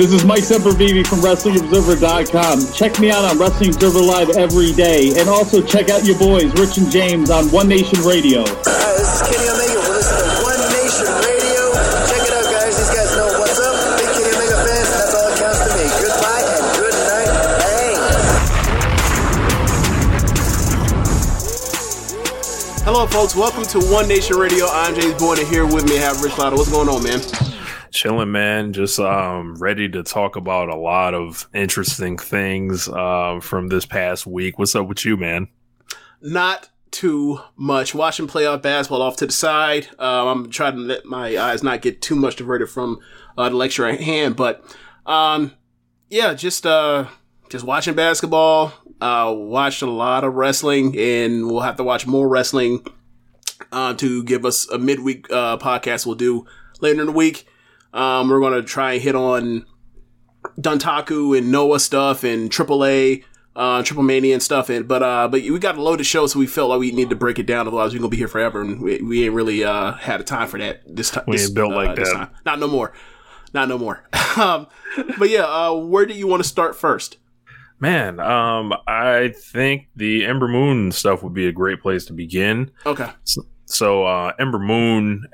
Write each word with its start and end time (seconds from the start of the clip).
This 0.00 0.14
is 0.14 0.24
Mike 0.24 0.40
Sempervive 0.40 1.06
from 1.06 1.20
WrestlingObserver.com. 1.20 2.72
Check 2.72 2.98
me 3.00 3.10
out 3.10 3.22
on 3.22 3.36
Wrestling 3.36 3.68
Observer 3.68 4.00
Live 4.00 4.30
every 4.30 4.72
day. 4.72 5.12
And 5.20 5.28
also 5.28 5.60
check 5.60 5.90
out 5.90 6.06
your 6.06 6.16
boys, 6.16 6.48
Rich 6.56 6.78
and 6.78 6.90
James, 6.90 7.28
on 7.28 7.52
One 7.52 7.68
Nation 7.68 8.00
Radio. 8.00 8.40
Uh, 8.40 8.96
this 8.96 9.12
is 9.12 9.20
Kenny 9.28 9.44
Omega. 9.44 9.76
We're 9.76 10.00
listening 10.00 10.24
to 10.24 10.40
One 10.40 10.56
Nation 10.72 11.04
Radio. 11.04 11.76
Check 12.08 12.16
it 12.16 12.32
out, 12.32 12.48
guys. 12.48 12.80
These 12.80 12.96
guys 12.96 13.12
know 13.12 13.28
what's 13.44 13.60
up. 13.60 13.76
Big 14.00 14.08
Kenny 14.08 14.32
Omega 14.40 14.56
fans. 14.64 14.88
That's 14.88 15.12
all 15.12 15.28
that 15.28 15.36
counts 15.36 15.68
to 15.68 15.76
me. 15.76 15.84
Goodbye 16.00 16.48
and 16.48 16.64
good 16.80 16.96
night. 17.04 17.60
Bang. 17.60 18.00
Hello, 22.88 23.04
folks. 23.04 23.36
Welcome 23.36 23.68
to 23.76 23.84
One 23.92 24.08
Nation 24.08 24.40
Radio. 24.40 24.64
I'm 24.64 24.96
James 24.96 25.20
Boyd, 25.20 25.40
and 25.40 25.48
here 25.48 25.66
with 25.68 25.84
me 25.84 26.00
I 26.00 26.08
have 26.08 26.24
Rich 26.24 26.38
Lotta. 26.38 26.56
What's 26.56 26.72
going 26.72 26.88
on, 26.88 27.04
man? 27.04 27.20
Chilling 27.90 28.32
man 28.32 28.72
just 28.72 28.98
um 29.00 29.54
ready 29.56 29.88
to 29.88 30.02
talk 30.02 30.36
about 30.36 30.68
a 30.68 30.76
lot 30.76 31.12
of 31.14 31.48
interesting 31.54 32.16
things 32.16 32.88
uh, 32.88 33.38
from 33.40 33.68
this 33.68 33.84
past 33.84 34.26
week 34.26 34.58
what's 34.58 34.74
up 34.74 34.86
with 34.86 35.04
you 35.04 35.16
man 35.16 35.48
Not 36.20 36.68
too 36.90 37.40
much. 37.56 37.94
Watching 37.94 38.26
playoff 38.26 38.62
basketball 38.62 39.02
off 39.02 39.16
to 39.16 39.26
the 39.26 39.32
side. 39.32 39.88
Um, 39.98 40.26
I'm 40.26 40.50
trying 40.50 40.74
to 40.74 40.80
let 40.80 41.04
my 41.04 41.38
eyes 41.38 41.62
not 41.62 41.82
get 41.82 42.02
too 42.02 42.16
much 42.16 42.36
diverted 42.36 42.68
from 42.68 42.98
uh, 43.38 43.48
the 43.48 43.56
lecture 43.56 43.86
at 43.86 44.00
hand, 44.00 44.36
but 44.36 44.64
um, 45.06 45.52
yeah, 46.08 46.34
just 46.34 46.66
uh, 46.66 47.06
just 47.48 47.64
watching 47.64 47.94
basketball. 47.94 48.72
Uh, 49.00 49.32
watched 49.34 49.80
a 49.80 49.86
lot 49.86 50.24
of 50.24 50.34
wrestling, 50.34 50.98
and 50.98 51.46
we'll 51.46 51.60
have 51.60 51.76
to 51.76 51.84
watch 51.84 52.06
more 52.06 52.28
wrestling 52.28 52.84
uh, 53.72 53.94
to 53.94 54.22
give 54.24 54.44
us 54.44 54.68
a 54.68 54.78
midweek 54.78 55.30
uh, 55.30 55.56
podcast. 55.56 56.04
We'll 56.04 56.16
do 56.16 56.44
later 56.80 57.00
in 57.00 57.06
the 57.06 57.12
week. 57.12 57.46
Um, 57.92 58.28
we're 58.28 58.40
going 58.40 58.54
to 58.54 58.62
try 58.62 58.92
and 58.94 59.02
hit 59.02 59.14
on 59.14 59.66
Dontaku 60.58 61.36
and 61.36 61.50
Noah 61.50 61.80
stuff 61.80 62.24
and 62.24 62.50
AAA, 62.50 63.24
uh, 63.56 63.82
Triple 63.82 64.02
Mania 64.04 64.34
and 64.34 64.42
stuff. 64.42 64.68
And 64.70 64.86
but 64.86 65.02
uh, 65.02 65.28
but 65.28 65.42
we 65.42 65.58
got 65.58 65.76
a 65.76 65.82
loaded 65.82 66.04
show, 66.04 66.26
so 66.26 66.38
we 66.38 66.46
felt 66.46 66.70
like 66.70 66.80
we 66.80 66.92
need 66.92 67.10
to 67.10 67.16
break 67.16 67.38
it 67.38 67.46
down. 67.46 67.66
Otherwise, 67.66 67.92
we're 67.92 67.98
gonna 67.98 68.08
be 68.08 68.16
here 68.16 68.28
forever, 68.28 68.60
and 68.60 68.80
we, 68.80 69.00
we 69.02 69.24
ain't 69.24 69.34
really 69.34 69.64
uh 69.64 69.92
had 69.92 70.20
a 70.20 70.24
time 70.24 70.48
for 70.48 70.58
that 70.58 70.82
this 70.86 71.10
time. 71.10 71.24
We 71.26 71.36
this, 71.36 71.46
ain't 71.46 71.54
built 71.56 71.72
uh, 71.72 71.76
like 71.76 71.96
that. 71.96 72.12
time. 72.12 72.30
Not 72.46 72.58
no 72.58 72.68
more. 72.68 72.92
Not 73.52 73.68
no 73.68 73.78
more. 73.78 74.04
um, 74.36 74.68
but 75.18 75.28
yeah, 75.28 75.44
uh, 75.44 75.74
where 75.74 76.06
do 76.06 76.14
you 76.14 76.26
want 76.26 76.42
to 76.42 76.48
start 76.48 76.76
first? 76.76 77.16
man 77.82 78.20
um 78.20 78.74
i 78.86 79.32
think 79.34 79.88
the 79.96 80.26
ember 80.26 80.46
moon 80.46 80.92
stuff 80.92 81.22
would 81.22 81.32
be 81.32 81.48
a 81.48 81.52
great 81.52 81.80
place 81.80 82.04
to 82.04 82.12
begin 82.12 82.70
Okay. 82.84 83.08
so 83.64 84.04
uh 84.04 84.32
ember 84.38 84.58
moon 84.58 85.26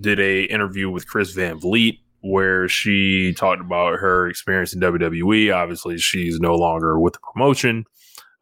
did 0.00 0.20
a 0.20 0.44
interview 0.44 0.90
with 0.90 1.08
chris 1.08 1.32
van 1.32 1.58
vliet 1.58 1.96
where 2.22 2.68
she 2.68 3.34
talked 3.34 3.60
about 3.60 3.98
her 3.98 4.28
experience 4.28 4.72
in 4.72 4.80
WWE. 4.80 5.54
Obviously, 5.54 5.98
she's 5.98 6.40
no 6.40 6.54
longer 6.54 6.98
with 6.98 7.14
the 7.14 7.18
promotion. 7.18 7.84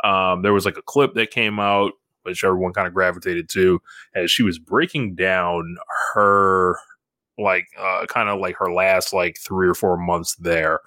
Um, 0.05 0.43
there 0.43 0.53
was 0.53 0.65
like 0.65 0.77
a 0.77 0.83
clip 0.83 1.15
that 1.15 1.31
came 1.31 1.59
out, 1.59 1.93
which 2.23 2.45
everyone 2.45 2.73
kind 2.73 2.87
of 2.87 2.95
gravitated 2.95 3.49
to, 3.51 3.81
as 4.15 4.31
she 4.31 4.43
was 4.43 4.59
breaking 4.59 5.15
down 5.15 5.77
her 6.13 6.77
like 7.39 7.69
uh, 7.79 8.05
kind 8.07 8.29
of 8.29 8.39
like 8.39 8.57
her 8.57 8.71
last 8.71 9.15
like 9.15 9.39
three 9.39 9.69
or 9.69 9.75
four 9.75 9.97
months 9.97 10.35
there. 10.37 10.81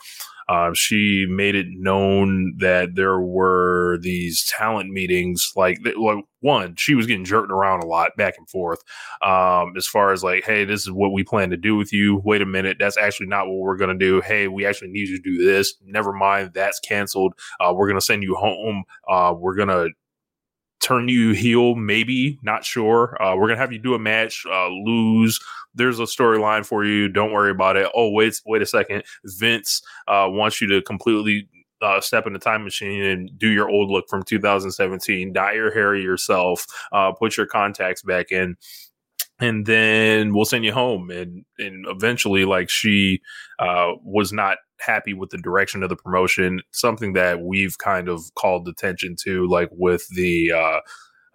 Uh, 0.49 0.71
she 0.73 1.25
made 1.29 1.55
it 1.55 1.67
known 1.69 2.53
that 2.59 2.95
there 2.95 3.19
were 3.19 3.97
these 4.01 4.45
talent 4.45 4.89
meetings. 4.89 5.51
Like, 5.55 5.79
like 5.97 6.23
one, 6.41 6.75
she 6.77 6.95
was 6.95 7.05
getting 7.05 7.25
jerked 7.25 7.51
around 7.51 7.83
a 7.83 7.87
lot, 7.87 8.11
back 8.17 8.35
and 8.37 8.49
forth. 8.49 8.79
Um, 9.21 9.73
as 9.77 9.87
far 9.87 10.11
as 10.11 10.23
like, 10.23 10.43
hey, 10.43 10.65
this 10.65 10.81
is 10.81 10.91
what 10.91 11.13
we 11.13 11.23
plan 11.23 11.49
to 11.51 11.57
do 11.57 11.75
with 11.75 11.93
you. 11.93 12.21
Wait 12.23 12.41
a 12.41 12.45
minute, 12.45 12.77
that's 12.79 12.97
actually 12.97 13.27
not 13.27 13.47
what 13.47 13.57
we're 13.57 13.77
gonna 13.77 13.97
do. 13.97 14.21
Hey, 14.21 14.47
we 14.47 14.65
actually 14.65 14.91
need 14.91 15.07
you 15.07 15.17
to 15.17 15.23
do 15.23 15.45
this. 15.45 15.75
Never 15.85 16.13
mind, 16.13 16.51
that's 16.53 16.79
canceled. 16.79 17.33
Uh, 17.59 17.73
we're 17.73 17.87
gonna 17.87 18.01
send 18.01 18.23
you 18.23 18.35
home. 18.35 18.83
Uh, 19.09 19.33
we're 19.37 19.55
gonna 19.55 19.87
turn 20.81 21.07
you 21.07 21.31
heel, 21.31 21.75
maybe, 21.75 22.37
not 22.43 22.65
sure. 22.65 23.17
Uh, 23.21 23.35
we're 23.37 23.47
gonna 23.47 23.59
have 23.59 23.71
you 23.71 23.79
do 23.79 23.93
a 23.93 23.99
match, 23.99 24.45
uh, 24.51 24.67
lose. 24.67 25.39
There's 25.75 26.00
a 26.00 26.03
storyline 26.03 26.66
for 26.66 26.85
you. 26.85 27.07
Don't 27.09 27.31
worry 27.31 27.51
about 27.51 27.78
it. 27.78 27.89
Oh, 27.95 28.11
wait, 28.11 28.39
wait 28.45 28.61
a 28.61 28.66
second. 28.66 29.03
Vince 29.25 29.81
uh, 30.07 30.28
wants 30.29 30.61
you 30.61 30.67
to 30.67 30.81
completely 30.81 31.47
uh, 31.81 32.00
step 32.00 32.25
in 32.25 32.33
the 32.33 32.39
time 32.39 32.63
machine 32.63 33.03
and 33.03 33.30
do 33.38 33.50
your 33.50 33.69
old 33.69 33.89
look 33.89 34.06
from 34.09 34.24
2017. 34.24 35.33
Dye 35.33 35.53
your 35.53 35.74
hair 35.74 35.95
yourself. 35.95 36.65
Uh, 36.92 37.12
put 37.12 37.38
your 37.38 37.45
contacts 37.45 38.01
back 38.01 38.31
in. 38.31 38.56
And 39.39 39.65
then 39.65 40.33
we'll 40.33 40.45
send 40.45 40.63
you 40.63 40.71
home. 40.71 41.09
And 41.09 41.44
and 41.57 41.86
eventually, 41.89 42.45
like 42.45 42.69
she 42.69 43.19
uh, 43.59 43.92
was 44.03 44.31
not 44.31 44.59
happy 44.80 45.13
with 45.13 45.31
the 45.31 45.38
direction 45.38 45.83
of 45.83 45.89
the 45.89 45.95
promotion. 45.95 46.62
Something 46.71 47.13
that 47.13 47.42
we've 47.42 47.77
kind 47.77 48.07
of 48.07 48.21
called 48.36 48.68
attention 48.68 49.15
to, 49.24 49.47
like 49.47 49.69
with 49.71 50.07
the 50.15 50.51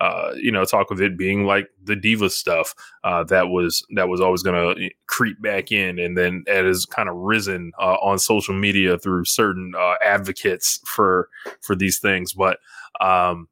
uh, 0.01 0.33
you 0.37 0.53
know, 0.53 0.65
talk 0.65 0.91
of 0.91 1.01
it 1.01 1.19
being 1.19 1.45
like 1.45 1.69
the 1.83 1.97
diva 1.97 2.31
stuff 2.31 2.75
uh, 3.03 3.25
that 3.25 3.49
was 3.49 3.85
that 3.97 4.09
was 4.09 4.21
always 4.21 4.43
going 4.43 4.77
to 4.77 4.91
creep 5.07 5.41
back 5.43 5.73
in, 5.73 5.99
and 5.99 6.17
then 6.17 6.45
it 6.47 6.65
has 6.65 6.87
kind 6.87 7.09
of 7.09 7.17
risen 7.17 7.73
uh, 7.81 7.97
on 8.01 8.19
social 8.19 8.55
media 8.55 8.99
through 8.99 9.25
certain 9.25 9.73
uh, 9.77 9.95
advocates 10.05 10.81
for 10.85 11.29
for 11.61 11.75
these 11.75 11.99
things. 11.99 12.33
But 12.33 12.59
um, 13.01 13.49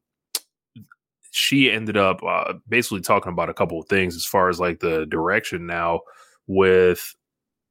she 1.31 1.69
ended 1.69 1.97
up 1.97 2.23
uh, 2.23 2.53
basically 2.69 3.01
talking 3.01 3.31
about 3.31 3.49
a 3.49 3.53
couple 3.53 3.79
of 3.79 3.87
things 3.89 4.15
as 4.15 4.25
far 4.25 4.49
as 4.49 4.59
like 4.59 4.79
the 4.79 5.05
direction 5.05 5.65
now 5.65 6.01
with 6.47 7.13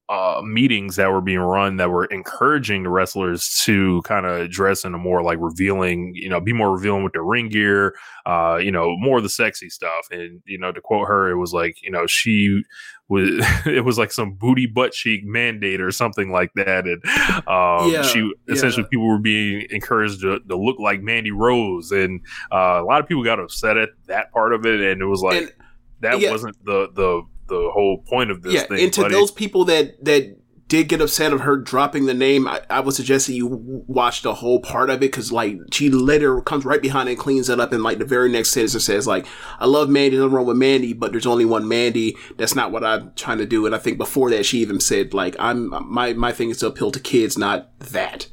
uh, 0.09 0.41
meetings 0.45 0.95
that 0.97 1.11
were 1.11 1.21
being 1.21 1.41
run 1.41 1.79
that 1.79 1.91
were 1.91 2.05
encouraging 2.07 2.85
the 2.85 2.89
wrestlers 2.89 3.61
to 3.65 4.01
kind 4.03 4.25
of 4.25 4.49
dress 4.49 4.85
in 4.85 4.95
a 4.95 4.99
more 4.99 5.21
like 5.23 5.37
revealing, 5.41 6.13
you 6.15 6.29
know, 6.29 6.39
be 6.41 6.53
more 6.53 6.73
revealing 6.73 7.03
with 7.03 7.13
their 7.13 7.25
ring 7.25 7.49
gear, 7.49 7.93
uh, 8.25 8.57
you 8.57 8.71
know, 8.71 8.97
more 8.99 9.17
of 9.17 9.25
the 9.25 9.29
sexy 9.29 9.69
stuff. 9.69 10.07
And, 10.13 10.41
you 10.47 10.59
know, 10.59 10.71
to 10.71 10.81
quote 10.81 11.09
her, 11.09 11.29
it 11.29 11.37
was 11.37 11.53
like, 11.53 11.83
you 11.83 11.91
know, 11.91 12.07
she 12.07 12.63
was, 13.09 13.45
it 13.67 13.85
was 13.85 13.99
like 13.99 14.13
some 14.13 14.35
booty 14.35 14.67
butt 14.67 14.93
cheek 14.93 15.25
mandate 15.25 15.81
or 15.81 15.91
something 15.91 16.31
like 16.31 16.53
that. 16.55 16.87
And 16.87 17.03
um, 17.49 17.91
Yeah, 17.91 18.03
she 18.03 18.33
essentially 18.49 18.85
yeah. 18.85 18.89
people 18.91 19.09
were 19.09 19.19
being 19.19 19.67
encouraged 19.71 20.21
to, 20.21 20.39
to 20.39 20.57
look 20.57 20.79
like 20.79 21.03
Mandy 21.03 21.33
Rose. 21.33 21.91
And 21.91 22.21
uh, 22.53 22.81
a 22.81 22.85
lot 22.85 23.01
of 23.01 23.09
people 23.09 23.25
got 23.25 23.41
upset 23.41 23.77
at 23.77 23.89
that 24.07 24.31
part 24.31 24.53
of 24.53 24.65
it. 24.67 24.81
And 24.81 25.03
it 25.03 25.07
was 25.07 25.23
like, 25.23 25.43
And- 25.43 25.53
that 26.01 26.21
yeah. 26.21 26.31
wasn't 26.31 26.63
the, 26.65 26.91
the, 26.95 27.23
the 27.49 27.71
whole 27.73 27.99
point 27.99 28.31
of 28.31 28.43
this 28.43 28.55
yeah, 28.55 28.63
thing. 28.65 28.81
and 28.85 28.93
to 28.95 29.07
it- 29.07 29.13
those 29.13 29.31
people 29.31 29.65
that 29.67 30.05
that 30.05 30.37
did 30.69 30.89
get 30.89 31.01
upset 31.01 31.33
of 31.33 31.43
her 31.43 31.57
dropping 31.57 32.07
the 32.07 32.13
name, 32.15 32.49
I, 32.49 32.61
I 32.69 32.81
would 32.81 32.93
suggest 32.93 33.29
that 33.29 33.35
you 33.35 33.47
watch 33.87 34.23
the 34.23 34.35
whole 34.35 34.59
part 34.59 34.91
of 34.91 34.97
it 34.97 35.01
because 35.01 35.31
like 35.31 35.59
she 35.73 35.91
later 35.91 36.41
comes 36.41 36.65
right 36.65 36.83
behind 36.83 37.09
and 37.09 37.17
cleans 37.17 37.49
it 37.49 37.61
up, 37.61 37.73
and 37.73 37.85
like 37.85 37.99
the 37.99 38.05
very 38.05 38.29
next 38.29 38.49
sentence 38.51 38.75
it 38.75 38.81
says 38.81 39.07
like, 39.07 39.27
"I 39.61 39.67
love 39.67 39.89
Mandy, 39.89 40.17
nothing 40.17 40.33
wrong 40.33 40.47
with 40.47 40.57
Mandy, 40.57 40.93
but 40.93 41.13
there's 41.13 41.25
only 41.27 41.45
one 41.45 41.69
Mandy. 41.69 42.17
That's 42.37 42.57
not 42.57 42.73
what 42.73 42.83
I'm 42.85 43.13
trying 43.15 43.39
to 43.39 43.47
do." 43.47 43.65
And 43.65 43.77
I 43.77 43.79
think 43.79 43.97
before 43.97 44.29
that 44.31 44.45
she 44.45 44.59
even 44.59 44.81
said 44.81 45.15
like, 45.15 45.37
"I'm 45.39 45.71
my 45.89 46.15
my 46.15 46.33
thing 46.33 46.51
is 46.51 46.57
to 46.59 46.67
appeal 46.67 46.91
to 46.91 46.99
kids, 47.01 47.39
not 47.39 47.71
that." 47.79 48.27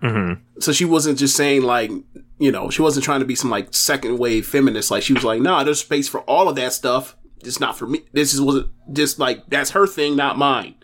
Mhm. 0.00 0.38
So 0.60 0.72
she 0.72 0.84
wasn't 0.84 1.18
just 1.18 1.34
saying 1.36 1.62
like, 1.62 1.90
you 2.38 2.50
know, 2.52 2.70
she 2.70 2.82
wasn't 2.82 3.04
trying 3.04 3.20
to 3.20 3.26
be 3.26 3.34
some 3.34 3.50
like 3.50 3.72
second 3.74 4.18
wave 4.18 4.46
feminist. 4.46 4.90
Like 4.90 5.02
she 5.02 5.12
was 5.14 5.24
like, 5.24 5.40
nah, 5.40 5.62
there's 5.64 5.80
space 5.80 6.08
for 6.08 6.20
all 6.22 6.48
of 6.48 6.56
that 6.56 6.72
stuff. 6.72 7.16
It's 7.46 7.60
not 7.60 7.76
for 7.76 7.86
me. 7.86 8.04
This 8.12 8.34
is 8.34 8.40
was 8.40 8.64
just 8.92 9.18
like 9.18 9.46
that's 9.48 9.70
her 9.70 9.86
thing, 9.86 10.16
not 10.16 10.38
mine. 10.38 10.74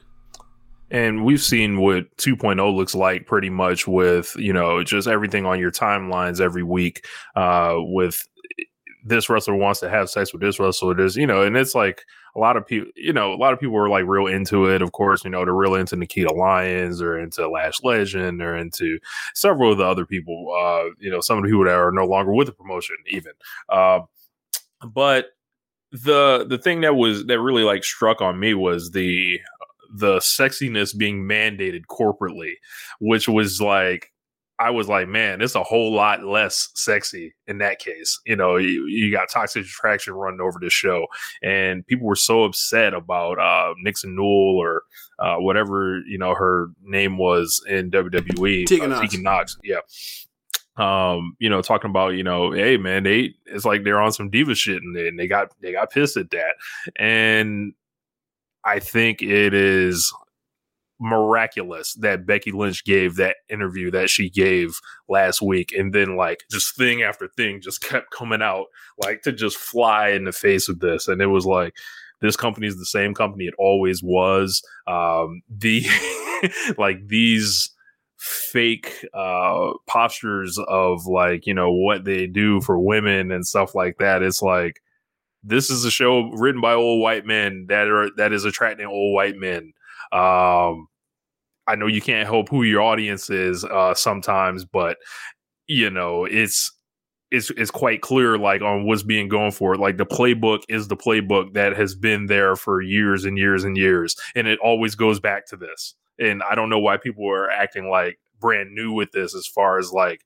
And 0.91 1.25
we've 1.25 1.43
seen 1.43 1.81
what 1.81 2.17
2.0 2.17 2.75
looks 2.75 2.95
like 2.95 3.27
pretty 3.27 3.51
much 3.51 3.87
with, 3.87 4.35
you 4.39 4.55
know, 4.55 4.83
just 4.83 5.07
everything 5.07 5.45
on 5.45 5.59
your 5.59 5.71
timelines 5.71 6.41
every 6.41 6.63
week. 6.63 7.05
Uh, 7.37 7.75
with 7.77 8.27
this 9.05 9.29
wrestler 9.29 9.55
wants 9.55 9.81
to 9.81 9.91
have 9.91 10.09
sex 10.09 10.33
with 10.33 10.41
this 10.41 10.59
wrestler. 10.59 10.95
There's, 10.95 11.17
you 11.17 11.27
know, 11.27 11.43
and 11.43 11.57
it's 11.57 11.75
like 11.75 12.05
a 12.37 12.39
lot 12.39 12.57
of 12.57 12.67
people, 12.67 12.91
you 12.97 13.13
know, 13.13 13.33
a 13.33 13.37
lot 13.37 13.53
of 13.53 13.61
people 13.61 13.77
are 13.77 13.89
like 13.89 14.05
real 14.07 14.27
into 14.27 14.67
it. 14.67 14.83
Of 14.83 14.93
course, 14.93 15.25
you 15.25 15.31
know, 15.31 15.45
they're 15.45 15.55
real 15.55 15.75
into 15.75 15.97
Nikita 15.97 16.33
Lyons 16.33 17.03
or 17.03 17.19
into 17.19 17.49
Lash 17.49 17.83
Legend 17.83 18.41
or 18.41 18.57
into 18.57 18.99
several 19.35 19.73
of 19.73 19.79
the 19.79 19.85
other 19.85 20.07
people, 20.07 20.55
uh, 20.59 20.91
you 20.99 21.11
know, 21.11 21.21
some 21.21 21.39
of 21.39 21.45
the 21.45 21.49
people 21.49 21.65
that 21.65 21.75
are 21.75 21.93
no 21.93 22.07
longer 22.07 22.33
with 22.33 22.47
the 22.47 22.53
promotion 22.53 22.97
even. 23.09 23.33
Uh, 23.69 24.01
but 24.87 25.27
the 25.93 26.47
the 26.49 26.59
thing 26.59 26.83
that 26.83 26.97
was 26.97 27.27
that 27.27 27.41
really 27.41 27.65
like 27.65 27.85
struck 27.85 28.21
on 28.21 28.39
me 28.39 28.55
was 28.55 28.91
the 28.91 29.39
the 29.95 30.17
sexiness 30.19 30.97
being 30.97 31.25
mandated 31.25 31.83
corporately, 31.91 32.53
which 33.01 33.29
was 33.29 33.61
like 33.61 34.13
I 34.61 34.71
was 34.71 34.89
like, 34.89 35.07
man, 35.07 35.41
it's 35.41 35.55
a 35.55 35.63
whole 35.63 35.95
lot 35.95 36.25
less 36.25 36.71
sexy 36.75 37.35
in 37.47 37.59
that 37.59 37.79
case. 37.79 38.19
You 38.27 38.35
know, 38.35 38.57
you, 38.57 38.87
you 38.87 39.13
got 39.13 39.31
toxic 39.31 39.65
attraction 39.65 40.15
running 40.15 40.41
over 40.41 40.59
the 40.61 40.69
show, 40.69 41.07
and 41.43 41.87
people 41.87 42.07
were 42.09 42.17
so 42.17 42.43
upset 42.43 42.93
about 42.93 43.39
uh, 43.39 43.75
Nixon 43.83 44.17
Newell 44.17 44.59
or 44.59 44.83
uh, 45.21 45.37
whatever 45.37 46.01
you 46.09 46.19
know 46.19 46.35
her 46.35 46.69
name 46.83 47.19
was 47.19 47.65
in 47.69 47.91
WWE. 47.93 48.67
Tegan 48.67 48.93
uh, 48.93 49.01
Nox. 49.01 49.19
Nox, 49.19 49.59
yeah. 49.63 49.81
Um, 50.79 51.37
you 51.39 51.51
know, 51.51 51.61
talking 51.61 51.91
about 51.91 52.11
you 52.11 52.23
know, 52.23 52.53
hey 52.53 52.77
man, 52.77 53.03
they 53.03 53.35
it's 53.47 53.65
like 53.65 53.85
they're 53.85 54.01
on 54.01 54.13
some 54.13 54.31
diva 54.31 54.55
shit, 54.55 54.83
and 54.83 54.95
they, 54.95 55.09
and 55.09 55.19
they 55.19 55.27
got 55.27 55.53
they 55.61 55.73
got 55.73 55.91
pissed 55.91 56.17
at 56.17 56.31
that, 56.31 56.55
and 56.97 57.73
I 58.65 58.79
think 58.79 59.23
it 59.23 59.55
is 59.55 60.13
miraculous 61.01 61.95
that 61.95 62.27
Becky 62.27 62.51
Lynch 62.51 62.85
gave 62.85 63.17
that 63.17 63.37
interview 63.49 63.91
that 63.93 64.11
she 64.11 64.29
gave 64.29 64.81
last 65.09 65.41
week. 65.41 65.73
And 65.73 65.93
then 65.93 66.17
like 66.17 66.45
just 66.51 66.77
thing 66.77 67.03
after 67.03 67.29
thing 67.29 67.61
just 67.61 67.81
kept 67.81 68.11
coming 68.11 68.43
out 68.43 68.67
like 69.03 69.23
to 69.23 69.33
just 69.33 69.57
fly 69.57 70.09
in 70.11 70.25
the 70.25 70.33
face 70.33 70.69
of 70.69 70.81
this. 70.81 71.09
And 71.09 71.21
it 71.21 71.27
was 71.27 71.47
like 71.47 71.75
this 72.21 72.37
company 72.37 72.67
is 72.67 72.79
the 72.79 72.85
same 72.85 73.15
company 73.15 73.45
it 73.45 73.55
always 73.59 74.03
was. 74.03 74.63
Um 74.87 75.43
the 75.49 75.87
like 76.79 77.07
these 77.07 77.71
fake 78.19 79.07
uh 79.15 79.71
postures 79.87 80.59
of 80.69 81.07
like 81.07 81.47
you 81.47 81.55
know 81.55 81.73
what 81.73 82.05
they 82.05 82.27
do 82.27 82.61
for 82.61 82.79
women 82.79 83.31
and 83.31 83.47
stuff 83.47 83.75
like 83.75 83.99
that. 83.99 84.23
It's 84.23 84.43
like 84.43 84.81
this 85.45 85.71
is 85.71 85.85
a 85.85 85.91
show 85.91 86.31
written 86.33 86.61
by 86.61 86.75
old 86.75 87.01
white 87.01 87.27
men 87.27 87.67
that 87.69 87.89
are 87.89 88.11
that 88.17 88.33
is 88.33 88.45
attracting 88.45 88.87
old 88.87 89.15
white 89.15 89.37
men. 89.37 89.73
Um 90.13 90.89
i 91.69 91.75
know 91.77 91.87
you 91.87 92.01
can't 92.01 92.27
help 92.27 92.49
who 92.49 92.63
your 92.63 92.81
audience 92.81 93.29
is 93.29 93.63
uh 93.65 93.95
sometimes 93.95 94.65
but 94.65 94.97
you 95.67 95.91
know 95.91 96.25
it's 96.25 96.73
it's 97.31 97.51
it's 97.51 97.71
quite 97.71 98.01
clear 98.01 98.39
like 98.39 98.63
on 98.63 98.87
what's 98.87 99.03
being 99.03 99.29
going 99.29 99.53
for 99.53 99.75
it. 99.75 99.81
like 99.81 99.99
the 99.99 100.07
playbook 100.07 100.63
is 100.69 100.89
the 100.89 100.97
playbook 100.97 101.53
that 101.53 101.77
has 101.77 101.95
been 101.95 102.27
there 102.27 102.57
for 102.57 102.81
years 102.81 103.25
and 103.25 103.37
years 103.37 103.65
and 103.65 103.77
years 103.77 104.17
and 104.35 104.49
it 104.49 104.59
always 104.61 104.95
goes 104.95 105.21
back 105.21 105.47
to 105.47 105.57
this 105.57 105.95
and 106.19 106.43
i 106.43 106.55
don't 106.55 106.71
know 106.71 106.79
why 106.79 106.97
people 106.97 107.29
are 107.31 107.51
acting 107.51 107.89
like 107.89 108.19
brand 108.41 108.73
new 108.73 108.93
with 108.93 109.11
this 109.13 109.35
as 109.35 109.47
far 109.47 109.79
as 109.79 109.93
like 109.93 110.23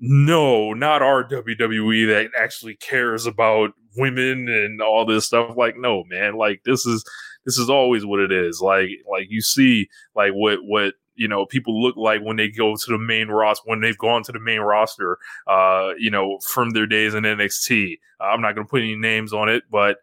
no, 0.00 0.72
not 0.72 1.02
our 1.02 1.24
WWE 1.24 2.06
that 2.08 2.30
actually 2.38 2.76
cares 2.76 3.26
about 3.26 3.72
women 3.96 4.48
and 4.48 4.80
all 4.80 5.04
this 5.04 5.26
stuff. 5.26 5.56
Like, 5.56 5.76
no, 5.76 6.04
man, 6.04 6.36
like 6.36 6.62
this 6.64 6.86
is 6.86 7.04
this 7.44 7.58
is 7.58 7.68
always 7.68 8.06
what 8.06 8.20
it 8.20 8.30
is. 8.30 8.60
Like, 8.60 8.90
like 9.10 9.26
you 9.28 9.40
see, 9.40 9.88
like 10.14 10.32
what 10.32 10.60
what 10.62 10.94
you 11.16 11.26
know 11.26 11.46
people 11.46 11.82
look 11.82 11.96
like 11.96 12.20
when 12.22 12.36
they 12.36 12.48
go 12.48 12.76
to 12.76 12.90
the 12.90 12.98
main 12.98 13.28
roster 13.28 13.62
when 13.66 13.80
they've 13.80 13.98
gone 13.98 14.22
to 14.24 14.32
the 14.32 14.38
main 14.38 14.60
roster. 14.60 15.18
Uh, 15.48 15.94
you 15.98 16.10
know, 16.10 16.38
from 16.48 16.70
their 16.70 16.86
days 16.86 17.14
in 17.14 17.24
NXT. 17.24 17.98
I'm 18.20 18.40
not 18.40 18.54
going 18.54 18.66
to 18.66 18.70
put 18.70 18.82
any 18.82 18.96
names 18.96 19.32
on 19.32 19.48
it, 19.48 19.64
but 19.70 19.98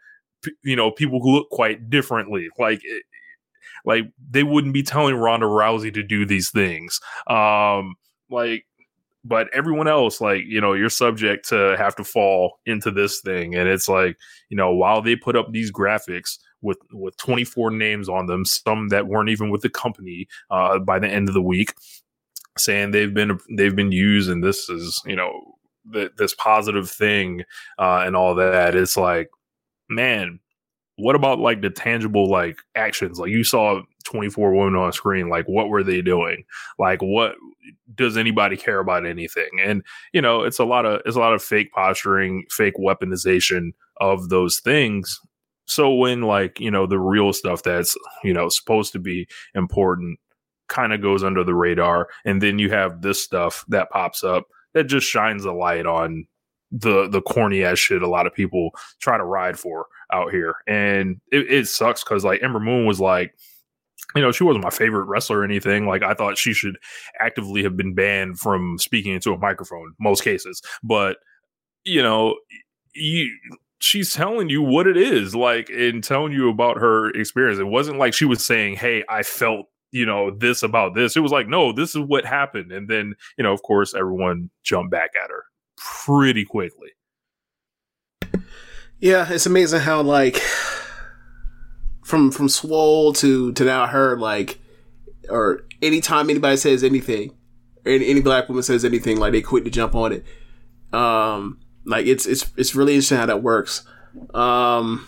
you 0.64 0.76
know, 0.76 0.92
people 0.92 1.22
who 1.22 1.36
look 1.36 1.50
quite 1.50 1.90
differently. 1.90 2.50
Like. 2.60 2.82
Like 3.86 4.06
they 4.30 4.44
wouldn't 4.44 4.74
be 4.74 4.84
telling 4.84 5.16
Ronda 5.16 5.46
Rousey 5.46 5.94
to 5.94 6.04
do 6.04 6.26
these 6.26 6.52
things. 6.52 7.00
Um, 7.28 7.96
like 8.30 8.66
but 9.26 9.50
everyone 9.54 9.88
else 9.88 10.22
like 10.22 10.44
you 10.46 10.62
know 10.62 10.74
you're 10.74 10.90
subject 10.90 11.50
to 11.50 11.76
have 11.78 11.96
to 11.96 12.04
fall 12.04 12.60
into 12.66 12.92
this 12.92 13.20
thing 13.22 13.56
and 13.56 13.68
it's 13.68 13.90
like 13.90 14.16
you 14.50 14.56
know 14.56 14.74
while 14.74 15.02
they 15.02 15.16
put 15.16 15.36
up 15.36 15.52
these 15.52 15.72
graphics 15.72 16.38
with 16.62 16.78
with 16.94 17.18
24 17.18 17.72
names 17.72 18.08
on 18.08 18.28
them 18.28 18.46
some 18.46 18.90
that 18.90 19.08
weren't 19.08 19.30
even 19.30 19.50
with 19.50 19.62
the 19.62 19.70
company 19.70 20.28
uh 20.52 20.80
by 20.80 21.00
the 21.00 21.08
end 21.08 21.28
of 21.28 21.34
the 21.34 21.42
week 21.42 21.74
saying 22.58 22.92
they've 22.92 23.14
been 23.14 23.38
they've 23.58 23.76
been 23.76 23.92
used 23.92 24.30
and 24.30 24.44
this 24.44 24.70
is 24.70 25.02
you 25.06 25.16
know 25.16 25.56
th- 25.92 26.12
this 26.18 26.36
positive 26.36 26.90
thing 26.90 27.42
uh 27.80 28.04
and 28.06 28.16
all 28.16 28.36
that 28.36 28.76
it's 28.76 28.96
like 28.96 29.30
man 29.90 30.40
what 30.98 31.16
about 31.16 31.40
like 31.40 31.62
the 31.62 31.70
tangible 31.70 32.30
like 32.30 32.60
actions? 32.76 33.20
Like 33.20 33.32
you 33.32 33.44
saw 33.44 33.82
24 34.06 34.54
women 34.54 34.76
on 34.76 34.94
screen 34.94 35.30
like 35.30 35.46
what 35.48 35.70
were 35.70 35.84
they 35.84 36.02
doing? 36.02 36.44
Like 36.80 37.02
what 37.02 37.36
does 37.94 38.18
anybody 38.18 38.56
care 38.56 38.80
about 38.80 39.06
anything? 39.06 39.50
And 39.64 39.84
you 40.14 40.22
know 40.22 40.44
it's 40.44 40.60
a 40.60 40.66
lot 40.66 40.86
of 40.86 41.02
it's 41.06 41.16
a 41.16 41.20
lot 41.20 41.34
of 41.34 41.44
fake 41.44 41.72
posturing 41.74 42.46
fake 42.50 42.76
weaponization 42.80 43.72
of 44.00 44.30
those 44.30 44.60
things. 44.60 45.20
So 45.66 45.94
when 45.94 46.22
like 46.22 46.60
you 46.60 46.72
know 46.72 46.86
the 46.86 47.00
real 47.00 47.34
stuff 47.34 47.64
that's 47.64 47.98
you 48.24 48.34
know 48.34 48.50
supposed 48.50 48.94
to 48.94 49.00
be 49.00 49.28
important 49.54 50.20
kind 50.68 50.94
of 50.94 51.02
goes 51.02 51.24
under 51.24 51.44
the 51.44 51.54
radar 51.54 52.08
and 52.24 52.42
then 52.42 52.58
you 52.58 52.72
have 52.72 53.02
this 53.02 53.24
stuff 53.24 53.64
that 53.68 53.90
pops 53.92 54.24
up 54.24 54.46
that 54.74 54.86
just 54.86 55.08
shines 55.08 55.46
a 55.46 55.52
light 55.52 55.86
on 55.86 56.26
the 56.72 57.08
the 57.08 57.22
corny 57.22 57.64
ass 57.64 57.78
shit 57.78 58.02
a 58.02 58.08
lot 58.08 58.26
of 58.26 58.34
people 58.34 58.72
try 59.00 59.18
to 59.18 59.24
ride 59.24 59.60
for 59.60 59.86
out 60.16 60.32
here 60.32 60.56
and 60.68 61.20
it, 61.32 61.52
it 61.52 61.68
sucks 61.68 62.04
because 62.04 62.24
like 62.24 62.42
ember 62.42 62.60
moon 62.60 62.86
was 62.86 63.00
like 63.00 63.34
you 64.16 64.22
know, 64.22 64.32
she 64.32 64.46
wasn't 64.46 64.64
my 64.64 64.70
favorite 64.70 65.06
wrestler 65.06 65.40
or 65.40 65.44
anything. 65.44 65.88
Like 65.88 66.02
I 66.02 66.14
thought 66.14 66.38
she 66.38 66.54
should 66.54 66.78
actively 67.20 67.64
have 67.64 67.76
been 67.76 67.94
banned 67.94 68.40
from 68.40 68.78
speaking 68.80 69.14
into 69.14 69.34
a 69.34 69.38
microphone 69.38 69.94
most 70.00 70.24
cases. 70.24 70.62
But 70.84 71.18
you 71.84 72.02
know, 72.02 72.38
you 72.94 73.30
she's 73.80 74.14
telling 74.14 74.50
you 74.50 74.62
what 74.62 74.88
it 74.88 74.96
is, 74.96 75.36
like 75.36 75.70
and 75.70 76.04
telling 76.04 76.32
you 76.32 76.50
about 76.50 76.78
her 76.78 77.10
experience. 77.10 77.60
It 77.60 77.68
wasn't 77.68 78.00
like 78.00 78.14
she 78.14 78.26
was 78.26 78.46
saying, 78.46 78.78
Hey, 78.78 79.04
I 79.10 79.24
felt 79.24 79.68
you 79.92 80.06
know 80.06 80.30
this 80.30 80.62
about 80.62 80.94
this 80.94 81.16
it 81.16 81.22
was 81.22 81.32
like 81.32 81.48
no 81.48 81.72
this 81.72 81.96
is 81.96 82.02
what 82.02 82.26
happened 82.26 82.70
and 82.72 82.90
then 82.90 83.14
you 83.38 83.44
know 83.44 83.54
of 83.54 83.62
course 83.62 83.94
everyone 83.94 84.50
jumped 84.62 84.92
back 84.92 85.12
at 85.16 85.30
her 85.30 85.44
pretty 85.78 86.44
quickly 86.44 86.90
Yeah, 89.00 89.28
it's 89.32 89.46
amazing 89.46 89.82
how 89.82 90.02
like 90.02 90.38
from 92.04 92.32
from 92.32 92.50
Swole 92.50 93.14
to 93.14 93.52
to 93.54 93.64
now 93.64 93.88
her 93.88 94.18
like 94.18 94.60
or 95.30 95.66
anytime 95.82 96.30
anybody 96.30 96.58
says 96.58 96.84
anything 96.84 97.32
any, 97.86 98.08
any 98.08 98.22
black 98.22 98.48
woman 98.48 98.64
says 98.64 98.86
anything 98.86 99.18
like 99.18 99.32
they 99.32 99.42
quick 99.42 99.64
to 99.64 99.70
jump 99.70 99.96
on 99.96 100.14
it. 100.14 100.26
Um 100.94 101.60
like 101.86 102.06
it's 102.06 102.26
it's 102.26 102.52
it's 102.58 102.76
really 102.76 102.94
interesting 102.94 103.18
how 103.18 103.26
that 103.26 103.44
works. 103.44 103.86
Um 104.34 105.08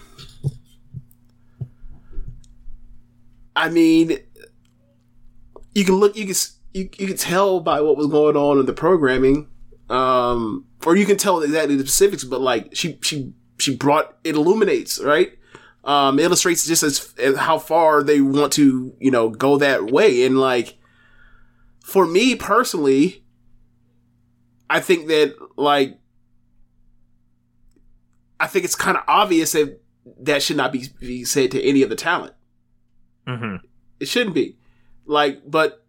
I 3.56 3.70
mean 3.70 4.20
you 5.78 5.86
can 5.86 5.96
look, 5.96 6.16
you 6.16 6.26
can 6.26 6.36
you, 6.74 6.90
you 6.98 7.08
can 7.08 7.18
tell 7.18 7.60
by 7.60 7.82
what 7.82 7.98
was 7.98 8.08
going 8.08 8.36
on 8.36 8.60
in 8.60 8.66
the 8.66 8.74
programming, 8.74 9.48
um, 9.90 10.66
or 10.86 10.96
you 10.96 11.06
can 11.06 11.18
tell 11.18 11.42
exactly 11.42 11.76
the 11.76 11.84
specifics. 11.84 12.24
But 12.24 12.42
like 12.42 12.76
she 12.76 12.98
she 13.02 13.34
she 13.58 13.76
brought 13.76 14.18
it 14.24 14.36
illuminates 14.36 15.02
right. 15.02 15.34
Um, 15.84 16.20
illustrates 16.20 16.68
just 16.68 16.84
as, 16.84 17.14
as 17.18 17.38
how 17.38 17.60
far 17.60 18.04
they 18.04 18.20
want 18.20 18.54
to 18.54 18.94
you 19.00 19.12
know 19.12 19.30
go 19.30 19.58
that 19.58 19.86
way, 19.86 20.26
and 20.26 20.40
like 20.40 20.78
for 21.84 22.06
me 22.06 22.36
personally, 22.36 23.24
I 24.70 24.80
think 24.80 25.08
that 25.08 25.36
like 25.56 26.00
I 28.40 28.48
think 28.48 28.66
it's 28.66 28.76
kind 28.76 28.98
of 28.98 29.04
obvious 29.08 29.54
that 29.54 29.82
that 30.20 30.44
should 30.44 30.58
not 30.58 30.72
be, 30.72 30.90
be 31.00 31.26
said 31.26 31.52
to 31.52 31.64
any 31.64 31.82
of 31.82 31.90
the 31.90 31.96
talent. 31.96 32.34
Mm-hmm. 33.28 33.66
It 34.00 34.08
shouldn't 34.08 34.36
be. 34.36 34.58
Like, 35.06 35.42
but 35.50 35.86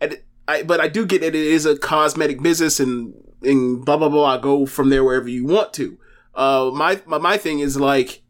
and 0.00 0.20
I 0.48 0.62
but 0.62 0.80
I 0.80 0.88
do 0.88 1.06
get 1.06 1.20
that 1.20 1.34
it 1.34 1.34
is 1.34 1.66
a 1.66 1.76
cosmetic 1.76 2.42
business 2.42 2.80
and 2.80 3.14
and 3.42 3.84
blah 3.84 3.96
blah 3.96 4.08
blah. 4.08 4.36
I 4.36 4.40
go 4.40 4.66
from 4.66 4.90
there 4.90 5.04
wherever 5.04 5.28
you 5.28 5.44
want 5.44 5.72
to. 5.74 5.98
Uh, 6.34 6.70
my 6.74 7.00
my 7.06 7.18
my 7.18 7.36
thing 7.36 7.58
is 7.60 7.78
like. 7.78 8.22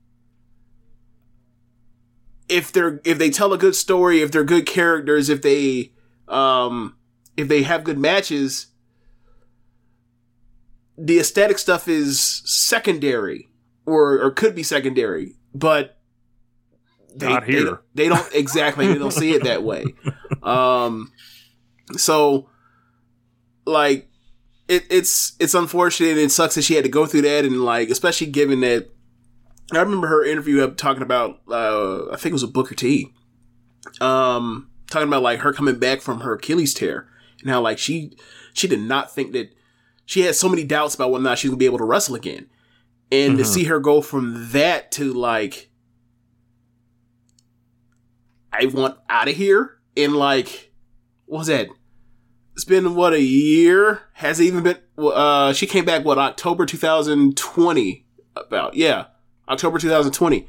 If 2.48 2.72
they're 2.72 3.00
if 3.04 3.16
they 3.18 3.30
tell 3.30 3.52
a 3.52 3.58
good 3.58 3.76
story, 3.76 4.22
if 4.22 4.32
they're 4.32 4.42
good 4.42 4.66
characters, 4.66 5.28
if 5.28 5.40
they 5.40 5.92
um 6.26 6.96
if 7.36 7.46
they 7.46 7.62
have 7.62 7.84
good 7.84 7.96
matches, 7.98 8.66
the 10.98 11.20
aesthetic 11.20 11.58
stuff 11.58 11.86
is 11.86 12.42
secondary 12.44 13.50
or 13.86 14.20
or 14.20 14.32
could 14.32 14.56
be 14.56 14.64
secondary, 14.64 15.36
but 15.54 15.96
they, 17.14 17.28
Not 17.28 17.44
here. 17.44 17.64
don't- 17.64 17.80
They, 17.94 18.08
don't 18.08 18.34
exactly. 18.34 18.86
They 18.88 18.98
don't 18.98 19.12
see 19.12 19.32
it 19.32 19.44
that 19.44 19.62
way. 19.62 19.84
Um, 20.42 21.12
so 21.96 22.48
like 23.66 24.08
it, 24.70 24.86
it's 24.90 25.32
it's 25.38 25.54
unfortunate. 25.54 26.10
and 26.12 26.18
It 26.20 26.30
sucks 26.32 26.54
that 26.54 26.62
she 26.62 26.74
had 26.74 26.84
to 26.84 26.90
go 26.90 27.04
through 27.06 27.22
that, 27.22 27.44
and 27.44 27.64
like 27.64 27.90
especially 27.90 28.28
given 28.28 28.60
that 28.60 28.88
I 29.72 29.78
remember 29.80 30.06
her 30.08 30.24
interview 30.24 30.62
up 30.62 30.76
talking 30.76 31.02
about 31.02 31.40
uh, 31.48 32.10
I 32.10 32.16
think 32.16 32.30
it 32.30 32.32
was 32.34 32.42
a 32.42 32.48
Booker 32.48 32.74
T. 32.74 33.12
Um, 34.00 34.70
talking 34.90 35.08
about 35.08 35.22
like 35.22 35.40
her 35.40 35.52
coming 35.52 35.78
back 35.78 36.00
from 36.00 36.20
her 36.20 36.34
Achilles 36.34 36.74
tear 36.74 37.08
and 37.40 37.50
how 37.50 37.60
like 37.60 37.78
she 37.78 38.16
she 38.52 38.66
did 38.68 38.80
not 38.80 39.12
think 39.14 39.32
that 39.32 39.52
she 40.06 40.20
had 40.22 40.34
so 40.34 40.48
many 40.48 40.64
doubts 40.64 40.94
about 40.94 41.10
whether 41.10 41.22
or 41.22 41.24
not 41.24 41.38
she 41.38 41.48
was 41.48 41.52
gonna 41.52 41.58
be 41.58 41.66
able 41.66 41.78
to 41.78 41.84
wrestle 41.84 42.14
again, 42.14 42.48
and 43.12 43.38
to 43.38 43.44
Mhm. 43.44 43.46
see 43.46 43.64
her 43.64 43.80
go 43.80 44.00
from 44.02 44.48
that 44.52 44.90
to 44.92 45.12
like 45.12 45.68
I 48.52 48.66
want 48.66 48.98
out 49.08 49.28
of 49.28 49.36
here 49.36 49.78
in 49.96 50.14
like 50.14 50.72
what 51.26 51.38
was 51.38 51.46
that? 51.46 51.68
It's 52.60 52.66
been 52.66 52.94
what 52.94 53.14
a 53.14 53.22
year? 53.22 54.02
Has 54.12 54.38
it 54.38 54.44
even 54.44 54.62
been? 54.62 54.76
Uh, 54.98 55.54
she 55.54 55.66
came 55.66 55.86
back 55.86 56.04
what 56.04 56.18
October 56.18 56.66
2020? 56.66 58.04
About 58.36 58.74
yeah, 58.74 59.06
October 59.48 59.78
2020. 59.78 60.36
It 60.36 60.46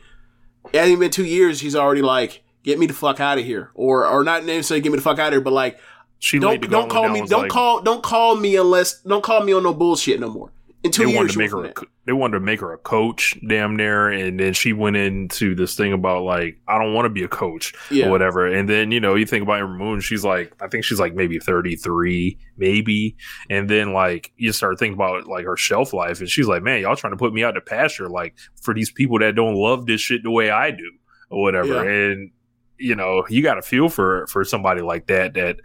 hasn't 0.73 0.89
even 0.89 0.99
been 0.99 1.09
two 1.09 1.23
years. 1.23 1.59
She's 1.59 1.73
already 1.73 2.01
like, 2.01 2.43
get 2.63 2.77
me 2.79 2.85
the 2.85 2.93
fuck 2.93 3.21
out 3.21 3.37
of 3.37 3.45
here, 3.45 3.71
or 3.75 4.05
or 4.05 4.25
not 4.25 4.43
necessarily 4.43 4.81
get 4.81 4.91
me 4.91 4.97
the 4.97 5.01
fuck 5.03 5.19
out 5.19 5.27
of 5.27 5.35
here, 5.35 5.39
but 5.39 5.53
like, 5.53 5.79
She 6.19 6.37
don't 6.37 6.69
don't 6.69 6.89
call 6.89 7.07
me, 7.07 7.25
don't 7.25 7.43
like, 7.43 7.49
call, 7.49 7.81
don't 7.81 8.03
call 8.03 8.35
me 8.35 8.57
unless, 8.57 9.01
don't 9.03 9.23
call 9.23 9.45
me 9.45 9.53
on 9.53 9.63
no 9.63 9.73
bullshit 9.73 10.19
no 10.19 10.27
more. 10.27 10.51
In 10.83 10.89
two 10.91 11.03
They 11.05 11.11
years, 11.11 11.17
wanted 11.17 11.31
to 11.33 11.37
make 11.37 11.51
her. 11.51 11.65
A, 11.65 11.87
they 12.05 12.13
wanted 12.13 12.33
to 12.33 12.39
make 12.39 12.59
her 12.61 12.73
a 12.73 12.77
coach, 12.79 13.37
damn 13.47 13.75
near, 13.75 14.09
and 14.09 14.39
then 14.39 14.53
she 14.53 14.73
went 14.73 14.95
into 14.95 15.53
this 15.53 15.75
thing 15.75 15.93
about 15.93 16.23
like, 16.23 16.59
I 16.67 16.79
don't 16.79 16.95
want 16.95 17.05
to 17.05 17.09
be 17.09 17.21
a 17.21 17.27
coach 17.27 17.73
Yeah. 17.91 18.07
or 18.07 18.09
whatever. 18.09 18.47
And 18.47 18.67
then 18.67 18.91
you 18.91 18.99
know, 18.99 19.13
you 19.13 19.27
think 19.27 19.43
about 19.43 19.59
Ember 19.61 19.77
Moon, 19.77 19.99
she's 19.99 20.25
like, 20.25 20.53
I 20.59 20.67
think 20.67 20.83
she's 20.83 20.99
like 20.99 21.13
maybe 21.13 21.37
thirty 21.37 21.75
three, 21.75 22.39
maybe. 22.57 23.15
And 23.49 23.69
then 23.69 23.93
like 23.93 24.31
you 24.37 24.51
start 24.53 24.79
thinking 24.79 24.95
about 24.95 25.27
like 25.27 25.45
her 25.45 25.55
shelf 25.55 25.93
life, 25.93 26.19
and 26.19 26.27
she's 26.27 26.47
like, 26.47 26.63
man, 26.63 26.81
y'all 26.81 26.95
trying 26.95 27.13
to 27.13 27.17
put 27.17 27.31
me 27.33 27.43
out 27.43 27.51
to 27.51 27.61
pasture, 27.61 28.09
like 28.09 28.35
for 28.59 28.73
these 28.73 28.91
people 28.91 29.19
that 29.19 29.35
don't 29.35 29.53
love 29.55 29.85
this 29.85 30.01
shit 30.01 30.23
the 30.23 30.31
way 30.31 30.49
I 30.49 30.71
do 30.71 30.91
or 31.29 31.43
whatever. 31.43 31.87
And 31.87 32.31
you 32.79 32.95
know, 32.95 33.23
you 33.29 33.43
got 33.43 33.55
to 33.55 33.61
feel 33.61 33.87
for 33.87 34.25
for 34.25 34.43
somebody 34.43 34.81
like 34.81 35.05
that 35.07 35.35
that 35.35 35.57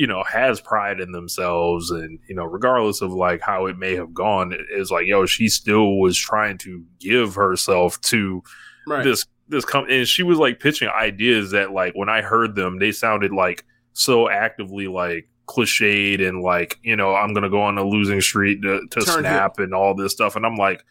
you 0.00 0.06
know 0.06 0.22
has 0.24 0.60
pride 0.60 0.98
in 1.00 1.12
themselves 1.12 1.90
and 1.90 2.18
you 2.28 2.34
know 2.34 2.44
regardless 2.44 3.02
of 3.02 3.12
like 3.12 3.40
how 3.40 3.66
it 3.66 3.76
may 3.76 3.94
have 3.94 4.14
gone 4.14 4.52
it- 4.52 4.60
it's 4.70 4.90
like 4.90 5.06
yo 5.06 5.26
she 5.26 5.46
still 5.48 5.98
was 5.98 6.16
trying 6.16 6.56
to 6.58 6.82
give 6.98 7.34
herself 7.34 8.00
to 8.00 8.42
Right. 8.86 9.04
this 9.04 9.26
this 9.48 9.64
com- 9.64 9.90
and 9.90 10.06
she 10.08 10.22
was 10.22 10.38
like 10.38 10.58
pitching 10.60 10.88
ideas 10.88 11.50
that 11.50 11.72
like 11.72 11.92
when 11.94 12.08
i 12.08 12.22
heard 12.22 12.54
them 12.54 12.78
they 12.78 12.92
sounded 12.92 13.30
like 13.32 13.64
so 13.92 14.30
actively 14.30 14.86
like 14.86 15.28
cliched 15.46 16.26
and 16.26 16.40
like 16.40 16.78
you 16.82 16.96
know 16.96 17.14
i'm 17.14 17.34
gonna 17.34 17.50
go 17.50 17.60
on 17.60 17.76
a 17.76 17.84
losing 17.84 18.20
streak 18.22 18.62
to, 18.62 18.80
to 18.90 19.02
snap 19.02 19.58
and 19.58 19.74
all 19.74 19.94
this 19.94 20.12
stuff 20.12 20.34
and 20.36 20.46
i'm 20.46 20.56
like 20.56 20.82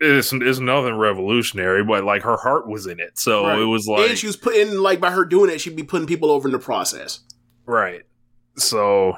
it's, 0.00 0.32
it's 0.32 0.60
nothing 0.60 0.94
revolutionary 0.94 1.82
but 1.82 2.04
like 2.04 2.22
her 2.22 2.36
heart 2.36 2.68
was 2.68 2.86
in 2.86 3.00
it 3.00 3.18
so 3.18 3.46
Right. 3.46 3.58
it 3.58 3.64
was 3.64 3.88
like 3.88 4.10
and 4.10 4.18
she 4.18 4.26
was 4.28 4.36
putting 4.36 4.76
like 4.78 5.00
by 5.00 5.10
her 5.10 5.24
doing 5.24 5.50
it, 5.50 5.60
she'd 5.60 5.74
be 5.74 5.82
putting 5.82 6.06
people 6.06 6.30
over 6.30 6.46
in 6.46 6.52
the 6.52 6.58
process. 6.60 7.20
Right. 7.66 8.02
So 8.58 9.16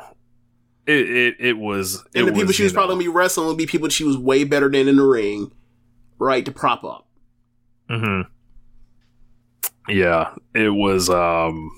it 0.87 1.11
it, 1.11 1.37
it 1.39 1.59
was 1.59 2.05
And 2.15 2.27
it 2.29 2.33
the 2.33 2.33
people 2.33 2.53
she 2.53 2.63
was 2.65 2.73
probably 2.73 2.95
gonna 2.95 3.05
be 3.05 3.09
wrestling 3.09 3.47
would 3.47 3.57
be 3.57 3.67
people 3.67 3.89
she 3.89 4.05
was 4.05 4.17
way 4.17 4.45
better 4.45 4.69
than 4.71 4.89
in 4.89 4.97
the 4.97 5.05
ring, 5.05 5.53
right? 6.19 6.45
To 6.45 6.53
prop 6.53 6.85
up. 6.85 7.07
mhm. 7.91 8.27
Yeah, 9.89 10.35
it 10.55 10.71
was 10.71 11.11
um 11.11 11.71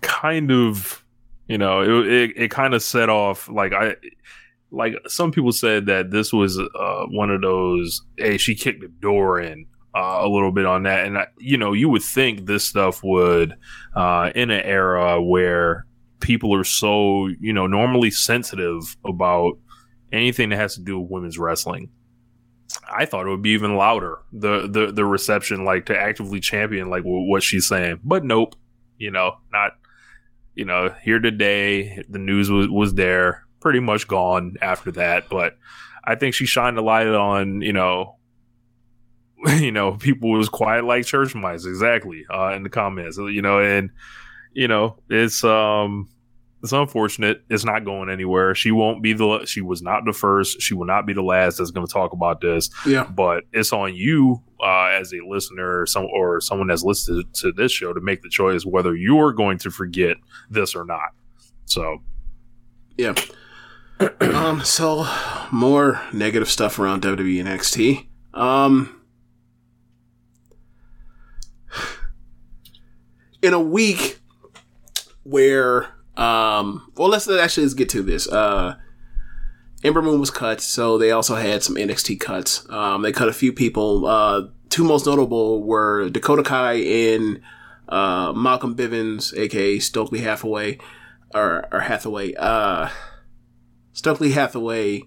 kind 0.00 0.50
of 0.50 1.04
you 1.48 1.58
know, 1.58 1.82
it 1.82 2.06
it, 2.12 2.30
it 2.36 2.50
kind 2.50 2.72
of 2.74 2.82
set 2.82 3.08
off 3.08 3.48
like 3.48 3.72
I 3.72 3.96
like 4.70 4.94
some 5.06 5.32
people 5.32 5.52
said 5.52 5.86
that 5.86 6.10
this 6.10 6.32
was 6.32 6.58
uh 6.58 7.04
one 7.10 7.30
of 7.30 7.42
those 7.42 8.02
hey 8.16 8.38
she 8.38 8.54
kicked 8.54 8.80
the 8.80 8.88
door 8.88 9.38
in 9.40 9.66
uh, 9.94 10.20
a 10.22 10.28
little 10.28 10.50
bit 10.52 10.64
on 10.64 10.84
that 10.84 11.04
and 11.06 11.18
I, 11.18 11.26
you 11.38 11.58
know 11.58 11.74
you 11.74 11.90
would 11.90 12.02
think 12.02 12.46
this 12.46 12.64
stuff 12.64 13.02
would 13.04 13.54
uh 13.94 14.30
in 14.34 14.50
an 14.50 14.62
era 14.62 15.20
where 15.20 15.84
people 16.22 16.54
are 16.54 16.64
so 16.64 17.26
you 17.40 17.52
know 17.52 17.66
normally 17.66 18.10
sensitive 18.10 18.96
about 19.04 19.58
anything 20.12 20.48
that 20.50 20.56
has 20.56 20.74
to 20.76 20.80
do 20.80 20.98
with 20.98 21.10
women's 21.10 21.38
wrestling. 21.38 21.90
I 22.90 23.04
thought 23.04 23.26
it 23.26 23.30
would 23.30 23.42
be 23.42 23.50
even 23.50 23.76
louder 23.76 24.20
the 24.32 24.66
the 24.66 24.92
the 24.92 25.04
reception 25.04 25.64
like 25.64 25.86
to 25.86 25.98
actively 25.98 26.40
champion 26.40 26.88
like 26.88 27.02
wh- 27.02 27.28
what 27.28 27.42
she's 27.42 27.66
saying. 27.66 28.00
But 28.02 28.24
nope 28.24 28.54
you 28.98 29.10
know 29.10 29.36
not 29.52 29.72
you 30.54 30.64
know 30.64 30.94
here 31.02 31.18
today 31.18 32.02
the 32.08 32.18
news 32.18 32.50
was 32.50 32.68
was 32.68 32.94
there 32.94 33.44
pretty 33.60 33.80
much 33.80 34.08
gone 34.08 34.54
after 34.62 34.90
that. 34.92 35.28
But 35.28 35.58
I 36.04 36.14
think 36.14 36.34
she 36.34 36.46
shined 36.46 36.78
a 36.78 36.82
light 36.82 37.08
on 37.08 37.60
you 37.60 37.72
know 37.72 38.16
you 39.58 39.72
know 39.72 39.92
people 39.92 40.30
was 40.30 40.48
quiet 40.48 40.84
like 40.84 41.04
church 41.04 41.34
mice 41.34 41.66
exactly 41.66 42.24
uh 42.32 42.52
in 42.54 42.62
the 42.62 42.70
comments 42.70 43.18
you 43.18 43.42
know 43.42 43.58
and 43.58 43.90
you 44.54 44.68
know 44.68 44.96
it's 45.08 45.42
um 45.44 46.08
it's 46.62 46.72
unfortunate 46.72 47.42
it's 47.50 47.64
not 47.64 47.84
going 47.84 48.08
anywhere 48.08 48.54
she 48.54 48.70
won't 48.70 49.02
be 49.02 49.12
the 49.12 49.44
she 49.46 49.60
was 49.60 49.82
not 49.82 50.04
the 50.04 50.12
first 50.12 50.60
she 50.62 50.74
will 50.74 50.84
not 50.86 51.06
be 51.06 51.12
the 51.12 51.22
last 51.22 51.58
that's 51.58 51.70
going 51.72 51.86
to 51.86 51.92
talk 51.92 52.12
about 52.12 52.40
this 52.40 52.70
Yeah. 52.86 53.04
but 53.04 53.44
it's 53.52 53.72
on 53.72 53.94
you 53.94 54.42
uh 54.62 54.86
as 54.92 55.12
a 55.12 55.18
listener 55.26 55.80
or 55.80 55.86
some 55.86 56.04
or 56.04 56.40
someone 56.40 56.68
that's 56.68 56.84
listened 56.84 57.24
to 57.34 57.50
this 57.52 57.72
show 57.72 57.92
to 57.92 58.00
make 58.00 58.22
the 58.22 58.28
choice 58.28 58.64
whether 58.64 58.94
you're 58.94 59.32
going 59.32 59.58
to 59.58 59.70
forget 59.70 60.16
this 60.50 60.74
or 60.76 60.84
not 60.84 61.10
so 61.64 61.98
Yeah. 62.96 63.14
um. 64.20 64.62
So 64.64 65.06
more 65.52 66.00
negative 66.12 66.48
stuff 66.50 66.78
around 66.78 67.02
WWE 67.02 67.38
and 67.40 67.48
NXT. 67.48 68.06
Um. 68.34 69.00
In 73.42 73.54
a 73.54 73.60
week 73.60 74.20
where 75.24 75.88
um 76.16 76.90
well 76.96 77.08
let's 77.08 77.28
actually 77.28 77.64
let's 77.64 77.74
get 77.74 77.88
to 77.90 78.02
this. 78.02 78.28
Uh 78.28 78.76
Ember 79.84 80.02
Moon 80.02 80.20
was 80.20 80.30
cut, 80.30 80.60
so 80.60 80.96
they 80.96 81.10
also 81.10 81.34
had 81.34 81.62
some 81.62 81.76
NXT 81.76 82.20
cuts. 82.20 82.68
Um 82.70 83.02
they 83.02 83.12
cut 83.12 83.28
a 83.28 83.32
few 83.32 83.52
people. 83.52 84.06
Uh 84.06 84.42
two 84.68 84.84
most 84.84 85.06
notable 85.06 85.62
were 85.62 86.08
Dakota 86.10 86.42
Kai 86.42 86.74
and 86.74 87.40
uh 87.88 88.32
Malcolm 88.32 88.74
Bivens, 88.74 89.36
aka 89.36 89.78
Stokely 89.78 90.20
Hathaway 90.20 90.78
or 91.34 91.66
or 91.72 91.80
Hathaway. 91.80 92.34
Uh 92.34 92.88
Stokely 93.92 94.32
Hathaway 94.32 95.02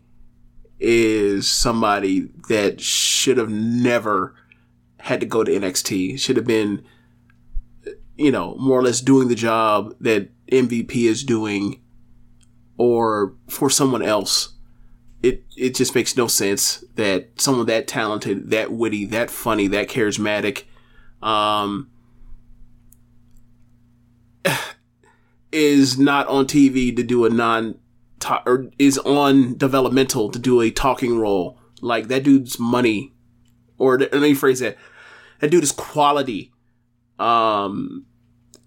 is 0.80 1.48
somebody 1.48 2.30
that 2.50 2.82
should 2.82 3.38
have 3.38 3.50
never 3.50 4.36
had 5.00 5.20
to 5.20 5.26
go 5.26 5.44
to 5.44 5.52
NXT. 5.52 6.20
Should 6.20 6.36
have 6.36 6.46
been, 6.46 6.84
you 8.18 8.32
know, 8.32 8.56
more 8.56 8.80
or 8.80 8.84
less 8.84 9.02
doing 9.02 9.28
the 9.28 9.36
job 9.36 9.96
that 10.00 10.30
MVP 10.48 10.96
is 11.08 11.24
doing, 11.24 11.82
or 12.78 13.36
for 13.48 13.70
someone 13.70 14.02
else. 14.02 14.54
It 15.22 15.44
it 15.58 15.76
just 15.76 15.96
makes 15.96 16.16
no 16.16 16.28
sense 16.28 16.84
that 16.96 17.42
someone 17.42 17.66
that 17.66 17.88
talented, 17.88 18.52
that 18.52 18.72
witty, 18.72 19.06
that 19.06 19.30
funny, 19.30 19.68
that 19.68 19.90
charismatic, 19.90 20.64
um, 21.22 21.90
is 25.52 25.98
not 25.98 26.28
on 26.28 26.46
TV 26.46 26.96
to 26.96 27.04
do 27.04 27.26
a 27.26 27.30
non 27.30 27.80
or 28.46 28.70
is 28.80 28.98
on 29.00 29.58
developmental 29.58 30.30
to 30.32 30.40
do 30.40 30.62
a 30.62 30.72
talking 30.72 31.18
role. 31.18 31.60
Like 31.82 32.08
that 32.08 32.24
dude's 32.24 32.60
money, 32.60 33.14
or 33.78 34.00
let 34.00 34.14
me 34.14 34.34
phrase 34.34 34.60
that. 34.60 34.78
That 35.40 35.52
dude 35.52 35.64
is 35.64 35.72
quality. 35.72 36.54
Um, 37.20 38.06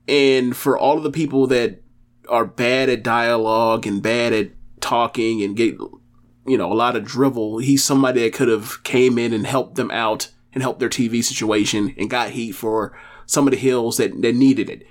and 0.07 0.57
for 0.57 0.79
all 0.79 0.97
of 0.97 1.03
the 1.03 1.11
people 1.11 1.47
that 1.49 1.83
are 2.29 2.45
bad 2.45 2.89
at 2.89 3.03
dialogue 3.03 3.87
and 3.87 4.03
bad 4.03 4.33
at 4.33 4.51
talking 4.81 5.43
and 5.43 5.57
get, 5.57 5.77
you 6.47 6.57
know, 6.57 6.73
a 6.73 6.75
lot 6.75 6.97
of 6.97 7.05
drivel, 7.05 7.59
he's 7.59 7.85
somebody 7.85 8.23
that 8.23 8.33
could 8.33 8.49
have 8.49 8.83
came 8.85 9.19
in 9.19 9.33
and 9.33 9.47
helped 9.47 9.75
them 9.75 9.91
out 9.91 10.31
and 10.53 10.63
helped 10.63 10.81
their 10.81 10.89
TV 10.89 11.23
situation 11.23 11.95
and 11.99 12.11
got 12.11 12.31
heat 12.31 12.53
for 12.53 12.99
some 13.27 13.47
of 13.47 13.53
the 13.53 13.59
hills 13.59 13.99
that, 13.99 14.21
that 14.23 14.35
needed 14.35 14.71
it. 14.71 14.87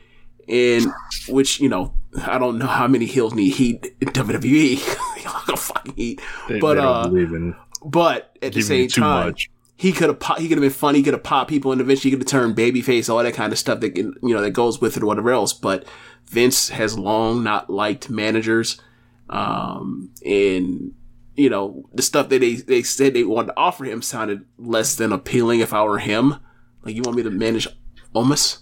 And 0.47 0.85
which, 1.27 1.59
you 1.59 1.67
know, 1.67 1.93
I 2.25 2.37
don't 2.37 2.57
know 2.57 2.67
how 2.67 2.87
many 2.87 3.05
hills 3.05 3.33
need 3.33 3.49
heat 3.49 3.95
in 3.99 4.09
WWE. 4.09 4.79
fucking 5.57 5.95
heat. 5.95 6.21
They, 6.47 6.59
but 6.59 6.75
they 6.75 6.81
uh 6.81 7.53
but 7.85 8.37
at 8.41 8.53
the 8.53 8.61
same 8.61 8.87
time, 8.89 9.27
much. 9.27 9.49
He 9.77 9.91
could 9.91 10.09
have 10.09 10.37
he 10.37 10.47
could 10.47 10.57
have 10.57 10.63
been 10.63 10.69
funny. 10.71 10.99
He 10.99 11.03
could 11.03 11.13
have 11.13 11.23
popped 11.23 11.49
people, 11.49 11.71
and 11.71 11.79
eventually 11.79 12.09
he 12.09 12.17
could 12.17 12.23
have 12.23 12.31
turned 12.31 12.55
babyface, 12.55 13.09
all 13.09 13.23
that 13.23 13.33
kind 13.33 13.53
of 13.53 13.59
stuff 13.59 13.79
that 13.81 13.95
you 13.95 14.13
know 14.21 14.41
that 14.41 14.51
goes 14.51 14.81
with 14.81 14.97
it 14.97 15.03
or 15.03 15.05
whatever 15.05 15.31
else. 15.31 15.53
But 15.53 15.85
Vince 16.25 16.69
has 16.69 16.97
long 16.97 17.43
not 17.43 17.69
liked 17.69 18.09
managers, 18.09 18.81
um, 19.29 20.11
and 20.25 20.93
you 21.35 21.49
know 21.49 21.87
the 21.93 22.01
stuff 22.01 22.29
that 22.29 22.39
they 22.39 22.55
they 22.55 22.81
said 22.81 23.13
they 23.13 23.23
wanted 23.23 23.47
to 23.47 23.57
offer 23.57 23.85
him 23.85 24.01
sounded 24.01 24.45
less 24.57 24.95
than 24.95 25.13
appealing. 25.13 25.59
If 25.59 25.73
I 25.73 25.83
were 25.83 25.99
him, 25.99 26.35
like 26.83 26.95
you 26.95 27.03
want 27.03 27.17
me 27.17 27.23
to 27.23 27.29
manage 27.29 27.67
Omus? 28.15 28.59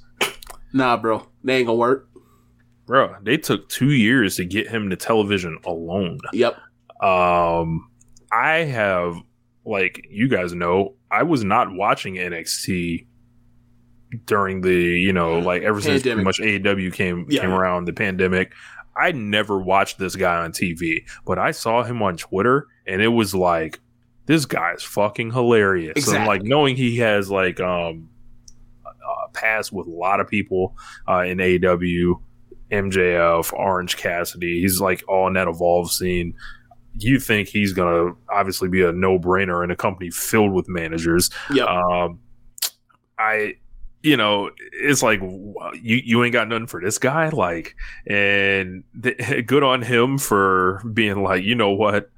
Nah, 0.74 0.98
bro, 0.98 1.26
that 1.46 1.54
ain't 1.54 1.68
gonna 1.68 1.78
work. 1.78 2.10
Bro, 2.86 3.16
they 3.24 3.38
took 3.38 3.70
two 3.70 3.92
years 3.92 4.36
to 4.36 4.46
get 4.46 4.68
him 4.68 4.90
to 4.90 4.96
television 4.96 5.58
alone. 5.66 6.20
Yep. 6.34 6.58
Um, 7.02 7.90
I 8.32 8.58
have, 8.58 9.16
like 9.66 10.06
you 10.10 10.28
guys 10.28 10.54
know, 10.54 10.94
I 11.12 11.24
was 11.24 11.44
not 11.44 11.74
watching 11.74 12.16
NXT 12.16 13.06
during 14.26 14.62
the, 14.62 14.74
you 14.74 15.12
know, 15.12 15.40
like 15.40 15.64
ever 15.64 15.82
since 15.82 16.04
pretty 16.04 16.24
much 16.24 16.40
AEW 16.40 16.94
came 16.94 17.26
Yeah. 17.30 17.42
came 17.42 17.52
around 17.52 17.86
the 17.86 17.94
pandemic. 17.94 18.54
I 18.96 19.12
never 19.12 19.58
watched 19.58 19.98
this 19.98 20.16
guy 20.16 20.38
on 20.38 20.52
TV, 20.54 21.04
but 21.26 21.38
I 21.38 21.52
saw 21.52 21.84
him 21.84 22.02
on 22.02 22.16
Twitter, 22.16 22.68
and 22.88 23.02
it 23.02 23.10
was 23.10 23.36
like, 23.36 23.82
this 24.26 24.46
guy's 24.46 24.84
fucking 24.84 25.32
hilarious. 25.32 26.08
And 26.08 26.26
like 26.26 26.44
knowing 26.44 26.76
he 26.78 26.98
has 27.00 27.30
like 27.30 27.60
um 27.60 28.10
a 28.86 29.30
past 29.34 29.74
with 29.74 29.88
a 29.88 29.92
lot 29.92 30.20
of 30.20 30.28
people 30.28 30.76
uh, 31.08 31.20
in 31.20 31.38
AEW, 31.40 32.22
MJF, 32.72 33.54
Orange 33.54 33.98
Cassidy. 33.98 34.62
He's 34.62 34.80
like 34.82 35.04
all 35.08 35.28
in 35.28 35.34
that 35.34 35.48
evolve 35.48 35.92
scene. 35.92 36.34
You 36.98 37.20
think 37.20 37.48
he's 37.48 37.74
gonna 37.74 38.14
obviously 38.30 38.70
be 38.70 38.84
a 38.84 38.92
no 38.92 39.20
brainer 39.20 39.64
in 39.64 39.72
a 39.72 39.76
company 39.76 40.12
filled 40.12 40.54
with 40.54 40.68
managers. 40.70 41.30
Yeah. 41.52 41.66
Um, 41.66 42.20
I, 43.18 43.56
you 44.04 44.18
know, 44.18 44.52
it's 44.74 45.02
like 45.02 45.22
you 45.22 46.02
you 46.04 46.24
ain't 46.24 46.34
got 46.34 46.48
nothing 46.48 46.68
for 46.68 46.82
this 46.82 46.98
guy, 46.98 47.30
like, 47.30 47.76
and 48.08 48.84
th- 49.02 49.46
good 49.48 49.64
on 49.64 49.82
him 49.82 50.18
for 50.18 50.82
being 50.94 51.24
like, 51.24 51.44
you 51.44 51.56
know 51.56 51.72
what, 51.72 52.12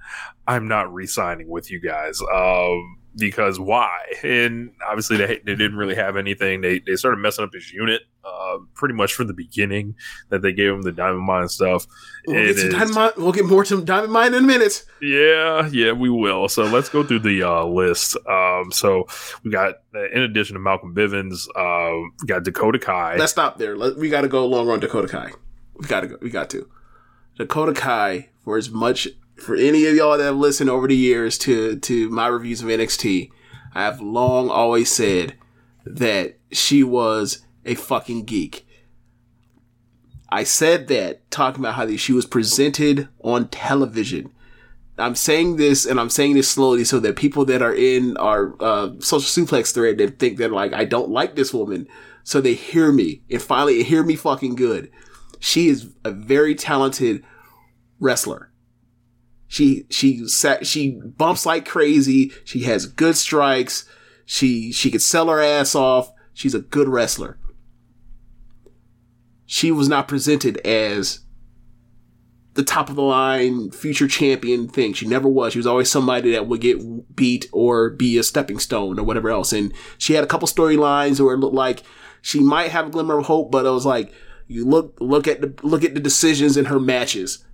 I'm 0.48 0.68
not 0.68 0.94
re-signing 0.94 1.48
with 1.48 1.72
you 1.72 1.80
guys. 1.80 2.22
Um, 2.34 3.00
because 3.18 3.60
why? 3.60 3.98
And 4.24 4.72
obviously 4.88 5.18
they, 5.18 5.28
they 5.46 5.56
didn't 5.56 5.76
really 5.76 5.96
have 5.96 6.18
anything. 6.18 6.62
They 6.62 6.80
they 6.80 6.96
started 6.96 7.18
messing 7.18 7.44
up 7.46 7.54
his 7.54 7.72
unit, 7.74 8.02
uh, 8.24 8.58
pretty 8.76 8.94
much 8.96 9.14
from 9.14 9.28
the 9.28 9.34
beginning 9.34 9.96
that 10.30 10.42
they 10.42 10.52
gave 10.54 10.72
him 10.72 10.82
the 10.84 10.92
diamond 10.92 11.24
mine 11.26 11.48
stuff. 11.48 11.86
We'll 12.28 12.38
It 12.38 12.56
get, 12.56 12.72
Diamond 12.72 12.94
Mine- 12.94 13.12
we'll 13.18 13.32
get 13.32 13.46
more 13.46 13.64
to 13.66 13.82
Diamond 13.84 14.14
Mine 14.14 14.34
in 14.34 14.44
a 14.44 14.48
minute. 14.48 14.86
yeah, 15.02 15.68
yeah, 15.72 15.92
we 15.94 16.10
will. 16.10 16.48
So 16.50 16.64
let's 16.66 16.90
go 16.90 17.04
through 17.04 17.20
the 17.20 17.44
uh, 17.44 17.64
list. 17.66 18.16
Um, 18.28 18.72
so 18.72 19.08
we 19.44 19.52
got, 19.52 19.76
uh, 19.96 20.10
in 20.12 20.22
addition 20.22 20.54
to 20.56 20.60
Malcolm 20.60 20.94
Bivens, 20.94 21.48
uh, 21.56 22.10
we 22.22 22.28
got 22.28 22.44
Dakota 22.44 22.80
Kai. 22.80 23.16
Let's 23.18 23.32
stop 23.32 23.58
there. 23.58 23.76
Let, 23.78 23.98
we 23.98 24.10
got 24.10 24.22
to 24.22 24.28
go 24.28 24.46
long 24.46 24.70
on 24.70 24.80
Dakota 24.80 25.08
Kai. 25.08 25.32
We 25.76 25.88
got 25.88 26.02
to 26.02 26.08
go. 26.08 26.18
We 26.22 26.30
got 26.30 26.50
to. 26.52 26.70
Dakota 27.38 27.74
Kai, 27.74 28.30
for 28.44 28.58
as 28.58 28.70
much 28.70 29.08
for 29.38 29.56
any 29.56 29.86
of 29.86 29.96
y'all 29.96 30.18
that 30.18 30.24
have 30.24 30.36
listened 30.36 30.70
over 30.70 30.88
the 30.88 30.96
years 30.96 31.38
to 31.40 31.78
to 31.78 32.10
my 32.10 32.28
reviews 32.28 32.62
of 32.62 32.70
NXT, 32.70 33.30
I 33.74 33.84
have 33.84 34.02
long 34.02 34.50
always 34.50 34.92
said 34.92 35.36
that 35.86 36.38
she 36.52 36.84
was 36.84 37.46
a 37.66 37.76
fucking 37.76 38.26
geek. 38.26 38.66
I 40.30 40.44
said 40.44 40.88
that 40.88 41.30
talking 41.32 41.62
about 41.62 41.76
how 41.76 41.96
she 41.96 42.12
was 42.12 42.26
presented 42.26 43.08
on 43.24 43.48
television. 43.48 44.34
I'm 44.98 45.16
saying 45.16 45.58
this 45.58 45.86
and 45.86 46.00
I'm 46.00 46.10
saying 46.10 46.34
this 46.34 46.50
slowly 46.50 46.84
so 46.84 47.00
that 47.00 47.16
people 47.16 47.46
that 47.46 47.62
are 47.62 47.74
in 47.74 48.18
our 48.18 48.56
uh, 48.60 48.90
social 49.00 49.46
suplex 49.46 49.74
thread 49.74 50.00
that 50.00 50.20
think 50.20 50.38
that 50.40 50.52
like 50.52 50.74
I 50.74 50.86
don't 50.86 51.10
like 51.10 51.36
this 51.36 51.54
woman, 51.54 51.88
so 52.24 52.42
they 52.42 52.56
hear 52.56 52.92
me 52.92 53.22
and 53.30 53.42
finally 53.42 53.84
hear 53.84 54.04
me 54.04 54.16
fucking 54.16 54.56
good. 54.56 54.92
She 55.40 55.70
is 55.70 55.94
a 56.04 56.12
very 56.12 56.56
talented 56.56 57.24
wrestler. 58.00 58.52
She 59.48 59.86
she 59.90 60.28
sa- 60.28 60.64
she 60.64 60.92
bumps 60.92 61.46
like 61.46 61.66
crazy. 61.66 62.32
She 62.44 62.64
has 62.64 62.86
good 62.86 63.16
strikes. 63.16 63.88
She 64.26 64.72
she 64.72 64.92
could 64.92 65.02
sell 65.02 65.30
her 65.30 65.42
ass 65.42 65.74
off. 65.74 66.12
She's 66.34 66.54
a 66.54 66.60
good 66.60 66.88
wrestler. 66.88 67.40
She 69.46 69.72
was 69.72 69.88
not 69.88 70.10
presented 70.10 70.58
as 70.68 71.22
the 72.56 72.64
top 72.64 72.90
of 72.90 72.96
the 72.96 73.04
line 73.04 73.72
future 73.72 74.08
champion 74.08 74.68
thing. 74.68 74.92
She 74.92 75.08
never 75.08 75.28
was. 75.28 75.54
She 75.54 75.60
was 75.60 75.68
always 75.68 75.90
somebody 75.90 76.32
that 76.32 76.48
would 76.48 76.60
get 76.60 77.16
beat 77.16 77.48
or 77.54 77.92
be 77.92 78.18
a 78.18 78.24
stepping 78.24 78.60
stone 78.60 79.00
or 79.00 79.04
whatever 79.04 79.30
else. 79.30 79.54
And 79.54 79.72
she 79.98 80.14
had 80.14 80.24
a 80.24 80.28
couple 80.28 80.48
storylines 80.48 81.22
where 81.22 81.36
it 81.36 81.38
looked 81.38 81.56
like 81.56 81.84
she 82.22 82.40
might 82.40 82.72
have 82.72 82.88
a 82.88 82.90
glimmer 82.90 83.20
of 83.20 83.28
hope, 83.28 83.52
but 83.52 83.66
it 83.66 83.70
was 83.70 83.86
like 83.86 84.12
you 84.48 84.66
look 84.66 84.98
look 85.00 85.28
at 85.28 85.40
the 85.40 85.54
look 85.66 85.84
at 85.84 85.94
the 85.94 86.00
decisions 86.00 86.58
in 86.58 86.66
her 86.66 86.80
matches. 86.80 87.46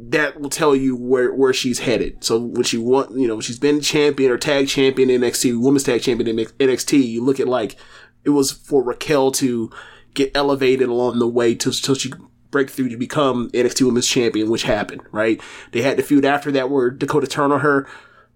That 0.00 0.40
will 0.40 0.50
tell 0.50 0.76
you 0.76 0.96
where, 0.96 1.34
where 1.34 1.52
she's 1.52 1.80
headed. 1.80 2.22
So 2.22 2.38
when 2.38 2.62
she 2.62 2.78
want, 2.78 3.18
you 3.18 3.26
know, 3.26 3.34
when 3.34 3.42
she's 3.42 3.58
been 3.58 3.80
champion 3.80 4.30
or 4.30 4.38
tag 4.38 4.68
champion 4.68 5.10
in 5.10 5.20
NXT, 5.20 5.60
women's 5.60 5.82
tag 5.82 6.02
champion 6.02 6.38
in 6.38 6.46
NXT, 6.46 7.06
you 7.06 7.24
look 7.24 7.40
at 7.40 7.48
like 7.48 7.76
it 8.24 8.30
was 8.30 8.52
for 8.52 8.82
Raquel 8.82 9.32
to 9.32 9.70
get 10.14 10.30
elevated 10.34 10.88
along 10.88 11.18
the 11.18 11.28
way 11.28 11.54
till, 11.54 11.72
till 11.72 11.94
she 11.94 12.12
break 12.50 12.70
through 12.70 12.88
to 12.88 12.96
become 12.96 13.50
NXT 13.50 13.84
Women's 13.84 14.08
Champion, 14.08 14.50
which 14.50 14.62
happened, 14.62 15.02
right? 15.12 15.40
They 15.72 15.82
had 15.82 15.96
the 15.96 16.02
feud 16.02 16.24
after 16.24 16.50
that 16.52 16.70
where 16.70 16.90
Dakota 16.90 17.26
turned 17.26 17.52
on 17.52 17.60
her. 17.60 17.86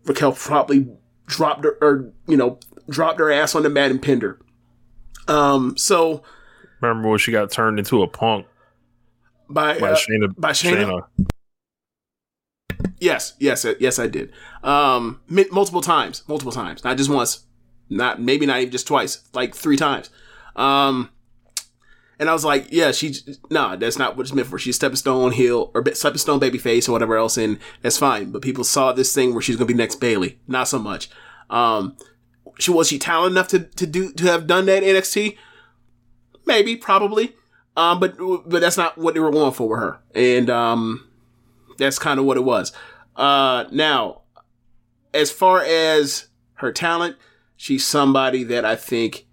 Raquel 0.05 0.33
probably 0.33 0.89
dropped 1.27 1.65
her, 1.65 1.79
or, 1.81 2.13
you 2.27 2.37
know, 2.37 2.59
dropped 2.89 3.21
her 3.21 3.31
ass 3.31 3.55
on 3.55 3.63
the 3.63 3.71
mat 3.71 3.91
and 3.91 4.03
pinned 4.03 4.23
her. 4.23 4.39
Um, 5.29 5.77
so 5.77 6.23
Remember 6.81 7.09
when 7.09 7.19
she 7.19 7.33
got 7.33 7.51
turned 7.51 7.79
into 7.79 8.03
a 8.03 8.09
punk 8.09 8.47
by, 9.49 9.79
by 9.79 9.93
uh, 9.93 9.97
Shayna? 9.97 10.35
by 10.37 10.51
Shayna? 10.51 11.05
Yes, 12.99 13.35
yes, 13.39 13.65
uh, 13.65 13.75
yes, 13.81 13.99
I 13.99 14.07
did. 14.07 14.33
Um, 14.63 15.21
multiple 15.29 15.81
times, 15.81 16.23
multiple 16.29 16.53
times, 16.53 16.85
not 16.85 16.97
just 16.97 17.11
once, 17.11 17.45
not 17.91 18.21
maybe 18.21 18.47
not 18.47 18.61
even 18.61 18.71
just 18.71 18.87
twice, 18.87 19.29
like 19.35 19.55
three 19.55 19.77
times. 19.77 20.11
Um, 20.57 21.11
and 22.19 22.31
I 22.31 22.33
was 22.33 22.45
like, 22.45 22.69
yeah, 22.71 22.93
she, 22.93 23.15
nah, 23.51 23.75
that's 23.75 23.99
not 23.99 24.17
what 24.17 24.27
it's 24.27 24.35
meant 24.35 24.47
for. 24.47 24.59
She's 24.59 24.77
stepping 24.77 24.97
stone 24.97 25.33
heel 25.33 25.73
or 25.75 25.85
stepping 25.95 26.19
stone 26.19 26.39
baby 26.39 26.59
face 26.59 26.89
or 26.89 26.93
whatever 26.93 27.17
else, 27.17 27.37
and 27.37 27.59
that's 27.81 27.99
fine. 27.99 28.31
But 28.31 28.43
people 28.43 28.65
saw 28.65 28.93
this 28.93 29.13
thing 29.13 29.33
where 29.33 29.43
she's 29.43 29.57
gonna 29.57 29.67
be 29.67 29.75
next 29.75 29.97
Bayley, 29.97 30.39
not 30.47 30.69
so 30.69 30.79
much. 30.79 31.11
Um, 31.51 31.97
she 32.59 32.71
was 32.71 32.89
she 32.89 32.99
talented 32.99 33.33
enough 33.33 33.49
to 33.49 33.59
to 33.61 33.87
do 33.87 34.13
to 34.13 34.27
have 34.27 34.47
done 34.47 34.67
that 34.67 34.83
NXT? 34.83 35.37
Maybe, 36.47 36.77
probably. 36.77 37.35
Um, 37.77 37.99
but 37.99 38.17
but 38.19 38.61
that's 38.61 38.77
not 38.77 38.99
what 38.99 39.15
they 39.15 39.21
were 39.21 39.31
going 39.31 39.53
for 39.53 39.69
with 39.69 39.81
her, 39.81 40.01
and 40.15 40.51
um, 40.51 41.09
that's 41.83 41.99
kind 41.99 42.19
of 42.19 42.27
what 42.27 42.37
it 42.37 42.45
was. 42.45 42.73
Uh, 43.17 43.65
now, 43.71 44.23
as 45.13 45.31
far 45.31 45.63
as 45.63 46.29
her 46.55 46.73
talent, 46.73 47.17
she's 47.57 47.85
somebody 47.85 48.45
that 48.45 48.65
I 48.65 48.77
think 48.77 49.27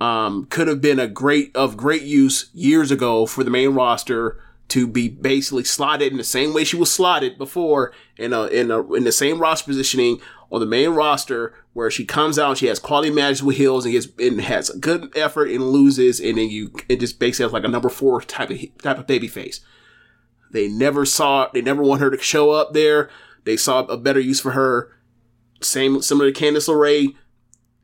um, 0.00 0.46
could 0.46 0.68
have 0.68 0.80
been 0.80 0.98
a 0.98 1.08
great 1.08 1.54
of 1.56 1.76
great 1.76 2.02
use 2.02 2.50
years 2.52 2.90
ago 2.90 3.26
for 3.26 3.42
the 3.42 3.50
main 3.50 3.70
roster 3.70 4.40
to 4.68 4.86
be 4.86 5.08
basically 5.08 5.64
slotted 5.64 6.10
in 6.10 6.18
the 6.18 6.24
same 6.24 6.52
way 6.52 6.64
she 6.64 6.76
was 6.76 6.92
slotted 6.92 7.38
before 7.38 7.92
in 8.16 8.32
a 8.32 8.46
in 8.46 8.70
a 8.70 8.92
in 8.94 9.04
the 9.04 9.12
same 9.12 9.38
roster 9.38 9.66
positioning 9.66 10.20
on 10.50 10.60
the 10.60 10.66
main 10.66 10.90
roster 10.90 11.54
where 11.72 11.90
she 11.90 12.04
comes 12.04 12.38
out, 12.38 12.50
and 12.50 12.58
she 12.58 12.66
has 12.66 12.78
quality 12.78 13.10
matches 13.10 13.42
with 13.42 13.56
heels 13.56 13.84
and 13.84 13.92
gets 13.92 14.08
and 14.18 14.40
has 14.40 14.70
a 14.70 14.78
good 14.78 15.12
effort 15.16 15.50
and 15.50 15.70
loses, 15.70 16.20
and 16.20 16.38
then 16.38 16.48
you 16.48 16.72
it 16.88 17.00
just 17.00 17.18
basically 17.18 17.44
has 17.44 17.52
like 17.52 17.64
a 17.64 17.68
number 17.68 17.88
four 17.88 18.20
type 18.20 18.50
of 18.50 18.58
type 18.82 18.98
of 18.98 19.06
baby 19.06 19.28
face. 19.28 19.60
They 20.56 20.68
never 20.68 21.04
saw 21.04 21.48
they 21.52 21.60
never 21.60 21.82
want 21.82 22.00
her 22.00 22.10
to 22.10 22.18
show 22.18 22.50
up 22.50 22.72
there. 22.72 23.10
They 23.44 23.58
saw 23.58 23.80
a 23.80 23.98
better 23.98 24.18
use 24.18 24.40
for 24.40 24.52
her. 24.52 24.90
Same 25.60 26.00
similar 26.00 26.32
to 26.32 26.40
Candice 26.40 26.66
LeRae 26.66 27.14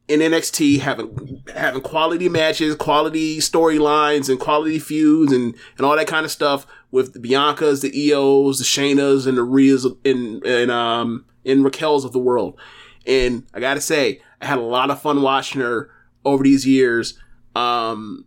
in 0.09 0.21
NXT 0.21 0.81
having 0.81 1.43
having 1.55 1.83
quality 1.83 2.31
matches, 2.31 2.75
quality 2.77 3.39
storylines, 3.41 4.31
and 4.31 4.41
quality 4.41 4.79
feuds, 4.79 5.33
and 5.33 5.55
and 5.77 5.87
all 5.87 5.95
that 5.97 6.07
kind 6.07 6.25
of 6.25 6.33
stuff 6.33 6.67
with 6.91 7.13
the 7.13 7.19
Biancas, 7.19 7.83
the 7.83 7.91
Ios, 7.91 8.57
the 8.57 8.65
Shaynas, 8.65 9.27
and 9.27 9.37
the 9.37 9.43
Rheas 9.43 9.85
and 10.07 10.43
and 10.43 10.71
um 10.71 11.27
and 11.45 11.65
Raquel's 11.65 12.07
of 12.07 12.13
the 12.13 12.19
world. 12.19 12.59
And 13.07 13.47
I 13.53 13.61
gotta 13.61 13.83
say, 13.83 14.23
I 14.41 14.47
had 14.47 14.57
a 14.57 14.63
lot 14.63 14.91
of 14.91 15.03
fun 15.03 15.21
watching 15.21 15.61
her 15.61 15.91
over 16.25 16.43
these 16.43 16.67
years 16.67 17.19
um 17.55 18.25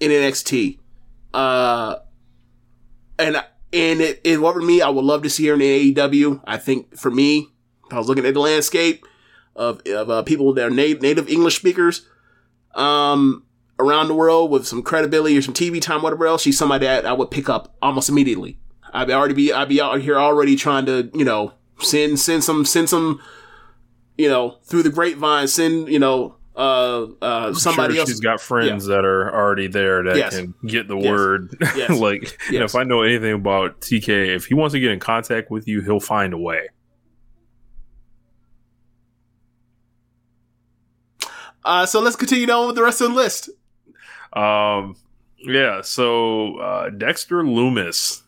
in 0.00 0.10
NXT. 0.10 0.80
Uh, 1.32 1.96
and 3.18 3.44
and 3.72 4.00
it, 4.00 4.20
it 4.24 4.38
for 4.38 4.60
me, 4.60 4.80
I 4.80 4.88
would 4.88 5.04
love 5.04 5.22
to 5.22 5.30
see 5.30 5.46
her 5.48 5.54
in 5.54 5.60
AEW. 5.60 6.42
I 6.46 6.56
think 6.56 6.96
for 6.96 7.10
me, 7.10 7.48
if 7.86 7.92
I 7.92 7.98
was 7.98 8.08
looking 8.08 8.26
at 8.26 8.34
the 8.34 8.40
landscape 8.40 9.04
of 9.56 9.80
of 9.86 10.10
uh, 10.10 10.22
people 10.22 10.52
that 10.54 10.66
are 10.66 10.70
native, 10.70 11.02
native 11.02 11.28
English 11.28 11.56
speakers, 11.56 12.06
um, 12.74 13.44
around 13.78 14.08
the 14.08 14.14
world 14.14 14.50
with 14.50 14.66
some 14.66 14.82
credibility 14.82 15.36
or 15.36 15.42
some 15.42 15.54
TV 15.54 15.80
time, 15.80 16.02
whatever 16.02 16.26
else, 16.26 16.42
she's 16.42 16.58
somebody 16.58 16.86
that 16.86 17.06
I 17.06 17.12
would 17.12 17.30
pick 17.30 17.48
up 17.48 17.76
almost 17.82 18.08
immediately. 18.08 18.58
I'd 18.92 19.10
already 19.10 19.34
be 19.34 19.52
I'd 19.52 19.68
be 19.68 19.80
out 19.80 20.00
here 20.00 20.18
already 20.18 20.56
trying 20.56 20.86
to 20.86 21.10
you 21.12 21.24
know 21.24 21.52
send 21.80 22.18
send 22.18 22.44
some 22.44 22.64
send 22.64 22.88
some 22.88 23.20
you 24.16 24.28
know 24.28 24.58
through 24.64 24.82
the 24.82 24.90
grapevine 24.90 25.46
send 25.46 25.88
you 25.88 25.98
know 25.98 26.37
uh 26.58 27.06
uh 27.22 27.54
somebody 27.54 27.94
sure 27.94 28.00
else 28.00 28.08
She's 28.10 28.18
got 28.20 28.40
friends 28.40 28.86
that 28.86 29.04
are 29.04 29.32
already 29.32 29.68
there 29.68 30.02
that 30.02 30.16
Yes. 30.16 30.36
can 30.36 30.54
get 30.66 30.88
the 30.88 30.96
Yes. 30.96 31.06
word. 31.08 31.56
Yes. 31.76 31.90
like, 32.00 32.36
you 32.50 32.58
know, 32.58 32.64
if 32.64 32.74
I 32.74 32.82
know 32.82 33.02
anything 33.02 33.32
about 33.32 33.80
TK, 33.80 34.34
if 34.34 34.46
he 34.46 34.54
wants 34.54 34.72
to 34.72 34.80
get 34.80 34.90
in 34.90 34.98
contact 34.98 35.50
with 35.52 35.68
you, 35.68 35.80
he'll 35.82 36.00
find 36.00 36.34
a 36.34 36.38
way. 36.38 36.68
Uh, 41.64 41.86
so 41.86 42.00
let's 42.00 42.16
continue 42.16 42.50
on 42.50 42.66
with 42.66 42.76
the 42.76 42.82
rest 42.82 43.00
of 43.00 43.10
the 43.10 43.14
list. 43.14 43.50
Um, 44.32 44.96
yeah. 45.38 45.80
So 45.82 46.56
uh, 46.58 46.90
Dexter 46.90 47.42
Lumis. 47.42 48.22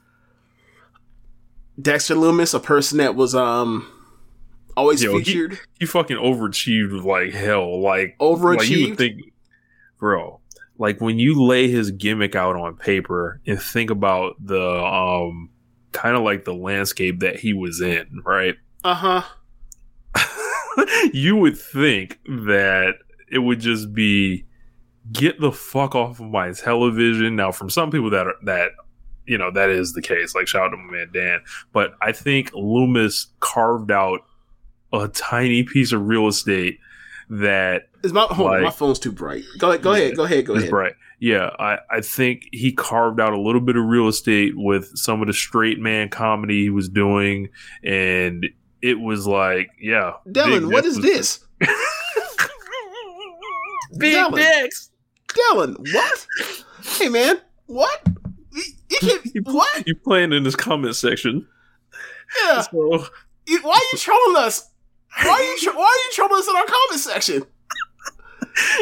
Dexter 1.80 2.14
Lumis, 2.14 2.54
a 2.54 2.60
person 2.60 2.98
that 2.98 3.14
was 3.14 3.34
um 3.34 3.86
always 4.80 5.02
Yo, 5.02 5.18
featured. 5.18 5.58
He 5.78 5.86
fucking 5.86 6.16
overachieved 6.16 7.04
like 7.04 7.32
hell. 7.32 7.80
Like 7.80 8.16
Like 8.60 8.70
you 8.70 8.88
would 8.88 8.98
think, 8.98 9.32
bro. 9.98 10.40
Like 10.78 11.00
when 11.00 11.18
you 11.18 11.42
lay 11.42 11.68
his 11.68 11.90
gimmick 11.90 12.34
out 12.34 12.56
on 12.56 12.76
paper 12.76 13.40
and 13.46 13.60
think 13.60 13.90
about 13.90 14.34
the 14.44 14.82
um 14.82 15.50
kind 15.92 16.16
of 16.16 16.22
like 16.22 16.44
the 16.44 16.54
landscape 16.54 17.20
that 17.20 17.38
he 17.38 17.52
was 17.52 17.80
in, 17.80 18.22
right? 18.24 18.54
Uh 18.82 19.22
huh. 20.14 20.84
you 21.12 21.36
would 21.36 21.58
think 21.58 22.18
that 22.24 22.94
it 23.30 23.38
would 23.38 23.60
just 23.60 23.92
be 23.92 24.46
get 25.12 25.40
the 25.40 25.52
fuck 25.52 25.94
off 25.94 26.20
of 26.20 26.30
my 26.30 26.52
television. 26.52 27.36
Now, 27.36 27.52
from 27.52 27.68
some 27.68 27.90
people 27.90 28.10
that 28.10 28.26
are 28.26 28.36
that 28.44 28.70
you 29.26 29.36
know 29.36 29.50
that 29.50 29.68
is 29.68 29.92
the 29.92 30.02
case. 30.02 30.34
Like 30.34 30.48
shout 30.48 30.62
out 30.62 30.68
to 30.70 30.76
my 30.78 30.92
man 30.92 31.10
Dan, 31.12 31.40
but 31.72 31.92
I 32.00 32.12
think 32.12 32.50
Lumis 32.52 33.26
carved 33.40 33.90
out 33.90 34.20
a 34.92 35.08
tiny 35.08 35.62
piece 35.62 35.92
of 35.92 36.06
real 36.06 36.26
estate 36.28 36.78
that 37.28 37.88
Is 38.02 38.12
my 38.12 38.22
hold 38.22 38.50
Like- 38.50 38.62
my 38.62 38.70
phone's 38.70 38.98
too 38.98 39.12
bright. 39.12 39.44
Go 39.58 39.68
ahead. 39.70 39.82
Go 39.82 39.92
ahead. 39.92 40.16
Go 40.16 40.24
ahead. 40.24 40.46
Go 40.46 40.54
ahead. 40.54 40.70
bright. 40.70 40.94
Yeah, 41.20 41.50
I, 41.58 41.78
I 41.90 42.00
think 42.00 42.48
he 42.50 42.72
carved 42.72 43.20
out 43.20 43.32
a 43.34 43.38
little 43.40 43.60
bit 43.60 43.76
of 43.76 43.84
real 43.84 44.08
estate 44.08 44.54
with 44.56 44.96
some 44.96 45.20
of 45.20 45.26
the 45.26 45.34
straight 45.34 45.78
man 45.78 46.08
comedy 46.08 46.62
he 46.62 46.70
was 46.70 46.88
doing, 46.88 47.50
and 47.84 48.46
it 48.80 48.98
was 48.98 49.26
like, 49.26 49.68
yeah, 49.78 50.14
Dylan, 50.26 50.72
what 50.72 50.86
is 50.86 50.96
this? 51.00 51.40
Big 53.98 54.14
Dylan. 54.14 54.36
Dex. 54.36 54.90
Dylan, 55.28 55.76
what? 55.92 56.26
Hey 56.82 57.08
man, 57.08 57.36
what? 57.66 58.00
You, 58.52 58.62
you 58.90 58.98
can, 58.98 59.42
what? 59.54 59.86
You 59.86 59.94
playing 59.96 60.32
in 60.32 60.42
this 60.42 60.56
comment 60.56 60.96
section? 60.96 61.46
Yeah. 62.44 62.62
So 62.62 63.04
You- 63.46 63.60
why 63.62 63.72
are 63.74 63.88
you 63.92 63.98
trolling 63.98 64.36
us? 64.36 64.68
Why 65.22 65.30
are 65.30 65.42
you 65.64 65.72
why 65.78 65.84
are 65.84 66.04
you 66.06 66.10
trolling 66.12 66.38
us 66.40 66.48
in 66.48 66.56
our 66.56 66.64
comment 66.66 67.00
section? 67.00 67.42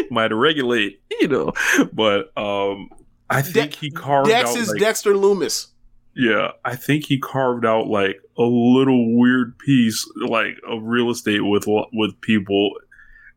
might 0.11 0.33
regulate, 0.33 1.01
you 1.21 1.29
know. 1.29 1.53
But 1.93 2.37
um, 2.37 2.91
I 3.31 3.43
think 3.43 3.75
he 3.75 3.91
carved 3.91 4.29
Dex 4.29 4.51
out. 4.51 4.57
is 4.57 4.69
like- 4.71 4.81
Dexter 4.81 5.15
Lumis. 5.15 5.69
Yeah, 6.15 6.53
I 6.65 6.75
think 6.75 7.05
he 7.05 7.19
carved 7.19 7.65
out 7.65 7.87
like 7.87 8.17
a 8.37 8.43
little 8.43 9.17
weird 9.17 9.57
piece 9.59 10.05
like 10.17 10.57
of 10.69 10.83
real 10.83 11.11
estate 11.11 11.41
with 11.45 11.65
with 11.93 12.21
people 12.21 12.73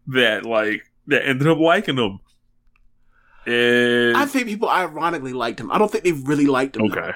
that 0.07 0.45
like 0.45 0.83
that 1.07 1.27
ended 1.27 1.47
up 1.47 1.59
liking 1.59 1.97
him. 1.97 2.19
And 3.45 4.15
I 4.17 4.25
think 4.25 4.47
people 4.47 4.69
ironically 4.69 5.33
liked 5.33 5.59
him. 5.59 5.71
I 5.71 5.77
don't 5.77 5.91
think 5.91 6.03
they 6.03 6.11
really 6.11 6.45
liked 6.47 6.75
him. 6.77 6.83
okay, 6.91 7.11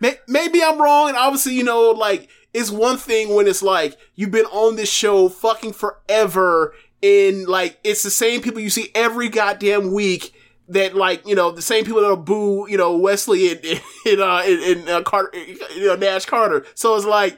May- 0.00 0.18
Maybe 0.28 0.62
I'm 0.62 0.80
wrong, 0.80 1.08
and 1.08 1.16
obviously, 1.16 1.54
you 1.54 1.64
know, 1.64 1.90
like 1.90 2.28
it's 2.54 2.70
one 2.70 2.96
thing 2.96 3.34
when 3.34 3.46
it's 3.46 3.62
like 3.62 3.98
you've 4.14 4.30
been 4.30 4.46
on 4.46 4.76
this 4.76 4.90
show 4.90 5.28
fucking 5.28 5.72
forever, 5.74 6.74
and 7.02 7.46
like 7.46 7.78
it's 7.84 8.02
the 8.02 8.10
same 8.10 8.40
people 8.40 8.60
you 8.60 8.70
see 8.70 8.90
every 8.94 9.28
goddamn 9.28 9.92
week. 9.92 10.32
That 10.68 10.94
like 10.94 11.26
you 11.28 11.34
know 11.34 11.50
the 11.50 11.60
same 11.60 11.84
people 11.84 12.00
that'll 12.00 12.16
boo 12.16 12.66
you 12.70 12.78
know 12.78 12.96
Wes 12.96 13.28
Lee 13.28 13.50
and 13.52 13.62
and 14.06 14.20
uh, 14.20 14.42
and, 14.46 14.62
and 14.62 14.88
uh, 14.88 15.02
Carter 15.02 15.36
you 15.76 15.86
know 15.88 15.96
Nash 15.96 16.24
Carter. 16.24 16.64
So 16.74 16.96
it's 16.96 17.04
like 17.04 17.36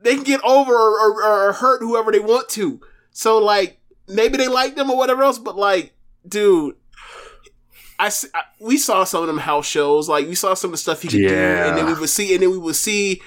they 0.00 0.14
can 0.16 0.24
get 0.24 0.40
over 0.42 0.72
or, 0.74 1.22
or, 1.22 1.48
or 1.48 1.52
hurt 1.52 1.80
whoever 1.80 2.10
they 2.10 2.18
want 2.18 2.48
to. 2.50 2.80
So 3.12 3.38
like 3.38 3.78
maybe 4.08 4.36
they 4.38 4.48
like 4.48 4.74
them 4.74 4.90
or 4.90 4.96
whatever 4.96 5.22
else, 5.22 5.38
but 5.38 5.54
like 5.56 5.92
dude, 6.26 6.74
I 8.00 8.10
we 8.60 8.76
saw 8.76 9.04
some 9.04 9.22
of 9.22 9.26
them 9.28 9.38
house 9.38 9.66
shows. 9.66 10.08
Like 10.08 10.26
we 10.26 10.34
saw 10.34 10.54
some 10.54 10.68
of 10.68 10.72
the 10.72 10.78
stuff 10.78 11.02
he 11.02 11.08
could 11.08 11.16
do, 11.18 11.28
and 11.28 11.76
then 11.76 11.86
we 11.86 11.92
Yeah. 11.92 12.00
would 12.00 12.08
see, 12.08 12.32
and 12.34 12.42
then 12.42 12.50
we 12.50 12.58
would 12.58 12.76
see 12.76 13.20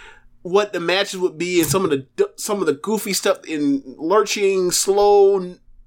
what 0.43 0.73
the 0.73 0.79
matches 0.79 1.19
would 1.19 1.37
be, 1.37 1.61
and 1.61 1.69
some 1.69 1.83
of 1.83 1.91
the 1.91 2.05
some 2.35 2.59
of 2.59 2.65
the 2.65 2.73
goofy 2.73 3.13
stuff 3.13 3.45
in 3.45 3.83
lurching, 3.97 4.71
slow, 4.71 5.39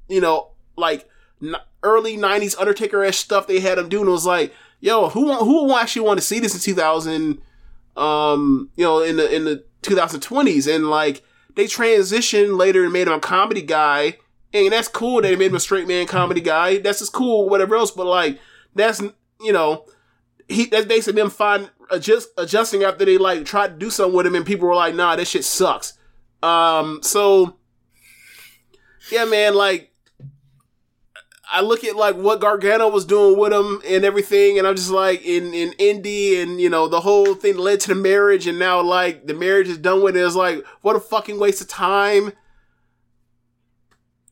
you 0.09 0.21
know, 0.21 0.51
like 0.77 1.09
early 1.83 2.17
'90s 2.17 2.59
Undertaker 2.59 3.03
esque 3.05 3.25
stuff 3.25 3.47
they 3.47 3.61
had 3.61 3.79
him 3.79 3.89
doing. 3.89 4.09
Was 4.09 4.27
like, 4.27 4.55
yo, 4.81 5.09
who 5.09 5.33
who 5.35 5.77
actually 5.77 6.07
want 6.07 6.19
to 6.21 6.27
see 6.27 6.39
this 6.39 6.55
in 6.55 6.61
2000? 6.61 7.41
Um, 7.97 8.71
you 8.77 8.85
know, 8.85 9.01
in 9.03 9.17
the 9.17 9.35
in 9.35 9.45
the 9.45 9.65
2020s, 9.83 10.73
and 10.73 10.89
like 10.89 11.23
they 11.55 11.65
transitioned 11.65 12.57
later 12.57 12.85
and 12.85 12.93
made 12.93 13.07
him 13.07 13.15
a 13.15 13.21
comedy 13.21 13.63
guy. 13.63 14.19
And 14.53 14.73
that's 14.73 14.87
cool. 14.87 15.21
They 15.21 15.35
made 15.35 15.51
him 15.51 15.57
a 15.57 15.61
straight 15.61 15.89
man 15.89 16.07
comedy 16.07 16.41
guy. 16.41 16.79
That's 16.79 17.01
just 17.01 17.13
cool, 17.13 17.49
whatever 17.49 17.75
else. 17.75 17.91
But 17.91 18.07
like, 18.07 18.39
that's 18.75 19.01
you 19.41 19.53
know, 19.53 19.87
he 20.49 20.67
that's 20.67 20.87
basically 20.87 21.21
them 21.21 21.31
fine 21.31 21.71
adjust 21.91 22.29
adjusting 22.37 22.85
after 22.85 23.05
they 23.05 23.19
like 23.19 23.45
tried 23.45 23.69
to 23.69 23.75
do 23.75 23.91
something 23.91 24.17
with 24.17 24.27
him, 24.27 24.35
and 24.35 24.47
people 24.47 24.69
were 24.69 24.75
like, 24.75 24.95
"Nah, 24.95 25.17
this 25.17 25.29
shit 25.29 25.45
sucks." 25.45 25.95
Um, 26.43 27.01
so 27.03 27.57
yeah, 29.11 29.25
man, 29.25 29.55
like 29.55 29.93
I 31.53 31.61
look 31.61 31.85
at 31.85 31.97
like 31.97 32.17
what 32.17 32.41
Gargano 32.41 32.89
was 32.89 33.05
doing 33.05 33.39
with 33.39 33.53
him 33.53 33.81
and 33.87 34.05
everything, 34.05 34.59
and 34.59 34.67
I'm 34.67 34.77
just 34.77 34.91
like 34.91 35.25
in 35.25 35.55
in 35.55 35.71
indie 35.73 36.43
and 36.43 36.61
you 36.61 36.71
know 36.71 36.89
the 36.89 37.01
whole 37.01 37.35
thing 37.35 37.57
led 37.57 37.81
to 37.81 37.89
the 37.89 37.95
marriage, 37.95 38.47
and 38.47 38.59
now 38.59 38.81
like 38.81 39.27
the 39.27 39.35
marriage 39.35 39.69
is 39.69 39.79
done 39.79 40.03
with. 40.03 40.17
It. 40.17 40.25
It's 40.25 40.35
like 40.35 40.65
what 40.83 40.97
a 40.97 41.01
fucking 41.01 41.39
waste 41.39 41.61
of 41.61 41.69
time. 41.69 42.33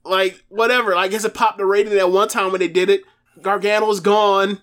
Like 0.04 0.44
whatever. 0.48 0.94
I 0.94 1.08
guess 1.08 1.24
it 1.24 1.34
popped 1.34 1.58
the 1.58 1.66
rating 1.66 1.92
at 1.92 2.10
one 2.10 2.28
time 2.28 2.50
when 2.50 2.60
they 2.60 2.68
did 2.68 2.90
it. 2.90 3.02
Gargano's 3.40 4.00
gone. 4.00 4.60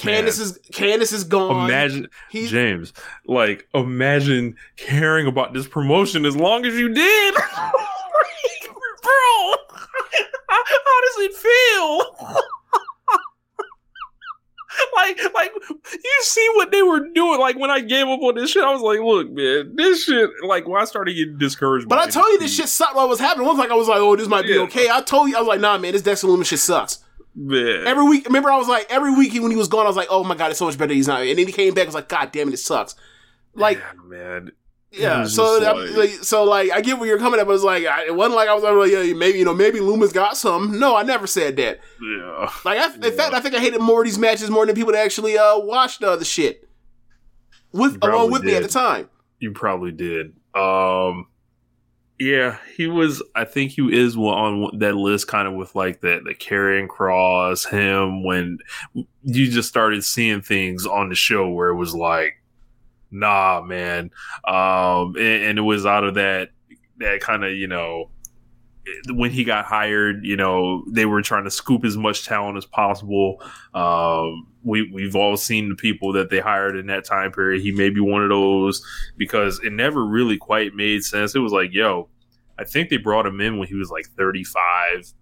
Candice 0.00 0.40
is 0.40 0.58
Candice 0.72 1.12
is 1.12 1.24
gone. 1.24 1.66
imagine 1.68 2.08
He's- 2.30 2.50
James, 2.50 2.92
like 3.26 3.68
imagine 3.74 4.56
caring 4.76 5.26
about 5.26 5.52
this 5.54 5.66
promotion 5.68 6.24
as 6.26 6.36
long 6.36 6.64
as 6.66 6.74
you 6.74 6.88
did, 6.92 7.34
bro. 7.34 7.42
How, 10.48 10.62
how 10.66 11.00
does 11.06 11.18
it 11.18 11.34
feel? 11.34 12.16
like, 14.96 15.20
like 15.34 15.50
you 15.92 16.18
see 16.22 16.48
what 16.54 16.70
they 16.72 16.82
were 16.82 17.08
doing. 17.14 17.38
Like 17.40 17.58
when 17.58 17.70
I 17.70 17.80
gave 17.80 18.06
up 18.06 18.20
on 18.22 18.34
this 18.36 18.50
shit, 18.50 18.62
I 18.64 18.72
was 18.72 18.82
like, 18.82 19.00
"Look, 19.00 19.30
man, 19.30 19.72
this 19.76 20.04
shit." 20.04 20.30
Like 20.44 20.66
when 20.68 20.80
I 20.80 20.84
started 20.84 21.14
getting 21.14 21.38
discouraged, 21.38 21.88
But 21.88 21.98
I 21.98 22.06
told 22.08 22.26
you 22.26 22.38
this 22.38 22.54
shit 22.54 22.68
sucked 22.68 22.94
while 22.96 23.06
it 23.06 23.10
was 23.10 23.20
happening. 23.20 23.46
Once 23.46 23.58
like 23.58 23.70
I 23.70 23.74
was 23.74 23.88
like, 23.88 23.98
oh, 24.00 24.16
this 24.16 24.28
might 24.28 24.42
be 24.46 24.54
Yeah. 24.54 24.60
okay. 24.62 24.88
I 24.90 25.00
told 25.02 25.28
you, 25.28 25.36
I 25.36 25.40
was 25.40 25.48
like, 25.48 25.60
nah, 25.60 25.76
man, 25.78 25.92
this 25.92 26.02
Dexter 26.02 26.26
Lumis 26.28 26.46
shit 26.46 26.58
sucks. 26.60 26.98
Man. 27.42 27.86
Every 27.86 28.04
week, 28.04 28.26
remember, 28.26 28.50
I 28.50 28.58
was 28.58 28.68
like, 28.68 28.86
every 28.90 29.14
week 29.14 29.32
when 29.40 29.50
he 29.50 29.56
was 29.56 29.68
gone, 29.68 29.86
I 29.86 29.88
was 29.88 29.96
like, 29.96 30.08
oh 30.10 30.22
my 30.24 30.34
god, 30.34 30.50
it's 30.50 30.58
so 30.58 30.66
much 30.66 30.76
better 30.76 30.92
he's 30.92 31.08
not. 31.08 31.22
here. 31.22 31.30
And 31.30 31.38
then 31.38 31.46
he 31.46 31.52
came 31.52 31.72
back, 31.72 31.84
I 31.84 31.86
was 31.86 31.94
like, 31.94 32.08
god 32.08 32.32
damn 32.32 32.48
it, 32.48 32.54
it 32.54 32.58
sucks. 32.58 32.94
Like, 33.54 33.78
Yeah, 33.78 33.92
man. 34.04 34.50
yeah. 34.92 35.24
So, 35.24 35.58
like- 35.58 35.96
like, 35.96 36.10
so 36.22 36.44
like, 36.44 36.70
I 36.70 36.82
get 36.82 36.98
where 36.98 37.08
you're 37.08 37.18
coming 37.18 37.40
at, 37.40 37.46
but 37.46 37.54
it's 37.54 37.64
like, 37.64 37.86
I, 37.86 38.06
it 38.06 38.14
wasn't 38.14 38.36
like 38.36 38.48
I 38.50 38.54
was 38.54 38.62
like, 38.62 38.90
yeah, 38.92 39.14
maybe 39.14 39.38
you 39.38 39.44
know, 39.46 39.54
maybe 39.54 39.78
Lumis 39.78 40.12
got 40.12 40.36
some. 40.36 40.78
No, 40.78 40.94
I 40.96 41.02
never 41.02 41.26
said 41.26 41.56
that. 41.56 41.80
Yeah. 42.02 42.50
Like, 42.64 42.78
I, 42.78 42.94
in 42.94 43.12
fact, 43.16 43.32
I 43.32 43.40
think 43.40 43.54
I 43.54 43.60
hated 43.60 43.80
more 43.80 44.00
of 44.02 44.04
these 44.06 44.18
matches 44.18 44.50
more 44.50 44.66
than 44.66 44.74
people 44.74 44.92
that 44.92 45.02
actually 45.04 45.38
uh 45.38 45.58
watched 45.60 46.00
the 46.00 46.10
other 46.10 46.24
shit 46.26 46.68
with 47.72 48.02
along 48.04 48.32
with 48.32 48.42
me 48.44 48.54
at 48.54 48.62
the 48.62 48.68
time. 48.68 49.08
You 49.38 49.52
probably 49.52 49.92
did. 49.92 50.34
Um 50.54 51.26
Yeah, 52.20 52.58
he 52.76 52.86
was. 52.86 53.22
I 53.34 53.46
think 53.46 53.72
he 53.72 53.98
is 53.98 54.14
on 54.14 54.78
that 54.78 54.94
list, 54.94 55.26
kind 55.26 55.48
of 55.48 55.54
with 55.54 55.74
like 55.74 56.02
the 56.02 56.20
the 56.22 56.34
Karrion 56.34 56.86
Kross. 56.86 57.66
Him 57.66 58.22
when 58.22 58.58
you 59.22 59.50
just 59.50 59.70
started 59.70 60.04
seeing 60.04 60.42
things 60.42 60.84
on 60.84 61.08
the 61.08 61.14
show 61.14 61.48
where 61.48 61.70
it 61.70 61.76
was 61.76 61.94
like, 61.94 62.34
nah, 63.10 63.62
man. 63.62 64.10
Um, 64.46 65.16
and, 65.16 65.44
and 65.44 65.58
it 65.58 65.62
was 65.62 65.86
out 65.86 66.04
of 66.04 66.16
that 66.16 66.50
that 66.98 67.22
kind 67.22 67.42
of 67.42 67.52
you 67.52 67.66
know 67.66 68.10
when 69.10 69.30
he 69.30 69.44
got 69.44 69.64
hired, 69.64 70.24
you 70.24 70.36
know, 70.36 70.84
they 70.90 71.06
were 71.06 71.22
trying 71.22 71.44
to 71.44 71.50
scoop 71.50 71.84
as 71.84 71.96
much 71.96 72.24
talent 72.24 72.56
as 72.56 72.66
possible. 72.66 73.42
Um, 73.74 74.46
we 74.62 74.90
we've 74.92 75.16
all 75.16 75.36
seen 75.36 75.68
the 75.68 75.74
people 75.74 76.12
that 76.12 76.30
they 76.30 76.40
hired 76.40 76.76
in 76.76 76.86
that 76.86 77.04
time 77.04 77.32
period. 77.32 77.62
He 77.62 77.72
may 77.72 77.90
be 77.90 78.00
one 78.00 78.22
of 78.22 78.28
those 78.28 78.84
because 79.16 79.60
it 79.60 79.72
never 79.72 80.04
really 80.04 80.36
quite 80.36 80.74
made 80.74 81.04
sense. 81.04 81.34
It 81.34 81.40
was 81.40 81.52
like, 81.52 81.72
yo, 81.72 82.08
I 82.58 82.64
think 82.64 82.90
they 82.90 82.98
brought 82.98 83.26
him 83.26 83.40
in 83.40 83.58
when 83.58 83.68
he 83.68 83.74
was 83.74 83.90
like 83.90 84.06
35. 84.16 85.12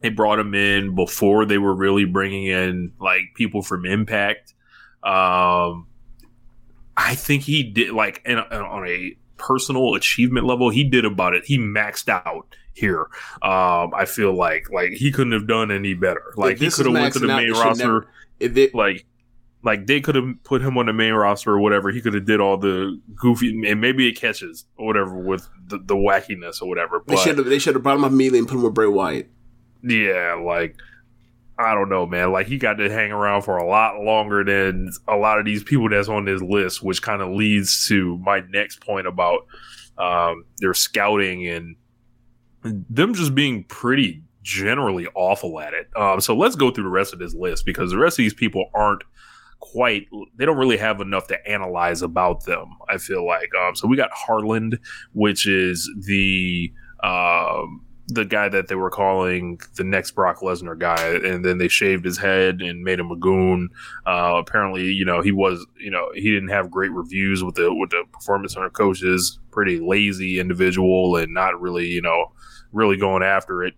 They 0.00 0.10
brought 0.10 0.38
him 0.38 0.54
in 0.54 0.94
before 0.94 1.44
they 1.44 1.58
were 1.58 1.74
really 1.74 2.04
bringing 2.04 2.46
in 2.46 2.92
like 3.00 3.22
people 3.34 3.62
from 3.62 3.84
Impact. 3.86 4.54
Um, 5.02 5.88
I 6.96 7.14
think 7.14 7.42
he 7.42 7.62
did 7.62 7.90
like 7.92 8.22
in, 8.24 8.38
on 8.38 8.86
a 8.86 9.16
personal 9.36 9.94
achievement 9.94 10.46
level, 10.46 10.70
he 10.70 10.84
did 10.84 11.04
about 11.04 11.34
it. 11.34 11.44
He 11.44 11.58
maxed 11.58 12.08
out 12.08 12.54
here. 12.76 13.08
Um, 13.42 13.92
I 13.94 14.04
feel 14.06 14.34
like 14.34 14.70
like 14.70 14.92
he 14.92 15.10
couldn't 15.10 15.32
have 15.32 15.46
done 15.46 15.70
any 15.70 15.94
better. 15.94 16.32
Like 16.36 16.58
he 16.58 16.70
could 16.70 16.86
have 16.86 16.94
went 16.94 17.14
to 17.14 17.18
the 17.20 17.26
main 17.28 17.52
roster. 17.52 18.06
Never, 18.40 18.70
like 18.74 19.06
like 19.62 19.86
they 19.86 20.00
could 20.00 20.14
have 20.14 20.28
put 20.44 20.62
him 20.62 20.78
on 20.78 20.86
the 20.86 20.92
main 20.92 21.14
roster 21.14 21.52
or 21.52 21.58
whatever. 21.58 21.90
He 21.90 22.00
could 22.00 22.14
have 22.14 22.24
did 22.24 22.40
all 22.40 22.56
the 22.56 23.00
goofy 23.14 23.68
and 23.68 23.80
maybe 23.80 24.08
it 24.08 24.12
catches 24.12 24.64
or 24.76 24.86
whatever 24.86 25.16
with 25.16 25.48
the, 25.66 25.78
the 25.78 25.96
wackiness 25.96 26.62
or 26.62 26.68
whatever. 26.68 27.00
But, 27.00 27.16
they 27.16 27.22
should 27.22 27.38
have 27.38 27.46
they 27.46 27.58
should 27.58 27.74
have 27.74 27.82
brought 27.82 27.96
him 27.96 28.04
up 28.04 28.12
immediately 28.12 28.38
and 28.40 28.48
put 28.48 28.56
him 28.56 28.62
with 28.62 28.74
Bray 28.74 28.86
Wyatt. 28.86 29.30
Yeah, 29.82 30.34
like 30.34 30.76
I 31.58 31.74
don't 31.74 31.88
know, 31.88 32.06
man. 32.06 32.32
Like 32.32 32.46
he 32.46 32.58
got 32.58 32.74
to 32.74 32.90
hang 32.90 33.10
around 33.10 33.42
for 33.42 33.56
a 33.56 33.66
lot 33.66 34.00
longer 34.00 34.44
than 34.44 34.92
a 35.08 35.16
lot 35.16 35.38
of 35.38 35.46
these 35.46 35.64
people 35.64 35.88
that's 35.88 36.08
on 36.08 36.26
this 36.26 36.42
list, 36.42 36.82
which 36.82 37.00
kind 37.00 37.22
of 37.22 37.30
leads 37.30 37.88
to 37.88 38.18
my 38.18 38.40
next 38.50 38.80
point 38.80 39.06
about 39.06 39.46
um, 39.98 40.44
their 40.58 40.74
scouting 40.74 41.46
and 41.46 41.76
them 42.88 43.14
just 43.14 43.34
being 43.34 43.64
pretty 43.64 44.22
generally 44.42 45.08
awful 45.14 45.58
at 45.60 45.74
it. 45.74 45.88
Um, 45.96 46.20
so 46.20 46.36
let's 46.36 46.56
go 46.56 46.70
through 46.70 46.84
the 46.84 46.90
rest 46.90 47.12
of 47.12 47.18
this 47.18 47.34
list 47.34 47.66
because 47.66 47.90
the 47.90 47.98
rest 47.98 48.18
of 48.18 48.24
these 48.24 48.34
people 48.34 48.70
aren't 48.74 49.02
quite 49.58 50.06
they 50.36 50.44
don't 50.44 50.58
really 50.58 50.76
have 50.76 51.00
enough 51.00 51.26
to 51.26 51.48
analyze 51.48 52.02
about 52.02 52.44
them 52.44 52.76
i 52.90 52.98
feel 52.98 53.26
like 53.26 53.48
um, 53.58 53.74
so 53.74 53.88
we 53.88 53.96
got 53.96 54.10
harland 54.12 54.78
which 55.14 55.46
is 55.46 55.90
the 56.06 56.70
um, 57.02 57.86
the 58.08 58.24
guy 58.24 58.48
that 58.48 58.68
they 58.68 58.74
were 58.74 58.90
calling 58.90 59.60
the 59.74 59.84
next 59.84 60.12
Brock 60.12 60.38
Lesnar 60.40 60.78
guy, 60.78 61.14
and 61.24 61.44
then 61.44 61.58
they 61.58 61.68
shaved 61.68 62.04
his 62.04 62.18
head 62.18 62.60
and 62.62 62.84
made 62.84 63.00
him 63.00 63.10
a 63.10 63.16
goon. 63.16 63.68
Uh, 64.06 64.34
apparently, 64.36 64.92
you 64.92 65.04
know, 65.04 65.20
he 65.20 65.32
was, 65.32 65.66
you 65.78 65.90
know, 65.90 66.08
he 66.14 66.30
didn't 66.30 66.50
have 66.50 66.70
great 66.70 66.92
reviews 66.92 67.42
with 67.42 67.56
the 67.56 67.74
with 67.74 67.90
the 67.90 68.04
performance 68.12 68.54
center 68.54 68.70
coaches. 68.70 69.38
Pretty 69.50 69.80
lazy 69.80 70.38
individual, 70.38 71.16
and 71.16 71.34
not 71.34 71.60
really, 71.60 71.86
you 71.86 72.02
know, 72.02 72.32
really 72.76 72.96
going 72.96 73.22
after 73.22 73.64
it. 73.64 73.74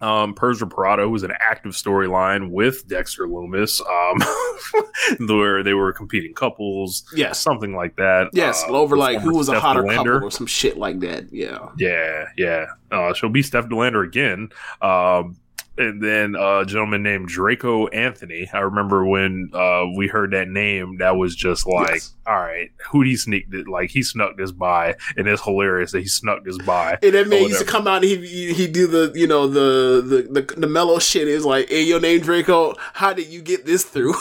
Um, 0.00 0.34
Persia 0.34 0.66
Pirotta 0.66 1.08
was 1.08 1.22
an 1.22 1.32
active 1.40 1.72
storyline 1.72 2.50
with 2.50 2.86
Dexter 2.86 3.26
Lumis, 3.26 3.80
um, 3.80 5.26
where 5.38 5.62
they 5.62 5.72
were 5.72 5.92
competing 5.94 6.34
couples, 6.34 7.04
yeah, 7.14 7.32
something 7.32 7.74
like 7.74 7.96
that. 7.96 8.28
Yes, 8.34 8.62
uh, 8.68 8.72
over 8.72 8.98
like 8.98 9.20
who 9.20 9.36
was 9.36 9.46
Steph 9.46 9.58
a 9.58 9.60
hotter 9.60 9.82
Delander. 9.82 9.96
couple 9.96 10.28
or 10.28 10.30
some 10.30 10.46
shit 10.46 10.76
like 10.76 11.00
that. 11.00 11.32
Yeah, 11.32 11.68
yeah, 11.78 12.26
yeah. 12.36 12.66
Uh, 12.90 13.14
she'll 13.14 13.30
be 13.30 13.42
Steph 13.42 13.66
Delander 13.66 14.04
again. 14.06 14.50
Um, 14.82 15.36
and 15.76 16.02
then 16.02 16.36
a 16.38 16.64
gentleman 16.64 17.02
named 17.02 17.28
Draco 17.28 17.86
Anthony. 17.88 18.48
I 18.52 18.60
remember 18.60 19.04
when 19.04 19.50
uh, 19.52 19.86
we 19.96 20.06
heard 20.06 20.32
that 20.32 20.48
name, 20.48 20.98
that 20.98 21.16
was 21.16 21.34
just 21.34 21.66
like, 21.66 21.94
yes. 21.94 22.14
all 22.26 22.36
right, 22.36 22.70
who 22.90 23.02
he 23.02 23.16
sneaked 23.16 23.52
it? 23.54 23.68
Like 23.68 23.90
he 23.90 24.02
snuck 24.02 24.36
this 24.36 24.52
by, 24.52 24.94
and 25.16 25.26
it's 25.26 25.42
hilarious 25.42 25.92
that 25.92 26.00
he 26.00 26.08
snuck 26.08 26.44
this 26.44 26.58
by. 26.58 26.98
And 27.02 27.14
that 27.14 27.28
man 27.28 27.42
used 27.42 27.58
to 27.58 27.64
come 27.64 27.86
out 27.86 28.04
and 28.04 28.04
he 28.04 28.52
he 28.52 28.66
do 28.66 28.86
the 28.86 29.12
you 29.18 29.26
know 29.26 29.46
the 29.46 30.00
the 30.02 30.40
the, 30.40 30.60
the 30.60 30.66
mellow 30.66 30.98
shit 30.98 31.28
is 31.28 31.44
like, 31.44 31.68
hey, 31.68 31.82
your 31.82 32.00
name 32.00 32.20
Draco. 32.20 32.74
How 32.94 33.12
did 33.12 33.28
you 33.28 33.42
get 33.42 33.66
this 33.66 33.84
through? 33.84 34.14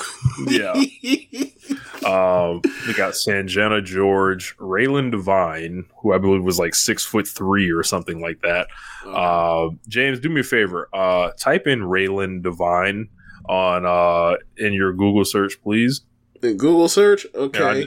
yeah. 0.47 0.73
um, 2.05 2.61
we 2.87 2.93
got 2.93 3.13
Sanjana 3.13 3.83
George, 3.83 4.55
Raelyn 4.57 5.11
Divine, 5.11 5.85
who 6.01 6.13
I 6.13 6.17
believe 6.17 6.43
was 6.43 6.59
like 6.59 6.75
six 6.75 7.05
foot 7.05 7.27
three 7.27 7.71
or 7.71 7.83
something 7.83 8.21
like 8.21 8.41
that. 8.41 8.67
Uh, 9.05 9.69
James, 9.87 10.19
do 10.19 10.29
me 10.29 10.41
a 10.41 10.43
favor. 10.43 10.89
Uh, 10.93 11.31
type 11.37 11.67
in 11.67 11.81
Raelyn 11.81 12.41
Divine 12.41 13.09
on 13.49 13.85
uh, 13.85 14.37
in 14.57 14.73
your 14.73 14.93
Google 14.93 15.25
search, 15.25 15.61
please. 15.61 16.01
In 16.41 16.57
Google 16.57 16.89
search, 16.89 17.25
okay. 17.35 17.79
Yeah, 17.79 17.85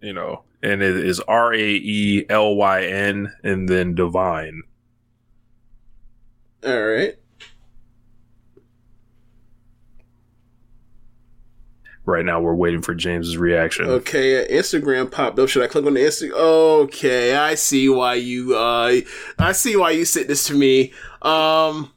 you 0.00 0.12
know, 0.12 0.44
and 0.62 0.82
it 0.82 0.96
is 0.96 1.20
R 1.20 1.52
A 1.52 1.58
E 1.58 2.26
L 2.28 2.54
Y 2.54 2.84
N 2.84 3.32
and 3.42 3.68
then 3.68 3.94
Divine. 3.94 4.62
All 6.64 6.84
right. 6.84 7.14
Right 12.06 12.24
now 12.24 12.40
we're 12.40 12.54
waiting 12.54 12.82
for 12.82 12.94
James's 12.94 13.36
reaction. 13.36 13.86
Okay, 13.86 14.46
Instagram 14.48 15.10
popped 15.10 15.40
up. 15.40 15.48
Should 15.48 15.64
I 15.64 15.66
click 15.66 15.84
on 15.86 15.94
the 15.94 16.00
Instagram? 16.00 16.34
Okay, 16.34 17.34
I 17.34 17.56
see 17.56 17.88
why 17.88 18.14
you 18.14 18.56
uh 18.56 19.00
I 19.40 19.50
see 19.50 19.74
why 19.74 19.90
you 19.90 20.04
sent 20.04 20.28
this 20.28 20.46
to 20.46 20.54
me. 20.54 20.92
Um 21.20 21.90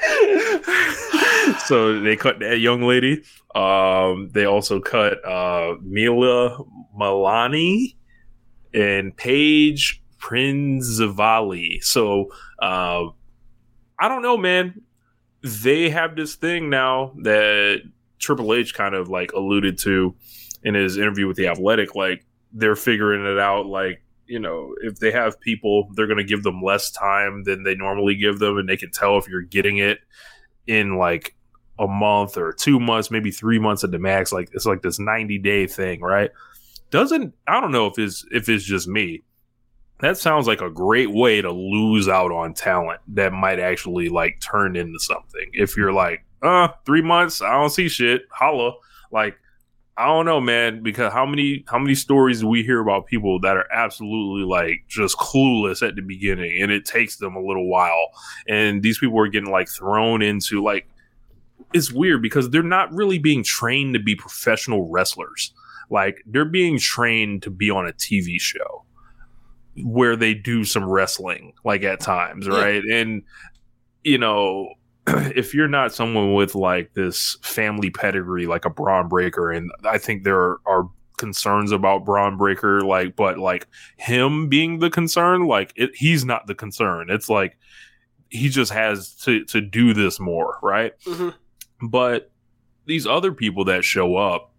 so 1.66 2.00
they 2.00 2.16
cut 2.16 2.38
that 2.38 2.58
young 2.58 2.84
lady. 2.84 3.22
Um 3.54 4.30
they 4.32 4.46
also 4.46 4.80
cut 4.80 5.22
uh 5.26 5.74
Mila 5.82 6.64
Malani 6.98 7.96
and 8.72 9.14
Paige 9.14 10.02
Prinzivalli. 10.18 11.84
So 11.84 12.32
uh 12.60 13.08
I 13.98 14.08
don't 14.08 14.22
know, 14.22 14.38
man. 14.38 14.80
They 15.42 15.90
have 15.90 16.16
this 16.16 16.34
thing 16.34 16.70
now 16.70 17.12
that 17.22 17.82
Triple 18.18 18.54
H 18.54 18.74
kind 18.74 18.94
of 18.94 19.08
like 19.08 19.32
alluded 19.32 19.78
to 19.78 20.14
in 20.62 20.74
his 20.74 20.96
interview 20.96 21.26
with 21.26 21.36
the 21.36 21.48
Athletic, 21.48 21.94
like 21.94 22.24
they're 22.52 22.76
figuring 22.76 23.24
it 23.24 23.38
out. 23.38 23.66
Like 23.66 24.02
you 24.26 24.40
know, 24.40 24.74
if 24.82 24.98
they 24.98 25.12
have 25.12 25.40
people, 25.40 25.88
they're 25.94 26.06
going 26.06 26.18
to 26.18 26.24
give 26.24 26.42
them 26.42 26.62
less 26.62 26.90
time 26.90 27.44
than 27.44 27.62
they 27.62 27.74
normally 27.74 28.16
give 28.16 28.38
them, 28.38 28.58
and 28.58 28.68
they 28.68 28.76
can 28.76 28.90
tell 28.90 29.18
if 29.18 29.28
you're 29.28 29.42
getting 29.42 29.78
it 29.78 29.98
in 30.66 30.96
like 30.96 31.36
a 31.78 31.86
month 31.86 32.36
or 32.36 32.52
two 32.52 32.80
months, 32.80 33.10
maybe 33.10 33.30
three 33.30 33.58
months 33.58 33.84
at 33.84 33.90
the 33.90 33.98
max. 33.98 34.32
Like 34.32 34.50
it's 34.52 34.66
like 34.66 34.82
this 34.82 34.98
90 34.98 35.38
day 35.38 35.66
thing, 35.66 36.00
right? 36.00 36.30
Doesn't 36.90 37.34
I 37.46 37.60
don't 37.60 37.72
know 37.72 37.86
if 37.86 37.98
it's 37.98 38.24
if 38.30 38.48
it's 38.48 38.64
just 38.64 38.88
me. 38.88 39.22
That 40.00 40.18
sounds 40.18 40.46
like 40.46 40.60
a 40.60 40.70
great 40.70 41.10
way 41.10 41.40
to 41.40 41.50
lose 41.50 42.06
out 42.06 42.30
on 42.30 42.52
talent 42.52 43.00
that 43.14 43.32
might 43.32 43.58
actually 43.58 44.10
like 44.10 44.40
turn 44.40 44.76
into 44.76 44.98
something. 44.98 45.50
If 45.54 45.76
you're 45.76 45.92
like, 45.92 46.25
uh, 46.42 46.68
three 46.84 47.02
months, 47.02 47.42
I 47.42 47.52
don't 47.52 47.70
see 47.70 47.88
shit. 47.88 48.22
Holla. 48.30 48.72
Like, 49.10 49.38
I 49.98 50.06
don't 50.06 50.26
know, 50.26 50.40
man, 50.40 50.82
because 50.82 51.12
how 51.12 51.24
many 51.24 51.64
how 51.68 51.78
many 51.78 51.94
stories 51.94 52.40
do 52.40 52.48
we 52.48 52.62
hear 52.62 52.80
about 52.80 53.06
people 53.06 53.40
that 53.40 53.56
are 53.56 53.66
absolutely 53.72 54.44
like 54.44 54.84
just 54.88 55.16
clueless 55.16 55.86
at 55.86 55.96
the 55.96 56.02
beginning 56.02 56.60
and 56.60 56.70
it 56.70 56.84
takes 56.84 57.16
them 57.16 57.34
a 57.34 57.40
little 57.40 57.68
while. 57.68 58.08
And 58.46 58.82
these 58.82 58.98
people 58.98 59.18
are 59.18 59.28
getting 59.28 59.50
like 59.50 59.68
thrown 59.68 60.20
into 60.20 60.62
like 60.62 60.86
it's 61.72 61.90
weird 61.90 62.20
because 62.20 62.50
they're 62.50 62.62
not 62.62 62.92
really 62.92 63.18
being 63.18 63.42
trained 63.42 63.94
to 63.94 64.00
be 64.00 64.14
professional 64.14 64.90
wrestlers. 64.90 65.54
Like 65.88 66.22
they're 66.26 66.44
being 66.44 66.78
trained 66.78 67.42
to 67.44 67.50
be 67.50 67.70
on 67.70 67.88
a 67.88 67.92
TV 67.92 68.38
show 68.38 68.84
where 69.82 70.16
they 70.16 70.34
do 70.34 70.64
some 70.64 70.84
wrestling 70.84 71.54
like 71.64 71.84
at 71.84 72.00
times, 72.00 72.46
right? 72.46 72.82
Yeah. 72.84 72.96
And 72.96 73.22
you 74.04 74.18
know, 74.18 74.74
if 75.36 75.54
you're 75.54 75.68
not 75.68 75.94
someone 75.94 76.34
with 76.34 76.54
like 76.54 76.92
this 76.94 77.36
family 77.42 77.90
pedigree, 77.90 78.46
like 78.46 78.64
a 78.64 78.70
Bron 78.70 79.08
Breakker, 79.08 79.50
and 79.50 79.70
I 79.84 79.98
think 79.98 80.24
there 80.24 80.56
are 80.66 80.88
concerns 81.16 81.72
about 81.72 82.04
Bron 82.04 82.36
Breakker, 82.36 82.80
like, 82.82 83.16
but 83.16 83.38
like 83.38 83.66
him 83.96 84.48
being 84.48 84.78
the 84.78 84.90
concern, 84.90 85.46
like 85.46 85.72
it, 85.76 85.90
he's 85.94 86.24
not 86.24 86.46
the 86.46 86.54
concern. 86.54 87.10
It's 87.10 87.28
like 87.28 87.56
he 88.28 88.48
just 88.48 88.72
has 88.72 89.14
to 89.16 89.44
to 89.46 89.60
do 89.60 89.94
this 89.94 90.18
more, 90.18 90.58
right? 90.62 90.92
Mm-hmm. 91.04 91.88
But 91.88 92.30
these 92.86 93.06
other 93.06 93.32
people 93.32 93.64
that 93.66 93.84
show 93.84 94.16
up, 94.16 94.52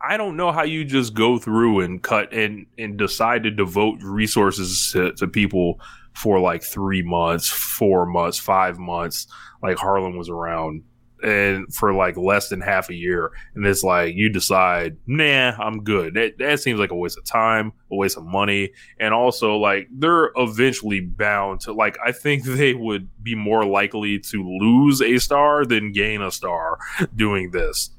I 0.00 0.16
don't 0.16 0.36
know 0.36 0.50
how 0.50 0.62
you 0.62 0.84
just 0.84 1.14
go 1.14 1.38
through 1.38 1.80
and 1.80 2.02
cut 2.02 2.32
and 2.32 2.66
and 2.76 2.96
decide 2.96 3.44
to 3.44 3.50
devote 3.50 4.00
resources 4.02 4.90
to, 4.92 5.12
to 5.12 5.28
people 5.28 5.80
for 6.18 6.40
like 6.40 6.62
three 6.62 7.02
months, 7.02 7.48
four 7.48 8.04
months, 8.04 8.38
five 8.38 8.78
months, 8.78 9.28
like 9.62 9.78
Harland 9.78 10.18
was 10.18 10.28
around 10.28 10.82
and 11.22 11.72
for 11.74 11.92
like 11.92 12.16
less 12.16 12.48
than 12.48 12.60
half 12.60 12.90
a 12.90 12.94
year, 12.94 13.32
and 13.54 13.66
it's 13.66 13.82
like 13.82 14.14
you 14.14 14.28
decide, 14.28 14.96
nah, 15.06 15.52
I'm 15.58 15.82
good. 15.82 16.14
That 16.14 16.38
that 16.38 16.60
seems 16.60 16.80
like 16.80 16.90
a 16.90 16.96
waste 16.96 17.18
of 17.18 17.24
time, 17.24 17.72
a 17.90 17.96
waste 17.96 18.16
of 18.16 18.24
money, 18.24 18.70
and 18.98 19.14
also 19.14 19.56
like 19.56 19.88
they're 19.92 20.30
eventually 20.36 21.00
bound 21.00 21.60
to 21.62 21.72
like. 21.72 21.96
I 22.04 22.12
think 22.12 22.44
they 22.44 22.74
would 22.74 23.08
be 23.22 23.34
more 23.34 23.64
likely 23.64 24.18
to 24.18 24.42
lose 24.42 25.00
a 25.02 25.18
star 25.18 25.64
than 25.64 25.92
gain 25.92 26.22
a 26.22 26.30
star 26.30 26.78
doing 27.14 27.50
this. 27.50 27.90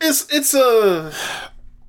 It's 0.00 0.32
it's 0.32 0.54
a 0.54 1.12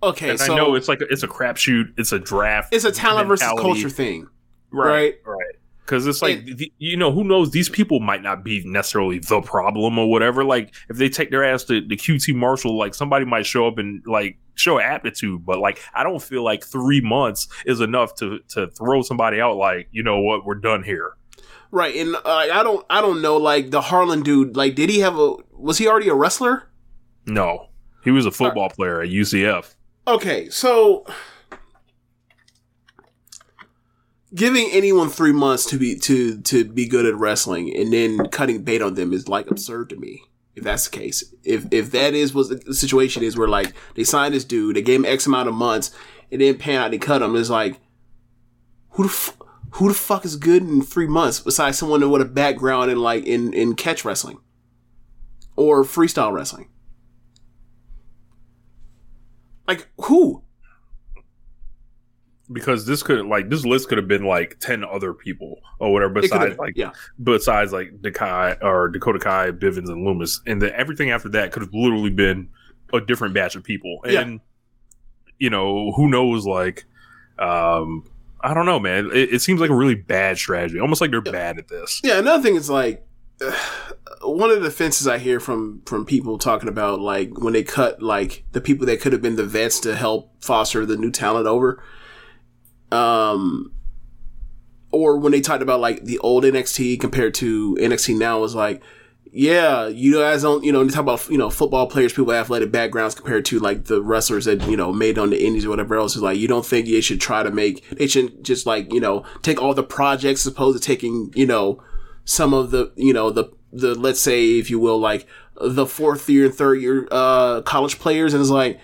okay. 0.01 0.31
And 0.31 0.39
so 0.39 0.53
I 0.53 0.55
know 0.55 0.75
it's 0.75 0.87
like 0.87 1.01
a, 1.01 1.05
it's 1.09 1.23
a 1.23 1.27
crapshoot. 1.27 1.93
It's 1.97 2.11
a 2.11 2.19
draft. 2.19 2.73
it's 2.73 2.85
a 2.85 2.91
talent 2.91 3.27
versus 3.27 3.47
culture 3.59 3.89
thing. 3.89 4.27
Right? 4.71 5.15
Right. 5.25 5.55
Because 5.85 6.05
it's 6.05 6.21
like 6.21 6.45
the- 6.45 6.71
you 6.77 6.95
know 6.97 7.11
who 7.11 7.23
knows 7.23 7.49
these 7.49 7.67
people 7.69 7.99
might 7.99 8.21
not 8.21 8.43
be 8.43 8.61
necessarily 8.63 9.17
the 9.19 9.41
problem 9.41 9.97
or 9.97 10.09
whatever. 10.09 10.43
Like 10.43 10.73
if 10.89 10.97
they 10.97 11.09
take 11.09 11.31
their 11.31 11.43
ass 11.43 11.63
to 11.65 11.81
the 11.81 11.95
QT 11.97 12.35
Marshall, 12.35 12.77
like 12.77 12.93
somebody 12.93 13.25
might 13.25 13.47
show 13.47 13.67
up 13.67 13.79
and 13.79 14.03
like 14.05 14.37
show 14.53 14.79
aptitude, 14.79 15.43
but 15.45 15.57
like 15.59 15.81
I 15.95 16.03
don't 16.03 16.21
feel 16.21 16.43
like 16.43 16.63
three 16.63 17.01
months 17.01 17.47
is 17.65 17.81
enough 17.81 18.13
to 18.15 18.39
to 18.49 18.67
throw 18.67 19.01
somebody 19.01 19.41
out. 19.41 19.57
Like 19.57 19.87
you 19.91 20.03
know 20.03 20.19
what, 20.21 20.45
we're 20.45 20.55
done 20.55 20.83
here. 20.83 21.13
Right, 21.71 21.95
and 21.95 22.15
uh, 22.15 22.19
I 22.25 22.61
don't 22.63 22.85
I 22.89 23.01
don't 23.01 23.21
know 23.21 23.37
like 23.37 23.71
the 23.71 23.81
Harland 23.81 24.25
dude. 24.25 24.55
Like, 24.55 24.75
did 24.75 24.89
he 24.89 24.99
have 24.99 25.17
a 25.17 25.35
was 25.53 25.77
he 25.79 25.87
already 25.87 26.09
a 26.09 26.15
wrestler? 26.15 26.69
No, 27.25 27.69
he 28.03 28.11
was 28.11 28.25
a 28.25 28.31
football 28.31 28.69
player 28.69 29.01
at 29.01 29.09
UCF. 29.09 29.73
Okay, 30.07 30.49
so 30.49 31.05
giving 34.33 34.69
anyone 34.71 35.09
three 35.09 35.31
months 35.31 35.65
to 35.67 35.77
be 35.77 35.95
to 35.95 36.39
to 36.41 36.65
be 36.65 36.87
good 36.87 37.05
at 37.05 37.15
wrestling 37.15 37.75
and 37.75 37.91
then 37.91 38.27
cutting 38.29 38.63
bait 38.63 38.81
on 38.81 38.93
them 38.93 39.13
is 39.13 39.27
like 39.27 39.49
absurd 39.49 39.89
to 39.89 39.95
me. 39.95 40.21
If 40.55 40.63
that's 40.63 40.89
the 40.89 40.97
case, 40.97 41.33
if 41.43 41.65
if 41.71 41.91
that 41.91 42.13
is 42.13 42.33
what 42.33 42.65
the 42.65 42.73
situation 42.73 43.23
is, 43.23 43.37
where 43.37 43.47
like 43.47 43.73
they 43.95 44.03
signed 44.03 44.33
this 44.33 44.43
dude, 44.43 44.75
they 44.75 44.81
gave 44.81 44.99
him 44.99 45.05
X 45.05 45.25
amount 45.25 45.47
of 45.47 45.55
months, 45.55 45.91
and 46.31 46.41
then 46.41 46.57
pan 46.57 46.81
out, 46.81 46.91
they 46.91 46.97
cut 46.97 47.21
him. 47.21 47.35
It's 47.35 47.49
like 47.49 47.79
who 48.91 49.03
the 49.03 49.09
f- 49.09 49.37
who 49.73 49.87
the 49.87 49.93
fuck 49.93 50.25
is 50.25 50.35
good 50.35 50.63
in 50.63 50.81
three 50.81 51.07
months 51.07 51.39
besides 51.39 51.77
someone 51.77 52.09
with 52.09 52.21
a 52.21 52.25
background 52.25 52.91
in 52.91 52.99
like 52.99 53.25
in 53.25 53.53
in 53.53 53.75
catch 53.75 54.03
wrestling 54.03 54.39
or 55.55 55.83
freestyle 55.83 56.33
wrestling? 56.33 56.69
Like 59.67 59.87
who? 60.01 60.43
Because 62.51 62.85
this 62.85 63.03
could 63.03 63.25
like 63.27 63.49
this 63.49 63.63
list 63.65 63.89
could 63.89 63.97
have 63.97 64.07
been 64.07 64.25
like 64.25 64.59
ten 64.59 64.83
other 64.83 65.13
people 65.13 65.59
or 65.79 65.93
whatever 65.93 66.13
besides 66.13 66.57
like 66.57 66.75
yeah. 66.75 66.91
besides 67.21 67.71
like 67.71 68.01
Dakai 68.01 68.57
or 68.63 68.87
Dakota 68.87 69.19
Kai, 69.19 69.51
Bivens, 69.51 69.89
and 69.89 70.05
Lumis, 70.05 70.39
and 70.47 70.61
then 70.61 70.71
everything 70.75 71.11
after 71.11 71.29
that 71.29 71.51
could 71.51 71.61
have 71.61 71.73
literally 71.73 72.09
been 72.09 72.49
a 72.93 73.01
different 73.01 73.33
batch 73.33 73.55
of 73.55 73.63
people. 73.63 73.99
Yeah. 74.05 74.21
And 74.21 74.39
you 75.37 75.49
know, 75.49 75.91
who 75.93 76.09
knows? 76.09 76.45
Like, 76.45 76.85
um, 77.37 78.03
I 78.41 78.53
don't 78.53 78.65
know, 78.65 78.79
man. 78.79 79.09
It, 79.13 79.33
it 79.33 79.41
seems 79.41 79.61
like 79.61 79.69
a 79.69 79.75
really 79.75 79.95
bad 79.95 80.37
strategy, 80.37 80.79
almost 80.79 81.01
like 81.01 81.11
they're 81.11 81.21
bad 81.21 81.57
at 81.57 81.67
this. 81.67 82.01
Yeah, 82.03 82.19
another 82.19 82.43
thing 82.43 82.55
is 82.55 82.69
like 82.69 83.05
one 84.21 84.49
of 84.49 84.61
the 84.61 84.69
defenses 84.69 85.07
I 85.07 85.17
hear 85.17 85.39
from 85.39 85.81
from 85.85 86.05
people 86.05 86.37
talking 86.37 86.69
about 86.69 86.99
like 86.99 87.37
when 87.37 87.53
they 87.53 87.63
cut 87.63 88.01
like 88.01 88.43
the 88.51 88.61
people 88.61 88.85
that 88.87 89.01
could 89.01 89.13
have 89.13 89.21
been 89.21 89.35
the 89.35 89.45
vets 89.45 89.79
to 89.81 89.95
help 89.95 90.31
foster 90.43 90.85
the 90.85 90.97
new 90.97 91.11
talent 91.11 91.47
over, 91.47 91.83
um, 92.91 93.71
or 94.91 95.17
when 95.17 95.31
they 95.31 95.41
talked 95.41 95.61
about 95.61 95.79
like 95.79 96.03
the 96.03 96.17
old 96.19 96.43
NXT 96.43 96.99
compared 96.99 97.33
to 97.35 97.75
NXT 97.75 98.17
now 98.17 98.39
was 98.39 98.55
like, 98.55 98.81
yeah, 99.31 99.87
you 99.87 100.15
guys 100.15 100.41
don't, 100.41 100.63
you 100.63 100.71
know, 100.71 100.83
they 100.83 100.91
talk 100.91 101.03
about 101.03 101.29
you 101.29 101.37
know 101.37 101.51
football 101.51 101.85
players, 101.87 102.13
people 102.13 102.25
with 102.25 102.35
athletic 102.35 102.71
backgrounds 102.71 103.13
compared 103.13 103.45
to 103.45 103.59
like 103.59 103.85
the 103.85 104.01
wrestlers 104.01 104.45
that 104.45 104.67
you 104.67 104.75
know 104.75 104.91
made 104.91 105.19
on 105.19 105.29
the 105.29 105.45
indies 105.45 105.65
or 105.65 105.69
whatever 105.69 105.95
else. 105.97 106.15
Is 106.15 106.23
like 106.23 106.39
you 106.39 106.47
don't 106.47 106.65
think 106.65 106.87
they 106.87 107.01
should 107.01 107.21
try 107.21 107.43
to 107.43 107.51
make 107.51 107.87
they 107.91 108.07
should 108.07 108.43
just 108.43 108.65
like 108.65 108.91
you 108.91 108.99
know 108.99 109.23
take 109.43 109.61
all 109.61 109.75
the 109.75 109.83
projects 109.83 110.45
as 110.45 110.51
opposed 110.51 110.81
to 110.81 110.85
taking 110.85 111.31
you 111.35 111.45
know 111.45 111.81
some 112.25 112.53
of 112.53 112.71
the 112.71 112.91
you 112.95 113.13
know 113.13 113.29
the 113.29 113.51
the 113.71 113.93
let's 113.93 114.19
say 114.19 114.57
if 114.57 114.71
you 114.71 114.79
will 114.79 114.97
like 114.97 115.27
the 115.61 115.85
fourth 115.85 116.27
year 116.27 116.45
and 116.45 116.55
third 116.55 116.81
year 116.81 117.07
uh 117.11 117.61
college 117.61 117.99
players 117.99 118.33
and 118.33 118.41
it's 118.41 118.49
like 118.49 118.79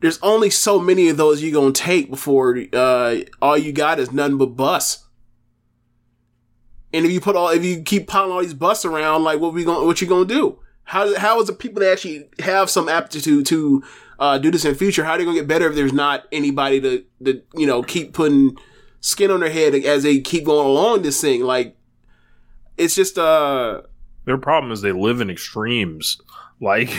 there's 0.00 0.18
only 0.22 0.50
so 0.50 0.78
many 0.78 1.08
of 1.08 1.16
those 1.16 1.42
you're 1.42 1.52
gonna 1.60 1.72
take 1.72 2.10
before 2.10 2.58
uh 2.72 3.16
all 3.42 3.58
you 3.58 3.72
got 3.72 3.98
is 3.98 4.12
nothing 4.12 4.38
but 4.38 4.56
bus 4.56 5.06
and 6.92 7.04
if 7.04 7.12
you 7.12 7.20
put 7.20 7.36
all 7.36 7.48
if 7.48 7.64
you 7.64 7.82
keep 7.82 8.06
piling 8.06 8.32
all 8.32 8.40
these 8.40 8.54
bus 8.54 8.84
around 8.84 9.24
like 9.24 9.40
what 9.40 9.52
we 9.52 9.64
going 9.64 9.86
what 9.86 10.00
you 10.00 10.06
gonna 10.06 10.24
do 10.24 10.58
how 10.84 11.14
how 11.18 11.40
is 11.40 11.46
the 11.46 11.52
people 11.52 11.80
that 11.80 11.92
actually 11.92 12.28
have 12.38 12.70
some 12.70 12.88
aptitude 12.88 13.44
to 13.46 13.82
uh 14.18 14.38
do 14.38 14.50
this 14.50 14.64
in 14.64 14.72
the 14.72 14.78
future 14.78 15.04
how 15.04 15.12
are 15.12 15.18
they 15.18 15.24
gonna 15.24 15.36
get 15.38 15.48
better 15.48 15.68
if 15.68 15.74
there's 15.74 15.92
not 15.92 16.26
anybody 16.32 16.80
to 16.80 17.04
to 17.24 17.42
you 17.54 17.66
know 17.66 17.82
keep 17.82 18.12
putting 18.14 18.56
skin 19.00 19.30
on 19.30 19.40
their 19.40 19.50
head 19.50 19.74
as 19.74 20.02
they 20.02 20.18
keep 20.20 20.44
going 20.44 20.66
along 20.66 21.02
this 21.02 21.20
thing 21.20 21.42
like 21.42 21.76
it's 22.76 22.94
just 22.94 23.18
uh 23.18 23.82
Their 24.24 24.38
problem 24.38 24.72
is 24.72 24.80
they 24.82 24.92
live 24.92 25.20
in 25.20 25.30
extremes. 25.30 26.18
Like, 26.60 26.90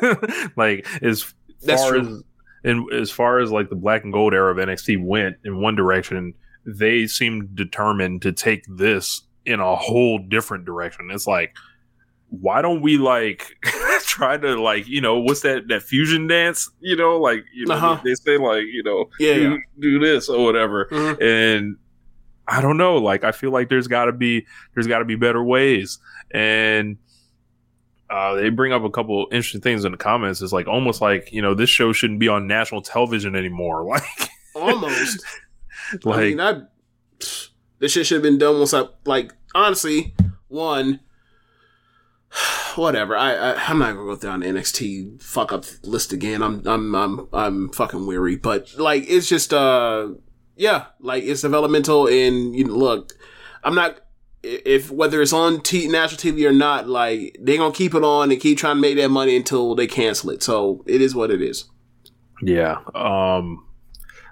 like 0.56 0.86
as 1.02 1.32
That's 1.62 1.82
far 1.82 1.92
true. 1.92 2.00
as 2.00 2.22
and 2.64 2.92
as 2.92 3.10
far 3.10 3.38
as 3.38 3.50
like 3.50 3.68
the 3.70 3.76
black 3.76 4.04
and 4.04 4.12
gold 4.12 4.34
era 4.34 4.50
of 4.50 4.56
NXT 4.58 5.04
went 5.04 5.36
in 5.44 5.60
one 5.60 5.74
direction, 5.74 6.34
they 6.64 7.06
seemed 7.06 7.54
determined 7.56 8.22
to 8.22 8.32
take 8.32 8.64
this 8.68 9.22
in 9.44 9.58
a 9.60 9.74
whole 9.76 10.18
different 10.18 10.64
direction. 10.64 11.10
It's 11.10 11.26
like, 11.26 11.56
why 12.30 12.62
don't 12.62 12.80
we 12.80 12.96
like 12.98 13.56
try 14.04 14.36
to 14.38 14.60
like 14.60 14.88
you 14.88 15.00
know 15.00 15.18
what's 15.20 15.40
that 15.42 15.68
that 15.68 15.82
fusion 15.82 16.26
dance? 16.28 16.70
You 16.80 16.96
know, 16.96 17.18
like 17.18 17.44
you 17.54 17.66
know 17.66 17.74
Uh-huh. 17.74 18.00
they, 18.04 18.14
say 18.14 18.38
like 18.38 18.64
you 18.72 18.82
know 18.84 19.10
Yeah, 19.18 19.34
do, 19.34 19.40
yeah. 19.50 19.56
do 19.80 19.98
this 19.98 20.28
or 20.28 20.42
whatever, 20.44 20.86
Mhm. 20.90 21.20
and 21.20 21.76
I 22.48 22.60
don't 22.60 22.76
know. 22.76 22.96
Like, 22.96 23.22
I 23.22 23.30
feel 23.32 23.52
like 23.52 23.68
there's 23.68 23.86
got 23.86 24.06
to 24.06 24.12
be 24.12 24.46
there's 24.74 24.86
got 24.86 24.98
to 25.00 25.04
be 25.04 25.14
better 25.16 25.42
ways, 25.44 25.98
and 26.32 26.96
uh, 28.12 28.34
they 28.34 28.50
bring 28.50 28.74
up 28.74 28.84
a 28.84 28.90
couple 28.90 29.26
interesting 29.32 29.62
things 29.62 29.86
in 29.86 29.92
the 29.92 29.96
comments. 29.98 30.42
It's 30.42 30.52
like 30.52 30.68
almost 30.68 31.00
like 31.00 31.32
you 31.32 31.40
know 31.40 31.54
this 31.54 31.70
show 31.70 31.94
shouldn't 31.94 32.20
be 32.20 32.28
on 32.28 32.46
national 32.46 32.82
television 32.82 33.34
anymore. 33.34 33.82
Like, 33.92 34.30
almost 34.54 35.24
like 36.04 36.18
I 36.18 36.22
mean, 36.24 36.40
I 36.40 36.60
this 37.78 37.92
shit 37.92 38.06
should 38.06 38.16
have 38.16 38.22
been 38.22 38.36
done 38.36 38.58
once 38.58 38.74
I 38.74 38.84
like 39.06 39.32
honestly 39.54 40.14
one. 40.48 41.00
Whatever. 42.74 43.16
I, 43.16 43.32
I 43.34 43.54
I'm 43.68 43.78
not 43.78 43.94
gonna 43.94 44.14
go 44.14 44.16
down 44.16 44.40
the 44.40 44.46
NXT 44.46 45.22
fuck 45.22 45.50
up 45.50 45.64
list 45.82 46.12
again. 46.12 46.42
I'm 46.42 46.66
I'm 46.66 46.94
I'm 46.94 47.28
I'm 47.32 47.68
fucking 47.70 48.06
weary. 48.06 48.36
But 48.36 48.74
like 48.76 49.04
it's 49.08 49.26
just 49.26 49.54
uh 49.54 50.10
yeah 50.54 50.86
like 51.00 51.24
it's 51.24 51.40
developmental 51.40 52.08
and 52.08 52.54
you 52.54 52.64
know, 52.64 52.74
look 52.74 53.14
I'm 53.64 53.74
not 53.74 54.00
if 54.42 54.90
whether 54.90 55.22
it's 55.22 55.32
on 55.32 55.60
t- 55.60 55.88
national 55.88 56.18
TV 56.18 56.46
or 56.48 56.52
not 56.52 56.88
like 56.88 57.36
they're 57.40 57.58
gonna 57.58 57.72
keep 57.72 57.94
it 57.94 58.02
on 58.02 58.30
and 58.30 58.40
keep 58.40 58.58
trying 58.58 58.76
to 58.76 58.80
make 58.80 58.96
that 58.96 59.08
money 59.08 59.36
until 59.36 59.74
they 59.74 59.86
cancel 59.86 60.30
it. 60.30 60.42
So 60.42 60.82
it 60.86 61.00
is 61.00 61.14
what 61.14 61.30
it 61.30 61.40
is. 61.40 61.64
Yeah. 62.42 62.78
Um 62.94 63.66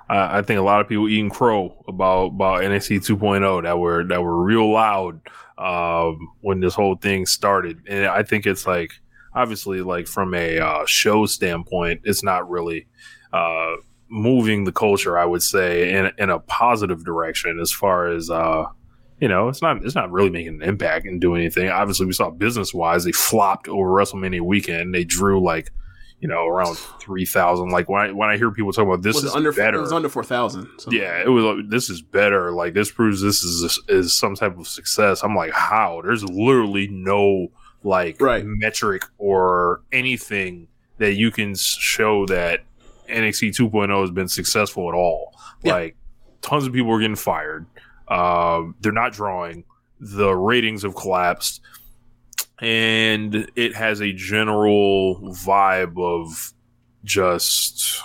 I, 0.09 0.38
I 0.38 0.42
think 0.42 0.59
a 0.59 0.62
lot 0.62 0.81
of 0.81 0.88
people 0.88 1.09
eating 1.09 1.31
crow 1.31 1.85
about 1.87 2.27
about 2.27 2.62
NXT 2.62 3.07
2.0 3.07 3.62
that 3.62 3.79
were 3.79 4.05
that 4.05 4.23
were 4.23 4.42
real 4.42 4.73
loud 4.73 5.20
um 5.59 6.18
when 6.40 6.61
this 6.61 6.75
whole 6.75 6.96
thing 6.96 7.27
started. 7.27 7.81
And 7.87 8.07
I 8.07 8.25
think 8.25 8.46
it's 8.46 8.66
like 8.66 8.92
obviously 9.35 9.81
like 9.81 10.09
from 10.09 10.35
a 10.35 10.59
uh, 10.59 10.87
show 10.87 11.27
standpoint, 11.27 12.01
it's 12.05 12.25
not 12.25 12.51
really 12.51 12.88
uh 13.33 13.77
moving 14.12 14.64
the 14.64 14.73
culture, 14.73 15.16
I 15.16 15.25
would 15.25 15.42
say, 15.42 15.92
in 15.94 16.11
in 16.18 16.31
a 16.31 16.40
positive 16.40 17.05
direction 17.05 17.61
as 17.61 17.70
far 17.70 18.09
as 18.09 18.29
uh 18.29 18.64
you 19.20 19.28
know, 19.28 19.48
it's 19.48 19.62
not 19.62 19.85
it's 19.85 19.94
not 19.94 20.11
really 20.11 20.30
making 20.30 20.54
an 20.56 20.62
impact 20.62 21.06
and 21.06 21.20
doing 21.20 21.42
anything. 21.42 21.68
Obviously, 21.68 22.06
we 22.06 22.12
saw 22.12 22.30
business 22.30 22.72
wise, 22.74 23.04
they 23.04 23.12
flopped 23.12 23.68
over 23.68 23.88
WrestleMania 23.90 24.40
weekend. 24.40 24.94
They 24.94 25.04
drew 25.04 25.42
like, 25.42 25.70
you 26.20 26.28
know, 26.28 26.46
around 26.46 26.76
three 27.00 27.26
thousand. 27.26 27.68
Like 27.68 27.88
when 27.88 28.00
I 28.00 28.12
when 28.12 28.28
I 28.30 28.37
hear 28.37 28.50
people 28.50 28.72
talk 28.72 28.87
about 28.87 29.02
this 29.02 29.16
was 29.16 29.24
is 29.24 29.35
under 29.35 29.52
better, 29.52 29.78
it 29.78 29.83
was 29.83 29.92
under 29.92 30.09
four 30.09 30.24
thousand. 30.24 30.68
So. 30.78 30.90
yeah, 30.90 31.22
it 31.22 31.28
was. 31.28 31.44
like, 31.44 31.68
This 31.68 31.90
is 31.90 32.02
better. 32.02 32.52
Like 32.52 32.74
this 32.74 32.90
proves 32.90 33.20
this 33.20 33.42
is 33.42 33.78
is 33.88 34.12
some 34.18 34.35
type 34.35 34.59
of 34.59 34.66
success. 34.66 35.22
I'm 35.22 35.35
like, 35.37 35.52
how? 35.52 36.00
There's 36.02 36.25
literally 36.25 36.88
no 36.88 37.48
like 37.83 38.21
Right. 38.21 38.44
metric 38.44 39.02
or 39.18 39.81
anything 39.92 40.68
that 40.98 41.14
you 41.14 41.31
can 41.31 41.54
show 41.54 42.27
that 42.27 42.60
NXT 43.08 43.56
2.0 43.56 44.00
has 44.02 44.10
been 44.10 44.29
successful 44.29 44.88
at 44.88 44.94
all. 44.94 45.35
Yeah. 45.62 45.73
Like 45.73 45.96
tons 46.42 46.66
of 46.66 46.73
people 46.75 46.92
are 46.92 47.00
getting 47.00 47.16
fired. 47.16 47.66
Um, 48.11 48.75
they're 48.81 48.92
not 48.92 49.13
drawing. 49.13 49.65
The 50.00 50.35
ratings 50.35 50.83
have 50.83 50.94
collapsed, 50.94 51.61
and 52.61 53.50
it 53.54 53.75
has 53.75 54.00
a 54.00 54.13
general 54.13 55.21
vibe 55.35 55.98
of 55.98 56.52
just 57.04 58.02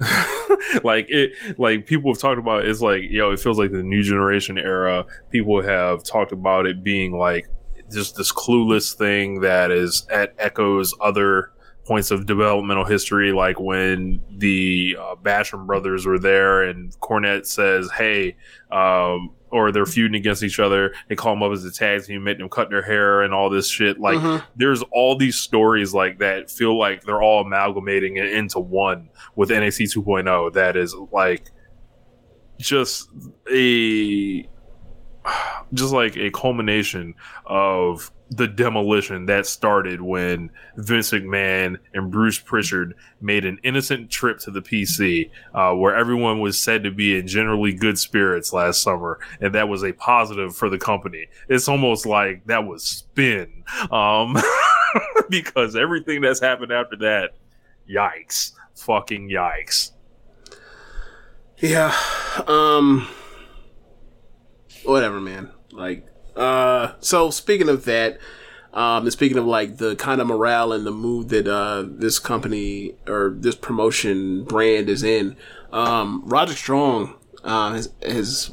like 0.84 1.06
it 1.08 1.32
like 1.58 1.86
people 1.86 2.12
have 2.12 2.20
talked 2.20 2.38
about 2.38 2.64
it's 2.64 2.80
like 2.80 3.02
yo 3.10 3.32
it 3.32 3.40
feels 3.40 3.58
like 3.58 3.70
the 3.70 3.82
new 3.82 4.02
generation 4.02 4.58
era. 4.58 5.04
People 5.30 5.62
have 5.62 6.04
talked 6.04 6.32
about 6.32 6.66
it 6.66 6.82
being 6.82 7.12
like 7.12 7.48
just 7.92 8.16
this 8.16 8.32
clueless 8.32 8.94
thing 8.94 9.40
that 9.40 9.70
is 9.70 10.06
at 10.10 10.34
echoes 10.38 10.94
other 11.00 11.52
points 11.90 12.12
of 12.12 12.24
developmental 12.24 12.84
history, 12.84 13.32
like 13.32 13.58
when 13.58 14.22
the 14.38 14.96
uh, 14.96 15.16
Basham 15.20 15.66
brothers 15.66 16.06
were 16.06 16.20
there, 16.20 16.62
and 16.62 16.92
Cornette 17.00 17.46
says, 17.46 17.90
"Hey," 17.90 18.36
um, 18.70 19.30
or 19.50 19.72
they're 19.72 19.86
feuding 19.86 20.14
against 20.14 20.44
each 20.44 20.60
other. 20.60 20.94
They 21.08 21.16
call 21.16 21.34
them 21.34 21.42
up 21.42 21.50
as 21.50 21.64
a 21.64 21.72
tag 21.72 22.04
team, 22.04 22.22
make 22.22 22.38
them 22.38 22.48
cut 22.48 22.70
their 22.70 22.82
hair 22.82 23.22
and 23.22 23.34
all 23.34 23.50
this 23.50 23.68
shit. 23.68 23.98
Like, 23.98 24.18
Mhm. 24.18 24.40
there's 24.54 24.84
all 24.92 25.16
these 25.16 25.34
stories 25.34 25.92
like 25.92 26.20
that 26.20 26.48
feel 26.48 26.78
like 26.78 27.02
they're 27.02 27.20
all 27.22 27.40
amalgamating 27.44 28.18
it 28.18 28.32
into 28.34 28.60
one 28.60 29.08
with 29.34 29.50
NXT 29.50 29.88
2.0. 29.88 30.50
That 30.50 30.76
is 30.76 30.94
like 31.10 31.50
just 32.58 33.08
a 33.52 34.48
just 35.74 35.92
like 35.92 36.16
a 36.16 36.30
culmination 36.30 37.14
of 37.46 38.12
the 38.30 38.46
demolition 38.46 39.26
that 39.26 39.44
started 39.44 40.00
when 40.00 40.50
Vince 40.76 41.10
McMahon 41.10 41.76
and 41.94 42.10
Bruce 42.12 42.38
Pritchard 42.38 42.94
made 43.20 43.44
an 43.44 43.58
innocent 43.64 44.08
trip 44.08 44.38
to 44.40 44.52
the 44.52 44.62
PC, 44.62 45.30
uh, 45.52 45.74
where 45.74 45.96
everyone 45.96 46.40
was 46.40 46.58
said 46.58 46.84
to 46.84 46.92
be 46.92 47.18
in 47.18 47.26
generally 47.26 47.72
good 47.72 47.98
spirits 47.98 48.52
last 48.52 48.82
summer, 48.82 49.18
and 49.40 49.54
that 49.54 49.68
was 49.68 49.82
a 49.82 49.92
positive 49.92 50.56
for 50.56 50.70
the 50.70 50.78
company. 50.78 51.26
It's 51.48 51.68
almost 51.68 52.06
like 52.06 52.46
that 52.46 52.64
was 52.64 52.84
spin, 52.84 53.64
um, 53.90 54.36
because 55.28 55.74
everything 55.74 56.20
that's 56.20 56.40
happened 56.40 56.72
after 56.72 56.96
that, 56.98 57.30
yikes, 57.90 58.52
fucking 58.76 59.28
yikes. 59.28 59.90
Yeah. 61.58 61.94
Um 62.46 63.06
whatever, 64.84 65.20
man. 65.20 65.50
Like 65.72 66.06
uh 66.40 66.94
so 67.00 67.30
speaking 67.30 67.68
of 67.68 67.84
that, 67.84 68.18
um 68.72 69.04
and 69.04 69.12
speaking 69.12 69.38
of 69.38 69.44
like 69.44 69.76
the 69.76 69.94
kind 69.96 70.20
of 70.20 70.26
morale 70.26 70.72
and 70.72 70.86
the 70.86 70.90
mood 70.90 71.28
that 71.28 71.46
uh 71.46 71.84
this 71.86 72.18
company 72.18 72.94
or 73.06 73.34
this 73.36 73.54
promotion 73.54 74.44
brand 74.44 74.88
is 74.88 75.02
in, 75.02 75.36
um 75.72 76.22
Roger 76.26 76.54
Strong 76.54 77.14
uh, 77.44 77.72
has, 77.72 77.92
has 78.02 78.50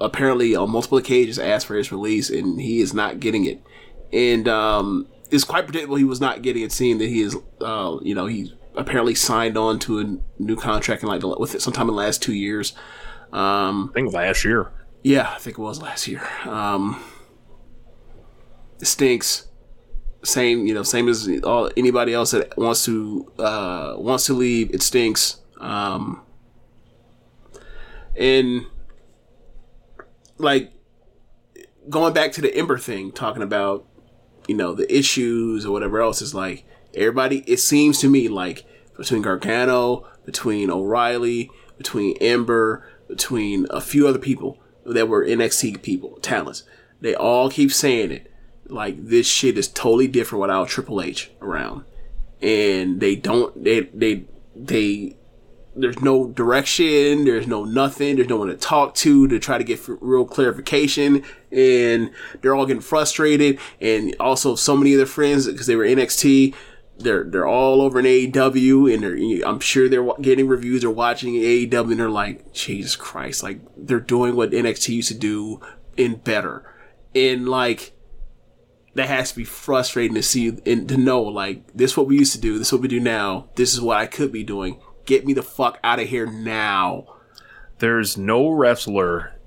apparently 0.00 0.54
on 0.54 0.70
multiple 0.70 0.98
occasions 0.98 1.38
asked 1.38 1.66
for 1.66 1.76
his 1.76 1.90
release 1.90 2.30
and 2.30 2.60
he 2.60 2.80
is 2.80 2.94
not 2.94 3.20
getting 3.20 3.44
it. 3.44 3.62
And 4.12 4.46
um 4.48 5.08
it's 5.30 5.44
quite 5.44 5.64
predictable 5.64 5.96
he 5.96 6.04
was 6.04 6.20
not 6.20 6.42
getting 6.42 6.62
it 6.62 6.72
seeing 6.72 6.98
that 6.98 7.08
he 7.08 7.20
is 7.20 7.36
uh 7.60 7.98
you 8.02 8.14
know 8.14 8.26
he 8.26 8.52
apparently 8.76 9.14
signed 9.14 9.58
on 9.58 9.78
to 9.80 9.98
a 9.98 10.18
new 10.40 10.56
contract 10.56 11.02
in 11.02 11.08
like 11.08 11.20
the, 11.20 11.28
with 11.38 11.54
it 11.54 11.60
sometime 11.60 11.88
in 11.88 11.94
the 11.94 12.00
last 12.00 12.22
two 12.22 12.32
years. 12.32 12.74
Um, 13.32 13.90
I 13.90 13.94
think 13.94 14.12
last 14.12 14.44
year. 14.44 14.70
Yeah, 15.02 15.32
I 15.34 15.38
think 15.38 15.58
it 15.58 15.62
was 15.62 15.80
last 15.80 16.08
year. 16.08 16.26
Um, 16.44 17.02
it 18.80 18.86
stinks. 18.86 19.46
Same, 20.24 20.66
you 20.66 20.74
know, 20.74 20.82
same 20.82 21.08
as 21.08 21.28
all 21.44 21.70
anybody 21.76 22.12
else 22.12 22.32
that 22.32 22.56
wants 22.58 22.84
to 22.86 23.30
uh, 23.38 23.94
wants 23.96 24.26
to 24.26 24.34
leave. 24.34 24.74
It 24.74 24.82
stinks. 24.82 25.40
Um, 25.60 26.22
and 28.16 28.66
like 30.38 30.72
going 31.88 32.12
back 32.12 32.32
to 32.32 32.40
the 32.40 32.54
Ember 32.54 32.78
thing, 32.78 33.12
talking 33.12 33.42
about 33.42 33.86
you 34.48 34.56
know 34.56 34.74
the 34.74 34.92
issues 34.94 35.64
or 35.64 35.70
whatever 35.72 36.00
else 36.00 36.20
is 36.20 36.34
like 36.34 36.64
everybody. 36.94 37.44
It 37.46 37.60
seems 37.60 38.00
to 38.00 38.10
me 38.10 38.26
like 38.26 38.64
between 38.96 39.22
Gargano, 39.22 40.06
between 40.24 40.68
O'Reilly, 40.68 41.50
between 41.76 42.16
Ember, 42.20 42.84
between 43.06 43.66
a 43.70 43.80
few 43.80 44.08
other 44.08 44.18
people 44.18 44.58
that 44.94 45.08
were 45.08 45.24
NXT 45.24 45.82
people, 45.82 46.18
talents. 46.20 46.64
They 47.00 47.14
all 47.14 47.50
keep 47.50 47.72
saying 47.72 48.10
it. 48.10 48.32
Like 48.66 49.06
this 49.06 49.26
shit 49.26 49.56
is 49.56 49.68
totally 49.68 50.08
different 50.08 50.42
without 50.42 50.68
Triple 50.68 51.00
H 51.00 51.30
around, 51.40 51.84
and 52.42 53.00
they 53.00 53.16
don't. 53.16 53.64
They 53.64 53.80
they 53.80 54.24
they. 54.54 55.16
There's 55.74 56.00
no 56.00 56.26
direction. 56.26 57.24
There's 57.24 57.46
no 57.46 57.64
nothing. 57.64 58.16
There's 58.16 58.28
no 58.28 58.36
one 58.36 58.48
to 58.48 58.56
talk 58.56 58.94
to 58.96 59.28
to 59.28 59.38
try 59.38 59.56
to 59.58 59.64
get 59.64 59.80
real 59.86 60.26
clarification, 60.26 61.22
and 61.50 62.10
they're 62.42 62.54
all 62.54 62.66
getting 62.66 62.82
frustrated. 62.82 63.58
And 63.80 64.14
also, 64.20 64.54
so 64.54 64.76
many 64.76 64.92
of 64.92 64.98
their 64.98 65.06
friends 65.06 65.46
because 65.46 65.66
they 65.66 65.76
were 65.76 65.84
NXT, 65.84 66.54
they're 66.98 67.24
they're 67.24 67.46
all 67.46 67.80
over 67.80 67.98
in 68.00 68.06
AEW, 68.06 68.92
and 68.92 69.02
they're 69.02 69.48
I'm 69.48 69.60
sure 69.60 69.88
they're 69.88 70.08
getting 70.20 70.48
reviews 70.48 70.84
or 70.84 70.90
watching 70.90 71.34
AEW, 71.34 71.90
and 71.90 72.00
they're 72.00 72.10
like, 72.10 72.52
Jesus 72.52 72.96
Christ, 72.96 73.42
like 73.42 73.60
they're 73.76 74.00
doing 74.00 74.36
what 74.36 74.50
NXT 74.50 74.88
used 74.88 75.08
to 75.08 75.14
do 75.14 75.60
in 75.96 76.16
better, 76.16 76.70
and 77.14 77.48
like 77.48 77.92
that 78.94 79.08
has 79.08 79.30
to 79.30 79.36
be 79.36 79.44
frustrating 79.44 80.14
to 80.14 80.22
see 80.22 80.48
and 80.66 80.88
to 80.88 80.96
know 80.96 81.22
like 81.22 81.64
this 81.74 81.92
is 81.92 81.96
what 81.96 82.06
we 82.06 82.18
used 82.18 82.32
to 82.32 82.40
do, 82.40 82.58
this 82.58 82.68
is 82.68 82.72
what 82.72 82.82
we 82.82 82.88
do 82.88 83.00
now, 83.00 83.48
this 83.54 83.72
is 83.72 83.80
what 83.80 83.96
I 83.96 84.06
could 84.06 84.32
be 84.32 84.44
doing. 84.44 84.80
Get 85.04 85.24
me 85.24 85.32
the 85.32 85.42
fuck 85.42 85.78
out 85.82 86.00
of 86.00 86.08
here 86.08 86.26
now. 86.26 87.06
there's 87.78 88.18
no 88.18 88.50
wrestler 88.50 89.38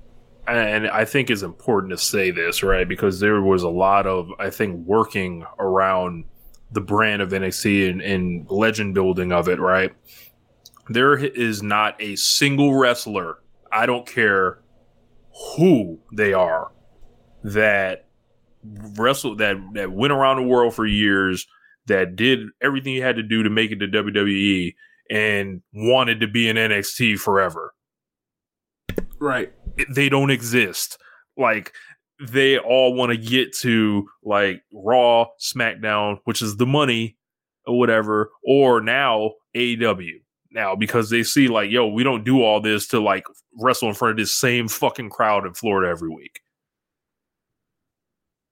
and 0.46 0.88
I 0.88 1.04
think 1.04 1.30
it's 1.30 1.42
important 1.42 1.92
to 1.92 1.98
say 1.98 2.30
this, 2.32 2.62
right? 2.62 2.88
Because 2.88 3.20
there 3.20 3.40
was 3.40 3.62
a 3.62 3.68
lot 3.68 4.08
of, 4.08 4.30
I 4.40 4.50
think, 4.50 4.86
working 4.86 5.46
around 5.58 6.24
the 6.72 6.80
brand 6.80 7.22
of 7.22 7.30
NXT 7.30 7.90
and, 7.90 8.00
and 8.00 8.46
legend 8.50 8.94
building 8.94 9.32
of 9.32 9.48
it, 9.48 9.60
right? 9.60 9.92
There 10.88 11.16
is 11.16 11.62
not 11.62 12.00
a 12.00 12.16
single 12.16 12.74
wrestler, 12.74 13.38
I 13.70 13.86
don't 13.86 14.06
care 14.06 14.60
who 15.56 16.00
they 16.12 16.32
are, 16.32 16.72
that 17.44 18.08
wrestled 18.96 19.38
that 19.38 19.56
that 19.74 19.92
went 19.92 20.12
around 20.12 20.36
the 20.36 20.42
world 20.48 20.74
for 20.74 20.86
years, 20.86 21.46
that 21.86 22.16
did 22.16 22.48
everything 22.60 22.94
he 22.94 23.00
had 23.00 23.16
to 23.16 23.22
do 23.22 23.42
to 23.42 23.50
make 23.50 23.70
it 23.70 23.76
to 23.80 23.88
WWE 23.88 24.74
and 25.10 25.62
wanted 25.72 26.20
to 26.20 26.28
be 26.28 26.48
in 26.48 26.56
NXT 26.56 27.18
forever 27.18 27.74
Right. 29.18 29.52
they 29.90 30.08
don't 30.08 30.30
exist. 30.30 30.98
Like 31.36 31.72
they 32.22 32.58
all 32.58 32.94
want 32.94 33.10
to 33.10 33.16
get 33.16 33.54
to 33.58 34.08
like 34.24 34.62
Raw, 34.72 35.26
SmackDown, 35.40 36.18
which 36.24 36.42
is 36.42 36.56
the 36.56 36.66
money 36.66 37.16
or 37.66 37.78
whatever, 37.78 38.30
or 38.44 38.80
now 38.80 39.32
AEW. 39.56 40.20
Now 40.50 40.76
because 40.76 41.10
they 41.10 41.22
see 41.22 41.48
like, 41.48 41.70
yo, 41.70 41.86
we 41.86 42.04
don't 42.04 42.24
do 42.24 42.42
all 42.42 42.60
this 42.60 42.86
to 42.88 43.00
like 43.00 43.24
wrestle 43.60 43.88
in 43.88 43.94
front 43.94 44.12
of 44.12 44.18
this 44.18 44.34
same 44.34 44.68
fucking 44.68 45.10
crowd 45.10 45.46
in 45.46 45.54
Florida 45.54 45.90
every 45.90 46.10
week. 46.10 46.40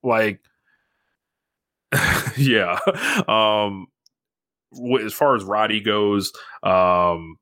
Like 0.03 0.41
yeah. 2.37 2.79
Um 3.29 3.87
as 5.03 5.13
far 5.13 5.35
as 5.35 5.45
Roddy 5.45 5.81
goes, 5.81 6.33
um 6.63 7.37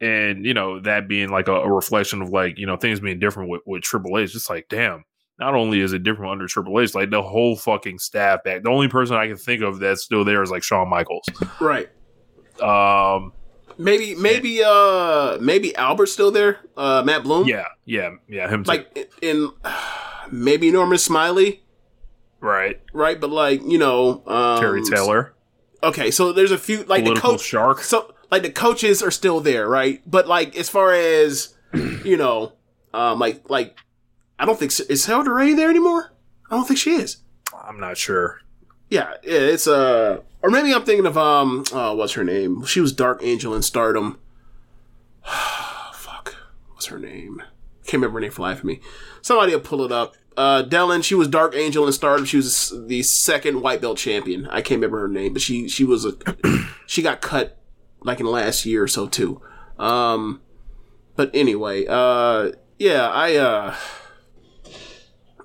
and 0.00 0.44
you 0.44 0.54
know 0.54 0.80
that 0.80 1.08
being 1.08 1.30
like 1.30 1.48
a, 1.48 1.54
a 1.54 1.72
reflection 1.72 2.22
of 2.22 2.30
like 2.30 2.58
you 2.58 2.66
know 2.66 2.76
things 2.76 3.00
being 3.00 3.18
different 3.18 3.48
with, 3.48 3.62
with 3.66 3.82
Triple 3.82 4.18
H. 4.18 4.24
It's 4.24 4.32
just 4.34 4.50
like 4.50 4.66
damn, 4.68 5.04
not 5.38 5.54
only 5.54 5.80
is 5.80 5.92
it 5.92 6.02
different 6.02 6.32
under 6.32 6.46
Triple 6.46 6.80
H, 6.80 6.94
like 6.94 7.10
the 7.10 7.22
whole 7.22 7.56
fucking 7.56 7.98
staff 7.98 8.42
back. 8.44 8.62
The 8.62 8.70
only 8.70 8.88
person 8.88 9.16
I 9.16 9.26
can 9.28 9.36
think 9.36 9.62
of 9.62 9.78
that's 9.80 10.02
still 10.02 10.24
there 10.24 10.42
is 10.42 10.50
like 10.50 10.62
Shawn 10.62 10.88
Michaels. 10.88 11.24
Right. 11.60 11.88
Um, 12.62 13.32
Maybe 13.78 14.14
maybe 14.14 14.62
uh 14.64 15.36
maybe 15.38 15.76
Albert's 15.76 16.10
still 16.12 16.30
there. 16.30 16.60
Uh 16.78 17.02
Matt 17.04 17.24
Bloom. 17.24 17.46
yeah, 17.46 17.66
yeah, 17.84 18.12
yeah. 18.26 18.48
Him 18.48 18.64
too. 18.64 18.68
Like 18.68 19.12
in 19.20 19.50
maybe 20.32 20.70
Norman 20.70 20.96
Smiley, 20.96 21.62
right, 22.40 22.80
right? 22.94 23.20
But 23.20 23.28
like, 23.28 23.60
you 23.66 23.76
know, 23.76 24.22
um 24.26 24.60
Terry 24.60 24.82
Taylor, 24.82 25.34
Okay, 25.82 26.10
so 26.10 26.32
there's 26.32 26.52
a 26.52 26.56
few 26.58 26.84
like 26.84 27.04
the 27.04 27.16
coach 27.16 27.42
shark. 27.42 27.82
so 27.82 28.14
like 28.30 28.42
the 28.42 28.50
coaches 28.50 29.02
are 29.02 29.10
still 29.10 29.40
there, 29.40 29.68
right? 29.68 30.00
But 30.06 30.26
like 30.26 30.56
as 30.56 30.70
far 30.70 30.94
as 30.94 31.54
you 31.74 32.16
know, 32.16 32.54
um 32.94 33.18
like 33.18 33.50
like 33.50 33.76
I 34.38 34.44
don't 34.44 34.58
think 34.58 34.72
is 34.90 35.04
Sarah 35.04 35.32
Ray 35.32 35.54
there 35.54 35.70
anymore? 35.70 36.12
I 36.50 36.56
don't 36.56 36.66
think 36.66 36.78
she 36.78 36.92
is. 36.92 37.18
I'm 37.64 37.80
not 37.80 37.96
sure. 37.96 38.40
Yeah, 38.90 39.14
yeah, 39.22 39.38
it's 39.38 39.66
uh 39.66 40.20
or 40.42 40.50
maybe 40.50 40.72
I'm 40.72 40.84
thinking 40.84 41.06
of 41.06 41.18
um 41.18 41.64
uh 41.72 41.94
what's 41.94 42.12
her 42.12 42.24
name? 42.24 42.64
She 42.64 42.80
was 42.80 42.92
Dark 42.92 43.20
Angel 43.22 43.54
in 43.54 43.62
Stardom. 43.62 44.18
Fuck. 45.24 46.36
What's 46.72 46.86
her 46.86 46.98
name? 46.98 47.42
Can't 47.84 47.94
remember 47.94 48.18
her 48.18 48.20
name 48.20 48.30
for 48.30 48.42
life 48.42 48.58
of 48.58 48.64
me. 48.64 48.80
Somebody 49.22 49.52
will 49.52 49.60
pull 49.60 49.82
it 49.82 49.92
up. 49.92 50.14
Uh 50.36 50.62
Dellen, 50.62 51.02
she 51.02 51.14
was 51.14 51.28
Dark 51.28 51.54
Angel 51.56 51.86
in 51.86 51.92
Stardom. 51.92 52.26
She 52.26 52.36
was 52.36 52.72
the 52.86 53.02
second 53.02 53.62
white 53.62 53.80
belt 53.80 53.98
champion. 53.98 54.46
I 54.48 54.60
can't 54.60 54.78
remember 54.78 55.00
her 55.00 55.08
name, 55.08 55.32
but 55.32 55.42
she 55.42 55.68
she 55.68 55.84
was 55.84 56.04
a 56.04 56.12
she 56.86 57.02
got 57.02 57.20
cut 57.20 57.58
like 58.02 58.20
in 58.20 58.26
the 58.26 58.32
last 58.32 58.66
year 58.66 58.82
or 58.82 58.88
so 58.88 59.06
too. 59.08 59.40
Um 59.78 60.42
but 61.16 61.30
anyway, 61.34 61.86
uh 61.88 62.52
yeah, 62.78 63.08
I 63.08 63.36
uh 63.36 63.74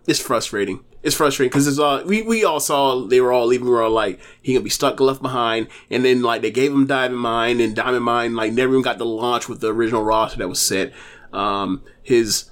it's 0.07 0.19
frustrating. 0.19 0.83
It's 1.03 1.15
frustrating 1.15 1.49
because 1.49 1.67
it's 1.67 1.79
all 1.79 2.03
we, 2.03 2.21
we 2.21 2.43
all 2.43 2.59
saw 2.59 3.01
they 3.05 3.21
were 3.21 3.31
all 3.31 3.47
leaving. 3.47 3.65
We 3.65 3.71
were 3.71 3.81
all 3.81 3.91
like 3.91 4.19
he 4.41 4.53
gonna 4.53 4.63
be 4.63 4.69
stuck 4.69 4.99
left 4.99 5.21
behind, 5.21 5.67
and 5.89 6.05
then 6.05 6.21
like 6.21 6.41
they 6.41 6.51
gave 6.51 6.71
him 6.71 6.85
Diamond 6.85 7.19
Mine, 7.19 7.59
and 7.59 7.75
Diamond 7.75 8.03
Mine 8.03 8.35
like 8.35 8.53
never 8.53 8.73
even 8.73 8.83
got 8.83 8.99
to 8.99 9.05
launch 9.05 9.49
with 9.49 9.61
the 9.61 9.73
original 9.73 10.03
roster 10.03 10.37
that 10.37 10.47
was 10.47 10.59
set. 10.59 10.93
Um, 11.33 11.83
his 12.03 12.51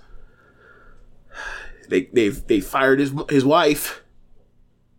they 1.89 2.05
they 2.13 2.29
they 2.29 2.59
fired 2.59 2.99
his 2.99 3.13
his 3.29 3.45
wife, 3.45 4.01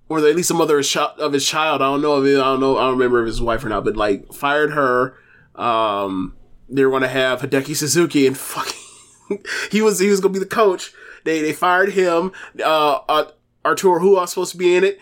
or 0.09 0.18
at 0.18 0.36
least 0.36 0.48
the 0.48 0.55
mother 0.55 0.78
of 0.78 1.32
his, 1.32 1.46
child. 1.46 1.82
I 1.82 1.86
don't 1.86 2.03
know 2.03 2.22
if 2.22 2.26
it, 2.26 2.38
I 2.38 2.44
don't 2.44 2.61
know. 2.61 2.76
I 2.76 2.82
don't 2.82 2.92
remember 2.92 3.22
if 3.22 3.26
his 3.26 3.42
wife 3.42 3.64
or 3.64 3.68
not, 3.68 3.84
but 3.84 3.96
like 3.96 4.32
fired 4.32 4.72
her. 4.72 5.16
Um, 5.57 6.36
they 6.68 6.84
were 6.84 6.90
going 6.90 7.03
to 7.03 7.09
have 7.09 7.40
Hideki 7.42 7.74
Suzuki 7.74 8.26
and 8.26 8.38
fucking 8.38 9.42
he 9.70 9.82
was 9.82 9.98
he 9.98 10.09
was 10.09 10.20
to 10.20 10.28
be 10.28 10.38
the 10.38 10.46
coach. 10.46 10.92
They 11.25 11.43
they 11.43 11.53
fired 11.53 11.93
him. 11.93 12.33
Uh, 12.59 13.01
uh 13.09 13.31
Arturo 13.64 14.01
who 14.01 14.14
was 14.14 14.31
supposed 14.31 14.53
to 14.53 14.59
be 14.59 14.75
in 14.75 14.85
it. 14.85 14.99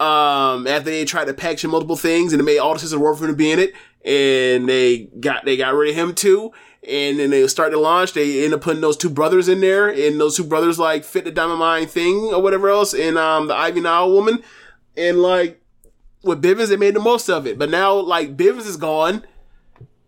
Um, 0.00 0.66
after 0.66 0.90
they 0.90 1.04
tried 1.04 1.26
to 1.26 1.34
package 1.34 1.64
him 1.64 1.70
multiple 1.70 1.96
things 1.96 2.32
and 2.32 2.40
it 2.40 2.44
made 2.44 2.58
all 2.58 2.72
the 2.74 2.80
systems 2.80 3.00
work 3.00 3.18
for 3.18 3.24
him 3.24 3.30
to 3.30 3.36
be 3.36 3.52
in 3.52 3.60
it, 3.60 3.72
and 4.04 4.68
they 4.68 5.08
got 5.20 5.44
they 5.44 5.56
got 5.56 5.74
rid 5.74 5.90
of 5.90 5.94
him 5.94 6.14
too. 6.14 6.52
And 6.88 7.20
then 7.20 7.30
they 7.30 7.46
started 7.46 7.76
to 7.76 7.80
launch. 7.80 8.12
They 8.12 8.44
end 8.44 8.54
up 8.54 8.62
putting 8.62 8.80
those 8.80 8.96
two 8.96 9.10
brothers 9.10 9.48
in 9.48 9.60
there, 9.60 9.88
and 9.88 10.20
those 10.20 10.36
two 10.36 10.44
brothers 10.44 10.78
like 10.78 11.04
fit 11.04 11.24
the 11.24 11.30
Diamond 11.30 11.60
Mine 11.60 11.86
thing 11.86 12.32
or 12.34 12.42
whatever 12.42 12.68
else, 12.68 12.94
and 12.94 13.16
um 13.16 13.46
the 13.46 13.54
Ivy 13.54 13.80
Nile 13.80 14.10
woman, 14.10 14.42
and 14.96 15.18
like 15.22 15.62
with 16.24 16.42
Bivens, 16.42 16.68
they 16.68 16.76
made 16.76 16.94
the 16.94 17.00
most 17.00 17.28
of 17.28 17.46
it. 17.46 17.58
But 17.58 17.70
now 17.70 17.94
like 17.94 18.36
Bivens 18.36 18.66
is 18.66 18.76
gone, 18.76 19.24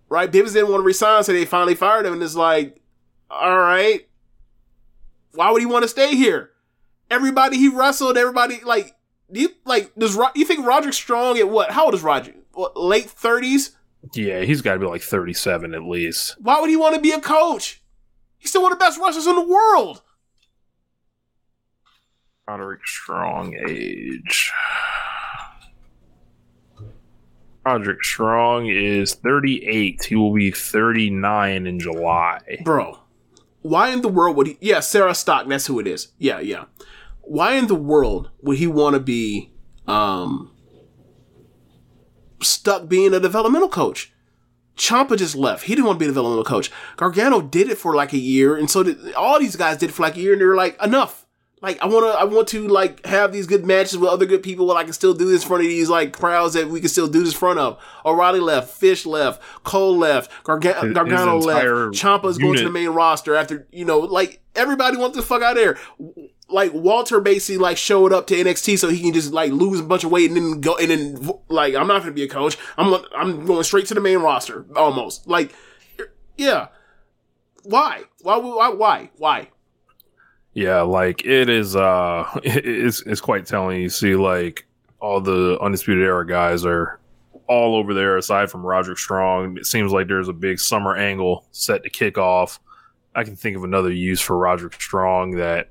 right? 0.08 0.30
Bivens 0.30 0.54
didn't 0.54 0.70
want 0.70 0.80
to 0.80 0.86
resign, 0.86 1.22
so 1.22 1.32
they 1.32 1.44
finally 1.44 1.76
fired 1.76 2.06
him, 2.06 2.14
and 2.14 2.22
it's 2.22 2.34
like, 2.34 2.80
all 3.30 3.58
right, 3.58 4.08
why 5.34 5.50
would 5.50 5.60
he 5.62 5.66
want 5.66 5.82
to 5.82 5.88
stay 5.88 6.14
here? 6.16 6.50
Everybody 7.10 7.58
he 7.58 7.68
wrestled, 7.68 8.16
everybody 8.16 8.60
like 8.64 8.94
do 9.30 9.40
you 9.40 9.48
like 9.64 9.94
does 9.96 10.14
Ro- 10.14 10.28
you 10.34 10.44
think 10.44 10.66
Roderick 10.66 10.94
Strong 10.94 11.38
at 11.38 11.48
what? 11.48 11.70
How 11.70 11.86
old 11.86 11.94
is 11.94 12.02
Roderick? 12.02 12.36
What, 12.52 12.76
late 12.76 13.10
thirties? 13.10 13.76
Yeah, 14.12 14.42
he's 14.42 14.60
got 14.60 14.74
to 14.74 14.80
be 14.80 14.86
like 14.86 15.00
37 15.00 15.74
at 15.74 15.82
least. 15.82 16.36
Why 16.38 16.60
would 16.60 16.68
he 16.68 16.76
want 16.76 16.94
to 16.94 17.00
be 17.00 17.12
a 17.12 17.20
coach? 17.20 17.82
He's 18.36 18.50
still 18.50 18.62
one 18.62 18.70
of 18.70 18.78
the 18.78 18.84
best 18.84 19.00
wrestlers 19.00 19.26
in 19.26 19.34
the 19.34 19.48
world. 19.48 20.02
Roderick 22.46 22.86
Strong 22.86 23.54
age. 23.66 24.52
Roderick 27.64 28.04
Strong 28.04 28.66
is 28.66 29.14
38. 29.14 30.04
He 30.04 30.14
will 30.14 30.34
be 30.34 30.50
39 30.50 31.66
in 31.66 31.80
July. 31.80 32.60
Bro, 32.62 32.98
why 33.64 33.88
in 33.88 34.02
the 34.02 34.08
world 34.08 34.36
would 34.36 34.46
he? 34.46 34.58
Yeah, 34.60 34.80
Sarah 34.80 35.14
Stock. 35.14 35.48
That's 35.48 35.66
who 35.66 35.80
it 35.80 35.86
is. 35.86 36.08
Yeah, 36.18 36.38
yeah. 36.38 36.66
Why 37.22 37.54
in 37.54 37.66
the 37.66 37.74
world 37.74 38.28
would 38.42 38.58
he 38.58 38.66
want 38.66 38.92
to 38.92 39.00
be 39.00 39.52
um 39.86 40.52
stuck 42.42 42.88
being 42.88 43.14
a 43.14 43.20
developmental 43.20 43.70
coach? 43.70 44.12
Ciampa 44.76 45.16
just 45.16 45.34
left. 45.34 45.64
He 45.64 45.74
didn't 45.74 45.86
want 45.86 45.98
to 45.98 46.00
be 46.00 46.04
a 46.04 46.08
developmental 46.08 46.44
coach. 46.44 46.70
Gargano 46.96 47.40
did 47.40 47.70
it 47.70 47.78
for 47.78 47.94
like 47.94 48.12
a 48.12 48.18
year, 48.18 48.54
and 48.54 48.70
so 48.70 48.82
did 48.82 49.14
all 49.14 49.38
these 49.38 49.56
guys 49.56 49.78
did 49.78 49.88
it 49.88 49.92
for 49.94 50.02
like 50.02 50.18
a 50.18 50.20
year, 50.20 50.32
and 50.32 50.42
they 50.42 50.46
were 50.46 50.56
like, 50.56 50.80
enough. 50.82 51.23
Like 51.62 51.80
I 51.80 51.86
want 51.86 52.04
to, 52.04 52.18
I 52.18 52.24
want 52.24 52.48
to 52.48 52.68
like 52.68 53.06
have 53.06 53.32
these 53.32 53.46
good 53.46 53.64
matches 53.64 53.96
with 53.96 54.10
other 54.10 54.26
good 54.26 54.42
people. 54.42 54.66
Where 54.66 54.76
I 54.76 54.84
can 54.84 54.92
still 54.92 55.14
do 55.14 55.24
this 55.26 55.42
in 55.42 55.48
front 55.48 55.62
of 55.62 55.68
these 55.68 55.88
like 55.88 56.12
crowds 56.12 56.54
that 56.54 56.68
we 56.68 56.80
can 56.80 56.88
still 56.90 57.06
do 57.08 57.20
this 57.20 57.32
in 57.32 57.38
front 57.38 57.58
of. 57.58 57.78
O'Reilly 58.04 58.40
left, 58.40 58.70
Fish 58.70 59.06
left, 59.06 59.40
Cole 59.62 59.96
left, 59.96 60.30
Garga- 60.44 60.92
Gargano 60.92 61.38
left. 61.46 61.62
Ciampa's 61.92 62.36
going 62.38 62.52
to 62.58 62.64
the 62.64 62.70
main 62.70 62.90
roster 62.90 63.34
after 63.34 63.66
you 63.72 63.84
know, 63.86 64.00
like 64.00 64.42
everybody 64.54 64.96
wants 64.98 65.16
the 65.16 65.22
fuck 65.22 65.42
out 65.42 65.56
of 65.56 65.62
there. 65.62 65.78
Like 66.50 66.74
Walter 66.74 67.20
basically 67.20 67.56
like 67.56 67.78
showed 67.78 68.12
up 68.12 68.26
to 68.26 68.34
NXT 68.34 68.78
so 68.78 68.90
he 68.90 69.00
can 69.00 69.14
just 69.14 69.32
like 69.32 69.50
lose 69.50 69.80
a 69.80 69.84
bunch 69.84 70.04
of 70.04 70.10
weight 70.10 70.30
and 70.30 70.36
then 70.36 70.60
go 70.60 70.76
and 70.76 70.90
then 70.90 71.30
like 71.48 71.74
I'm 71.74 71.86
not 71.86 72.00
gonna 72.02 72.12
be 72.12 72.24
a 72.24 72.28
coach. 72.28 72.58
I'm 72.76 73.02
I'm 73.16 73.46
going 73.46 73.62
straight 73.64 73.86
to 73.86 73.94
the 73.94 74.00
main 74.02 74.18
roster 74.18 74.66
almost. 74.76 75.26
Like 75.26 75.54
yeah, 76.36 76.68
why? 77.62 78.02
Why? 78.20 78.36
Why? 78.36 78.68
Why? 78.70 79.10
Why? 79.16 79.48
Yeah, 80.54 80.82
like 80.82 81.24
it 81.24 81.48
is. 81.48 81.74
Uh, 81.76 82.28
it's 82.44 83.02
it's 83.02 83.20
quite 83.20 83.46
telling. 83.46 83.80
You 83.82 83.88
see, 83.88 84.14
like 84.14 84.66
all 85.00 85.20
the 85.20 85.58
undisputed 85.60 86.02
era 86.04 86.26
guys 86.26 86.64
are 86.64 87.00
all 87.48 87.76
over 87.76 87.92
there. 87.92 88.16
Aside 88.16 88.50
from 88.50 88.62
Roderick 88.64 88.98
Strong, 88.98 89.58
it 89.58 89.66
seems 89.66 89.92
like 89.92 90.08
there's 90.08 90.28
a 90.28 90.32
big 90.32 90.58
summer 90.60 90.96
angle 90.96 91.46
set 91.52 91.82
to 91.82 91.90
kick 91.90 92.18
off. 92.18 92.60
I 93.14 93.24
can 93.24 93.36
think 93.36 93.56
of 93.56 93.64
another 93.64 93.92
use 93.92 94.20
for 94.20 94.36
Roderick 94.38 94.80
Strong 94.80 95.32
that 95.36 95.70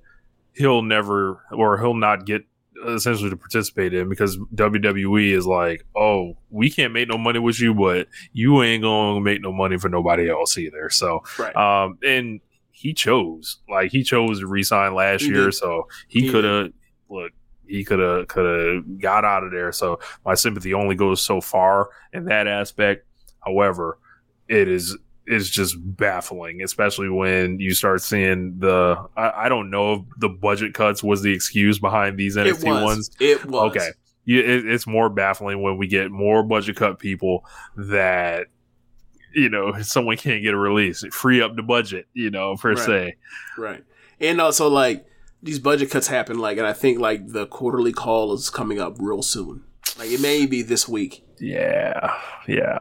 he'll 0.54 0.82
never 0.82 1.42
or 1.52 1.80
he'll 1.80 1.94
not 1.96 2.26
get 2.26 2.46
essentially 2.86 3.30
to 3.30 3.38
participate 3.38 3.94
in 3.94 4.10
because 4.10 4.38
WWE 4.56 5.32
is 5.32 5.46
like, 5.48 5.86
oh, 5.96 6.36
we 6.50 6.70
can't 6.70 6.92
make 6.94 7.08
no 7.08 7.18
money 7.18 7.40
with 7.40 7.60
you, 7.62 7.74
but 7.74 8.08
you 8.34 8.62
ain't 8.62 8.84
gonna 8.84 9.22
make 9.22 9.42
no 9.42 9.52
money 9.54 9.78
for 9.78 9.88
nobody 9.90 10.30
else 10.30 10.58
either. 10.58 10.90
So, 10.90 11.24
Right. 11.40 11.56
um, 11.56 11.98
and 12.06 12.42
he 12.76 12.94
chose 12.94 13.60
like 13.70 13.92
he 13.92 14.04
chose 14.04 14.40
to 14.40 14.48
resign 14.48 14.94
last 14.96 15.22
He 15.22 15.28
year, 15.30 15.46
did. 15.46 15.54
so 15.54 15.88
he 16.08 16.22
He 16.24 16.32
could 16.32 16.44
have 16.44 16.72
look. 17.10 17.32
He 17.66 17.84
could 17.86 18.00
have 18.00 18.28
could 18.28 18.76
have 18.76 19.00
got 19.00 19.24
out 19.24 19.44
of 19.44 19.52
there. 19.52 19.72
So 19.72 20.00
my 20.26 20.34
sympathy 20.34 20.74
only 20.74 20.96
goes 20.96 21.22
so 21.22 21.40
far 21.40 21.90
in 22.12 22.26
that 22.26 22.48
aspect. 22.48 23.06
However, 23.40 24.00
it 24.50 24.68
is 24.68 24.98
is 25.26 25.50
just 25.50 25.78
baffling, 25.80 26.62
especially 26.64 27.10
when 27.10 27.60
you 27.60 27.74
start 27.74 28.02
seeing 28.02 28.56
the. 28.60 28.98
I, 29.16 29.46
I 29.46 29.50
don't 29.50 29.70
know 29.70 29.94
if 29.94 30.02
the 30.18 30.30
budget 30.30 30.74
cuts 30.74 31.02
was 31.04 31.22
the 31.22 31.32
excuse 31.34 31.80
behind 31.80 32.18
these 32.18 32.36
It 32.36 32.48
NXT 32.48 32.66
was. 32.66 32.84
ones. 32.84 33.12
It 33.22 33.46
was. 33.46 33.70
Okay, 33.72 33.90
it, 34.26 34.68
it's 34.68 34.86
more 34.88 35.10
baffling 35.10 35.62
when 35.62 35.78
we 35.78 35.88
get 35.88 36.12
more 36.12 36.44
budget 36.44 36.76
cut 36.76 37.00
people 37.00 37.46
that 37.78 38.48
you 39.34 39.50
know 39.50 39.74
someone 39.82 40.18
can't 40.18 40.44
get 40.44 40.54
a 40.54 40.58
release, 40.58 41.04
free 41.12 41.42
up 41.42 41.56
the 41.56 41.64
budget, 41.64 42.08
you 42.14 42.30
know 42.30 42.56
per 42.56 42.70
Right. 42.74 42.80
se. 42.80 43.16
Right. 43.58 43.84
And 44.20 44.40
also 44.40 44.68
like 44.70 45.06
these 45.42 45.60
budget 45.60 45.92
cuts 45.92 46.08
happen 46.08 46.40
like 46.40 46.58
and 46.58 46.66
I 46.68 46.74
think 46.74 47.00
like 47.00 47.28
the 47.28 47.46
quarterly 47.48 47.92
call 47.92 48.34
is 48.34 48.50
coming 48.50 48.80
up 48.80 48.96
real 49.00 49.22
soon. 49.22 49.64
Like 49.98 50.10
it 50.10 50.22
may 50.22 50.46
be 50.46 50.62
this 50.62 50.88
week. 50.88 51.24
Yeah, 51.40 52.14
yeah. 52.48 52.78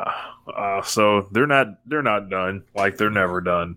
Uh, 0.47 0.83
so 0.83 1.29
they're 1.33 1.47
not 1.47 1.67
they're 1.87 2.03
not 2.03 2.29
done. 2.31 2.65
Like 2.75 2.97
they're 2.97 3.11
never 3.11 3.41
done. 3.41 3.77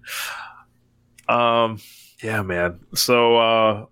Um, 1.28 1.80
yeah, 2.24 2.42
man. 2.44 2.80
So 2.94 3.38
uh, 3.38 3.86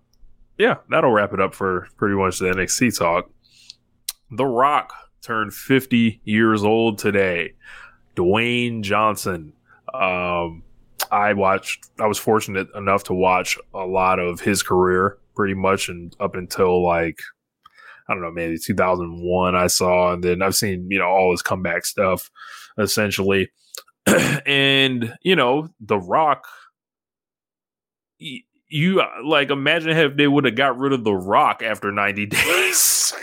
yeah, 0.57 0.75
that'll 0.89 1.11
wrap 1.11 1.33
it 1.33 1.41
up 1.41 1.55
for 1.55 1.87
pretty 1.97 2.15
much 2.15 2.39
the 2.39 2.45
NXT 2.45 2.97
talk. 2.97 3.29
The 4.31 4.45
Rock 4.45 4.93
turned 5.21 5.53
50 5.53 6.21
years 6.23 6.63
old 6.63 6.97
today. 6.99 7.53
Dwayne 8.15 8.81
Johnson. 8.81 9.53
Um, 9.93 10.63
I 11.11 11.33
watched. 11.33 11.89
I 11.99 12.07
was 12.07 12.17
fortunate 12.17 12.67
enough 12.75 13.03
to 13.05 13.13
watch 13.13 13.57
a 13.73 13.85
lot 13.85 14.19
of 14.19 14.39
his 14.39 14.63
career, 14.63 15.17
pretty 15.35 15.53
much, 15.53 15.89
and 15.89 16.15
up 16.19 16.35
until 16.35 16.83
like 16.83 17.19
I 18.07 18.13
don't 18.13 18.21
know, 18.21 18.31
maybe 18.31 18.57
2001 18.57 19.55
I 19.55 19.67
saw, 19.67 20.13
and 20.13 20.23
then 20.23 20.41
I've 20.41 20.55
seen, 20.55 20.87
you 20.89 20.99
know, 20.99 21.07
all 21.07 21.31
his 21.31 21.41
comeback 21.41 21.85
stuff 21.85 22.29
essentially. 22.77 23.49
and, 24.05 25.13
you 25.21 25.35
know, 25.35 25.69
The 25.79 25.97
Rock, 25.97 26.47
you 28.19 29.01
uh, 29.01 29.07
like 29.23 29.51
imagine 29.51 29.91
if 29.91 30.17
they 30.17 30.27
would 30.27 30.45
have 30.45 30.55
got 30.55 30.77
rid 30.77 30.93
of 30.93 31.03
The 31.03 31.13
Rock 31.13 31.61
after 31.63 31.91
90 31.91 32.25
days. 32.27 33.13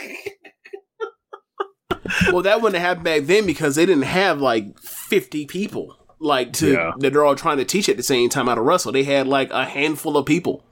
well, 2.32 2.42
that 2.42 2.60
wouldn't 2.62 2.80
have 2.80 2.88
happened 2.88 3.04
back 3.04 3.22
then 3.24 3.46
because 3.46 3.74
they 3.76 3.86
didn't 3.86 4.04
have 4.04 4.40
like 4.40 4.78
50 4.80 5.46
people 5.46 5.96
like 6.18 6.52
to 6.54 6.72
Yeah. 6.72 6.92
that 6.98 7.12
they're 7.12 7.24
all 7.24 7.34
trying 7.36 7.58
to 7.58 7.64
teach 7.64 7.88
at 7.88 7.96
the 7.96 8.02
same 8.02 8.28
time 8.28 8.46
how 8.46 8.54
to 8.54 8.60
wrestle. 8.62 8.92
They 8.92 9.04
had 9.04 9.26
like 9.26 9.50
a 9.50 9.64
handful 9.64 10.16
of 10.16 10.26
people. 10.26 10.64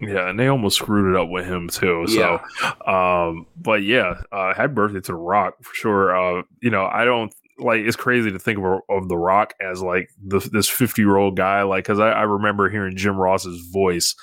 yeah, 0.00 0.28
and 0.28 0.38
they 0.40 0.48
almost 0.48 0.76
screwed 0.78 1.14
it 1.14 1.20
up 1.20 1.28
with 1.28 1.46
him 1.46 1.68
too. 1.68 2.06
So, 2.08 2.40
um, 2.86 3.46
but 3.60 3.82
yeah, 3.82 4.22
uh, 4.32 4.52
happy 4.54 4.72
birthday 4.72 5.00
to 5.00 5.12
The 5.12 5.14
Rock 5.14 5.54
for 5.62 5.74
sure. 5.74 6.16
Uh, 6.16 6.42
you 6.60 6.70
know, 6.70 6.86
I 6.86 7.04
don't 7.04 7.32
like 7.58 7.80
it's 7.82 7.96
crazy 7.96 8.32
to 8.32 8.38
think 8.38 8.58
of, 8.58 8.80
of 8.88 9.08
The 9.08 9.16
Rock 9.16 9.54
as 9.60 9.80
like 9.82 10.10
the, 10.22 10.38
this 10.52 10.68
50 10.68 11.00
year 11.02 11.16
old 11.16 11.36
guy, 11.36 11.62
like, 11.62 11.84
cause 11.84 12.00
I, 12.00 12.10
I 12.10 12.22
remember 12.22 12.68
hearing 12.68 12.96
Jim 12.96 13.16
Ross's 13.16 13.60
voice, 13.72 14.16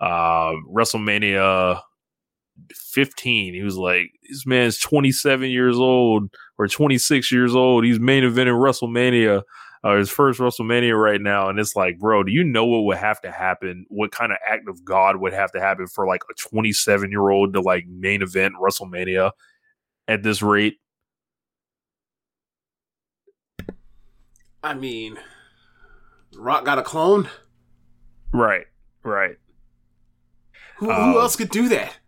uh, 0.00 0.52
WrestleMania 0.72 1.80
15. 2.74 3.54
He 3.54 3.62
was 3.62 3.76
like, 3.76 4.10
this 4.28 4.46
man's 4.46 4.78
27 4.78 5.50
years 5.50 5.76
old 5.76 6.30
or 6.58 6.68
26 6.68 7.30
years 7.32 7.54
old. 7.54 7.84
He's 7.84 8.00
main 8.00 8.24
eventing 8.24 8.58
WrestleMania 8.58 9.42
uh, 9.84 9.96
his 9.96 10.10
first 10.10 10.40
WrestleMania 10.40 11.00
right 11.00 11.20
now, 11.20 11.48
and 11.48 11.58
it's 11.58 11.76
like, 11.76 11.98
bro, 11.98 12.24
do 12.24 12.32
you 12.32 12.42
know 12.42 12.64
what 12.66 12.80
would 12.82 12.96
have 12.96 13.20
to 13.20 13.30
happen? 13.30 13.86
What 13.88 14.10
kind 14.10 14.32
of 14.32 14.38
act 14.48 14.68
of 14.68 14.84
God 14.84 15.16
would 15.16 15.32
have 15.32 15.52
to 15.52 15.60
happen 15.60 15.86
for 15.86 16.06
like 16.06 16.22
a 16.30 16.34
27 16.34 17.10
year 17.10 17.30
old 17.30 17.54
to 17.54 17.60
like 17.60 17.86
main 17.86 18.22
event 18.22 18.54
WrestleMania 18.60 19.30
at 20.08 20.22
this 20.22 20.42
rate? 20.42 20.78
I 24.62 24.74
mean, 24.74 25.16
Rock 26.36 26.64
got 26.64 26.78
a 26.78 26.82
clone. 26.82 27.28
Right, 28.32 28.66
right, 29.04 29.36
Who, 30.78 30.86
who 30.86 30.92
Um, 30.92 31.14
else 31.16 31.36
could 31.36 31.50
do 31.50 31.68
that? 31.68 31.98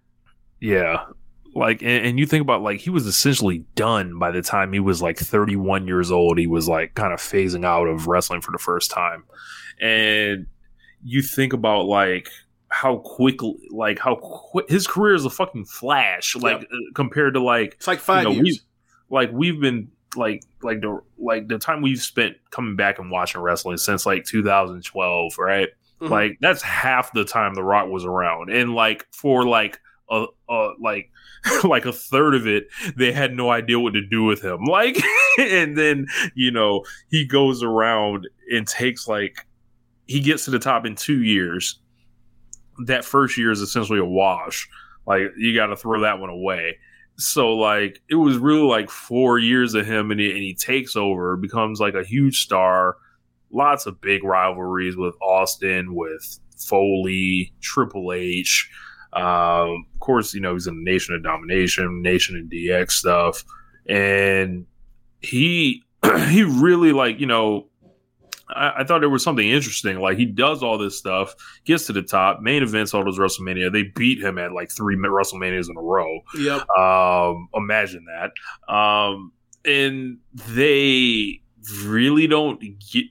Yeah. 0.61 1.04
Like, 1.52 1.82
and, 1.82 2.06
and 2.06 2.18
you 2.18 2.26
think 2.26 2.42
about 2.42 2.62
like 2.62 2.78
he 2.80 2.90
was 2.90 3.06
essentially 3.06 3.64
done 3.74 4.18
by 4.20 4.30
the 4.30 4.40
time 4.40 4.72
he 4.72 4.78
was 4.78 5.02
like 5.02 5.18
31 5.18 5.88
years 5.88 6.12
old. 6.12 6.38
He 6.38 6.46
was 6.46 6.68
like 6.68 6.94
kind 6.94 7.12
of 7.12 7.18
phasing 7.18 7.64
out 7.64 7.88
of 7.88 8.06
wrestling 8.06 8.40
for 8.40 8.52
the 8.52 8.58
first 8.58 8.90
time, 8.92 9.24
and 9.80 10.46
you 11.02 11.22
think 11.22 11.52
about 11.52 11.86
like 11.86 12.28
how 12.68 12.98
quickly 12.98 13.54
like 13.70 13.98
how 13.98 14.14
quick 14.14 14.68
his 14.70 14.86
career 14.86 15.14
is 15.14 15.24
a 15.24 15.30
fucking 15.30 15.64
flash 15.64 16.36
like 16.36 16.61
Yep. 16.61 16.68
uh, 16.72 16.76
compared 16.94 17.34
to 17.34 17.40
like 17.42 17.72
It's 17.74 17.88
like 17.88 17.98
five 17.98 18.22
you 18.22 18.28
know, 18.28 18.34
years. 18.36 18.61
we- 19.11 19.16
like 19.16 19.30
we've 19.32 19.61
been 19.61 19.90
like 20.14 20.44
like 20.62 20.80
the 20.82 21.00
like 21.18 21.48
the 21.48 21.58
time 21.58 21.82
we've 21.82 22.00
spent 22.00 22.36
coming 22.50 22.76
back 22.76 23.00
and 23.00 23.11
watching 23.11 23.40
wrestling 23.40 23.76
since 23.76 24.06
like 24.06 24.24
2012 24.24 25.32
right 25.38 25.68
Mhm. 26.00 26.11
like 26.11 26.38
that's 26.40 26.62
half 26.62 27.12
the 27.12 27.24
time 27.24 27.54
the 27.54 27.62
rock 27.64 27.88
was 27.88 28.04
around 28.04 28.50
and 28.50 28.72
like 28.74 29.04
for 29.12 29.44
like 29.44 29.80
a, 30.11 30.26
a 30.48 30.70
like 30.80 31.11
like 31.64 31.86
a 31.86 31.92
third 31.92 32.34
of 32.34 32.46
it 32.46 32.66
they 32.96 33.12
had 33.12 33.34
no 33.34 33.50
idea 33.50 33.78
what 33.78 33.94
to 33.94 34.06
do 34.06 34.24
with 34.24 34.42
him. 34.42 34.58
Like 34.70 35.02
and 35.38 35.76
then 35.76 36.06
you 36.34 36.50
know 36.50 36.84
he 37.11 37.26
goes 37.26 37.62
around 37.62 38.28
and 38.50 38.66
takes 38.66 39.08
like 39.08 39.46
he 40.06 40.20
gets 40.20 40.44
to 40.44 40.50
the 40.50 40.58
top 40.58 40.86
in 40.86 40.94
two 40.94 41.22
years. 41.22 41.80
That 42.86 43.04
first 43.04 43.36
year 43.36 43.50
is 43.50 43.61
essentially 43.61 43.98
a 43.98 44.04
wash. 44.04 44.68
Like 45.06 45.22
you 45.36 45.54
got 45.54 45.66
to 45.66 45.76
throw 45.76 46.00
that 46.00 46.18
one 46.18 46.30
away. 46.30 46.78
So 47.16 47.54
like 47.54 48.00
it 48.08 48.14
was 48.14 48.38
really 48.38 48.62
like 48.62 48.90
four 48.90 49.38
years 49.38 49.74
of 49.74 49.86
him 49.86 50.11
and 50.11 50.20
he, 50.20 50.30
and 50.30 50.38
he 50.38 50.54
takes 50.54 50.96
over 50.96 51.36
becomes 51.36 51.80
like 51.80 51.94
a 51.94 52.04
huge 52.04 52.42
star. 52.42 52.96
Lots 53.52 53.86
of 53.86 54.00
big 54.00 54.22
rivalries 54.22 54.96
with 54.96 55.14
austin 55.20 55.94
with 55.94 56.38
foley 56.56 57.52
triple 57.61 58.12
h 58.12 58.70
um, 59.12 59.86
of 59.94 60.00
course 60.00 60.34
you 60.34 60.40
know 60.40 60.54
he's 60.54 60.66
in 60.66 60.76
the 60.84 60.90
nation 60.90 61.14
of 61.14 61.22
domination 61.22 62.02
nation 62.02 62.36
and 62.36 62.50
dx 62.50 62.92
stuff 62.92 63.44
and 63.88 64.66
he 65.20 65.82
he 66.28 66.44
really 66.44 66.92
like 66.92 67.20
you 67.20 67.26
know 67.26 67.66
I, 68.54 68.72
I 68.78 68.84
thought 68.84 69.00
there 69.00 69.11
was 69.11 69.22
something 69.22 69.48
interesting. 69.48 69.98
Like 70.00 70.18
he 70.18 70.26
does 70.26 70.62
all 70.62 70.78
this 70.78 70.98
stuff, 70.98 71.34
gets 71.64 71.86
to 71.86 71.92
the 71.92 72.02
top, 72.02 72.40
main 72.40 72.62
events 72.62 72.94
all 72.94 73.04
those 73.04 73.18
WrestleMania. 73.18 73.72
They 73.72 73.84
beat 73.84 74.22
him 74.22 74.38
at 74.38 74.52
like 74.52 74.70
three 74.70 74.96
WrestleManias 74.96 75.70
in 75.70 75.76
a 75.76 75.80
row. 75.80 76.20
Yep. 76.36 76.68
Um, 76.70 77.48
imagine 77.54 78.04
that. 78.06 78.72
Um, 78.72 79.32
and 79.64 80.18
they 80.48 81.40
really 81.84 82.26
don't 82.26 82.61
get, 82.61 83.04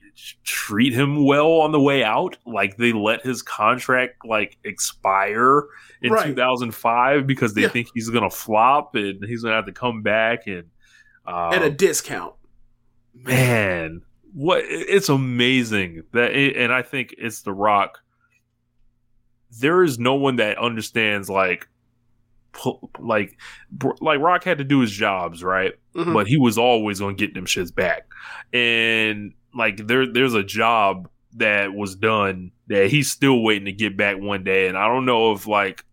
treat 0.44 0.92
him 0.92 1.24
well 1.24 1.52
on 1.60 1.72
the 1.72 1.80
way 1.80 2.02
out. 2.02 2.36
Like 2.46 2.76
they 2.76 2.92
let 2.92 3.22
his 3.24 3.42
contract 3.42 4.24
like 4.24 4.58
expire 4.64 5.64
in 6.02 6.12
Right. 6.12 6.26
2005 6.26 7.26
because 7.26 7.54
they 7.54 7.62
Yeah. 7.62 7.68
think 7.68 7.88
he's 7.94 8.10
gonna 8.10 8.30
flop 8.30 8.94
and 8.96 9.24
he's 9.24 9.42
gonna 9.42 9.54
have 9.54 9.66
to 9.66 9.72
come 9.72 10.02
back 10.02 10.46
and 10.46 10.64
um, 11.26 11.52
At 11.52 11.62
a 11.62 11.70
discount. 11.70 12.34
man 13.14 14.02
what 14.32 14.62
it's 14.66 15.08
amazing 15.08 16.02
that 16.12 16.30
and 16.32 16.72
i 16.72 16.82
think 16.82 17.12
it's 17.18 17.42
the 17.42 17.52
rock 17.52 17.98
there 19.60 19.82
is 19.82 19.98
no 19.98 20.14
one 20.14 20.36
that 20.36 20.56
understands 20.58 21.28
like 21.28 21.68
like 22.98 23.38
like 24.00 24.20
rock 24.20 24.44
had 24.44 24.58
to 24.58 24.64
do 24.64 24.80
his 24.80 24.90
jobs 24.90 25.42
right? 25.42 25.72
Mhm. 25.94 26.12
but 26.12 26.26
he 26.26 26.36
was 26.36 26.58
always 26.58 27.00
gonna 27.00 27.14
get 27.14 27.34
them 27.34 27.46
shits 27.46 27.74
back. 27.74 28.06
And 28.52 29.32
like 29.54 29.86
there 29.86 30.10
there's 30.10 30.34
a 30.34 30.42
job 30.44 31.08
that 31.34 31.72
was 31.74 31.94
done 31.94 32.52
that 32.68 32.90
he's 32.90 33.10
still 33.10 33.42
waiting 33.42 33.66
to 33.66 33.72
get 33.72 33.96
back 33.96 34.18
one 34.18 34.44
day. 34.44 34.66
And 34.68 34.76
i 34.76 34.86
don't 34.88 35.06
know 35.06 35.32
if 35.32 35.46
like 35.46 35.84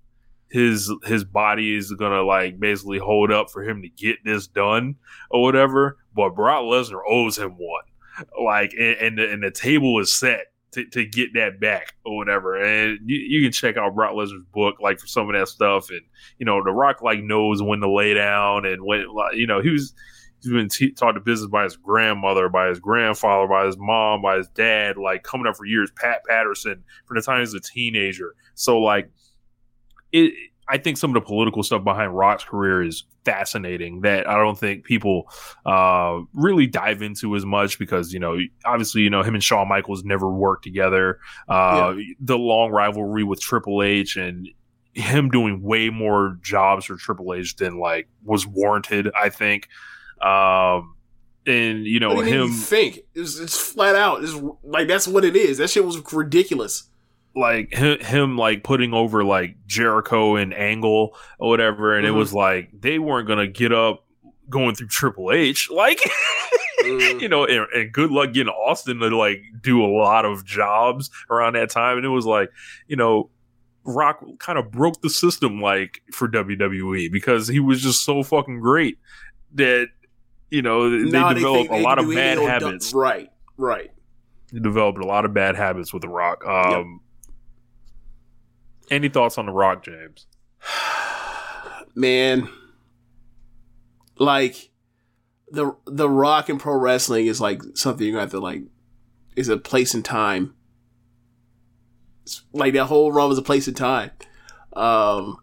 his 0.49 0.91
his 1.03 1.23
body 1.23 1.75
is 1.75 1.91
gonna 1.91 2.23
like 2.23 2.59
basically 2.59 2.99
hold 2.99 3.31
up 3.31 3.49
for 3.51 3.63
him 3.67 3.81
to 3.81 3.89
get 3.89 4.17
this 4.23 4.47
done 4.47 4.95
or 5.29 5.41
whatever 5.43 5.97
but 6.15 6.35
brock 6.35 6.63
lesnar 6.63 7.01
owes 7.07 7.37
him 7.37 7.51
one. 7.57 7.83
Like 8.43 8.71
and, 8.73 8.97
and 8.97 9.17
the, 9.19 9.31
and 9.31 9.43
the 9.43 9.51
table 9.51 9.99
is 9.99 10.11
set 10.11 10.47
to, 10.71 10.85
to 10.85 11.05
get 11.05 11.33
that 11.33 11.59
back 11.59 11.95
or 12.05 12.17
whatever. 12.17 12.55
And 12.55 12.99
you, 13.05 13.17
you 13.17 13.41
can 13.43 13.51
check 13.51 13.77
out 13.77 13.95
brock 13.95 14.13
lesnar's 14.13 14.43
book 14.53 14.75
like 14.79 14.99
for 14.99 15.07
some 15.07 15.29
of 15.29 15.35
that 15.35 15.47
stuff. 15.47 15.89
And 15.89 16.01
you 16.37 16.45
know 16.45 16.63
the 16.63 16.71
rock 16.71 17.01
like 17.01 17.21
knows 17.21 17.61
when 17.61 17.79
to 17.79 17.91
lay 17.91 18.13
down 18.13 18.65
and 18.65 18.83
when 18.83 19.05
you 19.33 19.47
know 19.47 19.61
he 19.61 19.69
was 19.69 19.93
he's 20.41 20.51
been 20.51 20.69
t- 20.69 20.91
taught 20.91 21.15
the 21.15 21.19
business 21.19 21.49
by 21.49 21.63
his 21.63 21.77
grandmother 21.77 22.49
by 22.49 22.67
his 22.67 22.79
grandfather 22.79 23.47
by 23.47 23.65
his 23.65 23.77
mom 23.77 24.21
by 24.21 24.37
his 24.37 24.47
dad 24.49 24.97
like 24.97 25.23
coming 25.23 25.47
up 25.47 25.55
for 25.55 25.65
years. 25.65 25.91
Pat 25.95 26.21
patterson 26.27 26.83
from 27.05 27.15
the 27.15 27.21
time 27.21 27.37
he 27.37 27.41
was 27.41 27.53
a 27.53 27.59
teenager. 27.59 28.35
So 28.55 28.79
like 28.79 29.09
it 30.11 30.33
I 30.69 30.77
think 30.77 30.97
some 30.97 31.11
of 31.11 31.13
the 31.15 31.21
political 31.21 31.63
stuff 31.63 31.83
behind 31.83 32.15
Rock's 32.15 32.43
career 32.43 32.83
is 32.83 33.05
fascinating 33.23 34.01
that 34.01 34.27
I 34.27 34.35
don't 34.35 34.57
think 34.57 34.83
people 34.83 35.31
uh, 35.65 36.19
really 36.33 36.67
dive 36.67 37.01
into 37.01 37.35
as 37.35 37.45
much 37.45 37.79
because, 37.79 38.13
you 38.13 38.19
know, 38.19 38.37
obviously, 38.65 39.01
you 39.01 39.09
know, 39.09 39.23
him 39.23 39.33
and 39.33 39.43
Shawn 39.43 39.67
Michaels 39.67 40.03
never 40.03 40.29
worked 40.29 40.63
together. 40.63 41.19
Uh, 41.47 41.95
The 42.19 42.37
long 42.37 42.71
rivalry 42.71 43.23
with 43.23 43.39
Triple 43.39 43.81
H 43.81 44.17
and 44.17 44.49
him 44.93 45.29
doing 45.29 45.61
way 45.61 45.89
more 45.89 46.37
jobs 46.41 46.85
for 46.85 46.95
Triple 46.95 47.33
H 47.33 47.55
than 47.55 47.79
like 47.79 48.07
was 48.23 48.45
warranted, 48.45 49.09
I 49.15 49.29
think. 49.29 49.69
Um, 50.21 50.95
and, 51.45 51.85
you 51.85 51.99
know, 51.99 52.13
what 52.13 52.25
do 52.25 52.31
you 52.31 52.37
mean 52.39 52.47
him 52.47 52.53
you 52.53 52.57
think? 52.57 52.99
It's, 53.15 53.39
it's 53.39 53.57
flat 53.57 53.95
out. 53.95 54.23
It's 54.23 54.33
like 54.63 54.87
that's 54.87 55.07
what 55.07 55.23
it 55.23 55.35
is. 55.35 55.59
That 55.59 55.69
shit 55.69 55.85
was 55.85 56.01
ridiculous. 56.11 56.89
Like 57.37 57.73
him, 57.73 58.37
like 58.37 58.63
putting 58.63 58.93
over 58.93 59.23
like 59.23 59.55
Jericho 59.67 60.35
and 60.35 60.53
Angle 60.53 61.15
or 61.39 61.49
whatever, 61.49 61.95
and 61.95 62.05
Mhm. 62.05 62.09
it 62.09 62.13
was 62.13 62.33
like 62.33 62.69
they 62.77 62.99
weren't 62.99 63.27
gonna 63.27 63.47
get 63.47 63.71
up 63.71 64.05
going 64.49 64.75
through 64.75 64.87
Triple 64.87 65.31
H, 65.31 65.69
like 65.71 65.99
Mm. 66.83 67.21
you 67.21 67.27
know, 67.27 67.43
and, 67.45 67.67
and 67.73 67.91
good 67.91 68.11
luck 68.11 68.33
getting 68.33 68.51
Austin 68.53 68.99
to 68.99 69.15
like 69.15 69.41
do 69.61 69.83
a 69.83 69.87
lot 69.87 70.25
of 70.25 70.45
jobs 70.45 71.09
around 71.29 71.53
that 71.53 71.69
time, 71.69 71.97
and 71.97 72.05
it 72.05 72.09
was 72.09 72.25
like 72.25 72.49
you 72.87 72.95
know. 72.95 73.29
Rock 73.89 74.21
kind 74.39 74.59
of 74.59 74.69
broke 74.69 74.99
the 75.01 75.09
system 75.09 75.61
like 75.61 76.01
for 76.11 76.27
WWE 76.27 77.09
because 77.09 77.47
he 77.47 77.61
was 77.61 77.81
just 77.81 78.03
so 78.03 78.21
fucking 78.21 78.59
great 78.59 78.97
that 79.53 79.87
you 80.51 80.61
know 80.61 80.89
they 80.89 81.09
Now 81.09 81.31
developed 81.31 81.69
think 81.69 81.71
a 81.71 81.75
they 81.75 81.83
lot 81.83 81.97
of 81.97 82.09
bad 82.09 82.37
any 82.37 82.41
old 82.41 82.49
dumb- 82.49 82.61
habits. 82.63 82.93
Right. 82.93 83.29
Right. 83.55 83.91
He 84.51 84.59
developed 84.59 84.99
a 84.99 85.05
lot 85.05 85.23
of 85.23 85.33
bad 85.33 85.55
habits 85.55 85.93
with 85.93 86.01
The 86.01 86.09
Rock. 86.09 86.45
Um, 86.45 86.99
Any 88.89 89.09
thoughts 89.09 89.37
on 89.37 89.45
The 89.45 89.51
Rock, 89.51 89.83
James? 89.83 90.27
man. 91.95 92.49
Like 94.17 94.71
the 95.49 95.75
the 95.85 96.09
rock 96.09 96.49
and 96.49 96.59
pro 96.59 96.75
wrestling 96.75 97.27
is 97.27 97.39
like 97.39 97.61
something 97.75 98.05
you 98.05 98.17
have 98.17 98.31
to 98.31 98.39
like 98.39 98.63
is 99.35 99.49
a 99.49 99.57
place 99.57 99.93
and 99.93 100.03
time. 100.03 100.55
It's 102.23 102.41
like 102.51 102.73
that 102.73 102.85
whole 102.85 103.11
run 103.11 103.29
was 103.29 103.37
a 103.37 103.43
place 103.43 103.67
and 103.67 103.77
time. 103.77 104.11
Um 104.73 105.37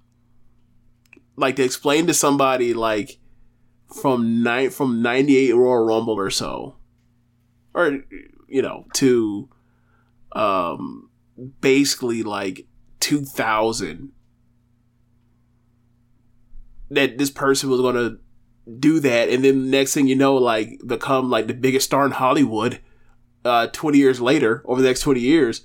like 1.36 1.56
to 1.56 1.64
explain 1.64 2.06
to 2.06 2.14
somebody 2.14 2.74
like 2.74 3.18
from 4.00 4.42
nine 4.42 4.70
from 4.70 5.02
98 5.02 5.52
royal 5.54 5.84
rumble 5.84 6.18
or 6.18 6.30
so 6.30 6.76
or 7.74 8.00
you 8.48 8.62
know 8.62 8.86
to 8.94 9.48
um 10.32 11.10
basically 11.60 12.22
like 12.22 12.66
2000 13.00 14.12
that 16.90 17.18
this 17.18 17.30
person 17.30 17.70
was 17.70 17.80
going 17.80 17.94
to 17.94 18.18
do 18.78 18.98
that 19.00 19.28
and 19.28 19.44
then 19.44 19.70
next 19.70 19.92
thing 19.92 20.06
you 20.06 20.14
know 20.14 20.36
like 20.36 20.80
become 20.86 21.28
like 21.28 21.46
the 21.46 21.54
biggest 21.54 21.84
star 21.84 22.06
in 22.06 22.12
hollywood 22.12 22.80
uh 23.44 23.66
20 23.68 23.98
years 23.98 24.20
later 24.20 24.62
over 24.64 24.80
the 24.80 24.88
next 24.88 25.00
20 25.00 25.20
years. 25.20 25.62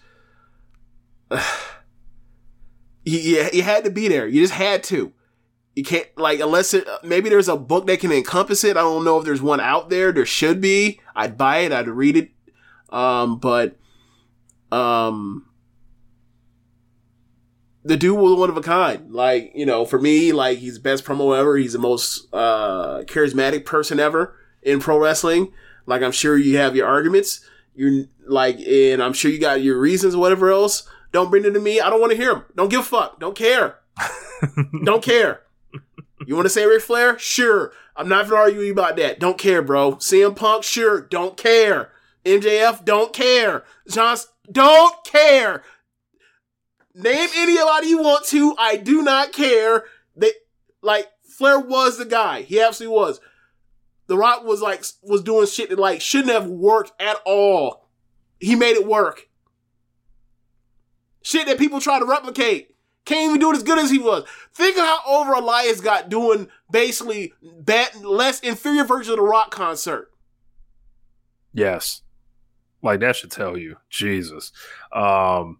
You, 3.05 3.49
you, 3.53 3.63
had 3.63 3.85
to 3.85 3.89
be 3.89 4.07
there. 4.07 4.27
You 4.27 4.41
just 4.41 4.53
had 4.53 4.83
to. 4.83 5.13
You 5.75 5.83
can't 5.83 6.05
like 6.15 6.41
unless 6.41 6.75
it 6.75 6.87
maybe 7.01 7.29
there's 7.29 7.47
a 7.47 7.55
book 7.55 7.87
that 7.87 8.01
can 8.01 8.11
encompass 8.11 8.63
it. 8.63 8.77
I 8.77 8.81
don't 8.81 9.03
know 9.03 9.17
if 9.17 9.25
there's 9.25 9.41
one 9.41 9.59
out 9.59 9.89
there. 9.89 10.11
There 10.11 10.27
should 10.27 10.61
be. 10.61 10.99
I'd 11.15 11.35
buy 11.35 11.59
it. 11.59 11.71
I'd 11.71 11.87
read 11.87 12.17
it. 12.17 12.31
Um 12.89 13.39
but 13.39 13.77
um 14.71 15.48
the 17.83 17.97
dude 17.97 18.17
was 18.17 18.37
one 18.37 18.49
of 18.49 18.57
a 18.57 18.61
kind. 18.61 19.11
Like, 19.11 19.51
you 19.55 19.65
know, 19.65 19.85
for 19.85 19.99
me, 19.99 20.31
like 20.31 20.59
he's 20.59 20.79
best 20.79 21.05
promo 21.05 21.37
ever. 21.37 21.57
He's 21.57 21.73
the 21.73 21.79
most 21.79 22.27
uh 22.33 23.03
charismatic 23.05 23.65
person 23.65 23.99
ever 23.99 24.35
in 24.61 24.79
pro 24.79 24.97
wrestling. 24.97 25.53
Like 25.85 26.01
I'm 26.01 26.11
sure 26.11 26.37
you 26.37 26.57
have 26.57 26.75
your 26.75 26.87
arguments. 26.87 27.45
You're 27.75 28.05
like 28.27 28.59
and 28.59 29.01
I'm 29.01 29.13
sure 29.13 29.31
you 29.31 29.39
got 29.39 29.61
your 29.61 29.79
reasons 29.79 30.15
or 30.15 30.19
whatever 30.19 30.51
else. 30.51 30.87
Don't 31.11 31.29
bring 31.29 31.45
it 31.45 31.51
to 31.51 31.59
me. 31.59 31.79
I 31.79 31.89
don't 31.89 32.01
want 32.01 32.11
to 32.11 32.17
hear 32.17 32.33
them. 32.33 32.45
Don't 32.55 32.69
give 32.69 32.81
a 32.81 32.83
fuck. 32.83 33.19
Don't 33.19 33.35
care. 33.35 33.79
don't 34.83 35.03
care. 35.03 35.41
You 36.25 36.35
want 36.35 36.45
to 36.45 36.49
say 36.49 36.65
Ric 36.65 36.81
Flair? 36.81 37.17
Sure. 37.17 37.71
I'm 37.95 38.07
not 38.07 38.29
with 38.29 38.55
you 38.55 38.71
about 38.71 38.97
that. 38.97 39.19
Don't 39.19 39.37
care, 39.37 39.61
bro. 39.61 39.95
CM 39.95 40.35
Punk? 40.35 40.63
Sure. 40.63 41.01
Don't 41.01 41.35
care. 41.35 41.91
MJF? 42.25 42.85
Don't 42.85 43.11
care. 43.13 43.63
John? 43.89 44.17
Don't 44.51 45.03
care. 45.03 45.63
Name 46.99 47.29
anybody 47.33 47.87
you 47.87 47.99
want 47.99 48.25
to. 48.25 48.53
I 48.57 48.75
do 48.75 49.01
not 49.01 49.31
care. 49.31 49.85
They 50.17 50.31
like 50.81 51.07
Flair 51.23 51.57
was 51.57 51.97
the 51.97 52.03
guy. 52.03 52.41
He 52.41 52.59
absolutely 52.59 52.97
was. 52.97 53.21
The 54.07 54.17
Rock 54.17 54.43
was 54.43 54.61
like 54.61 54.83
was 55.01 55.23
doing 55.23 55.47
shit 55.47 55.69
that 55.69 55.79
like 55.79 56.01
shouldn't 56.01 56.33
have 56.33 56.47
worked 56.47 56.91
at 57.01 57.15
all. 57.25 57.87
He 58.37 58.53
made 58.55 58.75
it 58.75 58.85
work. 58.85 59.29
Shit 61.21 61.47
that 61.47 61.57
people 61.57 61.79
try 61.79 61.99
to 61.99 62.05
replicate. 62.05 62.75
Can't 63.05 63.29
even 63.29 63.39
do 63.39 63.51
it 63.51 63.55
as 63.55 63.63
good 63.63 63.79
as 63.79 63.89
he 63.89 63.97
was. 63.97 64.25
Think 64.53 64.75
of 64.77 64.83
how 64.83 64.99
over 65.07 65.31
Elias 65.31 65.79
got 65.79 66.09
doing 66.09 66.49
basically 66.69 67.31
bad, 67.41 67.95
less 68.03 68.41
inferior 68.41 68.83
version 68.83 69.13
of 69.13 69.19
the 69.19 69.23
rock 69.23 69.51
concert. 69.51 70.11
Yes. 71.53 72.01
Like 72.81 72.99
that 72.99 73.15
should 73.15 73.31
tell 73.31 73.57
you. 73.57 73.77
Jesus. 73.89 74.51
Um 74.91 75.59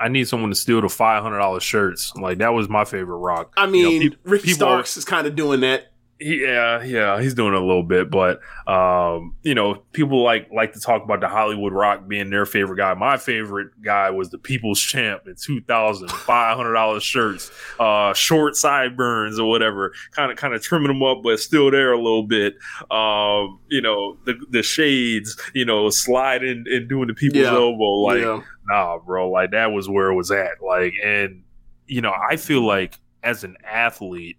I 0.00 0.08
need 0.08 0.28
someone 0.28 0.50
to 0.50 0.56
steal 0.56 0.80
the 0.80 0.88
five 0.88 1.22
hundred 1.22 1.38
dollars 1.38 1.62
shirts. 1.62 2.12
Like 2.16 2.38
that 2.38 2.52
was 2.52 2.68
my 2.68 2.84
favorite 2.84 3.16
rock. 3.18 3.52
I 3.56 3.66
You 3.66 3.82
know, 3.82 3.88
mean, 3.90 4.16
Ricky 4.24 4.48
Starks 4.52 4.96
is 4.96 5.04
kind 5.04 5.26
of 5.26 5.36
doing 5.36 5.60
that. 5.60 5.90
Yeah, 6.20 6.82
yeah, 6.84 7.20
he's 7.20 7.34
doing 7.34 7.54
a 7.54 7.60
little 7.60 7.82
bit, 7.82 8.08
but 8.08 8.40
um, 8.68 9.34
you 9.42 9.54
know, 9.54 9.74
people 9.92 10.22
like 10.22 10.48
like 10.54 10.72
to 10.74 10.80
talk 10.80 11.02
about 11.02 11.20
the 11.20 11.28
Hollywood 11.28 11.72
Rock 11.72 12.06
being 12.06 12.30
their 12.30 12.46
favorite 12.46 12.76
guy. 12.76 12.94
My 12.94 13.16
favorite 13.16 13.70
guy 13.82 14.10
was 14.10 14.30
the 14.30 14.38
People's 14.38 14.80
Champ 14.80 15.22
in 15.26 15.34
2000, 15.34 16.08
five 16.10 16.56
hundred 16.56 16.74
dollars 16.74 17.02
shirts, 17.02 17.50
uh, 17.80 18.14
short 18.14 18.54
sideburns 18.56 19.40
or 19.40 19.48
whatever, 19.50 19.92
kind 20.12 20.30
of 20.30 20.38
kind 20.38 20.54
of 20.54 20.62
trimming 20.62 20.88
them 20.88 21.02
up, 21.02 21.18
but 21.24 21.40
still 21.40 21.70
there 21.70 21.92
a 21.92 21.98
little 21.98 22.22
bit. 22.22 22.54
Um, 22.92 23.58
you 23.68 23.80
know, 23.82 24.16
the 24.24 24.34
the 24.50 24.62
shades, 24.62 25.36
you 25.52 25.64
know, 25.64 25.90
sliding 25.90 26.64
and 26.68 26.88
doing 26.88 27.08
the 27.08 27.14
People's 27.14 27.42
Yeah. 27.44 27.54
elbow, 27.54 27.90
like 28.02 28.20
yeah. 28.20 28.40
nah, 28.68 28.98
bro, 28.98 29.30
like 29.30 29.50
that 29.50 29.72
was 29.72 29.88
where 29.88 30.10
it 30.10 30.14
was 30.14 30.30
at. 30.30 30.62
Like, 30.64 30.92
and 31.04 31.42
you 31.86 32.00
know, 32.00 32.12
I 32.30 32.36
feel 32.36 32.64
like 32.64 32.98
as 33.24 33.42
an 33.42 33.56
athlete, 33.64 34.36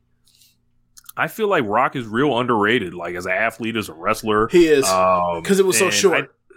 I 1.17 1.27
feel 1.27 1.47
like 1.47 1.63
Rock 1.65 1.95
is 1.95 2.05
real 2.07 2.37
underrated. 2.39 2.93
Like 2.93 3.15
as 3.15 3.25
an 3.25 3.31
athlete, 3.31 3.75
as 3.77 3.89
a 3.89 3.93
wrestler, 3.93 4.47
He 4.49 4.67
is. 4.67 4.85
um, 4.85 5.41
Because 5.41 5.59
it 5.59 5.65
was 5.65 5.77
so 5.77 5.89
short. 5.89 6.25
I- 6.25 6.53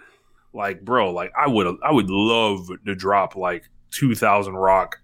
like, 0.51 0.81
bro, 0.83 1.11
like 1.11 1.31
I 1.37 1.47
would, 1.47 1.77
I 1.83 1.91
would 1.91 2.09
love 2.09 2.67
to 2.85 2.95
drop 2.95 3.35
like 3.35 3.69
two 3.91 4.15
thousand 4.15 4.55
Rock, 4.55 4.99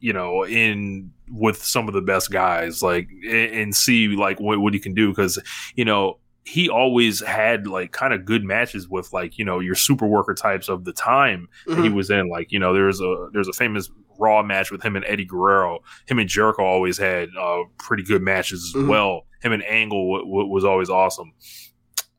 you 0.00 0.12
know, 0.12 0.44
in 0.44 1.12
with 1.30 1.62
some 1.62 1.86
of 1.88 1.94
the 1.94 2.00
best 2.00 2.30
guys, 2.32 2.82
like, 2.82 3.08
and, 3.24 3.52
and 3.52 3.76
see 3.76 4.08
like 4.08 4.40
what 4.40 4.58
what 4.58 4.74
he 4.74 4.80
can 4.80 4.94
do 4.94 5.08
because 5.10 5.38
you 5.76 5.84
know 5.84 6.18
he 6.44 6.68
always 6.68 7.20
had 7.24 7.66
like 7.68 7.92
kind 7.92 8.12
of 8.12 8.24
good 8.24 8.42
matches 8.42 8.88
with 8.88 9.12
like 9.12 9.38
you 9.38 9.44
know 9.44 9.60
your 9.60 9.74
super 9.76 10.06
worker 10.06 10.34
types 10.34 10.68
of 10.68 10.84
the 10.84 10.92
time 10.92 11.46
that 11.68 11.76
he 11.78 11.88
Mhm. 11.90 11.94
was 11.94 12.10
in. 12.10 12.28
Like 12.28 12.50
you 12.50 12.58
know, 12.58 12.74
there's 12.74 13.00
a 13.00 13.28
there's 13.32 13.48
a 13.48 13.52
famous 13.52 13.88
Raw 14.18 14.42
match 14.42 14.70
with 14.70 14.82
him 14.82 14.96
and 14.96 15.04
Eddie 15.06 15.24
Guerrero. 15.24 15.80
Him 16.06 16.18
and 16.18 16.28
Jericho 16.28 16.64
always 16.64 16.98
had 16.98 17.28
uh, 17.40 17.58
pretty 17.78 18.02
good 18.02 18.22
matches 18.22 18.72
as 18.74 18.82
Mhm. 18.82 18.88
well. 18.88 19.26
Him 19.42 19.52
and 19.52 19.62
Angle 19.64 20.12
w- 20.12 20.24
w- 20.30 20.48
was 20.48 20.64
always 20.64 20.90
awesome. 20.90 21.32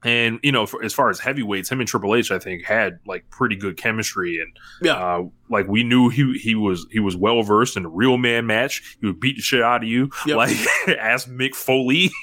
And 0.02 0.40
you 0.44 0.54
know, 0.54 0.66
for, 0.66 0.82
as 0.82 0.94
far 0.94 1.10
as 1.10 1.20
heavyweights, 1.20 1.70
him 1.70 1.82
and 1.82 1.88
Triple 1.90 2.16
H, 2.16 2.32
I 2.32 2.40
think, 2.40 2.64
had 2.64 3.00
like 3.06 3.30
pretty 3.30 3.58
good 3.58 3.76
chemistry, 3.76 4.40
and 4.42 4.58
Yeah. 4.82 4.94
uh, 4.94 5.24
like 5.50 5.68
we 5.68 5.84
knew 5.84 6.08
he 6.08 6.38
he 6.38 6.56
was 6.56 6.88
he 6.90 7.00
was 7.00 7.18
well 7.18 7.44
versed 7.44 7.76
in 7.76 7.84
a 7.84 7.90
real 7.90 8.18
man 8.18 8.48
match. 8.48 8.96
He 9.02 9.08
would 9.08 9.20
beat 9.20 9.36
the 9.36 9.42
shit 9.42 9.62
out 9.62 9.84
of 9.84 9.90
you, 9.90 10.10
Yep. 10.26 10.38
like 10.38 10.58
ask 11.00 11.28
Mick 11.30 11.54
Foley. 11.56 12.12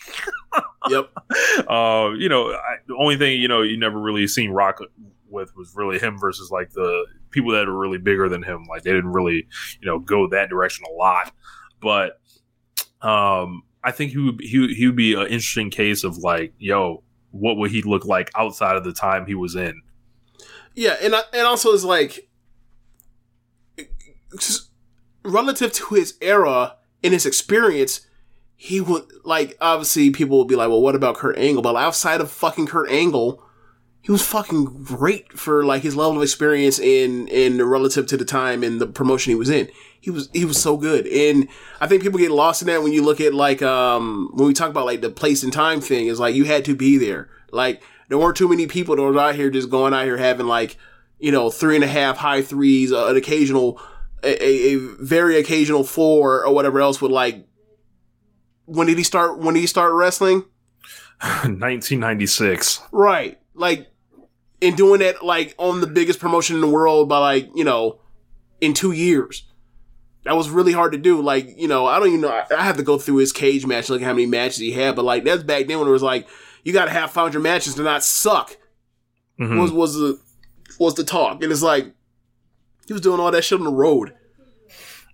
Yep. 0.88 1.10
uh, 1.68 2.10
you 2.16 2.28
know, 2.28 2.52
I, 2.52 2.76
the 2.86 2.94
only 2.96 3.16
thing 3.16 3.40
you 3.40 3.48
know 3.48 3.60
you 3.62 3.76
never 3.76 4.00
really 4.00 4.26
seen 4.26 4.50
Rock 4.50 4.78
with 5.28 5.54
was 5.56 5.74
really 5.76 5.98
him 5.98 6.16
versus 6.18 6.50
like 6.50 6.70
the 6.70 7.04
people 7.36 7.52
that 7.52 7.68
are 7.68 7.78
really 7.78 7.98
bigger 7.98 8.28
than 8.28 8.42
him. 8.42 8.64
Like 8.68 8.82
they 8.82 8.92
didn't 8.92 9.12
really 9.12 9.46
you 9.80 9.86
know 9.86 9.98
go 9.98 10.28
that 10.28 10.48
direction 10.48 10.84
a 10.90 10.92
lot, 10.92 11.32
but 11.80 12.20
um, 13.02 13.62
I 13.84 13.92
think 13.92 14.12
he 14.12 14.18
would 14.18 14.40
he 14.40 14.74
he 14.74 14.86
would 14.86 14.96
be 14.96 15.14
an 15.14 15.22
interesting 15.22 15.70
case 15.70 16.02
of 16.02 16.18
like, 16.18 16.52
yo, 16.58 17.04
what 17.30 17.56
would 17.56 17.70
he 17.70 17.82
look 17.82 18.04
like 18.04 18.30
outside 18.34 18.76
of 18.76 18.84
the 18.84 18.92
time 18.92 19.26
he 19.26 19.34
was 19.34 19.54
in? 19.54 19.82
Yeah, 20.74 20.96
and 21.00 21.14
and 21.32 21.46
also 21.46 21.72
is 21.72 21.84
like 21.84 22.28
relative 25.24 25.72
to 25.72 25.94
his 25.94 26.16
era 26.20 26.76
and 27.02 27.12
his 27.12 27.26
experience, 27.26 28.06
he 28.56 28.80
would 28.80 29.04
like 29.24 29.56
obviously 29.60 30.10
people 30.10 30.38
would 30.38 30.48
be 30.48 30.56
like, 30.56 30.68
well, 30.68 30.80
what 30.80 30.94
about 30.94 31.16
Kurt 31.16 31.38
Angle? 31.38 31.62
But 31.62 31.76
outside 31.76 32.20
of 32.20 32.30
fucking 32.30 32.66
Kurt 32.66 32.90
Angle, 32.90 33.42
he 34.06 34.12
was 34.12 34.22
fucking 34.22 34.84
great 34.84 35.32
for 35.32 35.64
like 35.64 35.82
his 35.82 35.96
level 35.96 36.18
of 36.18 36.22
experience 36.22 36.78
in 36.78 37.26
in 37.26 37.60
relative 37.60 38.06
to 38.06 38.16
the 38.16 38.24
time 38.24 38.62
and 38.62 38.80
the 38.80 38.86
promotion 38.86 39.32
he 39.32 39.34
was 39.34 39.50
in. 39.50 39.68
He 40.00 40.12
was 40.12 40.28
he 40.32 40.44
was 40.44 40.62
so 40.62 40.76
good, 40.76 41.08
and 41.08 41.48
I 41.80 41.88
think 41.88 42.02
people 42.02 42.20
get 42.20 42.30
lost 42.30 42.62
in 42.62 42.68
that 42.68 42.84
when 42.84 42.92
you 42.92 43.02
look 43.02 43.20
at 43.20 43.34
like 43.34 43.62
um 43.62 44.30
when 44.32 44.46
we 44.46 44.54
talk 44.54 44.70
about 44.70 44.86
like 44.86 45.00
the 45.00 45.10
place 45.10 45.42
and 45.42 45.52
time 45.52 45.80
thing. 45.80 46.06
Is 46.06 46.20
like 46.20 46.36
you 46.36 46.44
had 46.44 46.64
to 46.66 46.76
be 46.76 46.98
there. 46.98 47.28
Like 47.50 47.82
there 48.08 48.16
weren't 48.16 48.36
too 48.36 48.46
many 48.46 48.68
people 48.68 48.94
that 48.94 49.02
were 49.02 49.18
out 49.18 49.34
here 49.34 49.50
just 49.50 49.70
going 49.70 49.92
out 49.92 50.04
here 50.04 50.18
having 50.18 50.46
like 50.46 50.76
you 51.18 51.32
know 51.32 51.50
three 51.50 51.74
and 51.74 51.82
a 51.82 51.88
half 51.88 52.18
high 52.18 52.42
threes, 52.42 52.92
uh, 52.92 53.08
an 53.08 53.16
occasional 53.16 53.80
a, 54.22 54.44
a, 54.44 54.76
very 55.00 55.36
occasional 55.36 55.82
four 55.82 56.46
or 56.46 56.54
whatever 56.54 56.80
else 56.80 57.02
with 57.02 57.10
like. 57.10 57.44
When 58.66 58.86
did 58.86 58.98
he 58.98 59.04
start? 59.04 59.38
When 59.38 59.54
did 59.54 59.62
he 59.62 59.66
start 59.66 59.94
wrestling? 59.94 60.44
1996. 61.20 62.82
Right. 62.92 63.40
Like, 63.54 63.88
in 64.60 64.74
doing 64.74 65.02
it 65.02 65.22
like, 65.22 65.54
on 65.58 65.80
the 65.80 65.86
biggest 65.86 66.18
promotion 66.18 66.54
in 66.56 66.60
the 66.62 66.68
world 66.68 67.08
by, 67.08 67.18
like, 67.18 67.50
you 67.54 67.64
know, 67.64 68.00
in 68.60 68.72
two 68.74 68.92
years. 68.92 69.44
That 70.24 70.34
was 70.36 70.48
really 70.50 70.72
hard 70.72 70.92
to 70.92 70.98
do. 70.98 71.20
Like, 71.22 71.48
you 71.56 71.68
know, 71.68 71.86
I 71.86 71.98
don't 71.98 72.08
even 72.08 72.20
know. 72.22 72.30
I, 72.30 72.44
I 72.56 72.62
have 72.64 72.76
to 72.78 72.82
go 72.82 72.98
through 72.98 73.16
his 73.16 73.32
cage 73.32 73.64
match, 73.66 73.88
look 73.88 74.00
at 74.00 74.04
how 74.06 74.12
many 74.12 74.26
matches 74.26 74.58
he 74.58 74.72
had, 74.72 74.96
but, 74.96 75.04
like, 75.04 75.24
that's 75.24 75.42
back 75.44 75.66
then 75.66 75.78
when 75.78 75.86
it 75.88 75.92
was 75.92 76.02
like, 76.02 76.26
you 76.64 76.72
gotta 76.72 76.90
have 76.90 77.10
500 77.12 77.38
matches 77.40 77.74
to 77.76 77.82
not 77.82 78.02
suck, 78.02 78.56
Mhm. 79.38 79.60
was, 79.60 79.70
was 79.70 79.94
the, 79.94 80.18
was 80.80 80.94
the 80.94 81.04
talk. 81.04 81.42
And 81.42 81.52
it's 81.52 81.62
like, 81.62 81.92
he 82.86 82.92
was 82.92 83.02
doing 83.02 83.20
all 83.20 83.30
that 83.30 83.42
shit 83.42 83.58
on 83.58 83.64
the 83.66 83.70
road. 83.72 84.14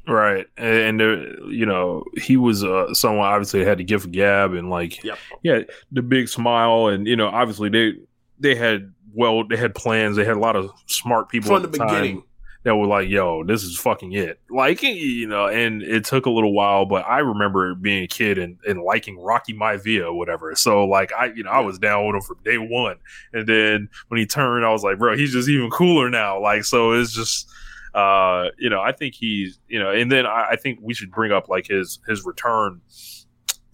Right, 0.07 0.47
and 0.57 1.01
uh, 1.01 1.47
you 1.47 1.65
know 1.65 2.05
he 2.21 2.37
was 2.37 2.65
uh, 2.65 2.93
someone 2.93 3.25
obviously 3.25 3.65
had 3.65 3.79
the 3.79 3.85
gift 3.85 4.05
of 4.07 4.11
gab 4.11 4.53
and 4.53 4.69
like 4.69 5.03
Yep. 5.05 5.17
yeah 5.45 5.61
the 5.93 6.03
big 6.03 6.29
smile 6.29 6.89
and 6.89 7.07
you 7.07 7.15
know 7.15 7.29
obviously 7.29 7.69
they 7.69 7.93
they 8.41 8.57
had 8.57 8.93
well 9.15 9.47
they 9.47 9.57
had 9.57 9.75
plans. 9.75 10.17
They 10.17 10.25
had 10.25 10.37
a 10.37 10.41
lot 10.41 10.57
of 10.57 10.71
smart 10.87 11.29
people 11.29 11.49
From 11.49 11.65
at 11.65 11.73
the 11.73 11.79
time 11.79 11.89
beginning. 11.89 12.23
that 12.65 12.77
were 12.77 12.87
like 12.87 13.09
yo 13.09 13.45
this 13.45 13.63
is 13.63 13.79
fucking 13.79 14.13
it. 14.13 14.41
Like 14.51 14.83
you 14.83 15.27
know 15.27 15.47
and 15.47 15.83
it 15.83 16.05
took 16.05 16.27
a 16.27 16.31
little 16.31 16.53
while 16.53 16.85
but 16.85 17.05
I 17.07 17.19
remember 17.19 17.75
being 17.75 18.05
a 18.05 18.09
kid 18.09 18.39
and, 18.39 18.59
and 18.67 18.83
liking 18.83 19.19
Rocky 19.19 19.55
Maivia 19.55 20.07
or 20.07 20.15
whatever. 20.15 20.55
So 20.55 20.85
like 20.85 21.13
I 21.13 21.27
you 21.27 21.45
know 21.45 21.51
I 21.51 21.61
was 21.61 21.79
down 21.79 22.07
with 22.07 22.17
him 22.17 22.23
from 22.23 22.39
day 22.45 22.59
one. 22.59 22.97
And 23.33 23.47
then 23.47 23.89
when 24.09 24.19
he 24.19 24.27
turned 24.27 24.65
I 24.65 24.71
was 24.71 24.83
like 24.83 24.99
bro 24.99 25.17
he's 25.17 25.33
just 25.33 25.49
even 25.49 25.71
cooler 25.71 26.11
now. 26.11 26.41
Like 26.41 26.65
so 26.65 26.93
it's 26.93 27.13
just 27.13 27.49
uh, 27.95 28.47
you 28.59 28.71
know, 28.71 28.81
I 28.81 28.93
think 28.93 29.15
he's, 29.15 29.59
you 29.69 29.79
know, 29.79 29.91
and 29.91 30.11
then 30.11 30.25
I, 30.25 30.53
I 30.53 30.57
think 30.57 30.79
we 30.81 30.95
should 30.95 31.11
bring 31.11 31.31
up 31.33 31.49
like 31.49 31.67
his 31.67 31.99
his 32.09 32.25
return 32.25 32.81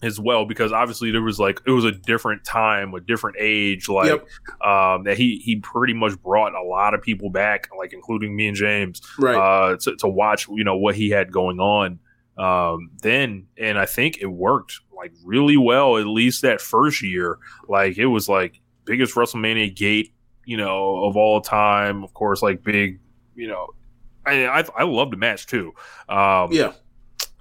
as 0.01 0.19
well 0.19 0.45
because 0.45 0.71
obviously 0.71 1.11
there 1.11 1.21
was 1.21 1.39
like 1.39 1.59
it 1.67 1.71
was 1.71 1.83
a 1.85 1.91
different 1.91 2.43
time, 2.45 2.93
a 2.93 2.99
different 3.01 3.35
age, 3.39 3.89
like 3.89 4.07
Yep. 4.07 4.27
um, 4.65 5.03
that 5.03 5.17
he 5.17 5.39
he 5.43 5.57
pretty 5.57 5.93
much 5.93 6.21
brought 6.21 6.53
a 6.55 6.63
lot 6.63 6.93
of 6.93 7.01
people 7.01 7.29
back, 7.29 7.69
like 7.77 7.91
including 7.93 8.35
me 8.35 8.47
and 8.47 8.55
James, 8.55 9.01
Right. 9.17 9.35
uh, 9.35 9.75
to, 9.77 9.95
to 9.97 10.07
watch, 10.07 10.47
you 10.47 10.63
know, 10.63 10.77
what 10.77 10.95
he 10.95 11.09
had 11.09 11.31
going 11.31 11.59
on 11.59 11.99
um, 12.37 12.91
then, 13.01 13.47
and 13.57 13.77
I 13.77 13.85
think 13.85 14.19
it 14.21 14.27
worked 14.27 14.79
like 14.95 15.11
really 15.25 15.57
well. 15.57 15.97
At 15.97 16.07
least 16.07 16.41
that 16.43 16.61
first 16.61 17.01
year, 17.03 17.37
like 17.67 17.97
it 17.97 18.05
was 18.05 18.29
like 18.29 18.61
biggest 18.85 19.15
WrestleMania 19.15 19.75
gate, 19.75 20.13
you 20.45 20.55
know, 20.55 21.03
of 21.03 21.17
all 21.17 21.41
time. 21.41 22.03
Of 22.05 22.13
course, 22.13 22.41
like 22.41 22.63
big, 22.63 23.01
you 23.35 23.49
know, 23.49 23.67
I 24.25 24.45
I, 24.47 24.63
I 24.77 24.83
loved 24.83 25.11
the 25.11 25.17
match 25.17 25.47
too. 25.47 25.73
Um, 26.07 26.53
yeah. 26.53 26.71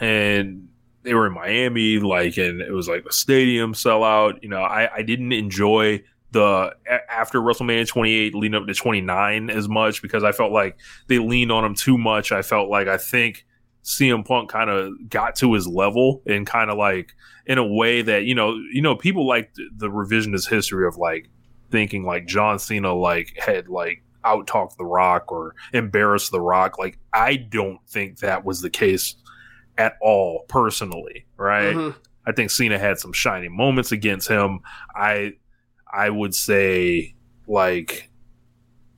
and 0.01 0.69
they 1.09 1.15
were 1.15 1.27
in 1.27 1.33
Miami, 1.33 1.99
like, 1.99 2.37
and 2.37 2.61
it 2.61 2.71
was 2.71 2.87
like 2.87 3.07
a 3.09 3.13
stadium 3.13 3.73
sellout. 3.73 4.43
You 4.43 4.51
know, 4.51 4.61
I, 4.61 4.97
I 4.97 5.03
didn't 5.03 5.33
enjoy 5.33 6.03
the 6.33 6.75
after 7.11 7.41
WrestleMania 7.41 7.89
28 7.89 8.35
leading 8.35 8.55
up 8.55 8.67
to 8.67 8.75
29 8.75 9.49
as 9.49 9.71
much 9.71 10.03
because 10.03 10.23
I 10.23 10.33
felt 10.33 10.53
like 10.53 10.79
they 11.07 11.19
leaned 11.19 11.51
on 11.51 11.65
him 11.65 11.75
too 11.75 11.97
much. 11.97 12.31
I 12.31 12.43
felt 12.43 12.69
like 12.69 12.89
I 12.89 12.99
think 12.99 13.47
CM 13.85 14.23
Punk 14.23 14.51
kind 14.51 14.69
of 14.69 14.93
got 15.09 15.37
to 15.37 15.55
his 15.55 15.67
level 15.67 16.23
and 16.27 16.47
kind 16.47 16.71
of 16.71 16.77
like 16.77 17.15
in 17.47 17.57
a 17.57 17.67
way 17.67 18.03
that 18.03 18.25
you 18.25 18.35
know, 18.35 18.55
you 18.71 18.83
know, 18.83 18.95
people 18.95 19.27
like 19.27 19.55
the, 19.55 19.89
revisionist 19.89 20.51
history 20.51 20.87
of 20.87 20.99
like 20.99 21.31
thinking 21.71 22.05
like 22.05 22.27
John 22.27 22.59
Cena 22.59 22.93
like 22.93 23.33
had 23.39 23.69
like 23.69 24.03
out 24.25 24.47
talked 24.47 24.77
The 24.77 24.85
Rock 24.85 25.33
or 25.33 25.55
embarrassed 25.73 26.33
The 26.33 26.41
Rock. 26.43 26.79
Like 26.79 26.99
I 27.15 27.37
don't 27.37 27.81
think 27.89 28.19
that 28.19 28.45
was 28.45 28.61
the 28.61 28.69
case 28.69 29.15
at 29.79 29.95
all 30.03 30.45
personally, 30.49 31.25
right? 31.39 31.75
Mhm. 31.75 31.95
I 32.27 32.33
think 32.33 32.51
Cena 32.51 32.79
had 32.79 32.99
some 32.99 33.13
shining 33.15 33.57
moments 33.57 33.91
against 33.93 34.29
him. 34.29 34.61
I 34.95 35.33
I 35.91 36.11
would 36.11 36.35
say 36.35 37.15
like 37.47 38.11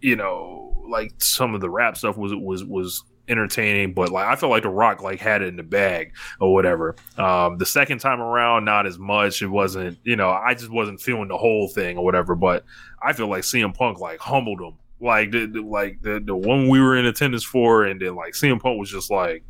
you 0.01 0.17
know 0.17 0.83
like 0.89 1.13
some 1.19 1.55
of 1.55 1.61
the 1.61 1.71
rap 1.71 1.97
stuff 1.97 2.17
was 2.17 2.35
was 2.35 2.65
was 2.65 3.05
entertaining, 3.29 3.95
but 3.95 4.09
like 4.11 4.27
I 4.27 4.35
felt 4.35 4.51
like 4.51 4.65
The 4.65 4.71
Rock 4.71 5.03
like 5.03 5.21
had 5.21 5.43
it 5.43 5.47
in 5.49 5.55
the 5.57 5.63
bag 5.63 6.13
or 6.41 6.53
whatever. 6.53 6.97
Um, 7.17 7.59
the 7.59 7.67
second 7.67 8.01
time 8.01 8.21
around, 8.21 8.65
not 8.65 8.87
as 8.87 8.99
much. 8.99 9.43
It 9.43 9.47
wasn't 9.47 9.99
you 10.03 10.17
know 10.17 10.31
I 10.31 10.55
just 10.55 10.71
wasn't 10.71 11.01
feeling 11.01 11.29
the 11.29 11.39
whole 11.39 11.69
thing 11.69 11.97
or 11.99 12.05
whatever. 12.05 12.35
But 12.35 12.65
I 13.01 13.13
feel 13.13 13.29
like 13.29 13.43
CM 13.45 13.73
Punk 13.75 14.01
like 14.01 14.19
humbled 14.19 14.61
him 14.61 14.79
like 15.01 15.31
the, 15.31 15.47
the 15.47 15.61
like 15.63 16.03
the 16.03 16.21
the 16.25 16.35
one 16.35 16.69
we 16.69 16.81
were 16.81 16.97
in 16.97 17.07
attendance 17.07 17.45
for, 17.45 17.85
and 17.85 18.01
then 18.01 18.17
like 18.17 18.33
CM 18.33 18.61
Punk 18.61 18.81
was 18.81 18.91
just 18.91 19.11
like, 19.13 19.45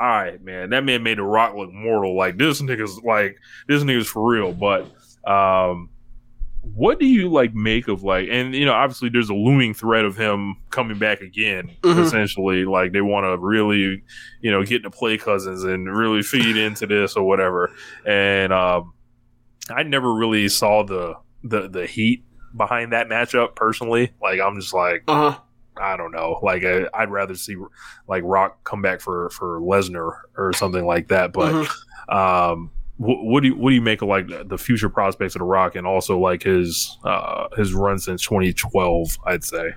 all 0.00 0.08
right, 0.08 0.42
man, 0.42 0.70
that 0.70 0.82
man 0.84 1.02
made 1.02 1.18
The 1.18 1.22
Rock 1.22 1.54
look 1.54 1.72
mortal. 1.72 2.16
Like 2.16 2.38
this 2.38 2.60
nigga's 2.62 2.98
like 3.04 3.36
this 3.68 3.82
nigga's 3.82 4.08
for 4.08 4.26
real. 4.28 4.52
But 4.52 4.86
um, 5.30 5.90
what 6.62 6.98
do 6.98 7.06
you 7.06 7.28
like 7.30 7.54
make 7.54 7.88
of 7.88 8.02
like 8.02 8.28
and 8.30 8.54
you 8.54 8.66
know 8.66 8.72
obviously 8.74 9.08
there's 9.08 9.30
a 9.30 9.34
looming 9.34 9.72
threat 9.72 10.04
of 10.04 10.14
him 10.16 10.56
coming 10.68 10.98
back 10.98 11.20
again 11.22 11.70
Mhm. 11.82 12.04
essentially 12.04 12.64
like 12.66 12.92
they 12.92 13.00
want 13.00 13.24
to 13.24 13.38
really 13.38 14.02
you 14.42 14.50
know 14.50 14.62
get 14.62 14.82
to 14.82 14.90
play 14.90 15.16
cousins 15.16 15.64
and 15.64 15.90
really 15.94 16.22
feed 16.22 16.58
into 16.58 16.86
this 16.86 17.16
or 17.16 17.26
whatever 17.26 17.70
and 18.06 18.52
um 18.52 18.92
i 19.74 19.82
never 19.82 20.12
really 20.14 20.50
saw 20.50 20.82
the 20.82 21.14
the 21.44 21.66
the 21.66 21.86
heat 21.86 22.24
behind 22.54 22.92
that 22.92 23.08
matchup 23.08 23.56
personally 23.56 24.12
like 24.20 24.38
i'm 24.38 24.60
just 24.60 24.74
like 24.74 25.02
Uh 25.08 25.32
huh. 25.32 25.38
I 25.80 25.96
don't 25.96 26.12
know. 26.12 26.38
Like 26.42 26.62
I, 26.64 26.86
I'd 26.94 27.10
rather 27.10 27.34
see 27.34 27.56
like 28.08 28.22
Rock 28.24 28.62
come 28.64 28.82
back 28.82 29.00
for 29.00 29.30
for 29.30 29.60
Lesnar 29.60 30.12
or 30.36 30.52
something 30.52 30.84
like 30.86 31.08
that. 31.08 31.32
But 31.32 31.52
Mhm. 31.52 32.14
um, 32.14 32.70
what, 32.98 33.24
what 33.24 33.42
do 33.42 33.48
you 33.48 33.56
what 33.56 33.70
do 33.70 33.74
you 33.74 33.80
make 33.82 34.02
of 34.02 34.08
like 34.08 34.28
the- 34.28 34.44
the 34.44 34.58
future 34.58 34.88
prospects 34.88 35.34
of 35.34 35.40
the 35.40 35.44
Rock 35.46 35.74
and 35.74 35.86
also 35.86 36.18
like 36.18 36.42
his 36.42 36.98
uh 37.04 37.48
his 37.56 37.72
run 37.74 37.98
since 37.98 38.22
2012? 38.24 39.16
I'd 39.26 39.42
say. 39.44 39.72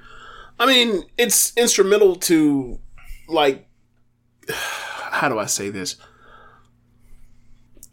I 0.60 0.66
mean, 0.68 1.04
it's 1.18 1.56
instrumental 1.58 2.16
to 2.18 2.80
like 3.28 3.66
how 4.50 5.30
do 5.30 5.40
I 5.40 5.46
say 5.46 5.70
this? 5.70 5.96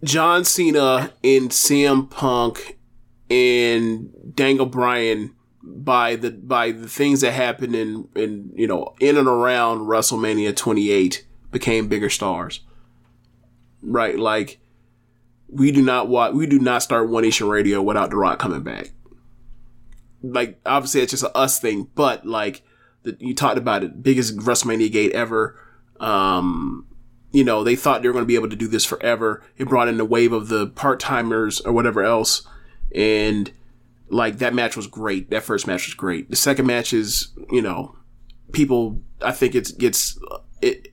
John 0.03 0.45
Cena 0.45 1.13
and 1.23 1.51
CM 1.51 2.09
Punk 2.11 2.79
and 3.29 4.11
Daniel 4.35 4.67
Bryan 4.67 5.35
by 5.63 6.17
the 6.17 6.31
by 6.31 6.73
the 6.73 6.89
things 6.89 7.21
that 7.21 7.33
happened 7.33 7.75
in 7.75 8.09
in 8.15 8.51
you 8.55 8.67
know 8.67 8.95
in 9.01 9.17
and 9.17 9.29
around 9.29 9.81
WrestleMania 9.81 10.57
28 10.57 11.27
became 11.51 11.89
bigger 11.89 12.11
stars. 12.11 12.61
Right, 13.83 14.19
like 14.19 14.61
we 15.49 15.73
do 15.73 15.83
not 15.83 16.09
watch 16.09 16.35
we 16.35 16.47
do 16.47 16.59
not 16.59 16.83
start 16.83 17.09
One 17.09 17.23
Nation 17.23 17.49
Radio 17.49 17.83
without 17.83 18.11
The 18.11 18.17
Rock 18.17 18.39
coming 18.39 18.63
back. 18.63 18.93
Like 20.23 20.61
obviously 20.65 21.01
it's 21.03 21.13
just 21.13 21.25
a 21.25 21.37
us 21.37 21.59
thing, 21.59 21.89
but 21.95 22.27
like 22.27 22.63
the, 23.03 23.17
you 23.19 23.35
talked 23.35 23.59
about 23.59 23.83
it, 23.83 24.03
biggest 24.03 24.37
WrestleMania 24.37 24.93
gate 24.93 25.13
ever. 25.13 25.59
Um, 25.99 26.87
you 27.33 27.45
know, 27.45 27.63
they 27.65 27.77
thought 27.77 28.03
they 28.03 28.09
were 28.09 28.13
going 28.13 28.25
to 28.25 28.29
be 28.29 28.35
able 28.35 28.51
to 28.51 28.57
do 28.57 28.67
this 28.67 28.85
forever. 28.85 29.43
It 29.57 29.69
brought 29.69 29.89
in 29.89 29.97
the 29.97 30.05
wave 30.05 30.33
of 30.33 30.49
the 30.49 30.67
part 30.69 31.01
timers 31.01 31.61
or 31.61 31.73
whatever 31.73 32.03
else. 32.03 32.47
And 32.95 33.51
like 34.11 34.39
that 34.39 34.55
match 34.55 34.77
was 34.77 34.87
great. 34.87 35.31
That 35.31 35.43
first 35.43 35.67
match 35.67 35.87
was 35.87 35.95
great. 35.95 36.31
The 36.31 36.37
second 36.37 36.67
match 36.67 36.93
is, 36.93 37.29
you 37.51 37.63
know, 37.63 37.97
people, 38.53 39.01
I 39.23 39.33
think 39.33 39.55
it's, 39.55 39.73
gets, 39.73 40.19
it 40.61 40.89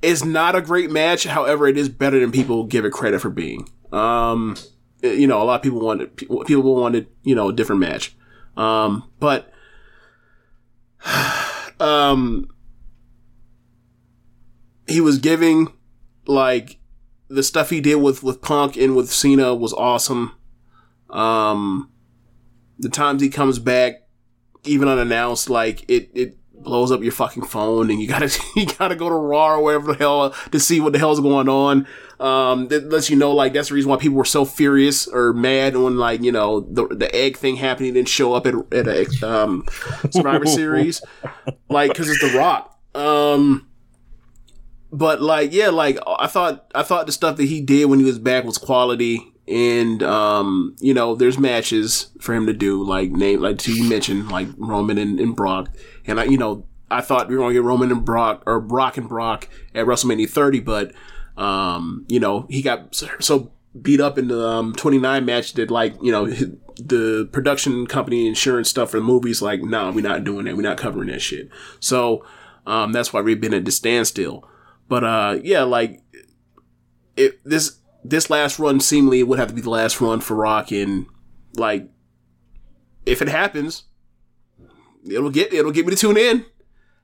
is 0.00 0.24
not 0.24 0.56
a 0.56 0.60
great 0.60 0.90
match. 0.90 1.24
However, 1.24 1.66
it 1.68 1.76
is 1.76 1.88
better 1.88 2.18
than 2.18 2.32
people 2.32 2.64
give 2.64 2.84
it 2.84 2.92
credit 2.92 3.20
for 3.20 3.30
being. 3.30 3.68
Um, 3.92 4.56
you 5.02 5.26
know, 5.26 5.42
a 5.42 5.44
lot 5.44 5.56
of 5.56 5.62
people 5.62 5.80
wanted, 5.80 6.16
people 6.16 6.74
wanted, 6.74 7.08
you 7.22 7.34
know, 7.34 7.48
a 7.48 7.52
different 7.52 7.80
match. 7.80 8.16
Um, 8.56 9.10
but, 9.20 9.52
um, 11.80 12.48
he 14.86 15.00
was 15.00 15.18
giving 15.18 15.72
like 16.26 16.78
the 17.28 17.42
stuff 17.42 17.70
he 17.70 17.80
did 17.80 17.96
with 17.96 18.22
with 18.22 18.42
Punk 18.42 18.76
and 18.76 18.94
with 18.94 19.10
Cena 19.10 19.54
was 19.54 19.72
awesome. 19.72 20.32
Um, 21.10 21.90
the 22.82 22.88
times 22.88 23.22
he 23.22 23.30
comes 23.30 23.58
back, 23.58 24.02
even 24.64 24.88
unannounced, 24.88 25.48
like 25.48 25.88
it 25.88 26.10
it 26.14 26.36
blows 26.52 26.92
up 26.92 27.02
your 27.02 27.12
fucking 27.12 27.44
phone, 27.44 27.90
and 27.90 28.00
you 28.00 28.08
gotta 28.08 28.30
you 28.56 28.66
gotta 28.66 28.96
go 28.96 29.08
to 29.08 29.14
Raw 29.14 29.54
or 29.54 29.62
wherever 29.62 29.92
the 29.92 29.98
hell 29.98 30.34
to 30.50 30.60
see 30.60 30.80
what 30.80 30.92
the 30.92 30.98
hell's 30.98 31.20
going 31.20 31.48
on. 31.48 31.86
Um, 32.20 32.68
that 32.68 32.88
lets 32.88 33.08
you 33.08 33.16
know 33.16 33.32
like 33.32 33.52
that's 33.52 33.68
the 33.68 33.74
reason 33.74 33.90
why 33.90 33.96
people 33.96 34.16
were 34.16 34.24
so 34.24 34.44
furious 34.44 35.06
or 35.06 35.32
mad 35.32 35.76
when 35.76 35.96
like 35.96 36.22
you 36.22 36.32
know 36.32 36.60
the 36.60 36.88
the 36.88 37.12
egg 37.14 37.36
thing 37.36 37.56
happened. 37.56 37.86
He 37.86 37.92
didn't 37.92 38.08
show 38.08 38.34
up 38.34 38.46
at 38.46 38.54
at 38.72 38.88
a 38.88 39.26
um 39.26 39.64
Survivor 40.10 40.46
Series, 40.46 41.02
like 41.68 41.92
because 41.92 42.10
it's 42.10 42.20
The 42.20 42.36
Rock. 42.36 42.78
Um 42.94 43.68
but 44.94 45.22
like 45.22 45.54
yeah 45.54 45.70
like 45.70 45.98
i 46.06 46.26
thought 46.26 46.70
i 46.74 46.82
thought 46.82 47.06
the 47.06 47.12
stuff 47.12 47.38
that 47.38 47.46
he 47.46 47.62
did 47.62 47.86
when 47.86 47.98
he 47.98 48.04
was 48.04 48.18
back 48.18 48.44
was 48.44 48.58
quality 48.58 49.31
and 49.48 50.02
um 50.02 50.76
you 50.80 50.94
know 50.94 51.14
there's 51.14 51.38
matches 51.38 52.10
for 52.20 52.32
him 52.34 52.46
to 52.46 52.52
do 52.52 52.82
like 52.82 53.10
name 53.10 53.40
like 53.40 53.66
you 53.66 53.88
mentioned 53.88 54.28
like 54.30 54.46
roman 54.56 54.98
and, 54.98 55.18
and 55.18 55.34
brock. 55.34 55.68
And 56.06 56.20
i 56.20 56.24
you 56.24 56.38
know 56.38 56.64
i 56.90 57.00
thought 57.00 57.28
we 57.28 57.34
were 57.36 57.42
gonna 57.42 57.54
get 57.54 57.62
roman 57.64 57.90
and 57.90 58.04
brock 58.04 58.42
or 58.46 58.60
brock 58.60 58.96
and 58.96 59.08
brock 59.08 59.48
at 59.74 59.86
wrestlemania 59.86 60.28
30 60.30 60.60
but 60.60 60.92
um 61.36 62.04
you 62.08 62.20
know 62.20 62.46
he 62.50 62.62
got 62.62 62.94
so- 62.94 63.08
so 63.18 63.52
beat 63.80 64.00
up 64.00 64.18
in 64.18 64.28
the 64.28 64.46
um 64.46 64.74
29 64.74 65.24
match 65.24 65.54
that 65.54 65.70
like 65.70 65.94
you 66.02 66.12
know 66.12 66.26
the 66.76 67.28
production 67.32 67.86
company 67.86 68.26
insurance 68.26 68.68
stuff 68.68 68.90
for 68.90 68.98
the 68.98 69.04
movies 69.04 69.42
like 69.42 69.62
nah 69.62 69.90
we're 69.90 70.02
not 70.02 70.24
doing 70.24 70.44
that. 70.46 70.56
We're 70.56 70.62
not 70.62 70.78
covering 70.78 71.08
that 71.08 71.20
shit. 71.20 71.48
So 71.80 72.24
um 72.66 72.92
that's 72.92 73.12
why 73.12 73.20
we've 73.22 73.40
been 73.40 73.54
at 73.54 73.64
the 73.64 73.70
standstill. 73.72 74.48
But 74.88 75.04
uh, 75.04 75.38
yeah, 75.42 75.62
like 75.62 76.02
it 77.16 77.40
this 77.44 77.78
this 78.04 78.30
last 78.30 78.58
run 78.58 78.80
seemingly 78.80 79.22
would 79.22 79.38
have 79.38 79.48
to 79.48 79.54
be 79.54 79.60
the 79.60 79.70
last 79.70 80.00
run 80.00 80.20
for 80.20 80.34
Rock, 80.34 80.70
and 80.72 81.06
like 81.54 81.88
if 83.06 83.22
it 83.22 83.28
happens, 83.28 83.84
it'll 85.08 85.30
get 85.30 85.52
it'll 85.52 85.72
get 85.72 85.86
me 85.86 85.94
to 85.94 85.98
tune 85.98 86.16
in. 86.16 86.44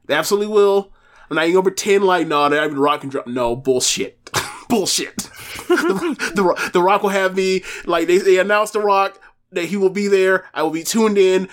It 0.08 0.12
absolutely 0.12 0.52
will. 0.52 0.92
I'm 1.30 1.36
not 1.36 1.44
even 1.44 1.54
gonna 1.54 1.64
pretend 1.64 2.04
like 2.04 2.26
no, 2.26 2.48
that 2.48 2.70
the 2.70 2.76
Rock 2.76 3.02
and 3.02 3.12
drop. 3.12 3.26
No 3.26 3.54
bullshit, 3.54 4.30
bullshit. 4.68 5.16
the, 5.68 6.32
the 6.34 6.42
Rock- 6.42 6.72
the 6.72 6.82
Rock 6.82 7.02
will 7.02 7.10
have 7.10 7.36
me 7.36 7.62
like 7.84 8.06
they 8.06 8.18
they 8.18 8.38
announced 8.38 8.72
the 8.72 8.80
Rock 8.80 9.20
that 9.52 9.66
he 9.66 9.76
will 9.76 9.90
be 9.90 10.08
there. 10.08 10.46
I 10.54 10.62
will 10.62 10.70
be 10.70 10.84
tuned 10.84 11.18
in 11.18 11.48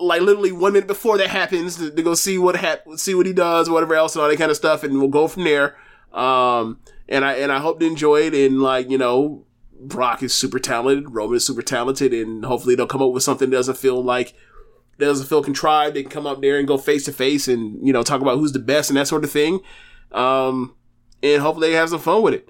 like 0.00 0.20
literally 0.22 0.52
one 0.52 0.72
minute 0.72 0.88
before 0.88 1.18
that 1.18 1.28
happens 1.28 1.76
to, 1.76 1.90
to 1.90 2.02
go 2.02 2.14
see 2.14 2.38
what 2.38 2.56
see 2.96 3.14
what 3.14 3.26
he 3.26 3.32
does, 3.32 3.70
whatever 3.70 3.94
else, 3.94 4.14
and 4.14 4.22
all 4.22 4.28
that 4.28 4.38
kind 4.38 4.50
of 4.50 4.56
stuff, 4.56 4.82
and 4.84 4.98
we'll 4.98 5.08
go 5.08 5.28
from 5.28 5.44
there. 5.44 5.76
Um, 6.12 6.80
and 7.12 7.24
I 7.24 7.34
and 7.34 7.52
I 7.52 7.58
hope 7.58 7.78
to 7.80 7.86
enjoy 7.86 8.22
it. 8.22 8.34
And 8.34 8.60
like 8.62 8.90
you 8.90 8.98
know, 8.98 9.44
Brock 9.78 10.22
is 10.22 10.32
super 10.32 10.58
talented, 10.58 11.14
Roman 11.14 11.36
is 11.36 11.46
super 11.46 11.62
talented, 11.62 12.12
and 12.12 12.44
hopefully 12.44 12.74
they'll 12.74 12.86
come 12.86 13.02
up 13.02 13.12
with 13.12 13.22
something 13.22 13.50
that 13.50 13.56
doesn't 13.56 13.76
feel 13.76 14.02
like 14.02 14.34
that 14.98 15.06
doesn't 15.06 15.26
feel 15.26 15.42
contrived. 15.42 15.94
They 15.94 16.02
can 16.02 16.10
come 16.10 16.26
up 16.26 16.40
there 16.40 16.58
and 16.58 16.66
go 16.66 16.78
face 16.78 17.04
to 17.04 17.12
face, 17.12 17.46
and 17.46 17.86
you 17.86 17.92
know 17.92 18.02
talk 18.02 18.22
about 18.22 18.38
who's 18.38 18.52
the 18.52 18.58
best 18.58 18.90
and 18.90 18.96
that 18.96 19.08
sort 19.08 19.24
of 19.24 19.30
thing. 19.30 19.60
Um, 20.10 20.74
and 21.22 21.42
hopefully 21.42 21.70
they 21.70 21.76
have 21.76 21.90
some 21.90 22.00
fun 22.00 22.22
with 22.22 22.34
it. 22.34 22.48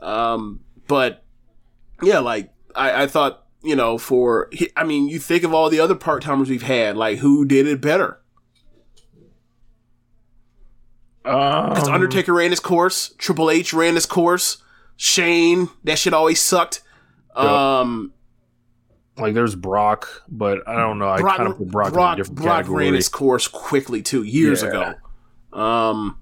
Um, 0.00 0.60
but 0.88 1.24
yeah, 2.02 2.18
like 2.18 2.52
I, 2.74 3.04
I 3.04 3.06
thought, 3.06 3.46
you 3.62 3.76
know, 3.76 3.96
for 3.96 4.50
I 4.76 4.82
mean, 4.82 5.08
you 5.08 5.20
think 5.20 5.44
of 5.44 5.54
all 5.54 5.70
the 5.70 5.80
other 5.80 5.94
part 5.94 6.22
timers 6.22 6.50
we've 6.50 6.62
had, 6.62 6.96
like 6.96 7.18
who 7.18 7.44
did 7.44 7.68
it 7.68 7.80
better? 7.80 8.20
Because 11.22 11.88
Um, 11.88 11.94
Undertaker 11.94 12.32
ran 12.32 12.50
his 12.50 12.60
course, 12.60 13.14
Triple 13.18 13.50
H 13.50 13.72
ran 13.74 13.94
his 13.94 14.06
course, 14.06 14.62
Shane, 14.96 15.68
that 15.84 15.98
shit 15.98 16.14
always 16.14 16.40
sucked. 16.40 16.82
Um, 17.36 18.12
like 19.18 19.34
there's 19.34 19.54
Brock, 19.54 20.22
but 20.28 20.66
I 20.66 20.76
don't 20.76 20.98
know. 20.98 21.08
I 21.08 21.20
Brock, 21.20 21.36
kind 21.36 21.48
of 21.50 21.58
put 21.58 21.68
Brock, 21.68 21.92
Brock, 21.92 22.08
in 22.08 22.14
a 22.14 22.16
different 22.22 22.40
Brock 22.42 22.56
category. 22.60 22.84
ran 22.86 22.94
his 22.94 23.08
course 23.08 23.46
quickly 23.48 24.00
too, 24.02 24.22
years 24.22 24.62
Yeah. 24.62 24.68
ago. 24.68 25.58
Um, 25.60 26.16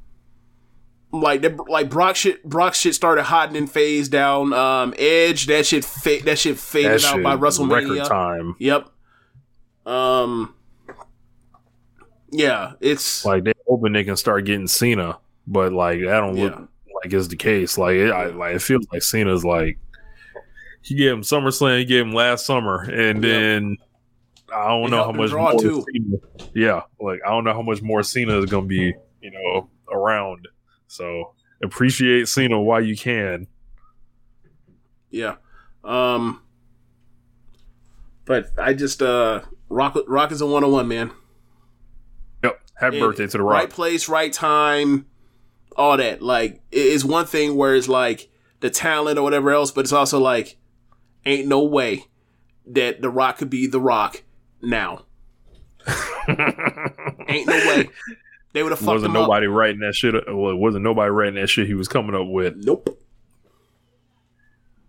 like 1.13 1.43
that, 1.43 1.69
like 1.69 1.89
Brock 1.91 2.17
shit, 2.17 2.43
Brock 2.45 2.75
shit 2.75 2.95
started 2.95 3.23
hot 3.25 3.55
and 3.55 3.71
phased 3.71 4.11
down. 4.13 4.53
Um, 4.53 4.95
Edge, 4.99 5.47
that 5.47 5.65
shit, 5.67 5.85
fa- 5.85 6.19
that 6.25 6.39
shit 6.39 6.59
faded 6.59 7.01
that 7.03 7.05
out 7.15 7.23
by 7.23 7.37
by 7.37 7.37
record 7.37 8.05
time. 8.05 8.57
Yep. 8.59 8.89
Um. 9.87 10.55
Yeah, 12.31 12.73
it's 12.81 13.25
Like 13.25 13.45
they're 13.45 13.55
hoping 13.67 13.93
they 13.93 14.05
can 14.05 14.17
start 14.17 14.45
getting 14.45 14.67
Cena, 14.67 15.19
but 15.47 15.73
like 15.73 16.01
that 16.01 16.21
don't 16.21 16.35
look 16.37 16.55
Yeah. 16.55 16.65
like 17.03 17.13
is 17.13 17.29
the 17.29 17.37
case. 17.37 17.79
Like 17.79 17.95
it, 17.97 18.11
I, 18.11 18.27
like 18.27 18.57
it 18.57 18.63
feels 18.63 18.87
like 18.93 19.03
Cena's 19.03 19.45
like 19.45 19.79
he 20.83 20.95
gave 20.95 21.13
him 21.13 21.23
SummerSlam, 21.23 21.79
he 21.79 21.85
gave 21.85 22.05
him 22.07 22.13
last 22.13 22.45
summer, 22.47 22.83
and 22.83 23.23
Yep. 23.23 23.23
then 23.23 23.77
I 24.55 24.69
don't 24.69 24.85
It 24.87 24.91
know 24.91 25.05
how 25.05 25.13
much 25.13 25.31
more. 25.33 25.59
Cena, 25.59 26.17
yeah, 26.55 26.83
like 27.01 27.21
I 27.27 27.31
don't 27.31 27.45
know 27.45 27.53
how 27.55 27.63
much 27.63 27.83
more 27.83 28.03
Cena 28.03 28.39
is 28.39 28.47
gonna 28.51 28.67
be, 28.67 28.95
you 29.23 29.31
know, 29.31 29.71
around. 29.91 30.47
So 30.87 31.35
appreciate 31.63 32.29
Cena 32.29 32.61
while 32.61 32.81
you 32.85 32.97
can. 32.97 33.47
yeah. 35.11 35.37
Um. 35.85 36.43
But 38.27 38.51
I 38.59 38.75
just 38.75 39.01
uh, 39.03 39.41
Rock 39.71 39.97
Rock 40.07 40.33
is 40.33 40.41
a 40.43 40.47
one 40.47 40.63
on 40.65 40.71
one 40.73 40.89
man. 40.89 41.11
Happy 42.79 43.01
birthday 43.01 43.27
to 43.27 43.39
the 43.39 43.43
Right 43.43 43.69
place, 43.71 44.09
right 44.09 44.33
time, 44.33 45.07
all 45.77 45.97
that. 45.97 46.23
Like 46.23 46.63
it 46.71 46.87
is 46.87 47.05
one 47.05 47.27
thing 47.27 47.57
where 47.57 47.75
it's 47.75 47.89
like 47.89 48.31
the 48.61 48.71
talent 48.71 49.19
or 49.19 49.23
whatever 49.23 49.51
else, 49.51 49.71
but 49.71 49.81
it's 49.81 49.93
also 49.93 50.19
like 50.21 50.57
ain't 51.27 51.49
no 51.49 51.63
way 51.65 52.05
that 52.67 53.01
the 53.03 53.11
Rock 53.11 53.39
could 53.39 53.51
be 53.51 53.67
the 53.67 53.81
Rock 53.81 54.23
now. 54.63 55.05
Ain't 57.29 57.47
no 57.47 57.57
way. 57.57 57.89
They 58.53 58.63
would 58.63 58.73
have 58.73 58.79
fucked 58.79 58.89
wasn't 58.89 59.15
nobody 59.15 59.47
up. 59.47 59.53
writing 59.53 59.81
that 59.81 59.95
shit. 59.95 60.15
Well, 60.27 60.51
it 60.51 60.57
wasn't 60.57 60.85
nobody 60.85 61.11
writing 61.11 61.35
that 61.37 61.49
shit 61.49 61.67
he 61.67 61.75
was 61.75 61.89
coming 61.89 62.15
up 62.15 62.27
with. 62.27 62.57
Nope. 62.57 62.99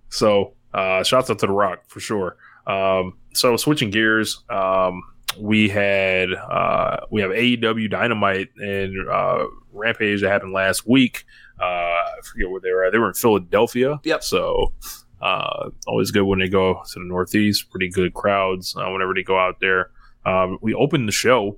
So, 0.10 0.54
uh, 0.74 1.04
shouts 1.04 1.30
out 1.30 1.40
to 1.40 1.48
The 1.48 1.54
Rock 1.54 1.84
for 1.88 2.00
sure. 2.00 2.36
Um, 2.68 3.18
so 3.34 3.56
switching 3.58 3.90
gears, 3.92 4.44
um, 4.50 5.04
we 5.38 5.70
had 5.70 6.34
uh, 6.34 7.06
we 7.10 7.22
have 7.22 7.32
AEW 7.32 7.90
Dynamite 7.90 8.50
and 8.58 9.10
uh, 9.10 9.46
Rampage 9.72 10.22
that 10.22 10.30
happened 10.30 10.54
last 10.54 10.88
week. 10.88 11.26
Uh, 11.60 11.66
I 11.66 12.20
forget 12.24 12.50
where 12.50 12.62
they 12.62 12.72
were 12.72 12.86
at. 12.86 12.92
They 12.92 13.00
were 13.00 13.10
in 13.10 13.14
Philadelphia. 13.14 14.00
Yep. 14.04 14.24
So 14.24 14.74
uh, 15.22 15.70
always 15.88 16.12
good 16.12 16.24
when 16.24 16.40
they 16.40 16.50
go 16.50 16.82
to 16.94 17.00
the 17.00 17.06
Northeast. 17.06 17.70
Pretty 17.70 17.90
good 17.90 18.14
crowds 18.14 18.76
uh, 18.76 18.90
whenever 18.90 19.14
they 19.14 19.24
go 19.24 19.38
out 19.38 19.60
there. 19.60 19.92
Um, 20.26 20.58
we 20.62 20.74
opened 20.74 21.08
the 21.08 21.14
show. 21.14 21.58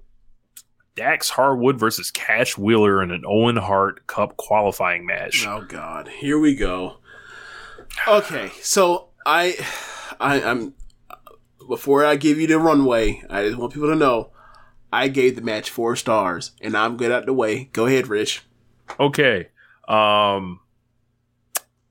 Dax 0.95 1.29
Harwood 1.29 1.79
versus 1.79 2.11
Cash 2.11 2.57
Wheeler 2.57 3.01
in 3.01 3.11
an 3.11 3.23
Owen 3.25 3.55
Hart 3.55 4.05
Cup 4.07 4.35
qualifying 4.37 5.05
match. 5.05 5.45
Oh 5.47 5.65
God, 5.67 6.09
here 6.09 6.37
we 6.37 6.55
go. 6.55 6.97
Okay, 8.07 8.51
so 8.61 9.09
I, 9.25 9.55
I, 10.19 10.41
I'm 10.41 10.73
before 11.71 12.03
I 12.03 12.17
give 12.17 12.37
you 12.37 12.47
the 12.47 12.59
runway, 12.59 13.23
I 13.29 13.43
just 13.45 13.57
want 13.57 13.71
people 13.71 13.87
to 13.87 13.95
know 13.95 14.31
I 14.91 15.07
gave 15.07 15.37
the 15.37 15.41
match 15.41 15.69
four 15.69 15.95
stars, 15.95 16.51
and 16.59 16.75
I'm 16.75 16.97
good 16.97 17.13
out 17.13 17.25
the 17.25 17.31
way. 17.31 17.69
Go 17.71 17.85
ahead, 17.85 18.07
Rich. 18.07 18.41
Okay. 18.99 19.47
Um 19.87 20.59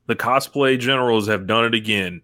the 0.06 0.14
cosplay 0.14 0.78
generals 0.78 1.28
have 1.28 1.46
done 1.46 1.64
it 1.64 1.74
again. 1.74 2.20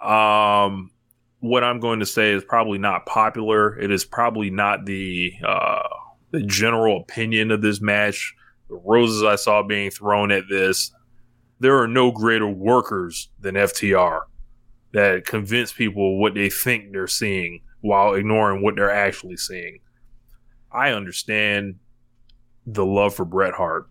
Um 0.00 0.92
what 1.40 1.64
I'm 1.64 1.80
going 1.80 1.98
to 1.98 2.06
say 2.06 2.30
is 2.30 2.44
probably 2.44 2.78
not 2.78 3.06
popular. 3.06 3.76
It 3.76 3.90
is 3.90 4.04
probably 4.04 4.50
not 4.50 4.86
the 4.86 5.32
uh 5.44 5.88
the 6.30 6.42
general 6.42 7.00
opinion 7.00 7.50
of 7.50 7.60
this 7.60 7.80
match. 7.80 8.36
The 8.68 8.76
roses 8.76 9.24
I 9.24 9.34
saw 9.34 9.64
being 9.64 9.90
thrown 9.90 10.30
at 10.30 10.44
this, 10.48 10.92
there 11.58 11.76
are 11.82 11.88
no 11.88 12.12
greater 12.12 12.46
workers 12.48 13.30
than 13.40 13.56
FTR 13.56 14.26
that 14.96 15.26
convince 15.26 15.74
people 15.74 16.18
what 16.18 16.32
they 16.32 16.48
think 16.48 16.90
they're 16.90 17.06
seeing 17.06 17.60
while 17.82 18.14
ignoring 18.14 18.62
what 18.62 18.76
they're 18.76 18.90
actually 18.90 19.36
seeing. 19.36 19.78
I 20.72 20.92
understand 20.92 21.74
the 22.66 22.86
love 22.86 23.14
for 23.14 23.26
Bret 23.26 23.52
Hart. 23.52 23.88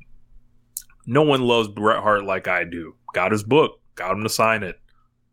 No 1.06 1.22
one 1.22 1.44
loves 1.44 1.68
Bret 1.68 2.02
Hart 2.02 2.26
like 2.26 2.48
I 2.48 2.64
do. 2.64 2.96
Got 3.14 3.34
his 3.34 3.44
book, 3.44 3.80
got 3.94 4.14
him 4.14 4.24
to 4.24 4.30
sign 4.30 4.64
it. 4.64 4.80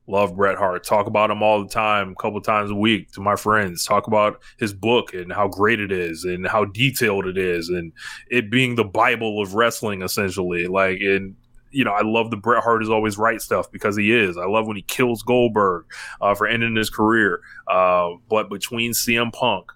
Love 0.06 0.36
Bret 0.36 0.58
Hart. 0.58 0.84
Talk 0.84 1.06
about 1.06 1.30
him 1.30 1.42
all 1.42 1.62
the 1.62 1.70
time, 1.70 2.10
a 2.10 2.22
couple 2.22 2.42
times 2.42 2.70
a 2.70 2.74
week 2.74 3.10
to 3.12 3.22
my 3.22 3.34
friends. 3.34 3.86
Talk 3.86 4.08
about 4.08 4.42
his 4.58 4.74
book 4.74 5.14
and 5.14 5.32
how 5.32 5.48
great 5.48 5.80
it 5.80 5.90
is 5.90 6.24
and 6.24 6.46
how 6.46 6.66
detailed 6.66 7.24
it 7.24 7.38
is 7.38 7.70
and 7.70 7.92
it 8.28 8.50
being 8.50 8.74
the 8.74 8.84
Bible 8.84 9.40
of 9.40 9.54
wrestling, 9.54 10.02
essentially. 10.02 10.66
Like, 10.66 10.98
and 11.00 11.34
you 11.72 11.84
know, 11.84 11.92
I 11.92 12.02
love 12.02 12.30
the 12.30 12.36
Bret 12.36 12.62
Hart 12.62 12.82
is 12.82 12.90
always 12.90 13.18
right 13.18 13.40
stuff 13.40 13.70
because 13.72 13.96
he 13.96 14.12
is. 14.12 14.36
I 14.36 14.46
love 14.46 14.66
when 14.66 14.76
he 14.76 14.82
kills 14.82 15.22
Goldberg 15.22 15.86
uh, 16.20 16.34
for 16.34 16.46
ending 16.46 16.76
his 16.76 16.90
career. 16.90 17.40
Uh, 17.66 18.10
but 18.28 18.48
between 18.48 18.92
CM 18.92 19.32
Punk 19.32 19.72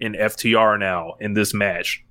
and 0.00 0.14
FTR 0.14 0.78
now 0.78 1.14
in 1.20 1.34
this 1.34 1.52
match, 1.52 2.04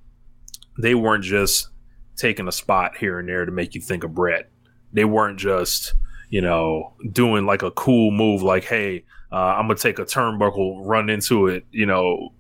they 0.78 0.94
weren't 0.94 1.24
just 1.24 1.70
taking 2.16 2.48
a 2.48 2.52
spot 2.52 2.98
here 2.98 3.20
and 3.20 3.30
there 3.30 3.46
to 3.46 3.52
make 3.52 3.76
you 3.76 3.82
think 3.82 4.04
of 4.04 4.14
Bret. 4.14 4.50
They 4.94 5.06
weren't 5.06 5.40
just, 5.40 5.94
you 6.30 6.42
know, 6.42 6.94
doing 7.12 7.46
like 7.46 7.62
a 7.62 7.72
cool 7.72 8.12
move 8.12 8.42
like, 8.42 8.66
hey, 8.66 9.06
uh, 9.32 9.36
I'm 9.36 9.68
going 9.68 9.78
to 9.78 9.84
take 9.84 10.00
a 10.00 10.06
turnbuckle, 10.06 10.82
run 10.86 11.10
into 11.10 11.48
it, 11.48 11.66
you 11.72 11.86
know, 11.86 12.34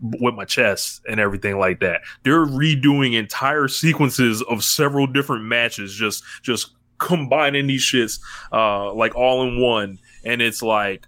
with 0.00 0.34
my 0.34 0.44
chest 0.44 1.02
and 1.08 1.20
everything 1.20 1.58
like 1.58 1.80
that. 1.80 2.02
They're 2.24 2.46
redoing 2.46 3.14
entire 3.14 3.68
sequences 3.68 4.42
of 4.42 4.64
several 4.64 5.06
different 5.06 5.44
matches, 5.44 5.94
just 5.94 6.22
just 6.42 6.74
combining 6.98 7.66
these 7.66 7.82
shits 7.82 8.20
uh, 8.52 8.92
like 8.92 9.14
all 9.16 9.42
in 9.46 9.60
one. 9.60 9.98
And 10.24 10.40
it's 10.40 10.62
like, 10.62 11.06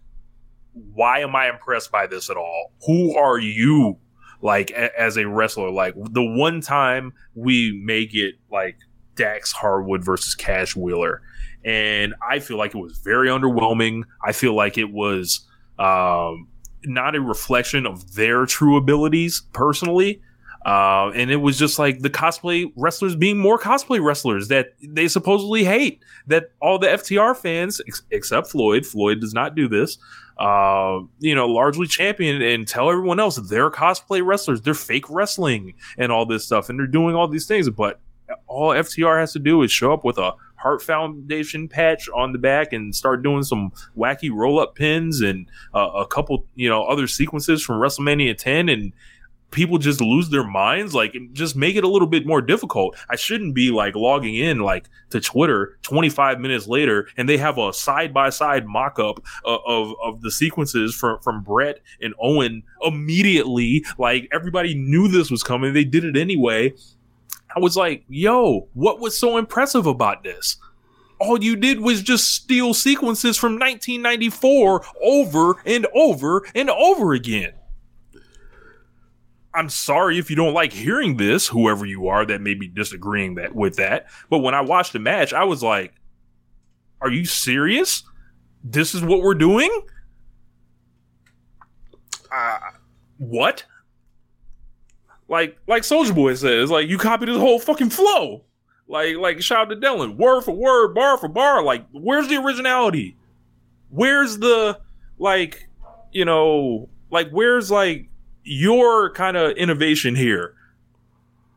why 0.73 1.21
am 1.21 1.37
I 1.37 1.49
impressed 1.51 1.93
by 1.93 2.07
this 2.07 2.31
at 2.31 2.37
all? 2.37 2.73
Who 2.87 3.17
are 3.17 3.39
you? 3.39 3.99
Like 4.43 4.71
a- 4.73 5.01
as 5.01 5.17
a 5.17 5.27
wrestler, 5.27 5.71
like 5.71 5.95
the 5.97 6.23
one 6.23 6.61
time 6.61 7.15
we 7.35 7.81
may 7.83 8.05
get 8.05 8.35
like 8.51 8.77
Dax 9.15 9.53
Harwood 9.53 10.05
versus 10.05 10.35
Cash 10.35 10.77
Wheeler, 10.77 11.23
and 11.65 12.15
I 12.29 12.41
feel 12.41 12.59
like 12.59 12.75
it 12.75 12.79
was 12.79 12.99
very 12.99 13.29
underwhelming. 13.29 14.03
I 14.23 14.33
feel 14.33 14.55
like 14.55 14.77
it 14.77 14.91
was 14.93 15.47
um, 15.79 16.49
not 16.85 17.15
a 17.15 17.21
reflection 17.21 17.87
of 17.87 18.15
their 18.15 18.47
true 18.47 18.77
abilities 18.77 19.43
personally. 19.53 20.21
Uh, 20.65 21.11
and 21.15 21.31
it 21.31 21.37
was 21.37 21.59
just 21.59 21.79
like 21.79 22.01
the 22.01 22.09
cosplay 22.09 22.73
wrestlers 22.75 23.15
being 23.15 23.37
more 23.37 23.59
cosplay 23.59 24.03
wrestlers 24.03 24.49
that 24.49 24.73
they 24.83 25.09
supposedly 25.09 25.63
hate. 25.63 26.03
That 26.27 26.53
all 26.61 26.79
the 26.79 26.87
FTR 26.87 27.37
fans, 27.37 27.83
ex- 27.87 28.03
except 28.11 28.49
Floyd, 28.49 28.87
Floyd 28.87 29.21
does 29.21 29.35
not 29.35 29.55
do 29.55 29.69
this, 29.69 29.99
uh, 30.39 31.01
you 31.19 31.35
know, 31.35 31.47
largely 31.47 31.87
champion 31.87 32.41
and 32.41 32.67
tell 32.67 32.91
everyone 32.91 33.21
else 33.21 33.37
they're 33.37 33.71
cosplay 33.71 34.25
wrestlers, 34.25 34.63
they're 34.63 34.73
fake 34.73 35.09
wrestling 35.11 35.75
and 35.99 36.11
all 36.11 36.25
this 36.25 36.47
stuff, 36.47 36.71
and 36.71 36.79
they're 36.79 36.87
doing 36.87 37.15
all 37.15 37.29
these 37.29 37.47
things. 37.47 37.69
But 37.69 38.01
all 38.47 38.71
FTR 38.71 39.21
has 39.21 39.33
to 39.35 39.39
do 39.39 39.63
is 39.63 39.71
show 39.71 39.93
up 39.93 40.03
with 40.05 40.17
a 40.17 40.33
Heart 40.65 40.83
Foundation 40.83 41.69
patch 41.69 42.09
on 42.09 42.33
the 42.33 42.39
back 42.39 42.73
and 42.73 42.97
start 42.97 43.23
doing 43.23 43.43
some 43.43 43.71
wacky 43.95 44.31
roll 44.33 44.59
up 44.59 44.75
pins 44.75 45.21
and 45.21 45.47
uh, 45.75 45.91
a 45.95 46.07
couple, 46.07 46.47
you 46.55 46.71
know, 46.71 46.85
other 46.85 47.07
sequences 47.07 47.63
from 47.63 47.77
WrestleMania 47.77 48.35
10 48.37 48.71
and 48.71 48.95
people 49.51 49.77
just 49.77 50.01
lose 50.01 50.31
their 50.31 50.43
minds 50.43 50.95
like 50.95 51.15
just 51.33 51.55
make 51.55 51.77
it 51.77 51.85
a 51.85 51.89
little 51.89 52.09
bit 52.09 52.27
more 52.27 52.41
difficult. 52.41 52.97
I 53.11 53.17
shouldn't 53.17 53.55
be 53.55 53.71
like 53.71 53.95
logging 53.95 54.35
in 54.35 54.61
like 54.61 54.89
to 55.11 55.21
twitter 55.21 55.79
25 55.83 56.41
minutes 56.41 56.67
later 56.67 57.09
and 57.17 57.29
they 57.29 57.37
have 57.37 57.57
a 57.57 57.73
side-by-side 57.73 58.67
mock-up 58.67 59.23
of, 59.45 59.61
of, 59.67 59.95
of 60.03 60.21
the 60.23 60.31
sequences 60.31 60.95
from 60.95 61.21
from 61.21 61.43
bret 61.43 61.81
and 62.01 62.15
owen 62.21 62.65
immediately 62.83 63.85
like 63.97 64.29
everybody 64.33 64.75
knew 64.75 65.09
this 65.09 65.31
was 65.31 65.43
coming. 65.43 65.73
They 65.73 65.85
did 65.85 66.05
it 66.05 66.17
anyway 66.17 66.73
i 67.57 67.61
was 67.61 67.77
like 67.77 68.05
yo 68.09 68.69
what 68.75 69.01
was 69.01 69.19
so 69.19 69.37
impressive 69.37 69.87
about 69.87 70.23
this 70.23 70.57
all 71.21 71.43
you 71.43 71.57
did 71.57 71.81
was 71.81 72.03
just 72.03 72.35
steal 72.35 72.75
sequences 72.75 73.37
from 73.37 73.53
1994 73.53 74.85
over 75.03 75.57
and 75.65 75.87
over 75.95 76.47
and 76.55 76.71
over 76.71 77.15
again 77.15 77.53
I'm 79.55 79.69
sorry 79.69 80.19
if 80.19 80.31
you 80.31 80.37
don't 80.37 80.53
like 80.53 80.73
hearing 80.73 81.17
this, 81.17 81.47
whoever 81.47 81.87
you 81.87 82.09
are 82.09 82.27
that 82.27 82.41
may 82.41 82.55
be 82.55 82.67
disagreeing 82.67 83.37
that 83.37 83.55
with 83.55 83.77
that. 83.77 84.07
But 84.29 84.39
when 84.39 84.53
I 84.53 84.61
watched 84.61 84.93
the 84.93 84.99
match, 84.99 85.33
I 85.33 85.45
was 85.45 85.63
like, 85.63 85.95
"Are 87.01 87.11
you 87.11 87.25
serious? 87.25 88.03
This 88.65 88.95
is 88.95 89.03
what 89.03 89.23
we're 89.23 89.35
doing? 89.35 89.71
Uh, 92.33 92.59
what? 93.19 93.65
Like, 95.29 95.59
like 95.67 95.85
Soldier 95.85 96.13
Boy 96.13 96.35
says, 96.35 96.71
like 96.71 96.89
you 96.89 96.99
copied 96.99 97.29
his 97.29 97.39
whole 97.39 97.59
fucking 97.59 97.91
flow. 97.91 98.45
Like, 98.89 99.17
like 99.17 99.41
shout 99.43 99.61
out 99.61 99.71
to 99.71 99.77
Dylan, 99.77 100.17
word 100.17 100.43
for 100.43 100.53
word, 100.53 100.95
bar 100.95 101.17
for 101.19 101.29
bar. 101.29 101.63
Like, 101.63 101.87
where's 101.93 102.29
the 102.29 102.37
originality? 102.37 103.17
Where's 103.89 104.39
the 104.39 104.79
like, 105.19 105.69
you 106.13 106.25
know, 106.25 106.89
like 107.11 107.31
where's 107.31 107.71
like 107.71 108.09
your 108.45 109.11
kind 109.11 109.37
of 109.37 109.53
innovation 109.53 110.15
here. 110.15 110.55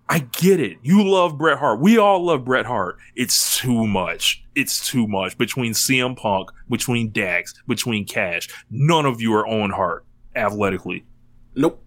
I 0.10 0.20
get 0.20 0.62
it. 0.62 0.78
You 0.84 1.04
love 1.04 1.38
Bret 1.38 1.58
Hart. 1.58 1.82
We 1.82 1.98
all 1.98 2.26
love 2.26 2.46
Bret 2.46 2.66
Hart. 2.66 2.98
It's 3.16 3.58
too 3.58 3.86
much. 3.86 4.42
It's 4.56 4.88
too 4.88 5.06
much 5.06 5.38
between 5.38 5.74
CM 5.74 6.16
Punk, 6.16 6.50
between 6.70 7.12
Dax, 7.12 7.54
between 7.68 8.06
Cash. 8.06 8.48
None 8.70 9.06
of 9.06 9.22
you 9.22 9.34
are 9.34 9.46
Owen 9.46 9.72
Hart 9.72 10.06
athletically. 10.34 11.04
Nope. 11.56 11.84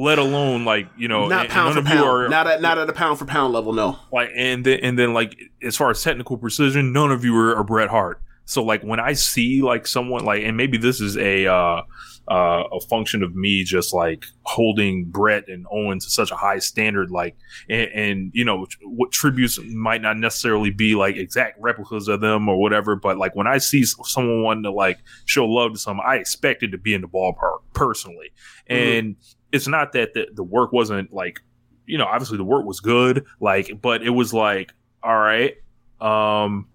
Let 0.00 0.20
alone 0.20 0.64
like 0.64 0.88
you 0.96 1.08
know, 1.08 1.26
Not 1.26 1.48
pound 1.48 1.74
none 1.74 1.84
for 1.84 1.90
of 1.90 1.94
you 1.96 2.02
pound. 2.04 2.08
are 2.08 2.28
not 2.28 2.46
at 2.46 2.62
not 2.62 2.78
at 2.78 2.88
a 2.88 2.92
pound 2.92 3.18
for 3.18 3.24
pound 3.24 3.52
level. 3.52 3.72
No. 3.72 3.98
like 4.12 4.30
and 4.36 4.64
then 4.64 4.78
and 4.80 4.96
then 4.96 5.12
like 5.12 5.34
as 5.60 5.76
far 5.76 5.90
as 5.90 6.00
technical 6.02 6.38
precision, 6.38 6.92
none 6.92 7.10
of 7.10 7.24
you 7.24 7.36
are, 7.36 7.56
are 7.56 7.64
Bret 7.64 7.88
Hart. 7.90 8.22
So 8.44 8.62
like 8.62 8.82
when 8.82 9.00
I 9.00 9.12
see 9.14 9.60
like 9.60 9.86
someone 9.88 10.24
like, 10.24 10.42
and 10.44 10.56
maybe 10.56 10.78
this 10.78 11.00
is 11.00 11.18
a 11.18 11.46
uh, 11.46 11.82
uh, 12.28 12.64
a 12.72 12.80
function 12.88 13.22
of 13.22 13.34
me 13.34 13.64
just 13.64 13.92
like 13.92 14.24
holding 14.42 15.04
Bret 15.04 15.48
and 15.48 15.66
Owen 15.70 15.98
to 15.98 16.08
such 16.08 16.30
a 16.30 16.34
high 16.34 16.58
standard, 16.58 17.10
like, 17.10 17.36
and, 17.68 17.90
and 17.92 18.30
you 18.34 18.44
know 18.44 18.66
what 18.82 19.12
tributes 19.12 19.58
might 19.64 20.00
not 20.00 20.16
necessarily 20.16 20.70
be 20.70 20.94
like 20.94 21.16
exact 21.16 21.60
replicas 21.60 22.06
of 22.08 22.20
them 22.20 22.48
or 22.48 22.58
whatever, 22.58 22.96
but 22.96 23.18
like 23.18 23.34
when 23.34 23.46
I 23.46 23.58
see 23.58 23.84
someone 23.84 24.42
wanting 24.42 24.62
to 24.62 24.70
like 24.70 24.98
show 25.26 25.44
love 25.44 25.72
to 25.72 25.78
someone, 25.78 26.06
I 26.08 26.16
expect 26.16 26.62
it 26.62 26.68
to 26.68 26.78
be 26.78 26.94
in 26.94 27.00
the 27.00 27.08
ballpark 27.08 27.58
personally, 27.74 28.30
and 28.66 29.16
it's 29.52 29.68
not 29.68 29.92
that 29.92 30.14
the, 30.14 30.28
the 30.34 30.42
work 30.42 30.72
wasn't 30.72 31.12
like, 31.12 31.40
you 31.86 31.98
know, 31.98 32.04
obviously 32.04 32.36
the 32.36 32.44
work 32.44 32.66
was 32.66 32.80
good, 32.80 33.24
like, 33.40 33.80
but 33.80 34.02
it 34.02 34.10
was 34.10 34.34
like, 34.34 34.72
all 35.02 35.16
right, 35.18 35.54
um 36.00 36.68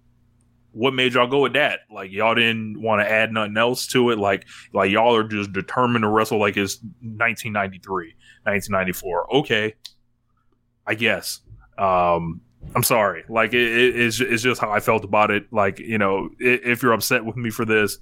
what 0.74 0.94
made 0.94 1.14
y'all 1.14 1.28
go 1.28 1.42
with 1.42 1.54
that? 1.54 1.82
Like 1.92 2.12
y'all 2.12 2.36
didn't 2.36 2.82
want 2.82 3.02
to 3.02 3.10
add 3.10 3.32
nothing 3.32 3.56
else 3.58 3.88
to 3.88 4.10
it. 4.10 4.18
Like 4.18 4.48
like 4.74 4.92
y'all 4.92 5.16
are 5.16 5.24
just 5.24 5.54
determined 5.54 6.04
to 6.04 6.10
wrestle 6.10 6.40
like 6.40 6.58
it's 6.58 6.78
1993, 7.02 8.16
1994. 8.44 9.36
Okay, 9.36 9.76
I 10.86 10.96
guess. 10.96 11.42
Um, 11.78 12.42
I'm 12.76 12.84
sorry. 12.84 13.24
Like 13.30 13.54
it, 13.54 13.72
it, 13.72 14.00
it's 14.00 14.20
it's 14.20 14.44
just 14.44 14.60
how 14.60 14.72
I 14.72 14.80
felt 14.80 15.04
about 15.04 15.32
it. 15.32 15.46
Like 15.52 15.80
you 15.80 16.00
know, 16.00 16.30
if 16.40 16.82
you're 16.82 16.94
upset 16.94 17.24
with 17.24 17.38
me 17.38 17.52
for 17.52 17.66
this, 17.66 18.00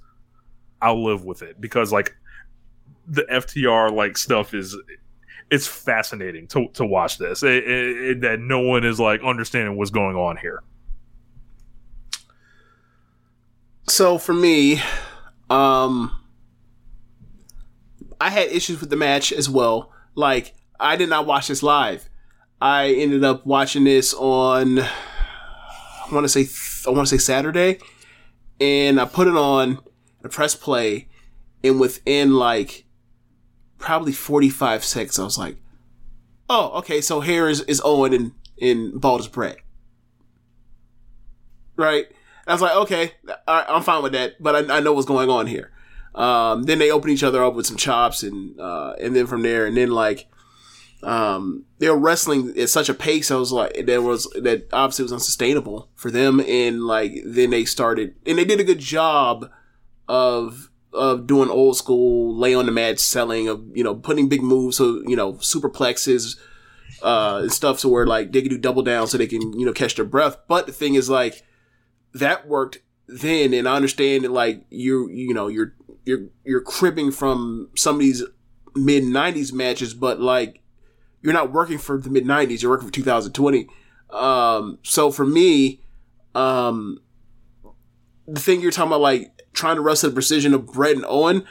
I'll 0.80 1.04
live 1.04 1.24
with 1.24 1.42
it 1.42 1.60
because 1.60 1.92
like 1.92 2.14
the 3.06 3.22
FTR 3.22 3.92
like 3.92 4.16
stuff 4.16 4.54
is 4.54 4.76
it's 5.50 5.66
fascinating 5.66 6.46
to 6.48 6.68
to 6.74 6.84
watch 6.86 7.18
this. 7.18 7.42
It, 7.42 7.64
it, 7.64 7.96
it- 8.10 8.20
that 8.22 8.40
no 8.40 8.60
one 8.60 8.84
is 8.84 8.98
like 9.00 9.22
understanding 9.22 9.76
what's 9.76 9.90
going 9.90 10.16
on 10.16 10.36
here. 10.36 10.62
So 13.88 14.16
for 14.18 14.32
me, 14.32 14.80
um, 15.50 16.18
I 18.20 18.30
had 18.30 18.48
issues 18.48 18.80
with 18.80 18.90
the 18.90 18.96
match 18.96 19.32
as 19.32 19.50
well. 19.50 19.92
Like 20.14 20.54
I 20.78 20.96
did 20.96 21.08
not 21.08 21.26
watch 21.26 21.48
this 21.48 21.62
live. 21.62 22.08
I 22.60 22.90
ended 22.92 23.24
up 23.24 23.44
watching 23.44 23.84
this 23.84 24.14
on 24.14 24.78
I 24.78 26.08
want 26.12 26.24
to 26.24 26.28
say 26.28 26.46
I 26.88 26.94
want 26.94 27.08
to 27.08 27.18
say 27.18 27.22
Saturday, 27.22 27.78
and 28.60 29.00
I 29.00 29.04
put 29.04 29.26
it 29.28 29.36
on. 29.36 29.78
I 30.24 30.28
press 30.28 30.54
play, 30.54 31.08
and 31.64 31.80
within 31.80 32.34
like 32.34 32.84
probably 33.82 34.12
forty 34.12 34.48
five 34.48 34.84
seconds, 34.84 35.18
I 35.18 35.24
was 35.24 35.36
like, 35.36 35.58
"Oh, 36.48 36.70
okay. 36.78 37.02
So 37.02 37.20
here 37.20 37.48
is 37.48 37.60
is 37.62 37.82
Owen 37.84 38.14
and 38.14 38.32
in 38.56 38.98
Baldur's 38.98 39.28
Bret." 39.28 39.58
Right. 41.76 42.06
I 42.46 42.52
was 42.52 42.60
like, 42.60 42.74
okay, 42.74 43.12
I, 43.46 43.64
I'm 43.68 43.82
fine 43.82 44.02
with 44.02 44.12
that, 44.12 44.42
but 44.42 44.70
I, 44.70 44.78
I 44.78 44.80
know 44.80 44.92
what's 44.92 45.06
going 45.06 45.30
on 45.30 45.46
here. 45.46 45.70
Um, 46.14 46.64
then 46.64 46.78
they 46.78 46.90
open 46.90 47.10
each 47.10 47.22
other 47.22 47.42
up 47.42 47.54
with 47.54 47.66
some 47.66 47.76
chops, 47.76 48.22
and 48.22 48.58
uh, 48.60 48.94
and 49.00 49.14
then 49.14 49.26
from 49.26 49.42
there, 49.42 49.64
and 49.64 49.76
then 49.76 49.90
like, 49.90 50.26
um, 51.02 51.64
they 51.78 51.88
were 51.88 51.96
wrestling 51.96 52.52
at 52.58 52.68
such 52.68 52.88
a 52.88 52.94
pace. 52.94 53.30
I 53.30 53.36
was 53.36 53.52
like, 53.52 53.86
that 53.86 54.02
was 54.02 54.24
that 54.34 54.68
obviously 54.72 55.04
was 55.04 55.12
unsustainable 55.12 55.88
for 55.94 56.10
them, 56.10 56.40
and 56.40 56.82
like 56.82 57.12
then 57.24 57.50
they 57.50 57.64
started, 57.64 58.14
and 58.26 58.36
they 58.38 58.44
did 58.44 58.60
a 58.60 58.64
good 58.64 58.80
job 58.80 59.50
of 60.08 60.70
of 60.92 61.26
doing 61.26 61.48
old 61.48 61.76
school 61.76 62.36
lay 62.36 62.54
on 62.54 62.66
the 62.66 62.72
mat 62.72 63.00
selling 63.00 63.48
of 63.48 63.64
you 63.74 63.84
know 63.84 63.94
putting 63.94 64.28
big 64.28 64.42
moves, 64.42 64.76
so 64.76 65.02
you 65.06 65.16
know 65.16 65.34
superplexes, 65.34 66.38
uh, 67.02 67.40
and 67.42 67.52
stuff, 67.52 67.80
so 67.80 67.88
where 67.88 68.06
like 68.06 68.32
they 68.32 68.40
can 68.40 68.50
do 68.50 68.58
double 68.58 68.82
down, 68.82 69.06
so 69.06 69.18
they 69.18 69.26
can 69.26 69.58
you 69.58 69.66
know 69.66 69.72
catch 69.72 69.94
their 69.94 70.04
breath. 70.04 70.36
But 70.48 70.66
the 70.66 70.72
thing 70.72 70.94
is 70.94 71.08
like 71.08 71.42
that 72.14 72.46
worked 72.46 72.78
then 73.08 73.52
and 73.52 73.68
I 73.68 73.76
understand 73.76 74.24
that 74.24 74.32
like 74.32 74.64
you 74.70 75.08
you 75.10 75.34
know 75.34 75.48
you're 75.48 75.74
you're 76.04 76.26
you're 76.44 76.60
cribbing 76.60 77.10
from 77.10 77.68
some 77.76 77.96
of 77.96 78.00
these 78.00 78.22
mid 78.74 79.04
90s 79.04 79.52
matches 79.52 79.94
but 79.94 80.20
like 80.20 80.60
you're 81.20 81.32
not 81.32 81.52
working 81.52 81.78
for 81.78 81.98
the 81.98 82.10
mid 82.10 82.24
90s 82.24 82.62
you're 82.62 82.70
working 82.70 82.88
for 82.88 82.92
2020 82.92 83.68
um 84.10 84.78
so 84.82 85.10
for 85.10 85.26
me 85.26 85.82
um 86.34 86.98
the 88.26 88.40
thing 88.40 88.60
you're 88.60 88.70
talking 88.70 88.88
about 88.88 89.00
like 89.00 89.41
trying 89.52 89.76
to 89.76 89.82
wrestle 89.82 90.10
the 90.10 90.14
precision 90.14 90.54
of 90.54 90.66
Bret 90.66 90.96
and 90.96 91.04
Owen 91.06 91.46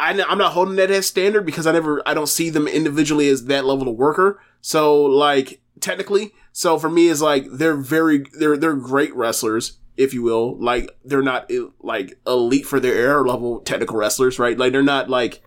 I, 0.00 0.12
am 0.12 0.38
not 0.38 0.52
holding 0.52 0.76
that 0.76 0.92
as 0.92 1.06
standard 1.06 1.44
because 1.44 1.66
I 1.66 1.72
never 1.72 2.02
I 2.06 2.14
don't 2.14 2.28
see 2.28 2.50
them 2.50 2.68
individually 2.68 3.28
as 3.28 3.46
that 3.46 3.64
level 3.64 3.88
of 3.88 3.96
worker 3.96 4.40
so 4.60 5.02
like 5.02 5.60
technically 5.80 6.32
so 6.58 6.76
for 6.76 6.90
me, 6.90 7.08
it's 7.08 7.20
like 7.20 7.46
they're 7.52 7.76
very 7.76 8.24
they're 8.32 8.56
they're 8.56 8.74
great 8.74 9.14
wrestlers, 9.14 9.78
if 9.96 10.12
you 10.12 10.22
will. 10.22 10.58
Like 10.58 10.90
they're 11.04 11.22
not 11.22 11.48
eh, 11.52 11.66
like 11.78 12.18
elite 12.26 12.66
for 12.66 12.80
their 12.80 12.96
era 12.96 13.22
level 13.22 13.60
technical 13.60 13.96
wrestlers, 13.96 14.40
right? 14.40 14.58
Like 14.58 14.72
they're 14.72 14.82
not 14.82 15.08
like 15.08 15.40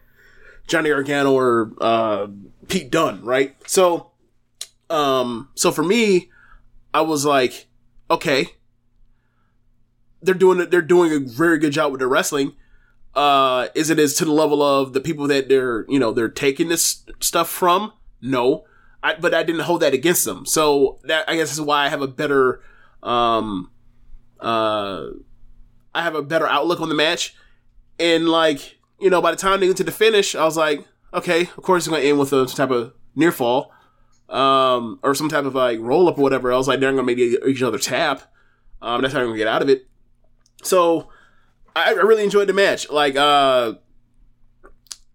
Johnny 0.68 0.88
Gargano 0.88 1.34
or 1.34 1.74
uh, 1.82 2.28
Pete 2.70 2.89
Dunne, 2.89 3.26
right? 3.26 3.57
So, 3.68 4.12
um, 4.89 5.49
so 5.53 5.70
for 5.70 5.84
me, 5.84 6.32
I 6.93 7.01
was 7.01 7.26
like, 7.26 7.68
okay, 8.09 8.47
they're 10.22 10.36
doing. 10.36 10.69
They're 10.69 10.82
doing 10.82 11.11
a 11.13 11.19
very 11.19 11.57
good 11.57 11.74
job 11.74 11.91
with 11.91 11.99
their 11.99 12.07
wrestling. 12.07 12.53
Uh, 13.13 13.67
is 13.76 13.89
it 13.89 13.99
as 13.99 14.13
to 14.15 14.26
the 14.26 14.32
level 14.32 14.61
of 14.63 14.93
the 14.93 15.01
people 15.01 15.28
that 15.28 15.49
they're 15.49 15.86
you 15.89 15.99
know 15.99 16.11
they're 16.11 16.30
taking 16.30 16.69
this 16.69 17.03
stuff 17.19 17.49
from? 17.49 17.93
No. 18.22 18.65
I, 19.03 19.15
but 19.15 19.34
I 19.34 19.43
didn't 19.43 19.61
hold 19.61 19.82
that 19.82 19.93
against 19.93 20.26
them. 20.26 20.45
So 20.45 20.99
that 21.05 21.28
I 21.28 21.36
guess 21.36 21.51
is 21.51 21.61
why 21.61 21.86
I 21.86 21.89
have 21.89 22.01
a 22.01 22.07
better, 22.07 22.61
um, 23.01 23.72
uh, 24.39 25.07
I 25.95 26.03
have 26.03 26.15
a 26.15 26.22
better 26.22 26.47
outlook 26.47 26.82
on 26.82 26.89
the 26.89 26.95
match. 26.95 27.36
And 27.99 28.30
like, 28.30 28.78
you 28.99 29.09
know, 29.09 29.22
by 29.22 29.32
the 29.32 29.38
time 29.38 29.59
they 29.59 29.65
went 29.65 29.78
to 29.78 29.84
the 29.84 29.91
finish, 29.91 30.36
I 30.36 30.43
was 30.43 30.55
like, 30.55 30.86
okay, 31.13 31.41
of 31.41 31.63
course 31.63 31.84
it's 31.84 31.89
going 31.89 32.03
to 32.03 32.07
end 32.07 32.19
with 32.19 32.32
a, 32.32 32.47
some 32.47 32.55
type 32.55 32.69
of 32.69 32.93
near 33.15 33.32
fall, 33.32 33.74
um, 34.30 34.99
or 35.03 35.15
some 35.15 35.30
type 35.30 35.45
of 35.45 35.55
like 35.55 35.80
roll 35.80 36.07
up 36.07 36.17
or 36.17 36.22
whatever. 36.22 36.53
I 36.53 36.57
was 36.57 36.67
like, 36.67 36.80
they're 36.80 36.93
going 36.93 37.05
to 37.05 37.15
make 37.15 37.45
each 37.47 37.63
other 37.63 37.80
tap. 37.80 38.22
Um, 38.84 39.01
that's 39.01 39.13
how 39.13 39.19
I'm 39.19 39.26
going 39.26 39.36
to 39.36 39.39
get 39.39 39.47
out 39.47 39.63
of 39.63 39.69
it. 39.69 39.88
So 40.62 41.09
I, 41.76 41.89
I 41.89 41.91
really 41.91 42.24
enjoyed 42.24 42.47
the 42.47 42.53
match. 42.53 42.89
Like, 42.89 43.16
uh, 43.16 43.74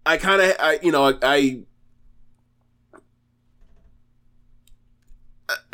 I 0.05 0.17
kind 0.17 0.41
of, 0.41 0.55
I, 0.59 0.79
you 0.81 0.91
know, 0.91 1.03
I, 1.03 1.13
I 1.21 1.59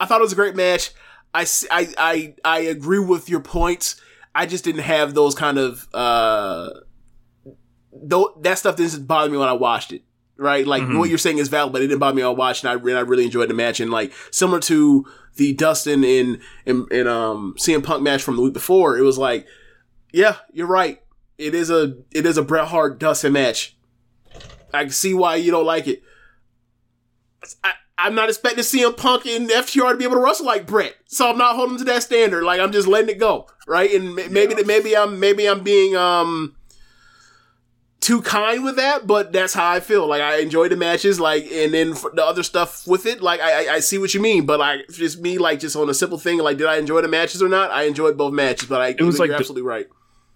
I 0.00 0.06
thought 0.06 0.20
it 0.20 0.24
was 0.24 0.32
a 0.32 0.36
great 0.36 0.56
match. 0.56 0.90
I, 1.32 1.46
I, 1.70 1.88
I, 1.98 2.34
I 2.44 2.58
agree 2.60 2.98
with 2.98 3.28
your 3.28 3.40
points. 3.40 4.00
I 4.34 4.46
just 4.46 4.64
didn't 4.64 4.82
have 4.82 5.14
those 5.14 5.34
kind 5.34 5.58
of, 5.58 5.88
uh, 5.94 6.70
though 7.92 8.34
that 8.40 8.58
stuff 8.58 8.76
didn't 8.76 9.06
bother 9.06 9.30
me 9.30 9.38
when 9.38 9.48
I 9.48 9.54
watched 9.54 9.92
it. 9.92 10.02
Right? 10.38 10.66
Like 10.66 10.82
Mhm. 10.82 10.98
what 10.98 11.08
you're 11.08 11.16
saying 11.18 11.38
is 11.38 11.48
valid, 11.48 11.72
but 11.72 11.80
it 11.82 11.86
didn't 11.88 12.00
bother 12.00 12.14
me 12.16 12.22
I 12.22 12.28
watched. 12.28 12.64
And 12.64 12.70
I, 12.70 12.74
re- 12.74 12.94
I 12.94 13.00
really 13.00 13.24
enjoyed 13.24 13.48
the 13.48 13.54
match. 13.54 13.80
And 13.80 13.90
like 13.90 14.12
similar 14.30 14.60
to 14.60 15.06
the 15.36 15.52
Dustin 15.54 16.04
and, 16.04 16.40
and, 16.66 16.90
and, 16.92 17.08
um, 17.08 17.54
CM 17.58 17.82
Punk 17.82 18.02
match 18.02 18.22
from 18.22 18.36
the 18.36 18.42
week 18.42 18.52
before, 18.52 18.96
it 18.98 19.02
was 19.02 19.16
like, 19.18 19.46
yeah, 20.12 20.36
you're 20.52 20.66
right. 20.66 21.00
It 21.38 21.54
is 21.54 21.70
a, 21.70 21.96
it 22.12 22.26
is 22.26 22.36
a 22.38 22.42
Bret 22.42 22.68
Hart 22.68 22.98
Dustin 22.98 23.32
match. 23.32 23.76
I 24.74 24.82
can 24.84 24.90
see 24.92 25.14
why 25.14 25.36
you 25.36 25.50
don't 25.50 25.64
like 25.66 25.86
it. 25.88 26.02
I, 27.62 27.72
I'm 27.98 28.14
not 28.14 28.28
expecting 28.28 28.62
CM 28.64 28.96
Punk 28.96 29.24
and 29.26 29.48
FTR 29.48 29.92
to 29.92 29.96
be 29.96 30.04
able 30.04 30.16
to 30.16 30.20
wrestle 30.20 30.46
like 30.46 30.66
Bret, 30.66 30.96
so 31.06 31.30
I'm 31.30 31.38
not 31.38 31.56
holding 31.56 31.78
to 31.78 31.84
that 31.84 32.02
standard. 32.02 32.44
Like 32.44 32.60
I'm 32.60 32.72
just 32.72 32.88
letting 32.88 33.08
it 33.08 33.18
go, 33.18 33.46
right? 33.66 33.90
And 33.92 34.14
ma- 34.14 34.22
maybe 34.30 34.54
that 34.54 34.66
maybe 34.66 34.96
I'm 34.96 35.18
maybe 35.20 35.48
I'm 35.48 35.62
being 35.62 35.96
um 35.96 36.55
too 38.00 38.20
kind 38.22 38.62
with 38.64 38.76
that, 38.76 39.06
but 39.06 39.32
that's 39.32 39.54
how 39.54 39.68
I 39.70 39.80
feel. 39.80 40.06
Like 40.06 40.22
I 40.22 40.38
enjoy 40.38 40.68
the 40.68 40.76
matches, 40.76 41.18
like 41.18 41.44
and 41.50 41.72
then 41.74 41.90
the 42.14 42.24
other 42.24 42.42
stuff 42.42 42.86
with 42.86 43.06
it, 43.06 43.20
like 43.22 43.40
I 43.40 43.66
I, 43.68 43.74
I 43.74 43.80
see 43.80 43.98
what 43.98 44.14
you 44.14 44.20
mean, 44.20 44.46
but 44.46 44.58
like 44.60 44.88
just 44.90 45.20
me 45.20 45.38
like 45.38 45.60
just 45.60 45.74
on 45.76 45.88
a 45.90 45.94
simple 45.94 46.18
thing, 46.18 46.38
like 46.38 46.58
did 46.58 46.66
I 46.66 46.76
enjoy 46.76 47.00
the 47.00 47.08
matches 47.08 47.42
or 47.42 47.48
not? 47.48 47.70
I 47.70 47.84
enjoyed 47.84 48.16
both 48.16 48.32
matches, 48.32 48.68
but 48.68 48.80
I 48.80 48.88
it 48.88 49.00
was 49.00 49.18
like 49.18 49.28
you're 49.28 49.36
the- 49.36 49.40
absolutely 49.40 49.62
right. 49.68 49.86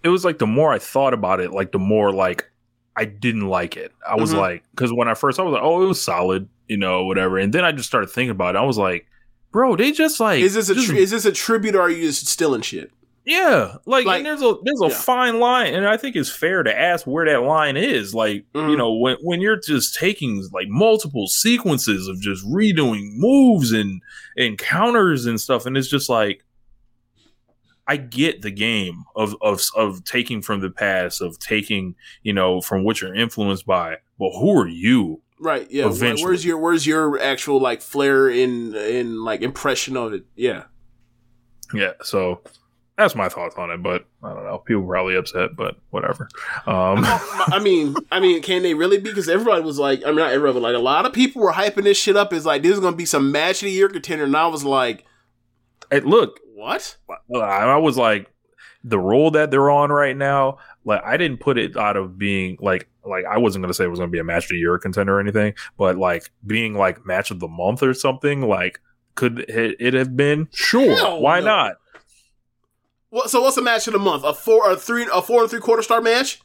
it 0.03 0.09
was 0.09 0.25
like 0.25 0.39
the 0.39 0.47
more 0.47 0.73
I 0.73 0.79
thought 0.79 1.13
about 1.13 1.39
it, 1.39 1.51
like 1.51 1.71
the 1.71 1.79
more 1.79 2.11
like 2.11 2.49
I 2.95 3.05
didn't 3.05 3.47
like 3.47 3.77
it. 3.77 3.93
I 4.05 4.15
was 4.15 4.33
Mhm. 4.33 4.37
like, 4.37 4.63
because 4.71 4.91
when 4.91 5.07
I 5.07 5.13
first, 5.13 5.39
I 5.39 5.43
was 5.43 5.53
like, 5.53 5.63
oh, 5.63 5.81
it 5.81 5.87
was 5.87 6.01
solid, 6.01 6.49
you 6.67 6.75
know, 6.75 7.05
whatever. 7.05 7.37
And 7.37 7.53
then 7.53 7.63
I 7.63 7.71
just 7.71 7.87
started 7.87 8.09
thinking 8.09 8.31
about 8.31 8.55
it. 8.55 8.59
I 8.59 8.65
was 8.65 8.77
like, 8.77 9.07
bro, 9.53 9.77
they 9.77 9.93
just 9.93 10.19
like 10.19 10.41
Is 10.41 10.55
this 10.55 10.69
a 10.69 10.75
just- 10.75 10.87
tri- 10.87 10.97
is 10.97 11.11
this 11.11 11.23
a 11.25 11.31
tribute 11.31 11.73
or 11.75 11.81
are 11.81 11.89
you 11.89 12.07
just 12.07 12.27
stealing 12.27 12.61
shit? 12.61 12.91
Yeah, 13.25 13.75
like, 13.85 14.05
Like- 14.05 14.17
and 14.17 14.25
there's 14.25 14.41
a 14.41 14.55
there's 14.63 14.81
a 14.81 14.87
Yeah. 14.87 14.93
fine 15.01 15.39
line, 15.39 15.73
and 15.73 15.87
I 15.87 15.97
think 15.97 16.15
it's 16.15 16.31
fair 16.31 16.63
to 16.63 16.79
ask 16.79 17.05
where 17.05 17.25
that 17.25 17.43
line 17.43 17.77
is. 17.77 18.13
Like, 18.15 18.45
Mhm. 18.53 18.71
you 18.71 18.77
know, 18.77 18.93
when 18.93 19.17
when 19.21 19.41
you're 19.41 19.59
just 19.59 19.95
taking 19.95 20.43
like 20.51 20.67
multiple 20.69 21.27
sequences 21.27 22.07
of 22.07 22.19
just 22.19 22.45
redoing 22.47 23.15
moves 23.15 23.71
and 23.71 24.01
and 24.37 24.57
counters 24.57 25.25
and 25.25 25.39
stuff, 25.39 25.65
and 25.65 25.77
it's 25.77 25.87
just 25.89 26.09
like. 26.09 26.43
I 27.87 27.97
get 27.97 28.41
the 28.41 28.51
game 28.51 29.03
of, 29.15 29.35
of 29.41 29.61
of 29.75 30.03
taking 30.05 30.41
from 30.41 30.61
the 30.61 30.69
past, 30.69 31.19
of 31.19 31.39
taking, 31.39 31.95
you 32.23 32.31
know, 32.31 32.61
from 32.61 32.83
what 32.85 33.01
you're 33.01 33.13
influenced 33.13 33.65
by. 33.65 33.97
But 34.17 34.29
who 34.39 34.57
are 34.61 34.67
you? 34.67 35.21
Right. 35.39 35.67
Yeah. 35.69 35.87
Eventually. 35.87 36.23
Where's 36.23 36.45
your 36.45 36.57
Where's 36.59 36.87
your 36.87 37.19
actual 37.19 37.59
like 37.59 37.81
flair 37.81 38.29
in 38.29 38.75
in 38.75 39.23
like 39.25 39.41
impression 39.41 39.97
of 39.97 40.13
it? 40.13 40.23
Yeah. 40.35 40.65
Yeah, 41.73 41.93
so 42.03 42.41
that's 42.97 43.15
my 43.15 43.29
thoughts 43.29 43.55
on 43.57 43.71
it. 43.71 43.81
But 43.81 44.05
I 44.23 44.33
don't 44.33 44.43
know. 44.43 44.59
People 44.59 44.83
were 44.83 44.95
probably 44.95 45.15
upset, 45.15 45.55
but 45.55 45.77
whatever. 45.89 46.29
Um, 46.65 46.99
I 47.05 47.59
mean, 47.61 47.95
I 48.11 48.19
mean, 48.19 48.41
can 48.41 48.63
they 48.63 48.73
really 48.73 48.97
be? 48.97 49.09
Because 49.09 49.29
everybody 49.29 49.61
was 49.61 49.79
like, 49.79 50.03
I 50.03 50.07
mean, 50.07 50.17
not 50.17 50.33
everyone, 50.33 50.55
but 50.55 50.63
like 50.63 50.75
a 50.75 50.79
lot 50.79 51.05
of 51.05 51.13
people 51.13 51.41
were 51.41 51.53
hyping 51.53 51.83
this 51.83 51.97
shit 51.97 52.17
up 52.17 52.33
as 52.33 52.45
like 52.45 52.63
this 52.63 52.73
is 52.73 52.79
gonna 52.79 52.95
be 52.95 53.05
some 53.05 53.31
match 53.31 53.61
of 53.61 53.67
the 53.67 53.71
year 53.71 53.89
contender, 53.89 54.25
and 54.25 54.35
I 54.35 54.47
was 54.47 54.63
like, 54.63 55.05
hey, 55.89 56.01
look, 56.01 56.39
what? 56.53 56.97
I 57.35 57.77
was 57.77 57.97
like, 57.97 58.31
the 58.83 58.99
role 58.99 59.31
that 59.31 59.51
they're 59.51 59.69
on 59.69 59.91
right 59.91 60.15
now. 60.15 60.57
Like, 60.83 61.03
I 61.03 61.17
didn't 61.17 61.39
put 61.39 61.57
it 61.57 61.77
out 61.77 61.95
of 61.95 62.17
being 62.17 62.57
like, 62.59 62.89
like 63.05 63.25
I 63.25 63.37
wasn't 63.37 63.63
gonna 63.63 63.73
say 63.73 63.85
it 63.85 63.89
was 63.89 63.99
gonna 63.99 64.11
be 64.11 64.19
a 64.19 64.23
match 64.23 64.45
of 64.45 64.49
the 64.49 64.57
year 64.57 64.77
contender 64.77 65.17
or 65.17 65.19
anything, 65.19 65.53
but 65.77 65.97
like 65.97 66.29
being 66.45 66.73
like 66.73 67.05
match 67.05 67.31
of 67.31 67.39
the 67.39 67.47
month 67.47 67.83
or 67.83 67.93
something. 67.93 68.41
Like, 68.41 68.79
could 69.15 69.39
it, 69.49 69.77
it 69.79 69.93
have 69.93 70.15
been? 70.15 70.49
Sure, 70.51 70.95
Hell 70.95 71.21
why 71.21 71.39
no. 71.39 71.45
not? 71.45 71.75
What, 73.11 73.29
so 73.29 73.41
what's 73.41 73.57
a 73.57 73.61
match 73.61 73.85
of 73.87 73.93
the 73.93 73.99
month? 73.99 74.23
A 74.23 74.33
four, 74.33 74.71
a 74.71 74.75
three, 74.75 75.07
a 75.13 75.21
four 75.21 75.41
and 75.43 75.49
three 75.51 75.59
quarter 75.59 75.83
star 75.83 76.01
match? 76.01 76.41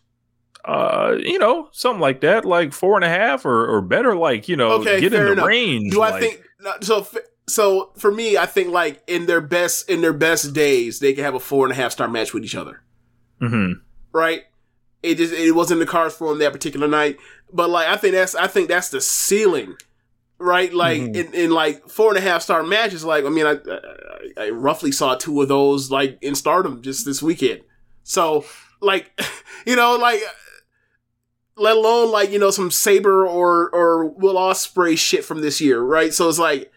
Uh, 0.65 1.17
you 1.21 1.39
know, 1.39 1.69
something 1.73 2.01
like 2.01 2.21
that, 2.23 2.45
like 2.45 2.73
four 2.73 2.97
and 2.97 3.05
a 3.05 3.09
half 3.09 3.47
or, 3.47 3.67
or 3.69 3.81
better, 3.81 4.17
like, 4.17 4.49
you 4.49 4.57
know, 4.57 4.73
Okay, 4.73 5.01
get 5.01 5.13
in 5.15 5.25
the 5.25 5.33
enough. 5.33 5.47
range. 5.47 5.93
Do 5.93 6.03
I 6.03 6.19
think 6.21 6.43
so? 6.83 7.07
So 7.49 7.93
for 7.97 8.11
me, 8.11 8.37
I 8.37 8.47
think 8.47 8.71
like 8.73 9.01
in 9.07 9.27
their 9.27 9.41
best 9.41 9.89
in 9.89 10.01
their 10.01 10.13
best 10.13 10.53
days, 10.53 10.99
they 10.99 11.13
can 11.13 11.23
have 11.23 11.35
a 11.37 11.41
four 11.41 11.65
and 11.67 11.73
a 11.73 11.77
half 11.77 11.93
star 11.93 12.09
match 12.09 12.35
with 12.35 12.45
each 12.45 12.57
other, 12.57 12.83
Mm-hmm. 13.41 13.75
right? 14.13 14.43
It 15.05 15.19
just 15.19 15.33
it 15.33 15.53
wasn't 15.53 15.79
the 15.79 15.87
cards 15.87 16.17
for 16.17 16.31
them 16.31 16.39
that 16.41 16.53
particular 16.53 16.89
night, 16.89 17.17
but 17.53 17.71
like 17.71 17.87
I 17.87 17.97
think 17.97 18.15
that's 18.15 18.35
I 18.35 18.49
think 18.49 18.67
that's 18.69 18.89
the 18.89 19.01
ceiling, 19.01 19.77
right? 20.39 20.73
Like 20.73 21.01
Mhm. 21.01 21.17
in, 21.17 21.35
in 21.35 21.51
like 21.51 21.89
four 21.89 22.09
and 22.11 22.19
a 22.19 22.21
half 22.21 22.43
star 22.43 22.63
matches. 22.63 23.05
Like 23.05 23.25
I 23.25 23.29
mean, 23.29 23.47
I, 23.47 23.53
I 23.53 24.47
I 24.47 24.51
roughly 24.51 24.93
saw 24.93 25.15
two 25.15 25.41
of 25.43 25.49
those 25.49 25.91
like 25.91 26.19
in 26.23 26.35
Stardom 26.35 26.83
just 26.83 27.05
this 27.05 27.23
weekend. 27.23 27.63
So 28.03 28.45
like 28.81 29.11
you 29.67 29.77
know 29.77 29.97
like 29.97 30.21
let 31.57 31.77
alone 31.77 32.11
like 32.11 32.31
you 32.31 32.39
know 32.39 32.51
some 32.51 32.71
Sabre 32.71 33.27
or 33.27 33.71
or 33.75 34.07
Will 34.07 34.35
Ospreay 34.35 34.99
shit 34.99 35.25
from 35.25 35.41
this 35.41 35.61
year, 35.61 35.81
right? 35.81 36.13
So 36.13 36.29
it's 36.29 36.39
like 36.39 36.71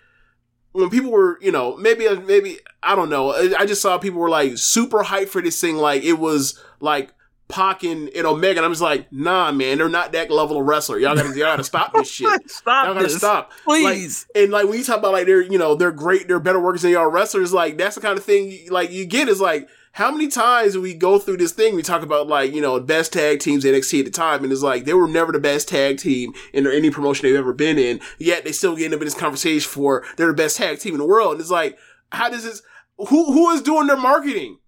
when 0.72 0.90
people 0.90 1.11
were 1.11 1.38
you 1.41 1.52
know 1.52 1.76
maybe 1.77 2.07
maybe 2.19 2.60
I 2.81 2.95
don't 2.95 3.10
know. 3.10 3.34
I 3.34 3.65
just 3.65 3.81
saw 3.81 3.98
people 3.98 4.19
were 4.19 4.30
like 4.30 4.57
super 4.57 5.03
hyped 5.03 5.30
for 5.30 5.41
this 5.41 5.60
thing, 5.60 5.77
like 5.77 6.03
it 6.03 6.14
was 6.19 6.60
like. 6.80 7.14
Pac 7.50 7.84
and, 7.84 8.10
and 8.10 8.26
Omega, 8.26 8.60
and 8.60 8.66
I'm 8.66 8.72
just 8.72 8.82
like, 8.82 9.12
nah, 9.12 9.52
man, 9.52 9.80
they're 9.80 9.90
not 9.90 10.12
that 10.12 10.30
level 10.32 10.60
of 10.60 10.66
wrestler. 10.66 11.00
Y'all 11.00 11.16
gotta, 11.16 11.30
y'all 11.30 11.48
gotta 11.48 11.64
stop 11.64 11.94
this 11.94 12.10
shit. 12.10 12.28
Stop 12.50 12.86
Y'all 12.86 12.94
gotta 12.94 13.08
this, 13.08 13.18
stop, 13.18 13.52
please. 13.64 14.28
Like, 14.36 14.44
and 14.44 14.52
like 14.52 14.68
when 14.68 14.78
you 14.78 14.84
talk 14.84 15.00
about 15.00 15.14
like 15.14 15.26
they're, 15.26 15.42
you 15.42 15.58
know, 15.58 15.76
they're 15.76 15.92
great, 15.92 16.28
they're 16.28 16.40
better 16.40 16.60
workers 16.60 16.84
than 16.84 16.92
y'all 16.92 17.08
wrestlers. 17.08 17.52
Like 17.52 17.78
that's 17.78 17.96
the 17.96 18.02
kind 18.02 18.18
of 18.18 18.24
thing 18.24 18.68
like 18.70 18.92
you 18.92 19.06
get 19.06 19.28
is 19.28 19.42
like 19.42 19.68
how 19.94 20.12
many 20.12 20.28
times 20.28 20.74
do 20.74 20.82
we 20.82 20.94
go 20.94 21.18
through 21.18 21.38
this 21.38 21.52
thing? 21.52 21.76
We 21.76 21.82
talk 21.82 22.04
about 22.04 22.28
like 22.28 22.54
you 22.54 22.62
know 22.62 22.80
best 22.80 23.14
tag 23.14 23.40
teams 23.40 23.66
in 23.66 23.74
NXT 23.74 24.00
at 24.00 24.06
the 24.06 24.12
time, 24.12 24.44
and 24.44 24.54
it's 24.54 24.62
like 24.62 24.86
they 24.86 24.94
were 24.94 25.08
never 25.08 25.32
the 25.32 25.40
best 25.40 25.68
tag 25.68 25.98
team 25.98 26.34
in 26.54 26.68
any 26.68 26.90
promotion 26.90 27.28
they've 27.28 27.36
ever 27.38 27.54
been 27.54 27.78
in. 27.78 28.00
Yet 28.18 28.44
they 28.44 28.52
still 28.52 28.76
get 28.76 28.94
into 28.94 29.04
this 29.04 29.16
conversation 29.16 29.70
for 29.70 30.06
they're 30.18 30.28
the 30.28 30.34
best 30.34 30.58
tag 30.58 30.80
team 30.80 30.94
in 30.94 31.00
the 31.00 31.06
world. 31.06 31.34
And 31.34 31.42
it's 31.42 31.50
like, 31.50 31.78
how 32.12 32.30
does 32.30 32.44
this? 32.44 32.62
Who 32.98 33.32
who 33.34 33.50
is 33.52 33.62
doing 33.62 33.88
their 33.88 33.98
marketing? 33.98 34.60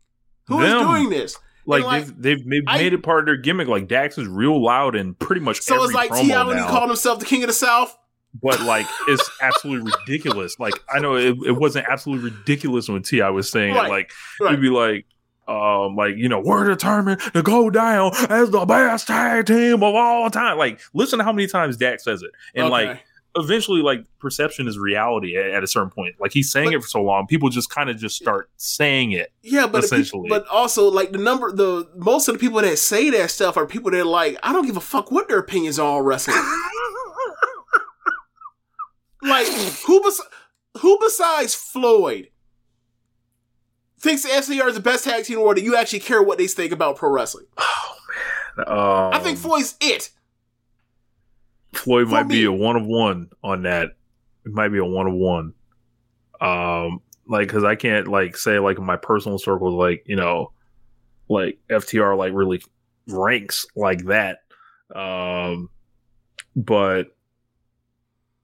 Who 0.48 0.62
is 0.62 0.72
Them. 0.72 0.88
doing 0.88 1.10
this? 1.10 1.38
Like, 1.66 1.84
like, 1.84 2.06
they've 2.06 2.22
they've 2.22 2.46
made, 2.46 2.64
I- 2.68 2.78
made 2.80 2.94
it 2.94 3.04
part 3.04 3.20
of 3.20 3.26
their 3.28 3.38
gimmick. 3.38 3.68
Like 3.68 3.88
Dax 3.88 4.18
is 4.18 4.28
real 4.28 4.62
loud 4.64 4.96
and 4.96 5.18
pretty 5.18 5.42
much 5.42 5.62
So 5.62 5.84
it's 5.84 5.94
like 5.94 6.14
T.I. 6.14 6.44
when 6.46 6.58
he 6.58 6.64
called 6.64 6.90
himself 6.90 7.20
the 7.20 7.26
king 7.26 7.44
of 7.44 7.48
the 7.48 7.54
South. 7.54 7.96
but 8.42 8.62
like 8.62 8.88
it's 9.08 9.30
absolutely 9.42 9.92
ridiculous. 10.06 10.58
Like 10.60 10.74
I 10.92 11.00
know 11.00 11.16
it, 11.16 11.36
it 11.46 11.52
wasn't 11.52 11.86
absolutely 11.90 12.30
ridiculous 12.32 12.88
when 12.90 13.04
T.I. 13.04 13.30
was 13.30 13.50
saying 13.50 13.76
Right, 13.76 13.86
it. 13.88 13.90
Like 13.90 14.12
right. 14.40 14.52
he'd 14.52 14.62
be 14.62 14.70
like, 14.70 15.06
um, 15.48 15.96
like 15.96 16.16
you 16.16 16.30
know, 16.30 16.40
we're 16.40 16.66
determined 16.68 17.20
to 17.34 17.42
go 17.44 17.70
down 17.70 18.12
as 18.30 18.50
the 18.52 18.66
best 18.66 19.08
tag 19.08 19.46
team 19.48 19.76
of 19.84 19.96
all 19.96 20.30
time. 20.30 20.58
Like 20.58 20.80
listen 20.94 21.20
to 21.20 21.26
how 21.26 21.34
many 21.34 21.48
times 21.48 21.78
Dax 21.78 22.04
says 22.06 22.22
it, 22.24 22.32
and 22.56 22.66
Okay. 22.68 22.88
like 22.88 23.04
eventually, 23.36 23.82
like 23.82 24.06
perception 24.20 24.68
is 24.68 24.78
reality 24.78 25.38
at, 25.38 25.52
at 25.52 25.64
a 25.64 25.68
certain 25.68 25.90
point. 25.90 26.16
Like 26.20 26.32
he's 26.34 26.52
saying 26.52 26.70
But- 26.70 26.76
it 26.76 26.82
for 26.82 26.88
so 26.88 27.02
long, 27.02 27.28
people 27.28 27.50
just 27.50 27.70
kind 27.70 27.90
of 27.90 27.98
just 27.98 28.16
start 28.16 28.50
saying 28.58 29.14
it. 29.14 29.32
Yeah, 29.42 29.68
but 29.68 29.84
essentially. 29.84 30.30
but 30.30 30.46
also 30.48 30.90
like 30.90 31.12
the 31.12 31.18
number 31.18 31.52
the 31.52 31.90
most 31.96 32.28
of 32.28 32.36
the 32.36 32.40
people 32.40 32.62
that 32.62 32.78
say 32.78 33.10
that 33.12 33.32
stuff 33.32 33.58
are 33.58 33.66
people 33.66 33.92
that 33.92 34.02
are 34.02 34.06
like 34.06 34.38
I 34.44 34.54
don't 34.54 34.66
give 34.66 34.78
a 34.78 34.82
fuck 34.82 35.12
what 35.12 35.28
their 35.30 35.40
opinions 35.40 35.80
are 35.80 36.00
on 36.00 36.04
wrestling. 36.06 36.38
like 39.22 39.48
who 39.86 40.02
bes- 40.02 40.22
who 40.82 40.98
besides 41.00 41.54
Floyd 41.54 42.30
thinks 44.00 44.24
the 44.24 44.30
FTR 44.30 44.70
is 44.70 44.76
the 44.76 44.82
best 44.82 45.04
tag 45.04 45.26
team 45.26 45.36
in 45.36 45.40
the 45.40 45.46
world 45.46 45.58
that 45.58 45.64
you 45.64 45.76
actually 45.76 46.00
care 46.00 46.24
what 46.24 46.38
they 46.38 46.48
think 46.48 46.72
about 46.72 46.96
pro 46.98 47.10
wrestling? 47.12 47.46
Oh 48.58 48.66
man 48.66 48.68
um, 48.68 49.14
I 49.14 49.20
think 49.20 49.40
Floyd's 49.40 49.76
it. 49.80 50.10
Floyd 51.74 52.08
For 52.08 52.12
might 52.12 52.28
be 52.28 52.46
a 52.46 52.52
one 52.52 52.76
of 52.76 52.86
one 52.86 53.30
on 53.44 53.64
that. 53.64 53.90
It 54.46 54.52
might 54.52 54.70
be 54.70 54.78
a 54.80 54.86
one 54.86 55.08
of 55.08 55.14
one. 55.14 55.54
Um, 56.40 57.02
like 57.28 57.48
because 57.48 57.64
I 57.64 57.76
can't 57.76 58.08
like 58.08 58.36
say 58.36 58.60
like 58.60 58.78
in 58.78 58.86
my 58.86 58.98
personal 58.98 59.38
circle 59.38 59.78
like 59.78 60.04
you 60.08 60.16
know, 60.16 60.52
like 61.30 61.60
FTR 61.70 62.18
like 62.18 62.34
really 62.34 62.62
ranks 63.08 63.66
like 63.76 64.06
that. 64.06 64.40
Um, 64.94 65.70
but 66.56 67.16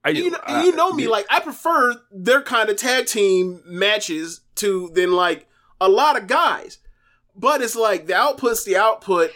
I 0.05 0.09
you 0.11 0.31
know, 0.31 0.39
I- 0.45 0.63
you 0.63 0.75
know 0.75 0.91
me, 0.93 1.07
like 1.07 1.25
I 1.29 1.39
prefer 1.41 1.95
their 2.11 2.41
kind 2.41 2.69
of 2.69 2.77
tag 2.77 3.07
team 3.07 3.61
matches 3.65 4.41
to 4.55 4.89
than 4.93 5.11
like 5.11 5.47
a 5.81 5.89
lot 5.89 6.17
of 6.17 6.27
guys. 6.27 6.77
But 7.35 7.61
it's 7.61 7.75
like 7.75 8.07
the 8.07 8.15
output's 8.15 8.63
the 8.63 8.77
output, 8.77 9.31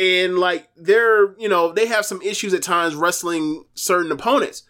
and 0.00 0.38
like 0.38 0.70
they're 0.76 1.38
you 1.38 1.48
know 1.48 1.72
they 1.72 1.86
have 1.86 2.06
some 2.06 2.22
issues 2.22 2.54
at 2.54 2.62
times 2.62 2.94
wrestling 2.94 3.66
certain 3.74 4.10
opponents. 4.10 4.64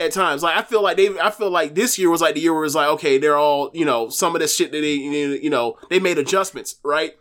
At 0.00 0.10
times, 0.10 0.42
like 0.42 0.56
I 0.56 0.62
feel 0.62 0.82
like 0.82 0.96
they, 0.96 1.08
I 1.20 1.30
feel 1.30 1.50
like 1.50 1.76
this 1.76 2.00
year 2.00 2.10
was 2.10 2.20
like 2.20 2.34
the 2.34 2.40
year 2.40 2.52
where 2.52 2.64
it's 2.64 2.74
like, 2.74 2.88
okay, 2.88 3.16
they're 3.16 3.36
all, 3.36 3.70
you 3.72 3.84
know, 3.84 4.08
some 4.08 4.34
of 4.34 4.40
this 4.40 4.54
shit 4.54 4.72
that 4.72 4.80
they, 4.80 4.94
you 4.94 5.48
know, 5.48 5.78
they 5.88 6.00
made 6.00 6.18
adjustments, 6.18 6.80
right? 6.82 7.12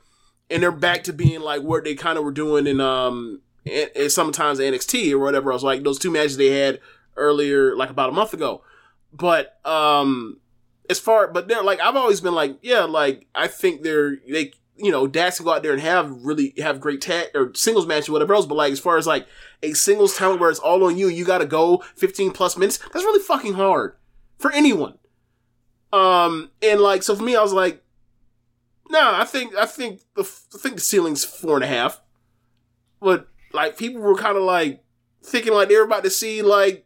And 0.49 0.63
they're 0.63 0.71
back 0.71 1.03
to 1.03 1.13
being 1.13 1.41
like 1.41 1.61
what 1.61 1.83
they 1.83 1.93
kind 1.93 2.17
of 2.17 2.23
were 2.23 2.31
doing 2.31 2.65
in, 2.65 2.81
um, 2.81 3.41
and, 3.71 4.11
sometimes 4.11 4.57
NXT 4.57 5.11
or 5.11 5.19
whatever 5.19 5.51
else. 5.51 5.61
Like 5.61 5.83
those 5.83 5.99
two 5.99 6.09
matches 6.09 6.37
they 6.37 6.49
had 6.49 6.79
earlier, 7.15 7.75
like 7.75 7.91
about 7.91 8.09
a 8.09 8.13
month 8.13 8.33
ago. 8.33 8.63
But 9.13 9.59
um, 9.63 10.39
as 10.89 10.99
far, 10.99 11.27
but 11.27 11.47
they're 11.47 11.63
like 11.63 11.79
I've 11.79 11.95
always 11.95 12.21
been 12.21 12.33
like, 12.33 12.57
yeah, 12.63 12.85
like 12.85 13.27
I 13.35 13.47
think 13.47 13.83
they're 13.83 14.17
they, 14.27 14.51
you 14.75 14.91
know, 14.91 15.07
Dax 15.07 15.37
can 15.37 15.45
go 15.45 15.53
out 15.53 15.63
there 15.63 15.73
and 15.73 15.81
have 15.81 16.11
really 16.25 16.53
have 16.57 16.81
great 16.81 17.01
tag 17.01 17.27
or 17.35 17.53
singles 17.53 17.85
match 17.85 18.09
or 18.09 18.13
whatever 18.13 18.33
else. 18.33 18.45
But 18.45 18.55
like 18.55 18.71
as 18.71 18.79
far 18.79 18.97
as 18.97 19.05
like 19.05 19.27
a 19.61 19.73
singles 19.73 20.17
talent 20.17 20.39
where 20.39 20.49
it's 20.49 20.59
all 20.59 20.83
on 20.83 20.97
you, 20.97 21.07
you 21.07 21.25
got 21.25 21.39
to 21.39 21.45
go 21.45 21.83
15 21.95 22.31
plus 22.31 22.57
minutes. 22.57 22.77
That's 22.77 23.05
really 23.05 23.23
fucking 23.23 23.53
hard 23.53 23.95
for 24.39 24.51
anyone. 24.51 24.97
Um, 25.91 26.49
and 26.61 26.81
like 26.81 27.03
so 27.03 27.15
for 27.15 27.23
me, 27.23 27.35
I 27.35 27.41
was 27.41 27.53
like, 27.53 27.83
no, 28.89 29.13
I 29.13 29.25
think 29.25 29.55
I 29.55 29.65
think 29.65 30.01
the 30.15 30.23
I 30.23 30.57
think 30.57 30.75
the 30.75 30.81
ceiling's 30.81 31.23
four 31.23 31.55
and 31.55 31.63
a 31.63 31.67
half. 31.67 32.01
But 32.99 33.27
like 33.51 33.77
people 33.77 34.01
were 34.01 34.15
kind 34.15 34.37
of 34.37 34.43
like 34.43 34.83
thinking 35.23 35.53
like 35.53 35.69
they 35.69 35.75
were 35.75 35.83
about 35.83 36.03
to 36.03 36.09
see 36.09 36.41
like 36.41 36.85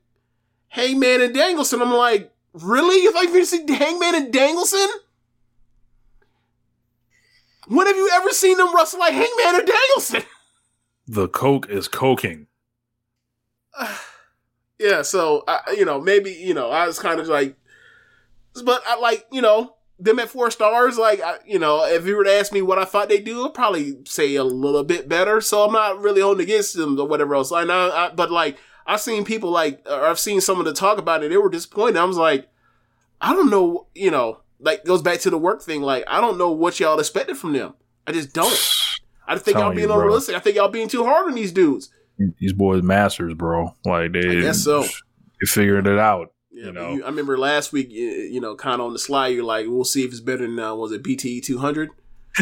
Hangman 0.67 1.21
and 1.21 1.33
Danielson. 1.33 1.81
I'm 1.81 1.93
like, 1.93 2.33
really? 2.53 3.01
You 3.01 3.13
like 3.13 3.31
me 3.31 3.39
to 3.39 3.45
see 3.45 3.65
Hangman 3.67 4.15
and 4.15 4.33
Danielson? 4.33 4.87
When 7.67 7.87
have 7.87 7.95
you 7.95 8.09
ever 8.13 8.29
seen 8.29 8.57
them 8.57 8.75
wrestle 8.75 8.99
like 8.99 9.13
Hangman 9.13 9.61
or 9.61 9.65
Danielson? 9.65 10.23
the 11.07 11.27
coke 11.27 11.69
is 11.69 11.87
coking. 11.87 12.47
yeah, 14.79 15.01
so 15.01 15.43
I, 15.47 15.75
you 15.77 15.85
know, 15.85 15.99
maybe 15.99 16.31
you 16.31 16.53
know, 16.53 16.69
I 16.69 16.87
was 16.87 16.99
kind 16.99 17.19
of 17.19 17.27
like, 17.27 17.55
but 18.63 18.81
I 18.87 18.97
like 18.99 19.25
you 19.31 19.41
know 19.41 19.75
them 19.99 20.19
at 20.19 20.29
four 20.29 20.51
stars. 20.51 20.97
Like 20.97 21.21
I, 21.21 21.37
you 21.45 21.59
know, 21.59 21.85
if 21.85 22.05
you 22.05 22.15
were 22.15 22.23
to 22.23 22.31
ask 22.31 22.51
me 22.51 22.61
what 22.61 22.79
I 22.79 22.85
thought 22.85 23.09
they 23.09 23.19
do, 23.19 23.45
I'd 23.45 23.53
probably 23.53 23.97
say 24.05 24.35
a 24.35 24.43
little 24.43 24.83
bit 24.83 25.09
better. 25.09 25.41
So 25.41 25.63
I'm 25.63 25.73
not 25.73 26.01
really 26.01 26.21
holding 26.21 26.43
against 26.43 26.75
them 26.75 26.99
or 26.99 27.07
whatever 27.07 27.35
else. 27.35 27.51
I 27.51 27.63
know, 27.63 27.91
I, 27.91 28.09
but 28.09 28.31
like 28.31 28.57
I've 28.85 29.01
seen 29.01 29.25
people 29.25 29.51
like, 29.51 29.81
or 29.85 30.05
I've 30.05 30.19
seen 30.19 30.41
someone 30.41 30.65
to 30.65 30.73
talk 30.73 30.97
about 30.97 31.23
it. 31.23 31.29
They 31.29 31.37
were 31.37 31.49
disappointed. 31.49 31.97
I 31.97 32.05
was 32.05 32.17
like, 32.17 32.47
I 33.19 33.33
don't 33.33 33.49
know, 33.49 33.87
you 33.93 34.11
know, 34.11 34.39
like 34.59 34.85
goes 34.85 35.01
back 35.01 35.19
to 35.21 35.29
the 35.29 35.37
work 35.37 35.61
thing. 35.61 35.81
Like 35.81 36.03
I 36.07 36.21
don't 36.21 36.37
know 36.37 36.51
what 36.51 36.79
y'all 36.79 36.99
expected 36.99 37.37
from 37.37 37.53
them. 37.53 37.73
I 38.05 38.11
just 38.11 38.33
don't. 38.33 38.59
I 39.27 39.37
think 39.37 39.55
y'all 39.55 39.63
Telling 39.63 39.79
you, 39.79 39.87
being 39.87 39.99
unrealistic. 39.99 40.35
I 40.35 40.39
think 40.39 40.55
y'all 40.55 40.69
being 40.69 40.87
too 40.87 41.03
hard 41.03 41.27
on 41.27 41.35
these 41.35 41.51
dudes. 41.51 41.89
These 42.39 42.53
boys 42.53 42.81
masters, 42.81 43.33
bro. 43.33 43.75
Like 43.85 44.13
they, 44.13 44.39
I 44.39 44.41
guess 44.41 44.63
so. 44.63 44.83
They 44.83 45.45
figured 45.45 45.85
it 45.85 45.99
out. 45.99 46.31
Yeah, 46.51 46.65
you 46.65 46.71
know. 46.71 46.93
you, 46.93 47.03
I 47.03 47.07
remember 47.07 47.37
last 47.37 47.71
week, 47.71 47.89
you, 47.91 48.41
know, 48.41 48.55
kind 48.55 48.81
of 48.81 48.87
on 48.87 48.93
the 48.93 48.97
slide, 48.99 49.27
you're 49.27 49.43
like, 49.43 49.67
we'll 49.67 49.83
see 49.83 50.03
if 50.03 50.09
it's 50.09 50.21
better 50.21 50.47
than, 50.47 50.57
uh, 50.57 50.73
was 50.73 50.91
it 50.91 51.03
BTE 51.03 51.43
200? 51.43 51.91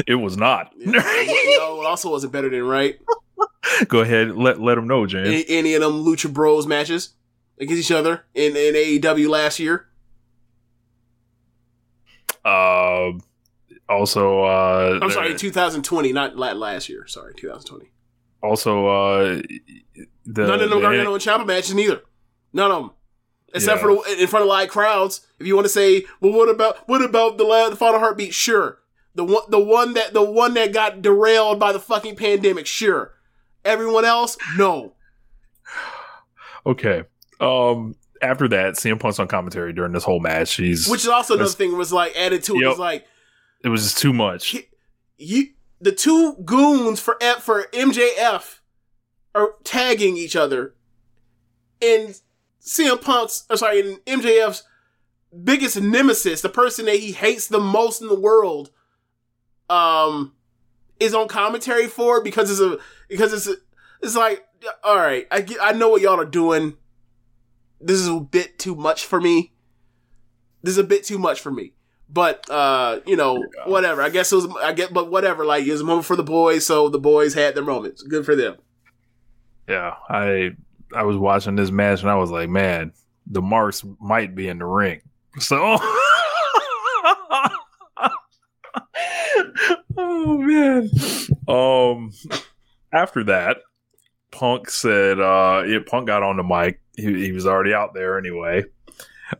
It 0.08 0.16
was 0.16 0.36
not. 0.36 0.74
you 0.78 0.92
know, 0.92 1.82
it 1.82 1.86
also 1.86 2.12
wasn't 2.12 2.34
better 2.34 2.50
than, 2.50 2.64
right? 2.64 3.00
Go 3.88 4.02
ahead, 4.02 4.36
let 4.36 4.60
let 4.60 4.76
them 4.76 4.88
know, 4.88 5.06
James. 5.06 5.28
Any, 5.28 5.46
any 5.48 5.74
of 5.74 5.82
them 5.82 6.04
Lucha 6.04 6.32
Bros 6.34 6.68
matches 6.68 7.14
against 7.58 7.80
each 7.80 7.96
other 7.96 8.26
in, 8.34 8.58
in 8.58 8.74
AEW 8.74 9.30
last 9.30 9.58
year? 9.58 9.88
Uh, 12.46 13.12
also, 13.90 14.44
uh, 14.44 15.00
I'm 15.02 15.10
sorry, 15.12 15.36
2020, 15.36 16.14
not 16.14 16.38
last 16.38 16.88
year. 16.90 17.06
Sorry, 17.08 17.34
2020. 17.36 17.90
Also, 18.44 18.86
uh, 18.88 19.42
the 20.26 20.44
None 20.48 20.62
of 20.62 20.70
them 20.70 20.70
the- 20.70 20.80
Gargano 20.82 21.14
and 21.14 21.22
Ciampa 21.24 21.46
matches 21.48 21.74
neither. 21.74 22.02
None 22.54 22.72
of 22.72 22.82
them. 22.84 22.92
Except 23.54 23.78
Yeah. 23.82 23.82
for 23.82 24.04
the, 24.16 24.22
in 24.22 24.28
front 24.28 24.44
of 24.44 24.50
live 24.50 24.70
crowds. 24.70 25.26
If 25.40 25.48
you 25.48 25.56
want 25.56 25.66
to 25.66 25.70
say, 25.74 26.06
well, 26.22 26.34
what 26.34 26.50
about 26.50 26.88
what 26.88 27.02
about 27.02 27.38
the 27.38 27.44
la- 27.46 27.70
the 27.70 27.76
final 27.76 28.00
heartbeat? 28.00 28.34
Sure, 28.34 28.80
the 29.16 29.24
one 29.24 29.44
the 29.50 29.60
one 29.60 29.94
that 29.94 30.14
the 30.14 30.22
one 30.22 30.54
that 30.56 30.74
got 30.74 31.02
derailed 31.02 31.58
by 31.60 31.72
the 31.72 31.80
fucking 31.80 32.16
pandemic. 32.18 32.66
Sure, 32.68 33.14
everyone 33.64 34.04
else, 34.06 34.38
no. 34.58 34.94
okay. 36.66 37.04
Um, 37.40 37.96
after 38.26 38.48
that, 38.50 38.74
CM 38.76 39.00
Punk's 39.00 39.20
on 39.20 39.28
commentary 39.28 39.74
during 39.74 39.92
this 39.92 40.04
whole 40.04 40.20
match. 40.20 40.56
He's 40.56 40.88
Which 40.88 41.02
is 41.02 41.08
also 41.08 41.36
another 41.36 41.50
thing 41.50 41.78
was 41.78 41.94
like 41.94 42.16
added 42.16 42.44
to 42.44 42.56
it 42.56 42.62
Yep. 42.62 42.70
was 42.70 42.80
like 42.80 43.06
It 43.64 43.70
was 43.70 43.84
just 43.84 43.98
too 43.98 44.14
much. 44.14 44.48
He- 44.48 44.68
you 45.18 45.48
the 45.82 45.92
two 45.92 46.34
goons 46.46 47.00
for 47.00 47.18
for 47.42 47.68
MJF 47.74 48.60
are 49.34 49.54
tagging 49.64 50.18
each 50.18 50.36
other, 50.36 50.74
and 51.82 52.20
CM 52.62 53.00
Punk's, 53.02 53.46
or 53.50 53.58
sorry, 53.58 53.80
in 53.82 53.98
MJF's 54.06 54.64
biggest 55.44 55.80
nemesis, 55.80 56.42
the 56.42 56.50
person 56.50 56.86
that 56.86 56.96
he 57.00 57.12
hates 57.12 57.48
the 57.48 57.60
most 57.60 58.02
in 58.02 58.08
the 58.08 58.20
world, 58.20 58.72
um, 59.70 60.34
is 61.00 61.14
on 61.14 61.28
commentary 61.28 61.88
for 61.88 62.18
it 62.18 62.24
because 62.24 62.50
it's 62.50 62.60
a 62.62 62.78
because 63.10 63.34
it's 63.34 63.48
a, 63.48 63.56
it's 64.02 64.16
like 64.16 64.46
all 64.84 64.96
right, 64.98 65.28
I 65.32 65.42
get, 65.42 65.58
I 65.62 65.74
know 65.74 65.90
what 65.90 66.02
y'all 66.02 66.20
are 66.20 66.26
doing. 66.26 66.78
This 67.86 68.00
is 68.00 68.08
a 68.08 68.20
bit 68.20 68.58
too 68.58 68.74
much 68.74 69.06
for 69.06 69.22
me. 69.22 69.54
This 70.64 70.72
is 70.72 70.80
a 70.80 70.84
bit 70.84 71.04
too 71.04 71.20
much 71.20 71.40
for 71.40 71.52
me. 71.52 71.74
But 72.10 72.50
uh, 72.50 73.02
you 73.06 73.16
know, 73.16 73.44
whatever. 73.66 74.02
I 74.02 74.10
guess 74.10 74.32
it 74.32 74.36
was. 74.38 74.48
I 74.62 74.74
get, 74.74 74.92
but 74.92 75.12
whatever. 75.12 75.46
Like 75.46 75.66
it 75.66 75.72
was 75.72 75.82
a 75.82 75.86
moment 75.86 76.08
for 76.08 76.16
the 76.16 76.24
boys, 76.24 76.66
so 76.66 76.90
the 76.90 76.98
boys 77.00 77.36
had 77.36 77.54
their 77.54 77.64
moments. 77.64 78.02
Good 78.02 78.26
for 78.26 78.36
them. 78.36 78.56
Yeah, 79.70 79.94
I 80.10 80.56
I 80.96 81.04
was 81.04 81.18
watching 81.18 81.56
this 81.56 81.70
match 81.70 82.02
and 82.02 82.10
I 82.10 82.16
was 82.16 82.32
like, 82.32 82.50
man, 82.50 82.92
the 83.28 83.44
marks 83.44 83.86
might 84.00 84.34
be 84.34 84.48
in 84.48 84.58
the 84.58 84.66
ring. 84.66 85.02
So, 85.40 85.78
oh 89.98 90.38
man. 90.40 90.90
Um, 91.48 92.12
after 92.92 93.24
that, 93.26 93.58
Punk 94.32 94.72
said, 94.72 95.20
uh, 95.20 95.64
yeah, 95.68 95.80
Punk 95.86 96.08
got 96.08 96.24
on 96.24 96.38
the 96.38 96.44
mic. 96.44 96.80
He, 96.96 97.26
he 97.26 97.32
was 97.32 97.46
already 97.46 97.74
out 97.74 97.94
there 97.94 98.18
anyway. 98.18 98.64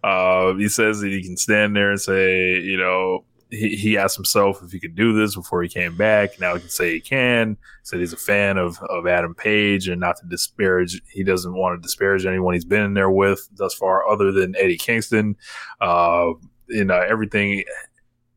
Uh, 0.04 0.54
he 0.56 0.68
says 0.68 1.00
that 1.00 1.12
he 1.12 1.24
can 1.24 1.38
stand 1.38 1.76
there 1.76 1.92
and 1.92 2.02
say, 2.02 2.60
you 2.60 2.78
know, 2.78 3.24
he, 3.52 3.76
he 3.76 3.98
asked 3.98 4.16
himself 4.16 4.62
if 4.64 4.72
he 4.72 4.80
could 4.80 4.96
do 4.96 5.14
this 5.14 5.36
before 5.36 5.62
he 5.62 5.70
came 5.70 5.96
back. 5.96 6.40
Now 6.40 6.56
he 6.56 6.62
can 6.62 6.70
say 6.70 6.94
he 6.94 7.00
can. 7.00 7.58
Said 7.84 8.00
he's 8.00 8.14
a 8.14 8.18
fan 8.18 8.58
of, 8.58 8.82
of 8.90 9.08
Adam 9.08 9.36
Page 9.36 9.88
and 9.88 10.00
not 10.00 10.18
to 10.18 10.26
disparage. 10.28 11.02
He 11.12 11.24
doesn't 11.24 11.54
want 11.54 11.78
to 11.78 11.86
disparage 11.86 12.26
anyone 12.26 12.54
he's 12.54 12.66
been 12.66 12.84
in 12.84 12.94
there 12.94 13.12
with 13.12 13.48
thus 13.54 13.74
far, 13.74 14.08
other 14.10 14.32
than 14.32 14.56
Eddie 14.58 14.78
Kingston. 14.78 15.36
Uh, 15.80 16.32
you 16.68 16.84
know, 16.84 17.00
everything 17.00 17.64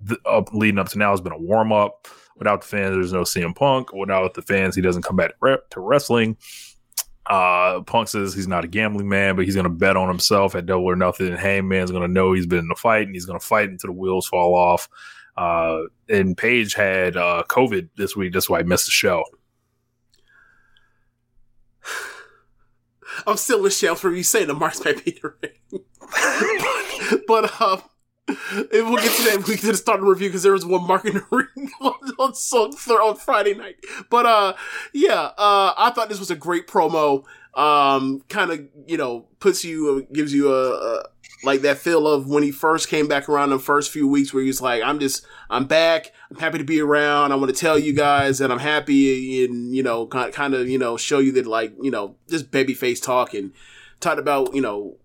th- 0.06 0.20
up 0.26 0.52
leading 0.52 0.78
up 0.78 0.88
to 0.90 0.98
now 0.98 1.10
has 1.10 1.20
been 1.20 1.32
a 1.32 1.38
warm 1.38 1.72
up. 1.72 2.08
Without 2.36 2.60
the 2.60 2.68
fans, 2.68 2.94
there's 2.94 3.12
no 3.12 3.22
CM 3.22 3.56
Punk. 3.56 3.92
Without 3.92 4.34
the 4.34 4.42
fans, 4.42 4.76
he 4.76 4.82
doesn't 4.82 5.02
come 5.02 5.16
back 5.16 5.32
to 5.70 5.80
wrestling. 5.80 6.36
Uh, 7.28 7.82
Punk 7.82 8.08
says 8.08 8.32
he's 8.32 8.48
not 8.48 8.64
a 8.64 8.68
gambling 8.68 9.08
man, 9.08 9.36
but 9.36 9.44
he's 9.44 9.54
going 9.54 9.64
to 9.64 9.70
bet 9.70 9.96
on 9.96 10.08
himself 10.08 10.54
at 10.54 10.66
double 10.66 10.86
or 10.86 10.96
nothing. 10.96 11.28
And 11.28 11.38
Hangman's 11.38 11.90
going 11.90 12.02
to 12.02 12.08
know 12.08 12.32
he's 12.32 12.46
been 12.46 12.60
in 12.60 12.70
a 12.70 12.76
fight 12.76 13.06
and 13.06 13.14
he's 13.14 13.26
going 13.26 13.38
to 13.38 13.46
fight 13.46 13.68
until 13.68 13.88
the 13.88 13.92
wheels 13.92 14.26
fall 14.26 14.54
off. 14.54 14.88
Uh, 15.36 15.82
and 16.08 16.36
Page 16.36 16.74
had 16.74 17.16
uh, 17.16 17.44
COVID 17.48 17.90
this 17.96 18.16
week. 18.16 18.32
That's 18.32 18.48
why 18.48 18.58
he 18.58 18.64
missed 18.64 18.86
the 18.86 18.92
show. 18.92 19.24
I'm 23.26 23.36
still 23.36 23.58
in 23.58 23.64
the 23.64 23.70
shell 23.70 23.94
for 23.94 24.10
you 24.10 24.22
saying 24.22 24.46
the 24.46 24.54
marks 24.54 24.84
might 24.84 25.04
be 25.04 25.18
the 25.22 25.34
ring. 25.42 25.84
but 27.26 27.60
um, 27.60 27.82
and 27.82 27.97
we'll 28.72 28.96
get 28.96 29.12
to 29.12 29.24
that. 29.24 29.44
We 29.48 29.56
can 29.56 29.74
start 29.74 30.00
the 30.00 30.06
review 30.06 30.28
because 30.28 30.42
there 30.42 30.52
was 30.52 30.66
one 30.66 30.86
mark 30.86 31.04
in 31.04 31.14
the 31.14 31.24
ring 31.30 31.70
on, 31.80 31.94
on, 32.18 32.32
on, 32.32 33.00
on 33.00 33.16
Friday 33.16 33.54
night. 33.54 33.76
But 34.10 34.26
uh, 34.26 34.54
yeah, 34.92 35.30
uh, 35.38 35.74
I 35.76 35.90
thought 35.94 36.08
this 36.08 36.18
was 36.18 36.30
a 36.30 36.36
great 36.36 36.66
promo. 36.66 37.24
Um, 37.54 38.22
kind 38.28 38.52
of 38.52 38.60
you 38.86 38.96
know 38.96 39.26
puts 39.40 39.64
you 39.64 40.06
gives 40.12 40.32
you 40.32 40.52
a, 40.52 40.74
a 40.74 41.04
like 41.44 41.60
that 41.62 41.78
feel 41.78 42.06
of 42.06 42.28
when 42.28 42.42
he 42.42 42.50
first 42.50 42.88
came 42.88 43.06
back 43.06 43.28
around 43.28 43.50
the 43.50 43.58
first 43.58 43.92
few 43.92 44.08
weeks 44.08 44.32
where 44.34 44.42
he's 44.42 44.60
like, 44.60 44.82
I'm 44.82 44.98
just, 44.98 45.24
I'm 45.48 45.66
back. 45.66 46.12
I'm 46.30 46.38
happy 46.38 46.58
to 46.58 46.64
be 46.64 46.80
around. 46.80 47.32
I 47.32 47.36
want 47.36 47.54
to 47.54 47.58
tell 47.58 47.78
you 47.78 47.92
guys 47.92 48.38
that 48.38 48.50
I'm 48.50 48.58
happy 48.58 49.44
and, 49.44 49.74
you 49.74 49.82
know, 49.82 50.06
kind, 50.06 50.32
kind 50.32 50.54
of, 50.54 50.68
you 50.68 50.78
know, 50.78 50.96
show 50.96 51.20
you 51.20 51.32
that 51.32 51.46
like, 51.46 51.74
you 51.80 51.90
know, 51.90 52.16
just 52.28 52.50
baby 52.50 52.74
face 52.74 53.00
talk 53.00 53.34
and 53.34 53.52
talked 54.00 54.18
about, 54.18 54.54
you 54.54 54.60
know, 54.60 54.96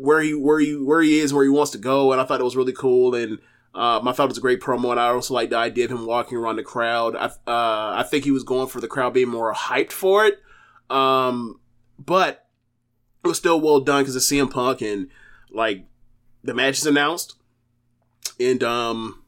where 0.00 0.20
he, 0.20 0.34
where 0.34 0.58
he, 0.58 0.76
where 0.76 1.02
he 1.02 1.18
is, 1.18 1.32
where 1.32 1.44
he 1.44 1.50
wants 1.50 1.72
to 1.72 1.78
go. 1.78 2.12
And 2.12 2.20
I 2.20 2.24
thought 2.24 2.40
it 2.40 2.44
was 2.44 2.56
really 2.56 2.72
cool. 2.72 3.14
And, 3.14 3.38
um, 3.74 4.08
I 4.08 4.12
thought 4.12 4.24
it 4.24 4.30
was 4.30 4.38
a 4.38 4.42
great 4.42 4.60
promo, 4.60 4.90
and 4.90 4.98
I 4.98 5.10
also 5.10 5.32
like 5.32 5.50
the 5.50 5.56
idea 5.56 5.84
of 5.84 5.92
him 5.92 6.04
walking 6.04 6.36
around 6.36 6.56
the 6.56 6.64
crowd. 6.64 7.14
I, 7.14 7.26
uh, 7.26 7.94
I 7.98 8.02
think 8.02 8.24
he 8.24 8.32
was 8.32 8.42
going 8.42 8.66
for 8.66 8.80
the 8.80 8.88
crowd 8.88 9.14
being 9.14 9.28
more 9.28 9.54
hyped 9.54 9.92
for 9.92 10.26
it, 10.26 10.40
um, 10.90 11.60
but 11.96 12.48
it 13.22 13.28
was 13.28 13.38
still 13.38 13.60
well 13.60 13.78
done 13.78 14.02
because 14.02 14.16
it's 14.16 14.26
CM 14.26 14.50
Punk, 14.50 14.80
and 14.82 15.08
like 15.52 15.84
the 16.42 16.54
match 16.54 16.78
is 16.78 16.86
announced 16.86 17.36
and 18.38 18.62
um 18.62 19.22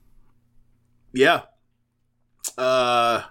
yeah 1.12 1.43
uh 2.57 3.23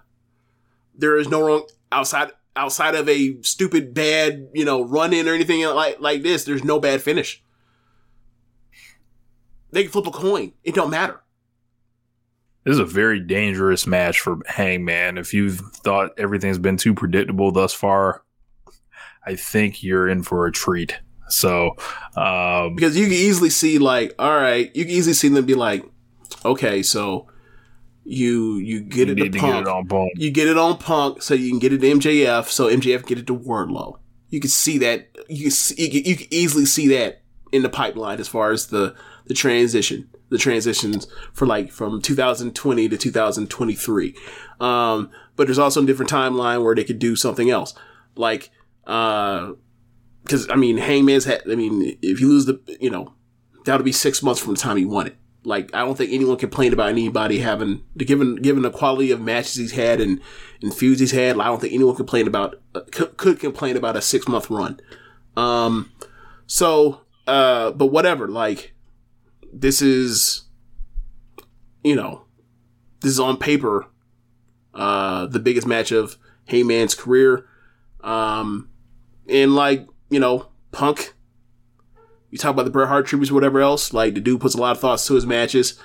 there 0.95 1.17
is 1.17 1.27
no 1.27 1.41
wrong 1.41 1.67
outside 1.91 2.31
outside 2.55 2.95
of 2.95 3.07
a 3.07 3.41
stupid 3.41 3.93
bad 3.93 4.49
you 4.53 4.65
know 4.65 4.83
run 4.83 5.13
in 5.13 5.27
or 5.27 5.33
anything 5.33 5.63
like 5.65 5.99
like 5.99 6.21
this 6.21 6.43
there's 6.43 6.63
no 6.63 6.79
bad 6.79 7.01
finish 7.01 7.41
they 9.71 9.83
can 9.83 9.91
flip 9.91 10.07
a 10.07 10.11
coin 10.11 10.51
it 10.63 10.75
don't 10.75 10.89
matter 10.89 11.21
this 12.63 12.73
is 12.73 12.79
a 12.79 12.85
very 12.85 13.19
dangerous 13.19 13.87
match 13.87 14.19
for 14.19 14.37
Hangman. 14.45 15.17
If 15.17 15.33
you've 15.33 15.59
thought 15.59 16.11
everything's 16.19 16.59
been 16.59 16.77
too 16.77 16.93
predictable 16.93 17.51
thus 17.51 17.73
far, 17.73 18.23
I 19.25 19.35
think 19.35 19.81
you're 19.81 20.07
in 20.07 20.21
for 20.23 20.45
a 20.45 20.51
treat. 20.51 20.99
So, 21.29 21.75
um, 22.15 22.75
because 22.75 22.95
you 22.95 23.05
can 23.05 23.13
easily 23.13 23.49
see, 23.49 23.79
like, 23.79 24.13
all 24.19 24.35
right, 24.35 24.69
you 24.75 24.85
can 24.85 24.93
easily 24.93 25.13
see 25.13 25.29
them 25.29 25.45
be 25.45 25.55
like, 25.55 25.83
okay, 26.45 26.83
so 26.83 27.27
you 28.03 28.55
you 28.55 28.81
get 28.81 29.07
you 29.07 29.13
it 29.13 29.31
to 29.31 29.39
Punk, 29.39 29.53
get 29.53 29.61
it 29.61 29.67
on 29.67 29.87
Punk. 29.87 30.11
you 30.15 30.31
get 30.31 30.47
it 30.47 30.57
on 30.57 30.77
Punk, 30.77 31.21
so 31.21 31.33
you 31.33 31.49
can 31.49 31.59
get 31.59 31.73
it 31.73 31.79
to 31.79 31.87
MJF, 31.87 32.47
so 32.47 32.69
MJF 32.69 33.05
get 33.05 33.19
it 33.19 33.27
to 33.27 33.37
Wardlow. 33.37 33.99
You 34.29 34.39
can 34.39 34.49
see 34.49 34.77
that 34.79 35.09
you 35.29 35.43
can 35.43 35.51
see, 35.51 35.83
you 35.83 35.89
can, 35.89 36.09
you 36.09 36.15
can 36.17 36.27
easily 36.31 36.65
see 36.65 36.87
that 36.89 37.21
in 37.51 37.63
the 37.63 37.69
pipeline 37.69 38.19
as 38.19 38.27
far 38.27 38.51
as 38.51 38.67
the 38.67 38.95
the 39.27 39.33
transition, 39.33 40.09
the 40.29 40.37
transitions 40.37 41.07
for 41.33 41.45
like 41.45 41.71
from 41.71 42.01
2020 42.01 42.89
to 42.89 42.97
2023. 42.97 44.15
Um, 44.59 45.11
but 45.35 45.47
there's 45.47 45.59
also 45.59 45.83
a 45.83 45.85
different 45.85 46.11
timeline 46.11 46.63
where 46.63 46.75
they 46.75 46.83
could 46.83 46.99
do 46.99 47.15
something 47.15 47.49
else, 47.49 47.73
like. 48.15 48.49
Uh, 48.87 49.53
because 50.23 50.49
I 50.49 50.55
mean, 50.55 50.77
Hangman's 50.77 51.25
had. 51.25 51.41
I 51.49 51.55
mean, 51.55 51.97
if 52.01 52.19
you 52.19 52.27
lose 52.27 52.45
the, 52.45 52.59
you 52.79 52.89
know, 52.89 53.13
that'll 53.65 53.83
be 53.83 53.91
six 53.91 54.21
months 54.21 54.41
from 54.41 54.53
the 54.53 54.59
time 54.59 54.77
he 54.77 54.85
won 54.85 55.07
it. 55.07 55.17
Like, 55.43 55.73
I 55.73 55.79
don't 55.79 55.97
think 55.97 56.11
anyone 56.13 56.37
complained 56.37 56.73
about 56.73 56.89
anybody 56.89 57.39
having, 57.39 57.83
given 57.97 58.35
given 58.35 58.61
the 58.61 58.69
quality 58.69 59.11
of 59.11 59.21
matches 59.21 59.55
he's 59.55 59.71
had 59.71 59.99
and, 59.99 60.21
and 60.61 60.73
feuds 60.73 60.99
he's 60.99 61.11
had. 61.11 61.39
I 61.39 61.45
don't 61.45 61.59
think 61.59 61.73
anyone 61.73 61.95
complained 61.95 62.27
about 62.27 62.61
uh, 62.75 62.81
could, 62.91 63.17
could 63.17 63.39
complain 63.39 63.75
about 63.75 63.97
a 63.97 64.01
six 64.01 64.27
month 64.27 64.49
run. 64.49 64.79
Um, 65.35 65.91
so, 66.45 67.01
uh, 67.25 67.71
but 67.71 67.87
whatever. 67.87 68.27
Like, 68.27 68.73
this 69.51 69.81
is, 69.81 70.43
you 71.83 71.95
know, 71.95 72.25
this 73.01 73.11
is 73.11 73.19
on 73.19 73.37
paper, 73.37 73.87
uh, 74.75 75.25
the 75.25 75.39
biggest 75.39 75.65
match 75.65 75.91
of 75.91 76.17
Hangman's 76.47 76.93
career. 76.93 77.47
Um, 78.01 78.69
and 79.27 79.55
like 79.55 79.87
you 80.11 80.19
know, 80.19 80.49
Punk. 80.71 81.15
You 82.31 82.37
talk 82.37 82.51
about 82.51 82.63
the 82.63 82.71
Bret 82.71 82.87
Hart 82.87 83.05
tributes, 83.05 83.29
or 83.29 83.35
whatever 83.35 83.59
else. 83.59 83.93
Like 83.93 84.15
the 84.15 84.21
dude 84.21 84.41
puts 84.41 84.55
a 84.55 84.57
lot 84.57 84.71
of 84.71 84.79
thoughts 84.79 85.05
to 85.07 85.15
his 85.15 85.25
matches. 85.25 85.77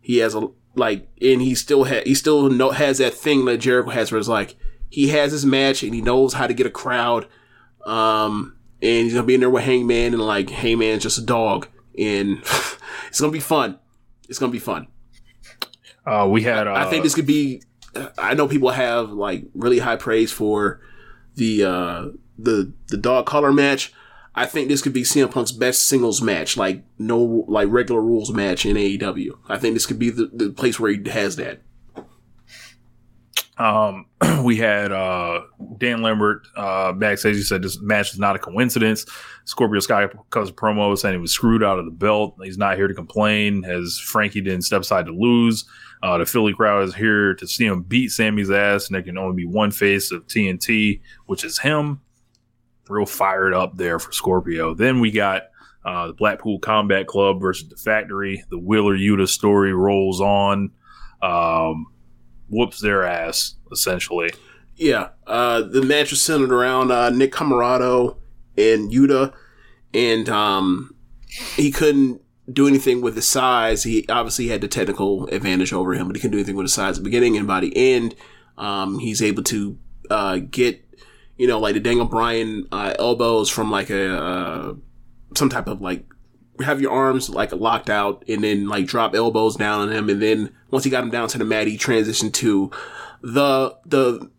He 0.00 0.18
has 0.18 0.34
a 0.34 0.48
like, 0.76 1.08
and 1.20 1.40
he 1.40 1.54
still 1.54 1.84
ha- 1.84 2.02
he 2.04 2.14
still 2.14 2.50
know, 2.50 2.70
has 2.70 2.98
that 2.98 3.14
thing 3.14 3.44
that 3.46 3.58
Jericho 3.58 3.90
has, 3.90 4.12
where 4.12 4.18
it's 4.18 4.28
like 4.28 4.56
he 4.90 5.08
has 5.08 5.32
his 5.32 5.46
match 5.46 5.82
and 5.82 5.94
he 5.94 6.02
knows 6.02 6.34
how 6.34 6.46
to 6.46 6.54
get 6.54 6.66
a 6.66 6.70
crowd. 6.70 7.26
Um, 7.86 8.56
and 8.82 9.04
he's 9.04 9.14
gonna 9.14 9.26
be 9.26 9.34
in 9.34 9.40
there 9.40 9.50
with 9.50 9.64
Hangman, 9.64 10.12
and 10.12 10.22
like 10.22 10.50
Hangman's 10.50 11.02
just 11.02 11.18
a 11.18 11.24
dog, 11.24 11.68
and 11.98 12.38
it's 13.08 13.20
gonna 13.20 13.32
be 13.32 13.40
fun. 13.40 13.78
It's 14.28 14.38
gonna 14.38 14.52
be 14.52 14.58
fun. 14.58 14.88
Uh, 16.06 16.28
we 16.30 16.42
had. 16.42 16.66
Uh, 16.66 16.74
I 16.74 16.84
think 16.90 17.02
this 17.02 17.14
could 17.14 17.26
be. 17.26 17.62
I 18.18 18.34
know 18.34 18.46
people 18.46 18.70
have 18.70 19.10
like 19.10 19.44
really 19.54 19.78
high 19.78 19.96
praise 19.96 20.32
for 20.32 20.80
the 21.36 21.64
uh 21.64 22.08
the 22.38 22.72
the 22.88 22.96
dog 22.96 23.26
collar 23.26 23.52
match. 23.52 23.92
I 24.34 24.46
think 24.46 24.68
this 24.68 24.82
could 24.82 24.92
be 24.92 25.02
CM 25.02 25.30
Punk's 25.30 25.52
best 25.52 25.86
singles 25.86 26.20
match, 26.20 26.56
like 26.56 26.82
no 26.98 27.44
like 27.46 27.68
regular 27.70 28.00
rules 28.00 28.32
match 28.32 28.66
in 28.66 28.76
AEW. 28.76 29.38
I 29.48 29.58
think 29.58 29.74
this 29.74 29.86
could 29.86 29.98
be 29.98 30.10
the, 30.10 30.30
the 30.32 30.50
place 30.50 30.80
where 30.80 30.90
he 30.90 31.08
has 31.10 31.36
that. 31.36 31.62
Um, 33.56 34.06
we 34.42 34.56
had 34.56 34.90
uh, 34.90 35.42
Dan 35.78 36.02
Lambert 36.02 36.46
uh, 36.56 36.92
backstage. 36.92 37.36
He 37.36 37.42
said 37.42 37.62
this 37.62 37.80
match 37.80 38.12
is 38.12 38.18
not 38.18 38.34
a 38.34 38.38
coincidence. 38.40 39.06
Scorpio 39.44 39.78
Sky 39.80 40.08
cuts 40.30 40.50
promo 40.50 40.96
saying 40.98 41.14
he 41.14 41.20
was 41.20 41.32
screwed 41.32 41.62
out 41.62 41.78
of 41.78 41.84
the 41.84 41.92
belt. 41.92 42.36
He's 42.42 42.58
not 42.58 42.76
here 42.76 42.88
to 42.88 42.94
complain, 42.94 43.64
as 43.64 44.00
Frankie 44.00 44.40
didn't 44.40 44.62
step 44.62 44.82
aside 44.82 45.06
to 45.06 45.12
lose. 45.12 45.64
Uh, 46.02 46.18
the 46.18 46.26
Philly 46.26 46.52
crowd 46.52 46.88
is 46.88 46.94
here 46.94 47.34
to 47.34 47.46
see 47.46 47.64
him 47.64 47.82
beat 47.82 48.10
Sammy's 48.10 48.50
ass, 48.50 48.88
and 48.88 48.94
there 48.94 49.02
can 49.02 49.16
only 49.16 49.36
be 49.36 49.46
one 49.46 49.70
face 49.70 50.10
of 50.10 50.26
TNT, 50.26 51.00
which 51.26 51.44
is 51.44 51.58
him. 51.58 52.00
Real 52.88 53.06
fired 53.06 53.54
up 53.54 53.76
there 53.76 53.98
for 53.98 54.12
Scorpio. 54.12 54.74
Then 54.74 55.00
we 55.00 55.10
got 55.10 55.44
uh, 55.84 56.08
the 56.08 56.12
Blackpool 56.12 56.58
Combat 56.58 57.06
Club 57.06 57.40
versus 57.40 57.68
the 57.68 57.76
Factory. 57.76 58.44
The 58.50 58.58
Wheeler 58.58 58.96
Yuta 58.96 59.28
story 59.28 59.72
rolls 59.72 60.20
on. 60.20 60.70
um, 61.22 61.86
whoops 62.48 62.80
their 62.80 63.04
ass 63.04 63.54
essentially. 63.72 64.30
Yeah, 64.76 65.10
uh, 65.26 65.62
the 65.62 65.82
match 65.82 66.10
was 66.10 66.22
centered 66.22 66.52
around 66.52 66.90
uh, 66.90 67.10
Nick 67.10 67.32
Comoroto 67.32 68.16
and 68.58 68.90
Yuta, 68.92 69.32
and 69.92 70.28
um, 70.28 70.94
he 71.56 71.70
couldn't 71.70 72.20
do 72.52 72.66
anything 72.68 73.00
with 73.00 73.14
his 73.16 73.26
size. 73.26 73.84
He 73.84 74.04
obviously 74.08 74.48
had 74.48 74.60
the 74.60 74.68
technical 74.68 75.26
advantage 75.28 75.72
over 75.72 75.94
him, 75.94 76.08
but 76.08 76.16
he 76.16 76.20
couldn't 76.20 76.32
do 76.32 76.38
anything 76.38 76.56
with 76.56 76.64
his 76.64 76.74
size 76.74 76.98
at 76.98 77.04
the 77.04 77.08
beginning 77.08 77.36
and 77.36 77.46
by 77.46 77.60
the 77.60 77.72
end. 77.76 78.14
Um, 78.58 78.98
he's 78.98 79.22
able 79.22 79.42
to 79.44 79.78
uh, 80.10 80.38
get, 80.38 80.83
you 81.36 81.46
know, 81.46 81.58
like 81.58 81.74
the 81.74 81.80
Daniel 81.80 82.06
Bryan 82.06 82.66
uh, 82.70 82.94
elbows 82.98 83.48
from 83.50 83.70
like 83.70 83.90
a 83.90 84.16
uh, 84.16 84.74
some 85.36 85.48
type 85.48 85.66
of 85.66 85.80
like 85.80 86.04
have 86.60 86.80
your 86.80 86.92
arms 86.92 87.28
like 87.28 87.52
locked 87.52 87.90
out 87.90 88.24
and 88.28 88.44
then 88.44 88.68
like 88.68 88.86
drop 88.86 89.14
elbows 89.14 89.56
down 89.56 89.80
on 89.80 89.92
him, 89.92 90.08
and 90.08 90.22
then 90.22 90.54
once 90.70 90.84
he 90.84 90.90
got 90.90 91.02
him 91.02 91.10
down 91.10 91.28
to 91.28 91.38
the 91.38 91.44
mat, 91.44 91.66
he 91.66 91.76
transitioned 91.76 92.32
to 92.34 92.70
the 93.22 93.76
the 93.86 94.30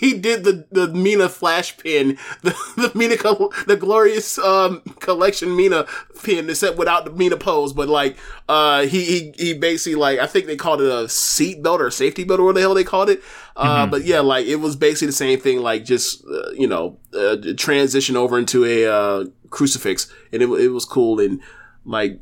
he 0.00 0.14
did 0.14 0.44
the 0.44 0.66
the 0.70 0.88
Mina 0.88 1.28
flash 1.28 1.76
pin, 1.76 2.18
the 2.42 2.50
the 2.76 2.92
Mina 2.94 3.16
co- 3.16 3.52
the 3.66 3.76
glorious 3.76 4.38
um 4.38 4.80
collection 5.00 5.54
Mina 5.56 5.86
pin, 6.22 6.48
except 6.50 6.78
without 6.78 7.04
the 7.04 7.10
Mina 7.12 7.36
pose. 7.36 7.72
But 7.72 7.88
like 7.88 8.16
uh 8.48 8.82
he 8.82 9.04
he 9.04 9.34
he 9.36 9.54
basically 9.54 9.96
like 9.96 10.18
I 10.18 10.26
think 10.26 10.46
they 10.46 10.56
called 10.56 10.80
it 10.80 10.90
a 10.90 11.08
seat 11.08 11.62
belt 11.62 11.80
or 11.80 11.86
a 11.86 11.92
safety 11.92 12.24
belt 12.24 12.40
or 12.40 12.44
what 12.44 12.54
the 12.54 12.60
hell 12.60 12.74
they 12.74 12.84
called 12.84 13.10
it. 13.10 13.22
Uh, 13.56 13.86
but 13.86 14.04
yeah, 14.04 14.20
like 14.20 14.46
it 14.46 14.56
was 14.56 14.76
basically 14.76 15.06
the 15.06 15.12
same 15.12 15.40
thing. 15.40 15.60
Like 15.60 15.84
just 15.84 16.24
uh, 16.26 16.50
you 16.50 16.66
know 16.66 16.98
uh, 17.14 17.36
transition 17.56 18.16
over 18.16 18.38
into 18.38 18.64
a 18.64 18.86
uh, 18.86 19.24
crucifix, 19.50 20.12
and 20.32 20.42
it 20.42 20.48
it 20.48 20.68
was 20.68 20.84
cool 20.84 21.20
and 21.20 21.40
like 21.84 22.20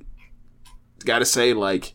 gotta 1.05 1.25
say 1.25 1.53
like 1.53 1.95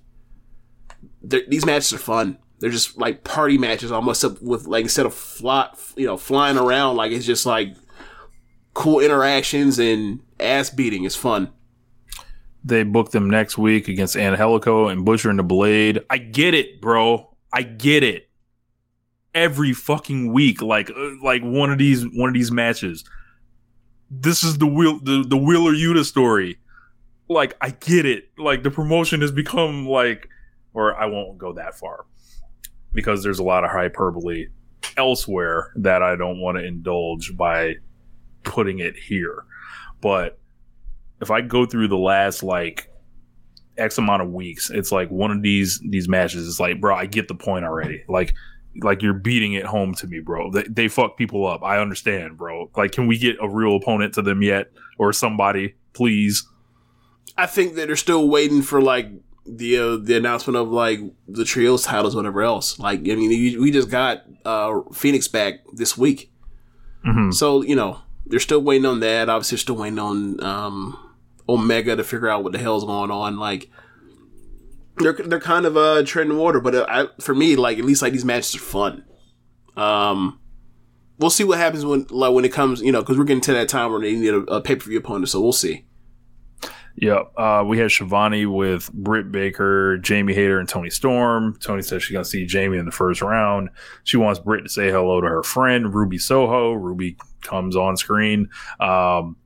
these 1.22 1.66
matches 1.66 1.94
are 1.94 1.98
fun. 1.98 2.38
They're 2.60 2.70
just 2.70 2.98
like 2.98 3.24
party 3.24 3.58
matches, 3.58 3.92
almost 3.92 4.24
up 4.26 4.42
with 4.42 4.68
like 4.68 4.84
instead 4.84 5.06
of 5.06 5.14
fly, 5.14 5.70
you 5.96 6.06
know, 6.06 6.18
flying 6.18 6.58
around, 6.58 6.98
like 6.98 7.12
it's 7.12 7.26
just 7.26 7.46
like 7.46 7.74
cool 8.74 9.00
interactions 9.00 9.80
and 9.80 10.20
ass 10.40 10.70
beating. 10.70 11.06
It's 11.06 11.16
fun. 11.16 11.54
They 12.64 12.84
booked 12.84 13.14
them 13.14 13.30
next 13.30 13.58
week 13.58 13.88
against 13.88 14.18
Angelico 14.18 14.90
and 14.90 15.06
Butcher 15.06 15.30
and 15.30 15.40
the 15.40 15.44
Blade. 15.44 16.04
I 16.10 16.18
get 16.18 16.54
it, 16.54 16.82
bro. 16.82 17.34
I 17.54 17.64
get 17.64 18.04
it. 18.04 18.30
Every 19.34 19.72
fucking 19.72 20.34
week, 20.34 20.62
like 20.62 20.90
uh, 20.90 21.12
like 21.24 21.42
one 21.42 21.72
of 21.72 21.78
these 21.78 22.04
one 22.14 22.28
of 22.28 22.34
these 22.34 22.52
matches. 22.52 23.06
This 24.12 24.44
is 24.44 24.58
the 24.58 24.68
wheel 24.68 25.00
the, 25.02 25.24
the 25.26 25.38
Wheeler 25.38 25.72
Yuta 25.72 26.04
story. 26.04 26.58
Like 27.30 27.56
I 27.62 27.70
get 27.70 28.06
it. 28.06 28.32
Like 28.38 28.64
the 28.64 28.72
promotion 28.72 29.22
has 29.22 29.32
become 29.32 29.88
like, 29.88 30.28
or 30.74 30.94
I 31.00 31.06
won't 31.06 31.38
go 31.38 31.54
that 31.54 31.76
far 31.76 32.06
because 32.94 33.24
there's 33.24 33.40
a 33.40 33.44
lot 33.44 33.64
of 33.64 33.72
hyperbole 33.72 34.48
elsewhere 34.98 35.72
that 35.76 36.02
I 36.02 36.16
don't 36.16 36.40
want 36.40 36.58
to 36.58 36.66
indulge 36.66 37.36
by 37.36 37.76
putting 38.44 38.80
it 38.80 38.96
here. 38.96 39.46
But 40.02 40.40
if 41.22 41.32
I 41.32 41.42
go 41.42 41.66
through 41.66 41.90
the 41.90 41.98
last 41.98 42.44
like 42.44 42.92
X 43.78 43.98
amount 43.98 44.22
of 44.22 44.32
weeks, 44.32 44.70
it's 44.70 44.92
like 44.92 45.10
one 45.10 45.32
of 45.32 45.42
these 45.42 45.80
these 45.90 46.08
matches 46.08 46.46
is 46.46 46.60
like, 46.60 46.80
bro, 46.82 46.96
I 46.96 47.06
get 47.06 47.28
the 47.28 47.36
point 47.36 47.66
already. 47.66 48.04
Like 48.08 48.34
like 48.82 49.02
you're 49.02 49.14
beating 49.14 49.54
it 49.54 49.66
home 49.66 49.94
to 49.96 50.08
me, 50.08 50.20
bro. 50.20 50.52
They, 50.52 50.64
they 50.64 50.88
fuck 50.88 51.18
people 51.18 51.46
up. 51.46 51.64
I 51.64 51.80
understand, 51.80 52.38
bro. 52.38 52.70
Like, 52.76 52.92
can 52.92 53.08
we 53.08 53.18
get 53.18 53.38
a 53.42 53.50
real 53.50 53.76
opponent 53.76 54.14
to 54.16 54.22
them 54.22 54.42
yet, 54.42 54.72
or 54.98 55.12
somebody, 55.12 55.76
please? 55.94 56.48
I 57.38 57.46
think 57.46 57.76
that 57.76 57.88
they're 57.88 57.96
still 57.96 58.28
waiting 58.28 58.62
for 58.62 58.82
like 58.82 59.10
the 59.58 59.78
uh, 59.78 59.98
the 59.98 60.16
announcement 60.18 60.58
of 60.58 60.70
like 60.70 61.00
the 61.28 61.44
trios 61.46 61.84
titles, 61.84 62.16
whatever 62.16 62.42
else. 62.42 62.78
Like, 62.80 63.00
I 63.02 63.16
mean, 63.16 63.30
we- 63.60 63.72
just 63.72 63.90
got 63.90 64.24
uh, 64.46 64.82
Phoenix 64.94 65.28
back 65.28 65.62
this 65.74 65.98
week, 65.98 66.32
Mhm. 67.06 67.34
so 67.34 67.62
you 67.64 67.76
know 67.76 68.00
they're 68.26 68.40
still 68.40 68.62
waiting 68.62 68.86
on 68.86 69.00
that. 69.00 69.30
Obviously, 69.30 69.56
they're 69.56 69.62
still 69.62 69.76
waiting 69.78 70.00
on 70.00 70.44
um, 70.44 70.98
Omega 71.48 71.96
to 71.96 72.04
figure 72.04 72.30
out 72.30 72.44
what 72.44 72.54
the 72.54 72.60
hell's 72.60 72.86
going 72.86 73.12
on. 73.12 73.38
Like, 73.38 73.70
they're 74.98 75.14
they're 75.14 75.40
kind 75.40 75.66
of 75.66 75.76
uh, 75.78 76.04
treading 76.06 76.38
water, 76.38 76.60
but 76.60 76.76
uh, 76.76 76.86
I, 76.90 77.08
for 77.22 77.34
me, 77.34 77.56
like 77.56 77.80
at 77.80 77.86
least 77.86 78.02
like 78.02 78.14
these 78.14 78.26
matches 78.26 78.56
are 78.56 78.60
fun. 78.60 79.04
Um, 79.78 80.40
we'll 81.18 81.30
see 81.30 81.44
what 81.44 81.58
happens 81.58 81.86
when 81.86 82.06
like 82.10 82.34
when 82.34 82.46
it 82.46 82.52
comes, 82.54 82.82
you 82.82 82.92
know, 82.92 83.02
because 83.02 83.18
we're 83.18 83.24
getting 83.24 83.42
to 83.42 83.54
that 83.54 83.70
time 83.70 83.92
where 83.92 84.02
they 84.02 84.14
need 84.14 84.34
a, 84.34 84.40
a 84.54 84.62
pay 84.62 84.76
per 84.76 84.90
view 84.90 85.00
opponent. 85.00 85.30
So 85.30 85.42
we'll 85.42 85.54
see. 85.54 85.86
Yep. 87.02 87.32
Uh, 87.38 87.64
we 87.66 87.78
had 87.78 87.92
Schiavone 87.92 88.46
with 88.46 88.92
Britt 88.92 89.32
Baker, 89.32 89.98
Jamie 90.00 90.34
Hayter, 90.34 90.60
and 90.60 90.68
Toni 90.68 90.90
Storm. 90.90 91.58
Toni 91.62 91.82
says 91.82 92.04
she's 92.04 92.12
going 92.12 92.26
to 92.26 92.30
see 92.30 92.46
Jamie 92.46 92.78
in 92.78 92.86
the 92.86 92.92
first 92.92 93.22
round. 93.22 93.70
She 94.04 94.18
wants 94.18 94.38
Britt 94.38 94.64
to 94.64 94.70
say 94.70 94.92
hello 94.92 95.22
to 95.22 95.28
her 95.28 95.42
friend, 95.42 95.94
Ruby 95.96 96.18
Soho. 96.18 96.74
Ruby 96.74 97.16
comes 97.42 97.78
on 97.78 97.96
screen. 97.96 98.50
Um, 98.82 99.38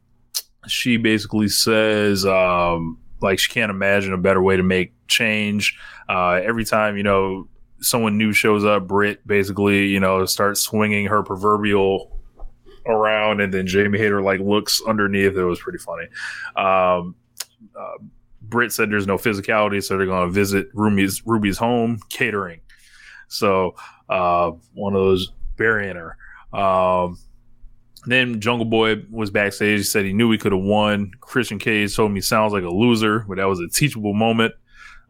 she 0.68 0.98
basically 0.98 1.48
says, 1.48 2.26
um, 2.26 2.98
like, 3.22 3.38
she 3.38 3.52
can't 3.52 3.70
imagine 3.70 4.14
a 4.14 4.18
better 4.18 4.42
way 4.42 4.58
to 4.58 4.64
make 4.64 4.94
change. 5.08 5.78
Uh, 6.10 6.40
every 6.44 6.66
time, 6.66 6.98
you 6.98 7.04
know, 7.04 7.48
someone 7.82 8.18
new 8.18 8.34
shows 8.34 8.66
up, 8.66 8.88
Britt 8.88 9.28
basically, 9.28 9.86
you 9.86 10.00
know, 10.00 10.26
starts 10.26 10.62
swinging 10.62 11.06
her 11.06 11.22
proverbial 11.22 12.20
around, 12.88 13.42
and 13.42 13.54
then 13.54 13.68
Jamie 13.68 14.00
Hayter, 14.00 14.24
like, 14.24 14.40
looks 14.40 14.82
underneath. 14.88 15.38
It 15.38 15.46
was 15.46 15.60
pretty 15.60 15.78
funny. 15.78 16.08
Um, 16.56 17.16
uh, 17.80 18.03
Britt 18.41 18.72
said 18.72 18.91
there's 18.91 19.07
no 19.07 19.18
physicality, 19.18 19.84
so 19.84 19.98
they're 19.98 20.06
going 20.06 20.27
to 20.27 20.34
visit 20.34 20.68
Ruby's 20.73 21.26
Ruby's 21.26 21.57
home 21.57 21.99
catering. 22.10 22.61
So 23.27 23.76
uh, 24.10 24.52
one 24.73 24.94
of 24.94 25.02
those 25.02 25.31
burying 25.56 25.95
her. 25.95 26.18
Um, 26.57 27.18
then 28.06 28.41
Jungle 28.41 28.65
Boy 28.65 29.03
was 29.10 29.31
backstage. 29.31 29.80
He 29.80 29.84
said 29.84 30.06
he 30.06 30.14
knew 30.14 30.30
he 30.31 30.38
could 30.38 30.52
have 30.52 30.61
won. 30.61 31.11
Christian 31.22 31.57
Cage 31.57 31.95
told 31.95 32.11
me 32.11 32.22
sounds 32.22 32.53
like 32.53 32.64
a 32.64 32.69
loser, 32.69 33.26
but 33.27 33.38
that 33.38 33.45
was 33.45 33.60
a 33.60 33.69
teachable 33.69 34.14
moment. 34.14 34.53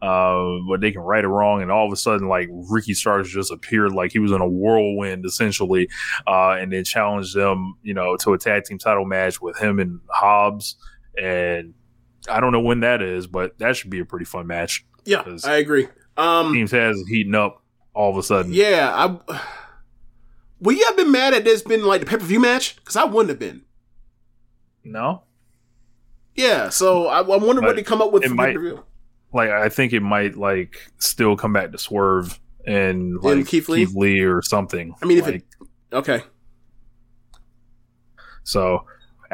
Uh, 0.00 0.58
but 0.68 0.80
they 0.80 0.92
can 0.92 1.00
right 1.00 1.24
or 1.24 1.30
wrong, 1.30 1.62
and 1.62 1.70
all 1.70 1.86
of 1.86 1.92
a 1.92 1.96
sudden, 1.96 2.28
like 2.28 2.48
Ricky 2.68 2.92
Starks 2.92 3.30
just 3.30 3.50
appeared 3.50 3.92
like 3.92 4.12
he 4.12 4.18
was 4.18 4.32
in 4.32 4.42
a 4.42 4.46
whirlwind, 4.46 5.24
essentially, 5.24 5.88
uh, 6.26 6.50
and 6.50 6.70
then 6.70 6.84
challenged 6.84 7.34
them, 7.34 7.76
you 7.82 7.94
know, 7.94 8.14
to 8.18 8.34
a 8.34 8.38
tag 8.38 8.64
team 8.64 8.76
title 8.76 9.06
match 9.06 9.40
with 9.40 9.56
him 9.56 9.78
and 9.78 10.00
Hobbs. 10.10 10.76
And 11.16 11.72
I 12.28 12.40
don't 12.40 12.52
know 12.52 12.60
when 12.60 12.80
that 12.80 13.02
is, 13.02 13.26
but 13.26 13.58
that 13.58 13.76
should 13.76 13.90
be 13.90 14.00
a 14.00 14.04
pretty 14.04 14.24
fun 14.24 14.46
match. 14.46 14.84
Yeah, 15.04 15.22
I 15.44 15.56
agree. 15.56 15.88
Um, 16.16 16.52
Teams 16.54 16.70
has 16.70 17.02
heating 17.08 17.34
up 17.34 17.62
all 17.92 18.10
of 18.10 18.16
a 18.16 18.22
sudden. 18.22 18.52
Yeah, 18.52 18.90
I. 19.28 19.40
Would 20.60 20.78
you 20.78 20.86
have 20.86 20.96
been 20.96 21.10
mad 21.12 21.34
at 21.34 21.44
this 21.44 21.60
been 21.62 21.84
like 21.84 22.00
the 22.00 22.06
pay 22.06 22.16
per 22.16 22.24
view 22.24 22.40
match? 22.40 22.76
Because 22.76 22.96
I 22.96 23.04
wouldn't 23.04 23.28
have 23.28 23.38
been. 23.38 23.62
No, 24.84 25.22
Yeah, 26.36 26.68
so 26.70 27.06
I, 27.08 27.18
I 27.18 27.22
wonder 27.22 27.60
what 27.62 27.74
they 27.76 27.82
come 27.82 28.00
up 28.02 28.12
with 28.12 28.22
it 28.24 28.28
for 28.28 28.34
might- 28.34 28.46
pay 28.48 28.54
per 28.54 28.60
view. 28.60 28.84
like 29.32 29.50
I 29.50 29.68
think 29.68 29.92
it 29.92 30.00
might 30.00 30.36
like 30.36 30.76
still 30.98 31.36
come 31.36 31.52
back 31.52 31.72
to 31.72 31.78
Swerve 31.78 32.38
and 32.66 33.18
like 33.22 33.36
And 33.36 33.46
Keith 33.46 33.68
Lee? 33.68 34.20
or 34.20 34.40
something. 34.42 34.94
I 35.02 35.06
mean, 35.06 35.18
if 35.18 35.24
like, 35.26 35.34
it 35.36 35.44
okay, 35.92 36.22
So 38.42 38.84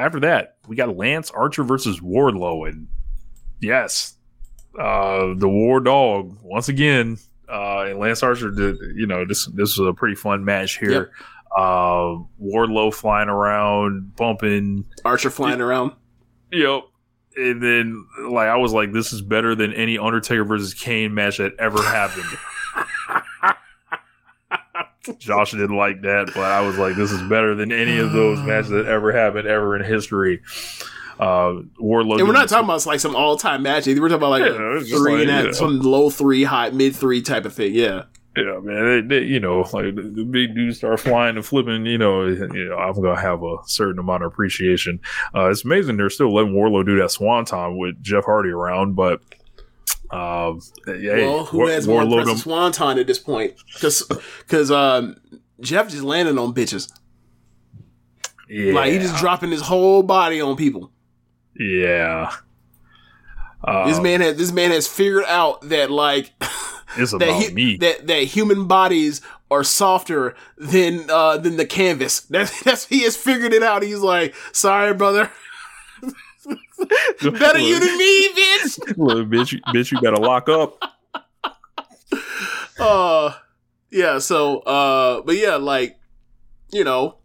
after 0.00 0.20
that, 0.20 0.56
we 0.66 0.76
got 0.76 0.96
Lance 0.96 1.30
Archer 1.30 1.62
versus 1.64 2.00
Wardlow, 2.00 2.68
and 2.68 2.88
yes, 3.60 4.14
uh, 4.78 5.34
the 5.36 5.48
War 5.48 5.80
Dog 5.80 6.38
once 6.42 6.68
again. 6.68 7.18
Uh, 7.48 7.86
and 7.88 7.98
Lance 7.98 8.22
Archer 8.22 8.50
did, 8.50 8.76
you 8.94 9.06
know, 9.06 9.24
this 9.24 9.46
this 9.46 9.76
was 9.76 9.88
a 9.88 9.92
pretty 9.92 10.14
fun 10.14 10.44
match 10.44 10.78
here. 10.78 11.10
Uh, 11.56 12.16
Wardlow 12.40 12.94
flying 12.94 13.28
around, 13.28 14.14
bumping, 14.14 14.84
Archer 15.04 15.30
flying 15.30 15.60
around. 15.60 15.92
yep. 16.52 16.82
And 17.36 17.62
then, 17.62 18.06
like, 18.28 18.48
I 18.48 18.56
was 18.56 18.72
like, 18.72 18.92
this 18.92 19.12
is 19.12 19.22
better 19.22 19.54
than 19.54 19.72
any 19.72 19.98
Undertaker 19.98 20.44
versus 20.44 20.74
Kane 20.74 21.14
match 21.14 21.38
that 21.38 21.52
ever 21.58 21.80
happened. 21.80 22.26
Josh 25.18 25.52
didn't 25.52 25.76
like 25.76 26.02
that, 26.02 26.30
but 26.34 26.44
I 26.44 26.60
was 26.60 26.76
like, 26.76 26.94
this 26.94 27.10
is 27.10 27.22
better 27.22 27.54
than 27.54 27.72
any 27.72 27.98
of 27.98 28.12
those 28.12 28.38
matches 28.46 28.70
that 28.70 28.86
ever 28.86 29.12
happened 29.12 29.48
ever 29.48 29.76
in 29.76 29.84
history. 29.84 30.42
Uh, 31.18 31.62
Wardlow. 31.78 32.18
And 32.18 32.26
we're 32.26 32.32
not 32.32 32.48
talking 32.48 32.64
about 32.64 32.84
like 32.86 33.00
some 33.00 33.14
all 33.14 33.36
time 33.36 33.62
match. 33.62 33.86
either. 33.86 34.00
We're 34.00 34.08
talking 34.08 34.26
about 34.26 34.30
like 34.30 34.44
Yeah, 34.44 34.78
a 34.78 34.80
three 34.80 35.12
like, 35.12 35.20
and 35.20 35.28
that, 35.28 35.44
yeah. 35.46 35.52
some 35.52 35.80
low 35.80 36.08
three, 36.08 36.44
high 36.44 36.70
mid 36.70 36.96
three 36.96 37.20
type 37.20 37.44
of 37.44 37.52
thing. 37.52 37.74
Yeah, 37.74 38.04
Yeah, 38.36 38.58
man. 38.62 39.08
They, 39.08 39.18
they, 39.18 39.26
you 39.26 39.38
know, 39.38 39.60
like 39.72 39.94
the, 39.96 40.02
the 40.02 40.24
big 40.24 40.54
dudes 40.54 40.78
start 40.78 40.98
flying 41.00 41.36
and 41.36 41.44
flipping. 41.44 41.84
You 41.84 41.98
know, 41.98 42.26
you 42.26 42.68
know, 42.70 42.76
I'm 42.76 42.94
gonna 42.94 43.20
have 43.20 43.42
a 43.42 43.56
certain 43.66 43.98
amount 43.98 44.22
of 44.22 44.32
appreciation. 44.32 44.98
Uh, 45.34 45.50
it's 45.50 45.62
amazing 45.64 45.98
they're 45.98 46.08
still 46.08 46.32
letting 46.34 46.54
Wardlow 46.54 46.86
do 46.86 46.96
that 47.00 47.10
Swanton 47.10 47.76
with 47.76 48.02
Jeff 48.02 48.24
Hardy 48.24 48.50
around, 48.50 48.94
but. 48.94 49.20
Um, 50.12 50.60
yeah, 50.88 51.14
well, 51.16 51.44
who 51.44 51.66
has 51.68 51.86
more 51.86 52.04
swanton 52.36 52.98
at 52.98 53.06
this 53.06 53.18
point? 53.20 53.54
Because 53.72 54.02
because 54.40 54.70
um, 54.70 55.16
Jeff 55.60 55.88
just 55.88 56.02
landing 56.02 56.36
on 56.38 56.52
bitches. 56.52 56.90
yeah, 58.48 58.72
Like 58.72 58.92
he 58.92 58.98
just 58.98 59.16
dropping 59.18 59.50
his 59.50 59.60
whole 59.62 60.02
body 60.02 60.40
on 60.40 60.56
people. 60.56 60.90
yeah. 61.58 62.32
Uh, 63.62 63.86
This 63.86 64.00
man 64.00 64.20
has 64.22 64.36
this 64.36 64.52
man 64.52 64.70
has 64.70 64.88
figured 64.88 65.24
out 65.26 65.60
that 65.68 65.90
like 65.90 66.32
It's 66.96 67.12
that 67.12 67.22
about 67.22 67.42
hu- 67.44 67.54
me. 67.54 67.76
that 67.76 68.06
that 68.06 68.22
human 68.24 68.66
bodies 68.66 69.20
are 69.50 69.62
softer 69.62 70.34
than 70.56 71.08
uh 71.10 71.36
than 71.36 71.56
the 71.56 71.66
canvas. 71.66 72.20
That's 72.30 72.62
that's 72.64 72.86
he 72.86 73.02
has 73.04 73.16
figured 73.16 73.52
it 73.52 73.62
out. 73.62 73.82
He's 73.82 73.98
like, 74.00 74.34
sorry, 74.52 74.94
brother. 74.94 75.30
Better 77.38 77.58
you 77.58 77.78
than 77.80 77.98
me, 77.98 78.28
bitch. 78.34 78.78
Little 78.96 79.24
bitch, 79.26 79.52
you- 79.52 79.60
bitch, 79.72 79.90
you 79.92 80.00
better 80.00 80.16
lock 80.18 80.48
up. 80.48 80.78
uh 82.78 83.32
yeah 83.90 84.18
so 84.18 84.58
uh 84.60 85.20
but 85.22 85.36
yeah 85.36 85.56
like 85.56 85.98
you 86.72 86.82
know 86.82 87.16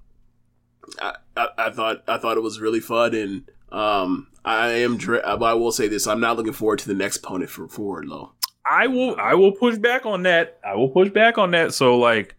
I, 1.01 1.13
I 1.37 1.47
i 1.57 1.69
thought 1.71 2.03
i 2.07 2.17
thought 2.17 2.37
it 2.37 2.41
was 2.43 2.59
really 2.59 2.79
fun 2.81 3.15
and 3.15 3.49
um 3.71 4.27
i 4.43 4.67
am 4.69 4.99
i 5.23 5.53
will 5.53 5.71
say 5.71 5.87
this 5.87 6.07
i'm 6.07 6.19
not 6.19 6.35
looking 6.37 6.53
forward 6.53 6.79
to 6.79 6.87
the 6.87 6.93
next 6.93 7.17
opponent 7.17 7.49
for 7.49 7.67
for 7.67 8.01
Wardlow. 8.01 8.31
I 8.69 8.87
will 8.87 9.15
I 9.19 9.35
will 9.35 9.51
push 9.51 9.77
back 9.77 10.05
on 10.07 10.23
that. 10.23 10.57
I 10.65 10.75
will 10.75 10.89
push 10.89 11.09
back 11.09 11.37
on 11.37 11.51
that. 11.51 11.71
So 11.73 11.97
like 11.99 12.35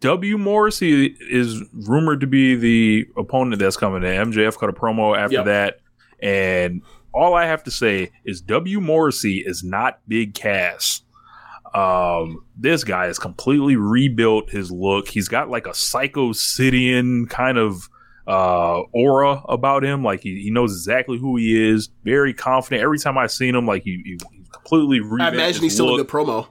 W 0.00 0.38
Morrissey 0.38 1.16
is 1.20 1.62
rumored 1.72 2.20
to 2.20 2.28
be 2.28 2.54
the 2.54 3.08
opponent 3.16 3.58
that's 3.58 3.76
coming 3.76 4.04
in. 4.04 4.30
MJF 4.32 4.56
cut 4.56 4.68
a 4.68 4.72
promo 4.72 5.18
after 5.18 5.38
Yep. 5.38 5.44
that. 5.46 5.80
And 6.20 6.82
all 7.12 7.34
I 7.34 7.46
have 7.46 7.62
to 7.64 7.70
say 7.70 8.10
is 8.24 8.40
W 8.42 8.80
Morrissey 8.80 9.38
is 9.38 9.62
not 9.62 10.00
Big 10.08 10.34
Cass. 10.34 11.02
Um, 11.74 12.44
this 12.56 12.82
guy 12.82 13.06
has 13.06 13.18
completely 13.18 13.76
rebuilt 13.76 14.50
his 14.50 14.70
look. 14.70 15.08
He's 15.08 15.28
got 15.28 15.50
like 15.50 15.66
a 15.66 15.74
Psycho 15.74 16.32
Sidian 16.32 17.28
kind 17.28 17.58
of 17.58 17.88
uh 18.26 18.82
aura 18.92 19.42
about 19.48 19.82
him. 19.82 20.04
Like 20.04 20.20
he, 20.20 20.42
he 20.42 20.50
knows 20.50 20.72
exactly 20.72 21.18
who 21.18 21.36
he 21.36 21.70
is. 21.70 21.88
Very 22.04 22.34
confident. 22.34 22.82
Every 22.82 22.98
time 22.98 23.16
I've 23.16 23.32
seen 23.32 23.54
him, 23.54 23.66
like 23.66 23.84
he, 23.84 24.02
he 24.04 24.18
completely 24.52 25.00
i 25.20 25.28
imagine 25.28 25.62
he's 25.62 25.74
still 25.74 25.86
look 25.86 26.00
a 26.00 26.04
good 26.04 26.10
promo 26.10 26.48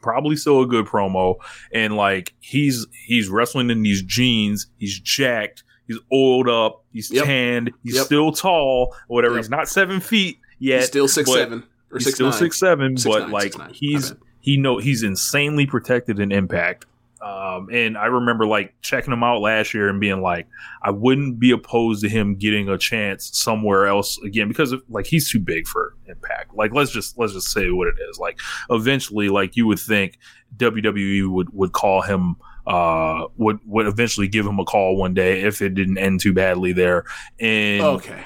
probably 0.00 0.36
still 0.36 0.62
a 0.62 0.66
good 0.66 0.86
promo 0.86 1.36
and 1.72 1.96
like 1.96 2.34
he's 2.40 2.86
he's 3.06 3.28
wrestling 3.28 3.70
in 3.70 3.82
these 3.82 4.02
jeans 4.02 4.68
he's 4.78 4.98
jacked 5.00 5.64
he's 5.88 5.98
oiled 6.12 6.48
up 6.48 6.84
he's 6.92 7.10
Yep. 7.10 7.24
tanned 7.24 7.70
he's 7.82 7.96
Yep. 7.96 8.04
still 8.06 8.30
tall 8.32 8.94
whatever 9.08 9.34
Yep. 9.34 9.44
he's 9.44 9.50
not 9.50 9.68
seven 9.68 9.98
feet 10.00 10.38
yet 10.60 10.80
he's 10.80 10.86
still 10.88 11.08
six 11.08 11.32
seven 11.32 11.64
or 11.90 11.98
he's 11.98 12.04
six 12.04 12.14
still 12.16 12.28
nine. 12.30 12.38
six 12.38 12.58
seven 12.58 12.96
Six 12.96 13.12
but 13.14 13.22
nine, 13.24 13.30
like 13.32 13.42
six 13.44 13.58
nine. 13.58 13.70
he's 13.74 14.14
he 14.40 14.56
know 14.56 14.78
he's 14.78 15.02
insanely 15.02 15.66
protected 15.66 16.20
in 16.20 16.30
impact 16.30 16.84
um 17.20 17.68
and 17.72 17.98
i 17.98 18.06
remember 18.06 18.46
like 18.46 18.72
checking 18.80 19.12
him 19.12 19.24
out 19.24 19.40
last 19.40 19.74
year 19.74 19.88
and 19.88 19.98
being 19.98 20.20
like 20.22 20.46
i 20.82 20.90
wouldn't 20.90 21.40
be 21.40 21.50
opposed 21.50 22.00
to 22.02 22.08
him 22.08 22.36
getting 22.36 22.68
a 22.68 22.78
chance 22.78 23.30
somewhere 23.36 23.88
else 23.88 24.18
again 24.22 24.46
because 24.46 24.70
of, 24.70 24.80
like 24.88 25.04
he's 25.06 25.28
too 25.28 25.40
big 25.40 25.66
for 25.66 25.94
impact 26.06 26.54
like 26.54 26.72
let's 26.72 26.92
just 26.92 27.18
let's 27.18 27.32
just 27.32 27.48
say 27.50 27.70
what 27.70 27.88
it 27.88 27.96
is 28.08 28.18
like 28.20 28.38
eventually 28.70 29.28
like 29.28 29.56
you 29.56 29.66
would 29.66 29.80
think 29.80 30.16
wwe 30.58 31.28
would 31.28 31.52
would 31.52 31.72
call 31.72 32.02
him 32.02 32.36
uh 32.68 33.26
would 33.36 33.58
would 33.66 33.86
eventually 33.86 34.28
give 34.28 34.46
him 34.46 34.58
a 34.58 34.64
call 34.64 34.96
one 34.96 35.14
day 35.14 35.42
if 35.42 35.60
it 35.60 35.74
didn't 35.74 35.98
end 35.98 36.20
too 36.20 36.32
badly 36.32 36.72
there 36.72 37.04
and 37.40 37.82
okay 37.82 38.24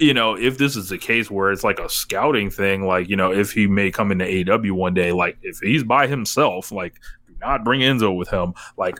you 0.00 0.14
know, 0.14 0.34
if 0.34 0.56
this 0.56 0.76
is 0.76 0.88
the 0.88 0.98
case 0.98 1.30
where 1.30 1.52
it's 1.52 1.62
like 1.62 1.78
a 1.78 1.88
scouting 1.88 2.50
thing, 2.50 2.86
like, 2.86 3.08
you 3.08 3.16
know, 3.16 3.32
if 3.32 3.52
he 3.52 3.66
may 3.66 3.90
come 3.90 4.10
into 4.10 4.50
AW 4.50 4.74
one 4.74 4.94
day, 4.94 5.12
like 5.12 5.36
if 5.42 5.58
he's 5.58 5.84
by 5.84 6.06
himself, 6.06 6.72
like 6.72 6.94
do 7.28 7.34
not 7.40 7.64
bring 7.64 7.82
Enzo 7.82 8.16
with 8.16 8.30
him. 8.30 8.54
Like 8.78 8.98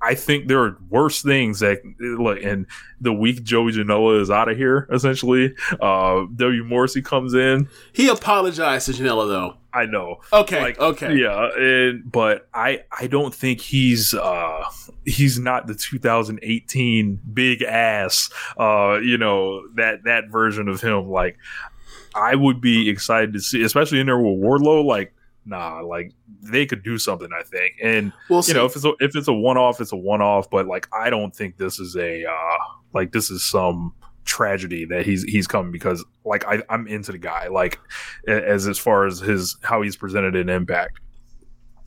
I 0.00 0.14
think 0.14 0.46
there 0.46 0.60
are 0.62 0.78
worse 0.90 1.22
things 1.22 1.60
that 1.60 1.80
like 2.18 2.42
and 2.42 2.66
the 3.00 3.12
week 3.12 3.42
Joey 3.42 3.72
Janela 3.72 4.20
is 4.20 4.30
out 4.30 4.48
of 4.48 4.56
here, 4.56 4.88
essentially. 4.92 5.54
Uh 5.80 6.26
W 6.36 6.64
Morrissey 6.64 7.02
comes 7.02 7.34
in. 7.34 7.68
he 7.92 8.08
apologized 8.08 8.86
to 8.86 8.92
janela 8.92 9.26
though 9.28 9.54
I 9.72 9.86
know. 9.86 10.20
okay 10.32 10.60
Like, 10.60 10.78
okay 10.80 11.16
Yeah, 11.16 11.50
and 11.56 12.10
but 12.10 12.48
I 12.54 12.84
I 12.96 13.06
don't 13.06 13.34
think 13.34 13.60
he's 13.60 14.14
uh 14.14 14.64
he's 15.04 15.38
not 15.38 15.66
the 15.66 15.74
2018 15.74 17.20
Big 17.32 17.60
Cass 17.60 18.30
uh 18.58 18.98
you 19.02 19.18
know 19.18 19.66
that 19.76 20.04
that 20.04 20.28
version 20.30 20.68
of 20.68 20.80
him 20.80 21.08
like 21.10 21.36
I 22.14 22.34
would 22.34 22.60
be 22.60 22.88
excited 22.88 23.32
to 23.34 23.40
see 23.40 23.62
especially 23.62 24.00
in 24.00 24.06
there 24.06 24.18
with 24.18 24.40
Wardlow 24.40 24.84
like 24.84 25.12
nah 25.44 25.80
like 25.80 26.12
they 26.42 26.66
could 26.66 26.82
do 26.82 26.98
something 26.98 27.28
I 27.38 27.42
think 27.42 27.74
and 27.82 28.12
we'll 28.28 28.42
you 28.42 28.54
know 28.54 28.64
if 28.64 28.76
it's 28.76 28.84
a, 28.84 28.92
if 29.00 29.16
it's 29.16 29.28
a 29.28 29.32
one 29.32 29.56
off 29.56 29.80
it's 29.80 29.92
a 29.92 29.96
one 29.96 30.22
off 30.22 30.48
but 30.50 30.66
like 30.66 30.88
I 30.92 31.10
don't 31.10 31.34
think 31.34 31.56
this 31.56 31.78
is 31.78 31.96
a 31.96 32.24
uh 32.24 32.56
like 32.94 33.12
this 33.12 33.30
is 33.30 33.42
some 33.42 33.92
tragedy 34.24 34.84
that 34.84 35.04
he's 35.06 35.22
he's 35.24 35.46
coming 35.46 35.72
because 35.72 36.04
like 36.24 36.44
I, 36.46 36.62
I'm 36.68 36.86
into 36.86 37.12
the 37.12 37.18
guy 37.18 37.48
like 37.48 37.78
as 38.28 38.68
as 38.68 38.78
far 38.78 39.06
as 39.06 39.18
his 39.20 39.56
how 39.62 39.82
he's 39.82 39.96
presented 39.96 40.36
in 40.36 40.48
impact 40.48 41.00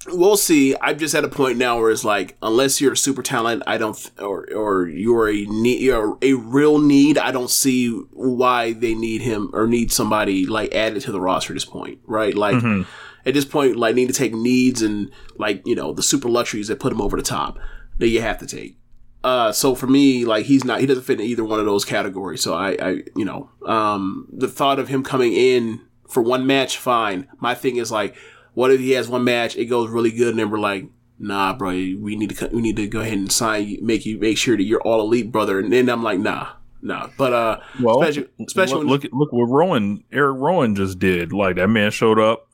we'll 0.07 0.37
see. 0.37 0.75
I'm 0.81 0.97
just 0.97 1.13
at 1.13 1.23
a 1.23 1.27
point 1.27 1.59
now 1.59 1.79
where 1.79 1.91
it's 1.91 2.03
like, 2.03 2.35
unless 2.41 2.81
you're 2.81 2.93
a 2.93 2.97
super 2.97 3.21
talent, 3.21 3.61
I 3.67 3.77
don't, 3.77 4.11
or 4.19 4.47
or 4.51 4.87
you're 4.87 5.29
a 5.29 5.45
need, 5.45 5.81
you're 5.81 6.17
a 6.21 6.33
real 6.33 6.79
need. 6.79 7.19
I 7.19 7.31
don't 7.31 7.51
see 7.51 7.89
why 8.11 8.73
they 8.73 8.95
need 8.95 9.21
him 9.21 9.51
or 9.53 9.67
need 9.67 9.91
somebody 9.91 10.47
like 10.47 10.73
added 10.73 11.03
to 11.03 11.11
the 11.11 11.21
roster 11.21 11.53
at 11.53 11.55
this 11.55 11.65
point, 11.65 11.99
right? 12.07 12.33
Like 12.33 12.55
Mhm. 12.55 12.87
At 13.25 13.33
this 13.33 13.45
point, 13.45 13.75
like 13.75 13.95
need 13.95 14.07
to 14.07 14.13
take 14.13 14.33
needs 14.33 14.81
and 14.81 15.11
like 15.37 15.61
you 15.65 15.75
know 15.75 15.93
the 15.93 16.03
super 16.03 16.29
luxuries 16.29 16.67
that 16.67 16.79
put 16.79 16.91
him 16.91 17.01
over 17.01 17.17
the 17.17 17.23
top 17.23 17.59
that 17.97 18.09
you 18.09 18.21
have 18.21 18.37
to 18.39 18.47
take. 18.47 18.77
Uh, 19.23 19.51
so 19.51 19.75
for 19.75 19.87
me, 19.87 20.25
like 20.25 20.45
he's 20.45 20.63
not, 20.63 20.79
he 20.79 20.87
doesn't 20.87 21.03
fit 21.03 21.19
in 21.19 21.25
either 21.27 21.43
one 21.43 21.59
of 21.59 21.65
those 21.65 21.85
categories. 21.85 22.41
So 22.41 22.55
I, 22.55 22.71
I, 22.81 22.89
you 23.15 23.23
know, 23.23 23.49
um, 23.65 24.27
the 24.31 24.47
thought 24.47 24.79
of 24.79 24.87
him 24.87 25.03
coming 25.03 25.33
in 25.33 25.79
for 26.09 26.23
one 26.23 26.47
match, 26.47 26.77
fine. 26.77 27.27
My 27.39 27.53
thing 27.53 27.77
is 27.77 27.91
like, 27.91 28.15
what 28.53 28.71
if 28.71 28.79
he 28.79 28.91
has 28.91 29.07
one 29.07 29.23
match, 29.23 29.55
it 29.55 29.65
goes 29.65 29.89
really 29.89 30.11
good, 30.11 30.29
and 30.29 30.39
then 30.39 30.49
we're 30.49 30.59
like, 30.59 30.85
nah, 31.19 31.53
bro, 31.53 31.69
we 31.69 32.15
need 32.15 32.35
to, 32.35 32.47
we 32.47 32.61
need 32.61 32.75
to 32.77 32.87
go 32.87 33.01
ahead 33.01 33.13
and 33.13 33.31
sign 33.31 33.67
you, 33.67 33.79
make 33.81 34.05
you, 34.05 34.17
make 34.17 34.37
sure 34.37 34.57
that 34.57 34.63
you're 34.63 34.81
all 34.81 35.01
elite, 35.01 35.31
brother. 35.31 35.59
And 35.59 35.71
then 35.71 35.87
I'm 35.87 36.01
like, 36.01 36.19
nah, 36.19 36.53
nah. 36.81 37.09
But 37.15 37.33
uh, 37.33 37.59
well 37.79 38.01
especially, 38.01 38.29
especially 38.45 38.79
when, 38.79 38.87
look, 38.87 39.03
look 39.03 39.13
look 39.13 39.31
what 39.33 39.45
Rowan 39.45 40.03
Eric 40.11 40.37
Rowan 40.39 40.75
just 40.75 40.97
did 40.97 41.31
like 41.31 41.57
that 41.57 41.67
man 41.67 41.91
showed 41.91 42.19
up 42.19 42.47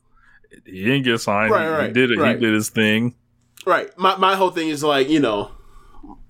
he 0.66 0.84
didn't 0.84 1.04
get 1.04 1.20
signed 1.20 1.52
Right, 1.52 1.64
he, 1.66 1.70
right, 1.70 1.88
he 1.88 1.94
did 1.94 2.12
it 2.12 2.18
right. 2.20 2.36
he 2.36 2.46
did 2.46 2.54
his 2.54 2.70
thing 2.70 3.16
Right. 3.66 3.90
My 3.98 4.16
my 4.16 4.36
whole 4.36 4.52
thing 4.52 4.70
is 4.70 4.82
like 4.82 5.10
you 5.10 5.20
know, 5.20 5.52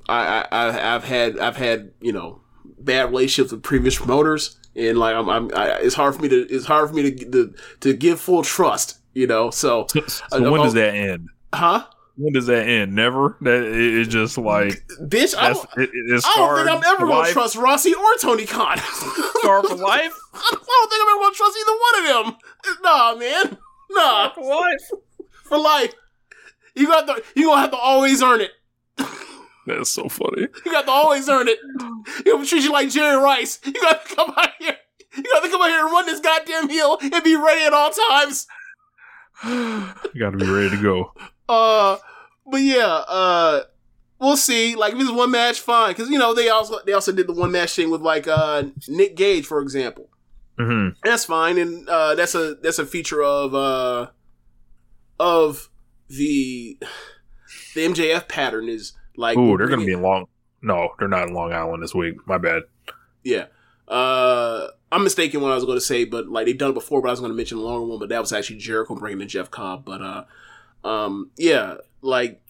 I, 0.09 0.45
I 0.51 0.95
I've 0.95 1.03
had 1.03 1.37
I've 1.37 1.55
had 1.57 1.91
you 2.01 2.11
know 2.11 2.41
bad 2.79 3.09
relationships 3.11 3.51
with 3.51 3.61
previous 3.61 3.95
promoters, 3.95 4.57
and 4.75 4.97
like 4.97 5.13
I'm, 5.15 5.29
I'm 5.29 5.51
I, 5.55 5.73
it's 5.79 5.93
hard 5.93 6.15
for 6.15 6.21
me 6.23 6.29
to 6.29 6.47
it's 6.49 6.65
hard 6.65 6.89
for 6.89 6.95
me 6.95 7.11
to 7.11 7.31
to, 7.31 7.53
to 7.81 7.93
give 7.93 8.19
full 8.19 8.41
trust. 8.41 8.99
You 9.13 9.27
know, 9.27 9.51
so 9.51 9.85
so 10.07 10.23
Uh, 10.31 10.49
when 10.49 10.61
does 10.61 10.73
that 10.73 10.95
end 10.95 11.29
huh? 11.53 11.85
when 12.15 12.33
does 12.33 12.47
that 12.47 12.67
end 12.67 12.95
never 12.95 13.37
that 13.41 13.61
it, 13.61 13.95
it's 13.99 14.09
just 14.09 14.39
like 14.39 14.83
Bitch, 15.01 15.35
I 15.37 15.53
don't, 15.53 15.69
it, 15.77 15.89
I 16.25 16.33
don't 16.37 16.55
think 16.57 16.69
I'm 16.75 16.83
ever 16.83 17.05
gonna 17.05 17.19
life. 17.19 17.33
trust 17.33 17.55
Rossi 17.55 17.93
or 17.93 18.15
Tony 18.19 18.45
Khan. 18.47 18.77
Scarred 18.79 19.65
for 19.65 19.75
life 19.93 20.13
I 20.33 20.49
don't 20.51 20.89
think 20.89 21.01
I'm 21.03 21.09
ever 21.13 21.21
gonna 21.21 21.35
trust 21.35 21.57
either 21.61 21.77
one 21.77 21.99
of 21.99 22.25
them. 22.25 22.77
Nah, 22.81 23.15
man. 23.15 23.57
Nah, 23.89 24.33
for 24.33 24.43
life 24.43 24.91
for 25.43 25.57
life. 25.57 25.93
You 26.75 26.87
got 26.87 27.07
the 27.07 27.23
you 27.35 27.47
gonna 27.47 27.61
have 27.61 27.71
to 27.71 27.77
always 27.77 28.21
earn 28.21 28.41
it. 28.41 28.51
that's 29.65 29.89
so 29.89 30.07
funny 30.09 30.47
You 30.65 30.71
got 30.71 30.85
to 30.85 30.91
always 30.91 31.27
earn 31.29 31.47
it. 31.47 31.59
You 32.25 32.33
gonna 32.33 32.45
treat 32.45 32.63
you 32.63 32.71
like 32.71 32.89
Jerry 32.89 33.21
Rice. 33.21 33.59
You 33.65 33.73
got 33.73 34.05
to 34.05 34.15
come 34.15 34.33
out 34.37 34.49
here. 34.59 34.77
You 35.15 35.23
got 35.23 35.43
to 35.43 35.49
come 35.49 35.61
out 35.61 35.67
here 35.69 35.83
and 35.83 35.91
run 35.91 36.05
this 36.05 36.19
goddamn 36.21 36.69
hill 36.69 36.97
and 37.01 37.23
be 37.23 37.35
ready 37.35 37.65
at 37.65 37.73
all 37.73 37.91
times. 37.91 38.47
you 39.43 40.19
got 40.19 40.31
to 40.31 40.37
be 40.37 40.49
ready 40.49 40.69
to 40.75 40.81
go 40.81 41.11
Uh, 41.49 41.97
but 42.45 42.61
yeah, 42.61 43.03
uh, 43.07 43.61
we'll 44.19 44.35
see. 44.37 44.75
Like 44.75 44.93
if 44.93 44.99
it's 44.99 45.11
one 45.11 45.31
match, 45.31 45.59
fine. 45.61 45.91
Because 45.91 46.09
you 46.09 46.19
know 46.19 46.33
they 46.33 46.49
also 46.49 46.79
they 46.85 46.91
also 46.93 47.11
did 47.13 47.27
the 47.27 47.33
one 47.33 47.51
match 47.51 47.75
thing 47.75 47.89
with 47.89 48.01
like 48.01 48.27
uh 48.27 48.63
Nick 48.89 49.15
Gage, 49.15 49.45
for 49.45 49.61
example. 49.61 50.09
Hmm 50.57 50.89
That's 51.03 51.25
fine, 51.25 51.57
and 51.57 51.87
uh, 51.87 52.15
that's 52.15 52.35
a 52.35 52.55
that's 52.55 52.79
a 52.79 52.85
feature 52.85 53.23
of 53.23 53.53
uh 53.53 54.07
of 55.19 55.69
the 56.07 56.77
the 57.75 57.81
MJF 57.81 58.27
pattern 58.27 58.67
is 58.69 58.93
like 59.15 59.37
Ooh, 59.37 59.57
they're 59.57 59.67
gonna 59.67 59.85
be 59.85 59.93
in 59.93 60.01
Long. 60.01 60.25
No, 60.61 60.89
they're 60.99 61.07
not 61.07 61.27
in 61.27 61.33
Long 61.33 61.53
Island 61.53 61.83
this 61.83 61.93
week. 61.93 62.15
My 62.27 62.37
bad. 62.37 62.63
Yeah. 63.23 63.45
Uh, 63.87 64.67
I'm 64.91 65.03
mistaken 65.03 65.41
what 65.41 65.51
I 65.51 65.55
was 65.55 65.65
going 65.65 65.77
to 65.77 65.85
say, 65.85 66.03
but 66.03 66.27
like 66.27 66.45
they've 66.45 66.57
done 66.57 66.71
it 66.71 66.75
before, 66.75 67.01
but 67.01 67.09
I 67.09 67.11
was 67.11 67.19
going 67.19 67.31
to 67.31 67.37
mention 67.37 67.57
a 67.57 67.61
longer 67.61 67.87
one, 67.87 67.99
but 67.99 68.09
that 68.09 68.19
was 68.19 68.33
actually 68.33 68.57
Jericho 68.57 68.95
bringing 68.95 69.21
in 69.21 69.27
Jeff 69.27 69.51
Cobb. 69.51 69.85
But 69.85 70.01
uh, 70.01 70.23
um, 70.83 71.31
yeah, 71.37 71.75
like 72.01 72.41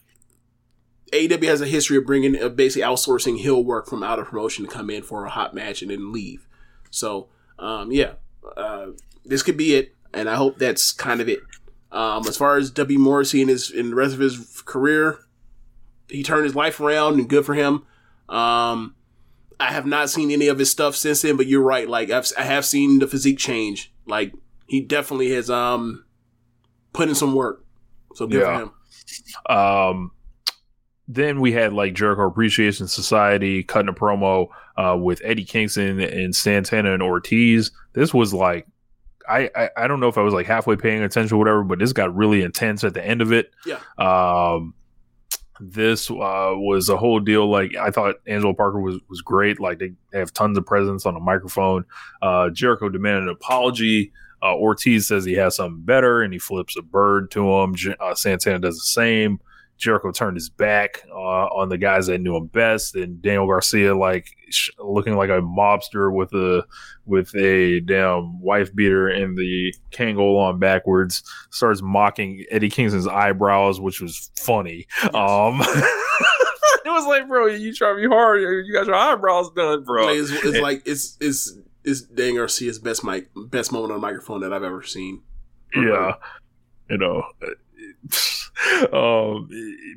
AEW 1.14 1.44
has 1.46 1.62
a 1.62 1.68
history 1.68 1.98
of 1.98 2.06
bringing 2.06 2.42
uh, 2.42 2.50
basically 2.50 2.88
outsourcing 2.88 3.40
heel 3.40 3.64
work 3.64 3.88
from 3.88 4.04
out 4.04 4.20
of 4.20 4.28
promotion 4.28 4.66
to 4.66 4.72
come 4.72 4.90
in 4.90 5.04
for 5.04 5.26
a 5.26 5.30
hot 5.30 5.54
match 5.54 5.82
and 5.82 5.92
then 5.92 6.12
leave. 6.12 6.48
So 6.90 7.28
um, 7.60 7.92
yeah, 7.92 8.14
uh, 8.56 8.88
this 9.26 9.44
could 9.44 9.58
be 9.58 9.76
it, 9.76 9.94
and 10.14 10.30
I 10.30 10.36
hope 10.36 10.58
that's 10.58 10.92
kind 10.92 11.22
of 11.22 11.30
it. 11.30 11.40
Um, 11.92 12.28
as 12.28 12.38
far 12.38 12.58
as 12.58 12.70
W 12.72 13.00
Morrissey 13.00 13.42
and 13.42 13.50
his 13.50 13.72
in 13.72 13.90
the 13.92 13.96
rest 13.96 14.14
of 14.14 14.20
his 14.20 14.62
career, 14.66 15.20
he 16.10 16.24
turned 16.24 16.44
his 16.46 16.56
life 16.56 16.80
around 16.80 17.16
and 17.20 17.30
good 17.30 17.46
for 17.46 17.54
him. 17.54 17.84
Um, 18.30 18.96
I 19.60 19.72
have 19.72 19.86
not 19.86 20.10
seen 20.10 20.30
any 20.30 20.48
of 20.50 20.60
his 20.60 20.70
stuff 20.70 20.96
since 20.96 21.22
then, 21.22 21.38
but 21.38 21.48
you're 21.48 21.64
right. 21.64 21.88
Like 21.90 22.10
I've, 22.12 22.30
I 22.38 22.44
have 22.44 22.66
seen 22.66 23.00
the 23.00 23.08
physique 23.08 23.38
change. 23.40 23.92
Like 24.06 24.34
he 24.68 24.82
definitely 24.82 25.32
has, 25.32 25.50
um, 25.50 26.04
put 26.94 27.10
in 27.10 27.16
some 27.16 27.34
work. 27.34 27.64
So 28.16 28.28
good 28.28 28.42
Yeah. 28.42 28.58
for 28.58 28.64
him. 28.64 29.58
Um, 29.58 30.12
then 31.08 31.40
we 31.40 31.52
had 31.52 31.74
like 31.74 31.94
Jericho 31.94 32.28
Appreciation 32.28 32.88
Society 32.88 33.64
cutting 33.64 33.90
a 33.90 33.94
promo 33.94 34.48
uh, 34.76 34.98
with 35.00 35.22
Eddie 35.24 35.46
Kingston 35.46 36.00
and 36.00 36.36
Santana 36.36 36.94
and 36.94 37.02
Ortiz. 37.02 37.72
This 37.94 38.14
was 38.14 38.34
like, 38.34 38.68
I, 39.28 39.50
I 39.56 39.70
I 39.78 39.88
don't 39.88 40.00
know 40.00 40.08
if 40.08 40.18
I 40.18 40.22
was 40.22 40.34
like 40.34 40.48
halfway 40.48 40.76
paying 40.76 41.04
attention 41.04 41.36
or 41.36 41.40
whatever, 41.40 41.64
but 41.64 41.80
this 41.80 41.94
got 41.94 42.16
really 42.16 42.42
intense 42.42 42.84
at 42.84 42.94
the 42.94 43.06
end 43.06 43.22
of 43.22 43.32
it. 43.32 43.52
Yeah. 43.66 43.80
Um, 43.98 44.74
this 45.60 46.10
uh, 46.12 46.54
was 46.56 46.90
a 46.90 46.98
whole 46.98 47.20
deal. 47.20 47.50
Like 47.50 47.76
I 47.76 47.90
thought 47.90 48.16
Angelo 48.28 48.54
Parker 48.54 48.80
was 48.80 49.00
was 49.10 49.22
great. 49.22 49.60
Like 49.60 49.80
they 49.80 49.94
have 50.14 50.34
tons 50.34 50.58
of 50.58 50.66
presence 50.66 51.06
on 51.06 51.14
the 51.14 51.20
microphone. 51.20 51.86
Uh, 52.22 52.50
Jericho 52.50 52.90
demanded 52.90 53.24
an 53.24 53.30
apology. 53.30 54.12
Uh, 54.42 54.56
Ortiz 54.56 55.08
says 55.08 55.26
he 55.26 55.34
has 55.34 55.56
something 55.56 55.82
better, 55.82 56.22
and 56.22 56.32
he 56.32 56.40
flips 56.40 56.78
a 56.78 56.82
bird 56.82 57.32
to 57.32 57.50
him. 57.50 57.76
Uh, 58.00 58.14
Santana 58.14 58.60
does 58.60 58.76
the 58.76 58.82
same. 58.82 59.40
Jericho 59.78 60.12
turned 60.12 60.36
his 60.36 60.49
back 60.49 61.04
uh, 61.12 61.48
on 61.48 61.70
the 61.70 61.78
guys 61.78 62.08
that 62.08 62.20
knew 62.20 62.36
him 62.36 62.48
best, 62.48 62.95
and 62.95 63.22
Daniel 63.22 63.48
Garcia, 63.48 63.95
like 63.95 64.28
sh- 64.49 64.72
looking 64.80 65.16
like 65.16 65.30
a 65.30 65.41
mobster 65.41 66.14
with 66.14 66.34
a 66.34 66.66
with 67.06 67.34
a 67.36 67.80
damn 67.82 68.41
wife 68.41 68.74
beater 68.76 69.08
and 69.08 69.38
the 69.38 69.74
Kangol 69.91 70.38
on 70.38 70.60
backwards, 70.60 71.24
starts 71.52 71.82
mocking 71.82 72.44
Eddie 72.49 72.70
Kingston's 72.70 73.08
eyebrows, 73.08 73.80
which 73.80 74.02
was 74.02 74.32
funny. 74.38 74.88
Um, 75.14 75.62
it 75.62 76.86
was 76.86 77.06
like, 77.06 77.28
bro, 77.28 77.45
you 77.45 77.74
try 77.74 77.91
to 77.91 77.95
be 77.98 78.08
hard, 78.08 78.41
you 78.41 78.74
got 78.74 78.88
your 78.88 78.95
eyebrows 78.95 79.52
done, 79.56 79.84
bro. 79.84 80.08
Like, 80.08 80.18
it's, 80.18 80.32
it's 80.32 80.60
like 80.60 80.82
it's 80.86 81.18
it's 81.22 81.58
it's 81.84 82.02
Daniel 82.02 82.38
Garcia's 82.38 82.80
best 82.80 83.04
mic 83.04 83.30
best 83.36 83.72
moment 83.72 83.94
on 83.94 84.02
the 84.02 84.08
microphone 84.08 84.41
that 84.41 84.52
I've 84.52 84.64
ever 84.64 84.84
seen. 84.84 85.22
yeah 85.76 86.14
you 86.90 86.98
know 86.98 87.24
um 88.94 89.49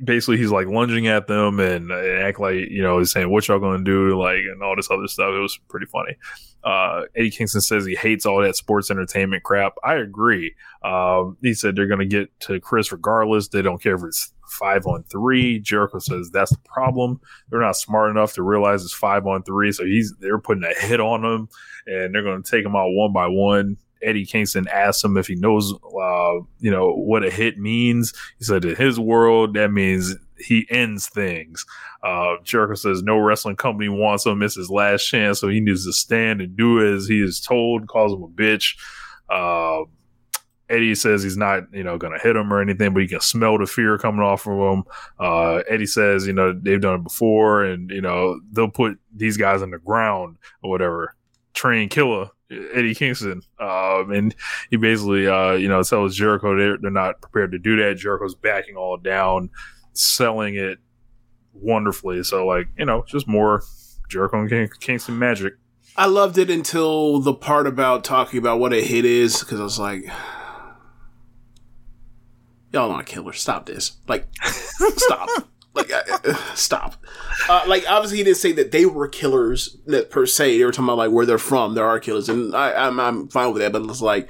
basically 0.03 0.37
he's 0.37 0.51
like 0.51 0.67
lunging 0.67 1.07
at 1.07 1.27
them 1.27 1.59
and, 1.59 1.91
and 1.91 2.23
act 2.23 2.39
like 2.39 2.55
you 2.55 2.81
know 2.81 2.99
he's 2.99 3.11
saying 3.11 3.29
what 3.29 3.47
y'all 3.47 3.59
gonna 3.59 3.83
do? 3.83 4.19
Like 4.19 4.39
and 4.39 4.61
all 4.61 4.75
this 4.75 4.89
other 4.91 5.07
stuff. 5.07 5.33
It 5.33 5.39
was 5.39 5.59
pretty 5.69 5.85
funny. 5.85 6.17
Uh 6.63 7.03
eddie 7.15 7.31
kingston 7.31 7.61
says 7.61 7.85
he 7.85 7.95
hates 7.95 8.25
all 8.25 8.41
that 8.41 8.55
sports 8.55 8.91
entertainment 8.91 9.43
crap. 9.43 9.73
I 9.83 9.95
agree. 9.95 10.55
Um 10.83 11.37
he 11.41 11.53
said 11.53 11.75
they're 11.75 11.87
gonna 11.87 12.05
get 12.05 12.37
to 12.41 12.59
chris 12.59 12.91
regardless. 12.91 13.47
They 13.47 13.61
don't 13.61 13.81
care 13.81 13.95
if 13.95 14.03
it's 14.03 14.33
five 14.47 14.85
on 14.85 15.03
three. 15.03 15.59
Jericho 15.59 15.99
says 15.99 16.29
that's 16.31 16.51
the 16.51 16.59
problem. 16.65 17.21
They're 17.49 17.61
not 17.61 17.77
smart 17.77 18.11
enough 18.11 18.33
to 18.33 18.43
realize 18.43 18.83
it's 18.83 18.93
five 18.93 19.25
on 19.25 19.43
three 19.43 19.71
so 19.71 19.85
he's 19.85 20.13
they're 20.19 20.39
putting 20.39 20.63
a 20.63 20.73
hit 20.85 20.99
on 20.99 21.23
him 21.23 21.49
and 21.87 22.13
they're 22.13 22.23
gonna 22.23 22.43
take 22.43 22.65
him 22.65 22.75
out 22.75 22.91
one 22.91 23.13
by 23.13 23.27
one 23.27 23.77
Eddie 24.03 24.25
Kingston 24.25 24.67
asked 24.67 25.03
him 25.03 25.17
if 25.17 25.27
he 25.27 25.35
knows, 25.35 25.73
uh, 25.73 26.39
you 26.59 26.71
know, 26.71 26.93
what 26.93 27.23
a 27.23 27.29
hit 27.29 27.57
means. 27.57 28.13
He 28.37 28.45
said 28.45 28.65
in 28.65 28.75
his 28.75 28.99
world, 28.99 29.53
that 29.55 29.71
means 29.71 30.15
he 30.37 30.65
ends 30.69 31.07
things. 31.07 31.65
Uh, 32.03 32.35
Jericho 32.43 32.75
says 32.75 33.03
no 33.03 33.17
wrestling 33.17 33.55
company 33.55 33.89
wants 33.89 34.25
him. 34.25 34.41
It's 34.41 34.55
his 34.55 34.69
last 34.69 35.05
chance, 35.05 35.39
so 35.39 35.47
he 35.47 35.59
needs 35.59 35.85
to 35.85 35.93
stand 35.93 36.41
and 36.41 36.55
do 36.55 36.95
as 36.95 37.07
he 37.07 37.21
is 37.21 37.39
told. 37.39 37.87
Calls 37.87 38.13
him 38.13 38.23
a 38.23 38.27
bitch. 38.27 38.75
Uh, 39.29 39.85
Eddie 40.69 40.95
says 40.95 41.21
he's 41.21 41.37
not, 41.37 41.63
you 41.73 41.83
know, 41.83 41.97
going 41.97 42.13
to 42.13 42.23
hit 42.23 42.35
him 42.35 42.51
or 42.51 42.61
anything, 42.61 42.93
but 42.93 43.01
he 43.01 43.07
can 43.07 43.19
smell 43.19 43.57
the 43.57 43.65
fear 43.65 43.97
coming 43.97 44.21
off 44.21 44.47
of 44.47 44.57
him. 44.57 44.83
Uh, 45.19 45.61
Eddie 45.69 45.85
says, 45.85 46.25
you 46.25 46.33
know, 46.33 46.57
they've 46.59 46.81
done 46.81 47.01
it 47.01 47.03
before, 47.03 47.63
and 47.65 47.91
you 47.91 48.01
know 48.01 48.39
they'll 48.51 48.69
put 48.69 48.97
these 49.13 49.37
guys 49.37 49.61
on 49.61 49.71
the 49.71 49.79
ground 49.79 50.37
or 50.63 50.69
whatever. 50.69 51.15
Train 51.53 51.89
killer 51.89 52.29
Eddie 52.73 52.95
Kingston, 52.95 53.41
um, 53.59 54.11
and 54.11 54.35
he 54.69 54.77
basically, 54.77 55.27
uh, 55.27 55.53
you 55.53 55.67
know, 55.67 55.81
tells 55.83 56.15
Jericho 56.15 56.57
they're, 56.57 56.77
they're 56.77 56.91
not 56.91 57.21
prepared 57.21 57.51
to 57.53 57.59
do 57.59 57.77
that. 57.77 57.97
Jericho's 57.97 58.35
backing 58.35 58.75
all 58.75 58.97
down, 58.97 59.49
selling 59.93 60.55
it 60.55 60.79
wonderfully. 61.53 62.23
So, 62.23 62.45
like, 62.45 62.67
you 62.77 62.85
know, 62.85 63.03
just 63.07 63.27
more 63.27 63.63
Jericho 64.09 64.39
and 64.41 64.49
King- 64.49 64.69
Kingston 64.79 65.17
magic. 65.17 65.53
I 65.95 66.05
loved 66.05 66.37
it 66.37 66.49
until 66.49 67.19
the 67.19 67.33
part 67.33 67.67
about 67.67 68.03
talking 68.03 68.39
about 68.39 68.59
what 68.59 68.73
a 68.73 68.81
hit 68.81 69.05
is 69.05 69.39
because 69.39 69.59
I 69.59 69.63
was 69.63 69.79
like, 69.79 70.05
y'all 72.71 72.89
not 72.89 73.05
killers. 73.05 73.39
Stop 73.39 73.65
this. 73.65 73.97
Like, 74.07 74.27
stop. 74.41 75.29
Like, 75.73 75.91
uh, 75.91 76.01
uh, 76.25 76.33
stop. 76.55 76.95
Uh, 77.49 77.63
like, 77.67 77.85
obviously, 77.89 78.17
he 78.17 78.23
didn't 78.23 78.37
say 78.37 78.51
that 78.53 78.71
they 78.71 78.85
were 78.85 79.07
killers 79.07 79.77
per 80.09 80.25
se. 80.25 80.57
They 80.57 80.65
were 80.65 80.71
talking 80.71 80.85
about 80.85 80.97
like 80.97 81.11
where 81.11 81.25
they're 81.25 81.37
from. 81.37 81.75
There 81.75 81.85
are 81.85 81.99
killers, 81.99 82.29
and 82.29 82.55
I, 82.55 82.73
I'm 82.87 82.99
I'm 82.99 83.27
fine 83.29 83.53
with 83.53 83.61
that. 83.61 83.71
But 83.71 83.83
it's 83.83 84.01
like, 84.01 84.29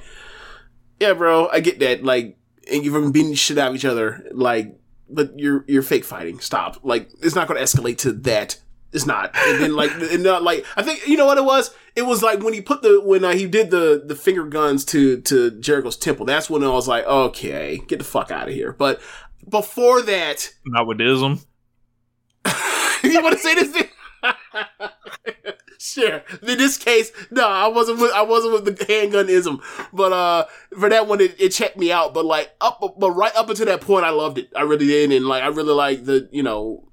yeah, 1.00 1.14
bro, 1.14 1.48
I 1.48 1.60
get 1.60 1.80
that. 1.80 2.04
Like, 2.04 2.38
and 2.70 2.84
you've 2.84 3.12
been 3.12 3.34
shit 3.34 3.58
out 3.58 3.70
of 3.70 3.74
each 3.74 3.84
other. 3.84 4.24
Like, 4.32 4.78
but 5.08 5.38
you're 5.38 5.64
you're 5.66 5.82
fake 5.82 6.04
fighting. 6.04 6.38
Stop. 6.38 6.78
Like, 6.82 7.10
it's 7.20 7.34
not 7.34 7.48
going 7.48 7.58
to 7.58 7.64
escalate 7.64 7.98
to 7.98 8.12
that. 8.12 8.58
It's 8.92 9.06
not. 9.06 9.34
And 9.34 9.62
then 9.62 9.74
like, 9.74 9.90
and 10.12 10.22
not 10.22 10.42
like 10.42 10.64
I 10.76 10.82
think 10.82 11.06
you 11.06 11.16
know 11.16 11.26
what 11.26 11.38
it 11.38 11.44
was. 11.44 11.74
It 11.96 12.02
was 12.02 12.22
like 12.22 12.40
when 12.40 12.54
he 12.54 12.60
put 12.60 12.82
the 12.82 13.00
when 13.02 13.24
uh, 13.24 13.32
he 13.32 13.46
did 13.46 13.70
the 13.70 14.02
the 14.04 14.14
finger 14.14 14.44
guns 14.44 14.84
to 14.86 15.20
to 15.22 15.50
Jericho's 15.50 15.96
temple. 15.96 16.26
That's 16.26 16.48
when 16.48 16.62
I 16.62 16.68
was 16.68 16.88
like, 16.88 17.04
okay, 17.04 17.78
get 17.86 17.98
the 17.98 18.04
fuck 18.04 18.30
out 18.30 18.48
of 18.48 18.54
here. 18.54 18.72
But 18.72 19.00
before 19.48 20.02
that, 20.02 20.52
Not 20.66 20.86
with 20.86 21.00
ism. 21.00 21.40
you 23.04 23.22
want 23.22 23.36
to 23.36 23.38
say 23.38 23.54
this? 23.54 23.84
sure. 25.78 26.22
In 26.42 26.58
this 26.58 26.76
case, 26.76 27.12
no, 27.30 27.48
I 27.48 27.68
wasn't 27.68 28.00
with 28.00 28.12
I 28.12 28.22
wasn't 28.22 28.54
with 28.54 28.64
the 28.64 28.84
handgunism, 28.84 29.62
but 29.92 30.12
uh, 30.12 30.46
for 30.78 30.88
that 30.88 31.06
one, 31.06 31.20
it, 31.20 31.40
it 31.40 31.50
checked 31.50 31.76
me 31.76 31.92
out. 31.92 32.14
But 32.14 32.24
like 32.24 32.52
up, 32.60 32.80
but 32.98 33.10
right 33.10 33.34
up 33.36 33.48
until 33.48 33.66
that 33.66 33.80
point, 33.80 34.04
I 34.04 34.10
loved 34.10 34.38
it. 34.38 34.50
I 34.54 34.62
really 34.62 34.86
did, 34.86 35.12
and 35.12 35.26
like 35.26 35.42
I 35.42 35.48
really 35.48 35.74
like 35.74 36.04
the 36.04 36.28
you 36.32 36.42
know 36.42 36.88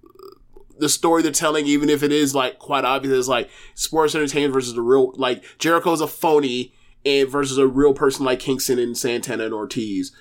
the 0.80 0.90
story 0.90 1.22
they're 1.22 1.32
telling, 1.32 1.66
even 1.66 1.90
if 1.90 2.04
it 2.04 2.12
is 2.12 2.34
like 2.34 2.58
quite 2.60 2.86
obvious, 2.86 3.18
it's 3.18 3.28
like 3.28 3.50
sports 3.76 4.16
entertainment 4.16 4.54
versus 4.54 4.74
the 4.74 4.82
real 4.82 5.14
like 5.16 5.44
Jericho's 5.60 6.02
a 6.02 6.08
phony 6.08 6.74
and 7.06 7.30
versus 7.30 7.58
a 7.58 7.68
real 7.68 7.94
person 7.94 8.26
like 8.26 8.40
Kingston 8.40 8.80
and 8.80 8.98
Santana 8.98 9.46
and 9.46 9.54
Ortiz. 9.54 10.12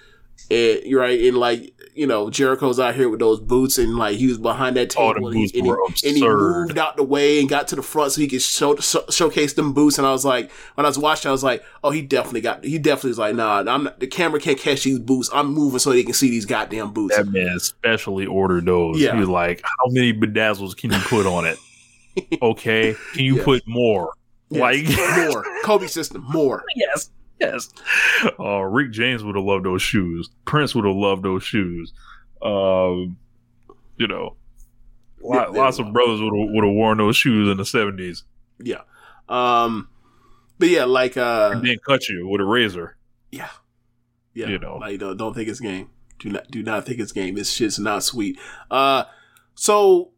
And 0.50 0.80
you're 0.84 1.00
right, 1.00 1.20
and 1.20 1.36
like 1.38 1.74
you 1.98 2.06
know, 2.06 2.30
Jericho's 2.30 2.78
out 2.80 2.94
here 2.94 3.08
with 3.08 3.20
those 3.20 3.40
boots, 3.40 3.76
and 3.78 3.96
like 3.96 4.16
he 4.16 4.26
was 4.28 4.38
behind 4.38 4.76
that 4.76 4.94
Oh, 4.96 5.12
table, 5.12 5.30
the 5.30 5.36
and, 5.38 5.50
he, 5.50 5.58
and, 5.58 5.66
he, 5.66 6.08
and 6.08 6.16
he 6.16 6.22
moved 6.26 6.78
out 6.78 6.96
the 6.96 7.02
way 7.02 7.40
and 7.40 7.48
got 7.48 7.68
to 7.68 7.76
the 7.76 7.82
front 7.82 8.12
so 8.12 8.20
he 8.20 8.28
could 8.28 8.40
show, 8.40 8.76
show 8.76 9.04
showcase 9.10 9.54
them 9.54 9.72
boots. 9.72 9.98
And 9.98 10.06
I 10.06 10.12
was 10.12 10.24
like, 10.24 10.50
when 10.76 10.86
I 10.86 10.88
was 10.88 10.98
watching, 10.98 11.28
I 11.28 11.32
was 11.32 11.42
like, 11.44 11.62
oh, 11.82 11.90
he 11.90 12.00
definitely 12.02 12.40
got, 12.40 12.64
he 12.64 12.78
definitely 12.78 13.10
was 13.10 13.18
like, 13.18 13.34
nah, 13.34 13.58
I'm 13.66 13.84
not, 13.84 14.00
the 14.00 14.06
camera 14.06 14.40
can't 14.40 14.58
catch 14.58 14.84
these 14.84 14.98
boots. 14.98 15.28
I'm 15.34 15.52
moving 15.52 15.78
so 15.80 15.90
they 15.90 16.04
can 16.04 16.14
see 16.14 16.30
these 16.30 16.46
goddamn 16.46 16.92
boots. 16.92 17.16
That 17.16 17.26
man 17.26 17.58
specially 17.60 18.26
ordered 18.26 18.66
those. 18.66 19.00
Yeah. 19.00 19.14
He 19.14 19.20
was 19.20 19.28
like, 19.28 19.60
how 19.64 19.90
many 19.90 20.12
bedazzles 20.14 20.76
can 20.76 20.92
you 20.92 21.00
put 21.00 21.26
on 21.26 21.44
it? 21.46 21.58
okay. 22.42 22.94
Can 23.14 23.24
you 23.24 23.38
Yeah. 23.38 23.44
put 23.44 23.66
more? 23.66 24.12
Yes, 24.50 24.60
Like, 24.60 25.28
more 25.32 25.44
Kobe 25.64 25.86
system, 25.88 26.24
more. 26.30 26.64
yes, 26.76 27.10
yes. 27.40 27.70
Uh, 28.38 28.60
Rick 28.62 28.92
James 28.92 29.22
would 29.24 29.36
have 29.36 29.44
loved 29.44 29.64
those 29.64 29.82
shoes. 29.82 30.30
Prince 30.44 30.74
would 30.74 30.84
have 30.84 30.96
loved 30.96 31.22
those 31.22 31.42
shoes. 31.42 31.92
Um, 32.42 33.16
you 33.96 34.06
know, 34.06 34.36
lot, 35.22 35.52
Yeah, 35.54 35.60
lots 35.60 35.78
of 35.78 35.92
brothers 35.92 36.20
would 36.20 36.32
have 36.36 36.48
would 36.52 36.64
have 36.64 36.74
worn 36.74 36.98
those 36.98 37.16
shoes 37.16 37.48
in 37.48 37.56
the 37.56 37.64
seventies. 37.64 38.24
Yeah. 38.62 38.82
Um, 39.28 39.88
but 40.58 40.68
yeah, 40.68 40.84
like, 40.84 41.16
uh, 41.16 41.50
and 41.54 41.66
then 41.66 41.78
cut 41.86 42.08
you 42.08 42.26
with 42.28 42.40
a 42.40 42.44
razor. 42.44 42.96
yeah, 43.30 43.48
yeah, 44.34 44.48
You 44.48 44.58
know. 44.58 44.76
like, 44.76 44.98
don't, 44.98 45.16
don't 45.16 45.34
think 45.34 45.48
it's 45.48 45.60
game. 45.60 45.90
Do 46.18 46.30
not, 46.30 46.50
do 46.50 46.62
not 46.62 46.84
think 46.86 46.98
it's 46.98 47.12
game. 47.12 47.34
This 47.36 47.52
shit's 47.52 47.78
not 47.78 48.02
sweet. 48.02 48.38
Uh, 48.70 49.04
so 49.54 50.10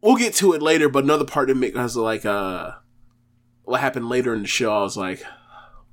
we'll 0.00 0.16
get 0.16 0.34
to 0.36 0.52
it 0.54 0.62
later, 0.62 0.88
but 0.88 1.04
another 1.04 1.24
part 1.24 1.48
that 1.48 1.56
make 1.56 1.76
us 1.76 1.96
like, 1.96 2.24
uh, 2.24 2.72
what 3.64 3.80
happened 3.80 4.08
later 4.08 4.34
in 4.34 4.42
the 4.42 4.48
show, 4.48 4.72
I 4.72 4.80
was 4.82 4.96
like, 4.96 5.22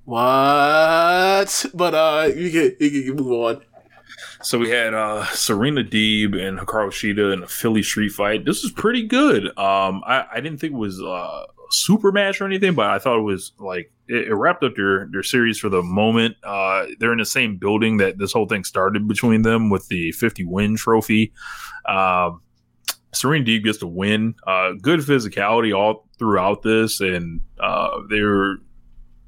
what? 0.08 1.66
But, 1.74 1.94
uh, 1.94 2.32
you 2.34 2.50
can, 2.50 2.78
you 2.80 3.04
can 3.04 3.16
move 3.18 3.32
on. 3.34 3.62
So 4.42 4.58
we 4.58 4.70
had 4.70 4.94
uh, 4.94 5.26
Serena 5.28 5.84
Deeb 5.84 6.40
and 6.40 6.58
Hikaru 6.58 6.90
Shida 6.90 7.34
in 7.34 7.44
a 7.44 7.48
Philly 7.48 7.84
street 7.84 8.14
fight. 8.14 8.46
This 8.46 8.64
was 8.64 8.72
pretty 8.72 9.04
good. 9.04 9.48
Um, 9.58 10.02
I, 10.06 10.26
I 10.32 10.40
didn't 10.40 10.60
think 10.60 10.74
it 10.74 10.78
was 10.78 11.02
uh, 11.02 11.06
a 11.06 11.46
super 11.72 12.12
match 12.12 12.40
or 12.40 12.46
anything, 12.46 12.74
but 12.74 12.90
I 12.90 13.00
thought 13.00 13.20
it 13.20 13.24
was 13.24 13.52
like 13.60 13.92
it, 14.08 14.30
it 14.30 14.34
wrapped 14.34 14.64
up 14.64 14.76
their 14.76 15.08
their 15.12 15.24
series 15.24 15.60
for 15.60 15.68
the 15.68 15.84
moment. 15.84 16.38
Uh, 16.44 16.86
they're 17.00 17.12
in 17.12 17.18
the 17.18 17.26
same 17.26 17.58
building 17.58 17.98
that 17.98 18.18
this 18.18 18.32
whole 18.32 18.48
thing 18.48 18.64
started 18.64 19.08
between 19.08 19.42
them 19.42 19.70
with 19.70 19.88
the 19.88 20.12
50 20.14 20.46
win 20.46 20.78
trophy. 20.78 21.34
Um, 21.86 22.42
Serena 23.14 23.44
Deeb 23.44 23.64
gets 23.64 23.80
to 23.80 23.88
win. 23.88 24.36
Uh, 24.46 24.74
good 24.82 25.00
physicality 25.00 25.76
all 25.76 26.08
throughout 26.20 26.62
this, 26.62 27.02
and 27.02 27.42
uh, 27.60 27.90
they 28.10 28.22
were 28.22 28.58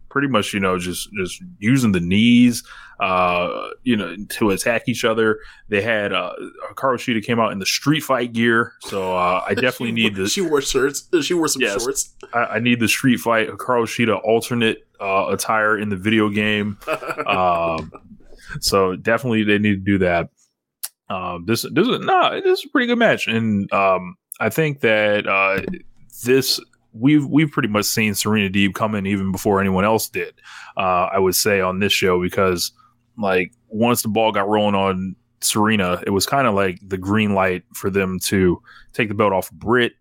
pretty 0.09 0.27
much 0.27 0.53
you 0.53 0.59
know 0.59 0.77
just 0.77 1.09
just 1.13 1.41
using 1.59 1.91
the 1.91 1.99
knees 1.99 2.63
uh 2.99 3.69
you 3.83 3.95
know 3.95 4.15
to 4.29 4.49
attack 4.49 4.83
each 4.87 5.05
other 5.05 5.39
they 5.69 5.81
had 5.81 6.11
uh 6.11 6.33
Hikaru 6.71 6.95
Shida 6.95 7.23
came 7.23 7.39
out 7.39 7.51
in 7.51 7.59
the 7.59 7.65
street 7.65 8.01
fight 8.01 8.33
gear 8.33 8.73
so 8.81 9.15
uh 9.15 9.43
i 9.47 9.53
definitely 9.55 9.91
need 9.93 10.15
the 10.15 10.27
She 10.27 10.41
wore 10.41 10.61
shirts. 10.61 11.07
She 11.21 11.33
wore 11.33 11.47
some 11.47 11.61
Yes. 11.61 11.81
shorts. 11.81 12.13
I, 12.33 12.39
I 12.39 12.59
need 12.59 12.79
the 12.79 12.87
street 12.87 13.19
fight 13.19 13.47
Hikaru 13.49 13.83
Shida 13.85 14.19
alternate 14.23 14.85
uh 14.99 15.27
attire 15.29 15.77
in 15.77 15.89
the 15.89 15.95
video 15.95 16.29
game 16.29 16.77
um 17.27 17.91
So 18.61 18.95
definitely 18.95 19.43
they 19.43 19.59
need 19.59 19.85
to 19.85 19.91
do 19.91 19.97
that. 19.99 20.29
Um, 21.07 21.45
this 21.45 21.61
this 21.71 21.87
is 21.87 21.99
no, 21.99 22.41
this 22.41 22.59
is 22.59 22.65
a 22.65 22.69
pretty 22.69 22.87
good 22.87 22.97
match, 22.99 23.27
and 23.27 23.71
um, 23.73 24.15
I 24.39 24.49
think 24.49 24.81
that 24.81 25.25
uh, 25.27 25.61
this 26.23 26.59
we've 26.93 27.25
we've 27.25 27.51
pretty 27.51 27.69
much 27.69 27.85
seen 27.85 28.15
Serena 28.15 28.49
Deeb 28.49 28.73
come 28.73 28.95
in 28.95 29.05
even 29.05 29.31
before 29.31 29.59
anyone 29.59 29.85
else 29.85 30.07
did. 30.07 30.33
Uh, 30.77 31.09
I 31.11 31.19
would 31.19 31.35
say 31.35 31.61
on 31.61 31.79
this 31.79 31.93
show 31.93 32.21
because 32.21 32.71
like 33.17 33.53
once 33.67 34.01
the 34.01 34.07
ball 34.07 34.31
got 34.31 34.47
rolling 34.47 34.75
on 34.75 35.15
Serena, 35.41 36.01
it 36.05 36.09
was 36.09 36.25
kind 36.25 36.47
of 36.47 36.53
like 36.53 36.79
the 36.85 36.97
green 36.97 37.33
light 37.33 37.63
for 37.73 37.89
them 37.89 38.19
to 38.25 38.61
take 38.93 39.09
the 39.09 39.15
belt 39.15 39.33
off 39.33 39.51
Britt 39.51 39.93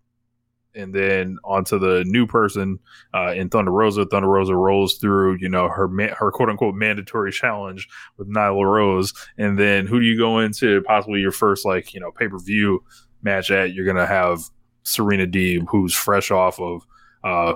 and 0.75 0.93
then 0.93 1.37
onto 1.43 1.79
the 1.79 2.03
new 2.05 2.27
person 2.27 2.79
uh, 3.13 3.33
in 3.33 3.49
Thunder 3.49 3.71
Rosa. 3.71 4.05
Thunder 4.05 4.29
Rosa 4.29 4.55
rolls 4.55 4.97
through, 4.97 5.37
you 5.39 5.49
know, 5.49 5.67
her 5.67 5.87
ma- 5.87 6.13
her 6.17 6.31
quote 6.31 6.49
unquote 6.49 6.75
mandatory 6.75 7.31
challenge 7.31 7.87
with 8.17 8.31
Nyla 8.31 8.63
Rose, 8.63 9.13
and 9.37 9.57
then 9.57 9.87
who 9.87 9.99
do 9.99 10.05
you 10.05 10.17
go 10.17 10.39
into 10.39 10.81
possibly 10.83 11.19
your 11.19 11.31
first 11.31 11.65
like 11.65 11.93
you 11.93 11.99
know 11.99 12.11
pay 12.11 12.27
per 12.27 12.39
view 12.39 12.83
match 13.21 13.51
at? 13.51 13.73
You're 13.73 13.85
gonna 13.85 14.05
have 14.07 14.41
Serena 14.89 15.27
Deeb, 15.27 15.65
who's 15.69 15.93
fresh 15.93 16.31
off 16.31 16.59
of 16.59 16.85
uh, 17.23 17.53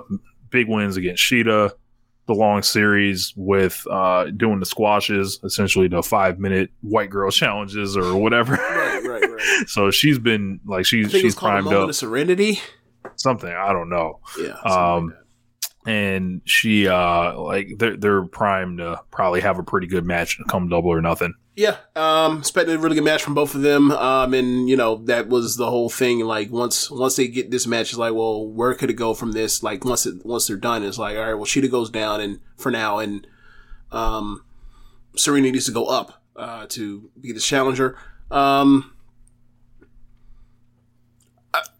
big 0.50 0.68
wins 0.68 0.96
against 0.96 1.22
Shida, 1.22 1.72
the 2.26 2.34
long 2.34 2.62
series 2.62 3.32
with 3.36 3.86
uh, 3.90 4.26
doing 4.36 4.60
the 4.60 4.66
squashes, 4.66 5.40
essentially 5.44 5.88
the 5.88 6.02
five 6.02 6.38
minute 6.38 6.70
white 6.80 7.10
girl 7.10 7.30
challenges 7.32 7.96
or 7.96 8.16
whatever. 8.16 8.54
Right, 8.54 9.02
right, 9.04 9.30
right. 9.30 9.40
so 9.68 9.90
she's 9.90 10.18
been 10.18 10.60
like 10.66 10.86
she's 10.86 11.10
she's 11.10 11.34
primed 11.34 11.68
up 11.68 11.88
of 11.88 11.96
serenity. 11.96 12.60
something 13.16 13.52
I 13.52 13.72
don't 13.72 13.88
know. 13.88 14.20
Yeah. 14.38 14.54
Um, 14.64 15.08
like 15.08 15.18
and 15.86 16.40
she 16.44 16.88
uh 16.88 17.38
like 17.38 17.68
they're 17.78 17.96
they're 17.96 18.24
primed 18.24 18.78
to 18.78 19.00
probably 19.10 19.40
have 19.40 19.58
a 19.58 19.62
pretty 19.62 19.86
good 19.86 20.04
match 20.04 20.38
come 20.48 20.68
double 20.68 20.90
or 20.90 21.00
nothing. 21.00 21.34
Yeah, 21.56 21.76
um, 21.94 22.38
expected 22.38 22.74
a 22.74 22.78
really 22.78 22.96
good 22.96 23.04
match 23.04 23.22
from 23.22 23.34
both 23.34 23.54
of 23.54 23.62
them. 23.62 23.92
Um, 23.92 24.34
and 24.34 24.68
you 24.68 24.76
know 24.76 24.96
that 25.04 25.28
was 25.28 25.56
the 25.56 25.70
whole 25.70 25.88
thing. 25.88 26.20
Like 26.20 26.50
once 26.50 26.90
once 26.90 27.14
they 27.14 27.28
get 27.28 27.50
this 27.50 27.66
match, 27.66 27.90
it's 27.90 27.98
like, 27.98 28.12
well, 28.12 28.46
where 28.46 28.74
could 28.74 28.90
it 28.90 28.94
go 28.94 29.14
from 29.14 29.32
this? 29.32 29.62
Like 29.62 29.84
once 29.84 30.04
it 30.04 30.26
once 30.26 30.48
they're 30.48 30.56
done, 30.56 30.82
it's 30.82 30.98
like, 30.98 31.16
all 31.16 31.22
right, 31.22 31.34
well, 31.34 31.44
Shida 31.44 31.70
goes 31.70 31.90
down, 31.90 32.20
and 32.20 32.40
for 32.56 32.72
now, 32.72 32.98
and 32.98 33.26
um, 33.92 34.44
Serena 35.16 35.52
needs 35.52 35.66
to 35.66 35.72
go 35.72 35.86
up 35.86 36.22
uh, 36.34 36.66
to 36.70 37.10
be 37.20 37.32
the 37.32 37.40
challenger. 37.40 37.96
Um, 38.32 38.93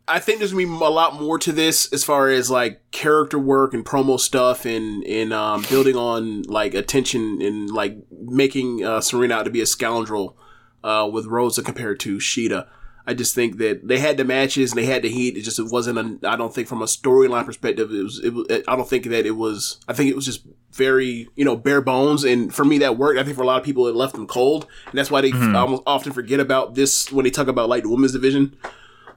I, 0.06 0.18
think 0.20 0.38
there's 0.38 0.52
gonna 0.52 0.66
be 0.66 0.72
a 0.72 0.88
lot 0.88 1.20
more 1.20 1.38
to 1.38 1.52
this 1.52 1.92
as 1.92 2.04
far 2.04 2.28
as 2.28 2.50
like 2.50 2.80
character 2.90 3.38
work 3.38 3.72
and 3.74 3.84
promo 3.84 4.18
stuff 4.20 4.64
and 4.66 5.04
and 5.04 5.32
um, 5.32 5.64
building 5.70 5.96
on 5.96 6.42
like 6.42 6.74
attention 6.74 7.40
and 7.40 7.70
like 7.70 7.96
making 8.10 8.84
uh, 8.84 9.00
Serena 9.00 9.34
out 9.36 9.44
to 9.44 9.50
be 9.50 9.60
a 9.60 9.66
scoundrel 9.66 10.36
uh, 10.82 11.08
with 11.12 11.26
Rosa 11.26 11.62
compared 11.62 12.00
to 12.00 12.18
Shida. 12.18 12.66
I 13.06 13.12
just 13.12 13.34
think 13.34 13.58
that 13.58 13.86
they 13.86 13.98
had 13.98 14.16
the 14.16 14.24
matches 14.24 14.72
and 14.72 14.78
they 14.78 14.86
had 14.86 15.02
the 15.02 15.10
heat. 15.10 15.36
It 15.36 15.42
just 15.42 15.58
it 15.58 15.66
wasn't. 15.70 15.98
A, 16.24 16.28
I 16.28 16.36
don't 16.36 16.54
think 16.54 16.68
from 16.68 16.80
a 16.80 16.86
storyline 16.86 17.44
perspective, 17.44 17.90
it 17.92 18.02
was. 18.02 18.18
It, 18.24 18.30
was- 18.32 18.46
I 18.66 18.76
don't 18.76 18.88
think 18.88 19.04
that 19.04 19.26
it 19.26 19.32
was. 19.36 19.78
I 19.88 19.92
think 19.92 20.08
it 20.10 20.16
was 20.16 20.24
just 20.24 20.42
very 20.72 21.28
you 21.36 21.44
know 21.44 21.54
bare 21.56 21.82
bones. 21.82 22.24
And 22.24 22.54
for 22.54 22.64
me, 22.64 22.78
that 22.78 22.96
worked. 22.96 23.18
I 23.18 23.22
think 23.22 23.36
for 23.36 23.42
a 23.42 23.46
lot 23.46 23.58
of 23.58 23.64
people, 23.64 23.86
it 23.88 23.94
left 23.94 24.14
them 24.14 24.26
cold, 24.26 24.66
and 24.86 24.98
that's 24.98 25.10
why 25.10 25.20
they 25.20 25.32
almost 25.32 25.82
often 25.86 26.12
forget 26.12 26.40
about 26.40 26.74
this 26.76 27.12
when 27.12 27.24
they 27.24 27.30
talk 27.30 27.48
about 27.48 27.68
like 27.68 27.82
the 27.82 27.90
women's 27.90 28.12
division. 28.12 28.56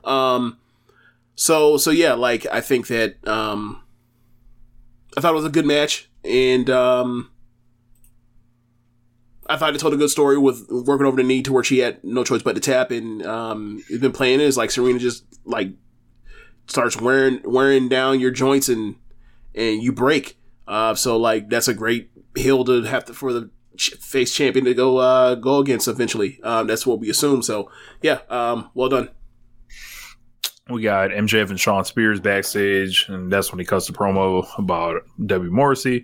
Um. 0.04 0.58
So 1.38 1.78
so 1.78 1.92
yeah, 1.92 2.14
like 2.14 2.46
I 2.52 2.60
think 2.60 2.88
that 2.88 3.26
um. 3.26 3.84
I 5.16 5.22
thought 5.22 5.32
it 5.32 5.36
was 5.36 5.46
a 5.46 5.50
good 5.50 5.66
match, 5.66 6.10
and 6.26 6.70
um. 6.70 7.32
I 9.50 9.56
thought 9.56 9.74
it 9.74 9.80
told 9.80 9.94
a 9.94 9.98
good 9.98 10.10
story 10.10 10.38
with 10.38 10.68
working 10.70 11.06
over 11.06 11.16
the 11.16 11.24
knee 11.24 11.42
to 11.44 11.54
where 11.54 11.64
she 11.64 11.80
had 11.80 12.04
no 12.04 12.26
choice 12.26 12.42
but 12.42 12.56
to 12.56 12.60
tap, 12.60 12.92
and 12.92 13.26
um, 13.26 13.82
it's 13.88 14.02
been 14.02 14.12
playing 14.12 14.42
is 14.42 14.58
like 14.58 14.72
Serena 14.72 15.00
just 15.00 15.24
like 15.46 15.70
starts 16.66 17.00
wearing 17.00 17.40
wearing 17.46 17.88
down 17.88 18.20
your 18.20 18.32
joints 18.32 18.68
and 18.68 18.96
and 19.56 19.82
you 19.82 19.94
break. 19.94 20.38
Uh, 20.68 20.96
so 20.96 21.18
like 21.18 21.50
that's 21.50 21.70
a 21.70 21.74
great 21.74 22.12
hill 22.36 22.66
to 22.66 22.82
have 22.84 23.06
to 23.06 23.14
for 23.14 23.32
the 23.32 23.50
face 23.78 24.34
champion 24.34 24.66
to 24.66 24.74
go 24.74 24.98
uh, 24.98 25.36
go 25.36 25.60
against 25.60 25.88
eventually. 25.88 26.42
Um, 26.44 26.68
that's 26.68 26.86
what 26.86 27.00
we 27.00 27.10
assume. 27.10 27.42
So 27.42 27.72
yeah, 28.02 28.20
um, 28.30 28.70
well 28.74 28.90
done. 28.90 29.10
We 30.70 30.82
got 30.82 31.12
MJF 31.12 31.50
and 31.50 31.60
Shawn 31.60 31.86
Spears 31.86 32.20
backstage, 32.20 33.06
and 33.08 33.32
that's 33.32 33.52
when 33.52 33.60
he 33.60 33.66
cuts 33.66 33.88
the 33.88 33.94
promo 33.94 34.46
about 34.58 35.02
Debbie 35.26 35.50
Morrissey. 35.50 36.04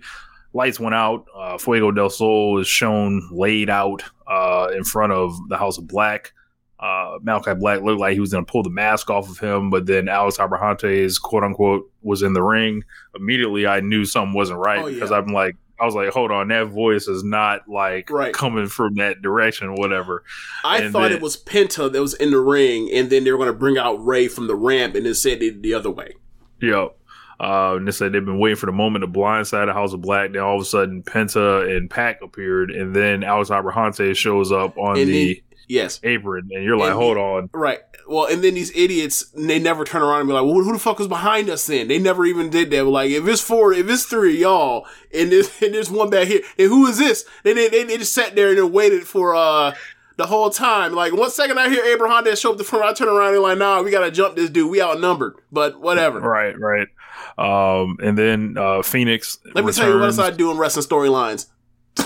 Lights 0.54 0.80
went 0.80 0.94
out. 0.94 1.26
Uh, 1.36 1.58
Fuego 1.58 1.90
del 1.90 2.08
Sol 2.10 2.58
is 2.60 2.66
shown 2.68 3.28
laid 3.30 3.68
out 3.68 4.02
uh, 4.26 4.68
in 4.74 4.84
front 4.84 5.12
of 5.12 5.36
the 5.48 5.56
House 5.58 5.76
of 5.78 5.86
Black. 5.86 6.32
Uh, 6.80 7.18
Malachi 7.22 7.54
Black 7.54 7.82
looked 7.82 8.00
like 8.00 8.14
he 8.14 8.20
was 8.20 8.32
going 8.32 8.44
to 8.44 8.50
pull 8.50 8.62
the 8.62 8.70
mask 8.70 9.10
off 9.10 9.28
of 9.28 9.38
him, 9.38 9.70
but 9.70 9.86
then 9.86 10.08
Alex 10.08 10.38
Abrahantes, 10.38 11.20
quote 11.20 11.42
unquote, 11.44 11.90
was 12.02 12.22
in 12.22 12.32
the 12.34 12.42
ring. 12.42 12.84
Immediately, 13.16 13.66
I 13.66 13.80
knew 13.80 14.04
something 14.04 14.34
wasn't 14.34 14.60
right 14.60 14.78
Oh, 14.80 14.86
yeah. 14.86 14.94
because 14.94 15.10
I'm 15.12 15.26
like, 15.28 15.56
I 15.80 15.84
was 15.86 15.94
like, 15.94 16.10
hold 16.10 16.30
on, 16.30 16.48
that 16.48 16.68
voice 16.68 17.08
is 17.08 17.24
not 17.24 17.68
like 17.68 18.08
Right. 18.10 18.32
coming 18.32 18.68
from 18.68 18.94
that 18.96 19.22
direction 19.22 19.68
or 19.68 19.74
whatever. 19.74 20.22
I 20.64 20.78
And 20.82 20.92
thought 20.92 21.02
then- 21.08 21.12
it 21.12 21.20
was 21.22 21.36
Penta 21.36 21.90
that 21.92 22.00
was 22.00 22.14
in 22.14 22.30
the 22.30 22.38
ring, 22.40 22.90
and 22.92 23.10
then 23.10 23.24
they 23.24 23.32
were 23.32 23.38
going 23.38 23.48
to 23.52 23.58
bring 23.58 23.76
out 23.78 24.04
Rey 24.04 24.28
from 24.28 24.46
the 24.46 24.54
ramp, 24.54 24.94
and 24.94 25.04
then 25.06 25.14
said 25.14 25.42
it 25.42 25.62
the 25.62 25.74
other 25.74 25.90
way. 25.90 26.12
Yep. 26.60 26.96
Uh, 27.40 27.74
and 27.76 27.88
they 27.88 27.92
said 27.92 28.12
they've 28.12 28.24
been 28.24 28.38
waiting 28.38 28.56
for 28.56 28.66
the 28.66 28.72
moment 28.72 29.02
to 29.02 29.08
blindside 29.08 29.66
the 29.66 29.72
House 29.72 29.92
of 29.92 30.00
Black. 30.00 30.32
Then 30.32 30.42
all 30.42 30.54
of 30.56 30.62
a 30.62 30.64
sudden, 30.64 31.02
Penta 31.02 31.76
and 31.76 31.90
Pac 31.90 32.22
appeared, 32.22 32.70
and 32.70 32.94
then 32.94 33.24
Alex 33.24 33.50
Abrahante 33.50 34.16
shows 34.16 34.52
up 34.52 34.78
on 34.78 34.96
And 34.98 35.08
the 35.08 35.34
then- 35.34 35.42
Yes, 35.66 35.98
apron, 36.04 36.50
and 36.52 36.62
you're 36.62 36.76
like, 36.76 36.90
And- 36.90 36.98
hold 36.98 37.16
on. 37.16 37.48
Right. 37.54 37.80
Well, 38.06 38.26
and 38.26 38.44
then 38.44 38.54
these 38.54 38.70
idiots, 38.76 39.24
they 39.34 39.58
never 39.58 39.84
turn 39.84 40.02
around 40.02 40.20
and 40.20 40.28
be 40.28 40.34
like, 40.34 40.44
well, 40.44 40.54
who 40.54 40.72
the 40.72 40.78
fuck 40.78 40.98
was 40.98 41.08
behind 41.08 41.48
us 41.48 41.66
then? 41.66 41.88
They 41.88 41.98
never 41.98 42.26
even 42.26 42.50
did 42.50 42.70
that. 42.70 42.84
Like, 42.84 43.10
if 43.10 43.26
it's 43.26 43.40
four, 43.40 43.72
if 43.72 43.88
it's 43.88 44.04
three 44.04 44.40
y'all, 44.40 44.86
and 45.12 45.32
there's, 45.32 45.50
and 45.62 45.74
there's 45.74 45.90
one 45.90 46.10
back 46.10 46.28
here, 46.28 46.42
and 46.58 46.68
who 46.68 46.86
is 46.86 46.98
this? 46.98 47.24
They, 47.44 47.54
they, 47.54 47.68
they, 47.68 47.84
they 47.84 47.96
just 47.98 48.14
sat 48.14 48.34
there 48.34 48.50
and 48.50 48.58
then 48.58 48.72
waited 48.72 49.06
for, 49.06 49.34
uh, 49.34 49.74
the 50.16 50.26
whole 50.26 50.50
time. 50.50 50.92
Like, 50.92 51.12
one 51.12 51.30
second 51.30 51.58
I 51.58 51.68
hear 51.68 51.84
Abraham 51.84 52.24
that 52.24 52.38
show 52.38 52.52
up 52.52 52.58
the 52.58 52.64
front, 52.64 52.84
I 52.84 52.92
turn 52.92 53.08
around 53.08 53.34
and 53.34 53.42
like, 53.42 53.58
nah, 53.58 53.82
we 53.82 53.90
gotta 53.90 54.10
jump 54.10 54.36
this 54.36 54.50
dude. 54.50 54.70
We 54.70 54.80
outnumbered. 54.80 55.34
But 55.50 55.80
whatever. 55.80 56.20
Right, 56.20 56.54
right. 56.58 56.88
Um, 57.36 57.98
and 58.02 58.16
then 58.16 58.56
uh, 58.56 58.82
Fenix. 58.82 59.38
Let 59.54 59.64
me 59.64 59.72
tell 59.72 59.88
you 59.88 59.94
what 59.94 60.04
else 60.04 60.18
returns- 60.18 60.34
I 60.34 60.36
do 60.36 60.50
in 60.50 60.58
wrestling 60.58 60.86
storylines. 60.86 61.46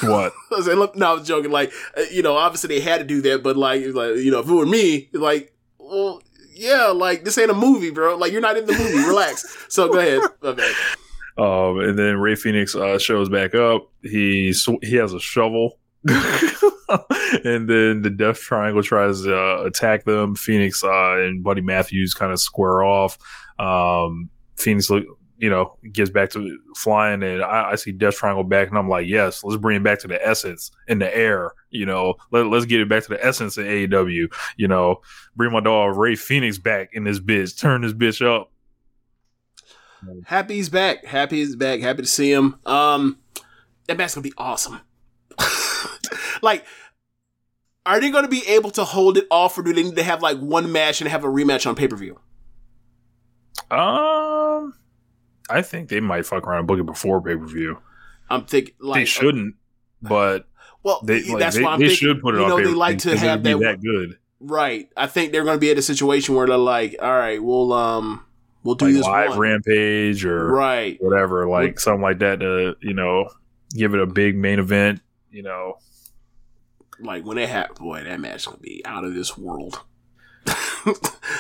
What? 0.03 0.33
I 0.53 0.55
was 0.55 0.67
like, 0.67 0.97
no, 0.97 1.11
I 1.11 1.13
was 1.15 1.27
joking. 1.27 1.51
Like, 1.51 1.73
uh, 1.97 2.03
you 2.11 2.23
know, 2.23 2.37
obviously 2.37 2.69
they 2.69 2.81
had 2.81 2.99
to 2.99 3.05
do 3.05 3.23
that, 3.23 3.43
but 3.43 3.57
like, 3.57 3.83
like, 3.95 4.17
you 4.17 4.31
know, 4.31 4.41
if 4.41 4.49
it 4.49 4.53
were 4.53 4.67
me, 4.67 5.09
like, 5.13 5.55
well, 5.89 6.23
yeah, 6.55 6.87
like 6.87 7.25
this 7.25 7.39
ain't 7.39 7.51
a 7.51 7.55
movie, 7.55 7.91
bro. 7.91 8.17
Like, 8.17 8.33
you're 8.33 8.41
not 8.41 8.57
in 8.57 8.67
the 8.67 8.73
movie. 8.73 9.07
Relax. 9.07 9.67
So 9.69 9.89
go 9.89 9.99
ahead. 9.99 10.23
Bad. 10.43 10.75
Um, 11.39 11.79
and 11.79 11.97
then 11.97 12.19
Rey 12.19 12.35
Fenix 12.35 12.75
uh, 12.75 12.99
shows 12.99 13.29
back 13.29 13.55
up. 13.55 13.91
He 14.03 14.53
sw- 14.53 14.83
he 14.83 14.97
has 14.97 15.13
a 15.13 15.21
shovel. 15.21 15.79
and 16.09 17.69
then 17.69 18.03
the 18.03 18.13
Death 18.15 18.41
Triangle 18.41 18.83
tries 18.83 19.23
to 19.23 19.37
uh, 19.37 19.63
attack 19.65 20.05
them. 20.05 20.35
Fenix 20.35 20.83
uh, 20.83 21.19
and 21.19 21.45
Buddy 21.45 21.61
Matthews 21.61 22.15
kind 22.15 22.33
of 22.33 22.41
square 22.41 22.83
off. 22.83 23.19
Um, 23.59 24.31
Fenix, 24.57 24.91
look, 24.91 25.05
you 25.39 25.49
know, 25.49 25.77
gets 25.93 26.11
back 26.11 26.31
to 26.31 26.59
flying, 26.75 27.23
and 27.23 27.43
I, 27.43 27.71
I 27.71 27.75
see 27.77 27.93
Death 27.93 28.17
Triangle 28.17 28.45
back, 28.45 28.69
and 28.69 28.77
I'm 28.77 28.89
like, 28.89 29.07
yes, 29.07 29.45
let's 29.45 29.61
bring 29.61 29.77
it 29.77 29.85
back 29.85 30.01
to 30.01 30.09
the 30.09 30.25
essence 30.27 30.71
in 30.89 30.99
the 30.99 31.17
air. 31.17 31.53
You 31.71 31.87
know, 31.87 32.15
let, 32.33 32.47
let's 32.47 32.67
get 32.67 32.81
it 32.81 32.89
back 32.89 33.05
to 33.05 33.11
the 33.11 33.25
essence 33.25 33.57
of 33.57 33.65
AEW. 33.65 34.33
You 34.57 34.69
know, 34.69 35.01
bring 35.37 35.53
my 35.53 35.61
dog 35.61 35.97
Rey 35.97 36.17
Fenix 36.17 36.59
back 36.59 36.91
in 36.93 37.05
this 37.05 37.21
bitch, 37.21 37.59
turn 37.59 37.83
this 37.83 37.93
bitch 37.93 38.25
up. 38.25 38.51
Happy 40.25 40.55
he's 40.55 40.69
back. 40.69 41.05
Happy 41.05 41.37
he's 41.37 41.57
back. 41.57 41.81
Happy 41.81 42.03
to 42.03 42.09
see 42.09 42.33
him. 42.33 42.59
Um, 42.67 43.19
that 43.87 43.97
match's 43.97 44.15
gonna 44.15 44.23
be 44.23 44.35
awesome. 44.37 44.81
like, 46.43 46.65
are 47.87 48.01
they 48.01 48.11
gonna 48.11 48.29
be 48.29 48.47
able 48.49 48.71
to 48.73 48.85
hold 48.85 49.17
it 49.17 49.27
off, 49.31 49.57
or 49.57 49.63
do 49.63 49.73
they 49.73 49.85
need 49.85 49.97
to 49.97 50.03
have 50.03 50.21
like 50.21 50.39
one 50.39 50.73
match 50.73 51.01
and 51.01 51.09
have 51.09 51.25
a 51.25 51.29
rematch 51.29 51.67
on 51.67 51.77
pay 51.77 51.87
per 51.87 51.97
view? 51.97 52.19
Um, 53.71 54.38
I 55.51 55.63
think 55.63 55.89
they 55.89 56.01
might 56.01 56.27
fuck 56.27 56.47
around 56.47 56.59
and 56.59 56.67
book 56.69 56.79
it 56.79 56.87
before 56.87 57.21
pay 57.23 57.37
per 57.37 57.47
view. 57.47 57.79
I'm 58.31 58.45
thinking 58.45 58.75
like 58.81 59.01
They 59.01 59.05
shouldn't, 59.07 59.55
but 60.03 60.47
Well, 60.83 61.01
they 61.03 61.23
like, 61.25 61.39
that's 61.41 61.57
they, 61.57 61.63
why 61.63 61.73
I'm 61.73 61.81
they 61.81 61.89
thinking. 61.89 62.09
should 62.09 62.21
put 62.21 62.35
it 62.35 62.39
you 62.39 62.45
on 62.45 62.51
know, 62.51 62.57
they 62.59 62.67
like 62.67 62.99
to 62.99 63.17
have 63.17 63.43
that 63.43 63.59
that 63.61 63.81
good. 63.83 64.19
Right. 64.41 64.89
I 64.97 65.07
think 65.09 65.33
they're 65.33 65.43
going 65.45 65.57
to 65.57 65.61
be 65.61 65.71
at 65.71 65.79
a 65.79 65.83
situation 65.83 66.35
where 66.37 66.47
they're 66.47 66.57
like, 66.57 66.95
all 67.03 67.11
right, 67.11 67.43
we'll 67.43 67.73
um, 67.73 68.25
we'll 68.63 68.77
do 68.77 68.85
Like 68.87 68.95
this 68.95 69.03
live 69.05 69.31
one. 69.31 69.39
rampage 69.41 70.25
or 70.25 70.53
Right. 70.53 70.97
whatever, 71.03 71.49
like 71.49 71.81
something 71.81 72.03
like 72.03 72.21
that 72.21 72.39
to 72.41 72.77
you 72.81 72.95
know 72.95 73.29
give 73.75 73.95
it 73.95 74.01
a 74.01 74.07
big 74.07 74.37
main 74.37 74.59
event. 74.61 75.01
You 75.33 75.43
know, 75.43 75.79
Like 77.01 77.25
when 77.25 77.37
it 77.39 77.49
have, 77.49 77.75
boy, 77.75 78.05
that 78.05 78.21
match 78.21 78.47
is 78.47 78.53
to 78.53 78.57
be 78.59 78.83
out 78.85 79.05
of 79.05 79.15
this 79.15 79.37
world. 79.37 79.83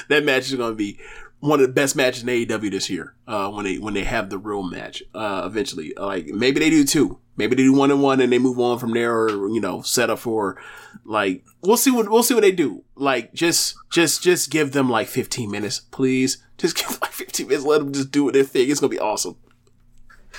that 0.09 0.25
match 0.25 0.49
is 0.51 0.55
going 0.57 0.73
to 0.73 0.77
be 0.77 0.99
one 1.41 1.61
of 1.61 1.67
the 1.67 1.73
best 1.73 1.95
matches 1.95 2.23
in 2.23 2.29
AEW 2.29 2.71
this 2.71 2.91
year. 2.91 3.15
Uh, 3.27 3.51
when 3.51 3.65
they 3.65 3.79
when 3.79 3.95
they 3.95 4.05
have 4.05 4.31
the 4.31 4.39
real 4.39 4.63
match, 4.63 5.03
uh, 5.15 5.43
eventually, 5.45 5.93
like 5.97 6.27
maybe 6.27 6.61
they 6.61 6.71
do 6.71 6.85
two, 6.85 7.19
maybe 7.37 7.57
they 7.57 7.63
do 7.63 7.73
one 7.73 7.91
and 7.91 8.03
one, 8.03 8.21
and 8.21 8.33
they 8.33 8.39
move 8.39 8.59
on 8.59 8.79
from 8.79 8.93
there, 8.93 9.15
or 9.15 9.49
you 9.49 9.61
know, 9.61 9.83
set 9.83 10.11
up 10.11 10.19
for 10.19 10.61
like 11.05 11.45
we'll 11.63 11.77
see 11.77 11.91
what 11.91 12.11
we'll 12.11 12.23
see 12.23 12.35
what 12.35 12.43
they 12.43 12.53
do. 12.53 12.85
Like 12.95 13.33
just 13.33 13.77
just 13.91 14.23
just 14.23 14.51
give 14.51 14.73
them 14.73 14.89
like 14.89 15.09
15 15.09 15.51
minutes, 15.51 15.81
please. 15.81 16.45
Just 16.57 16.77
give 16.77 16.89
them 16.89 16.99
like 17.01 17.13
15 17.13 17.47
minutes. 17.47 17.65
Let 17.65 17.79
them 17.79 17.93
just 17.93 18.11
do 18.11 18.31
their 18.31 18.45
thing. 18.45 18.71
It's 18.71 18.81
gonna 18.81 18.91
be 18.91 19.01
awesome. 19.01 19.37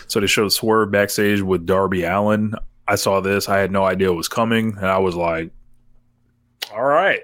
So 0.08 0.20
they 0.20 0.28
showed 0.28 0.52
Swerve 0.52 0.92
backstage 0.92 1.42
with 1.42 1.66
Darby 1.66 2.04
Allin. 2.04 2.56
I 2.88 2.96
saw 2.96 3.22
this. 3.22 3.48
I 3.48 3.60
had 3.60 3.72
no 3.72 3.84
idea 3.84 4.10
it 4.10 4.16
was 4.16 4.28
coming, 4.28 4.76
and 4.78 4.88
I 4.88 4.98
was 4.98 5.16
like, 5.16 5.52
"All 6.74 6.84
right, 6.84 7.22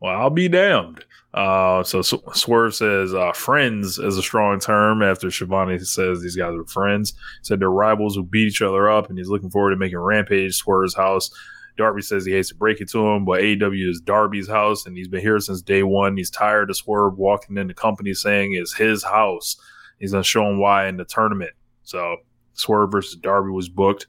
well, 0.00 0.16
I'll 0.16 0.30
be 0.30 0.48
damned." 0.48 1.04
Uh, 1.34 1.82
so 1.82 2.00
Swerve 2.00 2.76
says 2.76 3.12
uh, 3.12 3.32
"friends" 3.32 3.98
is 3.98 4.16
a 4.16 4.22
strong 4.22 4.60
term 4.60 5.02
after 5.02 5.32
Schiavone 5.32 5.78
says 5.80 6.22
these 6.22 6.36
guys 6.36 6.54
are 6.54 6.64
friends. 6.66 7.12
Said 7.42 7.58
they're 7.58 7.70
rivals 7.70 8.14
who 8.14 8.22
beat 8.22 8.46
each 8.46 8.62
other 8.62 8.88
up, 8.88 9.08
and 9.08 9.18
he's 9.18 9.28
looking 9.28 9.50
forward 9.50 9.70
to 9.70 9.76
making 9.76 9.98
Rampage 9.98 10.54
Swerve's 10.54 10.94
house. 10.94 11.30
Darby 11.76 12.02
says 12.02 12.24
he 12.24 12.32
hates 12.32 12.50
to 12.50 12.54
break 12.54 12.80
it 12.80 12.88
to 12.90 13.04
him, 13.04 13.24
but 13.24 13.40
AEW 13.40 13.90
is 13.90 14.00
Darby's 14.00 14.48
house, 14.48 14.86
and 14.86 14.96
he's 14.96 15.08
been 15.08 15.22
here 15.22 15.40
since 15.40 15.60
day 15.60 15.82
one. 15.82 16.16
He's 16.16 16.30
tired 16.30 16.70
of 16.70 16.76
Swerve 16.76 17.18
walking 17.18 17.56
in 17.58 17.66
the 17.66 17.74
company 17.74 18.14
saying 18.14 18.52
it's 18.52 18.76
his 18.76 19.02
house. 19.02 19.56
He's 19.98 20.12
gonna 20.12 20.22
show 20.22 20.48
him 20.48 20.60
why 20.60 20.86
in 20.86 20.98
the 20.98 21.04
tournament. 21.04 21.50
So 21.82 22.18
Swerve 22.52 22.92
versus 22.92 23.16
Darby 23.16 23.50
was 23.50 23.68
booked. 23.68 24.06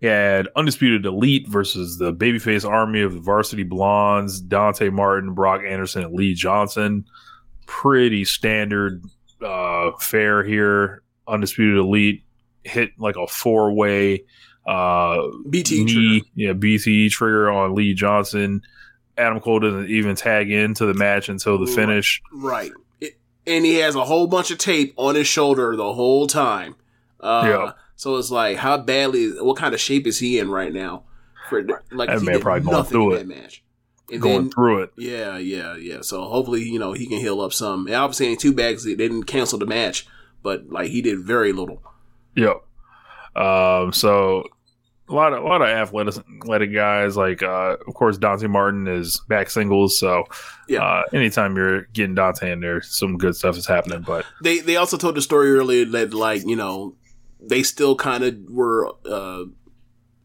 He 0.00 0.06
had 0.06 0.48
Undisputed 0.56 1.06
Elite 1.06 1.48
versus 1.48 1.96
the 1.98 2.12
Babyface 2.12 2.68
Army 2.68 3.00
of 3.00 3.14
the 3.14 3.20
Varsity 3.20 3.62
Blondes, 3.62 4.40
Dante 4.40 4.90
Martin, 4.90 5.32
Brock 5.32 5.62
Anderson, 5.66 6.04
and 6.04 6.14
Lee 6.14 6.34
Johnson. 6.34 7.06
Pretty 7.66 8.24
standard 8.24 9.02
uh, 9.42 9.92
fare 9.98 10.44
here. 10.44 11.02
Undisputed 11.26 11.78
Elite 11.78 12.24
hit 12.62 12.90
like 12.98 13.16
a 13.16 13.26
four 13.26 13.72
way 13.72 14.24
uh, 14.66 15.22
BT 15.48 15.84
knee, 15.84 16.20
trigger. 16.20 16.26
yeah, 16.34 16.52
BT 16.52 17.08
trigger 17.08 17.50
on 17.50 17.74
Lee 17.74 17.94
Johnson. 17.94 18.62
Adam 19.16 19.40
Cole 19.40 19.60
doesn't 19.60 19.88
even 19.88 20.14
tag 20.14 20.50
into 20.50 20.84
the 20.84 20.92
match 20.94 21.28
until 21.30 21.56
the 21.58 21.66
finish. 21.66 22.20
Right. 22.32 22.70
It, 23.00 23.18
and 23.46 23.64
he 23.64 23.76
has 23.76 23.94
a 23.94 24.04
whole 24.04 24.26
bunch 24.26 24.50
of 24.50 24.58
tape 24.58 24.92
on 24.98 25.14
his 25.14 25.26
shoulder 25.26 25.74
the 25.74 25.94
whole 25.94 26.26
time. 26.26 26.76
Uh, 27.18 27.42
Yeah. 27.46 27.72
So 27.96 28.16
it's 28.16 28.30
like, 28.30 28.58
how 28.58 28.76
badly, 28.78 29.30
what 29.42 29.56
kind 29.56 29.74
of 29.74 29.80
shape 29.80 30.06
is 30.06 30.18
he 30.18 30.38
in 30.38 30.50
right 30.50 30.72
now? 30.72 31.04
For 31.48 31.62
like, 31.90 32.08
That 32.10 32.20
he 32.20 32.26
man 32.26 32.40
probably 32.40 32.70
going 32.70 32.84
through 32.84 33.14
in 33.14 33.20
it. 33.20 33.26
match. 33.42 33.62
And 34.12 34.20
Going 34.22 34.42
then, 34.42 34.50
through 34.50 34.82
it. 34.82 34.92
yeah, 34.96 35.36
yeah, 35.38 35.74
yeah. 35.76 36.00
So 36.02 36.24
hopefully, 36.24 36.62
you 36.62 36.78
know, 36.78 36.92
he 36.92 37.06
can 37.06 37.18
heal 37.18 37.40
up 37.40 37.52
some. 37.52 37.86
And 37.86 37.96
obviously, 37.96 38.26
ain't 38.28 38.38
too 38.40 38.52
bad 38.52 38.74
'cause 38.74 38.84
they 38.84 38.94
didn't 38.94 39.24
cancel 39.24 39.58
the 39.58 39.66
match, 39.66 40.06
but 40.42 40.68
like 40.70 40.90
he 40.90 41.02
did 41.02 41.20
very 41.20 41.52
little. 41.52 41.82
Yep. 42.36 42.62
Um, 43.34 43.92
so 43.92 44.44
a 45.08 45.12
lot 45.14 45.32
of 45.32 45.42
a 45.42 45.46
lot 45.46 45.60
of 45.62 45.68
athletic, 45.68 46.14
athletic 46.40 46.72
guys. 46.72 47.16
Like 47.16 47.42
uh, 47.42 47.76
of 47.86 47.94
course 47.94 48.16
Dante 48.18 48.46
Martin 48.46 48.86
is 48.86 49.20
back 49.28 49.50
singles. 49.50 49.98
So 49.98 50.24
Yeah. 50.68 50.82
uh, 50.84 51.02
anytime 51.12 51.56
you're 51.56 51.82
getting 51.92 52.14
Dante 52.14 52.52
in 52.52 52.60
there, 52.60 52.82
some 52.82 53.16
good 53.18 53.34
stuff 53.36 53.56
is 53.56 53.66
happening. 53.66 54.02
But 54.06 54.24
they 54.42 54.60
they 54.60 54.76
also 54.76 54.96
told 54.96 55.16
the 55.16 55.22
story 55.22 55.50
earlier 55.52 55.84
that 55.84 56.14
like 56.14 56.46
you 56.46 56.56
know 56.56 56.94
they 57.40 57.62
still 57.62 57.96
kind 57.96 58.24
of 58.24 58.36
were 58.48 58.92
uh 59.08 59.44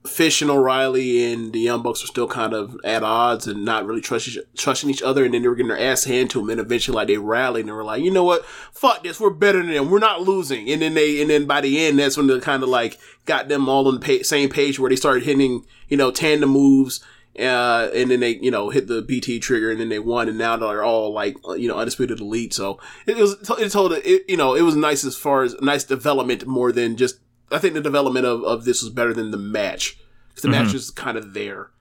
Fish 0.07 0.41
and 0.41 0.49
O'Reilly 0.49 1.31
and 1.31 1.53
the 1.53 1.59
Young 1.59 1.83
Bucks 1.83 2.01
were 2.01 2.07
still 2.07 2.27
kind 2.27 2.53
of 2.53 2.75
at 2.83 3.03
odds 3.03 3.45
and 3.45 3.63
not 3.63 3.85
really 3.85 4.01
trust 4.01 4.35
trusting 4.57 4.89
each 4.89 5.03
other, 5.03 5.23
and 5.23 5.33
then 5.33 5.43
they 5.43 5.47
were 5.47 5.53
getting 5.53 5.67
their 5.69 5.79
ass 5.79 6.05
handed 6.05 6.31
to 6.31 6.39
them, 6.39 6.49
and 6.49 6.59
eventually 6.59 6.95
like 6.95 7.07
they 7.07 7.19
rallied 7.19 7.61
and 7.61 7.69
they 7.69 7.73
were 7.73 7.83
like, 7.83 8.01
you 8.01 8.09
know 8.09 8.23
what, 8.23 8.43
fuck 8.45 9.03
this, 9.03 9.19
we're 9.19 9.29
better 9.29 9.59
than 9.59 9.71
them, 9.71 9.91
we're 9.91 9.99
not 9.99 10.21
losing, 10.21 10.71
and 10.71 10.81
then 10.81 10.95
they 10.95 11.21
and 11.21 11.29
then 11.29 11.45
by 11.45 11.61
the 11.61 11.85
end 11.85 11.99
that's 11.99 12.17
when 12.17 12.25
they 12.25 12.39
kind 12.39 12.63
of 12.63 12.69
like 12.69 12.97
got 13.25 13.47
them 13.47 13.69
all 13.69 13.87
on 13.87 13.99
the 13.99 14.19
pa- 14.19 14.23
same 14.23 14.49
page 14.49 14.79
where 14.79 14.89
they 14.89 14.95
started 14.95 15.23
hitting 15.23 15.65
you 15.87 15.97
know 15.97 16.09
tandem 16.09 16.49
moves. 16.49 16.99
Uh, 17.39 17.89
and 17.93 18.11
then 18.11 18.19
they, 18.19 18.31
you 18.37 18.51
know, 18.51 18.69
hit 18.69 18.87
the 18.87 19.01
BT 19.01 19.39
trigger, 19.39 19.71
and 19.71 19.79
then 19.79 19.87
they 19.89 19.99
won, 19.99 20.27
and 20.27 20.37
now 20.37 20.57
they're 20.57 20.83
all 20.83 21.13
like, 21.13 21.35
you 21.57 21.67
know, 21.67 21.77
undisputed 21.77 22.19
elite. 22.19 22.53
So 22.53 22.77
it, 23.05 23.15
was, 23.15 23.37
it 23.57 23.69
told, 23.71 23.93
it, 23.93 24.23
you 24.27 24.35
know, 24.35 24.53
it 24.53 24.63
was 24.63 24.75
nice 24.75 25.05
as 25.05 25.15
far 25.15 25.43
as 25.43 25.55
nice 25.61 25.83
development 25.85 26.45
more 26.45 26.71
than 26.73 26.97
just. 26.97 27.19
I 27.49 27.57
think 27.57 27.73
the 27.73 27.81
development 27.81 28.25
of, 28.25 28.43
of 28.43 28.65
this 28.65 28.81
was 28.81 28.91
better 28.91 29.13
than 29.13 29.31
the 29.31 29.37
match 29.37 29.97
because 30.29 30.41
the 30.43 30.49
match 30.49 30.73
is 30.73 30.89
kind 30.91 31.17
of 31.17 31.33
there, 31.33 31.71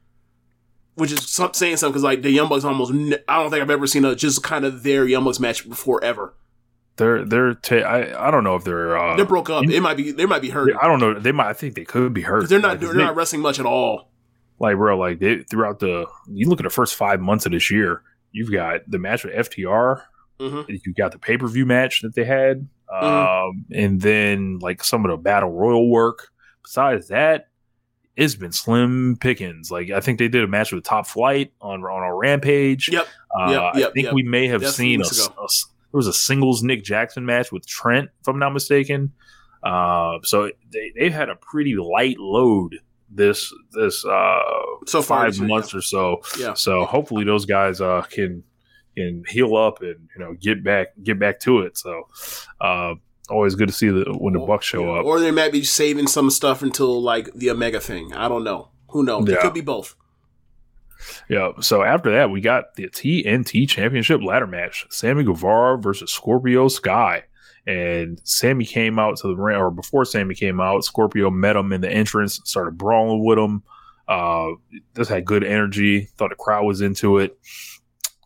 which 0.95 1.13
is 1.13 1.29
some, 1.29 1.53
saying 1.55 1.77
something 1.79 1.93
because 1.93 2.03
like 2.05 2.23
the 2.23 2.31
Young 2.31 2.49
Bucks 2.49 2.65
almost. 2.65 2.93
I 3.29 3.37
don't 3.43 3.51
think 3.51 3.63
I've 3.63 3.71
ever 3.71 3.87
seen 3.87 4.05
a 4.05 4.15
just 4.15 4.43
kind 4.43 4.65
of 4.65 4.83
their 4.85 5.05
Young 5.07 5.25
Bucks 5.25 5.41
match 5.41 5.69
before 5.69 6.03
ever. 6.05 6.35
they're 6.97 7.25
they're 7.25 7.55
ta- 7.55 7.77
I 7.77 8.29
I 8.29 8.31
don't 8.31 8.45
know 8.45 8.55
if 8.57 8.65
they're 8.65 8.97
uh, 8.97 9.17
They 9.17 9.25
broke 9.25 9.49
up. 9.51 9.65
It 9.65 9.81
might 9.81 9.97
be 9.97 10.11
they 10.13 10.27
might 10.27 10.43
be 10.43 10.51
hurt. 10.51 10.73
I 10.81 10.87
don't 10.87 10.99
know. 11.01 11.15
They 11.15 11.33
might. 11.33 11.49
I 11.49 11.53
think 11.55 11.75
they 11.75 11.85
could 11.85 12.13
be 12.15 12.23
hurt. 12.23 12.49
They're 12.49 12.59
not. 12.61 12.73
Like, 12.73 12.81
They're 12.81 12.93
they- 12.93 12.99
not 12.99 13.17
wrestling 13.17 13.43
much 13.43 13.59
at 13.61 13.67
all. 13.67 14.10
Like 14.61 14.77
bro. 14.77 14.97
Like 14.99 15.19
they, 15.19 15.39
throughout 15.43 15.81
the 15.81 16.07
you 16.29 16.49
look 16.49 16.61
at 16.61 16.65
the 16.65 16.71
first 16.71 16.95
five 16.95 17.21
months 17.21 17.47
of 17.47 17.53
this 17.53 17.71
year, 17.71 18.03
you've 18.31 18.53
got 18.53 18.83
the 18.89 18.99
match 18.99 19.25
with 19.25 19.35
FTR. 19.35 20.03
Mhm. 20.39 20.67
You 20.85 20.95
got 20.95 21.13
the 21.13 21.19
pay 21.19 21.37
per 21.37 21.49
view 21.49 21.67
match 21.67 22.03
that 22.03 22.15
they 22.15 22.25
had, 22.25 22.69
Mm-hmm. 22.91 23.07
um, 23.07 23.65
and 23.73 24.01
then 24.01 24.59
like 24.61 24.83
some 24.85 25.05
of 25.05 25.11
the 25.11 25.17
battle 25.17 25.51
royal 25.51 25.89
work. 25.91 26.29
Besides 26.65 27.09
that, 27.09 27.49
it's 28.17 28.35
been 28.35 28.53
slim 28.53 29.17
pickings. 29.21 29.71
Like 29.71 29.91
I 29.91 30.01
think 30.01 30.19
they 30.19 30.29
did 30.29 30.43
a 30.45 30.49
match 30.49 30.73
with 30.73 30.85
Top 30.85 31.07
Flight 31.07 31.53
on 31.61 31.83
on 31.83 32.03
a 32.03 32.15
Rampage. 32.15 32.89
Yep. 32.89 33.07
Uh, 33.39 33.51
Yep, 33.51 33.63
I 33.75 33.93
think 33.93 34.05
yep. 34.07 34.15
we 34.15 34.23
may 34.23 34.47
have 34.49 34.61
That's 34.63 34.77
seen 34.77 35.01
a, 35.03 35.05
a- 35.05 35.49
there 35.93 35.99
was 35.99 36.07
a 36.07 36.13
singles 36.13 36.63
Nick 36.63 36.85
Jackson 36.85 37.25
match 37.27 37.51
with 37.53 37.67
Trent, 37.67 38.11
if 38.21 38.29
I'm 38.29 38.39
not 38.39 38.51
mistaken. 38.53 39.13
Uh, 39.63 40.19
so 40.23 40.51
they 40.73 40.93
they've 40.99 41.13
had 41.13 41.29
a 41.29 41.35
pretty 41.37 41.75
light 41.77 42.17
load 42.19 42.79
this 43.13 43.53
this 43.73 44.05
uh 44.05 44.39
So 44.87 45.03
far 45.03 45.25
five 45.31 45.41
months 45.41 45.75
or 45.75 45.83
so. 45.83 46.23
Yeah. 46.39 46.55
So 46.55 46.85
hopefully 46.85 47.25
those 47.25 47.45
guys 47.45 47.81
uh 47.81 48.03
can 48.03 48.45
can 48.97 49.25
heal 49.29 49.57
up 49.57 49.83
and 49.83 50.09
you 50.17 50.25
know 50.25 50.35
get 50.41 50.63
back 50.65 50.89
get 51.03 51.19
back 51.19 51.41
to 51.41 51.61
it. 51.61 51.77
So 51.77 52.07
uh 52.61 52.95
always 53.29 53.55
good 53.55 53.69
to 53.69 53.75
see 53.75 53.89
the 53.89 54.05
when 54.19 54.35
the 54.35 54.41
Bucks 54.41 54.67
show 54.67 54.83
Yeah. 54.95 55.01
up. 55.01 55.07
Or 55.07 55.21
they 55.21 55.31
might 55.31 55.53
be 55.53 55.63
saving 55.65 56.07
some 56.07 56.31
stuff 56.31 56.63
until 56.63 57.01
like 57.03 57.33
the 57.35 57.51
Omega 57.51 57.81
thing. 57.81 58.13
I 58.15 58.29
don't 58.29 58.45
know. 58.45 58.71
Who 58.91 59.03
knows? 59.05 59.29
It 59.29 59.39
could 59.41 59.55
be 59.55 59.61
both. 59.61 59.95
Yeah. 61.29 61.53
So 61.61 61.83
after 61.83 62.13
that, 62.13 62.31
we 62.31 62.41
got 62.41 62.75
the 62.75 62.89
TNT 62.89 63.69
Championship 63.69 64.23
ladder 64.23 64.47
match: 64.47 64.87
Sammy 64.91 65.25
Guevara 65.25 65.79
versus 65.79 66.11
Scorpio 66.13 66.69
Sky. 66.69 67.25
And 67.67 68.21
Sammy 68.25 68.65
came 68.65 68.99
out 68.99 69.19
to 69.19 69.29
the 69.29 69.37
ring, 69.37 69.57
or 69.57 69.71
before 69.71 70.05
Sammy 70.05 70.35
came 70.35 70.61
out, 70.61 70.85
Scorpio 70.85 71.31
met 71.31 71.57
him 71.57 71.73
in 71.73 71.81
the 71.81 71.91
entrance, 71.91 72.41
started 72.45 72.79
brawling 72.79 73.25
with 73.25 73.39
him. 73.39 73.63
Uh, 74.09 74.51
this 74.95 75.09
had 75.09 75.25
good 75.25 75.45
energy. 75.45 76.09
Thought 76.17 76.31
the 76.31 76.37
crowd 76.37 76.65
was 76.65 76.81
into 76.81 77.19
it. 77.19 77.39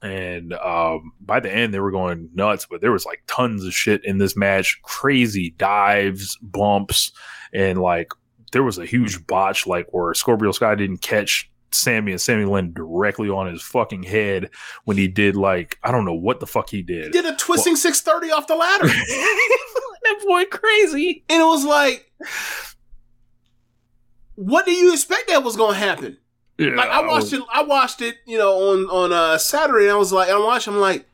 And 0.03 0.53
um, 0.55 1.13
by 1.21 1.41
the 1.41 1.51
end, 1.51 1.73
they 1.73 1.81
were 1.81 1.91
going 1.91 2.29
nuts, 2.35 2.67
but 2.69 2.81
there 2.81 2.93
was 2.93 3.07
like 3.07 3.23
tons 3.27 3.65
of 3.65 3.73
shit 3.73 4.05
in 4.05 4.19
this 4.19 4.37
match 4.37 4.79
crazy 4.83 5.55
dives, 5.57 6.37
bumps, 6.43 7.11
and 7.55 7.81
like 7.81 8.13
there 8.53 8.63
was 8.63 8.79
a 8.79 8.85
huge 8.85 9.27
botch, 9.27 9.67
like 9.67 9.87
where 9.93 10.13
Scorpio 10.13 10.53
Sky 10.53 10.75
didn't 10.75 10.99
catch 10.99 11.51
Sammy 11.75 12.13
and 12.13 12.21
Sammy 12.21 12.45
Lynn 12.45 12.73
directly 12.73 13.29
on 13.29 13.47
his 13.51 13.63
fucking 13.63 14.03
head 14.05 14.51
when 14.85 14.97
he 14.97 15.09
did 15.09 15.37
like 15.37 15.79
I 15.83 15.91
don't 15.93 16.05
know 16.05 16.15
what 16.15 16.41
the 16.41 16.47
fuck 16.47 16.71
he 16.71 16.83
did. 16.83 17.07
He 17.07 17.11
did 17.11 17.27
a 17.27 17.37
twisting 17.37 17.77
six 17.77 18.01
thirty 18.01 18.31
off 18.31 18.47
the 18.47 18.57
ladder, 18.57 18.87
that 18.89 20.21
boy 20.27 20.45
crazy. 20.47 21.25
and 21.29 21.41
it 21.43 21.45
was 21.45 21.65
like, 21.65 22.11
what 24.35 24.67
do 24.67 24.73
you 24.73 24.93
expect 24.93 25.29
that 25.29 25.43
was 25.45 25.57
going 25.57 25.75
to 25.75 25.79
happen? 25.81 26.19
Yeah, 26.59 26.71
Like 26.71 26.91
I 26.91 27.07
watched 27.07 27.33
it. 27.33 27.43
I 27.53 27.63
watched 27.63 28.01
it. 28.01 28.17
You 28.27 28.39
know, 28.39 28.71
on 28.71 28.85
on 28.87 29.13
uh, 29.13 29.39
Saturday. 29.39 29.85
And 29.87 29.93
I 29.93 29.97
was 29.97 30.13
like, 30.13 30.29
I 30.29 30.39
watched. 30.39 30.69
I'm 30.69 30.77
like, 30.79 31.05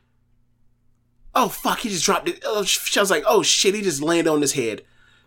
oh 1.33 1.49
fuck, 1.49 1.79
he 1.79 1.89
just 1.89 2.05
dropped 2.05 2.29
it. 2.29 2.41
Oh, 2.45 2.57
I 2.63 2.99
was 2.99 3.09
like, 3.11 3.23
oh 3.27 3.41
shit, 3.41 3.73
he 3.73 3.81
just 3.81 4.01
landed 4.01 4.29
on 4.29 4.41
his 4.41 4.53
head. 4.53 4.83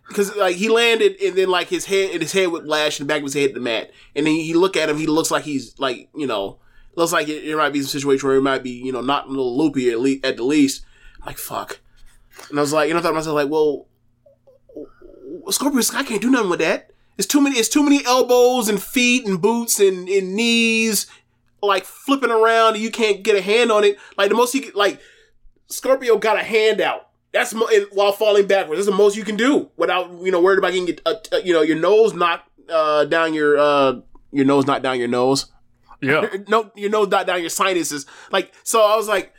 Because 0.09 0.36
like 0.36 0.56
he 0.56 0.68
landed 0.68 1.16
and 1.20 1.36
then 1.36 1.48
like 1.48 1.68
his 1.68 1.86
head 1.86 2.10
and 2.10 2.22
his 2.22 2.32
head 2.32 2.48
would 2.48 2.66
lash 2.66 3.01
and 3.01 3.09
the 3.09 3.12
back 3.12 3.18
of 3.18 3.24
his 3.24 3.35
head 3.35 3.40
hit 3.40 3.55
the 3.55 3.60
mat. 3.60 3.90
And 4.14 4.26
then 4.26 4.35
you 4.35 4.60
look 4.60 4.76
at 4.76 4.89
him, 4.90 4.98
he 4.98 5.06
looks 5.06 5.31
like 5.31 5.44
he's 5.44 5.78
like, 5.78 6.09
you 6.14 6.26
know, 6.26 6.59
looks 6.94 7.12
like 7.12 7.28
it, 7.28 7.44
it 7.44 7.56
might 7.56 7.72
be 7.72 7.81
a 7.81 7.85
situation 7.85 8.28
where 8.28 8.36
he 8.36 8.43
might 8.43 8.62
be, 8.62 8.70
you 8.70 8.93
know, 8.93 9.01
not 9.01 9.26
a 9.26 9.31
little 9.31 9.56
loopy 9.56 9.90
at, 9.90 10.01
le- 10.01 10.20
at 10.22 10.36
the 10.36 10.44
least. 10.44 10.85
I'm 11.20 11.26
like, 11.26 11.39
fuck. 11.39 11.81
And 12.51 12.59
I 12.59 12.62
was 12.62 12.72
like, 12.72 12.90
and 12.90 12.98
I 12.98 13.02
thought 13.02 13.09
to 13.09 13.14
myself, 13.14 13.35
like, 13.35 13.48
well, 13.48 13.86
Scorpio 15.51 15.81
Sky 15.81 16.02
can't 16.05 16.22
do 16.22 16.31
nothing 16.31 16.51
with 16.51 16.60
that. 16.60 16.90
It's 17.16 17.28
too 17.28 17.40
many. 17.40 17.56
It's 17.56 17.68
too 17.68 17.82
many 17.82 18.05
elbows 18.05 18.68
and 18.68 18.82
feet 18.82 19.26
and 19.26 19.40
boots 19.40 19.78
and, 19.78 20.09
and 20.09 20.35
knees, 20.35 21.06
like 21.62 21.85
flipping 21.85 22.31
around. 22.31 22.74
And 22.74 22.82
you 22.82 22.90
can't 22.90 23.22
get 23.22 23.36
a 23.36 23.40
hand 23.40 23.70
on 23.70 23.85
it. 23.85 23.98
Like 24.18 24.31
the 24.31 24.35
most 24.35 24.52
he 24.52 24.70
like 24.72 25.01
Scorpio 25.68 26.18
got 26.18 26.39
a 26.39 26.43
hand 26.43 26.81
out. 26.81 27.09
That's 27.35 27.52
mo- 27.52 27.69
while 27.93 28.12
falling 28.12 28.47
backwards. 28.47 28.78
That's 28.78 28.86
the 28.86 28.97
most 28.97 29.16
you 29.16 29.24
can 29.24 29.35
do 29.35 29.69
without 29.77 30.09
you 30.23 30.31
know 30.31 30.40
worried 30.40 30.59
about 30.59 30.73
getting 30.73 30.86
your, 30.86 30.97
uh, 31.05 31.15
uh, 31.32 31.36
you 31.39 31.52
know 31.52 31.62
your 31.62 31.77
nose 31.77 32.15
knocked 32.15 32.48
uh, 32.70 33.05
down 33.06 33.35
your 33.35 33.59
uh, 33.59 34.01
your 34.31 34.44
nose 34.47 34.66
not 34.66 34.82
down 34.82 35.01
your 35.01 35.09
nose. 35.09 35.47
yeah. 36.01 36.28
no, 36.48 36.70
your 36.77 36.90
nose 36.90 37.09
not 37.09 37.27
down 37.27 37.40
your 37.40 37.51
sinuses. 37.51 38.06
Like 38.31 38.52
so, 38.62 38.81
I 38.81 38.97
was 38.97 39.09
like, 39.09 39.35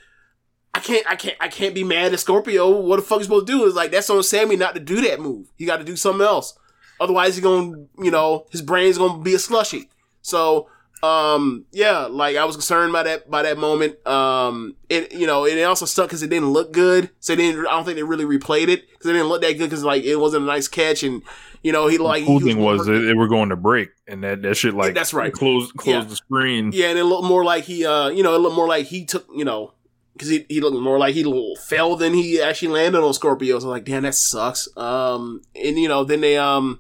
I, 0.74 0.80
can't, 0.82 1.10
I 1.10 1.16
can't, 1.16 1.38
I 1.40 1.48
can't 1.48 1.74
be 1.74 1.86
mad 1.86 2.12
at 2.12 2.20
Scorpio. 2.20 2.82
What 2.82 2.98
the 2.98 3.02
fuck 3.02 3.22
is 3.22 3.28
supposed 3.28 3.48
to 3.48 3.54
do? 3.54 3.64
Is 3.64 3.76
like 3.76 3.92
that's 3.92 4.10
on 4.10 4.22
Sammy 4.24 4.58
not 4.58 4.76
to 4.76 4.82
do 4.82 5.00
that 5.08 5.22
move. 5.22 5.48
He 5.56 5.66
got 5.66 5.78
to 5.78 5.86
do 5.86 5.96
something 5.96 6.26
else. 6.26 6.58
Otherwise, 7.00 7.36
he's 7.36 7.44
gonna, 7.44 7.86
you 7.98 8.12
know, 8.12 8.46
his 8.52 8.62
brain's 8.62 8.98
gonna 8.98 9.24
be 9.24 9.34
a 9.34 9.40
slushy. 9.40 9.90
So, 10.22 10.68
um, 11.06 11.66
yeah, 11.72 12.06
like 12.06 12.36
I 12.36 12.46
was 12.46 12.56
concerned 12.56 12.92
by 12.94 13.04
that 13.04 13.30
by 13.30 13.44
that 13.44 13.58
moment. 13.58 14.06
Um, 14.08 14.76
it 14.90 15.14
you 15.14 15.28
know, 15.28 15.46
it 15.46 15.62
also 15.64 15.86
sucked 15.86 16.10
because 16.10 16.24
it 16.24 16.30
didn't 16.30 16.50
look 16.50 16.72
good. 16.72 17.10
So 17.20 17.36
they 17.36 17.44
didn't. 17.44 17.68
I 17.68 17.72
don't 17.72 17.86
think 17.86 17.96
they 17.98 18.04
really 18.04 18.26
replayed 18.26 18.68
it 18.70 18.90
because 18.90 19.06
it 19.10 19.14
didn't 19.14 19.28
look 19.28 19.42
that 19.42 19.54
good 19.58 19.70
because 19.70 19.84
like 19.84 20.04
it 20.04 20.16
wasn't 20.18 20.44
a 20.44 20.48
nice 20.48 20.68
catch 20.68 21.04
and 21.04 21.22
you 21.64 21.72
know 21.72 21.88
he 21.88 21.98
like 21.98 22.22
the 22.22 22.28
cool 22.28 22.40
he 22.40 22.46
thing 22.54 22.60
was 22.60 22.86
that 22.86 23.00
they 23.00 23.14
were 23.14 23.28
going 23.28 23.50
to 23.50 23.56
break, 23.56 23.90
and 24.08 24.24
that 24.24 24.42
that 24.42 24.56
shit 24.56 24.74
like 24.74 24.94
That's 24.94 25.14
right. 25.14 25.32
Close 25.34 25.72
close 25.72 25.94
Yeah. 25.94 26.04
the 26.04 26.16
screen. 26.16 26.72
Yeah, 26.74 26.90
and 26.90 27.00
it 27.00 27.06
looked 27.06 27.28
more 27.28 27.44
like 27.44 27.64
he, 27.66 27.86
uh, 27.86 28.10
you 28.10 28.24
know, 28.24 28.36
it 28.36 28.40
looked 28.40 28.56
more 28.56 28.68
like 28.68 28.86
he 28.88 29.06
took, 29.06 29.26
you 29.36 29.46
know, 29.46 29.74
because 30.14 30.30
he, 30.30 30.46
he 30.48 30.62
looked 30.62 30.78
more 30.78 30.98
like 31.00 31.14
he 31.16 31.24
fell 31.68 31.96
than 31.96 32.14
he 32.14 32.42
actually 32.42 32.70
landed 32.70 33.02
on 33.02 33.14
Scorpio. 33.14 33.60
So 33.60 33.66
I'm 33.68 33.72
like, 33.72 33.86
damn, 33.86 34.04
that 34.04 34.16
sucks. 34.16 34.68
Um, 34.78 35.42
and 35.56 35.78
you 35.80 35.88
know, 35.88 36.04
then 36.04 36.22
they, 36.22 36.38
um, 36.38 36.80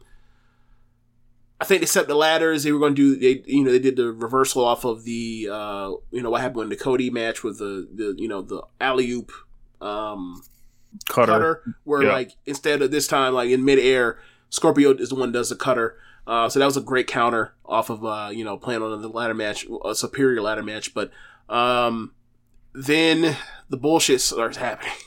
I 1.60 1.66
think 1.66 1.82
they 1.82 1.86
set 1.88 2.08
the 2.08 2.16
ladders. 2.16 2.64
They 2.64 2.72
were 2.74 2.80
going 2.80 2.96
to 2.96 3.16
do, 3.16 3.20
they, 3.20 3.42
you 3.50 3.64
know, 3.64 3.72
they 3.72 3.80
did 3.80 3.96
the 3.96 4.12
reversal 4.12 4.64
off 4.66 4.84
of 4.84 5.06
the, 5.06 5.48
uh, 5.52 5.92
you 6.12 6.22
know, 6.22 6.30
what 6.30 6.42
happened 6.42 6.64
in 6.64 6.70
the 6.70 6.76
Cody 6.76 7.10
match 7.10 7.44
with 7.44 7.60
the, 7.60 7.88
the, 7.94 8.14
you 8.18 8.28
know, 8.28 8.42
the 8.42 8.62
alley 8.82 9.10
oop, 9.12 9.32
um, 9.82 10.42
Cutter. 11.08 11.32
cutter, 11.32 11.76
where 11.86 12.04
Yeah. 12.04 12.12
like 12.14 12.32
instead 12.46 12.82
of 12.82 12.92
this 12.92 13.08
time, 13.08 13.34
like 13.34 13.50
in 13.50 13.64
midair, 13.64 14.20
Scorpio 14.50 14.94
is 14.96 15.10
the 15.10 15.16
one 15.16 15.32
that 15.32 15.38
does 15.40 15.50
the 15.50 15.56
cutter. 15.56 15.98
Uh, 16.28 16.50
so 16.50 16.60
that 16.60 16.66
was 16.66 16.78
a 16.78 16.82
great 16.82 17.08
counter 17.08 17.54
off 17.66 17.90
of 17.90 18.04
uh, 18.06 18.30
you 18.32 18.44
know 18.44 18.58
playing 18.58 18.82
on 18.82 19.02
the 19.02 19.08
ladder 19.10 19.34
match, 19.34 19.66
a 19.84 19.94
superior 19.94 20.42
ladder 20.42 20.64
match. 20.64 20.94
But 20.94 21.12
um, 21.50 22.14
then 22.74 23.38
the 23.70 23.78
bullshit 23.78 24.22
starts 24.22 24.58
happening. 24.58 24.94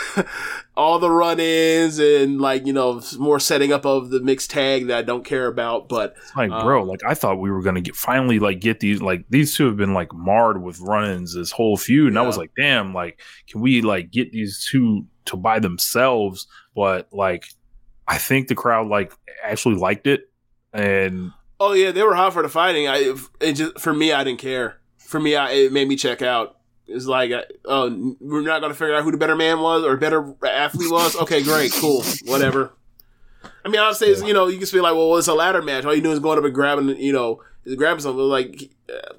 All 0.76 0.98
the 0.98 1.10
run-ins 1.10 1.98
and 1.98 2.40
like 2.40 2.66
you 2.66 2.72
know 2.72 3.02
more 3.18 3.38
setting 3.38 3.72
up 3.72 3.84
of 3.84 4.10
the 4.10 4.20
mixed 4.20 4.50
tag 4.50 4.86
that 4.86 4.96
I 4.96 5.02
don't 5.02 5.24
care 5.24 5.46
about. 5.46 5.88
But 5.88 6.14
It's 6.16 6.34
like, 6.34 6.50
bro, 6.50 6.82
Um, 6.82 6.88
like 6.88 7.04
I 7.04 7.14
thought 7.14 7.40
we 7.40 7.50
were 7.50 7.62
gonna 7.62 7.80
get 7.80 7.94
finally 7.94 8.38
like 8.38 8.60
get 8.60 8.80
these 8.80 9.02
like 9.02 9.24
these 9.28 9.54
two 9.54 9.66
have 9.66 9.76
been 9.76 9.94
like 9.94 10.12
marred 10.14 10.62
with 10.62 10.80
run-ins 10.80 11.34
this 11.34 11.52
whole 11.52 11.76
feud, 11.76 12.08
and 12.08 12.18
I 12.18 12.22
was 12.22 12.38
like, 12.38 12.52
damn, 12.56 12.94
like 12.94 13.20
can 13.48 13.60
we 13.60 13.82
like 13.82 14.10
get 14.10 14.32
these 14.32 14.66
two 14.70 15.06
to 15.26 15.36
by 15.36 15.58
themselves? 15.58 16.46
But 16.74 17.08
like, 17.12 17.44
I 18.08 18.18
think 18.18 18.48
the 18.48 18.54
crowd 18.54 18.88
like 18.88 19.12
actually 19.44 19.76
liked 19.76 20.06
it, 20.06 20.30
and 20.72 21.32
oh 21.60 21.74
yeah, 21.74 21.90
they 21.90 22.02
were 22.02 22.14
hot 22.14 22.32
for 22.32 22.42
the 22.42 22.48
fighting. 22.48 22.88
I 22.88 23.14
it 23.40 23.52
just 23.54 23.78
for 23.78 23.92
me, 23.92 24.12
I 24.12 24.24
didn't 24.24 24.40
care. 24.40 24.78
For 24.98 25.20
me, 25.20 25.36
I, 25.36 25.50
it 25.50 25.72
made 25.72 25.86
me 25.86 25.96
check 25.96 26.22
out. 26.22 26.56
It's 26.92 27.06
like, 27.06 27.32
uh, 27.32 27.42
oh, 27.64 28.16
we're 28.20 28.42
not 28.42 28.60
going 28.60 28.72
to 28.72 28.78
figure 28.78 28.94
out 28.94 29.04
who 29.04 29.10
the 29.10 29.16
better 29.16 29.36
man 29.36 29.60
was 29.60 29.84
or 29.84 29.96
better 29.96 30.34
athlete 30.46 30.90
was. 30.90 31.16
Okay, 31.16 31.42
great, 31.42 31.72
cool, 31.72 32.04
whatever. 32.26 32.72
I 33.64 33.68
mean, 33.68 33.80
I'll 33.80 33.94
say, 33.94 34.06
it's, 34.06 34.22
you 34.22 34.34
know, 34.34 34.46
you 34.46 34.54
can 34.54 34.60
just 34.60 34.72
be 34.72 34.80
like, 34.80 34.94
well, 34.94 35.16
it's 35.16 35.28
a 35.28 35.34
ladder 35.34 35.62
match. 35.62 35.84
All 35.84 35.94
you 35.94 36.02
do 36.02 36.12
is 36.12 36.18
going 36.18 36.38
up 36.38 36.44
and 36.44 36.54
grabbing, 36.54 36.88
you 37.00 37.12
know, 37.12 37.42
grabbing 37.76 38.00
something. 38.00 38.22
Like, 38.22 38.70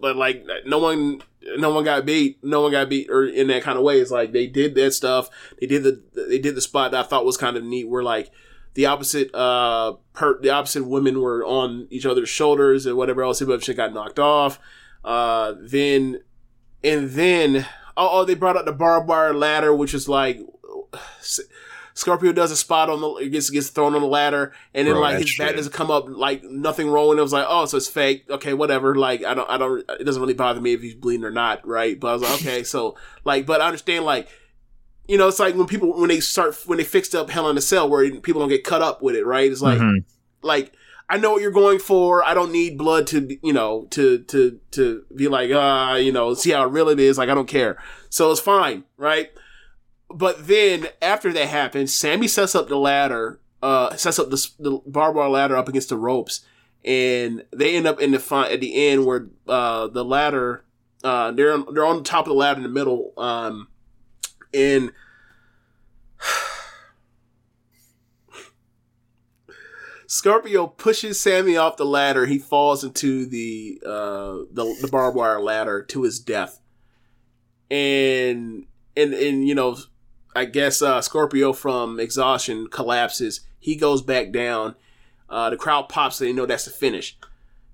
but 0.01 0.17
like, 0.17 0.45
no 0.65 0.79
one, 0.79 1.21
no 1.57 1.73
one 1.73 1.83
got 1.83 2.05
beat. 2.05 2.43
No 2.43 2.61
one 2.61 2.71
got 2.71 2.89
beat 2.89 3.09
or 3.09 3.25
in 3.25 3.47
that 3.47 3.63
kind 3.63 3.77
of 3.77 3.83
way. 3.83 3.99
It's 3.99 4.11
like 4.11 4.33
they 4.33 4.47
did 4.47 4.75
that 4.75 4.93
stuff. 4.93 5.29
They 5.59 5.67
did 5.67 5.83
the, 5.83 6.01
they 6.13 6.39
did 6.39 6.55
the 6.55 6.61
spot 6.61 6.91
that 6.91 7.05
I 7.05 7.07
thought 7.07 7.25
was 7.25 7.37
kind 7.37 7.55
of 7.55 7.63
neat, 7.63 7.87
where 7.87 8.03
like 8.03 8.31
the 8.73 8.85
opposite, 8.85 9.33
uh, 9.33 9.93
per, 10.13 10.41
the 10.41 10.49
opposite 10.49 10.85
women 10.85 11.21
were 11.21 11.45
on 11.45 11.87
each 11.89 12.05
other's 12.05 12.29
shoulders 12.29 12.85
and 12.85 12.97
whatever 12.97 13.23
else. 13.23 13.41
But 13.41 13.63
shit 13.63 13.77
got 13.77 13.93
knocked 13.93 14.19
off. 14.19 14.59
Uh, 15.05 15.55
then 15.59 16.19
and 16.83 17.09
then 17.11 17.65
oh, 17.97 18.21
oh 18.21 18.25
they 18.25 18.35
brought 18.35 18.57
out 18.57 18.65
the 18.65 18.71
barbed 18.73 19.07
wire 19.07 19.33
ladder, 19.33 19.73
which 19.75 19.93
is 19.93 20.07
like 20.09 20.39
Scorpio 21.95 22.31
does 22.31 22.49
a 22.51 22.55
spot 22.55 22.89
on 22.89 23.01
the 23.01 23.29
gets 23.29 23.49
gets 23.51 23.69
thrown 23.69 23.93
on 23.93 24.01
the 24.01 24.07
ladder, 24.07 24.51
and 24.73 24.87
then 24.87 24.95
Bro, 24.95 25.01
like 25.01 25.17
his 25.19 25.35
back 25.37 25.49
shit. 25.49 25.57
doesn't 25.57 25.73
come 25.73 25.91
up 25.91 26.05
like 26.07 26.43
nothing 26.43 26.89
rolling. 26.89 27.19
It 27.19 27.21
was 27.21 27.33
like 27.33 27.45
oh, 27.47 27.65
so 27.65 27.77
it's 27.77 27.87
fake. 27.87 28.25
Okay, 28.29 28.53
whatever. 28.55 28.95
Like 28.95 29.23
I 29.23 29.35
don't 29.35 29.49
I 29.49 29.57
don't 29.59 29.87
it 29.99 30.03
doesn't 30.03 30.21
really 30.21 30.33
bother 30.33 30.59
me 30.59 30.73
if 30.73 30.81
he's 30.81 30.95
bleeding 30.95 31.23
or 31.23 31.31
not, 31.31 31.65
right? 31.67 31.99
But 31.99 32.07
I 32.07 32.13
was 32.13 32.21
like 32.23 32.33
okay, 32.41 32.63
so 32.63 32.95
like 33.23 33.45
but 33.45 33.61
I 33.61 33.67
understand 33.67 34.05
like. 34.05 34.27
You 35.05 35.17
know, 35.17 35.27
it's 35.27 35.37
like 35.37 35.53
when 35.55 35.67
people 35.67 35.99
when 35.99 36.07
they 36.07 36.21
start 36.21 36.55
when 36.65 36.77
they 36.77 36.85
fixed 36.85 37.13
up 37.13 37.29
Hell 37.29 37.49
in 37.49 37.57
a 37.57 37.61
Cell, 37.61 37.89
where 37.89 38.09
people 38.21 38.39
don't 38.39 38.47
get 38.47 38.63
cut 38.63 38.81
up 38.81 39.01
with 39.01 39.17
it, 39.17 39.25
right? 39.25 39.51
It's 39.51 39.61
like 39.61 39.77
Mhm. 39.77 40.05
like 40.41 40.71
I 41.09 41.17
know 41.17 41.31
what 41.31 41.41
you're 41.41 41.51
going 41.51 41.79
for. 41.79 42.23
I 42.23 42.33
don't 42.33 42.51
need 42.51 42.77
blood 42.77 43.07
to, 43.07 43.37
you 43.43 43.53
know, 43.53 43.87
to 43.91 44.19
to 44.19 44.59
to 44.71 45.05
be 45.15 45.27
like, 45.27 45.51
ah, 45.53 45.95
you 45.95 46.11
know, 46.11 46.33
see 46.33 46.51
how 46.51 46.65
real 46.65 46.89
it 46.89 46.99
is. 46.99 47.17
Like 47.17 47.29
I 47.29 47.35
don't 47.35 47.47
care. 47.47 47.77
So 48.09 48.31
it's 48.31 48.39
fine, 48.39 48.85
right? 48.97 49.31
But 50.09 50.47
then 50.47 50.87
after 51.01 51.33
that 51.33 51.47
happens, 51.47 51.93
Sammy 51.93 52.27
sets 52.27 52.55
up 52.55 52.67
the 52.67 52.77
ladder, 52.77 53.39
uh, 53.61 53.95
sets 53.95 54.19
up 54.19 54.29
the, 54.29 54.49
the 54.59 54.81
barbed 54.85 55.17
wire 55.17 55.29
ladder 55.29 55.57
up 55.57 55.67
against 55.67 55.89
the 55.89 55.97
ropes, 55.97 56.45
and 56.85 57.43
they 57.51 57.75
end 57.75 57.87
up 57.87 57.99
in 57.99 58.11
the 58.11 58.19
fi- 58.19 58.49
at 58.49 58.61
the 58.61 58.87
end 58.89 59.05
where 59.05 59.27
uh 59.47 59.87
the 59.87 60.05
ladder, 60.05 60.63
uh, 61.03 61.31
they're 61.31 61.53
on, 61.53 61.73
they're 61.73 61.85
on 61.85 62.03
top 62.03 62.25
of 62.25 62.29
the 62.29 62.35
ladder 62.35 62.57
in 62.57 62.63
the 62.63 62.69
middle, 62.69 63.13
um, 63.17 63.67
and 64.53 64.91
Scorpio 70.13 70.67
pushes 70.67 71.19
Sammy 71.19 71.57
off 71.57 71.77
the 71.77 71.85
ladder. 71.87 72.27
He 72.27 72.37
falls 72.37 72.83
into 72.83 73.25
the 73.25 73.81
uh, 73.83 74.45
the, 74.51 74.77
the 74.79 74.87
barbed 74.91 75.15
wire 75.17 75.41
ladder 75.41 75.81
to 75.85 76.03
his 76.03 76.19
death, 76.19 76.59
and 77.71 78.65
and 78.95 79.13
and 79.13 79.47
you 79.47 79.55
know, 79.55 79.77
I 80.35 80.45
guess 80.45 80.83
uh, 80.83 81.01
Scorpio 81.01 81.51
from 81.51 81.99
exhaustion 81.99 82.67
collapses. 82.67 83.41
He 83.59 83.75
goes 83.75 84.03
back 84.03 84.31
down. 84.31 84.75
Uh, 85.29 85.49
the 85.49 85.57
crowd 85.57 85.89
pops. 85.89 86.19
They 86.19 86.31
know 86.31 86.45
that's 86.45 86.65
the 86.65 86.71
finish. 86.71 87.17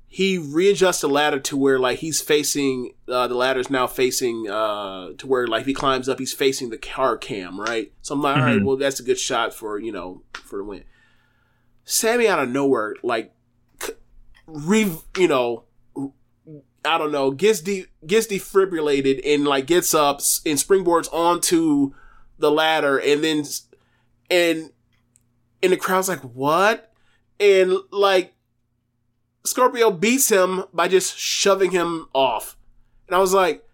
He 0.08 0.38
readjusts 0.38 1.02
the 1.02 1.10
ladder 1.10 1.40
to 1.42 1.58
where 1.58 1.78
like 1.78 2.00
he's 2.00 2.22
facing 2.22 2.94
uh, 3.10 3.28
the 3.28 3.36
ladder's 3.36 3.70
now 3.70 3.86
facing 3.86 4.50
uh, 4.50 5.10
to 5.18 5.28
where 5.28 5.46
like 5.46 5.62
if 5.62 5.68
he 5.68 5.74
climbs 5.74 6.08
up, 6.08 6.20
he's 6.20 6.34
facing 6.34 6.70
the 6.70 6.78
car 6.78 7.18
cam, 7.18 7.60
right? 7.60 7.92
So 8.02 8.16
I'm 8.16 8.22
like, 8.22 8.38
all 8.38 8.44
right, 8.44 8.60
Mhm. 8.62 8.64
well 8.64 8.78
that's 8.78 9.02
a 9.02 9.04
good 9.04 9.20
shot 9.20 9.54
for 9.54 9.78
you 9.78 9.92
know 9.92 10.22
for 10.34 10.58
the 10.58 10.64
win. 10.64 10.84
Sammy 11.90 12.28
out 12.28 12.38
of 12.38 12.50
nowhere, 12.50 12.96
like, 13.02 13.34
re, 14.46 14.96
you 15.18 15.28
know, 15.28 15.64
I 16.86 17.00
don't 17.00 17.12
know, 17.12 17.32
gets 17.32 17.62
de- 17.62 17.88
gets 18.06 18.28
defibrillated 18.28 19.22
and 19.26 19.44
like 19.44 19.66
gets 19.66 19.96
up 19.96 20.18
and 20.46 20.60
springboards 20.60 21.12
onto 21.12 21.96
the 22.38 22.52
ladder, 22.52 23.00
and 23.00 23.24
then 23.24 23.44
and 24.30 24.70
and 25.64 25.72
the 25.74 25.78
crowd's 25.78 26.08
like, 26.08 26.22
what? 26.22 26.94
And 27.40 27.76
like, 27.90 28.36
Scorpio 29.44 29.90
beats 29.90 30.30
him 30.30 30.66
by 30.72 30.88
just 30.88 31.18
shoving 31.18 31.72
him 31.72 32.08
off, 32.14 32.56
and 33.08 33.16
I 33.16 33.20
was 33.20 33.34
like, 33.34 33.68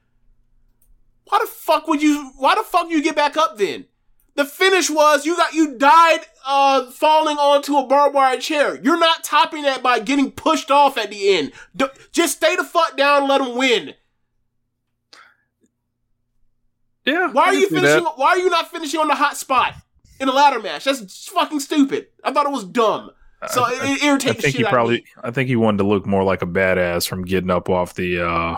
why 1.25 1.39
the 1.41 1.47
fuck 1.47 1.85
would 1.89 2.01
you? 2.01 2.31
Why 2.37 2.55
the 2.55 2.63
fuck 2.63 2.89
you 2.89 3.03
get 3.03 3.17
back 3.17 3.35
up 3.35 3.57
then? 3.57 3.87
The 4.35 4.43
finish 4.45 4.89
was 4.89 5.25
you 5.25 5.37
got 5.37 5.53
you 5.53 5.75
died 5.77 6.19
uh 6.45 6.91
falling 6.91 7.37
onto 7.37 7.77
a 7.77 7.87
barbed 7.87 8.13
wire 8.15 8.37
chair. 8.37 8.79
You're 8.83 8.99
not 8.99 9.23
topping 9.23 9.63
that 9.63 9.81
by 9.81 9.99
getting 9.99 10.31
pushed 10.31 10.69
off 10.69 10.97
at 10.97 11.09
the 11.09 11.35
end. 11.37 11.53
D- 11.75 11.85
just 12.11 12.37
stay 12.37 12.55
the 12.57 12.63
fuck 12.65 12.97
down, 12.97 13.21
and 13.23 13.29
let 13.29 13.41
him 13.41 13.55
win. 13.57 13.93
yeah. 17.05 17.31
Why 17.31 17.43
I 17.43 17.47
are 17.49 17.53
you 17.53 17.69
finishing? 17.69 18.03
that. 18.03 18.13
Why 18.17 18.29
are 18.29 18.37
you 18.37 18.49
not 18.49 18.71
finishing 18.71 18.99
on 18.99 19.07
the 19.07 19.15
hot 19.15 19.37
spot 19.37 19.73
in 20.19 20.27
the 20.27 20.33
ladder 20.33 20.59
match? 20.59 20.83
That's 20.85 21.27
fucking 21.29 21.59
stupid. 21.59 22.07
I 22.23 22.31
thought 22.33 22.45
it 22.45 22.51
was 22.51 22.65
dumb. 22.65 23.11
So 23.51 23.63
I- 23.63 23.71
it, 23.73 23.75
it 24.01 24.03
I 24.03 24.07
irritates 24.07 24.35
the 24.37 24.41
think 24.43 24.55
he 24.55 24.63
probably. 24.63 25.05
I 25.23 25.31
think 25.31 25.47
he 25.47 25.55
wanted 25.55 25.77
to 25.79 25.83
look 25.85 26.05
more 26.05 26.23
like 26.23 26.41
a 26.41 26.47
badass 26.47 27.07
from 27.07 27.23
getting 27.23 27.51
up 27.51 27.69
off 27.69 27.93
the 27.93 28.19
uh 28.27 28.57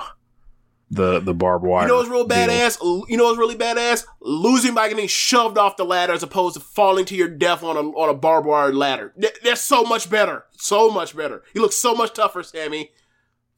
the 0.89 1.19
the 1.19 1.33
barbed 1.33 1.65
wire. 1.65 1.83
You 1.83 1.89
know 1.89 1.97
what's 1.97 2.09
real 2.09 2.25
deal. 2.25 2.37
badass? 2.47 2.77
You 3.09 3.17
know 3.17 3.25
what's 3.25 3.37
really 3.37 3.55
badass? 3.55 4.05
Losing 4.21 4.73
by 4.73 4.87
getting 4.89 5.07
shoved 5.07 5.57
off 5.57 5.75
the 5.77 5.83
ladder 5.83 6.13
as 6.13 6.23
opposed 6.23 6.55
to 6.55 6.59
falling 6.61 7.05
to 7.05 7.15
your 7.15 7.27
death 7.27 7.63
on 7.63 7.75
a 7.75 7.81
on 7.81 8.09
a 8.09 8.13
barbed 8.13 8.47
wire 8.47 8.73
ladder. 8.73 9.13
Th- 9.19 9.33
That's 9.43 9.61
so 9.61 9.83
much 9.83 10.09
better. 10.09 10.45
So 10.57 10.89
much 10.89 11.15
better. 11.15 11.43
You 11.53 11.61
look 11.61 11.73
so 11.73 11.93
much 11.93 12.13
tougher, 12.13 12.41
Sammy. 12.43 12.91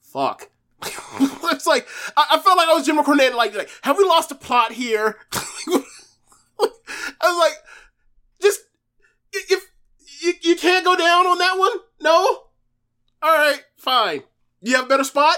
Fuck. 0.01 0.49
it's 0.83 1.67
like 1.67 1.87
I, 2.17 2.25
I 2.31 2.39
felt 2.39 2.57
like 2.57 2.67
I 2.69 2.73
was 2.73 2.85
Jim 2.85 2.97
Cornette. 2.97 3.35
Like, 3.35 3.53
like, 3.55 3.69
have 3.83 3.97
we 3.97 4.05
lost 4.05 4.29
the 4.29 4.35
plot 4.35 4.71
here? 4.71 5.17
I 5.31 5.81
was 7.21 7.37
like, 7.37 7.53
just 8.41 8.61
if 9.33 9.69
you, 10.21 10.33
you 10.41 10.55
can't 10.55 10.85
go 10.85 10.95
down 10.95 11.27
on 11.27 11.37
that 11.37 11.57
one, 11.57 11.71
no. 12.01 12.43
All 13.21 13.33
right, 13.33 13.61
fine. 13.77 14.23
You 14.61 14.75
have 14.77 14.85
a 14.85 14.89
better 14.89 15.03
spot. 15.03 15.35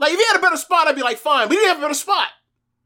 Like 0.00 0.12
if 0.12 0.18
you 0.18 0.26
had 0.32 0.38
a 0.38 0.42
better 0.42 0.56
spot, 0.56 0.88
I'd 0.88 0.96
be 0.96 1.02
like, 1.02 1.18
fine. 1.18 1.46
But 1.46 1.54
you 1.54 1.60
didn't 1.60 1.74
have 1.74 1.78
a 1.78 1.82
better 1.82 1.94
spot. 1.94 2.28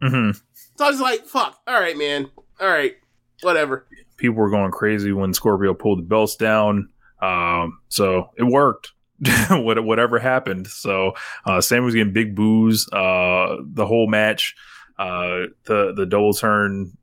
Mm-hmm. 0.03 0.39
So 0.77 0.85
I 0.85 0.91
was 0.91 1.01
like, 1.01 1.25
fuck. 1.27 1.61
All 1.67 1.81
right, 1.81 1.97
man. 1.97 2.31
All 2.61 2.69
right. 2.69 2.95
Whatever. 3.43 3.87
People 4.17 4.37
were 4.37 4.51
going 4.51 4.73
crazy 4.73 5.13
when 5.13 5.33
Scorpio 5.33 5.75
pulled 5.75 6.01
the 6.01 6.03
belts 6.03 6.37
down. 6.37 6.89
Um, 7.23 7.79
so 7.89 8.31
it 8.37 8.45
worked. 8.45 8.93
Whatever 9.51 10.19
happened. 10.19 10.67
So 10.67 11.15
uh, 11.47 11.61
Sam 11.61 11.85
was 11.85 11.95
getting 11.95 12.13
big 12.13 12.35
boos 12.35 12.89
uh, 12.93 13.57
the 13.63 13.87
whole 13.87 14.09
match. 14.09 14.55
Uh, 14.99 15.47
the 15.65 15.93
the 15.97 16.07
double 16.07 16.35
turn 16.35 16.97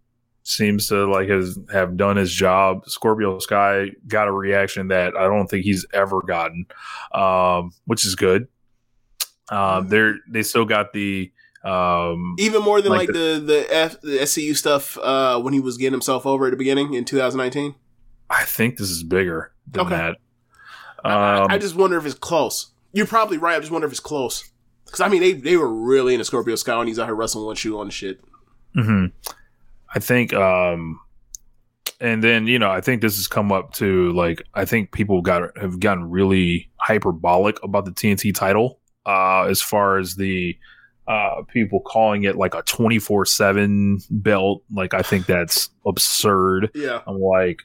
seems 0.44 0.88
to 0.88 1.10
like 1.10 1.30
has 1.30 1.58
have 1.72 1.98
done 1.98 2.18
his 2.18 2.32
job. 2.32 2.88
Scorpio 2.88 3.40
Sky 3.40 3.92
got 4.08 4.28
a 4.28 4.32
reaction 4.32 4.90
that 4.90 5.16
I 5.16 5.24
don't 5.24 5.48
think 5.48 5.64
he's 5.64 5.86
ever 5.94 6.22
gotten, 6.22 6.66
um, 7.14 7.72
which 7.86 8.06
is 8.06 8.16
good. 8.16 8.48
Um, 9.52 9.88
they're 9.90 10.15
they 10.28 10.44
still 10.44 10.65
got 10.65 10.94
the 10.94 11.32
um, 11.64 12.36
Even 12.40 12.64
more 12.64 12.82
than 12.82 12.91
Like 12.91 13.10
like, 13.10 13.14
the 13.15 13.44
the, 13.45 13.68
F, 13.76 14.02
the 14.02 14.18
SCU 14.19 14.56
stuff 14.56 14.98
uh, 14.98 15.40
when 15.40 15.53
he 15.53 15.60
was 15.60 15.78
getting 15.78 15.91
himself 15.94 16.26
over 16.26 16.48
at 16.48 16.52
the 16.52 16.57
beginning 16.57 16.94
in 16.95 17.06
2019. 17.06 17.76
I 18.30 18.45
think 18.45 18.78
this 18.78 18.90
is 18.90 19.03
bigger 19.03 19.52
than 19.69 19.86
Okay. 19.86 19.95
that. 19.95 20.18
I- 21.03 21.41
Um, 21.44 21.52
I, 21.52 21.56
I 21.56 21.57
just 21.57 21.76
wonder 21.76 21.98
if 21.98 22.06
it's 22.06 22.15
close. 22.15 22.72
You're 22.94 23.06
probably 23.07 23.38
right. 23.38 23.56
I 23.56 23.60
just 23.60 23.72
wonder 23.72 23.86
if 23.88 23.91
it's 23.91 23.99
close. 23.99 24.49
Because 24.86 25.02
I 25.02 25.07
mean, 25.10 25.22
they 25.22 25.34
they 25.34 25.56
were 25.57 25.72
really 25.73 26.14
into 26.14 26.26
Scorpio 26.26 26.56
Sky 26.56 26.78
when 26.78 26.88
he's 26.88 26.99
out 26.99 27.06
here 27.07 27.15
wrestling 27.15 27.45
one 27.45 27.56
shoe 27.56 27.80
on 27.80 27.90
shit. 27.90 28.19
hmm 28.76 29.06
I 29.94 29.99
think, 29.99 30.34
um, 30.34 30.99
and 31.99 32.23
then 32.23 32.48
you 32.48 32.60
know, 32.60 32.69
I 32.69 32.82
think 32.82 33.02
this 33.02 33.15
has 33.18 33.28
come 33.28 33.52
up 33.52 33.73
to 33.76 34.11
like 34.14 34.41
I 34.53 34.65
think 34.65 34.91
people 34.91 35.22
got 35.22 35.57
have 35.57 35.80
gotten 35.80 36.10
really 36.10 36.69
hyperbolic 36.78 37.61
about 37.64 37.86
the 37.86 37.91
TNT 37.91 38.34
title, 38.34 38.80
uh, 39.06 39.44
as 39.44 39.61
far 39.61 39.98
as 39.98 40.15
the 40.15 40.57
uh 41.07 41.41
people 41.48 41.80
calling 41.82 42.23
it 42.23 42.36
like 42.36 42.53
a 42.53 42.61
twenty 42.64 42.99
four 42.99 43.26
seven 43.26 43.99
belt. 44.10 44.64
Like 44.72 44.94
I 44.94 45.02
think 45.02 45.26
that's 45.26 45.69
absurd. 45.86 46.69
Yeah. 46.76 47.02
I'm 47.07 47.19
like, 47.19 47.64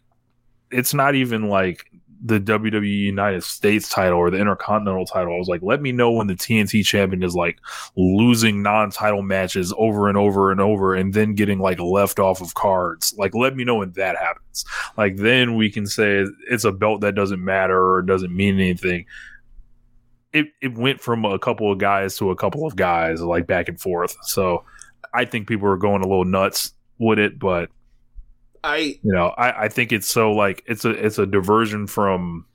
it's 0.70 0.94
not 0.94 1.14
even 1.14 1.48
like 1.48 1.86
the 2.24 2.40
WWE 2.40 2.88
United 2.88 3.44
States 3.44 3.88
title 3.88 4.18
or 4.18 4.30
the 4.30 4.38
Intercontinental 4.38 5.06
title. 5.06 5.34
I 5.34 5.38
was 5.38 5.48
like, 5.48 5.62
let 5.62 5.82
me 5.82 5.92
know 5.92 6.10
when 6.10 6.26
the 6.26 6.34
TNT 6.34 6.84
champion 6.84 7.22
is 7.22 7.34
like 7.34 7.58
losing 7.96 8.62
non-title 8.62 9.22
matches 9.22 9.72
over 9.76 10.08
and 10.08 10.16
over 10.16 10.50
and 10.50 10.60
over 10.60 10.94
and 10.94 11.12
then 11.12 11.34
getting 11.34 11.58
like 11.58 11.78
left 11.78 12.18
off 12.18 12.40
of 12.40 12.54
cards. 12.54 13.14
Like, 13.18 13.34
let 13.34 13.54
me 13.54 13.64
know 13.64 13.76
when 13.76 13.92
that 13.92 14.16
happens. 14.16 14.64
Like, 14.96 15.16
then 15.16 15.56
we 15.56 15.70
can 15.70 15.86
say 15.86 16.24
it's 16.50 16.64
a 16.64 16.72
belt 16.72 17.00
that 17.02 17.14
doesn't 17.14 17.44
matter 17.44 17.92
or 17.92 18.02
doesn't 18.02 18.34
mean 18.34 18.54
anything. 18.54 19.06
It, 20.36 20.46
it 20.60 20.76
went 20.76 21.00
from 21.00 21.24
a 21.24 21.38
couple 21.38 21.72
of 21.72 21.78
guys 21.78 22.16
to 22.18 22.30
a 22.30 22.36
couple 22.36 22.66
of 22.66 22.76
guys, 22.76 23.20
like 23.20 23.46
back 23.46 23.68
and 23.68 23.80
forth. 23.80 24.16
So 24.22 24.64
I 25.14 25.24
think 25.24 25.48
people 25.48 25.68
are 25.68 25.76
going 25.76 26.02
a 26.02 26.06
little 26.06 26.24
nuts 26.24 26.72
with 26.98 27.18
it, 27.18 27.38
but 27.38 27.70
I 28.64 28.76
you 28.76 29.12
know 29.12 29.28
I, 29.38 29.64
I 29.64 29.68
think 29.68 29.92
it's 29.92 30.08
so 30.08 30.32
like 30.32 30.62
it's 30.66 30.84
a 30.84 30.90
it's 30.90 31.18
a 31.18 31.26
diversion 31.26 31.86
from 31.86 32.46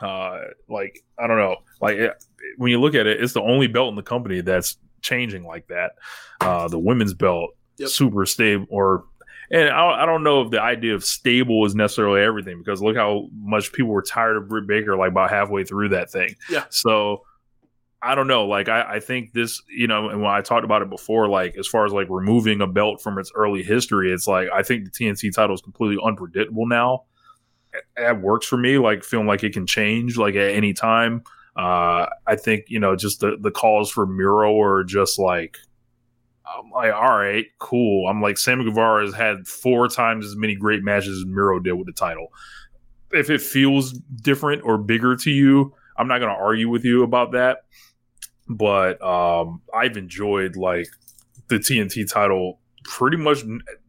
uh 0.00 0.38
like 0.68 1.02
i 1.18 1.26
don't 1.26 1.36
know 1.38 1.56
like 1.80 1.96
it, 1.96 2.24
when 2.56 2.70
you 2.70 2.80
look 2.80 2.94
at 2.94 3.06
it 3.06 3.22
it's 3.22 3.32
the 3.32 3.42
only 3.42 3.66
belt 3.66 3.90
in 3.90 3.96
the 3.96 4.02
company 4.02 4.40
that's 4.40 4.78
changing 5.02 5.44
like 5.44 5.66
that 5.68 5.92
uh 6.40 6.68
the 6.68 6.78
women's 6.78 7.14
belt 7.14 7.50
Yep. 7.78 7.88
super 7.88 8.26
stable 8.26 8.66
or 8.68 9.04
and 9.50 9.68
I, 9.68 10.02
I 10.02 10.06
don't 10.06 10.22
know 10.22 10.42
if 10.42 10.50
the 10.50 10.62
idea 10.62 10.94
of 10.94 11.04
stable 11.04 11.66
is 11.66 11.74
necessarily 11.74 12.22
everything 12.22 12.58
because 12.58 12.80
look 12.80 12.96
how 12.96 13.28
much 13.34 13.72
people 13.72 13.90
were 13.90 14.02
tired 14.02 14.36
of 14.36 14.48
Britt 14.48 14.66
Baker 14.66 14.96
like 14.96 15.10
about 15.10 15.30
halfway 15.30 15.64
through 15.64 15.90
that 15.90 16.10
thing. 16.10 16.36
Yeah. 16.48 16.64
So 16.70 17.22
I 18.02 18.14
don't 18.14 18.28
know. 18.28 18.46
Like 18.46 18.68
I, 18.68 18.94
I 18.94 19.00
think 19.00 19.32
this, 19.32 19.60
you 19.68 19.86
know, 19.86 20.08
and 20.08 20.22
when 20.22 20.30
I 20.30 20.40
talked 20.40 20.64
about 20.64 20.82
it 20.82 20.88
before, 20.88 21.28
like 21.28 21.56
as 21.56 21.66
far 21.66 21.84
as 21.84 21.92
like 21.92 22.06
removing 22.08 22.60
a 22.60 22.66
belt 22.66 23.02
from 23.02 23.18
its 23.18 23.30
early 23.34 23.62
history, 23.62 24.12
it's 24.12 24.26
like 24.26 24.48
I 24.54 24.62
think 24.62 24.84
the 24.84 24.90
TNT 24.90 25.34
title 25.34 25.54
is 25.54 25.60
completely 25.60 26.02
unpredictable 26.02 26.66
now. 26.66 27.04
That 27.96 28.20
works 28.20 28.46
for 28.46 28.56
me. 28.56 28.78
Like 28.78 29.04
feeling 29.04 29.26
like 29.26 29.44
it 29.44 29.52
can 29.52 29.66
change 29.66 30.16
like 30.16 30.34
at 30.34 30.52
any 30.52 30.72
time. 30.72 31.22
Uh, 31.56 32.06
I 32.26 32.36
think 32.36 32.66
you 32.68 32.78
know 32.78 32.96
just 32.96 33.20
the 33.20 33.36
the 33.38 33.50
calls 33.50 33.90
for 33.90 34.06
Miro 34.06 34.58
are 34.60 34.84
just 34.84 35.18
like. 35.18 35.58
I'm 36.46 36.70
like, 36.70 36.92
all 36.92 37.16
right, 37.16 37.46
cool. 37.58 38.08
I'm 38.08 38.20
like, 38.20 38.38
Sammy 38.38 38.64
Guevara 38.64 39.04
has 39.04 39.14
had 39.14 39.46
four 39.46 39.88
times 39.88 40.26
as 40.26 40.36
many 40.36 40.54
great 40.54 40.82
matches 40.82 41.18
as 41.18 41.26
Miro 41.26 41.60
did 41.60 41.72
with 41.72 41.86
the 41.86 41.92
title. 41.92 42.28
If 43.12 43.30
it 43.30 43.40
feels 43.40 43.92
different 43.92 44.62
or 44.64 44.78
bigger 44.78 45.16
to 45.16 45.30
you, 45.30 45.74
I'm 45.96 46.08
not 46.08 46.18
going 46.18 46.34
to 46.34 46.40
argue 46.40 46.68
with 46.68 46.84
you 46.84 47.02
about 47.02 47.32
that 47.32 47.64
but 48.50 49.00
um, 49.00 49.62
I've 49.72 49.96
enjoyed 49.96 50.56
like 50.56 50.88
the 51.48 51.56
TNT 51.56 52.10
title 52.10 52.58
pretty 52.82 53.16
much 53.16 53.44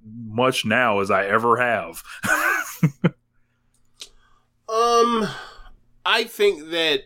much 0.05 0.65
now 0.65 0.99
as 0.99 1.09
I 1.09 1.25
ever 1.25 1.57
have. 1.57 2.03
um, 4.69 5.27
I 6.05 6.25
think 6.25 6.69
that 6.69 7.01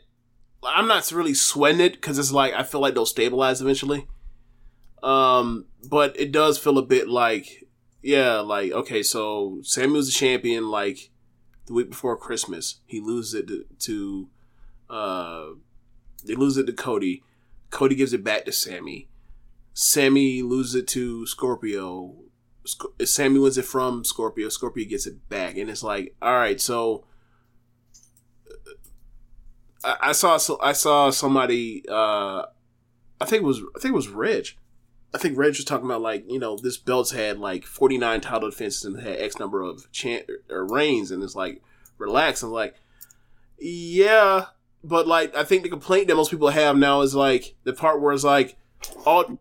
I'm 0.64 0.88
not 0.88 1.10
really 1.12 1.34
sweating 1.34 1.80
it 1.80 1.94
because 1.94 2.20
it's 2.20 2.34
like 2.34 2.54
I 2.54 2.64
feel 2.64 2.82
like 2.82 2.94
they'll 2.94 3.06
stabilize 3.06 3.62
eventually. 3.62 4.06
Um, 5.06 5.66
but 5.88 6.20
it 6.20 6.32
does 6.32 6.58
feel 6.58 6.80
a 6.80 6.86
bit 6.86 7.08
like, 7.08 7.68
yeah, 8.02 8.40
like 8.40 8.72
okay, 8.72 9.04
so 9.04 9.60
Samuel's 9.62 10.08
the 10.08 10.12
champion. 10.12 10.70
Like 10.70 11.12
the 11.68 11.74
week 11.74 11.92
before 11.92 12.18
Christmas, 12.18 12.80
he 12.88 13.00
loses 13.00 13.36
it 13.36 13.48
to, 13.48 13.66
to 13.80 14.30
uh, 14.90 15.46
they 16.26 16.34
lose 16.34 16.58
it 16.58 16.66
to 16.66 16.74
Cody. 16.74 17.24
Cody 17.70 17.94
gives 17.94 18.14
it 18.14 18.24
back 18.24 18.46
to 18.46 18.52
Sammy. 18.52 19.08
Sammy 19.74 20.42
loses 20.42 20.76
it 20.76 20.88
to 20.90 21.28
Scorpio. 21.28 22.16
Sc- 22.66 23.04
Sammy 23.04 23.38
wins 23.38 23.60
it 23.60 23.66
from 23.66 24.04
Scorpio. 24.04 24.50
Scorpio 24.50 24.88
gets 24.90 25.06
it 25.06 25.30
back, 25.30 25.56
and 25.56 25.70
it's 25.70 25.84
like, 25.84 26.16
all 26.20 26.34
right, 26.34 26.60
so 26.60 27.06
I, 29.84 29.98
I 30.02 30.12
saw 30.14 30.40
I 30.64 30.74
saw 30.74 31.12
somebody. 31.12 31.84
Uh, 31.88 32.46
I 33.22 33.26
think 33.26 33.44
it 33.44 33.46
was 33.46 33.62
I 33.76 33.80
think 33.80 33.94
it 33.94 33.96
was 33.96 34.10
Reg. 34.10 34.48
I 35.16 35.18
think 35.18 35.38
Reg 35.38 35.56
was 35.56 35.64
talking 35.64 35.86
about 35.86 36.02
like 36.02 36.30
you 36.30 36.40
know 36.40 36.58
this 36.58 36.76
belt's 36.76 37.12
had 37.12 37.40
like 37.40 37.64
forty 37.64 37.98
nine 37.98 38.20
title 38.20 38.50
defenses 38.50 38.84
and 38.84 39.00
had 39.00 39.18
X 39.18 39.40
number 39.40 39.62
of 39.62 39.90
chan- 39.94 40.26
or 40.50 40.66
reigns, 40.66 41.10
and 41.10 41.24
it's 41.24 41.36
like 41.36 41.62
relax. 41.98 42.44
And 42.44 42.52
like, 42.52 42.76
yeah, 43.58 44.48
but 44.84 45.08
like 45.08 45.34
I 45.34 45.46
think 45.46 45.64
the 45.64 45.70
complaint 45.70 46.08
that 46.08 46.16
most 46.16 46.32
people 46.32 46.50
have 46.50 46.76
now 46.78 47.00
is 47.00 47.16
like 47.16 47.56
the 47.64 47.72
part 47.72 48.02
where 48.02 48.14
it's 48.14 48.26
like 48.26 48.58
all 49.06 49.40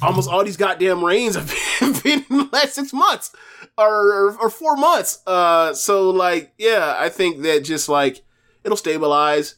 almost 0.00 0.30
all 0.30 0.42
these 0.42 0.56
goddamn 0.56 1.04
reigns 1.04 1.34
have 1.36 1.48
been, 1.80 1.92
been 2.02 2.24
in 2.30 2.38
the 2.38 2.48
last 2.50 2.74
six 2.74 2.94
months 2.94 3.32
or, 3.76 3.86
or 3.86 4.38
or 4.38 4.48
four 4.48 4.76
months. 4.76 5.22
Uh, 5.26 5.74
so 5.74 6.08
like 6.08 6.54
yeah, 6.56 6.96
I 6.98 7.10
think 7.10 7.42
that 7.42 7.64
just 7.64 7.88
like 7.90 8.22
it'll 8.64 8.78
stabilize 8.78 9.56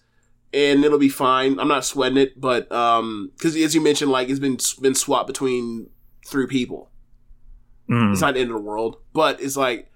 and 0.52 0.84
it'll 0.84 0.98
be 0.98 1.08
fine. 1.08 1.58
I'm 1.60 1.68
not 1.68 1.84
sweating 1.84 2.18
it, 2.18 2.40
but 2.40 2.70
um, 2.72 3.30
because 3.36 3.56
as 3.56 3.74
you 3.74 3.80
mentioned, 3.80 4.10
like 4.10 4.28
it's 4.28 4.40
been 4.40 4.58
been 4.80 4.94
swapped 4.94 5.26
between 5.26 5.90
three 6.26 6.46
people. 6.46 6.90
Mm. 7.90 8.12
It's 8.12 8.20
not 8.20 8.34
the 8.34 8.40
end 8.40 8.50
of 8.50 8.56
the 8.56 8.62
world, 8.62 8.96
but 9.14 9.40
it's 9.40 9.56
like 9.56 9.90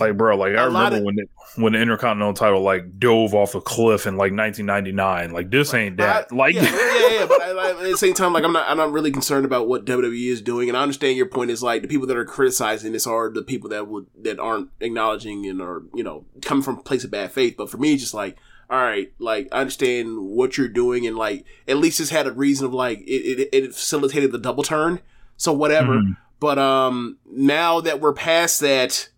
Like, 0.00 0.16
bro, 0.16 0.36
like 0.36 0.56
I 0.56 0.64
remember 0.64 0.96
of- 0.98 1.02
when 1.04 1.18
it, 1.18 1.28
when 1.56 1.72
the 1.72 1.80
Intercontinental 1.80 2.34
title 2.34 2.60
like 2.62 2.98
dove 2.98 3.34
off 3.34 3.54
a 3.54 3.60
cliff 3.60 4.06
in 4.06 4.14
like 4.16 4.32
1999. 4.32 5.32
Like 5.32 5.50
this 5.50 5.74
ain't 5.74 5.96
that. 5.98 6.28
I- 6.30 6.34
like, 6.34 6.54
yeah, 6.54 6.62
yeah, 6.62 7.08
yeah. 7.20 7.26
But 7.26 7.40
I, 7.42 7.50
I- 7.50 7.70
at 7.70 7.78
the 7.90 7.96
same 7.96 8.14
time, 8.14 8.32
like 8.32 8.44
I'm 8.44 8.52
not, 8.52 8.68
I'm 8.68 8.76
not 8.76 8.92
really 8.92 9.10
concerned 9.12 9.44
about 9.44 9.66
what 9.68 9.84
WWE 9.86 10.28
is 10.28 10.40
doing, 10.42 10.68
and 10.68 10.76
I 10.76 10.82
understand 10.82 11.16
your 11.16 11.26
point 11.26 11.50
is 11.50 11.62
like 11.62 11.82
the 11.82 11.88
people 11.88 12.06
that 12.08 12.16
are 12.16 12.24
criticizing 12.24 12.92
this 12.92 13.06
are 13.06 13.30
the 13.30 13.42
people 13.42 13.70
that 13.70 13.86
would 13.88 14.06
that 14.22 14.38
aren't 14.38 14.70
acknowledging 14.80 15.46
and 15.46 15.60
are 15.62 15.82
you 15.94 16.02
know 16.04 16.24
coming 16.42 16.62
from 16.62 16.78
a 16.78 16.82
place 16.82 17.02
of 17.04 17.10
bad 17.10 17.32
faith. 17.32 17.54
But 17.56 17.70
for 17.70 17.78
me, 17.78 17.92
it's 17.94 18.02
just 18.02 18.14
like, 18.14 18.36
all 18.70 18.78
right, 18.80 19.12
like 19.18 19.48
I 19.52 19.60
understand 19.60 20.18
what 20.18 20.58
you're 20.58 20.68
doing, 20.68 21.06
and 21.06 21.16
like 21.16 21.44
at 21.66 21.78
least 21.78 22.00
it's 22.00 22.10
had 22.10 22.26
a 22.26 22.32
reason 22.32 22.66
of 22.66 22.74
like 22.74 23.00
it, 23.00 23.40
it, 23.40 23.48
it 23.52 23.74
facilitated 23.74 24.30
the 24.32 24.38
double 24.38 24.62
turn, 24.62 25.00
so 25.36 25.52
whatever. 25.52 25.94
Mhm. 25.96 26.16
But 26.40 26.58
um, 26.58 27.18
now 27.26 27.80
that 27.80 28.00
we're 28.00 28.12
past 28.12 28.60
that. 28.60 29.08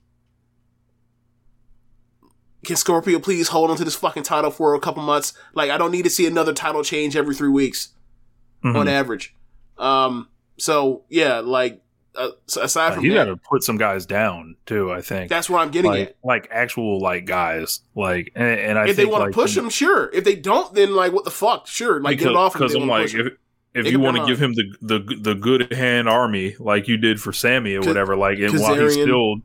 Can 2.64 2.76
Scorpio 2.76 3.18
please 3.18 3.48
hold 3.48 3.70
on 3.70 3.78
to 3.78 3.84
this 3.84 3.96
fucking 3.96 4.22
title 4.22 4.50
for 4.50 4.74
a 4.74 4.80
couple 4.80 5.02
months? 5.02 5.32
Like, 5.54 5.70
I 5.70 5.78
don't 5.78 5.90
need 5.90 6.02
to 6.02 6.10
see 6.10 6.26
another 6.26 6.52
title 6.52 6.84
change 6.84 7.16
every 7.16 7.34
three 7.34 7.48
weeks 7.48 7.88
Mhm. 8.62 8.76
on 8.76 8.86
average. 8.86 9.34
Um, 9.78 10.28
so 10.58 11.04
yeah, 11.08 11.40
like 11.40 11.82
uh, 12.16 12.30
aside 12.60 12.88
Like, 12.88 12.94
from 12.96 13.04
you 13.04 13.14
got 13.14 13.26
to 13.26 13.36
put 13.36 13.62
some 13.62 13.76
guys 13.76 14.06
down 14.06 14.56
too. 14.66 14.92
I 14.92 15.00
think 15.00 15.30
that's 15.30 15.48
where 15.48 15.60
I'm 15.60 15.70
getting 15.70 15.90
like 15.90 16.08
at. 16.08 16.16
like 16.24 16.48
actual 16.50 17.00
like 17.00 17.24
guys 17.24 17.80
like 17.94 18.32
and, 18.34 18.60
and 18.60 18.78
I 18.78 18.88
If 18.88 18.96
they 18.96 19.06
want 19.06 19.24
like, 19.24 19.32
to 19.32 19.34
push 19.34 19.56
him, 19.56 19.70
sure. 19.70 20.10
If 20.12 20.24
they 20.24 20.34
don't, 20.34 20.74
then 20.74 20.94
like 20.94 21.12
what 21.12 21.24
the 21.24 21.30
fuck? 21.30 21.66
Sure, 21.66 22.00
like 22.00 22.18
get 22.18 22.30
it 22.30 22.36
off. 22.36 22.52
because 22.52 22.74
I'm 22.74 22.88
like 22.88 23.14
if 23.14 23.34
if 23.74 23.86
you 23.86 24.00
want 24.00 24.16
to 24.16 24.26
give 24.26 24.42
him 24.42 24.54
the 24.54 24.74
the 24.82 25.16
the 25.20 25.34
good 25.34 25.72
hand 25.72 26.08
army 26.08 26.56
like 26.58 26.88
you 26.88 26.96
did 26.96 27.20
for 27.20 27.32
Sammy 27.32 27.74
or 27.74 27.82
whatever, 27.82 28.16
like 28.16 28.38
and 28.38 28.58
while 28.58 28.74
he's 28.74 28.94
still 28.94 29.36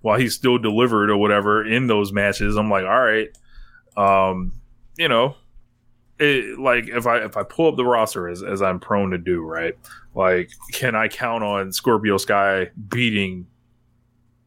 while 0.00 0.18
he's 0.18 0.34
still 0.34 0.58
delivered 0.58 1.10
or 1.10 1.16
whatever 1.16 1.64
in 1.66 1.86
those 1.86 2.12
matches, 2.12 2.56
I'm 2.56 2.70
like, 2.70 2.84
all 2.84 3.00
right, 3.00 3.28
um, 3.96 4.52
you 4.96 5.08
know, 5.08 5.36
it, 6.18 6.58
like 6.58 6.88
if 6.88 7.06
I 7.06 7.18
if 7.24 7.36
I 7.36 7.42
pull 7.42 7.68
up 7.68 7.76
the 7.76 7.84
roster 7.84 8.28
as 8.28 8.42
as 8.42 8.62
I'm 8.62 8.78
prone 8.80 9.10
to 9.10 9.18
do, 9.18 9.42
right? 9.42 9.74
Like, 10.14 10.50
can 10.72 10.94
I 10.94 11.08
count 11.08 11.42
on 11.42 11.72
Scorpio 11.72 12.16
Sky 12.18 12.70
beating? 12.88 13.46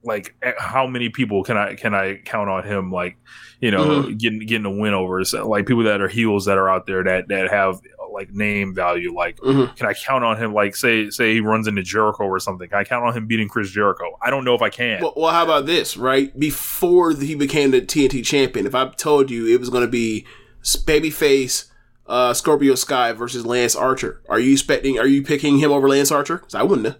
Like, 0.03 0.35
eh, 0.41 0.53
how 0.57 0.87
many 0.87 1.09
people 1.09 1.43
can 1.43 1.57
I 1.57 1.75
can 1.75 1.93
I 1.93 2.15
count 2.23 2.49
on 2.49 2.63
him? 2.63 2.91
Like, 2.91 3.17
you 3.59 3.71
know, 3.71 3.83
Mm-hmm. 4.03 4.15
getting 4.17 4.39
getting 4.39 4.65
a 4.65 4.71
win 4.71 4.93
over 4.93 5.23
So, 5.25 5.47
like 5.47 5.65
people 5.65 5.83
that 5.83 5.99
are 6.01 6.07
heels 6.07 6.45
that 6.45 6.57
are 6.57 6.69
out 6.69 6.85
there 6.87 7.03
that 7.03 7.27
that 7.27 7.49
have 7.49 7.81
like 8.13 8.31
name 8.31 8.73
value. 8.73 9.13
Like, 9.13 9.37
Mhm. 9.39 9.75
can 9.75 9.85
I 9.87 9.93
count 9.93 10.23
on 10.23 10.37
him? 10.37 10.53
Like, 10.53 10.75
say 10.75 11.09
say 11.09 11.33
he 11.33 11.41
runs 11.41 11.67
into 11.67 11.83
Jericho 11.83 12.23
or 12.23 12.39
something. 12.39 12.69
Can 12.69 12.77
I 12.77 12.83
count 12.85 13.05
on 13.05 13.13
him 13.13 13.27
beating 13.27 13.49
Chris 13.49 13.69
Jericho? 13.69 14.17
I 14.21 14.29
don't 14.29 14.45
know 14.45 14.55
if 14.55 14.61
I 14.61 14.69
can. 14.69 15.01
Well, 15.01 15.13
well, 15.17 15.31
how 15.33 15.43
about 15.43 15.65
this, 15.65 15.97
right? 15.97 16.37
Before 16.39 17.11
he 17.11 17.35
became 17.35 17.71
the 17.71 17.81
TNT 17.81 18.23
champion, 18.23 18.65
if 18.65 18.73
I 18.75 18.87
told 18.89 19.29
you 19.29 19.45
it 19.47 19.59
was 19.59 19.69
going 19.69 19.83
to 19.83 19.91
be 19.91 20.25
babyface 20.75 21.69
uh, 22.07 22.33
Scorpio 22.33 22.75
Sky 22.75 23.11
versus 23.13 23.45
Lance 23.45 23.75
Archer, 23.75 24.21
are 24.29 24.39
you 24.39 24.53
expecting? 24.53 24.97
Are 24.99 25.07
you 25.07 25.21
picking 25.23 25.57
him 25.59 25.71
over 25.71 25.87
Lance 25.89 26.11
Archer? 26.11 26.37
'Cause 26.39 26.55
I 26.55 26.63
wouldn't. 26.63 26.87
have. 26.87 26.97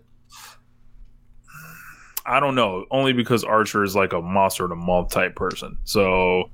I 2.26 2.39
don't 2.41 2.56
know. 2.56 2.85
Only 2.91 3.14
because 3.14 3.44
Archer 3.44 3.84
is 3.84 3.95
like 3.95 4.11
a 4.14 4.22
monster 4.22 4.65
of 4.65 4.69
the 4.69 4.76
month 4.76 5.11
type 5.11 5.35
person. 5.35 5.77
So 5.85 6.49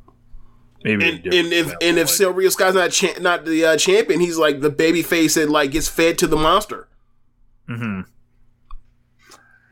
maybe. 0.84 1.10
And, 1.10 1.26
and 1.34 1.52
if 1.54 1.72
and 1.82 1.98
if 1.98 2.08
like- 2.08 2.10
Scorpio 2.10 2.50
Sky's 2.50 2.76
not 2.76 2.92
cha- 2.92 3.20
not 3.20 3.46
the 3.46 3.66
uh, 3.66 3.78
champion, 3.78 4.20
he's 4.20 4.38
like 4.38 4.62
the 4.62 4.70
babyface 4.70 5.34
that 5.36 5.50
like 5.50 5.72
gets 5.72 5.88
fed 5.88 6.18
to 6.20 6.28
the 6.28 6.36
monster. 6.38 6.88
hmm 7.68 8.02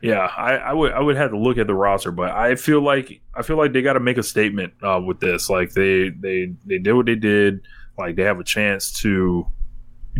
Yeah, 0.02 0.28
I, 0.36 0.56
I 0.56 0.72
would 0.72 0.92
I 0.92 1.00
would 1.00 1.16
have 1.16 1.30
to 1.30 1.38
look 1.38 1.58
at 1.58 1.68
the 1.68 1.74
roster, 1.74 2.10
but 2.10 2.32
I 2.32 2.56
feel 2.56 2.80
like 2.80 3.22
I 3.34 3.42
feel 3.42 3.56
like 3.56 3.72
they 3.72 3.82
got 3.82 3.92
to 3.92 4.00
make 4.00 4.18
a 4.18 4.22
statement 4.22 4.74
uh, 4.82 5.00
with 5.04 5.20
this. 5.20 5.48
Like 5.48 5.72
they 5.72 6.10
they 6.10 6.52
they 6.66 6.78
did 6.78 6.92
what 6.94 7.06
they 7.06 7.14
did. 7.14 7.60
Like 7.96 8.16
they 8.16 8.24
have 8.24 8.40
a 8.40 8.44
chance 8.44 8.92
to 9.02 9.46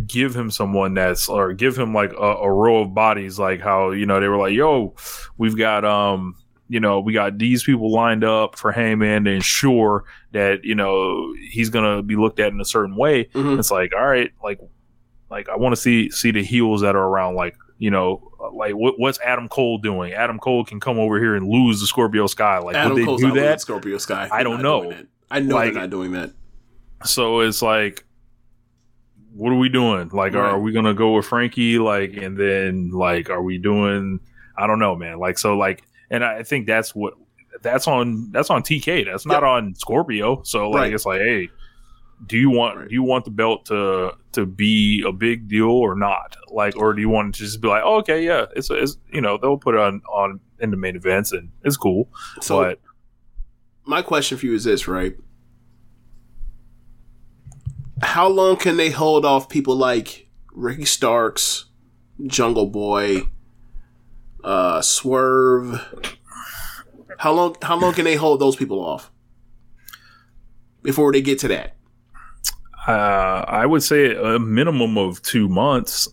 give 0.07 0.35
him 0.35 0.49
someone 0.49 0.93
that's 0.93 1.27
or 1.27 1.53
give 1.53 1.77
him 1.77 1.93
like 1.93 2.13
a, 2.13 2.15
a 2.15 2.51
row 2.51 2.81
of 2.83 2.93
bodies. 2.93 3.37
Like 3.37 3.59
how 3.59 3.91
you 3.91 4.05
know 4.05 4.19
they 4.21 4.27
were 4.29 4.37
like, 4.37 4.53
yo, 4.53 4.95
we've 5.37 5.57
got 5.57 5.83
um 5.83 6.35
you 6.69 6.79
know 6.79 7.01
we 7.01 7.11
got 7.11 7.37
these 7.37 7.61
people 7.63 7.91
lined 7.91 8.23
up 8.23 8.57
for 8.57 8.71
Heyman 8.71 9.25
to 9.25 9.31
ensure 9.31 10.05
that 10.31 10.63
you 10.63 10.75
know 10.75 11.33
he's 11.51 11.69
gonna 11.69 12.01
be 12.01 12.15
looked 12.15 12.39
at 12.39 12.53
in 12.53 12.61
a 12.61 12.65
certain 12.65 12.95
way. 12.95 13.25
Mhm. 13.33 13.59
It's 13.59 13.69
like 13.69 13.91
all 13.93 14.07
right, 14.07 14.31
like 14.41 14.61
like 15.29 15.49
I 15.49 15.57
want 15.57 15.75
to 15.75 15.81
see 15.81 16.09
see 16.09 16.31
the 16.31 16.41
heels 16.43 16.79
that 16.81 16.95
are 16.95 17.03
around. 17.05 17.35
Like 17.35 17.57
you 17.79 17.91
know, 17.91 18.31
like 18.51 18.73
what, 18.73 18.99
what's 18.99 19.19
Adam 19.21 19.47
Cole 19.47 19.77
doing? 19.77 20.13
Adam 20.13 20.39
Cole 20.39 20.65
can 20.65 20.79
come 20.79 20.97
over 20.99 21.19
here 21.19 21.35
and 21.35 21.47
lose 21.47 21.79
the 21.79 21.87
Scorpio 21.87 22.27
Sky. 22.27 22.57
Like 22.59 22.75
Adam 22.75 22.93
would 22.93 23.01
they 23.01 23.05
Cole's 23.05 23.21
do 23.21 23.31
that? 23.33 23.61
Scorpio 23.61 23.97
Sky. 23.97 24.27
I 24.31 24.43
don't 24.43 24.61
know. 24.61 24.93
I 25.31 25.39
know 25.39 25.55
Like- 25.55 25.73
they're 25.73 25.81
not 25.81 25.89
doing 25.89 26.11
that. 26.13 26.31
So 27.05 27.39
it's 27.41 27.61
like, 27.61 28.03
what 29.33 29.51
are 29.51 29.57
we 29.57 29.69
doing? 29.69 30.09
Like, 30.13 30.33
Right. 30.33 30.51
are 30.51 30.59
we 30.59 30.71
gonna 30.71 30.93
go 30.93 31.13
with 31.15 31.25
Frankie? 31.25 31.79
Like, 31.79 32.13
and 32.17 32.37
then 32.37 32.91
like, 32.91 33.29
are 33.29 33.41
we 33.41 33.57
doing? 33.57 34.19
I 34.57 34.67
don't 34.67 34.79
know, 34.79 34.95
man. 34.95 35.17
Like, 35.19 35.37
so 35.39 35.57
like, 35.57 35.83
and 36.11 36.23
I 36.23 36.43
think 36.43 36.67
that's 36.67 36.93
what 36.93 37.15
that's 37.61 37.87
on 37.87 38.29
that's 38.31 38.49
on 38.49 38.61
TK. 38.61 39.05
That's 39.05 39.25
not 39.25 39.41
Yep. 39.41 39.43
on 39.43 39.75
Scorpio. 39.75 40.43
So 40.43 40.69
like, 40.69 40.81
Right. 40.81 40.93
it's 40.93 41.05
like, 41.05 41.21
hey, 41.21 41.49
do 42.25 42.37
you 42.37 42.49
want 42.49 42.77
Right. 42.77 42.87
do 42.87 42.93
you 42.93 43.03
want 43.03 43.25
the 43.25 43.31
belt 43.31 43.65
to 43.65 44.11
to 44.33 44.45
be 44.45 45.03
a 45.07 45.11
big 45.11 45.47
deal 45.47 45.69
or 45.69 45.95
not? 45.95 46.35
Like, 46.49 46.75
or 46.77 46.93
do 46.93 47.01
you 47.01 47.09
want 47.09 47.29
it 47.29 47.37
to 47.39 47.43
just 47.45 47.61
be 47.61 47.67
like, 47.67 47.83
oh, 47.85 47.97
okay, 47.99 48.23
yeah, 48.25 48.45
it's, 48.55 48.69
it's 48.69 48.97
you 49.11 49.21
know 49.21 49.37
they'll 49.37 49.57
put 49.57 49.75
it 49.75 49.81
on 49.81 50.01
on 50.11 50.39
in 50.59 50.71
the 50.71 50.77
main 50.77 50.95
events 50.95 51.31
and 51.31 51.51
it's 51.63 51.77
cool. 51.77 52.09
So 52.41 52.61
but 52.61 52.79
my 53.85 54.01
question 54.01 54.37
for 54.37 54.45
you 54.45 54.53
is 54.53 54.63
this, 54.63 54.87
right? 54.87 55.15
How 58.01 58.27
long 58.27 58.57
can 58.57 58.77
they 58.77 58.89
hold 58.89 59.25
off 59.25 59.47
people 59.49 59.75
like 59.75 60.27
Ricky 60.53 60.85
Starks, 60.85 61.65
Jungle 62.27 62.67
Boy, 62.67 63.23
uh, 64.43 64.81
Swerve? 64.81 65.81
How 67.19 67.31
long? 67.31 67.55
How 67.61 67.77
long 67.77 67.93
can 67.93 68.03
they 68.05 68.15
hold 68.15 68.39
those 68.41 68.55
people 68.55 68.79
off 68.83 69.11
before 70.81 71.11
they 71.13 71.21
get 71.21 71.39
to 71.39 71.47
that? 71.49 71.75
Uh, 72.87 73.45
I 73.47 73.65
would 73.65 73.83
say 73.83 74.13
a 74.15 74.39
minimum 74.39 74.97
of 74.97 75.21
two 75.21 75.47
months, 75.47 76.07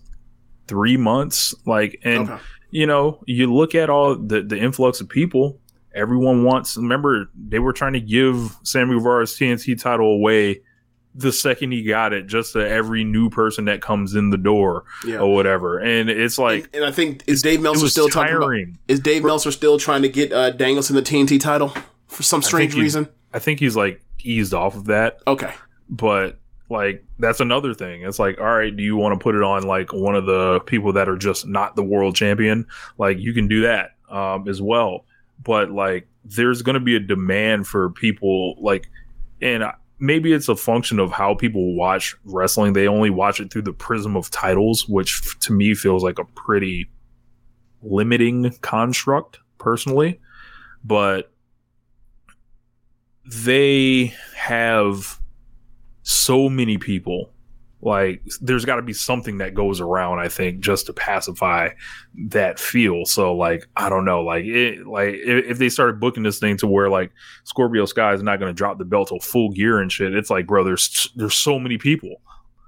three 0.69 0.97
months. 0.97 1.55
Like, 1.67 2.01
and 2.05 2.29
Okay. 2.31 2.43
you 2.71 2.87
know, 2.87 3.23
you 3.27 3.53
look 3.53 3.75
at 3.75 3.91
all 3.91 4.15
the 4.17 4.43
the 4.43 4.59
influx 4.59 5.01
of 5.01 5.09
people. 5.09 5.59
Everyone 5.95 6.45
wants. 6.45 6.77
Remember, 6.77 7.29
they 7.37 7.59
were 7.59 7.73
trying 7.73 7.95
to 7.95 8.01
give 8.01 8.57
Sammy 8.63 8.95
Guevara's 8.95 9.37
TNT 9.37 9.75
title 9.81 10.07
away 10.13 10.61
the 11.13 11.33
second 11.33 11.73
he 11.73 11.83
got 11.83 12.13
it, 12.13 12.29
just 12.29 12.53
to 12.53 12.61
every 12.61 13.03
new 13.03 13.29
person 13.31 13.65
that 13.65 13.83
comes 13.83 14.15
in 14.15 14.31
the 14.31 14.39
door 14.39 14.85
Yeah. 15.05 15.19
or 15.19 15.35
whatever. 15.35 15.79
And 15.79 16.09
it's 16.09 16.39
like 16.39 16.67
and, 16.67 16.77
and 16.77 16.85
I 16.85 16.93
think 16.93 17.25
is 17.27 17.43
Dave 17.43 17.61
Meltzer 17.61 17.89
still 17.89 18.09
talking 18.09 18.37
about? 18.37 18.53
Is 18.87 19.01
Dave 19.01 19.25
Meltzer 19.25 19.51
still 19.51 19.77
trying 19.77 20.03
to 20.03 20.09
get 20.09 20.33
uh, 20.33 20.51
Danielson 20.51 20.95
the 20.95 21.03
TNT 21.03 21.41
title 21.41 21.75
for 22.07 22.23
some 22.23 22.43
strange 22.43 22.75
he's- 22.75 22.83
reason? 22.85 23.09
I 23.35 23.41
think 23.41 23.59
he's 23.59 23.75
like 23.75 24.01
eased 24.23 24.55
off 24.55 24.77
of 24.77 24.85
that. 24.87 25.19
Okay. 25.27 25.53
but 25.89 26.39
like 26.71 27.05
that's 27.19 27.41
another 27.41 27.75
thing. 27.75 28.03
It's 28.03 28.19
like 28.19 28.41
all 28.41 28.47
right 28.47 28.75
do 28.75 28.83
you 28.83 28.97
want 28.97 29.19
to 29.19 29.23
put 29.23 29.35
it 29.35 29.43
on 29.43 29.65
like 29.65 29.93
one 29.93 30.15
of 30.15 30.27
the 30.27 30.61
people 30.61 30.93
that 30.95 31.09
are 31.09 31.17
just 31.17 31.47
not 31.47 31.77
the 31.77 31.83
world 31.83 32.15
champion? 32.15 32.67
Like 32.97 33.19
you 33.19 33.35
can 33.35 33.49
do 33.49 33.63
that 33.63 33.97
um 34.09 34.49
as 34.49 34.63
well. 34.63 35.05
But 35.43 35.71
like 35.71 36.07
there's 36.25 36.63
going 36.63 36.75
to 36.75 36.81
be 36.81 36.97
a 36.97 37.01
demand 37.01 37.67
for 37.67 37.91
people 37.91 38.55
like 38.63 38.89
and 39.43 39.65
maybe 39.99 40.33
it's 40.33 40.49
a 40.49 40.57
function 40.57 40.99
of 40.99 41.11
how 41.11 41.35
people 41.35 41.75
watch 41.75 42.15
wrestling. 42.25 42.73
They 42.73 42.87
only 42.87 43.11
watch 43.11 43.41
it 43.41 43.53
through 43.53 43.63
the 43.63 43.73
prism 43.73 44.17
of 44.17 44.31
titles 44.31 44.89
which 44.89 45.39
to 45.41 45.53
me 45.53 45.75
feels 45.75 46.05
like 46.05 46.19
a 46.19 46.25
pretty 46.25 46.89
limiting 47.83 48.53
construct 48.61 49.39
personally. 49.59 50.21
But 50.85 51.33
they 53.27 54.15
have 54.35 55.20
so 56.11 56.49
many 56.49 56.79
people 56.79 57.31
like 57.83 58.23
there's 58.43 58.67
got 58.67 58.77
to 58.77 58.83
be 58.83 58.93
something 58.93 59.39
that 59.39 59.55
goes 59.55 59.81
around 59.81 60.19
i 60.19 60.29
think 60.29 60.61
just 60.61 60.85
to 60.85 60.93
pacify 60.93 61.69
that 62.15 62.59
feel 62.59 63.07
so 63.07 63.35
like 63.35 63.67
i 63.77 63.89
don't 63.89 64.05
know 64.05 64.23
like 64.23 64.45
it 64.45 64.87
like 64.87 65.15
if, 65.15 65.57
they 65.57 65.71
started 65.71 65.99
booking 65.99 66.23
this 66.23 66.39
thing 66.39 66.59
to 66.59 66.67
where 66.67 66.91
like 66.91 67.11
scorpio 67.45 67.87
sky 67.87 68.13
is 68.13 68.23
not 68.23 68.39
going 68.39 68.51
to 68.51 68.57
drop 68.57 68.77
the 68.77 68.85
belt 68.85 69.09
till 69.09 69.21
full 69.21 69.51
gear 69.51 69.79
and 69.79 69.91
shit 69.91 70.15
it's 70.15 70.29
like 70.29 70.47
bro 70.47 70.63
there's 70.63 71.09
there's 71.17 71.35
so 71.35 71.59
many 71.59 71.79
people 71.79 72.21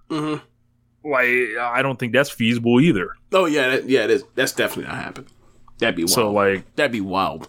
hmm 0.09 0.37
like 1.05 1.29
i 1.61 1.83
don't 1.83 1.99
think 1.99 2.15
that's 2.15 2.31
feasible 2.31 2.81
either 2.81 3.11
Oh 3.33 3.47
yeah, 3.47 3.69
that, 3.71 3.89
yeah. 3.89 4.05
It 4.05 4.11
is. 4.11 4.25
That's 4.35 4.53
definitely 4.53 4.93
not 4.93 5.03
happening. 5.03 5.31
That'd 5.79 5.97
be 5.97 6.03
wild. 6.03 6.11
so 6.11 6.31
like 6.31 6.77
That'd 6.77 6.93
be 6.93 7.01
wild. 7.01 7.49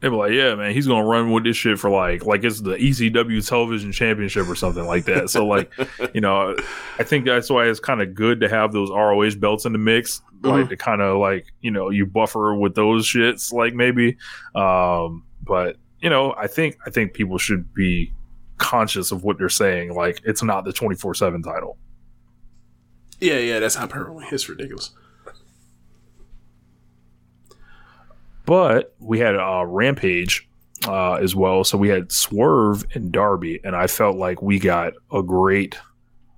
They 0.00 0.08
were 0.08 0.16
like, 0.16 0.32
yeah, 0.32 0.54
man, 0.54 0.72
he's 0.72 0.86
gonna 0.86 1.06
run 1.06 1.30
with 1.30 1.44
this 1.44 1.58
shit 1.58 1.78
for 1.78 1.90
like, 1.90 2.24
like 2.24 2.42
it's 2.42 2.60
the 2.60 2.76
ECW 2.76 3.46
Television 3.46 3.92
Championship 3.92 4.48
or 4.48 4.54
something 4.54 4.86
like 4.86 5.04
that. 5.04 5.28
So 5.28 5.46
like, 5.46 5.70
you 6.14 6.22
know, 6.22 6.56
I 6.98 7.02
think 7.02 7.26
that's 7.26 7.50
why 7.50 7.66
it's 7.66 7.80
kind 7.80 8.00
of 8.00 8.14
good 8.14 8.40
to 8.40 8.48
have 8.48 8.72
those 8.72 8.90
ROH 8.90 9.36
belts 9.38 9.66
in 9.66 9.72
the 9.72 9.78
mix, 9.78 10.22
like 10.42 10.70
to 10.70 10.76
kind 10.76 11.02
of 11.02 11.18
like, 11.18 11.46
you 11.60 11.70
know, 11.70 11.90
you 11.90 12.06
buffer 12.06 12.54
with 12.54 12.74
those 12.74 13.06
shits, 13.06 13.52
like 13.52 13.74
maybe. 13.74 14.16
Um, 14.54 15.24
but 15.42 15.76
you 16.00 16.08
know, 16.08 16.34
I 16.36 16.46
think 16.46 16.78
I 16.86 16.90
think 16.90 17.12
people 17.12 17.38
should 17.38 17.72
be 17.74 18.12
conscious 18.58 19.12
of 19.12 19.22
what 19.22 19.38
they're 19.38 19.48
saying. 19.48 19.94
Like, 19.94 20.20
it's 20.24 20.42
not 20.42 20.64
the 20.64 20.72
twenty 20.72 20.96
four 20.96 21.14
seven 21.14 21.42
title. 21.42 21.76
Yeah, 23.20 23.38
yeah. 23.38 23.58
That's 23.58 23.76
not 23.76 23.92
hyperbole. 23.92 24.24
It's 24.32 24.48
ridiculous. 24.48 24.92
But 28.46 28.94
we 28.98 29.18
had 29.18 29.36
uh, 29.36 29.64
Rampage 29.66 30.48
uh, 30.86 31.14
as 31.14 31.34
well. 31.34 31.64
So 31.64 31.78
we 31.78 31.88
had 31.88 32.10
Swerve 32.10 32.84
and 32.94 33.12
Darby, 33.12 33.60
and 33.64 33.76
I 33.76 33.86
felt 33.86 34.16
like 34.16 34.42
we 34.42 34.58
got 34.58 34.94
a 35.12 35.22
great 35.22 35.78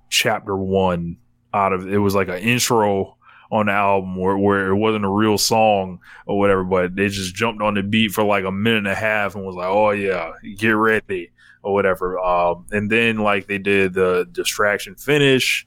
chapter 0.09 0.55
one 0.55 1.17
out 1.53 1.73
of 1.73 1.87
it. 1.87 1.97
Was 1.97 2.15
like 2.15 2.27
an 2.27 2.39
intro 2.39 3.17
on 3.51 3.67
the 3.67 3.71
album 3.71 4.15
where, 4.15 4.37
where 4.37 4.69
it 4.69 4.75
wasn't 4.75 5.05
a 5.05 5.09
real 5.09 5.37
song 5.37 5.99
or 6.25 6.39
whatever, 6.39 6.63
but 6.63 6.95
they 6.95 7.07
just 7.07 7.35
jumped 7.35 7.61
on 7.61 7.75
the 7.75 7.83
beat 7.83 8.11
for 8.11 8.23
like 8.23 8.45
a 8.45 8.51
minute 8.51 8.79
and 8.79 8.87
a 8.87 8.95
half 8.95 9.35
and 9.35 9.45
was 9.45 9.55
like, 9.55 9.67
"Oh 9.67 9.91
yeah, 9.91 10.31
get 10.57 10.71
ready." 10.71 11.29
Or 11.65 11.73
whatever, 11.73 12.19
um, 12.19 12.65
and 12.71 12.91
then 12.91 13.19
like 13.19 13.47
they 13.47 13.57
did 13.57 13.93
the 13.93 14.27
distraction 14.29 14.95
finish 14.95 15.65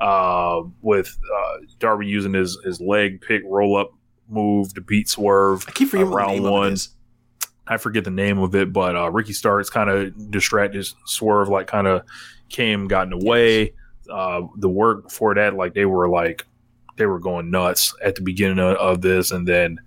uh, 0.00 0.62
with 0.82 1.16
uh, 1.32 1.58
Darby 1.78 2.06
using 2.06 2.34
his 2.34 2.58
his 2.64 2.80
leg 2.80 3.20
pick 3.20 3.42
roll 3.46 3.76
up 3.76 3.92
move 4.28 4.74
to 4.74 4.80
beat 4.80 5.08
Swerve. 5.08 5.64
I 5.68 5.72
keep 5.72 5.88
forgetting 5.88 6.12
uh, 6.12 6.16
round 6.16 6.32
name 6.32 6.42
one. 6.44 6.66
of 6.66 6.70
it 6.70 6.74
is. 6.74 6.88
I 7.68 7.78
forget 7.78 8.04
the 8.04 8.10
name 8.10 8.38
of 8.38 8.54
it, 8.54 8.72
but 8.72 8.94
uh, 8.96 9.10
Ricky 9.10 9.32
Starks 9.32 9.68
kind 9.70 9.90
of 9.90 10.30
distracted 10.30 10.86
Swerve, 11.04 11.48
like 11.48 11.66
kind 11.66 11.86
of 11.86 12.02
came, 12.48 12.86
got 12.86 13.12
in 13.12 13.18
the 13.18 13.26
way. 13.26 13.72
Uh, 14.10 14.42
the 14.56 14.68
work 14.68 15.04
before 15.04 15.34
that, 15.34 15.54
like 15.54 15.74
they 15.74 15.84
were 15.84 16.08
like 16.08 16.46
they 16.96 17.06
were 17.06 17.18
going 17.18 17.50
nuts 17.50 17.92
at 18.04 18.14
the 18.14 18.22
beginning 18.22 18.58
of, 18.60 18.76
of 18.76 19.00
this, 19.00 19.32
and 19.32 19.48
then 19.48 19.78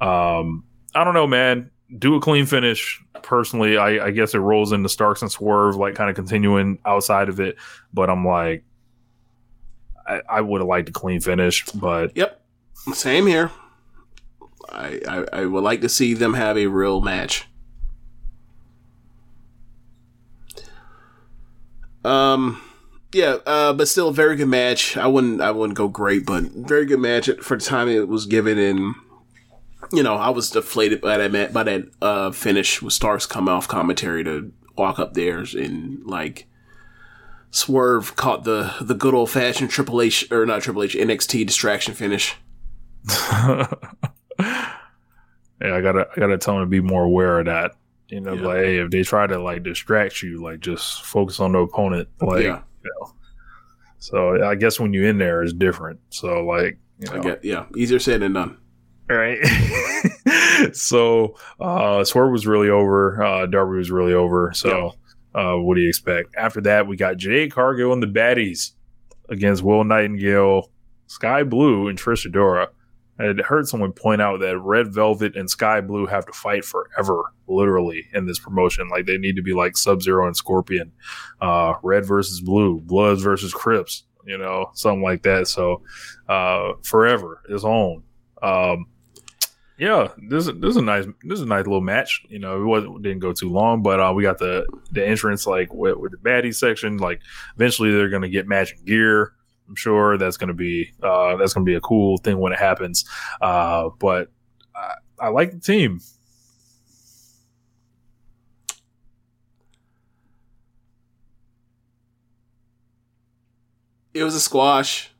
um, 0.00 0.64
I 0.94 1.04
don't 1.04 1.14
know, 1.14 1.26
man. 1.26 1.70
Do 1.98 2.16
a 2.16 2.20
clean 2.20 2.46
finish. 2.46 3.02
Personally, 3.22 3.76
I, 3.78 4.06
I 4.06 4.10
guess 4.10 4.34
it 4.34 4.38
rolls 4.38 4.72
into 4.72 4.88
Starks 4.88 5.22
and 5.22 5.30
Swerve, 5.30 5.76
like 5.76 5.94
kind 5.94 6.10
of 6.10 6.16
continuing 6.16 6.78
outside 6.84 7.28
of 7.28 7.40
it. 7.40 7.56
But 7.94 8.10
I'm 8.10 8.26
like, 8.26 8.64
I, 10.06 10.20
I 10.28 10.40
would 10.40 10.60
have 10.60 10.68
liked 10.68 10.88
a 10.88 10.92
clean 10.92 11.20
finish, 11.20 11.64
but 11.66 12.16
Yep. 12.16 12.40
Same 12.92 13.26
here. 13.26 13.50
I, 14.72 15.00
I 15.08 15.24
I 15.32 15.46
would 15.46 15.62
like 15.62 15.80
to 15.82 15.88
see 15.88 16.14
them 16.14 16.34
have 16.34 16.56
a 16.56 16.66
real 16.66 17.00
match. 17.00 17.46
Um, 22.04 22.60
yeah, 23.12 23.38
uh, 23.46 23.72
but 23.72 23.88
still 23.88 24.08
a 24.08 24.12
very 24.12 24.36
good 24.36 24.48
match. 24.48 24.96
I 24.96 25.06
wouldn't 25.06 25.40
I 25.40 25.50
wouldn't 25.50 25.76
go 25.76 25.88
great, 25.88 26.26
but 26.26 26.44
very 26.44 26.86
good 26.86 27.00
match 27.00 27.30
for 27.40 27.56
the 27.56 27.64
time 27.64 27.88
it 27.88 28.08
was 28.08 28.26
given. 28.26 28.58
And 28.58 28.94
you 29.92 30.02
know, 30.02 30.14
I 30.14 30.30
was 30.30 30.50
deflated 30.50 31.00
by 31.00 31.16
that 31.28 31.52
by 31.52 31.62
that 31.62 31.84
uh, 32.00 32.30
finish 32.30 32.80
with 32.82 32.94
Starks 32.94 33.26
coming 33.26 33.52
off 33.52 33.68
commentary 33.68 34.24
to 34.24 34.52
walk 34.76 34.98
up 34.98 35.12
there 35.14 35.44
and 35.54 36.04
like 36.06 36.46
Swerve 37.50 38.16
caught 38.16 38.44
the 38.44 38.74
the 38.80 38.94
good 38.94 39.14
old 39.14 39.30
fashioned 39.30 39.70
Triple 39.70 40.00
H 40.00 40.30
or 40.32 40.46
not 40.46 40.62
Triple 40.62 40.82
H 40.82 40.94
NXT 40.94 41.46
distraction 41.46 41.94
finish. 41.94 42.36
Yeah, 44.38 45.76
I 45.76 45.80
gotta 45.80 46.08
I 46.16 46.20
gotta 46.20 46.38
tell 46.38 46.56
him 46.56 46.62
to 46.62 46.66
be 46.66 46.80
more 46.80 47.04
aware 47.04 47.38
of 47.40 47.46
that. 47.46 47.72
You 48.08 48.20
know, 48.20 48.34
Yeah. 48.34 48.46
like 48.46 48.56
hey, 48.58 48.78
if 48.78 48.90
they 48.90 49.02
try 49.02 49.26
to 49.26 49.38
like 49.40 49.62
distract 49.62 50.22
you, 50.22 50.42
like 50.42 50.60
just 50.60 51.04
focus 51.04 51.38
on 51.40 51.52
the 51.52 51.58
opponent. 51.60 52.08
Like, 52.20 52.42
Yeah. 52.44 52.62
you 52.84 52.90
know. 53.00 53.14
So 53.98 54.44
I 54.44 54.56
guess 54.56 54.80
when 54.80 54.92
you're 54.92 55.06
in 55.06 55.18
there, 55.18 55.42
it's 55.42 55.52
different. 55.52 56.00
So 56.10 56.44
like, 56.44 56.78
you 56.98 57.06
know, 57.12 57.20
I 57.20 57.22
get 57.22 57.44
yeah, 57.44 57.66
easier 57.76 57.98
said 58.00 58.20
than 58.22 58.32
done. 58.32 58.56
right? 59.08 59.38
so 60.72 61.36
uh 61.60 62.02
Swerve 62.04 62.32
was 62.32 62.46
really 62.46 62.68
over. 62.68 63.22
Uh 63.22 63.46
Darby 63.46 63.76
was 63.78 63.90
really 63.90 64.12
over. 64.14 64.52
So 64.54 64.94
uh 65.34 65.54
what 65.54 65.76
do 65.76 65.80
you 65.80 65.88
expect? 65.88 66.34
After 66.36 66.60
that, 66.62 66.86
we 66.86 66.96
got 66.96 67.16
Jade 67.16 67.52
Cargill 67.52 67.92
and 67.92 68.02
the 68.02 68.06
Baddies 68.08 68.72
against 69.28 69.62
Willow 69.62 69.82
Nightingale, 69.84 70.70
Sky 71.06 71.44
Blue, 71.44 71.88
and 71.88 71.98
Trish 71.98 72.28
Adora. 72.30 72.68
I 73.22 73.42
heard 73.42 73.68
someone 73.68 73.92
point 73.92 74.20
out 74.20 74.40
that 74.40 74.58
Red 74.58 74.92
Velvet 74.92 75.36
and 75.36 75.48
Sky 75.48 75.80
Blue 75.80 76.06
have 76.06 76.26
to 76.26 76.32
fight 76.32 76.64
forever, 76.64 77.32
literally, 77.46 78.08
in 78.14 78.26
this 78.26 78.38
promotion. 78.38 78.88
Like 78.88 79.06
they 79.06 79.18
need 79.18 79.36
to 79.36 79.42
be 79.42 79.52
like 79.52 79.76
Sub 79.76 80.02
Zero 80.02 80.26
and 80.26 80.36
Scorpion, 80.36 80.92
uh, 81.40 81.74
Red 81.82 82.04
versus 82.04 82.40
Blue, 82.40 82.80
Bloods 82.80 83.22
versus 83.22 83.52
Crips, 83.52 84.04
you 84.26 84.38
know, 84.38 84.70
something 84.74 85.02
like 85.02 85.22
that. 85.22 85.48
So, 85.48 85.82
uh, 86.28 86.72
forever 86.82 87.42
is 87.48 87.64
on. 87.64 88.02
Um, 88.42 88.86
yeah, 89.78 90.08
this 90.28 90.46
this 90.46 90.70
is 90.70 90.76
a 90.76 90.82
nice 90.82 91.06
this 91.24 91.38
is 91.38 91.42
a 91.42 91.46
nice 91.46 91.64
little 91.64 91.80
match. 91.80 92.22
You 92.28 92.38
know, 92.38 92.62
it 92.62 92.64
wasn't 92.64 93.02
didn't 93.02 93.20
go 93.20 93.32
too 93.32 93.48
long, 93.48 93.82
but 93.82 93.98
uh, 94.00 94.12
we 94.14 94.22
got 94.22 94.38
the 94.38 94.66
the 94.92 95.04
entrance 95.04 95.46
like 95.46 95.72
with, 95.72 95.96
with 95.96 96.12
the 96.12 96.18
baddie 96.18 96.54
section. 96.54 96.98
Like 96.98 97.20
eventually 97.56 97.90
they're 97.90 98.08
gonna 98.08 98.28
get 98.28 98.46
matching 98.46 98.78
gear. 98.84 99.32
I'm 99.68 99.76
sure 99.76 100.18
that's 100.18 100.36
gonna 100.36 100.54
be 100.54 100.92
uh, 101.02 101.36
that's 101.36 101.54
gonna 101.54 101.64
be 101.64 101.74
a 101.74 101.80
cool 101.80 102.18
thing 102.18 102.38
when 102.38 102.52
it 102.52 102.58
happens. 102.58 103.04
Uh, 103.40 103.90
but 103.98 104.28
I, 104.74 104.94
I 105.18 105.28
like 105.28 105.52
the 105.52 105.60
team. 105.60 106.00
It 114.14 114.24
was 114.24 114.34
a 114.34 114.40
squash. 114.40 115.10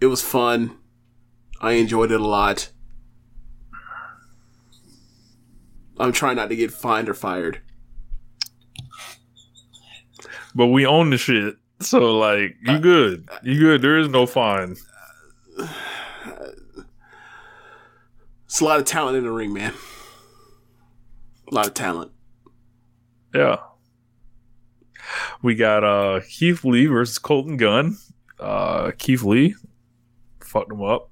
It 0.00 0.06
was 0.06 0.22
fun. 0.22 0.76
I 1.60 1.72
enjoyed 1.72 2.12
it 2.12 2.20
a 2.20 2.24
lot. 2.24 2.70
I'm 5.98 6.12
trying 6.12 6.36
not 6.36 6.48
to 6.50 6.56
get 6.56 6.70
fined 6.70 7.08
or 7.08 7.14
fired. 7.14 7.60
But 10.54 10.68
we 10.68 10.86
own 10.86 11.10
the 11.10 11.18
shit. 11.18 11.56
So 11.80 12.18
like 12.18 12.56
you 12.62 12.78
good. 12.78 13.28
You 13.42 13.58
good. 13.58 13.82
There 13.82 13.98
is 13.98 14.08
no 14.08 14.26
fine. 14.26 14.76
It's 18.46 18.60
a 18.60 18.64
lot 18.64 18.78
of 18.78 18.84
talent 18.86 19.16
in 19.16 19.24
the 19.24 19.30
ring, 19.30 19.52
man. 19.52 19.74
A 21.50 21.54
lot 21.54 21.66
of 21.66 21.74
talent. 21.74 22.10
Yeah. 23.34 23.58
We 25.42 25.54
got 25.54 25.84
uh 25.84 26.20
Keith 26.28 26.64
Lee 26.64 26.86
versus 26.86 27.18
Colton 27.18 27.56
Gunn. 27.56 27.96
Uh 28.40 28.92
Keith 28.98 29.22
Lee 29.22 29.54
fucked 30.42 30.72
him 30.72 30.82
up. 30.82 31.10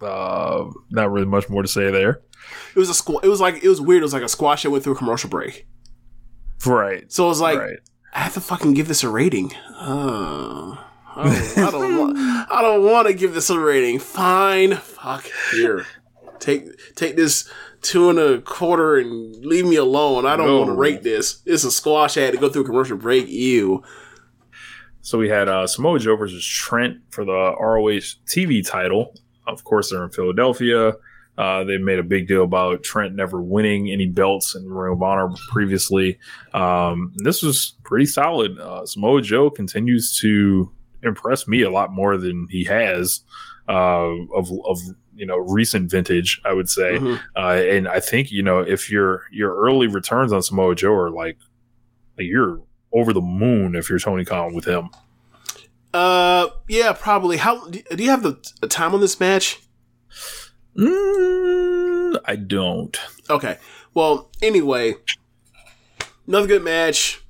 Uh 0.00 0.70
not 0.90 1.10
really 1.10 1.26
much 1.26 1.48
more 1.48 1.62
to 1.62 1.68
say 1.68 1.90
there. 1.90 2.22
It 2.74 2.78
was 2.78 2.88
a 2.90 2.94
squ- 2.94 3.22
It 3.22 3.28
was 3.28 3.40
like 3.40 3.62
it 3.62 3.68
was 3.68 3.80
weird. 3.80 4.00
It 4.02 4.04
was 4.04 4.12
like 4.12 4.22
a 4.22 4.28
squash 4.28 4.62
that 4.62 4.70
went 4.70 4.82
through 4.84 4.94
a 4.94 4.98
commercial 4.98 5.30
break. 5.30 5.66
Right. 6.66 7.10
So 7.12 7.24
it 7.24 7.28
was 7.28 7.40
like 7.40 7.58
right. 7.58 7.78
I 8.14 8.20
have 8.20 8.34
to 8.34 8.40
fucking 8.40 8.74
give 8.74 8.88
this 8.88 9.02
a 9.04 9.08
rating. 9.08 9.52
Uh, 9.78 10.76
I 11.16 11.24
don't, 11.56 11.58
I 11.58 11.70
don't 11.70 11.96
want. 11.98 12.18
I 12.50 12.62
don't 12.62 12.84
want 12.84 13.06
to 13.08 13.14
give 13.14 13.34
this 13.34 13.50
a 13.50 13.58
rating. 13.58 13.98
Fine. 13.98 14.76
Fuck. 14.76 15.26
Here, 15.52 15.86
take 16.38 16.66
take 16.96 17.16
this 17.16 17.48
two 17.82 18.10
and 18.10 18.18
a 18.18 18.40
quarter 18.40 18.96
and 18.98 19.36
leave 19.44 19.64
me 19.66 19.76
alone. 19.76 20.26
I 20.26 20.36
don't 20.36 20.46
No. 20.48 20.58
want 20.58 20.68
to 20.70 20.74
rate 20.74 21.02
this. 21.02 21.40
It's 21.46 21.64
a 21.64 21.70
squash. 21.70 22.16
I 22.16 22.22
had 22.22 22.32
to 22.34 22.38
go 22.40 22.48
through 22.48 22.62
a 22.62 22.66
commercial 22.66 22.96
break. 22.96 23.28
Ew. 23.28 23.82
So 25.02 25.16
we 25.18 25.28
had 25.30 25.48
uh, 25.48 25.66
Samoa 25.66 25.98
Joe 25.98 26.16
versus 26.16 26.44
Trent 26.44 26.98
for 27.10 27.24
the 27.24 27.32
ROH 27.32 28.16
TV 28.26 28.66
title. 28.66 29.14
Of 29.46 29.64
course, 29.64 29.90
they're 29.90 30.04
in 30.04 30.10
Philadelphia. 30.10 30.92
Uh, 31.40 31.64
they 31.64 31.78
made 31.78 31.98
a 31.98 32.02
big 32.02 32.28
deal 32.28 32.44
about 32.44 32.82
Trent 32.82 33.14
never 33.14 33.40
winning 33.40 33.90
any 33.90 34.06
belts 34.06 34.54
in 34.54 34.68
Ring 34.68 34.92
of 34.92 35.02
Honor 35.02 35.30
previously. 35.48 36.18
Um, 36.52 37.14
this 37.24 37.42
was 37.42 37.76
pretty 37.82 38.04
solid. 38.04 38.58
Uh, 38.58 38.84
Samoa 38.84 39.22
Joe 39.22 39.48
continues 39.48 40.18
to 40.20 40.70
impress 41.02 41.48
me 41.48 41.62
a 41.62 41.70
lot 41.70 41.90
more 41.92 42.18
than 42.18 42.46
he 42.50 42.64
has 42.64 43.22
uh, 43.70 44.10
of 44.34 44.50
of 44.66 44.78
you 45.14 45.24
know 45.24 45.38
recent 45.38 45.90
vintage. 45.90 46.42
I 46.44 46.52
would 46.52 46.68
say, 46.68 46.98
Mhm. 46.98 47.20
uh, 47.34 47.40
and 47.74 47.88
I 47.88 48.00
think 48.00 48.30
you 48.30 48.42
know 48.42 48.58
if 48.60 48.90
your 48.90 49.22
your 49.32 49.54
early 49.56 49.86
returns 49.86 50.32
on 50.34 50.42
Samoa 50.42 50.74
Joe 50.74 50.92
are 50.92 51.10
like, 51.10 51.38
like 52.18 52.26
you're 52.26 52.60
over 52.92 53.12
the 53.14 53.20
moon 53.22 53.76
if 53.76 53.88
you're 53.88 53.98
Tony 53.98 54.24
Khan 54.26 54.52
with 54.52 54.66
him. 54.66 54.90
Uh, 55.94 56.48
yeah, 56.68 56.92
probably. 56.92 57.38
How 57.38 57.66
do 57.68 57.80
you 58.04 58.10
have 58.10 58.22
the 58.22 58.34
time 58.68 58.92
on 58.94 59.00
this 59.00 59.18
match? 59.18 59.58
Mm, 60.76 62.20
I 62.24 62.36
don't. 62.36 62.96
Okay. 63.28 63.58
Well, 63.94 64.30
anyway, 64.42 64.94
another 66.26 66.46
good 66.46 66.62
match. 66.62 67.22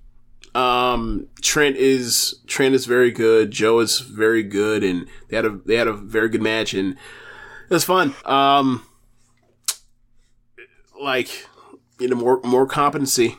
Um, 0.54 1.28
Trent 1.40 1.76
is 1.76 2.40
Trent 2.46 2.74
is 2.74 2.86
very 2.86 3.10
good. 3.10 3.50
Joe 3.50 3.78
is 3.78 4.00
very 4.00 4.42
good, 4.42 4.82
and 4.82 5.06
they 5.28 5.36
had 5.36 5.44
a 5.44 5.60
they 5.64 5.76
had 5.76 5.86
a 5.88 5.92
very 5.92 6.28
good 6.28 6.42
match, 6.42 6.74
and 6.74 6.92
it 6.94 7.74
was 7.74 7.84
fun. 7.84 8.14
Um, 8.24 8.84
like 11.00 11.46
you 11.98 12.08
know, 12.08 12.16
more 12.16 12.40
more 12.42 12.66
competency, 12.66 13.36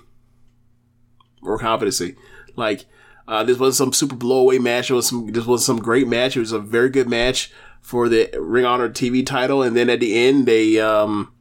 more 1.41 1.59
competency. 1.59 2.15
Like 2.55 2.85
uh, 3.27 3.43
this 3.43 3.57
was 3.57 3.77
some 3.77 3.93
super 3.93 4.15
blowaway 4.15 4.59
match. 4.59 4.89
It 4.89 4.93
was 4.93 5.09
some 5.09 5.27
this 5.31 5.45
was 5.45 5.65
some 5.65 5.79
great 5.79 6.07
match. 6.07 6.37
It 6.37 6.41
was 6.41 6.53
a 6.53 6.59
very 6.59 6.89
good 6.89 7.09
match 7.09 7.51
for 7.81 8.07
the 8.07 8.29
Ring 8.39 8.65
Honor 8.65 8.89
TV 8.89 9.25
title, 9.25 9.61
and 9.61 9.75
then 9.75 9.89
at 9.89 9.99
the 9.99 10.15
end 10.15 10.45
they 10.45 10.79
um 10.79 11.33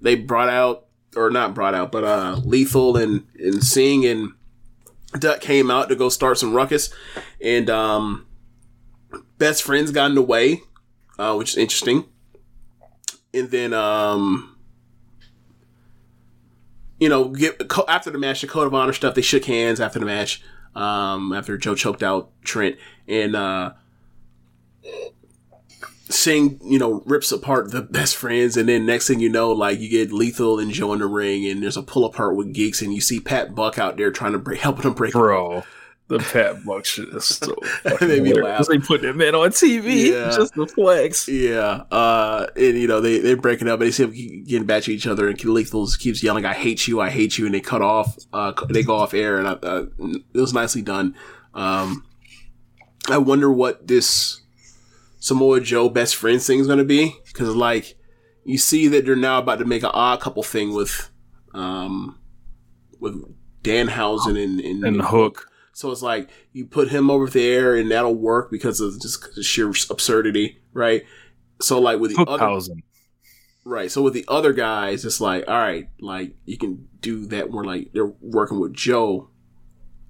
they 0.00 0.14
brought 0.14 0.48
out 0.48 0.86
or 1.16 1.30
not 1.30 1.54
brought 1.54 1.74
out, 1.74 1.92
but 1.92 2.04
uh 2.04 2.40
Lethal 2.44 2.96
and 2.96 3.26
and 3.38 3.62
Singh 3.62 4.06
and 4.06 4.32
Dutt 5.18 5.40
came 5.40 5.70
out 5.70 5.88
to 5.88 5.96
go 5.96 6.08
start 6.08 6.38
some 6.38 6.54
ruckus, 6.54 6.92
and 7.40 7.68
um 7.68 8.26
best 9.38 9.62
friends 9.62 9.90
got 9.90 10.10
in 10.10 10.14
the 10.14 10.22
way, 10.22 10.62
uh, 11.18 11.34
which 11.34 11.50
is 11.50 11.56
interesting. 11.56 12.04
And 13.34 13.50
then 13.50 13.72
um 13.72 14.56
you 17.00 17.08
know, 17.08 17.28
get 17.28 17.60
after 17.88 18.10
the 18.10 18.18
match, 18.18 18.42
the 18.42 18.46
code 18.46 18.66
of 18.66 18.74
honor 18.74 18.92
stuff. 18.92 19.14
They 19.14 19.22
shook 19.22 19.46
hands 19.46 19.80
after 19.80 19.98
the 19.98 20.04
match. 20.06 20.42
Um, 20.76 21.32
after 21.32 21.58
Joe 21.58 21.74
choked 21.74 22.02
out 22.02 22.30
Trent 22.44 22.76
and 23.08 23.34
uh, 23.34 23.72
Singh, 26.10 26.60
you 26.64 26.78
know, 26.78 27.02
rips 27.06 27.30
apart 27.32 27.70
the 27.70 27.82
best 27.82 28.16
friends, 28.16 28.56
and 28.56 28.68
then 28.68 28.84
next 28.86 29.06
thing 29.06 29.20
you 29.20 29.28
know, 29.28 29.52
like 29.52 29.78
you 29.78 29.88
get 29.88 30.12
Lethal 30.12 30.58
and 30.58 30.70
Joe 30.72 30.92
in 30.92 30.98
the 30.98 31.06
ring, 31.06 31.46
and 31.46 31.62
there's 31.62 31.76
a 31.76 31.82
pull 31.82 32.04
apart 32.04 32.36
with 32.36 32.52
Geeks, 32.52 32.82
and 32.82 32.92
you 32.92 33.00
see 33.00 33.20
Pat 33.20 33.54
Buck 33.54 33.78
out 33.78 33.96
there 33.96 34.10
trying 34.10 34.32
to 34.32 34.38
break, 34.38 34.60
helping 34.62 34.82
him 34.82 34.94
break. 34.94 35.12
Bro, 35.12 35.62
the 36.08 36.18
Pat 36.18 36.64
Buck 36.64 36.84
shit 36.84 37.08
is 37.10 37.24
so 37.24 37.54
made 38.00 38.22
me 38.24 38.34
laugh. 38.34 38.66
They 38.66 38.78
put 38.78 39.02
that 39.02 39.14
man 39.14 39.34
on 39.36 39.50
TV 39.50 40.06
Yeah. 40.12 40.36
just 40.36 40.54
to 40.54 40.66
flex. 40.66 41.28
Yeah, 41.28 41.84
uh, 41.92 42.46
and 42.56 42.76
you 42.76 42.88
know 42.88 43.00
they 43.00 43.18
they 43.20 43.34
break 43.34 43.62
it 43.62 43.68
up, 43.68 43.80
and 43.80 43.86
they 43.86 43.92
see 43.92 44.06
keep 44.08 44.46
getting 44.48 44.66
back 44.66 44.82
to 44.84 44.92
each 44.92 45.06
other, 45.06 45.28
and 45.28 45.42
Lethal 45.44 45.86
keeps 45.98 46.22
yelling, 46.22 46.44
"I 46.44 46.54
hate 46.54 46.88
you, 46.88 47.00
I 47.00 47.10
hate 47.10 47.38
you," 47.38 47.46
and 47.46 47.54
they 47.54 47.60
cut 47.60 47.82
off, 47.82 48.16
uh, 48.32 48.52
they 48.68 48.82
go 48.82 48.96
off 48.96 49.14
air, 49.14 49.38
and 49.38 49.46
uh, 49.46 49.58
uh, 49.62 49.84
it 50.34 50.40
was 50.40 50.52
nicely 50.52 50.82
done. 50.82 51.14
Um, 51.54 52.04
I 53.08 53.18
wonder 53.18 53.50
what 53.50 53.86
this 53.86 54.40
Samoa 55.20 55.60
Joe 55.60 55.88
best 55.88 56.16
friends 56.16 56.46
thing 56.46 56.58
is 56.58 56.66
going 56.66 56.78
to 56.78 56.84
be, 56.84 57.14
because 57.26 57.54
like 57.54 57.96
you 58.44 58.58
see 58.58 58.88
that 58.88 59.04
they're 59.04 59.14
now 59.14 59.38
about 59.38 59.60
to 59.60 59.64
make 59.64 59.84
an 59.84 59.90
odd 59.92 60.20
couple 60.20 60.42
thing 60.42 60.74
with, 60.74 61.10
um, 61.54 62.18
with 62.98 63.14
Danhausen 63.62 64.42
and 64.42 64.60
and, 64.60 64.84
And 64.84 65.02
Hook. 65.02 65.46
so 65.74 65.90
it's 65.90 66.02
like 66.02 66.30
you 66.52 66.66
put 66.66 66.88
him 66.88 67.10
over 67.10 67.28
there, 67.28 67.76
and 67.76 67.90
that'll 67.90 68.14
work 68.14 68.50
because 68.50 68.80
of 68.80 69.00
just 69.00 69.34
the 69.34 69.42
sheer 69.42 69.68
absurdity, 69.68 70.58
right? 70.72 71.04
So 71.60 71.78
like 71.78 72.00
with 72.00 72.16
the 72.16 72.22
other, 72.24 72.60
right? 73.64 73.90
So 73.90 74.00
with 74.00 74.14
the 74.14 74.24
other 74.26 74.54
guys, 74.54 75.04
it's 75.04 75.20
like 75.20 75.44
all 75.46 75.58
right, 75.58 75.88
like 76.00 76.34
you 76.46 76.56
can 76.56 76.88
do 77.00 77.26
that 77.26 77.50
more 77.50 77.64
like 77.64 77.90
they're 77.92 78.14
working 78.22 78.58
with 78.58 78.72
Joe 78.72 79.28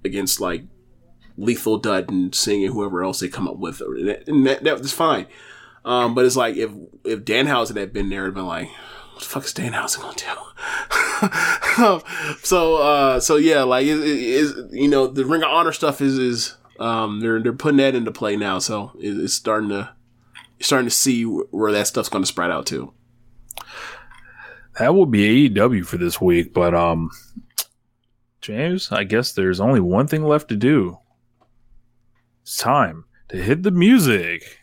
against 0.05 0.39
like 0.39 0.63
Lethal 1.37 1.77
Dutton 1.77 2.33
singing 2.33 2.71
whoever 2.71 3.03
else 3.03 3.19
they 3.19 3.27
come 3.27 3.47
up 3.47 3.57
with, 3.57 3.81
and 3.81 4.07
that, 4.07 4.27
and 4.27 4.45
that, 4.45 4.63
that 4.63 4.79
was 4.79 4.93
fine. 4.93 5.27
Um, 5.83 6.13
but 6.13 6.25
it's 6.25 6.35
like 6.35 6.55
if 6.57 6.71
if 7.03 7.21
Danhausen 7.21 7.77
had 7.77 7.93
been 7.93 8.09
there, 8.09 8.23
it'd 8.23 8.35
been 8.35 8.45
like, 8.45 8.69
what 9.13 9.21
the 9.21 9.25
fuck 9.25 9.45
is 9.45 9.53
Danhausen 9.53 10.01
gonna 10.01 10.15
do? 10.15 10.25
so 12.43 12.75
uh, 12.75 13.19
so 13.19 13.35
yeah, 13.37 13.63
like 13.63 13.85
it, 13.85 13.97
it 13.97 14.71
you 14.71 14.87
know 14.87 15.07
the 15.07 15.25
Ring 15.25 15.43
of 15.43 15.49
Honor 15.49 15.71
stuff 15.71 16.01
is 16.01 16.17
is 16.17 16.55
um, 16.79 17.19
they're 17.19 17.41
they're 17.41 17.53
putting 17.53 17.77
that 17.77 17.95
into 17.95 18.11
play 18.11 18.35
now, 18.35 18.59
so 18.59 18.91
it, 18.99 19.09
it's 19.09 19.33
starting 19.33 19.69
to 19.69 19.91
starting 20.59 20.87
to 20.87 20.95
see 20.95 21.23
where 21.23 21.71
that 21.71 21.87
stuff's 21.87 22.09
going 22.09 22.23
to 22.23 22.27
spread 22.27 22.51
out 22.51 22.65
to. 22.67 22.93
That 24.79 24.95
will 24.95 25.05
be 25.05 25.49
AEW 25.49 25.85
for 25.85 25.97
this 25.97 26.21
week, 26.21 26.53
but 26.53 26.73
um, 26.73 27.11
James, 28.41 28.91
I 28.91 29.03
guess 29.03 29.33
there's 29.33 29.59
only 29.59 29.79
one 29.79 30.07
thing 30.07 30.23
left 30.23 30.49
to 30.49 30.55
do. 30.55 30.97
It's 32.43 32.57
time 32.57 33.05
to 33.29 33.37
hit 33.37 33.61
the 33.61 33.69
music. 33.69 34.57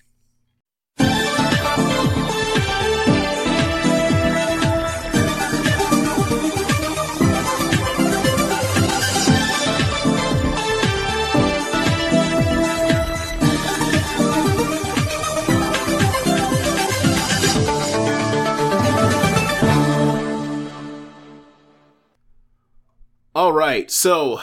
All 23.34 23.52
right, 23.52 23.88
so 23.88 24.40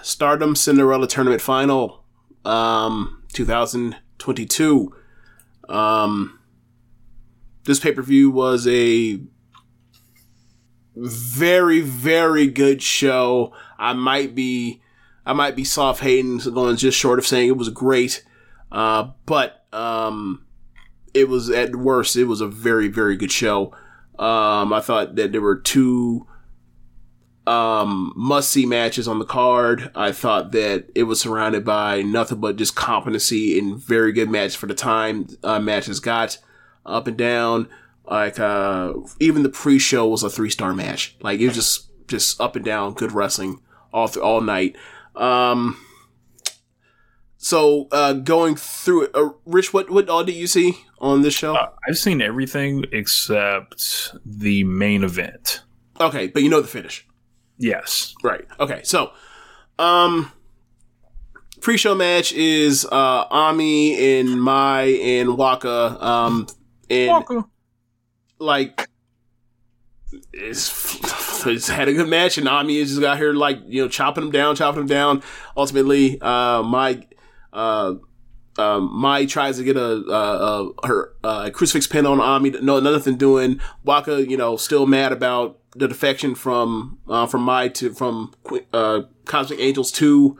Stardom 0.00 0.56
Cinderella 0.56 1.06
Tournament 1.06 1.42
Final, 1.42 2.06
um, 2.44 3.22
2022. 3.32 4.94
Um, 5.68 6.38
this 7.64 7.80
pay 7.80 7.92
per 7.92 8.02
view 8.02 8.30
was 8.30 8.66
a 8.66 9.20
very, 10.96 11.80
very 11.80 12.46
good 12.46 12.82
show. 12.82 13.52
I 13.78 13.92
might 13.92 14.34
be, 14.34 14.82
I 15.24 15.32
might 15.32 15.56
be 15.56 15.64
soft 15.64 16.02
hating, 16.02 16.38
going 16.38 16.76
just 16.76 16.98
short 16.98 17.18
of 17.18 17.26
saying 17.26 17.48
it 17.48 17.56
was 17.56 17.68
great. 17.68 18.24
Uh, 18.70 19.10
but 19.26 19.66
um, 19.72 20.44
it 21.14 21.28
was 21.28 21.50
at 21.50 21.76
worst, 21.76 22.16
it 22.16 22.24
was 22.24 22.40
a 22.40 22.46
very, 22.46 22.88
very 22.88 23.16
good 23.16 23.32
show. 23.32 23.72
Um, 24.18 24.72
I 24.72 24.80
thought 24.80 25.14
that 25.16 25.32
there 25.32 25.40
were 25.40 25.58
two 25.58 26.26
um, 27.48 28.12
must 28.14 28.50
see 28.50 28.66
matches 28.66 29.08
on 29.08 29.18
the 29.18 29.24
card. 29.24 29.90
I 29.94 30.12
thought 30.12 30.52
that 30.52 30.90
it 30.94 31.04
was 31.04 31.20
surrounded 31.20 31.64
by 31.64 32.02
nothing 32.02 32.40
but 32.40 32.56
just 32.56 32.76
competency 32.76 33.58
and 33.58 33.78
very 33.78 34.12
good 34.12 34.28
match 34.28 34.56
for 34.56 34.66
the 34.66 34.74
time 34.74 35.28
uh, 35.42 35.58
matches 35.58 35.98
got 35.98 36.38
up 36.84 37.06
and 37.06 37.16
down. 37.16 37.68
Like 38.04 38.38
uh, 38.38 38.92
even 39.18 39.42
the 39.42 39.48
pre-show 39.48 40.06
was 40.08 40.22
a 40.22 40.30
three-star 40.30 40.74
match. 40.74 41.16
Like 41.20 41.40
it 41.40 41.46
was 41.46 41.54
just 41.54 41.88
just 42.06 42.40
up 42.40 42.54
and 42.54 42.64
down, 42.64 42.92
good 42.92 43.12
wrestling 43.12 43.60
all 43.92 44.08
through 44.08 44.22
all 44.22 44.40
night. 44.42 44.76
Um, 45.16 45.82
so 47.38 47.88
uh, 47.92 48.12
going 48.12 48.56
through 48.56 49.04
it, 49.04 49.10
uh, 49.14 49.30
Rich, 49.46 49.72
what 49.72 49.88
what 49.88 50.10
all 50.10 50.22
did 50.22 50.34
you 50.34 50.46
see 50.46 50.74
on 50.98 51.22
this 51.22 51.34
show? 51.34 51.54
Uh, 51.54 51.70
I've 51.88 51.96
seen 51.96 52.20
everything 52.20 52.84
except 52.92 54.14
the 54.24 54.64
main 54.64 55.02
event. 55.02 55.62
Okay, 55.98 56.26
but 56.28 56.42
you 56.42 56.50
know 56.50 56.60
the 56.60 56.68
finish. 56.68 57.07
Yes. 57.58 58.14
Right. 58.22 58.44
Okay. 58.58 58.80
So, 58.84 59.12
um, 59.78 60.30
pre-show 61.60 61.94
match 61.94 62.32
is 62.32 62.84
uh 62.84 63.24
Ami 63.30 64.18
and 64.18 64.40
Mai 64.40 64.82
and 65.02 65.36
Waka. 65.36 66.04
Um, 66.04 66.46
and 66.88 67.08
Waka. 67.08 67.44
like 68.38 68.88
it's, 70.32 71.44
it's 71.46 71.68
had 71.68 71.88
a 71.88 71.92
good 71.92 72.08
match, 72.08 72.38
and 72.38 72.48
Ami 72.48 72.78
has 72.78 72.88
just 72.90 73.00
got 73.00 73.18
here 73.18 73.32
like 73.32 73.58
you 73.66 73.82
know 73.82 73.88
chopping 73.88 74.24
them 74.24 74.32
down, 74.32 74.56
chopping 74.56 74.80
them 74.80 74.88
down. 74.88 75.22
Ultimately, 75.56 76.20
uh, 76.20 76.62
my 76.62 77.04
uh. 77.52 77.94
Um, 78.58 78.90
Mai 78.92 79.24
tries 79.24 79.56
to 79.58 79.64
get 79.64 79.76
a, 79.76 80.04
uh, 80.08 80.10
uh, 80.10 80.86
her 80.86 81.14
uh, 81.22 81.50
crucifix 81.50 81.86
pin 81.86 82.06
on 82.06 82.20
Ami. 82.20 82.50
No, 82.50 82.80
nothing 82.80 83.16
doing. 83.16 83.60
Waka, 83.84 84.28
you 84.28 84.36
know, 84.36 84.56
still 84.56 84.84
mad 84.84 85.12
about 85.12 85.58
the 85.76 85.86
defection 85.86 86.34
from 86.34 86.98
uh, 87.08 87.26
from 87.26 87.42
Mai 87.42 87.68
to 87.68 87.92
from 87.94 88.34
uh, 88.72 89.02
Cosmic 89.24 89.60
Angels 89.60 89.92
two. 89.92 90.38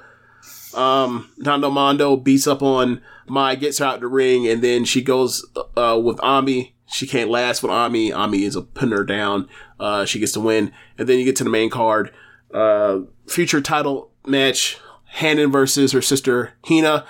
Um, 0.74 1.30
Nando 1.38 1.70
Mondo 1.70 2.16
beats 2.16 2.46
up 2.46 2.62
on 2.62 3.00
Mai, 3.28 3.54
gets 3.54 3.78
her 3.78 3.84
out 3.84 4.00
the 4.00 4.06
ring, 4.06 4.46
and 4.46 4.62
then 4.62 4.84
she 4.84 5.00
goes 5.02 5.46
uh, 5.76 6.00
with 6.02 6.20
Ami. 6.20 6.74
She 6.86 7.06
can't 7.06 7.30
last 7.30 7.62
with 7.62 7.70
Ami. 7.70 8.12
Ami 8.12 8.44
is 8.44 8.56
putting 8.74 8.92
her 8.92 9.04
down. 9.04 9.48
Uh, 9.78 10.04
she 10.04 10.18
gets 10.18 10.32
to 10.32 10.40
win, 10.40 10.72
and 10.96 11.08
then 11.08 11.18
you 11.18 11.24
get 11.24 11.36
to 11.36 11.44
the 11.44 11.50
main 11.50 11.70
card. 11.70 12.12
Uh, 12.52 13.00
future 13.26 13.60
title 13.60 14.10
match: 14.26 14.78
Hanan 15.04 15.52
versus 15.52 15.92
her 15.92 16.02
sister 16.02 16.54
Hina, 16.66 17.06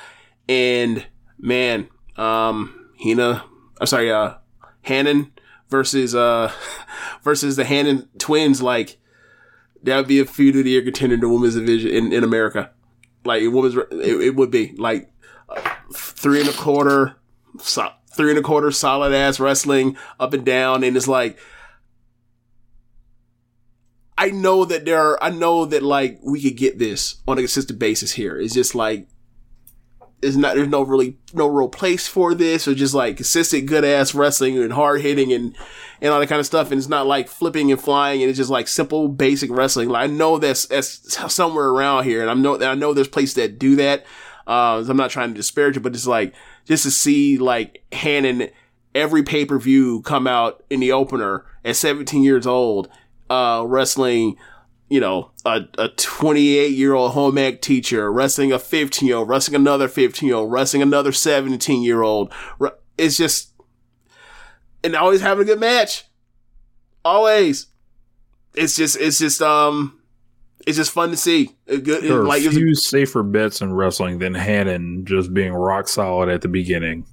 and 0.49 1.07
man, 1.39 1.89
um, 2.17 2.91
Hina. 3.03 3.45
I'm 3.81 3.87
sorry, 3.87 4.11
uh, 4.11 4.35
Hanan 4.83 5.33
versus 5.69 6.15
uh 6.15 6.53
versus 7.23 7.57
the 7.57 7.65
Hanan 7.65 8.09
twins, 8.19 8.63
like 8.63 8.99
that 9.83 9.97
would 9.97 10.09
be 10.09 10.21
a 10.21 10.25
feud 10.25 10.57
of 10.57 10.65
the 10.65 10.71
year 10.71 10.83
contender 10.83 11.15
in 11.15 11.21
the 11.21 11.29
women's 11.29 11.55
division 11.55 11.91
in, 11.91 12.13
in 12.13 12.25
America. 12.25 12.73
Like 13.25 13.43
it 13.43 13.49
women's, 13.49 13.77
it, 13.77 14.21
it 14.21 14.37
would 14.37 14.51
be 14.51 14.75
like 14.77 15.11
three 15.93 16.41
and 16.41 16.49
a 16.49 16.53
quarter, 16.53 17.17
so, 17.61 17.91
three 18.17 18.31
and 18.31 18.39
a 18.39 18.43
quarter 18.43 18.71
solid 18.71 19.13
ass 19.13 19.39
wrestling 19.39 19.97
up 20.19 20.33
and 20.33 20.45
down, 20.45 20.83
and 20.83 20.97
it's 20.97 21.09
like. 21.09 21.39
I 24.21 24.31
know 24.31 24.65
that 24.65 24.85
there 24.85 24.99
are, 24.99 25.23
I 25.23 25.31
know 25.31 25.65
that 25.67 25.85
like 25.85 26.19
we 26.25 26.43
could 26.43 26.57
get 26.57 26.81
this 26.81 27.19
on 27.29 27.39
a 27.39 27.43
consistent 27.43 27.79
basis 27.79 28.11
here. 28.11 28.37
It's 28.37 28.53
just 28.53 28.75
like 28.75 29.07
is 30.21 30.37
not 30.37 30.57
there's 30.57 30.69
no 30.69 30.83
really 30.83 31.17
no 31.33 31.47
real 31.47 31.69
place 31.69 32.09
for 32.09 32.35
this 32.35 32.67
or 32.67 32.75
just 32.75 32.95
like 32.95 33.17
consistent 33.17 33.67
good 33.67 33.85
ass 33.85 34.15
wrestling 34.15 34.59
and 34.59 34.73
hard 34.73 35.01
hitting 35.01 35.33
and 35.33 35.57
and 36.01 36.13
all 36.13 36.19
that 36.19 36.29
kind 36.29 36.41
of 36.41 36.47
stuff 36.47 36.71
and 36.71 36.79
it's 36.79 36.89
not 36.89 37.07
like 37.07 37.29
flipping 37.29 37.71
and 37.71 37.81
flying 37.81 38.21
and 38.23 38.29
it's 38.29 38.37
just 38.37 38.51
like 38.51 38.67
simple 38.67 39.09
basic 39.09 39.51
wrestling. 39.51 39.89
Like 39.89 40.05
I 40.05 40.13
know 40.13 40.39
that's 40.39 40.67
that's 40.67 41.33
somewhere 41.33 41.69
around 41.69 42.05
here 42.05 42.21
and 42.21 42.31
I 42.31 42.35
know 42.35 42.61
I 42.61 42.75
know 42.75 42.93
there's 42.93 43.09
places 43.09 43.35
that 43.35 43.59
do 43.59 43.77
that 43.77 44.05
uh, 44.47 44.85
I'm 44.89 44.97
not 44.97 45.11
trying 45.11 45.31
to 45.31 45.37
disparage 45.37 45.77
it 45.77 45.81
but 45.81 45.95
it's 45.95 46.07
like 46.07 46.35
just 46.65 46.83
to 46.83 46.91
see 46.91 47.39
like 47.39 47.85
Hanan 47.93 48.51
every 48.95 49.23
pay-per-view 49.23 50.03
come 50.03 50.27
out 50.27 50.65
in 50.69 50.81
the 50.81 50.91
opener 50.91 51.45
at 51.65 51.77
17 51.77 52.23
years 52.23 52.47
old 52.47 52.89
uh 53.31 53.63
wrestling 53.67 54.37
you 54.89 55.01
know, 55.01 55.31
a, 55.45 55.63
a 55.77 55.89
28 55.89 56.73
year 56.73 56.95
old 56.95 57.13
home 57.13 57.37
ec 57.39 57.61
teacher 57.61 58.11
wrestling 58.11 58.53
a 58.53 58.59
15 58.59 59.07
year 59.07 59.19
old, 59.19 59.29
wrestling 59.29 59.57
another 59.57 59.89
15 59.89 60.27
year 60.27 60.37
old, 60.37 60.51
wrestling 60.51 60.83
another 60.83 61.13
17 61.13 61.83
year 61.83 62.03
old. 62.03 62.33
It's 62.97 63.17
just, 63.17 63.53
and 64.83 64.97
always 64.97 65.21
having 65.21 65.43
a 65.43 65.47
good 65.47 65.61
match. 65.61 66.05
Always. 67.05 67.67
It's 68.55 68.77
just, 68.77 68.97
it's 68.99 69.19
just, 69.19 69.43
um, 69.43 70.01
it's 70.67 70.77
just 70.77 70.91
fun 70.91 71.11
to 71.11 71.17
see. 71.17 71.57
A 71.67 71.79
good, 71.79 72.03
there 72.03 72.21
are 72.21 72.25
like, 72.25 72.43
few 72.43 72.73
a, 72.73 72.75
safer 72.75 73.23
bets 73.23 73.61
in 73.61 73.73
wrestling 73.73 74.19
than 74.19 74.35
Hanan 74.35 75.05
just 75.05 75.33
being 75.35 75.53
rock 75.53 75.89
solid 75.89 76.29
at 76.29 76.41
the 76.41 76.49
beginning. 76.49 77.07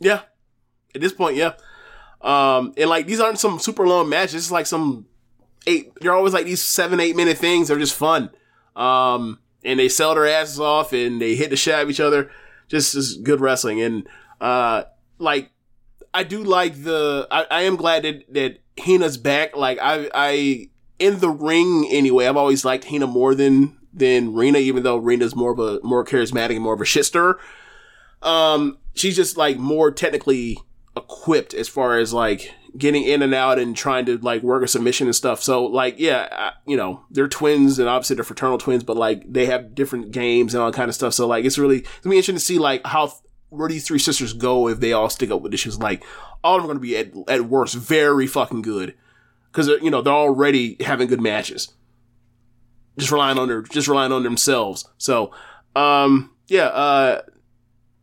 Yeah. 0.00 0.22
At 0.94 1.00
this 1.00 1.12
point, 1.12 1.36
yeah. 1.36 1.52
Um, 2.20 2.74
and 2.76 2.90
like, 2.90 3.06
these 3.06 3.20
aren't 3.20 3.38
some 3.38 3.60
super 3.60 3.86
long 3.86 4.08
matches. 4.08 4.34
It's 4.34 4.50
like 4.50 4.66
some 4.66 5.06
eight. 5.68 5.92
They're 6.00 6.14
always 6.14 6.32
like 6.32 6.46
these 6.46 6.62
seven, 6.62 6.98
eight 7.00 7.16
minute 7.16 7.38
things. 7.38 7.68
They're 7.68 7.78
just 7.78 7.94
fun. 7.94 8.30
Um, 8.74 9.40
and 9.64 9.78
they 9.78 9.88
sell 9.88 10.14
their 10.14 10.26
asses 10.26 10.58
off 10.58 10.92
and 10.92 11.20
they 11.20 11.34
hit 11.34 11.50
the 11.50 11.56
shit 11.56 11.74
out 11.74 11.82
of 11.82 11.90
each 11.90 12.00
other. 12.00 12.30
Just, 12.68 12.94
just 12.94 13.22
good 13.22 13.40
wrestling. 13.40 13.80
And, 13.80 14.08
uh, 14.40 14.84
like, 15.18 15.50
I 16.12 16.22
do 16.24 16.42
like 16.42 16.82
the, 16.84 17.26
I, 17.30 17.46
I 17.50 17.62
am 17.62 17.76
glad 17.76 18.02
that, 18.04 18.32
that 18.34 18.58
Hina's 18.76 19.18
back. 19.18 19.56
Like, 19.56 19.78
I, 19.80 20.10
I, 20.14 20.70
in 20.98 21.20
the 21.20 21.30
ring 21.30 21.86
anyway, 21.90 22.26
I've 22.26 22.36
always 22.36 22.64
liked 22.64 22.84
Hina 22.84 23.06
more 23.06 23.34
than, 23.34 23.76
than 23.92 24.34
Rena, 24.34 24.58
even 24.58 24.82
though 24.82 24.96
Rena's 24.96 25.34
more 25.34 25.52
of 25.52 25.58
a, 25.58 25.80
more 25.82 26.04
charismatic 26.04 26.54
and 26.54 26.62
more 26.62 26.74
of 26.74 26.80
a 26.80 26.84
shit 26.84 27.04
stirrer. 27.06 27.38
Um, 28.22 28.78
she's 28.94 29.16
just 29.16 29.36
like 29.36 29.58
more 29.58 29.90
technically 29.90 30.58
equipped 30.96 31.54
as 31.54 31.68
far 31.68 31.98
as 31.98 32.12
like 32.12 32.52
getting 32.78 33.02
in 33.02 33.20
and 33.22 33.34
out 33.34 33.58
and 33.58 33.76
trying 33.76 34.06
to 34.06 34.16
like 34.18 34.42
work 34.42 34.62
a 34.62 34.68
submission 34.68 35.08
and 35.08 35.16
stuff. 35.16 35.42
So 35.42 35.64
like, 35.64 35.96
yeah, 35.98 36.28
I, 36.30 36.52
you 36.64 36.76
know, 36.76 37.04
they're 37.10 37.28
twins 37.28 37.78
and 37.78 37.88
obviously 37.88 38.14
they're 38.14 38.24
fraternal 38.24 38.56
twins, 38.56 38.84
but 38.84 38.96
like 38.96 39.30
they 39.30 39.46
have 39.46 39.74
different 39.74 40.12
games 40.12 40.54
and 40.54 40.62
all 40.62 40.72
kind 40.72 40.88
of 40.88 40.94
stuff. 40.94 41.12
So 41.12 41.26
like, 41.26 41.44
it's 41.44 41.58
really, 41.58 41.80
it's 41.80 42.00
gonna 42.02 42.12
be 42.12 42.18
interesting 42.18 42.36
to 42.36 42.40
see 42.40 42.58
like 42.58 42.86
how, 42.86 43.12
where 43.48 43.68
these 43.68 43.86
three 43.86 43.98
sisters 43.98 44.32
go 44.32 44.68
if 44.68 44.80
they 44.80 44.92
all 44.92 45.10
stick 45.10 45.30
up 45.30 45.42
with. 45.42 45.52
It's 45.52 45.78
like, 45.78 46.04
all 46.44 46.56
of 46.56 46.62
them 46.62 46.68
gonna 46.68 46.80
be 46.80 46.96
at, 46.96 47.12
at 47.28 47.46
worst 47.46 47.74
very 47.74 48.26
fucking 48.26 48.62
good. 48.62 48.94
Cause 49.52 49.68
you 49.68 49.90
know, 49.90 50.00
they're 50.00 50.12
already 50.12 50.76
having 50.80 51.08
good 51.08 51.20
matches. 51.20 51.74
Just 52.96 53.10
relying 53.10 53.38
on 53.38 53.48
their, 53.48 53.62
just 53.62 53.88
relying 53.88 54.12
on 54.12 54.22
themselves. 54.22 54.88
So, 54.98 55.32
Um, 55.76 56.30
yeah. 56.48 56.66
Uh, 56.66 57.22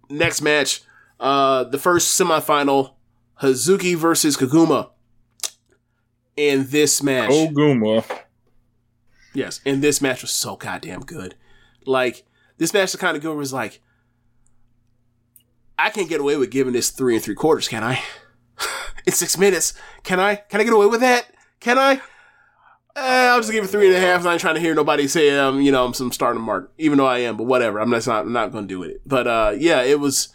next 0.10 0.42
match. 0.42 0.82
Uh, 1.20 1.64
the 1.66 1.80
first 1.80 2.20
semifinal, 2.20 2.95
Hazuki 3.42 3.96
versus 3.96 4.38
Koguma. 4.38 4.92
In 6.38 6.68
this 6.70 7.02
match, 7.02 7.32
Oguma. 7.32 8.04
Yes, 9.34 9.62
and 9.66 9.82
this 9.82 10.02
match 10.02 10.22
was 10.22 10.32
so 10.32 10.56
goddamn 10.56 11.02
good. 11.02 11.36
Like 11.86 12.26
this 12.58 12.74
match, 12.74 12.92
the 12.92 12.98
kind 12.98 13.16
of 13.16 13.24
good 13.24 13.36
was 13.36 13.54
like, 13.54 13.82
I 15.78 15.90
can't 15.90 16.10
get 16.10 16.22
away 16.22 16.38
with 16.38 16.52
giving 16.52 16.74
this 16.74 16.90
three 16.90 17.16
and 17.16 17.24
three 17.24 17.36
quarters, 17.36 17.68
can 17.68 17.84
I? 17.84 18.02
in 19.06 19.14
six 19.14 19.38
minutes, 19.38 19.74
can 20.04 20.20
I? 20.20 20.36
Can 20.36 20.60
I 20.60 20.64
get 20.64 20.74
away 20.74 20.88
with 20.88 21.02
that? 21.02 21.28
Can 21.60 21.78
I? 21.78 22.02
Eh, 22.96 23.28
I'll 23.28 23.40
just 23.40 23.52
give 23.52 23.64
it 23.64 23.68
three 23.68 23.88
and 23.88 23.96
a 23.96 24.00
half. 24.00 24.26
I 24.26 24.32
ain't 24.32 24.42
trying 24.42 24.56
to 24.56 24.62
hear 24.62 24.74
nobody 24.74 25.08
say 25.08 25.38
um, 25.38 25.60
you 25.60 25.72
know, 25.72 25.86
I'm 25.86 25.94
some 25.94 26.14
starting 26.14 26.42
mark, 26.42 26.72
even 26.78 26.98
though 26.98 27.06
I 27.06 27.20
am. 27.20 27.36
But 27.36 27.44
whatever, 27.44 27.80
I'm 27.80 27.90
not. 27.90 28.08
I'm 28.08 28.32
not 28.32 28.54
going 28.54 28.66
to 28.66 28.74
do 28.74 28.84
it. 28.84 29.02
But 29.06 29.28
uh, 29.28 29.54
yeah, 29.58 29.82
it 29.82 30.00
was. 30.00 30.30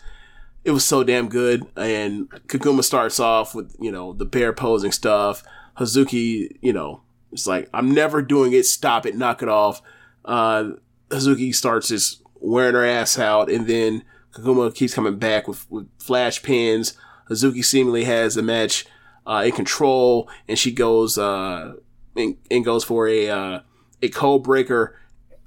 It 0.62 0.72
was 0.72 0.84
so 0.84 1.02
damn 1.02 1.28
good, 1.28 1.66
and 1.76 2.28
Koguma 2.48 2.84
starts 2.84 3.18
off 3.18 3.54
with 3.54 3.74
you 3.80 3.90
know 3.90 4.12
the 4.12 4.26
bear 4.26 4.52
posing 4.52 4.92
stuff. 4.92 5.42
Hazuki, 5.78 6.56
you 6.60 6.72
know, 6.72 7.00
it's 7.32 7.46
like 7.46 7.68
I'm 7.72 7.92
never 7.92 8.20
doing 8.20 8.52
it. 8.52 8.66
Stop 8.66 9.06
it. 9.06 9.16
Knock 9.16 9.42
it 9.42 9.48
off. 9.48 9.80
Uh, 10.24 10.72
Hazuki 11.08 11.54
starts 11.54 11.88
just 11.88 12.22
wearing 12.40 12.74
her 12.74 12.84
ass 12.84 13.18
out, 13.18 13.50
and 13.50 13.66
then 13.66 14.04
Koguma 14.32 14.74
keeps 14.74 14.94
coming 14.94 15.18
back 15.18 15.48
with, 15.48 15.70
with 15.70 15.88
flash 15.98 16.42
pins. 16.42 16.94
Hazuki 17.30 17.64
seemingly 17.64 18.04
has 18.04 18.34
the 18.34 18.42
match 18.42 18.86
uh, 19.26 19.42
in 19.46 19.52
control, 19.52 20.28
and 20.48 20.58
she 20.58 20.72
goes 20.72 21.16
uh, 21.16 21.74
and, 22.16 22.36
and 22.50 22.64
goes 22.64 22.84
for 22.84 23.08
a 23.08 23.28
uh, 23.28 23.60
a 24.02 24.08
code 24.08 24.42
breaker, 24.42 24.98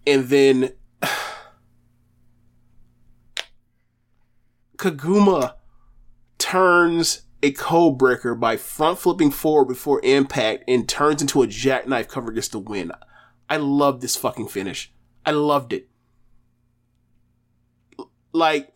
and 0.08 0.26
then 0.30 0.72
Koguma 4.78 5.56
turns 6.38 7.24
a 7.42 7.52
code 7.52 7.98
breaker 7.98 8.36
by 8.36 8.58
front 8.58 8.98
flipping 8.98 9.30
forward 9.30 9.66
before 9.66 10.00
impact 10.04 10.64
and 10.68 10.88
turns 10.88 11.22
into 11.22 11.42
a 11.42 11.48
jackknife 11.48 12.08
cover 12.08 12.32
just 12.32 12.54
the 12.54 12.60
win. 12.60 12.92
I 13.50 13.58
love 13.58 14.02
this 14.02 14.16
fucking 14.16 14.48
finish. 14.48 14.92
I 15.26 15.32
loved 15.32 15.74
it. 15.74 15.90
Like, 18.32 18.74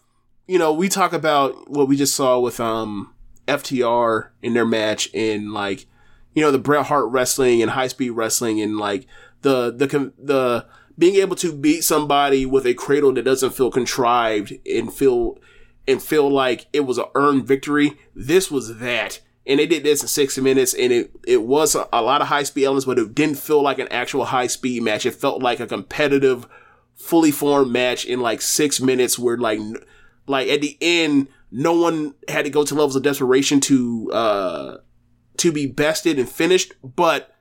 you 0.48 0.60
know, 0.60 0.74
we 0.74 0.90
talk 0.90 1.14
about 1.14 1.70
what 1.70 1.88
we 1.88 1.96
just 1.96 2.16
saw 2.16 2.40
with 2.40 2.60
um 2.60 3.14
FTR 3.48 4.30
in 4.42 4.54
their 4.54 4.66
match 4.66 5.10
and 5.14 5.54
like, 5.54 5.88
you 6.34 6.42
know, 6.42 6.52
the 6.52 6.60
Bret 6.60 6.88
Hart 6.88 7.10
wrestling 7.10 7.62
and 7.62 7.72
high 7.72 7.88
speed 7.88 8.12
wrestling 8.12 8.62
and 8.62 8.78
like 8.78 9.08
the 9.42 9.72
the 9.72 10.14
the 10.18 10.66
being 10.98 11.16
able 11.16 11.36
to 11.38 11.54
beat 11.54 11.84
somebody 11.84 12.46
with 12.46 12.66
a 12.66 12.74
cradle 12.74 13.14
that 13.14 13.24
doesn't 13.24 13.54
feel 13.54 13.72
contrived 13.72 14.54
and 14.66 14.94
feel 14.94 15.38
and 15.88 16.02
feel 16.02 16.30
like 16.30 16.68
it 16.74 16.82
was 16.82 16.98
an 16.98 17.06
earned 17.16 17.48
victory. 17.48 17.98
This 18.16 18.52
was 18.52 18.80
that. 18.80 19.22
And 19.46 19.60
they 19.60 19.66
did 19.66 19.84
this 19.84 20.02
in 20.02 20.10
six 20.10 20.38
minutes, 20.38 20.74
and 20.74 20.92
it, 20.92 21.12
it 21.26 21.42
was 21.44 21.74
a, 21.74 21.88
a 21.94 22.02
lot 22.02 22.22
of 22.22 22.28
high 22.28 22.44
speed 22.44 22.66
elements, 22.66 22.86
but 22.86 23.00
it 23.00 23.16
didn't 23.16 23.38
feel 23.38 23.62
like 23.62 23.80
an 23.80 23.88
actual 23.90 24.26
high 24.26 24.48
speed 24.48 24.84
match. 24.84 25.06
It 25.06 25.16
felt 25.16 25.42
like 25.42 25.62
a 25.62 25.68
competitive, 25.68 26.46
fully 26.96 27.32
formed 27.32 27.72
match 27.72 28.04
in 28.04 28.20
like 28.20 28.42
six 28.42 28.82
minutes 28.82 29.18
where 29.18 29.38
like, 29.38 29.60
like 30.28 30.50
at 30.50 30.60
the 30.60 30.78
end, 30.82 31.30
no 31.50 31.72
one 31.80 32.14
had 32.28 32.44
to 32.44 32.52
go 32.52 32.66
to 32.66 32.74
levels 32.76 32.98
of 32.98 33.04
desperation 33.04 33.62
to, 33.62 34.12
uh, 34.12 34.78
to 35.38 35.54
be 35.54 35.66
bested 35.66 36.20
and 36.20 36.28
finished, 36.28 36.74
but 36.84 37.34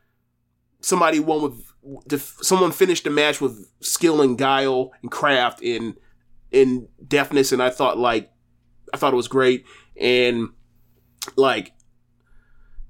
somebody 0.80 1.18
won 1.18 1.42
with, 1.42 2.22
someone 2.40 2.70
finished 2.70 3.02
the 3.02 3.10
match 3.10 3.40
with 3.40 3.68
skill 3.80 4.22
and 4.22 4.38
guile 4.38 4.92
and 5.02 5.10
craft 5.10 5.60
and, 5.60 5.96
in 6.52 6.86
deafness. 7.04 7.50
And 7.50 7.60
I 7.60 7.70
thought 7.70 7.98
like, 7.98 8.30
I 8.92 8.96
thought 8.96 9.12
it 9.12 9.16
was 9.16 9.28
great. 9.28 9.66
And 10.00 10.50
like, 11.36 11.72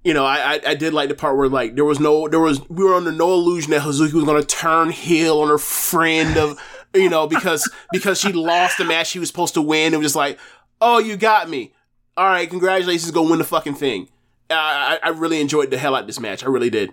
you 0.05 0.14
know, 0.14 0.24
I, 0.24 0.55
I, 0.55 0.60
I 0.68 0.74
did 0.74 0.93
like 0.93 1.09
the 1.09 1.14
part 1.14 1.36
where 1.36 1.48
like 1.48 1.74
there 1.74 1.85
was 1.85 1.98
no 1.98 2.28
there 2.28 2.40
was 2.40 2.60
we 2.68 2.85
were 2.85 2.94
under 2.94 3.12
no 3.12 3.32
illusion 3.32 3.73
that 3.73 3.82
Hazuki 3.82 4.12
was 4.12 4.24
gonna 4.24 4.44
turn 4.44 4.90
heel 4.90 5.40
on 5.40 5.48
her 5.48 5.59
friend 5.59 6.36
of 6.36 6.60
you 6.94 7.09
know 7.09 7.27
because 7.27 7.68
because 7.93 8.20
she 8.20 8.32
lost 8.32 8.78
the 8.78 8.85
match 8.85 9.09
she 9.09 9.18
was 9.18 9.28
supposed 9.28 9.55
to 9.55 9.62
win. 9.62 9.94
It 9.94 9.97
was 9.97 10.06
just 10.06 10.16
like, 10.16 10.39
oh, 10.81 10.98
you 10.98 11.16
got 11.16 11.48
me. 11.48 11.73
All 12.16 12.27
right, 12.27 12.48
congratulations, 12.48 13.10
go 13.10 13.28
win 13.28 13.39
the 13.39 13.44
fucking 13.44 13.74
thing. 13.74 14.09
I, 14.48 15.01
I 15.02 15.09
really 15.09 15.40
enjoyed 15.40 15.70
the 15.70 15.77
hell 15.77 15.94
out 15.94 16.02
of 16.02 16.06
this 16.06 16.20
match. 16.20 16.44
I 16.44 16.48
really 16.48 16.70
did. 16.70 16.93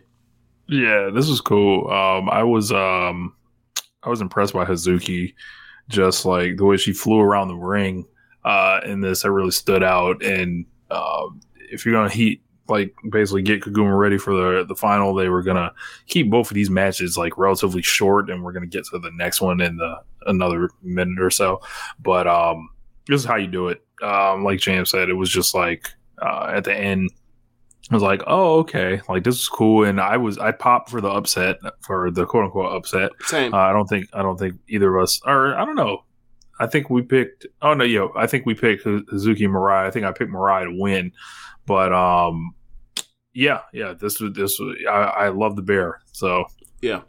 Yeah, 0.67 1.11
this 1.13 1.29
was 1.29 1.39
cool. 1.39 1.87
Um, 1.89 2.29
I 2.29 2.43
was 2.43 2.71
um, 2.71 3.35
I 4.01 4.09
was 4.09 4.21
impressed 4.21 4.53
by 4.53 4.65
Hazuki, 4.65 5.35
just 5.87 6.25
like 6.25 6.57
the 6.57 6.65
way 6.65 6.77
she 6.77 6.93
flew 6.93 7.19
around 7.19 7.49
the 7.49 7.55
ring 7.55 8.07
uh, 8.45 8.81
in 8.85 9.01
this. 9.01 9.23
That 9.23 9.31
really 9.31 9.51
stood 9.51 9.83
out. 9.83 10.23
And 10.23 10.65
uh, 10.89 11.27
if 11.71 11.85
you're 11.85 11.93
gonna 11.93 12.09
heat 12.09 12.43
like 12.67 12.95
basically 13.09 13.41
get 13.41 13.61
Koguma 13.61 13.97
ready 13.97 14.17
for 14.17 14.33
the 14.33 14.65
the 14.65 14.75
final. 14.75 15.13
They 15.13 15.29
were 15.29 15.43
gonna 15.43 15.73
keep 16.07 16.29
both 16.29 16.49
of 16.49 16.55
these 16.55 16.69
matches 16.69 17.17
like 17.17 17.37
relatively 17.37 17.81
short, 17.81 18.29
and 18.29 18.43
we're 18.43 18.53
gonna 18.53 18.67
get 18.67 18.85
to 18.85 18.99
the 18.99 19.11
next 19.15 19.41
one 19.41 19.61
in 19.61 19.77
the 19.77 19.95
another 20.25 20.69
minute 20.81 21.21
or 21.21 21.29
so. 21.29 21.61
But 21.99 22.27
um, 22.27 22.69
this 23.07 23.21
is 23.21 23.25
how 23.25 23.35
you 23.35 23.47
do 23.47 23.67
it. 23.67 23.81
Um, 24.01 24.43
like 24.43 24.59
James 24.59 24.89
said, 24.89 25.09
it 25.09 25.13
was 25.13 25.29
just 25.29 25.53
like 25.53 25.89
uh, 26.21 26.51
at 26.53 26.63
the 26.63 26.73
end. 26.73 27.11
I 27.91 27.95
was 27.95 28.03
like, 28.03 28.23
oh, 28.27 28.59
okay, 28.59 29.01
like 29.09 29.25
this 29.25 29.35
is 29.35 29.47
cool, 29.49 29.83
and 29.83 29.99
I 29.99 30.15
was 30.15 30.37
I 30.37 30.51
popped 30.51 30.89
for 30.89 31.01
the 31.01 31.09
upset 31.09 31.57
for 31.81 32.09
the 32.11 32.25
quote 32.25 32.45
unquote 32.45 32.71
upset. 32.71 33.11
Same. 33.25 33.53
Uh, 33.53 33.57
I 33.57 33.73
don't 33.73 33.87
think 33.87 34.07
I 34.13 34.21
don't 34.21 34.39
think 34.39 34.55
either 34.69 34.95
of 34.95 35.03
us, 35.03 35.19
or 35.25 35.53
I 35.55 35.65
don't 35.65 35.75
know. 35.75 36.05
I 36.59 36.67
think 36.67 36.89
we 36.89 37.01
picked. 37.01 37.45
Oh 37.61 37.73
no, 37.73 37.83
yo, 37.83 38.11
I 38.15 38.27
think 38.27 38.45
we 38.45 38.53
picked 38.53 38.85
Hazuki 38.85 39.47
Mirai. 39.47 39.85
I 39.85 39.91
think 39.91 40.05
I 40.05 40.11
picked 40.11 40.31
Mirai 40.31 40.65
to 40.65 40.79
win. 40.79 41.11
But 41.65 41.93
um, 41.93 42.55
yeah, 43.33 43.61
yeah, 43.71 43.93
this 43.93 44.19
was 44.19 44.33
this 44.33 44.59
was 44.59 44.77
I, 44.87 44.91
I 45.25 45.29
love 45.29 45.55
the 45.55 45.61
bear. 45.61 46.01
So 46.11 46.45
yeah, 46.81 47.01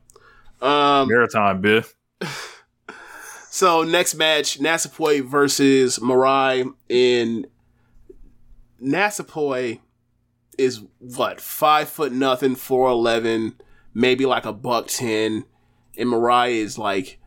um, 0.60 1.08
bear 1.08 1.26
time, 1.26 1.60
Biff. 1.60 1.94
so 3.50 3.82
next 3.82 4.14
match, 4.14 4.58
Natsupoi 4.58 5.22
versus 5.22 5.98
Mirai 5.98 6.72
in 6.88 7.46
Natsupoi 8.82 9.80
is 10.56 10.82
what 10.98 11.40
five 11.40 11.88
foot 11.88 12.12
nothing, 12.12 12.54
four 12.54 12.88
eleven, 12.88 13.54
maybe 13.92 14.24
like 14.24 14.46
a 14.46 14.52
buck 14.52 14.86
ten, 14.86 15.44
and 15.96 16.08
Mirai 16.08 16.52
is 16.52 16.78
like 16.78 17.18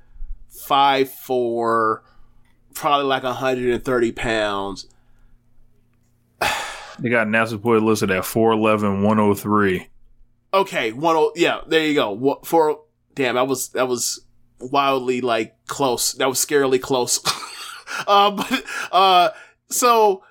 five 0.50 1.12
four, 1.12 2.04
probably 2.78 3.06
like 3.06 3.24
hundred 3.24 3.74
and 3.74 3.84
thirty 3.84 4.12
pounds 4.12 4.88
they 7.00 7.10
got 7.10 7.28
Natsupoi 7.28 7.82
listed 7.82 8.12
at 8.12 8.24
4'11", 8.24 9.04
103. 9.04 9.88
Okay, 10.54 10.92
one 10.92 11.16
oh 11.16 11.32
yeah, 11.36 11.62
there 11.68 11.86
you 11.86 11.94
go. 11.94 12.12
What 12.12 12.46
for? 12.46 12.82
Damn, 13.16 13.36
that 13.36 13.48
was 13.48 13.70
that 13.70 13.88
was 13.88 14.26
wildly 14.60 15.22
like 15.22 15.56
close. 15.68 16.14
That 16.14 16.30
was 16.30 16.44
scarily 16.44 16.82
close. 16.82 17.20
uh, 18.08 18.32
but 18.32 18.64
uh, 18.92 19.30
so 19.70 20.24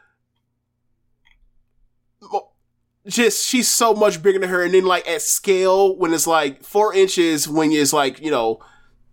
just 3.07 3.47
she's 3.47 3.69
so 3.69 3.93
much 3.93 4.23
bigger 4.23 4.39
than 4.39 4.49
her, 4.49 4.65
and 4.65 4.73
then 4.73 4.87
like 4.87 5.07
at 5.07 5.21
scale 5.21 5.97
when 5.97 6.15
it's 6.15 6.27
like 6.27 6.65
four 6.65 6.95
inches 6.95 7.47
when 7.47 7.71
it's 7.71 7.93
like 7.93 8.21
you 8.21 8.31
know 8.31 8.59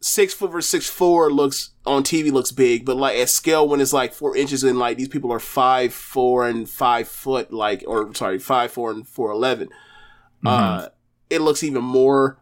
six 0.04 0.34
foot 0.34 0.52
versus 0.52 0.70
six 0.70 0.90
four 0.90 1.32
looks 1.32 1.70
on 1.86 2.04
TV 2.04 2.30
looks 2.30 2.52
big, 2.52 2.86
but 2.86 2.98
like 2.98 3.18
at 3.18 3.30
scale 3.30 3.66
when 3.68 3.80
it's 3.80 3.94
like 3.94 4.14
four 4.14 4.36
inches 4.36 4.62
and 4.64 4.78
like 4.78 4.98
these 4.98 5.08
people 5.08 5.32
are 5.32 5.40
five 5.40 5.94
four 5.94 6.46
and 6.46 6.70
five 6.70 7.08
foot 7.08 7.54
like 7.54 7.86
or 7.88 8.14
sorry 8.14 8.38
five 8.38 8.70
four 8.70 8.92
and 8.92 9.08
four 9.08 9.32
eleven, 9.32 9.70
mm-hmm. 9.70 10.48
uh, 10.48 10.90
it 11.30 11.40
looks 11.40 11.64
even 11.64 11.84
more 11.84 12.38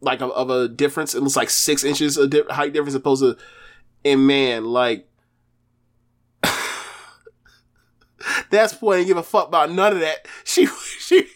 like 0.00 0.20
a, 0.20 0.26
of 0.26 0.50
a 0.50 0.66
difference. 0.66 1.14
It 1.14 1.20
looks 1.20 1.36
like 1.36 1.50
six 1.50 1.84
inches 1.84 2.16
of 2.16 2.30
di- 2.30 2.42
height 2.50 2.72
difference 2.72 2.96
opposed 2.96 3.22
to, 3.22 3.36
and 4.04 4.26
man, 4.26 4.64
like 4.64 5.08
that's 8.50 8.74
point 8.74 8.94
I 8.94 8.98
didn't 8.98 9.08
give 9.08 9.18
a 9.18 9.22
fuck 9.22 9.46
about 9.46 9.70
none 9.70 9.92
of 9.92 10.00
that. 10.00 10.26
She 10.42 10.66
she 10.98 11.28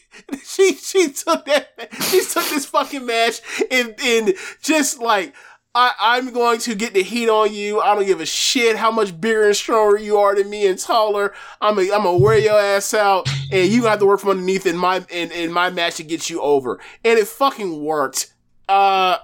she 0.45 0.75
she 0.75 1.13
took 1.13 1.47
that 1.47 1.69
she 2.11 2.21
took 2.21 2.49
this 2.51 2.67
fucking 2.67 3.07
match 3.07 3.41
and 3.71 3.95
and 4.03 4.35
just 4.61 4.99
like 4.99 5.35
I, 5.75 6.19
am 6.19 6.33
going 6.33 6.59
to 6.61 6.75
get 6.75 6.95
the 6.95 7.03
heat 7.03 7.29
on 7.29 7.53
you. 7.53 7.81
I 7.81 7.95
don't 7.95 8.07
give 8.07 8.21
a 8.21 8.27
shit 8.27 8.77
how 8.77 8.91
much 8.91 9.21
bigger 9.21 9.47
and 9.47 9.57
stronger 9.57 9.99
you 9.99 10.17
are 10.19 10.35
than 10.35 10.51
me 10.51 10.67
and 10.67 10.79
taller. 10.79 11.35
I'm 11.61 11.79
a, 11.79 11.83
I'm 11.83 12.03
gonna 12.03 12.17
wear 12.17 12.39
your 12.39 12.59
ass 12.59 12.95
out, 12.95 13.29
and 13.53 13.71
you 13.71 13.85
have 13.85 14.01
to 14.01 14.07
work 14.07 14.21
from 14.21 14.31
underneath 14.31 14.67
in 14.67 14.77
my 14.77 15.05
in, 15.11 15.31
in 15.31 15.53
my 15.53 15.71
match 15.71 15.97
to 15.97 16.03
get 16.03 16.29
you 16.29 16.41
over. 16.41 16.81
And 17.05 17.19
it 17.19 17.29
fucking 17.29 17.83
worked. 17.83 18.33
Uh, 18.69 19.19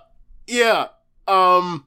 yeah. 0.47 0.89
Um, 1.27 1.87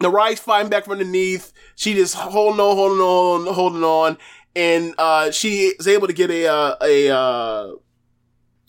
the 0.00 0.10
rice 0.10 0.40
fighting 0.40 0.68
back 0.68 0.84
from 0.84 0.94
underneath. 0.94 1.52
She 1.76 1.94
just 1.94 2.14
holding 2.16 2.60
on, 2.60 2.76
holding 2.76 3.00
on, 3.00 3.54
holding 3.54 3.84
on, 3.84 4.18
and 4.54 4.94
uh, 4.98 5.30
she 5.30 5.72
is 5.78 5.88
able 5.88 6.06
to 6.06 6.12
get 6.12 6.30
a 6.30 6.46
uh, 6.46 6.76
a 6.82 7.10
uh, 7.10 7.70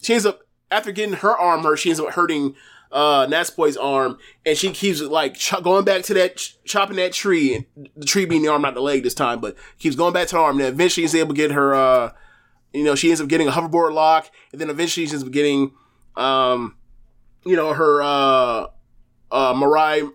she 0.01 0.13
ends 0.13 0.25
up 0.25 0.41
after 0.71 0.91
getting 0.91 1.15
her 1.15 1.35
arm 1.35 1.63
hurt, 1.63 1.77
she 1.77 1.89
ends 1.89 1.99
up 1.99 2.11
hurting 2.11 2.55
uh 2.97 3.27
Natsupoi 3.27 3.77
arm, 3.79 4.17
and 4.43 4.57
she 4.57 4.71
keeps 4.71 5.01
like 5.01 5.35
ch- 5.35 5.53
going 5.61 5.85
back 5.85 6.01
to 6.03 6.15
that 6.15 6.37
ch- 6.37 6.57
chopping 6.65 6.95
that 6.95 7.13
tree, 7.13 7.53
and 7.55 7.89
the 7.95 8.05
tree 8.05 8.25
being 8.25 8.41
the 8.41 8.47
arm, 8.47 8.63
not 8.63 8.73
the 8.73 8.81
leg 8.81 9.03
this 9.03 9.13
time, 9.13 9.39
but 9.39 9.55
keeps 9.77 9.95
going 9.95 10.13
back 10.13 10.27
to 10.29 10.35
the 10.35 10.41
arm. 10.41 10.59
And 10.59 10.67
eventually, 10.67 11.03
is 11.03 11.13
able 11.13 11.35
to 11.35 11.35
get 11.35 11.51
her. 11.51 11.75
uh 11.75 12.11
You 12.73 12.83
know, 12.83 12.95
she 12.95 13.09
ends 13.09 13.21
up 13.21 13.27
getting 13.27 13.47
a 13.47 13.51
hoverboard 13.51 13.93
lock, 13.93 14.31
and 14.51 14.59
then 14.59 14.71
eventually, 14.71 15.05
she 15.05 15.13
ends 15.13 15.23
up 15.23 15.31
getting, 15.31 15.73
um, 16.15 16.75
you 17.45 17.55
know, 17.55 17.71
her 17.73 18.01
uh 18.01 18.67
uh 19.31 19.53
Mariah. 19.55 20.07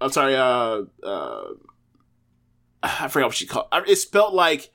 I'm 0.00 0.10
sorry, 0.10 0.34
uh 0.34 0.82
uh. 1.04 1.44
I 2.82 3.08
forgot 3.08 3.28
what 3.28 3.36
she 3.36 3.46
called. 3.46 3.68
It's 3.86 4.02
spelled 4.02 4.34
like 4.34 4.70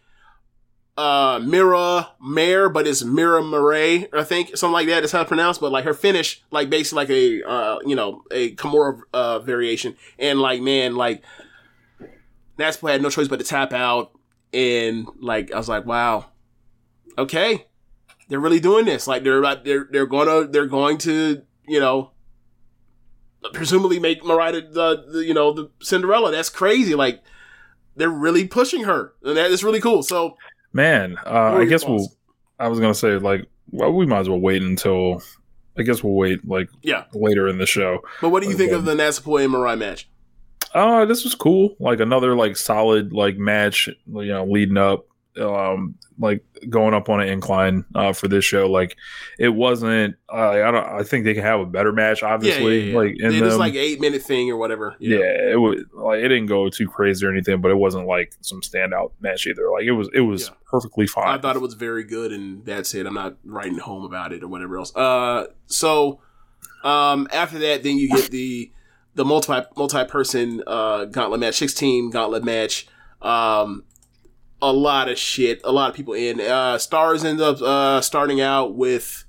uh 0.99 1.39
Mira 1.39 2.09
Mare, 2.21 2.67
but 2.67 2.85
it's 2.85 3.05
Mira 3.05 3.41
Murray, 3.41 4.07
I 4.13 4.26
think, 4.26 4.57
something 4.57 4.73
like 4.73 4.88
that 4.88 5.05
is 5.05 5.13
how 5.13 5.21
it's 5.21 5.30
pronounced. 5.30 5.61
But 5.61 5.71
like 5.71 5.85
her 5.85 5.93
finish, 5.93 6.43
like 6.51 6.69
basically 6.69 6.97
like 6.97 7.09
a 7.09 7.49
uh 7.49 7.80
you 7.85 7.95
know 7.95 8.23
a 8.31 8.53
Kimura 8.55 8.99
uh 9.13 9.39
variation, 9.39 9.95
and 10.19 10.41
like 10.41 10.61
man, 10.61 10.95
like 10.97 11.23
Natsupoi 12.57 12.91
had 12.91 13.01
no 13.01 13.09
choice 13.09 13.30
but 13.30 13.39
to 13.39 13.45
tap 13.45 13.71
out, 13.71 14.11
and 14.51 15.07
like 15.21 15.53
I 15.53 15.57
was 15.57 15.69
like, 15.69 15.85
wow, 15.85 16.26
okay, 17.17 17.67
they're 18.27 18.41
really 18.41 18.59
doing 18.59 18.84
this. 18.84 19.07
Like 19.07 19.23
they're 19.23 19.39
about 19.39 19.63
they're 19.63 19.88
they're 19.89 20.05
gonna 20.05 20.47
they're 20.47 20.67
going 20.67 20.97
to 20.99 21.43
you 21.65 21.80
know 21.80 22.11
presumably 23.53 23.99
make 23.99 24.21
Mirai 24.21 24.51
the, 24.73 25.05
the 25.09 25.26
you 25.26 25.34
know 25.34 25.53
the 25.53 25.71
Cinderella. 25.81 26.30
That's 26.30 26.49
crazy. 26.49 26.93
Like 26.93 27.23
they're 27.95 28.09
really 28.09 28.47
pushing 28.47 28.84
her, 28.84 29.13
and 29.23 29.38
that 29.38 29.49
is 29.49 29.63
really 29.63 29.80
cool. 29.80 30.03
So 30.03 30.35
Man, 30.73 31.17
uh, 31.25 31.57
I 31.59 31.65
guess 31.65 31.85
we'll. 31.85 32.07
I 32.59 32.67
was 32.67 32.79
gonna 32.79 32.93
say 32.93 33.17
like, 33.17 33.45
well, 33.71 33.91
we 33.91 34.05
might 34.05 34.19
as 34.19 34.29
well 34.29 34.39
wait 34.39 34.61
until. 34.61 35.21
I 35.77 35.83
guess 35.83 36.03
we'll 36.03 36.13
wait 36.13 36.45
like 36.47 36.69
yeah 36.81 37.05
later 37.13 37.47
in 37.47 37.57
the 37.57 37.65
show. 37.65 37.99
But 38.21 38.29
what 38.29 38.43
do 38.43 38.49
you 38.49 38.55
think 38.55 38.73
of 38.73 38.83
the 38.85 38.95
Natsupoi 38.95 39.45
and 39.45 39.53
Mirai 39.53 39.77
match? 39.77 40.09
Uh, 40.73 41.05
this 41.05 41.23
was 41.23 41.35
cool. 41.35 41.75
Like 41.79 41.99
another 41.99 42.35
like 42.35 42.57
solid 42.57 43.13
like 43.13 43.37
match. 43.37 43.87
You 43.87 44.25
know, 44.25 44.45
leading 44.45 44.77
up, 44.77 45.05
um, 45.39 45.95
like 46.17 46.43
going 46.69 46.93
up 46.93 47.09
on 47.09 47.21
an 47.21 47.29
incline 47.29 47.85
uh, 47.95 48.13
for 48.13 48.27
this 48.27 48.43
show. 48.43 48.69
Like 48.69 48.97
it 49.37 49.49
wasn't. 49.49 50.15
Uh, 50.31 50.49
I 50.49 50.71
don't. 50.71 50.85
I 50.85 51.03
think 51.03 51.25
they 51.25 51.33
can 51.33 51.43
have 51.43 51.59
a 51.59 51.65
better 51.65 51.91
match. 51.91 52.23
Obviously, 52.23 52.79
yeah, 52.79 52.85
yeah, 52.85 52.91
yeah. 52.91 52.97
like 52.97 53.19
in 53.19 53.33
it 53.35 53.41
was 53.41 53.57
like 53.57 53.75
eight 53.75 53.99
minute 54.01 54.21
thing 54.21 54.51
or 54.51 54.57
whatever. 54.57 54.95
Yeah, 54.99 55.19
it 55.19 55.59
was 55.59 55.83
like 55.93 56.19
it 56.19 56.27
didn't 56.27 56.47
go 56.47 56.69
too 56.69 56.87
crazy 56.87 57.25
or 57.25 57.31
anything, 57.31 57.61
but 57.61 57.71
it 57.71 57.77
wasn't 57.77 58.07
like 58.07 58.33
some 58.41 58.61
standout 58.61 59.11
match 59.21 59.47
either. 59.47 59.69
Like 59.71 59.83
it 59.83 59.91
was, 59.93 60.09
it 60.13 60.21
was 60.21 60.51
perfectly 60.65 61.07
fine. 61.07 61.27
I 61.27 61.37
thought 61.41 61.55
it 61.55 61.61
was 61.61 61.73
very 61.73 62.03
good, 62.03 62.31
and 62.31 62.65
that's 62.65 62.93
it. 62.93 63.05
I'm 63.05 63.13
not 63.13 63.37
writing 63.43 63.77
home 63.77 64.03
about 64.03 64.33
it 64.33 64.43
or 64.43 64.47
whatever 64.47 64.77
else. 64.77 64.95
Uh, 64.95 65.47
so 65.67 66.19
um, 66.83 67.27
after 67.31 67.59
that, 67.59 67.83
then 67.83 67.97
you 67.97 68.09
get 68.09 68.29
the 68.31 68.71
the 69.15 69.25
multi 69.25 69.53
multi 69.75 70.05
person 70.05 70.63
uh 70.67 71.05
gauntlet 71.05 71.39
match, 71.39 71.55
sixteen 71.55 72.09
gauntlet 72.09 72.43
match. 72.43 72.87
Um, 73.21 73.83
a 74.61 74.72
lot 74.73 75.10
of 75.10 75.18
shit, 75.18 75.61
a 75.64 75.72
lot 75.72 75.90
of 75.90 75.95
people 75.95 76.14
in. 76.14 76.40
Uh, 76.41 76.77
stars 76.77 77.23
ends 77.23 77.41
up 77.41 77.61
uh 77.61 78.02
starting 78.02 78.41
out 78.41 78.76
with. 78.76 79.26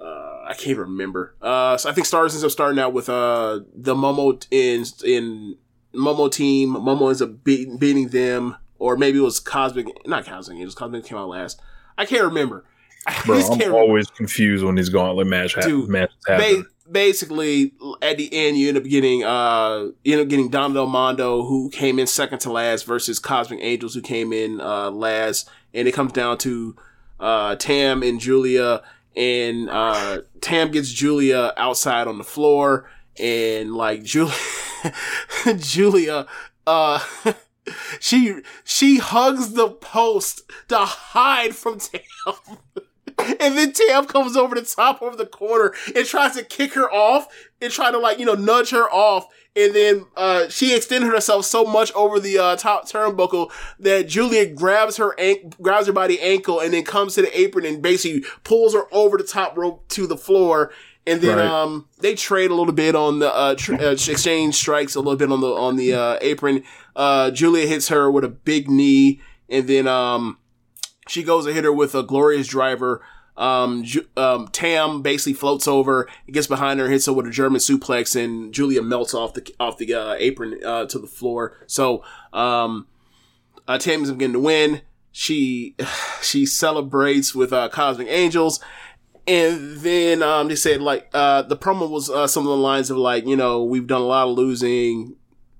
Uh, 0.00 0.44
I 0.48 0.54
can't 0.56 0.78
remember. 0.78 1.34
Uh, 1.42 1.76
so 1.76 1.90
I 1.90 1.92
think 1.92 2.06
Stars 2.06 2.32
ends 2.32 2.44
up 2.44 2.50
starting 2.52 2.78
out 2.78 2.92
with 2.92 3.08
uh 3.08 3.60
the 3.74 3.94
Momo 3.94 4.46
in 4.50 4.84
in 5.04 5.56
Momo 5.94 6.30
team. 6.30 6.74
Momo 6.74 7.08
ends 7.08 7.20
up 7.20 7.42
beating 7.44 7.78
beating 7.78 8.08
them, 8.08 8.56
or 8.78 8.96
maybe 8.96 9.18
it 9.18 9.22
was 9.22 9.40
Cosmic. 9.40 9.86
Not 10.06 10.24
Cosmic. 10.24 10.58
It 10.60 10.64
was 10.64 10.74
Cosmic 10.76 11.04
came 11.04 11.18
out 11.18 11.28
last. 11.28 11.60
I 11.98 12.04
can't 12.06 12.22
remember. 12.24 12.64
I 13.08 13.20
Bro, 13.26 13.36
just 13.38 13.52
I'm 13.52 13.58
can't 13.58 13.70
remember. 13.70 13.88
always 13.88 14.06
confused 14.08 14.64
when 14.64 14.76
these 14.76 14.88
gauntlet 14.88 15.26
match 15.26 15.54
ha- 15.54 15.62
Dude, 15.62 15.88
matches 15.88 16.14
happen. 16.26 16.62
Ba- 16.62 16.68
basically, 16.90 17.72
at 18.02 18.16
the 18.16 18.28
end, 18.32 18.56
you 18.56 18.68
end 18.68 18.78
up 18.78 18.84
getting 18.84 19.24
uh, 19.24 19.88
you 20.04 20.12
end 20.12 20.22
up 20.22 20.28
getting 20.28 20.48
Del 20.48 20.86
Mondo, 20.86 21.44
who 21.44 21.70
came 21.70 21.98
in 21.98 22.06
second 22.06 22.38
to 22.40 22.52
last, 22.52 22.84
versus 22.84 23.18
Cosmic 23.18 23.60
Angels, 23.62 23.94
who 23.94 24.00
came 24.00 24.32
in 24.32 24.60
uh, 24.60 24.90
last, 24.90 25.48
and 25.74 25.86
it 25.88 25.92
comes 25.92 26.12
down 26.12 26.38
to 26.38 26.76
uh, 27.20 27.56
Tam 27.56 28.02
and 28.02 28.20
Giulia, 28.20 28.82
and 29.16 29.68
uh, 29.70 30.22
Tam 30.40 30.70
gets 30.70 30.92
Giulia 30.92 31.52
outside 31.56 32.06
on 32.06 32.18
the 32.18 32.24
floor, 32.24 32.90
and 33.18 33.74
like 33.74 34.02
Giulia, 34.02 34.34
Giulia, 35.58 36.26
uh. 36.66 37.00
She 38.00 38.40
she 38.64 38.96
hugs 38.96 39.52
the 39.52 39.68
post 39.68 40.50
to 40.68 40.78
hide 40.78 41.54
from 41.54 41.78
Tam. 41.78 42.00
And 43.40 43.56
then 43.58 43.72
Tam 43.72 44.06
comes 44.06 44.36
over 44.36 44.54
the 44.54 44.62
top 44.62 45.02
over 45.02 45.16
the 45.16 45.26
corner 45.26 45.74
and 45.94 46.06
tries 46.06 46.34
to 46.36 46.44
kick 46.44 46.74
her 46.74 46.90
off 46.92 47.26
and 47.60 47.72
try 47.72 47.90
to 47.90 47.98
like, 47.98 48.18
you 48.18 48.24
know, 48.26 48.34
nudge 48.34 48.70
her 48.70 48.88
off. 48.90 49.26
And 49.56 49.74
then 49.74 50.06
uh, 50.16 50.48
she 50.48 50.74
extended 50.74 51.08
herself 51.08 51.44
so 51.44 51.64
much 51.64 51.92
over 51.94 52.20
the 52.20 52.38
uh, 52.38 52.56
top 52.56 52.88
turnbuckle 52.88 53.50
that 53.80 54.08
Giulia 54.08 54.46
grabs 54.46 54.96
her 54.98 55.18
ank- 55.18 55.60
grabs 55.60 55.88
her 55.88 55.92
by 55.92 56.06
the 56.06 56.20
ankle 56.20 56.60
and 56.60 56.72
then 56.72 56.84
comes 56.84 57.14
to 57.16 57.22
the 57.22 57.38
apron 57.40 57.64
and 57.66 57.82
basically 57.82 58.24
pulls 58.44 58.72
her 58.74 58.84
over 58.92 59.16
the 59.18 59.24
top 59.24 59.56
rope 59.58 59.86
to 59.88 60.06
the 60.06 60.16
floor. 60.16 60.70
And 61.06 61.20
then 61.20 61.38
Right. 61.38 61.46
um, 61.46 61.88
they 62.00 62.14
trade 62.14 62.50
a 62.50 62.54
little 62.54 62.72
bit 62.74 62.94
on 62.94 63.18
the 63.18 63.34
uh, 63.34 63.54
tr- 63.56 63.74
uh, 63.74 63.90
exchange 63.92 64.54
strikes 64.54 64.94
a 64.94 65.00
little 65.00 65.16
bit 65.16 65.32
on 65.32 65.40
the 65.40 65.48
on 65.52 65.76
the 65.76 65.94
uh, 65.94 66.18
apron. 66.20 66.62
Uh, 66.94 67.30
Giulia 67.30 67.66
hits 67.66 67.88
her 67.88 68.10
with 68.10 68.24
a 68.24 68.28
big 68.28 68.70
knee, 68.70 69.20
and 69.48 69.66
then 69.66 69.86
um, 69.88 70.38
she 71.08 71.22
goes 71.22 71.46
to 71.46 71.52
hit 71.52 71.64
her 71.64 71.72
with 71.72 71.94
a 71.94 72.02
glorious 72.02 72.46
driver. 72.46 73.02
Um, 73.36 73.84
um, 74.16 74.48
Tam 74.48 75.00
basically 75.00 75.32
floats 75.32 75.68
over, 75.68 76.08
gets 76.30 76.48
behind 76.48 76.80
her, 76.80 76.88
hits 76.88 77.06
her 77.06 77.12
with 77.12 77.26
a 77.26 77.30
German 77.30 77.60
suplex, 77.60 78.16
and 78.22 78.52
Giulia 78.52 78.82
melts 78.82 79.14
off 79.14 79.34
the 79.34 79.54
off 79.60 79.78
the 79.78 79.94
uh, 79.94 80.14
apron 80.18 80.60
uh, 80.64 80.86
to 80.86 80.98
the 80.98 81.06
floor. 81.06 81.56
So 81.66 82.02
um, 82.32 82.88
uh, 83.66 83.78
Tam 83.78 84.02
is 84.02 84.10
getting 84.10 84.32
to 84.32 84.40
win. 84.40 84.82
She 85.12 85.76
she 86.22 86.46
celebrates 86.46 87.34
with 87.34 87.52
uh, 87.52 87.68
Cosmic 87.68 88.08
Angels, 88.08 88.60
and 89.28 89.76
then 89.78 90.22
um, 90.22 90.48
they 90.48 90.56
said 90.56 90.80
like 90.80 91.08
uh, 91.14 91.42
the 91.42 91.56
promo 91.56 91.88
was 91.88 92.10
uh, 92.10 92.26
some 92.26 92.42
of 92.42 92.50
the 92.50 92.56
lines 92.56 92.90
of 92.90 92.96
like 92.96 93.24
you 93.24 93.36
know 93.36 93.62
we've 93.62 93.86
done 93.86 94.00
a 94.00 94.06
lot 94.06 94.26
of 94.26 94.36
losing 94.36 95.14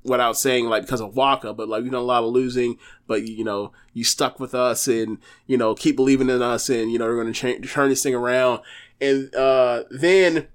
without 0.09 0.37
saying 0.37 0.67
like 0.67 0.83
because 0.83 1.01
of 1.01 1.15
Waka, 1.17 1.53
but 1.55 1.69
like 1.69 1.83
we've 1.83 1.93
done 1.93 2.01
a 2.01 2.05
lot 2.05 2.25
of 2.25 2.33
losing, 2.33 2.79
but 3.07 3.23
you 3.23 3.45
know 3.45 3.73
you 3.93 4.05
stuck 4.05 4.41
with 4.41 4.55
us 4.55 4.89
and 4.89 5.19
you 5.47 5.57
know 5.57 5.75
keep 5.75 5.97
believing 5.97 6.31
in 6.31 6.43
us 6.43 6.69
and 6.69 6.91
you 6.91 6.99
know 6.99 7.07
we're 7.07 7.23
going 7.23 7.33
to 7.33 7.61
turn 7.61 7.89
this 7.89 8.03
thing 8.03 8.15
around. 8.15 8.61
And 9.01 9.35
uh, 9.35 9.85
then 9.91 10.49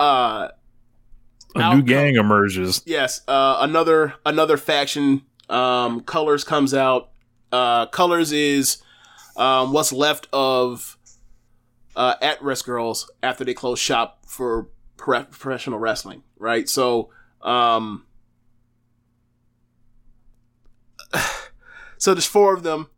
uh, 0.00 0.48
a 1.54 1.58
new 1.58 1.64
outcome- 1.64 1.84
gang 1.84 2.16
emerges. 2.16 2.82
yes, 2.86 3.22
uh, 3.28 3.58
another 3.60 4.14
another 4.24 4.56
faction. 4.56 5.22
Um, 5.48 6.00
Colors 6.00 6.44
comes 6.44 6.74
out. 6.74 7.10
Uh, 7.52 7.86
Colors 7.86 8.32
is 8.32 8.82
um, 9.36 9.72
what's 9.72 9.92
left 9.92 10.28
of 10.32 10.98
uh, 11.94 12.14
at 12.20 12.42
Rest 12.42 12.66
Girls 12.66 13.10
after 13.22 13.44
they 13.44 13.54
close 13.54 13.78
shop 13.78 14.18
for 14.26 14.68
pro- 14.96 15.24
professional 15.24 15.78
wrestling, 15.78 16.22
right? 16.38 16.68
So, 16.68 17.10
um, 17.46 18.04
so 21.98 22.14
there's 22.14 22.26
four 22.26 22.54
of 22.54 22.62
them. 22.62 22.88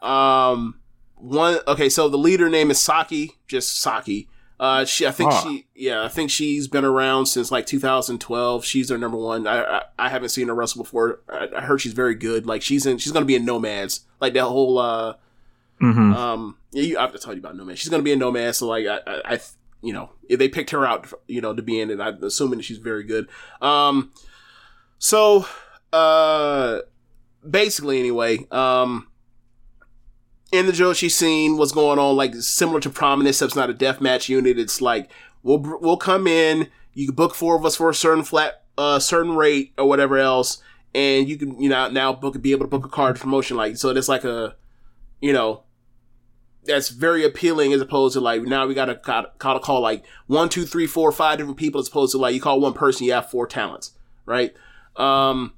Um, 0.00 0.80
one 1.14 1.58
okay, 1.68 1.88
so 1.88 2.08
the 2.08 2.18
leader 2.18 2.48
name 2.48 2.70
is 2.70 2.80
Saki, 2.80 3.32
just 3.46 3.78
Saki. 3.80 4.28
Uh, 4.60 4.84
she, 4.84 5.06
I 5.06 5.10
think 5.10 5.32
Ah. 5.32 5.40
she, 5.42 5.66
yeah, 5.74 6.04
I 6.04 6.08
think 6.08 6.30
she's 6.30 6.68
been 6.68 6.84
around 6.84 7.26
since 7.26 7.50
like 7.50 7.66
2012. 7.66 8.64
She's 8.64 8.88
their 8.88 8.98
number 8.98 9.16
one. 9.16 9.46
I, 9.46 9.62
I, 9.78 9.82
I 9.98 10.08
haven't 10.08 10.28
seen 10.28 10.46
her 10.48 10.54
wrestle 10.54 10.84
before. 10.84 11.20
I, 11.28 11.48
I 11.56 11.60
heard 11.62 11.80
she's 11.80 11.94
very 11.94 12.14
good. 12.14 12.46
Like 12.46 12.62
she's 12.62 12.86
in, 12.86 12.98
she's 12.98 13.10
gonna 13.12 13.24
be 13.26 13.34
in 13.34 13.44
Nomads. 13.44 14.00
Like 14.20 14.34
that 14.34 14.44
whole, 14.44 14.78
uh, 14.78 15.14
hmm 15.80 16.12
um, 16.12 16.56
yeah, 16.70 16.82
you, 16.82 16.98
I 16.98 17.02
have 17.02 17.12
to 17.12 17.18
tell 17.18 17.32
you 17.34 17.40
about 17.40 17.56
Nomads. 17.56 17.80
She's 17.80 17.88
gonna 17.88 18.04
be 18.04 18.12
in 18.12 18.18
Nomads. 18.20 18.58
so 18.58 18.68
like, 18.68 18.86
I, 18.86 19.00
I, 19.24 19.40
you 19.82 19.92
know, 19.92 20.10
they 20.28 20.48
picked 20.48 20.70
her 20.70 20.86
out, 20.86 21.12
you 21.26 21.40
know, 21.40 21.54
to 21.54 21.62
be 21.62 21.80
in 21.80 21.90
it, 21.90 22.00
I'm 22.00 22.22
assuming 22.22 22.60
she's 22.60 22.78
very 22.78 23.04
good. 23.04 23.28
Um, 23.60 24.12
so, 24.98 25.46
uh, 25.92 26.78
basically, 27.48 27.98
anyway, 27.98 28.46
um, 28.50 29.08
in 30.52 30.66
the 30.66 30.72
Joshi 30.72 31.10
scene, 31.10 31.56
what's 31.56 31.72
going 31.72 31.98
on, 31.98 32.16
like 32.16 32.34
similar 32.36 32.78
to 32.80 32.90
Prominence, 32.90 33.36
except 33.36 33.50
it's 33.50 33.56
not 33.56 33.70
a 33.70 33.74
death 33.74 34.00
match 34.00 34.28
unit. 34.28 34.58
It's 34.58 34.80
like 34.80 35.10
we'll 35.42 35.58
we'll 35.80 35.96
come 35.96 36.26
in, 36.26 36.68
you 36.94 37.06
can 37.06 37.14
book 37.14 37.34
four 37.34 37.56
of 37.56 37.64
us 37.64 37.76
for 37.76 37.90
a 37.90 37.94
certain 37.94 38.22
flat, 38.22 38.62
uh, 38.78 38.98
certain 38.98 39.34
rate 39.34 39.72
or 39.78 39.88
whatever 39.88 40.18
else, 40.18 40.62
and 40.94 41.28
you 41.28 41.36
can 41.36 41.60
you 41.60 41.68
know 41.68 41.88
now 41.88 42.12
book 42.12 42.40
be 42.40 42.52
able 42.52 42.66
to 42.66 42.70
book 42.70 42.84
a 42.84 42.88
card 42.88 43.18
promotion 43.18 43.56
like 43.56 43.76
so. 43.76 43.90
It's 43.90 44.08
like 44.08 44.24
a, 44.24 44.54
you 45.20 45.32
know, 45.32 45.64
that's 46.64 46.88
very 46.90 47.24
appealing 47.24 47.72
as 47.72 47.80
opposed 47.80 48.14
to 48.14 48.20
like 48.20 48.42
now 48.42 48.66
we 48.66 48.74
gotta 48.74 49.00
gotta 49.38 49.60
call 49.60 49.80
like 49.80 50.04
one, 50.26 50.48
two, 50.48 50.64
three, 50.64 50.86
four, 50.86 51.10
five 51.12 51.38
different 51.38 51.58
people 51.58 51.80
as 51.80 51.88
opposed 51.88 52.12
to 52.12 52.18
like 52.18 52.34
you 52.34 52.40
call 52.40 52.60
one 52.60 52.72
person, 52.72 53.06
you 53.06 53.12
have 53.12 53.30
four 53.30 53.46
talents, 53.46 53.92
right? 54.26 54.54
Um, 54.96 55.54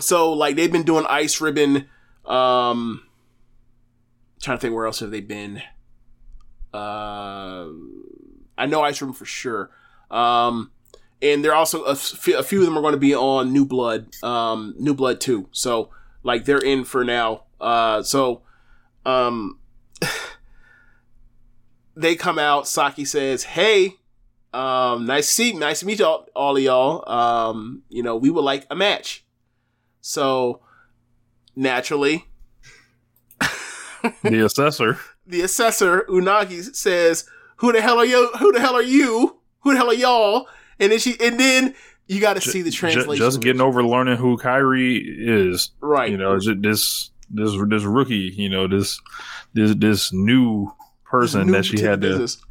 so 0.00 0.32
like 0.32 0.56
they've 0.56 0.72
been 0.72 0.82
doing 0.82 1.06
ice 1.08 1.40
ribbon, 1.40 1.88
um, 2.24 3.02
trying 4.42 4.58
to 4.58 4.60
think 4.60 4.74
where 4.74 4.86
else 4.86 5.00
have 5.00 5.10
they 5.10 5.20
been. 5.20 5.62
Uh, 6.72 7.68
I 8.58 8.66
know 8.66 8.82
Ice 8.82 9.00
Ribbon 9.00 9.14
for 9.14 9.24
sure. 9.24 9.70
Um, 10.10 10.72
and 11.22 11.44
they're 11.44 11.54
also 11.54 11.84
a, 11.84 11.92
f- 11.92 12.28
a 12.28 12.42
few 12.42 12.60
of 12.60 12.66
them 12.66 12.76
are 12.76 12.82
going 12.82 12.94
to 12.94 12.98
be 12.98 13.14
on 13.14 13.52
New 13.52 13.64
Blood, 13.64 14.14
um, 14.22 14.74
New 14.78 14.94
Blood 14.94 15.20
too 15.20 15.48
So 15.52 15.90
like 16.22 16.44
they're 16.44 16.58
in 16.58 16.84
for 16.84 17.04
now. 17.04 17.44
Uh, 17.60 18.02
so 18.02 18.42
um, 19.06 19.58
they 21.96 22.16
come 22.16 22.38
out. 22.38 22.66
Saki 22.68 23.04
says, 23.04 23.44
"Hey, 23.44 23.94
um, 24.52 25.06
nice 25.06 25.26
to 25.26 25.32
see, 25.32 25.52
nice 25.52 25.80
to 25.80 25.86
meet 25.86 25.98
y'all, 25.98 26.26
all 26.34 26.56
of 26.56 26.62
y'all. 26.62 27.08
Um, 27.10 27.82
you 27.88 28.02
know, 28.02 28.16
we 28.16 28.30
would 28.30 28.44
like 28.44 28.66
a 28.70 28.76
match." 28.76 29.24
So 30.00 30.60
naturally, 31.56 32.26
the 34.22 34.44
assessor. 34.44 34.98
the 35.26 35.40
assessor 35.42 36.02
Unagi 36.08 36.74
says, 36.74 37.28
"Who 37.56 37.72
the 37.72 37.80
hell 37.80 37.98
are 37.98 38.04
you? 38.04 38.30
Who 38.38 38.52
the 38.52 38.60
hell 38.60 38.74
are 38.74 38.82
you? 38.82 39.40
Who 39.60 39.72
the 39.72 39.78
hell 39.78 39.90
are 39.90 39.94
y'all?" 39.94 40.46
And 40.78 40.92
then 40.92 40.98
she, 40.98 41.16
and 41.20 41.38
then 41.38 41.74
you 42.06 42.20
got 42.20 42.34
to 42.34 42.40
see 42.40 42.62
the 42.62 42.70
translation. 42.70 43.24
just 43.24 43.40
getting 43.40 43.60
over 43.62 43.82
learning 43.82 44.16
who 44.16 44.36
Kyrie 44.36 44.98
is. 44.98 45.70
Right. 45.80 46.10
You 46.10 46.16
know, 46.18 46.38
ju- 46.38 46.60
this 46.60 47.10
this 47.30 47.52
this 47.68 47.84
rookie. 47.84 48.32
You 48.36 48.48
know, 48.50 48.66
this 48.68 49.00
this 49.54 49.74
this 49.76 50.12
new 50.12 50.70
person 51.20 51.50
that 51.52 51.64
she 51.64 51.80
had 51.80 52.00
to. 52.00 52.08
business. 52.08 52.42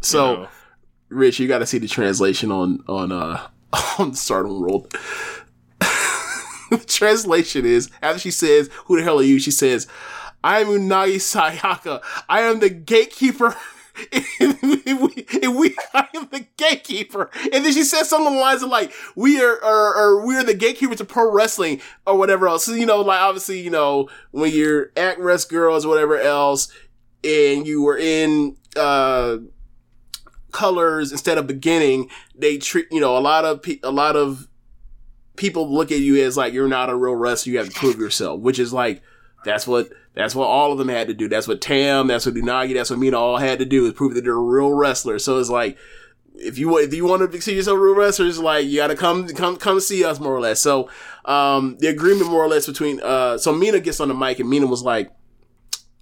So, 0.00 0.30
you 0.30 0.36
know, 0.38 0.48
Rich, 1.08 1.38
you 1.38 1.48
got 1.48 1.58
to 1.58 1.66
see 1.66 1.78
the 1.78 1.88
translation 1.88 2.50
on 2.50 2.82
on 2.88 3.12
uh 3.12 3.46
on 3.98 4.14
Stardom 4.14 4.60
World. 4.60 4.90
the 6.70 6.84
translation 6.86 7.64
is 7.64 7.90
after 8.02 8.18
she 8.18 8.30
says, 8.30 8.70
"Who 8.86 8.96
the 8.96 9.02
hell 9.02 9.20
are 9.20 9.22
you?" 9.22 9.38
She 9.38 9.50
says, 9.50 9.86
"I 10.42 10.60
am 10.60 10.68
Unagi 10.68 11.16
Sayaka. 11.16 12.02
I 12.28 12.40
am 12.40 12.60
the 12.60 12.70
gatekeeper." 12.70 13.56
and 14.40 14.58
we, 14.62 15.26
and 15.42 15.56
we, 15.56 15.74
I 15.94 16.06
am 16.14 16.28
the 16.30 16.44
gatekeeper. 16.56 17.30
And 17.52 17.64
then 17.64 17.72
she 17.72 17.82
says 17.82 18.08
something 18.08 18.26
along 18.26 18.36
the 18.36 18.40
lines 18.40 18.62
of 18.62 18.68
like, 18.68 18.92
we 19.14 19.42
are, 19.42 19.62
are 19.64 20.26
we 20.26 20.36
are 20.36 20.44
the 20.44 20.52
gatekeepers 20.52 21.00
of 21.00 21.08
pro 21.08 21.32
wrestling 21.32 21.80
or 22.06 22.18
whatever 22.18 22.46
else. 22.46 22.64
So, 22.64 22.74
you 22.74 22.84
know, 22.84 23.00
like 23.00 23.20
obviously, 23.20 23.60
you 23.60 23.70
know, 23.70 24.08
when 24.32 24.52
you're 24.52 24.90
at 24.96 25.18
Rest 25.18 25.48
Girls 25.48 25.86
whatever 25.86 26.18
else, 26.18 26.70
and 27.26 27.66
you 27.66 27.82
were 27.82 27.98
in, 27.98 28.56
uh, 28.76 29.38
colors 30.52 31.12
instead 31.12 31.36
of 31.36 31.46
beginning, 31.46 32.08
they 32.34 32.56
treat, 32.56 32.86
you 32.90 33.00
know, 33.00 33.16
a 33.16 33.20
lot 33.20 33.44
of, 33.44 33.62
pe- 33.62 33.80
a 33.82 33.90
lot 33.90 34.16
of 34.16 34.48
people 35.36 35.70
look 35.70 35.92
at 35.92 35.98
you 35.98 36.24
as 36.24 36.36
like, 36.36 36.54
you're 36.54 36.68
not 36.68 36.88
a 36.88 36.96
real 36.96 37.14
wrestler. 37.14 37.52
You 37.52 37.58
have 37.58 37.68
to 37.68 37.78
prove 37.78 37.98
yourself, 37.98 38.40
which 38.40 38.58
is 38.58 38.72
like, 38.72 39.02
that's 39.44 39.66
what, 39.66 39.90
that's 40.14 40.34
what 40.34 40.46
all 40.46 40.72
of 40.72 40.78
them 40.78 40.88
had 40.88 41.08
to 41.08 41.14
do. 41.14 41.28
That's 41.28 41.46
what 41.46 41.60
Tam, 41.60 42.06
that's 42.06 42.24
what 42.24 42.34
Unagi, 42.34 42.72
that's 42.72 42.88
what 42.88 42.98
Mina 42.98 43.18
all 43.18 43.36
had 43.36 43.58
to 43.58 43.66
do 43.66 43.84
is 43.86 43.92
prove 43.92 44.14
that 44.14 44.24
they're 44.24 44.32
a 44.32 44.40
real 44.40 44.72
wrestler. 44.72 45.18
So 45.18 45.38
it's 45.38 45.50
like, 45.50 45.76
if 46.38 46.58
you 46.58 46.76
if 46.78 46.92
you 46.92 47.06
want 47.06 47.30
to 47.30 47.40
see 47.40 47.54
yourself 47.54 47.78
a 47.78 47.80
real 47.80 47.94
wrestler, 47.94 48.26
it's 48.26 48.38
like 48.38 48.66
you 48.66 48.76
got 48.76 48.88
to 48.88 48.94
come 48.94 49.26
come 49.28 49.56
come 49.56 49.80
see 49.80 50.04
us 50.04 50.20
more 50.20 50.34
or 50.34 50.40
less. 50.40 50.60
So 50.60 50.90
um, 51.24 51.76
the 51.78 51.86
agreement 51.86 52.30
more 52.30 52.44
or 52.44 52.48
less 52.48 52.66
between 52.66 53.00
uh, 53.02 53.38
so 53.38 53.52
Mina 53.52 53.80
gets 53.80 54.00
on 54.00 54.08
the 54.08 54.14
mic 54.14 54.38
and 54.38 54.48
Mina 54.48 54.66
was 54.66 54.82
like, 54.82 55.10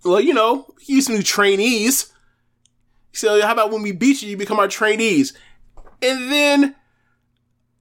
well, 0.04 0.20
you 0.20 0.34
know, 0.34 0.74
you 0.86 1.00
some 1.00 1.14
new 1.14 1.22
trainees. 1.22 2.12
So 3.12 3.40
how 3.42 3.52
about 3.52 3.70
when 3.70 3.82
we 3.82 3.92
beat 3.92 4.22
you, 4.22 4.30
you 4.30 4.36
become 4.36 4.58
our 4.58 4.68
trainees? 4.68 5.32
And 6.02 6.30
then 6.30 6.74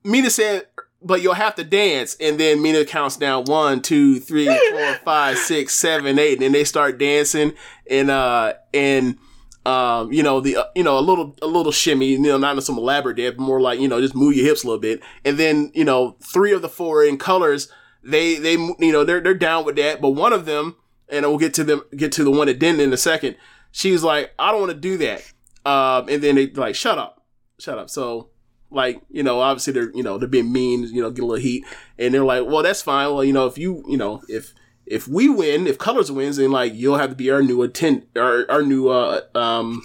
Mina 0.03 0.29
said, 0.29 0.67
but 1.03 1.21
you'll 1.21 1.33
have 1.33 1.55
to 1.55 1.63
dance. 1.63 2.15
And 2.19 2.39
then 2.39 2.61
Mina 2.61 2.85
counts 2.85 3.17
down 3.17 3.45
one, 3.45 3.81
two, 3.81 4.19
three, 4.19 4.47
four, 4.71 4.93
five, 5.05 5.37
six, 5.37 5.75
seven, 5.75 6.17
eight, 6.17 6.33
and 6.33 6.41
then 6.41 6.51
they 6.53 6.63
start 6.63 6.97
dancing 6.97 7.53
and 7.89 8.09
uh 8.09 8.53
and 8.73 9.17
um 9.65 10.11
you 10.11 10.23
know 10.23 10.39
the 10.39 10.57
uh, 10.57 10.63
you 10.75 10.83
know 10.83 10.97
a 10.97 11.01
little 11.01 11.35
a 11.41 11.47
little 11.47 11.71
shimmy, 11.71 12.07
you 12.07 12.19
know, 12.19 12.37
not 12.37 12.61
some 12.63 12.77
elaborate 12.77 13.17
dance, 13.17 13.35
but 13.37 13.43
more 13.43 13.61
like 13.61 13.79
you 13.79 13.87
know 13.87 13.99
just 13.99 14.15
move 14.15 14.35
your 14.35 14.45
hips 14.45 14.63
a 14.63 14.67
little 14.67 14.79
bit. 14.79 15.01
And 15.25 15.37
then 15.37 15.71
you 15.73 15.83
know 15.83 16.15
three 16.21 16.53
of 16.53 16.61
the 16.61 16.69
four 16.69 17.03
in 17.03 17.17
colors, 17.17 17.69
they 18.03 18.35
they 18.35 18.53
you 18.53 18.91
know 18.91 19.03
they're 19.03 19.21
they're 19.21 19.33
down 19.33 19.65
with 19.65 19.75
that, 19.75 20.01
but 20.01 20.11
one 20.11 20.33
of 20.33 20.45
them, 20.45 20.77
and 21.09 21.25
we'll 21.25 21.37
get 21.37 21.53
to 21.55 21.63
them 21.63 21.83
get 21.95 22.11
to 22.13 22.23
the 22.23 22.31
one 22.31 22.47
that 22.47 22.59
didn't 22.59 22.81
in 22.81 22.93
a 22.93 22.97
second. 22.97 23.35
She's 23.71 24.03
like, 24.03 24.31
I 24.37 24.51
don't 24.51 24.61
want 24.61 24.71
to 24.73 24.77
do 24.77 24.97
that. 24.97 25.21
Um, 25.65 26.07
and 26.09 26.21
then 26.21 26.35
they 26.35 26.47
like, 26.47 26.75
shut 26.75 26.97
up, 26.97 27.25
shut 27.57 27.77
up. 27.77 27.89
So 27.89 28.29
like 28.73 29.01
you 29.09 29.23
know 29.23 29.39
obviously 29.39 29.71
they're 29.73 29.91
you 29.91 30.03
know 30.03 30.17
they're 30.17 30.27
being 30.27 30.51
mean 30.51 30.83
you 30.83 31.01
know 31.01 31.11
get 31.11 31.23
a 31.23 31.25
little 31.25 31.41
heat 31.41 31.63
and 31.97 32.13
they're 32.13 32.23
like 32.23 32.45
well 32.45 32.63
that's 32.63 32.81
fine 32.81 33.07
well 33.13 33.23
you 33.23 33.33
know 33.33 33.45
if 33.45 33.57
you 33.57 33.83
you 33.87 33.97
know 33.97 34.21
if 34.27 34.53
if 34.85 35.07
we 35.07 35.29
win 35.29 35.67
if 35.67 35.77
colors 35.77 36.11
wins 36.11 36.37
then 36.37 36.51
like 36.51 36.73
you'll 36.73 36.97
have 36.97 37.11
to 37.11 37.15
be 37.15 37.29
our 37.29 37.41
new 37.41 37.61
attend 37.61 38.05
our, 38.17 38.49
our 38.49 38.63
new 38.63 38.89
uh 38.89 39.21
um 39.35 39.81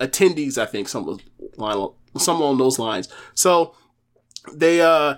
attendees 0.00 0.58
i 0.58 0.66
think 0.66 0.88
some 0.88 1.18
line 1.56 1.88
some 2.18 2.40
along 2.40 2.58
those 2.58 2.78
lines 2.78 3.08
so 3.34 3.74
they 4.52 4.80
uh 4.80 5.14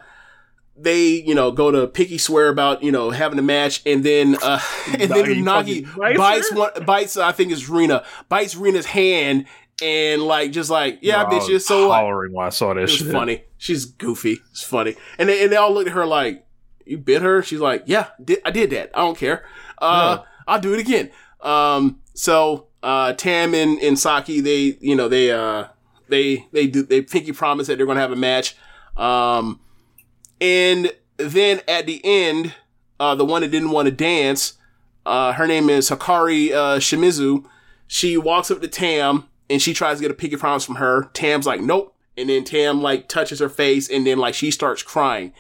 they 0.77 1.07
you 1.09 1.35
know 1.35 1.51
go 1.53 1.71
to 1.71 1.87
picky 1.87 2.19
swear 2.19 2.49
about 2.49 2.83
you 2.83 2.91
know 2.91 3.11
having 3.11 3.39
a 3.39 3.43
match 3.43 3.83
and 3.85 4.03
then 4.05 4.37
uh 4.43 4.59
and 4.99 5.11
then 5.11 5.45
fucking 5.45 5.87
bites 6.17 6.51
her? 6.51 6.57
one 6.59 6.71
bites 6.87 7.17
I 7.17 7.33
think 7.33 7.53
it's 7.53 7.69
Rena 7.69 8.05
bites 8.29 8.57
Rena's 8.57 8.87
hand 8.87 9.47
and 9.83 10.23
like 10.23 10.51
just 10.53 10.71
like 10.71 10.99
yeah 11.03 11.23
I 11.25 11.31
bitch 11.31 11.53
was 11.53 11.67
so 11.67 11.91
hollering 11.91 12.33
when 12.33 12.47
I 12.47 12.51
saw 12.51 12.69
that 12.75 12.79
It 12.81 12.83
was 12.83 12.93
shit. 12.95 13.13
funny. 13.13 13.45
She's 13.59 13.85
goofy. 13.85 14.39
It's 14.51 14.63
funny. 14.65 14.97
And 15.19 15.29
they, 15.29 15.45
and 15.45 15.53
they 15.53 15.57
all 15.57 15.73
look 15.73 15.87
at 15.87 15.93
her 15.93 16.05
like, 16.05 16.45
you 16.85 16.99
bit 16.99 17.23
her? 17.23 17.43
She's 17.45 17.61
like, 17.61 17.85
yeah, 17.87 18.09
did, 18.23 18.41
I 18.45 18.51
did 18.51 18.71
that. 18.71 18.91
I 18.93 18.99
don't 19.03 19.17
care. 19.17 19.45
Uh, 19.79 20.19
I'll 20.49 20.59
do 20.61 20.75
it 20.75 20.81
again. 20.81 21.13
Um, 21.41 22.01
so, 22.15 22.67
uh, 22.83 23.13
Tam 23.13 23.55
and, 23.55 23.79
and 23.79 23.97
Saki, 23.97 24.41
they, 24.41 24.77
you 24.81 24.97
know, 24.97 25.09
they, 25.09 25.31
uh, 25.31 25.67
they, 26.09 26.45
they 26.51 26.67
do, 26.67 26.83
they 26.83 27.03
pinky 27.03 27.31
promise 27.31 27.69
that 27.69 27.77
they're 27.77 27.87
going 27.87 27.97
to 27.97 28.03
have 28.03 28.11
a 28.11 28.17
match. 28.17 28.57
Um, 28.97 29.61
and 30.43 30.93
then 31.19 31.61
at 31.69 31.87
the 31.87 32.01
end, 32.05 32.53
uh, 32.99 33.15
the 33.15 33.25
one 33.25 33.43
that 33.43 33.53
didn't 33.53 33.71
want 33.71 33.87
to 33.87 33.93
dance, 33.93 34.55
uh, 35.07 35.33
her 35.35 35.47
name 35.47 35.71
is 35.71 35.89
Hikari, 35.89 36.51
uh, 36.51 36.79
Shimizu. 36.79 37.45
She 37.87 38.17
walks 38.17 38.51
up 38.51 38.61
to 38.61 38.67
Tam 38.67 39.29
and 39.49 39.63
she 39.63 39.73
tries 39.73 39.99
to 39.99 40.03
get 40.03 40.11
a 40.11 40.15
pinky 40.15 40.37
promise 40.37 40.65
from 40.65 40.77
her. 40.77 41.05
Tam's 41.13 41.47
like, 41.47 41.61
nope. 41.61 41.95
And 42.17 42.29
then 42.29 42.43
Tam 42.43 42.83
like 42.83 43.09
touches 43.09 43.39
her 43.39 43.49
face 43.49 43.89
and 43.89 44.05
then 44.05 44.19
like 44.19 44.35
she 44.35 44.51
starts 44.51 44.83
crying. 44.83 45.33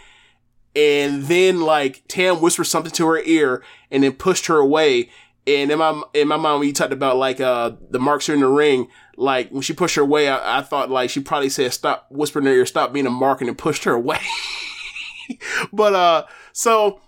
And 0.76 1.24
then 1.24 1.60
like 1.60 2.04
Tam 2.06 2.40
whispers 2.40 2.68
something 2.68 2.92
to 2.92 3.06
her 3.08 3.18
ear 3.18 3.64
and 3.90 4.04
then 4.04 4.12
pushed 4.12 4.46
her 4.46 4.58
away. 4.58 5.10
And 5.48 5.72
in 5.72 5.78
my 5.80 6.00
in 6.14 6.28
my 6.28 6.36
mind, 6.36 6.60
when 6.60 6.68
you 6.68 6.74
talked 6.74 6.92
about 6.92 7.16
like 7.16 7.40
uh 7.40 7.72
the 7.90 7.98
marks 7.98 8.28
are 8.28 8.34
in 8.34 8.40
the 8.40 8.48
ring, 8.48 8.86
like 9.16 9.50
when 9.50 9.62
she 9.62 9.72
pushed 9.72 9.96
her 9.96 10.02
away, 10.02 10.28
I, 10.28 10.58
I 10.58 10.62
thought 10.62 10.90
like 10.90 11.10
she 11.10 11.20
probably 11.20 11.48
said 11.48 11.72
stop 11.72 12.06
whispering 12.10 12.46
in 12.46 12.52
her 12.52 12.58
ear, 12.58 12.66
stop 12.66 12.92
being 12.92 13.06
a 13.06 13.10
mark, 13.10 13.40
and 13.40 13.48
then 13.48 13.56
pushed 13.56 13.82
her 13.84 13.92
away. 13.92 14.20
but 15.72 15.94
uh, 15.94 16.24
so 16.52 17.00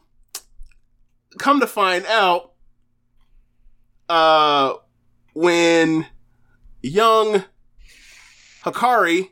come 1.38 1.60
to 1.60 1.66
find 1.66 2.04
out, 2.06 2.52
uh, 4.08 4.74
when 5.34 6.06
young 6.82 7.44
Hikari 8.64 9.30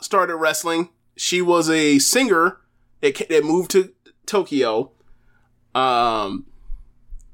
started 0.00 0.36
wrestling, 0.36 0.90
she 1.16 1.40
was 1.40 1.70
a 1.70 1.98
singer 1.98 2.58
that 3.00 3.28
that 3.28 3.44
moved 3.44 3.70
to 3.72 3.92
Tokyo. 4.26 4.90
Um, 5.74 6.46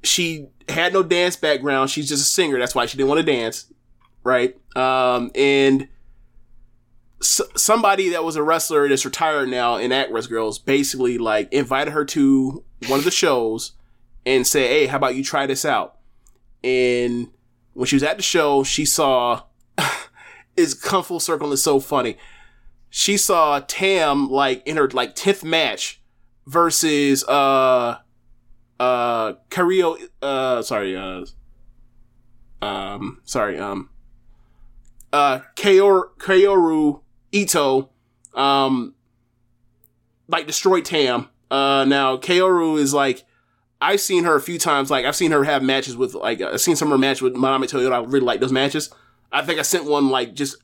she 0.02 0.48
had 0.68 0.92
no 0.92 1.02
dance 1.02 1.36
background. 1.36 1.90
She's 1.90 2.08
just 2.08 2.22
a 2.22 2.30
singer. 2.30 2.58
That's 2.58 2.74
why 2.74 2.86
she 2.86 2.96
didn't 2.96 3.08
want 3.08 3.24
to 3.24 3.32
dance, 3.32 3.72
right? 4.24 4.56
Um, 4.76 5.30
and 5.34 5.88
s- 7.22 7.40
somebody 7.56 8.10
that 8.10 8.24
was 8.24 8.36
a 8.36 8.42
wrestler 8.42 8.88
that's 8.88 9.04
retired 9.04 9.48
now 9.48 9.76
in 9.76 9.92
Actress 9.92 10.26
Girls 10.26 10.58
basically 10.58 11.18
like 11.18 11.52
invited 11.52 11.92
her 11.92 12.04
to 12.06 12.64
one 12.88 12.98
of 12.98 13.04
the 13.04 13.10
shows 13.10 13.72
and 14.26 14.46
said, 14.46 14.68
"Hey, 14.68 14.86
how 14.86 14.96
about 14.98 15.14
you 15.14 15.24
try 15.24 15.46
this 15.46 15.64
out?" 15.64 15.96
And 16.62 17.28
when 17.74 17.86
she 17.86 17.96
was 17.96 18.02
at 18.02 18.16
the 18.16 18.22
show, 18.22 18.62
she 18.62 18.84
saw 18.84 19.42
it's 20.56 20.74
come 20.74 21.02
full 21.02 21.20
circle 21.20 21.52
it's 21.52 21.62
so 21.62 21.80
funny. 21.80 22.16
She 22.90 23.16
saw 23.16 23.60
Tam 23.60 24.28
like 24.28 24.62
in 24.66 24.76
her 24.76 24.88
like 24.90 25.14
tenth 25.14 25.42
match 25.44 26.00
versus 26.46 27.24
uh 27.24 27.98
uh 28.80 29.32
Kario 29.48 29.96
uh 30.20 30.60
sorry 30.62 30.96
uh 30.96 31.24
um 32.60 33.20
sorry 33.24 33.58
um 33.58 33.88
uh 35.12 35.40
Kaoru, 35.56 36.04
Kaoru 36.18 37.01
Ito 37.32 37.90
um 38.34 38.94
like 40.28 40.46
destroyed 40.46 40.84
Tam. 40.84 41.28
Uh 41.50 41.84
now 41.86 42.16
Kaoru 42.16 42.78
is 42.78 42.94
like 42.94 43.24
I've 43.80 44.00
seen 44.00 44.24
her 44.24 44.36
a 44.36 44.40
few 44.40 44.58
times. 44.58 44.90
Like 44.90 45.04
I've 45.04 45.16
seen 45.16 45.32
her 45.32 45.44
have 45.44 45.62
matches 45.62 45.96
with 45.96 46.14
like 46.14 46.40
I've 46.40 46.60
seen 46.60 46.76
some 46.76 46.88
of 46.88 46.92
her 46.92 46.98
matches 46.98 47.22
with 47.22 47.34
Manami 47.34 47.64
Toyota. 47.64 47.92
I 47.92 47.98
really 47.98 48.26
like 48.26 48.40
those 48.40 48.52
matches. 48.52 48.90
I 49.32 49.42
think 49.42 49.58
I 49.58 49.62
sent 49.62 49.86
one 49.86 50.10
like 50.10 50.34
just 50.34 50.56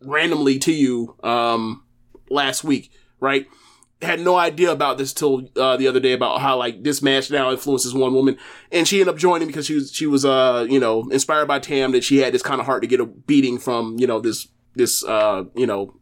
randomly 0.00 0.58
to 0.60 0.72
you 0.72 1.16
um 1.22 1.84
last 2.30 2.64
week, 2.64 2.90
right? 3.20 3.46
had 4.04 4.20
no 4.20 4.36
idea 4.36 4.70
about 4.70 4.98
this 4.98 5.12
till 5.12 5.48
uh, 5.56 5.76
the 5.76 5.88
other 5.88 6.00
day 6.00 6.12
about 6.12 6.40
how 6.40 6.56
like 6.56 6.84
this 6.84 7.02
match 7.02 7.30
now 7.30 7.50
influences 7.50 7.94
one 7.94 8.14
woman, 8.14 8.36
and 8.70 8.86
she 8.86 9.00
ended 9.00 9.14
up 9.14 9.18
joining 9.18 9.48
because 9.48 9.66
she 9.66 9.74
was 9.74 9.92
she 9.92 10.06
was 10.06 10.24
uh 10.24 10.66
you 10.68 10.78
know 10.78 11.08
inspired 11.10 11.46
by 11.46 11.58
Tam 11.58 11.92
that 11.92 12.04
she 12.04 12.18
had 12.18 12.32
this 12.32 12.42
kind 12.42 12.60
of 12.60 12.66
heart 12.66 12.82
to 12.82 12.88
get 12.88 13.00
a 13.00 13.06
beating 13.06 13.58
from 13.58 13.98
you 13.98 14.06
know 14.06 14.20
this 14.20 14.48
this 14.74 15.04
uh 15.04 15.44
you 15.54 15.66
know 15.66 15.98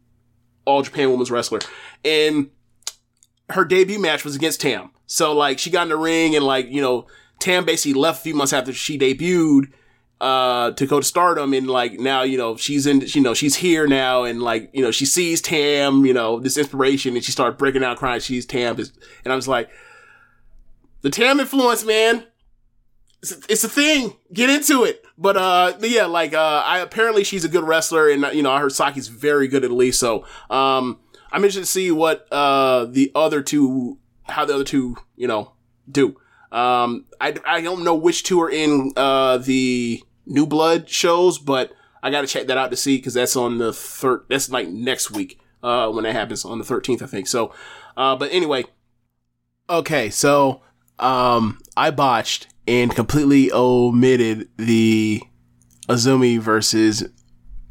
all 0.65 0.81
Japan 0.81 1.11
women's 1.11 1.31
wrestler, 1.31 1.59
and 2.03 2.49
her 3.49 3.65
debut 3.65 3.99
match 3.99 4.23
was 4.23 4.35
against 4.35 4.61
Tam. 4.61 4.91
So 5.05 5.33
like 5.33 5.59
she 5.59 5.69
got 5.69 5.83
in 5.83 5.89
the 5.89 5.97
ring 5.97 6.35
and 6.35 6.45
like 6.45 6.69
you 6.69 6.81
know 6.81 7.07
Tam 7.39 7.65
basically 7.65 7.99
left 7.99 8.19
a 8.19 8.23
few 8.23 8.35
months 8.35 8.53
after 8.53 8.73
she 8.73 8.97
debuted 8.97 9.71
uh 10.21 10.71
to 10.71 10.85
go 10.85 10.99
to 10.99 11.05
stardom. 11.05 11.53
And 11.53 11.67
like 11.67 11.99
now 11.99 12.23
you 12.23 12.37
know 12.37 12.55
she's 12.55 12.87
in 12.87 13.01
you 13.07 13.21
know 13.21 13.33
she's 13.33 13.55
here 13.55 13.87
now. 13.87 14.23
And 14.23 14.41
like 14.41 14.69
you 14.73 14.81
know 14.81 14.91
she 14.91 15.05
sees 15.05 15.41
tam 15.41 16.05
you 16.05 16.13
know 16.13 16.39
this 16.39 16.57
inspiration 16.57 17.15
and 17.15 17.23
she 17.23 17.31
started 17.31 17.57
breaking 17.57 17.83
out 17.83 17.97
crying 17.97 18.21
she's 18.21 18.45
tam. 18.45 18.77
And 18.77 19.33
i 19.33 19.35
was 19.35 19.47
like 19.47 19.69
the 21.01 21.09
tam 21.09 21.39
influence 21.39 21.85
man. 21.85 22.25
It's 23.21 23.31
a, 23.31 23.37
it's 23.49 23.63
a 23.63 23.69
thing. 23.69 24.15
Get 24.33 24.49
into 24.49 24.83
it 24.83 25.02
but 25.17 25.37
uh 25.37 25.73
but 25.79 25.89
yeah 25.89 26.05
like 26.05 26.33
uh 26.33 26.63
i 26.65 26.79
apparently 26.79 27.23
she's 27.23 27.45
a 27.45 27.49
good 27.49 27.63
wrestler 27.63 28.09
and 28.09 28.25
you 28.33 28.41
know 28.41 28.51
i 28.51 28.59
heard 28.59 28.71
saki's 28.71 29.07
very 29.07 29.47
good 29.47 29.63
at 29.63 29.71
least 29.71 29.99
so 29.99 30.25
um 30.49 30.99
i'm 31.31 31.43
interested 31.43 31.61
to 31.61 31.65
see 31.65 31.91
what 31.91 32.27
uh 32.31 32.85
the 32.85 33.11
other 33.13 33.41
two 33.41 33.97
how 34.23 34.43
the 34.43 34.53
other 34.53 34.63
two 34.63 34.95
you 35.15 35.27
know 35.27 35.51
do 35.89 36.15
um, 36.53 37.05
I, 37.19 37.35
I 37.45 37.61
don't 37.61 37.83
know 37.83 37.95
which 37.95 38.23
two 38.23 38.39
are 38.41 38.49
in 38.49 38.93
uh, 38.95 39.39
the 39.39 40.03
New 40.27 40.45
Blood 40.45 40.87
shows, 40.87 41.39
but 41.39 41.73
I 42.03 42.11
got 42.11 42.21
to 42.21 42.27
check 42.27 42.45
that 42.45 42.57
out 42.57 42.69
to 42.69 42.77
see 42.77 42.97
because 42.97 43.15
that's 43.15 43.35
on 43.35 43.57
the 43.57 43.73
third. 43.73 44.25
That's 44.29 44.51
like 44.51 44.69
next 44.69 45.09
week 45.09 45.39
uh, 45.63 45.89
when 45.89 46.03
that 46.03 46.13
happens 46.13 46.45
on 46.45 46.59
the 46.59 46.63
thirteenth, 46.63 47.01
I 47.01 47.07
think. 47.07 47.27
So, 47.27 47.51
uh, 47.97 48.15
but 48.15 48.31
anyway, 48.31 48.65
okay. 49.67 50.11
So 50.11 50.61
um, 50.99 51.59
I 51.75 51.89
botched 51.89 52.52
and 52.67 52.95
completely 52.95 53.51
omitted 53.51 54.49
the 54.57 55.21
Azumi 55.87 56.39
versus 56.39 57.03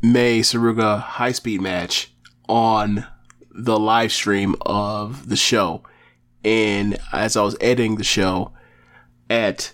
Mei 0.03 0.41
Suruga 0.41 1.01
high 1.01 1.33
speed 1.33 1.61
match 1.61 2.15
on 2.49 3.07
the 3.51 3.79
live 3.79 4.13
stream 4.13 4.55
of 4.63 5.29
the 5.29 5.37
show. 5.37 5.83
And 6.45 6.99
as 7.13 7.37
I 7.37 7.43
was 7.43 7.57
editing 7.61 7.97
the 7.97 8.05
show, 8.05 8.53
at 9.31 9.73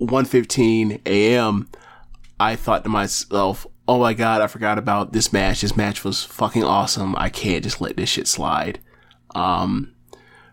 1:15 0.00 1.00
a.m., 1.06 1.68
I 2.40 2.56
thought 2.56 2.84
to 2.84 2.90
myself, 2.90 3.66
"Oh 3.86 4.00
my 4.00 4.14
god, 4.14 4.40
I 4.40 4.46
forgot 4.46 4.78
about 4.78 5.12
this 5.12 5.32
match. 5.32 5.60
This 5.60 5.76
match 5.76 6.04
was 6.04 6.24
fucking 6.24 6.64
awesome. 6.64 7.14
I 7.16 7.28
can't 7.28 7.64
just 7.64 7.80
let 7.80 7.96
this 7.96 8.08
shit 8.08 8.26
slide." 8.26 8.80
Um, 9.34 9.94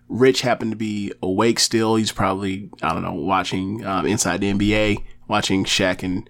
Rich 0.07 0.41
happened 0.41 0.71
to 0.71 0.77
be 0.77 1.11
awake 1.21 1.59
still. 1.59 1.95
He's 1.95 2.11
probably 2.11 2.69
I 2.81 2.93
don't 2.93 3.03
know 3.03 3.13
watching 3.13 3.85
um, 3.85 4.05
Inside 4.05 4.41
the 4.41 4.53
NBA, 4.53 5.03
watching 5.27 5.65
Shaq 5.65 6.03
and 6.03 6.29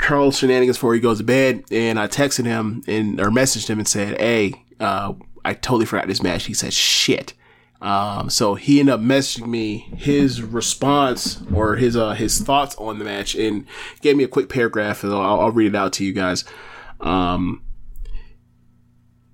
Charles 0.00 0.38
shenanigans 0.38 0.76
before 0.76 0.94
he 0.94 1.00
goes 1.00 1.18
to 1.18 1.24
bed. 1.24 1.64
And 1.70 1.98
I 1.98 2.08
texted 2.08 2.44
him 2.44 2.82
and 2.86 3.20
or 3.20 3.30
messaged 3.30 3.68
him 3.68 3.78
and 3.78 3.88
said, 3.88 4.20
"Hey, 4.20 4.64
uh, 4.80 5.14
I 5.44 5.54
totally 5.54 5.86
forgot 5.86 6.08
this 6.08 6.22
match." 6.22 6.44
He 6.44 6.54
said, 6.54 6.72
"Shit." 6.72 7.34
Um, 7.82 8.30
so 8.30 8.54
he 8.54 8.78
ended 8.78 8.94
up 8.94 9.00
messaging 9.00 9.48
me 9.48 9.88
his 9.96 10.40
response 10.40 11.42
or 11.52 11.74
his 11.74 11.96
uh, 11.96 12.12
his 12.12 12.40
thoughts 12.40 12.76
on 12.76 13.00
the 13.00 13.04
match 13.04 13.34
and 13.34 13.66
gave 14.00 14.16
me 14.16 14.22
a 14.22 14.28
quick 14.28 14.48
paragraph 14.48 15.02
and 15.02 15.12
I'll, 15.12 15.40
I'll 15.40 15.50
read 15.50 15.74
it 15.74 15.76
out 15.76 15.92
to 15.94 16.04
you 16.04 16.12
guys. 16.12 16.44
Um, 17.00 17.60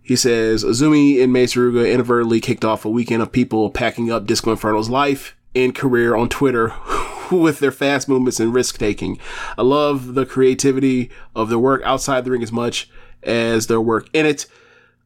he 0.08 0.16
says 0.16 0.64
Azumi 0.64 1.22
and 1.22 1.30
Mei 1.30 1.44
Suruga 1.44 1.92
inadvertently 1.92 2.40
kicked 2.40 2.64
off 2.64 2.86
a 2.86 2.90
weekend 2.90 3.20
of 3.20 3.30
people 3.30 3.70
packing 3.70 4.10
up 4.10 4.26
Disco 4.26 4.50
Inferno's 4.50 4.88
life 4.88 5.36
and 5.54 5.74
career 5.74 6.16
on 6.16 6.30
Twitter 6.30 6.72
with 7.30 7.58
their 7.58 7.70
fast 7.70 8.08
movements 8.08 8.40
and 8.40 8.54
risk 8.54 8.78
taking. 8.78 9.18
I 9.58 9.62
love 9.62 10.14
the 10.14 10.24
creativity 10.24 11.10
of 11.36 11.50
their 11.50 11.58
work 11.58 11.82
outside 11.84 12.24
the 12.24 12.30
ring 12.30 12.42
as 12.42 12.50
much 12.50 12.88
as 13.22 13.66
their 13.66 13.82
work 13.82 14.08
in 14.14 14.24
it. 14.24 14.46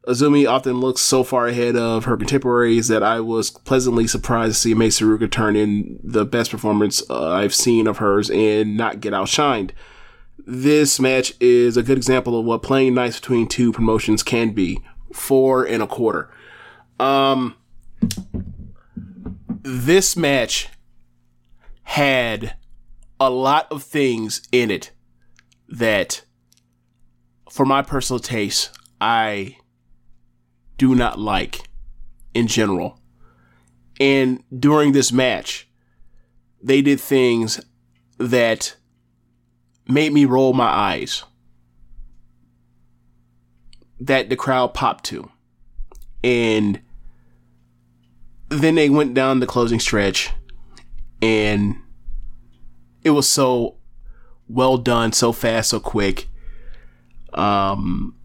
Azumi 0.07 0.49
often 0.49 0.79
looks 0.79 1.01
so 1.01 1.25
far 1.25 1.47
ahead 1.47 1.75
of 1.75 2.05
her 2.05 2.15
contemporaries 2.15 2.87
that 2.87 3.03
I 3.03 3.19
was 3.19 3.49
pleasantly 3.49 4.07
surprised 4.07 4.55
to 4.55 4.59
see 4.61 4.73
Mei 4.73 4.89
turn 4.89 5.57
in 5.57 5.99
the 6.01 6.23
best 6.23 6.51
performance 6.51 7.03
uh, 7.09 7.29
I've 7.29 7.53
seen 7.53 7.87
of 7.87 7.97
hers 7.97 8.29
and 8.29 8.77
not 8.77 9.01
get 9.01 9.11
outshined. 9.11 9.71
This 10.45 10.99
match 10.99 11.33
is 11.41 11.77
a 11.77 11.83
good 11.83 11.97
example 11.97 12.39
of 12.39 12.45
what 12.45 12.63
playing 12.63 12.93
nice 12.93 13.19
between 13.19 13.47
two 13.47 13.71
promotions 13.71 14.23
can 14.23 14.51
be. 14.51 14.81
Four 15.13 15.63
and 15.65 15.81
a 15.81 15.87
quarter. 15.87 16.29
Um, 16.99 17.55
this 19.61 20.17
match 20.17 20.67
had 21.83 22.57
a 23.19 23.29
lot 23.29 23.71
of 23.71 23.83
things 23.83 24.41
in 24.51 24.71
it 24.71 24.91
that, 25.69 26.25
for 27.49 27.65
my 27.65 27.81
personal 27.81 28.19
taste, 28.19 28.77
I 28.99 29.57
do 30.77 30.95
not 30.95 31.19
like 31.19 31.69
in 32.33 32.47
general. 32.47 32.99
And 33.99 34.43
during 34.57 34.91
this 34.91 35.11
match, 35.11 35.69
they 36.61 36.81
did 36.81 36.99
things 36.99 37.61
that 38.17 38.75
made 39.87 40.13
me 40.13 40.25
roll 40.25 40.53
my 40.53 40.67
eyes. 40.67 41.23
That 44.05 44.29
the 44.29 44.35
crowd 44.35 44.73
popped 44.73 45.05
to. 45.05 45.29
And 46.23 46.81
then 48.49 48.75
they 48.75 48.89
went 48.89 49.13
down 49.13 49.39
the 49.39 49.47
closing 49.47 49.79
stretch 49.79 50.31
and 51.21 51.75
it 53.03 53.11
was 53.11 53.27
so 53.27 53.77
well 54.47 54.77
done, 54.77 55.13
so 55.13 55.31
fast, 55.31 55.69
so 55.69 55.79
quick. 55.79 56.27
Um, 57.33 58.15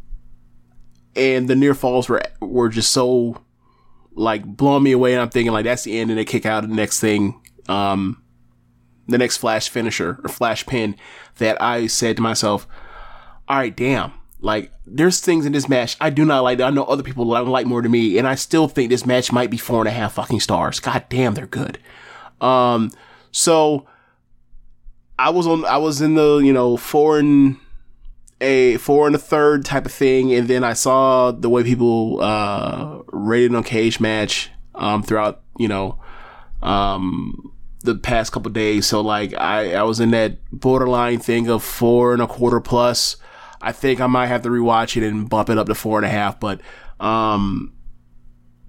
and 1.15 1.49
the 1.49 1.57
near 1.57 1.75
falls 1.75 2.09
were 2.09 2.23
were 2.41 2.69
just 2.69 2.93
so 2.93 3.41
like 4.13 4.45
blowing 4.45 4.83
me 4.83 4.93
away. 4.93 5.13
And 5.13 5.23
I'm 5.23 5.31
thinking 5.31 5.53
like 5.53 5.65
that's 5.65 5.85
the 5.85 5.99
end, 5.99 6.11
and 6.11 6.19
they 6.19 6.25
kick 6.25 6.45
out 6.45 6.63
the 6.63 6.75
next 6.75 7.01
thing, 7.01 7.41
um, 7.69 8.23
the 9.07 9.19
next 9.19 9.37
flash 9.39 9.69
finisher 9.69 10.19
or 10.23 10.29
flash 10.29 10.67
pin. 10.67 10.97
That 11.37 11.61
I 11.63 11.87
said 11.87 12.17
to 12.17 12.23
myself, 12.23 12.67
all 13.47 13.59
right, 13.59 13.75
damn. 13.75 14.13
Like 14.41 14.73
there's 14.87 15.21
things 15.21 15.47
in 15.47 15.53
this 15.53 15.69
match 15.69 15.97
I 16.01 16.11
do 16.11 16.25
not 16.25 16.43
like. 16.43 16.59
That 16.59 16.69
I 16.69 16.71
know 16.71 16.85
other 16.85 17.03
people 17.03 17.29
that 17.31 17.37
I 17.37 17.41
like 17.41 17.67
more 17.67 17.83
than 17.83 17.91
me, 17.91 18.19
and 18.19 18.27
I 18.27 18.35
still 18.35 18.69
think 18.69 18.91
this 18.91 19.07
match 19.07 19.33
might 19.33 19.51
be 19.51 19.57
four 19.57 19.81
and 19.81 19.89
a 19.89 19.93
half 19.93 20.15
fucking 20.15 20.41
stars. 20.41 20.81
God 20.81 21.05
damn, 21.09 21.35
they're 21.35 21.47
good. 21.47 21.79
Um, 22.41 22.93
so 23.33 23.87
I 25.19 25.31
was 25.31 25.47
on. 25.47 25.65
I 25.65 25.79
was 25.79 26.01
in 26.01 26.15
the 26.15 26.39
you 26.39 26.53
know 26.53 26.77
four 26.77 27.19
and 27.19 27.57
a 28.41 28.77
four 28.77 29.07
and 29.07 29.17
a 29.17 29.19
third 29.19 29.65
type 29.65 29.87
of 29.87 29.93
thing, 29.93 30.33
and 30.33 30.49
then 30.49 30.65
I 30.65 30.73
saw 30.73 31.33
the 31.33 31.51
way 31.51 31.65
people 31.65 32.21
uh, 32.21 33.01
rated 33.09 33.55
on 33.55 33.65
Cage 33.65 34.01
Match 34.01 34.51
um, 34.75 35.03
throughout, 35.03 35.43
you 35.59 35.69
know, 35.69 35.99
um, 36.63 37.53
the 37.83 37.97
past 37.97 38.33
couple 38.33 38.51
days. 38.53 38.87
So 38.87 39.01
like 39.01 39.35
I 39.35 39.75
I 39.75 39.83
was 39.83 40.01
in 40.01 40.11
that 40.13 40.39
borderline 40.53 41.19
thing 41.19 41.49
of 41.49 41.63
four 41.63 42.13
and 42.13 42.23
a 42.23 42.27
quarter 42.27 42.61
plus. 42.61 43.17
I 43.61 43.73
think 43.73 44.01
I 44.01 44.07
might 44.07 44.27
have 44.27 44.43
to 44.43 44.49
rewatch 44.49 44.97
it 44.97 45.07
and 45.07 45.29
bump 45.29 45.51
it 45.51 45.59
up 45.59 45.67
to 45.67 45.75
four 45.75 45.99
and 45.99 46.07
a 46.07 46.11
half, 46.11 46.39
but 46.39 46.61
um, 47.01 47.75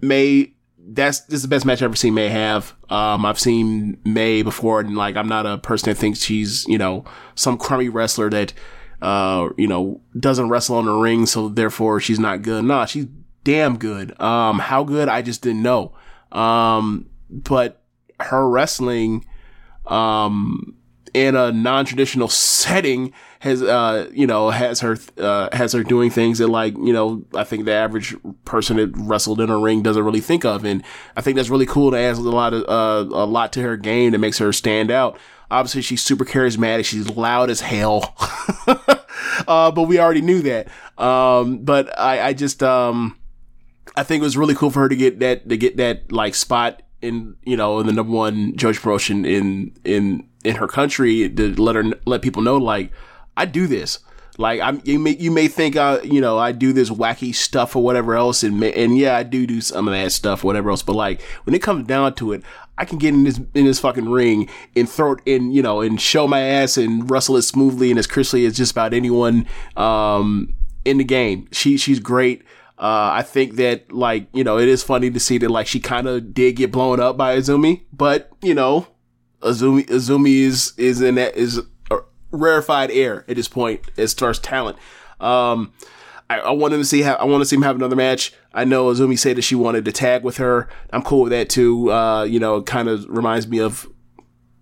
Mei 0.02 0.54
that's 0.92 1.20
this 1.22 1.36
is 1.36 1.42
the 1.44 1.48
best 1.48 1.66
match 1.66 1.80
I've 1.80 1.86
ever 1.86 1.96
seen 1.96 2.16
Mei 2.16 2.30
have. 2.30 2.76
Um, 2.90 3.24
I've 3.26 3.40
seen 3.40 4.00
Mei 4.04 4.42
before, 4.42 4.80
and 4.80 4.96
like 4.96 5.16
I'm 5.16 5.28
not 5.28 5.46
a 5.46 5.58
person 5.58 5.90
that 5.90 5.96
thinks 5.96 6.24
she's 6.24 6.66
you 6.68 6.78
know 6.78 7.06
some 7.36 7.58
crummy 7.58 7.90
wrestler 7.90 8.30
that 8.32 8.54
uh, 9.02 9.50
you 9.58 9.68
know, 9.68 10.02
doesn't 10.20 10.50
wrestle 10.50 10.78
on 10.78 10.86
the 10.86 10.94
ring, 10.94 11.26
so 11.26 11.50
therefore 11.50 12.00
she's 12.00 12.20
not 12.20 12.42
good. 12.42 12.66
Nah, 12.66 12.86
she's 12.86 13.08
damn 13.44 13.78
good. 13.78 14.20
Um, 14.20 14.60
how 14.60 14.84
good 14.84 15.08
I 15.08 15.22
just 15.22 15.42
didn't 15.42 15.62
know. 15.62 15.94
Um, 16.32 17.10
but 17.30 17.82
her 18.20 18.50
wrestling, 18.50 19.26
um, 19.86 20.76
in 21.14 21.36
a 21.36 21.52
non-traditional 21.52 22.28
setting 22.30 23.14
has, 23.40 23.64
uh, 23.64 24.10
you 24.12 24.28
know, 24.28 24.50
has 24.50 24.82
her, 24.82 24.98
uh, 25.18 25.48
has 25.54 25.72
her 25.72 25.84
doing 25.84 26.10
things 26.10 26.40
that 26.40 26.48
like, 26.48 26.76
you 26.78 26.92
know, 26.92 27.24
I 27.34 27.46
think 27.46 27.66
the 27.66 27.72
average 27.72 28.16
person 28.44 28.78
that 28.78 28.92
wrestled 28.96 29.40
in 29.40 29.50
a 29.50 29.58
ring 29.58 29.82
doesn't 29.82 30.04
really 30.04 30.20
think 30.20 30.44
of. 30.44 30.66
And 30.66 30.84
I 31.16 31.22
think 31.22 31.38
that's 31.38 31.50
really 31.50 31.66
cool 31.66 31.92
to 31.92 31.98
add 31.98 32.18
a 32.18 32.20
lot 32.20 32.54
of, 32.54 32.64
uh, 32.64 33.10
a 33.16 33.26
lot 33.26 33.54
to 33.54 33.62
her 33.62 33.78
game 33.78 34.12
that 34.12 34.18
makes 34.18 34.40
her 34.40 34.52
stand 34.52 34.92
out. 34.92 35.18
Obviously, 35.50 35.82
she's 35.82 36.02
super 36.02 36.26
charismatic. 36.26 36.84
She's 36.84 37.10
loud 37.10 37.50
as 37.50 37.62
hell. 37.62 38.14
uh, 39.48 39.72
but 39.72 39.84
we 39.84 40.00
already 40.00 40.22
knew 40.22 40.42
that. 40.42 40.68
Um, 41.02 41.60
but 41.60 41.98
I, 41.98 42.28
I 42.28 42.34
just, 42.34 42.62
um, 42.62 43.18
I 43.96 44.04
think 44.04 44.22
it 44.22 44.26
was 44.26 44.38
really 44.38 44.54
cool 44.54 44.70
for 44.70 44.82
her 44.82 44.90
to 44.90 44.98
get 44.98 45.20
that, 45.20 45.48
to 45.48 45.56
get 45.56 45.78
that 45.78 46.12
like 46.12 46.36
spot 46.36 46.82
in, 47.02 47.38
you 47.46 47.56
know, 47.56 47.80
in 47.80 47.88
the 47.88 47.94
number 47.94 48.12
one 48.12 48.58
judge 48.58 48.82
promotion 48.82 49.26
in, 49.26 49.74
in, 49.86 50.28
in 50.44 50.58
her 50.58 50.68
country 50.68 51.30
to 51.30 51.56
let 51.62 51.78
her, 51.78 51.86
let 52.06 52.22
people 52.22 52.42
know, 52.42 52.58
like, 52.58 52.92
I 53.36 53.46
do 53.46 53.68
this. 53.68 54.00
Like 54.38 54.62
I'm, 54.62 54.82
you 54.86 55.00
may 55.00 55.18
you 55.18 55.32
may 55.32 55.50
think 55.50 55.76
I, 55.76 56.00
you 56.02 56.22
know, 56.22 56.38
I 56.38 56.54
do 56.54 56.72
this 56.72 56.90
wacky 56.90 57.36
stuff 57.36 57.76
or 57.76 57.84
whatever 57.84 58.16
else, 58.16 58.42
and 58.42 58.64
and 58.64 58.98
yeah, 58.98 59.18
I 59.18 59.24
do 59.24 59.46
do 59.46 59.60
some 59.60 59.86
of 59.88 59.94
that 59.94 60.14
stuff, 60.14 60.46
whatever 60.46 60.70
else. 60.70 60.82
But 60.82 60.96
like 60.96 61.22
when 61.44 61.54
it 61.54 61.62
comes 61.62 61.86
down 61.88 62.16
to 62.16 62.32
it, 62.32 62.44
I 62.78 62.86
can 62.86 62.98
get 62.98 63.14
in 63.14 63.26
this 63.26 63.38
in 63.54 63.66
this 63.66 63.82
fucking 63.82 64.08
ring 64.08 64.50
and 64.78 64.90
throw 64.90 65.12
it 65.14 65.20
in, 65.26 65.52
you 65.52 65.62
know, 65.62 65.82
and 65.82 66.00
show 66.00 66.26
my 66.26 66.40
ass 66.40 66.78
and 66.78 67.12
wrestle 67.12 67.36
as 67.36 67.48
smoothly 67.48 67.90
and 67.90 68.00
as 68.00 68.08
crisply 68.08 68.46
as 68.46 68.56
just 68.56 68.72
about 68.72 68.94
anyone 68.94 69.46
um, 69.76 70.56
in 70.86 71.00
the 71.00 71.04
game. 71.04 71.50
She 71.52 71.76
she's 71.76 72.00
great. 72.00 72.44
Uh, 72.78 73.12
I 73.12 73.24
think 73.24 73.58
that 73.58 73.92
like 73.92 74.30
you 74.32 74.46
know 74.46 74.58
it 74.58 74.70
is 74.70 74.84
funny 74.84 75.12
to 75.12 75.20
see 75.20 75.38
that 75.40 75.52
like 75.52 75.68
she 75.68 75.82
kind 75.82 76.08
of 76.08 76.34
did 76.34 76.56
get 76.56 76.72
blown 76.72 77.02
up 77.02 77.18
by 77.18 77.36
Azumi, 77.36 77.82
but 77.92 78.32
you 78.42 78.54
know 78.54 78.88
Azumi 79.42 79.86
Azumi 79.88 80.44
is 80.44 80.72
is 80.78 81.02
in 81.02 81.16
that 81.16 81.36
is 81.36 81.60
rarefied 82.32 82.92
air 82.92 83.26
at 83.28 83.36
this 83.36 83.48
point 83.48 83.82
as 83.98 84.14
far 84.14 84.30
as 84.30 84.40
talent. 84.40 84.78
Um, 85.20 85.74
I, 86.30 86.40
I 86.40 86.52
want 86.52 86.74
him 86.74 86.80
to 86.80 86.86
see 86.86 87.02
how 87.02 87.16
I 87.16 87.26
want 87.26 87.42
to 87.42 87.46
see 87.46 87.56
him 87.56 87.64
have 87.64 87.76
another 87.76 87.96
match. 87.96 88.34
I 88.54 88.64
know 88.64 88.86
Azumi 88.86 89.18
said 89.18 89.38
that 89.38 89.42
she 89.42 89.56
wanted 89.56 89.86
to 89.86 89.92
tag 89.92 90.24
with 90.24 90.38
her. 90.38 90.70
I'm 90.92 91.02
cool 91.02 91.24
with 91.24 91.32
that 91.32 91.50
too. 91.50 91.92
Uh, 91.92 92.24
you 92.24 92.40
know, 92.40 92.58
it 92.58 92.66
kind 92.66 92.88
of 92.88 93.06
reminds 93.08 93.48
me 93.48 93.60
of 93.60 93.88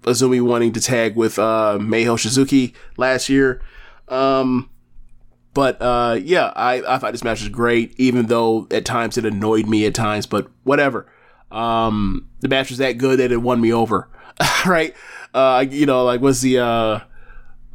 Azumi 0.04 0.42
wanting 0.42 0.72
to 0.74 0.82
tag 0.82 1.16
with 1.16 1.38
uh, 1.38 1.78
Meiho 1.80 2.16
Shizuki 2.16 2.74
last 2.98 3.30
year. 3.30 3.62
Um, 4.08 4.70
but 5.54 5.82
uh, 5.82 6.20
yeah, 6.22 6.54
I, 6.56 6.84
I 6.88 6.98
thought 6.98 7.12
this 7.12 7.24
match 7.24 7.42
was 7.42 7.50
great, 7.50 7.94
even 7.98 8.28
though 8.28 8.68
at 8.72 8.86
times 8.86 9.18
it 9.18 9.26
annoyed 9.26 9.68
me 9.68 9.86
at 9.86 9.96
times. 9.96 10.26
But 10.26 10.48
whatever. 10.64 11.12
Um, 11.52 12.30
the 12.42 12.48
match 12.48 12.70
was 12.70 12.78
that 12.80 12.98
good 12.98 13.20
that 13.20 13.32
it 13.32 13.42
won 13.42 13.60
me 13.62 13.74
over, 13.74 14.10
right? 14.66 14.94
Uh, 15.34 15.66
you 15.70 15.86
know, 15.86 16.04
like 16.04 16.22
was 16.22 16.42
the 16.42 16.60
uh, 16.60 17.00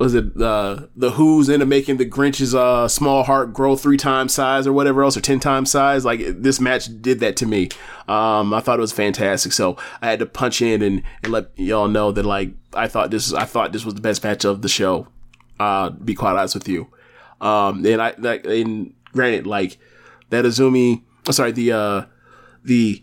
was 0.02 0.14
it 0.14 0.36
uh, 0.40 0.86
the 0.96 1.12
Who's 1.12 1.48
into 1.48 1.64
making 1.64 1.98
the 1.98 2.04
Grinch's 2.04 2.56
uh, 2.56 2.88
small 2.88 3.22
heart 3.22 3.52
grow 3.52 3.76
three 3.76 3.96
times 3.96 4.34
size 4.34 4.66
or 4.66 4.72
whatever 4.72 5.04
else 5.04 5.16
or 5.16 5.20
ten 5.20 5.38
times 5.38 5.70
size? 5.70 6.04
Like 6.04 6.20
this 6.42 6.60
match 6.60 6.88
did 7.00 7.20
that 7.20 7.36
to 7.36 7.46
me. 7.46 7.68
Um, 8.08 8.52
I 8.52 8.58
thought 8.58 8.78
it 8.78 8.80
was 8.80 8.90
fantastic, 8.90 9.52
so 9.52 9.76
I 10.00 10.10
had 10.10 10.18
to 10.18 10.26
punch 10.26 10.60
in 10.60 10.82
and, 10.82 11.04
and 11.22 11.32
let 11.32 11.56
y'all 11.56 11.86
know 11.86 12.10
that 12.10 12.24
like 12.24 12.50
I 12.74 12.88
thought 12.88 13.12
this 13.12 13.32
I 13.32 13.44
thought 13.44 13.72
this 13.72 13.84
was 13.84 13.94
the 13.94 14.00
best 14.00 14.24
match 14.24 14.44
of 14.44 14.62
the 14.62 14.68
show. 14.68 15.06
Uh, 15.60 15.90
be 15.90 16.16
quite 16.16 16.32
honest 16.32 16.56
with 16.56 16.68
you. 16.68 16.88
Um, 17.40 17.86
and 17.86 18.02
I, 18.02 18.14
like, 18.18 18.44
and 18.44 18.94
granted, 19.12 19.46
like 19.46 19.78
that 20.30 20.44
Azumi, 20.44 21.02
sorry, 21.30 21.52
the, 21.52 21.72
uh, 21.72 22.04
the, 22.64 23.02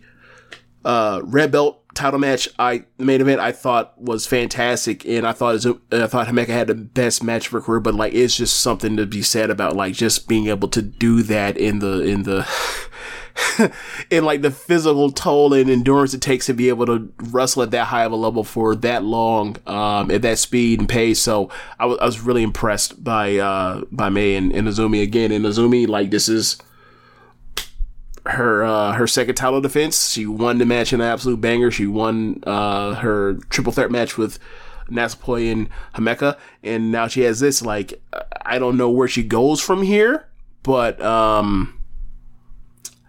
uh, 0.84 1.20
red 1.24 1.52
belt 1.52 1.79
title 1.94 2.18
match, 2.18 2.48
I, 2.58 2.84
main 2.98 3.20
event, 3.20 3.40
I 3.40 3.52
thought 3.52 4.00
was 4.00 4.26
fantastic. 4.26 5.06
And 5.06 5.26
I 5.26 5.32
thought, 5.32 5.56
Azumi, 5.56 5.80
I 5.92 6.06
thought 6.06 6.26
Himeka 6.26 6.48
had 6.48 6.68
the 6.68 6.74
best 6.74 7.22
match 7.22 7.48
her 7.48 7.60
career, 7.60 7.80
but 7.80 7.94
like, 7.94 8.14
it's 8.14 8.36
just 8.36 8.60
something 8.60 8.96
to 8.96 9.06
be 9.06 9.22
said 9.22 9.50
about 9.50 9.76
like 9.76 9.94
just 9.94 10.28
being 10.28 10.46
able 10.48 10.68
to 10.68 10.82
do 10.82 11.22
that 11.24 11.56
in 11.56 11.80
the, 11.80 12.00
in 12.02 12.22
the, 12.22 12.48
in 14.10 14.24
like 14.24 14.42
the 14.42 14.50
physical 14.50 15.10
toll 15.10 15.52
and 15.52 15.70
endurance 15.70 16.14
it 16.14 16.20
takes 16.20 16.46
to 16.46 16.54
be 16.54 16.68
able 16.68 16.86
to 16.86 17.12
wrestle 17.30 17.62
at 17.62 17.70
that 17.70 17.86
high 17.86 18.04
of 18.04 18.12
a 18.12 18.16
level 18.16 18.44
for 18.44 18.74
that 18.76 19.04
long, 19.04 19.56
um, 19.66 20.10
at 20.10 20.22
that 20.22 20.38
speed 20.38 20.78
and 20.78 20.88
pace. 20.88 21.20
So 21.20 21.50
I, 21.78 21.84
w- 21.84 21.98
I 22.00 22.06
was 22.06 22.20
really 22.20 22.42
impressed 22.42 23.02
by, 23.02 23.36
uh, 23.36 23.82
by 23.90 24.08
Mei 24.08 24.36
and, 24.36 24.52
and 24.52 24.68
Azumi 24.68 25.02
again. 25.02 25.32
And 25.32 25.44
Azumi, 25.44 25.88
like, 25.88 26.10
this 26.10 26.28
is 26.28 26.58
her, 28.30 28.64
uh, 28.64 28.92
her 28.92 29.06
second 29.06 29.34
title 29.34 29.60
defense. 29.60 30.10
She 30.10 30.26
won 30.26 30.58
the 30.58 30.66
match 30.66 30.92
in 30.92 31.00
an 31.00 31.06
absolute 31.06 31.40
banger. 31.40 31.70
She 31.70 31.86
won, 31.86 32.42
uh, 32.46 32.94
her 32.94 33.34
triple 33.50 33.72
threat 33.72 33.90
match 33.90 34.16
with, 34.16 34.38
Natsupoi 34.90 35.50
and 35.52 35.68
Himeka, 35.94 36.36
and 36.62 36.92
now 36.92 37.06
she 37.06 37.22
has 37.22 37.40
this. 37.40 37.62
Like, 37.62 38.02
I 38.44 38.58
don't 38.58 38.76
know 38.76 38.90
where 38.90 39.08
she 39.08 39.22
goes 39.22 39.60
from 39.60 39.82
here, 39.82 40.28
but 40.62 41.00
um, 41.00 41.80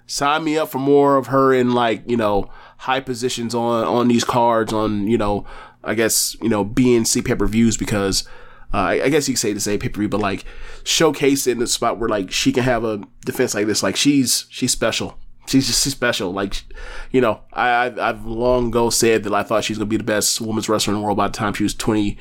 sign 0.08 0.44
me 0.44 0.58
up 0.58 0.70
for 0.70 0.80
more 0.80 1.18
of 1.18 1.28
her 1.28 1.54
in 1.54 1.72
like 1.74 2.04
you 2.06 2.18
know 2.18 2.50
high 2.80 3.00
positions 3.00 3.56
on 3.56 3.84
on 3.86 4.08
these 4.08 4.24
cards 4.24 4.74
on 4.74 5.08
you 5.08 5.18
know 5.18 5.46
I 5.84 5.96
guess 5.96 6.36
you 6.42 6.50
know 6.50 6.64
BNC 6.66 7.26
pay 7.26 7.36
per 7.36 7.48
views 7.48 7.78
because 7.78 8.28
uh, 8.74 8.78
I, 8.78 9.10
guess 9.10 9.28
you 9.28 9.34
could 9.34 9.40
say 9.40 9.54
the 9.54 9.60
same 9.60 9.80
pay 9.80 9.90
per 9.90 10.00
view, 10.00 10.10
but 10.10 10.22
like 10.22 10.46
showcase 10.84 11.46
in 11.46 11.60
the 11.60 11.68
spot 11.68 12.00
where 12.00 12.10
like 12.10 12.32
she 12.32 12.52
can 12.52 12.64
have 12.64 12.84
a 12.84 13.02
defense 13.26 13.54
like 13.54 13.68
this. 13.68 13.84
Like 13.84 13.96
she's 13.96 14.46
she's 14.50 14.72
special. 14.72 15.18
She's 15.48 15.68
just 15.68 15.84
she's 15.84 15.92
special. 15.92 16.32
Like 16.32 16.64
you 17.12 17.22
know 17.22 17.42
I 17.52 17.86
I've, 17.86 18.00
I've 18.00 18.26
long 18.26 18.68
ago 18.68 18.90
said 18.90 19.24
that 19.24 19.34
I 19.34 19.44
thought 19.44 19.64
she's 19.64 19.78
gonna 19.78 19.88
be 19.88 19.98
the 19.98 20.04
best 20.04 20.40
women's 20.40 20.70
wrestler 20.70 20.94
in 20.94 21.00
the 21.00 21.06
world 21.06 21.18
by 21.18 21.28
the 21.28 21.34
time 21.34 21.54
she 21.54 21.64
was 21.64 21.76
twenty 21.76 22.18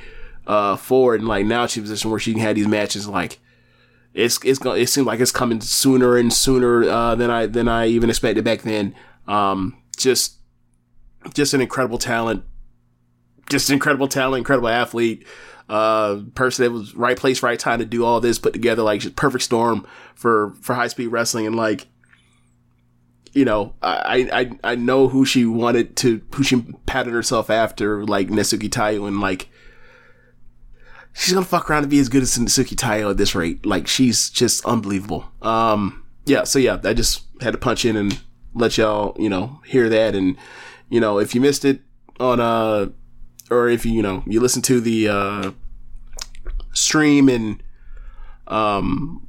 uh 0.47 0.77
and 0.91 1.29
like 1.29 1.47
now 1.47 1.67
she's 1.67 1.77
in 1.77 1.83
a 1.83 1.85
position 1.85 2.11
where 2.11 2.19
she 2.19 2.33
can 2.33 2.43
have 2.43 2.57
these 2.57 2.67
matches 2.67 3.07
like 3.07 3.39
it's 4.15 4.43
it's 4.45 4.59
going 4.59 4.81
it 4.83 4.89
seems 4.89 5.07
like 5.07 5.21
it's 5.21 5.31
coming 5.31 5.61
sooner 5.61 6.17
and 6.17 6.33
sooner 6.33 6.85
uh, 6.85 7.15
than 7.15 7.31
I 7.31 7.47
than 7.47 7.69
I 7.69 7.87
even 7.87 8.11
expected 8.11 8.45
back 8.45 8.63
then. 8.63 8.95
Um, 9.29 9.77
just 9.97 10.39
just 11.35 11.55
an 11.55 11.61
incredible 11.61 11.99
talent, 11.99 12.45
just 13.49 13.71
incredible 13.71 14.09
talent, 14.09 14.39
incredible 14.39 14.69
athlete. 14.69 15.27
Uh, 15.71 16.23
person 16.35 16.65
that 16.65 16.73
was 16.73 16.97
right 16.97 17.17
place, 17.17 17.45
right 17.45 17.59
time 17.59 17.79
to 17.79 17.85
do 17.85 18.05
all 18.05 18.21
this, 18.21 18.41
put 18.41 18.53
together 18.53 18.83
like 18.83 19.01
just 19.01 19.15
perfect 19.15 19.45
storm 19.45 19.87
for 20.17 20.53
for 20.63 20.75
high 20.75 20.89
speed 20.89 21.07
wrestling, 21.07 21.47
and 21.47 21.55
like 21.55 21.87
you 23.33 23.45
know, 23.45 23.75
I, 23.81 24.29
I 24.33 24.73
I 24.73 24.75
know 24.75 25.07
who 25.07 25.25
she 25.25 25.47
wanted 25.47 25.95
to, 25.99 26.21
who 26.35 26.43
she 26.43 26.63
patted 26.87 27.13
herself 27.13 27.51
after, 27.51 28.05
like 28.05 28.29
Natsuki 28.29 28.69
Taiyo, 28.69 29.07
and 29.07 29.21
like 29.21 29.49
she's 31.13 31.33
gonna 31.33 31.47
fuck 31.47 31.71
around 31.71 31.85
and 31.85 31.91
be 31.91 32.01
as 32.01 32.09
good 32.09 32.23
as 32.23 32.37
Suki 32.37 32.75
Tayo 32.75 33.11
at 33.11 33.17
this 33.17 33.37
rate. 33.37 33.65
Like 33.65 33.87
she's 33.87 34.29
just 34.31 34.65
unbelievable. 34.65 35.31
Um, 35.43 36.05
yeah. 36.27 36.45
So 36.45 36.59
yeah, 36.59 36.81
I 36.83 36.95
just 36.95 37.23
had 37.41 37.53
to 37.53 37.59
punch 37.59 37.85
in 37.85 37.97
and 37.97 38.21
let 38.55 38.77
y'all, 38.77 39.17
you 39.21 39.29
know, 39.29 39.61
hear 39.65 39.89
that. 39.89 40.17
And 40.17 40.37
you 40.89 40.99
know, 40.99 41.21
if 41.21 41.35
you 41.35 41.41
missed 41.41 41.65
it 41.65 41.83
on 42.19 42.41
uh, 42.41 42.87
or 43.51 43.69
if 43.69 43.85
you 43.85 43.93
you 43.93 44.03
know 44.03 44.23
you 44.27 44.41
listen 44.41 44.63
to 44.63 44.81
the 44.81 45.09
uh 45.09 45.51
stream 46.73 47.29
and 47.29 47.63
um 48.47 49.27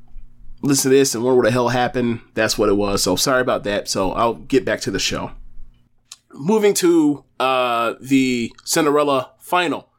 listen 0.62 0.92
to 0.92 0.98
this 0.98 1.16
and 1.16 1.24
what 1.24 1.44
the 1.44 1.52
hell 1.52 1.70
happened, 1.70 2.22
that's 2.34 2.58
what 2.58 2.70
it 2.70 2.76
was. 2.76 3.02
So 3.02 3.16
sorry 3.16 3.42
about 3.42 3.64
that. 3.64 3.88
So 3.88 4.12
I'll 4.12 4.36
get 4.36 4.64
back 4.64 4.82
to 4.82 4.92
the 4.92 5.00
show. 5.00 5.32
Moving 6.34 6.74
to 6.76 7.26
uh 7.40 7.96
the 8.00 8.52
Cinderella 8.64 9.32
final 9.40 9.92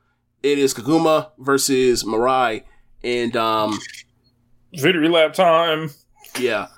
it 0.43 0.59
is 0.59 0.75
Koguma 0.75 1.31
versus 1.39 2.05
Mirai 2.05 2.65
and 3.03 3.37
um, 3.37 3.79
Victory 4.75 5.09
lap 5.09 5.35
time. 5.35 5.91
yeah, 6.39 6.69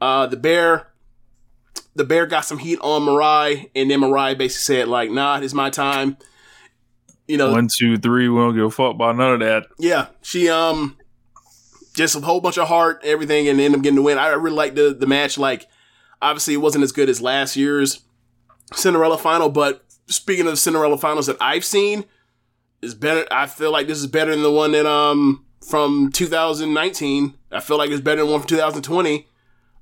uh, 0.00 0.26
the 0.26 0.36
bear, 0.36 0.88
the 1.94 2.04
bear 2.04 2.26
got 2.26 2.44
some 2.44 2.58
heat 2.58 2.78
on 2.80 3.02
Mirai, 3.02 3.70
and 3.74 3.90
then 3.90 4.00
Mirai 4.00 4.36
basically 4.36 4.76
said 4.76 4.88
like, 4.88 5.10
"Nah, 5.10 5.38
it's 5.40 5.54
my 5.54 5.70
time." 5.70 6.16
You 7.30 7.38
know, 7.38 7.52
One, 7.52 7.68
two, 7.68 7.96
three. 7.96 8.28
We 8.28 8.38
don't 8.40 8.54
give 8.54 8.64
a 8.64 8.70
fuck 8.70 8.94
about 8.94 9.16
none 9.16 9.34
of 9.34 9.40
that. 9.40 9.66
yeah, 9.78 10.08
she 10.22 10.48
um, 10.48 10.96
just 11.94 12.16
a 12.16 12.20
whole 12.20 12.40
bunch 12.40 12.58
of 12.58 12.68
heart, 12.68 13.00
everything, 13.04 13.48
and 13.48 13.60
ended 13.60 13.78
up 13.78 13.82
getting 13.82 13.96
the 13.96 14.02
win. 14.02 14.18
I 14.18 14.28
really 14.28 14.56
liked 14.56 14.76
the 14.76 14.94
the 14.98 15.06
match. 15.06 15.38
Like, 15.38 15.66
obviously, 16.20 16.54
it 16.54 16.58
wasn't 16.58 16.84
as 16.84 16.92
good 16.92 17.08
as 17.08 17.20
last 17.20 17.56
year's 17.56 18.00
Cinderella 18.72 19.18
final, 19.18 19.48
but 19.48 19.84
speaking 20.06 20.46
of 20.46 20.52
the 20.52 20.56
Cinderella 20.56 20.98
finals 20.98 21.26
that 21.26 21.36
I've 21.40 21.64
seen 21.64 22.04
is 22.82 22.94
better. 22.94 23.26
I 23.30 23.46
feel 23.46 23.70
like 23.70 23.86
this 23.86 23.98
is 23.98 24.06
better 24.06 24.30
than 24.30 24.42
the 24.42 24.50
one 24.50 24.72
that 24.72 24.86
um 24.86 25.44
from 25.68 26.10
2019. 26.12 27.34
I 27.52 27.60
feel 27.60 27.78
like 27.78 27.90
it's 27.90 28.00
better 28.00 28.22
than 28.22 28.30
one 28.30 28.40
from 28.40 28.48
2020. 28.48 29.26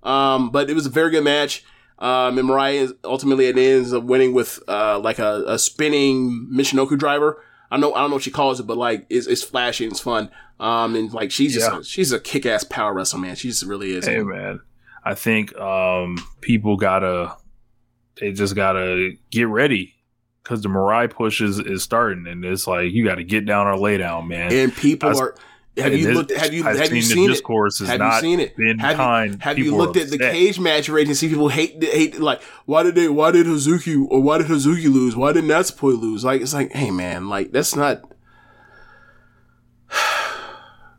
Um, 0.03 0.51
but 0.51 0.71
it 0.71 0.75
was 0.75 0.87
a 0.87 0.91
very 0.91 1.11
good 1.11 1.25
match. 1.25 1.65
Um, 1.99 2.39
and 2.39 2.49
Mirai 2.49 2.75
is 2.75 2.95
ultimately 3.05 3.47
it 3.47 3.59
ends 3.59 3.93
up 3.93 4.05
winning 4.05 4.33
with 4.33 4.61
uh 4.69 4.99
like 5.01 5.19
a, 5.19 5.43
a 5.47 5.59
spinning 5.59 6.49
Michinoku 6.53 6.97
driver. 6.99 7.43
I 7.71 7.77
know 7.77 7.93
I 7.93 8.01
don't 8.01 8.11
know 8.11 8.17
what 8.17 8.23
she 8.23 8.31
calls 8.31 8.61
it, 8.61 8.67
but 8.67 8.77
like 8.77 9.07
it's, 9.11 9.27
it's 9.27 9.43
flashy 9.43 9.85
and 9.85 9.93
it's 9.93 10.01
fun. 10.01 10.31
Um, 10.61 10.95
and 10.97 11.13
like 11.13 11.31
she's 11.31 11.55
just 11.55 11.71
Yeah. 11.71 11.81
a, 11.81 11.85
she's 11.85 12.13
a 12.13 12.21
kick 12.21 12.47
ass 12.47 12.65
power 12.65 12.95
wrestler, 12.95 13.21
man. 13.21 13.35
She 13.37 13.49
just 13.49 13.65
really 13.65 13.93
is. 13.93 14.07
Hey 14.07 14.23
man, 14.23 14.61
I 15.05 15.15
think 15.15 15.57
um 15.59 16.19
people 16.41 16.77
gotta 16.77 17.37
they 18.21 18.33
just 18.33 18.55
gotta 18.55 19.13
get 19.31 19.49
ready 19.49 19.95
because 20.43 20.63
the 20.63 20.69
Mirai 20.69 21.11
push 21.11 21.41
is, 21.41 21.59
is 21.59 21.83
starting, 21.83 22.27
and 22.27 22.45
it's 22.45 22.67
like 22.67 22.91
you 22.93 23.05
got 23.05 23.17
to 23.17 23.25
get 23.25 23.45
down 23.45 23.67
or 23.67 23.77
lay 23.77 23.99
down, 23.99 24.29
man. 24.29 24.53
and 24.53 24.75
people 24.75 25.11
I- 25.11 25.21
are. 25.21 25.35
Have 25.79 25.95
you 25.95 26.13
looked? 26.15 26.31
Have 26.33 26.53
you 26.53 26.67
I've 26.67 26.79
have 26.79 26.93
you 26.93 27.03
seen 27.03 27.17
seen 27.17 27.31
it? 27.31 27.89
have 27.89 28.01
you 28.01 28.21
seen 28.21 28.41
it? 28.41 28.57
been 28.57 28.79
have 28.79 28.97
kind. 28.97 29.33
You, 29.35 29.39
have 29.41 29.59
you 29.59 29.77
looked 29.77 29.97
at 29.97 30.11
the 30.11 30.19
Cagematch 30.19 30.93
rating? 30.93 31.11
And 31.11 31.17
see 31.17 31.29
people 31.29 31.49
hate 31.49 31.83
hate 31.83 32.19
like 32.19 32.43
why 32.67 32.83
did 32.83 32.95
they 32.95 33.09
why 33.09 33.31
did 33.31 33.47
Hazuki 33.47 34.07
or 34.09 34.21
why 34.21 34.39
did 34.39 34.49
Hazuki 34.49 34.93
lose? 34.93 35.17
Why 35.17 35.33
did 35.33 35.45
Natsupoi 35.45 35.99
lose? 35.99 36.25
Like 36.25 36.41
it's 36.41 36.55
like 36.55 36.73
hey 36.73 36.91
man, 36.91 37.29
like 37.29 37.53
that's 37.53 37.75
not. 37.77 38.03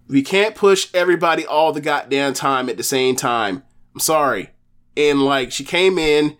We 0.08 0.24
can't 0.24 0.56
push 0.56 0.90
everybody 0.91 1.45
all 1.45 1.72
the 1.72 1.82
goddamn 1.82 2.33
time 2.33 2.67
at 2.67 2.77
the 2.77 2.83
same 2.83 3.16
time. 3.16 3.61
I'm 3.93 3.99
sorry. 3.99 4.49
And 4.98 5.22
like 5.22 5.51
she 5.51 5.64
came 5.64 5.99
in, 5.99 6.35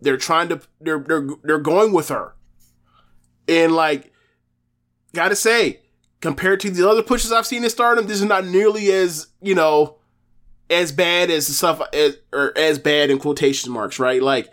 they're 0.00 0.16
trying 0.16 0.48
to 0.48 0.60
they're 0.80 0.98
they're 0.98 1.28
they're 1.44 1.58
going 1.58 1.92
with 1.92 2.08
her. 2.08 2.34
And 3.46 3.72
like 3.72 4.12
gotta 5.14 5.36
say, 5.36 5.81
compared 6.22 6.60
to 6.60 6.70
the 6.70 6.88
other 6.88 7.02
pushes 7.02 7.32
I've 7.32 7.46
seen 7.46 7.64
in 7.64 7.68
Stardom, 7.68 8.06
this 8.06 8.20
is 8.20 8.24
not 8.24 8.46
nearly 8.46 8.90
as 8.90 9.26
you 9.42 9.54
know 9.54 9.98
as 10.70 10.90
bad 10.90 11.30
as 11.30 11.48
the 11.48 11.52
stuff 11.52 11.82
as, 11.92 12.16
or 12.32 12.56
as 12.56 12.78
bad 12.78 13.10
in 13.10 13.18
quotation 13.18 13.70
marks, 13.70 13.98
right? 13.98 14.22
Like 14.22 14.48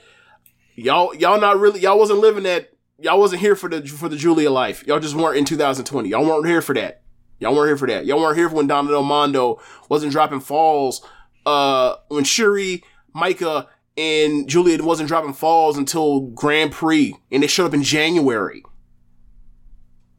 y'all 0.75 1.15
y'all 1.15 1.39
not 1.39 1.57
really 1.57 1.79
y'all 1.79 1.97
wasn't 1.97 2.19
living 2.19 2.43
that 2.43 2.73
y'all 2.99 3.19
wasn't 3.19 3.39
here 3.39 3.55
for 3.55 3.69
the 3.69 3.87
for 3.87 4.09
the 4.09 4.17
Giulia 4.17 4.51
life. 4.51 4.85
Y'all 4.85 4.99
just 4.99 5.15
weren't 5.15 5.37
in 5.37 5.45
2020. 5.45 6.09
Y'all 6.09 6.25
weren't 6.25 6.47
here 6.47 6.61
for 6.61 6.75
that. 6.75 7.03
Y'all 7.39 7.55
weren't 7.55 7.69
here 7.69 7.77
for 7.77 7.87
that. 7.87 8.05
Y'all 8.05 8.19
weren't 8.19 8.37
here 8.37 8.49
when 8.49 8.67
Donna 8.67 9.01
Mondo 9.01 9.61
wasn't 9.87 10.11
dropping 10.11 10.41
falls. 10.41 11.05
Uh, 11.45 11.95
when 12.09 12.25
Shuri, 12.25 12.83
Maika, 13.15 13.67
and 13.95 14.47
Giulia 14.49 14.83
wasn't 14.83 15.07
dropping 15.07 15.33
falls 15.33 15.77
until 15.77 16.21
Grand 16.21 16.73
Prix, 16.73 17.15
and 17.31 17.41
they 17.41 17.47
showed 17.47 17.67
up 17.67 17.73
in 17.73 17.81
January. 17.81 18.63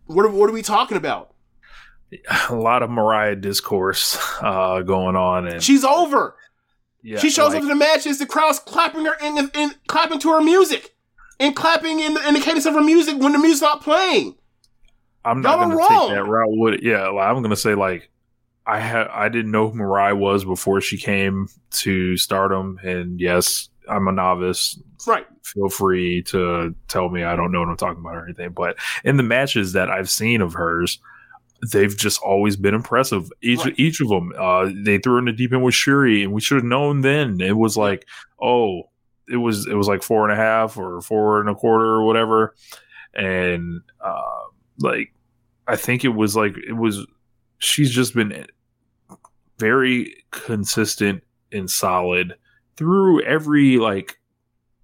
What 0.07 0.25
are, 0.25 0.31
what 0.31 0.49
are 0.49 0.53
we 0.53 0.63
talking 0.63 0.97
about? 0.97 1.30
A 2.49 2.55
lot 2.55 2.83
of 2.83 2.91
Mirai 2.91 3.41
discourse 3.41 4.19
uh, 4.41 4.81
going 4.83 5.17
on, 5.17 5.47
and 5.47 5.63
She's 5.63 5.85
over. 5.85 6.35
yeah, 7.03 7.19
she 7.19 7.31
shows 7.31 7.49
like- 7.51 7.59
up 7.59 7.63
to 7.63 7.69
the 7.69 7.75
matches, 7.75 8.19
the 8.19 8.27
crowd's 8.27 8.59
clapping 8.59 9.05
her 9.05 9.15
in, 9.23 9.51
in 9.55 9.71
clapping 9.87 10.19
to 10.21 10.31
her 10.31 10.41
music, 10.41 10.95
and 11.39 11.55
clapping 11.55 12.01
in 12.01 12.15
the, 12.15 12.29
in 12.29 12.35
the 12.35 12.41
cadence 12.41 12.67
of 12.67 12.75
her 12.75 12.83
music 12.83 13.17
when 13.19 13.33
the 13.33 13.39
music's 13.39 13.63
not 13.63 13.83
playing. 13.83 14.35
I'm 15.25 15.43
not 15.43 15.59
going 15.59 15.71
to 15.71 15.87
take 15.89 16.17
that 16.17 16.25
route. 16.25 16.49
Would 16.49 16.83
yeah, 16.83 17.09
like, 17.09 17.27
I'm 17.27 17.37
going 17.37 17.51
to 17.51 17.57
say 17.57 17.75
like 17.75 18.11
I 18.67 18.79
had 18.81 19.09
I 19.09 19.29
didn't 19.29 19.51
know 19.51 19.69
who 19.69 19.79
Mirai 19.79 20.17
was 20.17 20.45
before 20.45 20.81
she 20.81 20.97
came 20.97 21.49
to 21.73 22.17
Stardom, 22.17 22.79
and 22.83 23.21
yes, 23.21 23.69
I'm 23.89 24.09
a 24.09 24.13
novice. 24.13 24.81
Right. 25.07 25.27
Feel 25.45 25.69
free 25.69 26.23
to 26.25 26.75
tell 26.89 27.09
me 27.09 27.23
I 27.23 27.37
don't 27.37 27.53
know 27.53 27.61
what 27.61 27.69
I'm 27.69 27.77
talking 27.77 28.01
about 28.01 28.17
or 28.17 28.25
anything. 28.25 28.51
But 28.51 28.77
in 29.05 29.17
the 29.17 29.23
matches 29.23 29.73
that 29.73 29.91
I've 29.91 30.09
seen 30.11 30.41
of 30.41 30.53
hers, 30.55 31.01
they've 31.73 31.97
just 31.97 32.21
always 32.23 32.57
been 32.57 32.75
impressive. 32.75 33.31
Each 33.43 33.65
Right. 33.65 33.75
each 33.79 34.01
of 34.01 34.09
them, 34.09 34.33
uh, 34.39 34.71
they 34.85 34.99
threw 34.99 35.19
in 35.19 35.27
the 35.27 35.33
deep 35.33 35.53
end 35.53 35.63
with 35.63 35.75
Shuri, 35.75 36.23
and 36.23 36.33
we 36.33 36.41
should 36.41 36.57
have 36.57 36.65
known 36.65 37.01
then. 37.03 37.41
It 37.41 37.57
was 37.57 37.77
like, 37.77 38.07
oh, 38.41 38.85
it 39.29 39.37
was 39.37 39.67
it 39.67 39.75
was 39.75 39.87
like 39.89 40.03
four 40.03 40.29
and 40.29 40.33
a 40.33 40.43
half 40.43 40.77
or 40.77 41.01
four 41.03 41.41
and 41.41 41.49
a 41.49 41.55
quarter 41.55 41.85
or 41.87 42.05
whatever, 42.05 42.55
and 43.15 43.81
uh, 44.05 44.23
like 44.79 45.13
I 45.67 45.77
think 45.77 46.05
it 46.05 46.09
was 46.09 46.35
like 46.37 46.55
it 46.67 46.73
was. 46.73 47.07
She's 47.59 47.91
just 47.91 48.15
been 48.15 48.47
very 49.59 50.15
consistent 50.31 51.23
and 51.53 51.71
solid 51.71 52.35
through 52.77 53.23
every 53.25 53.77
like 53.77 54.19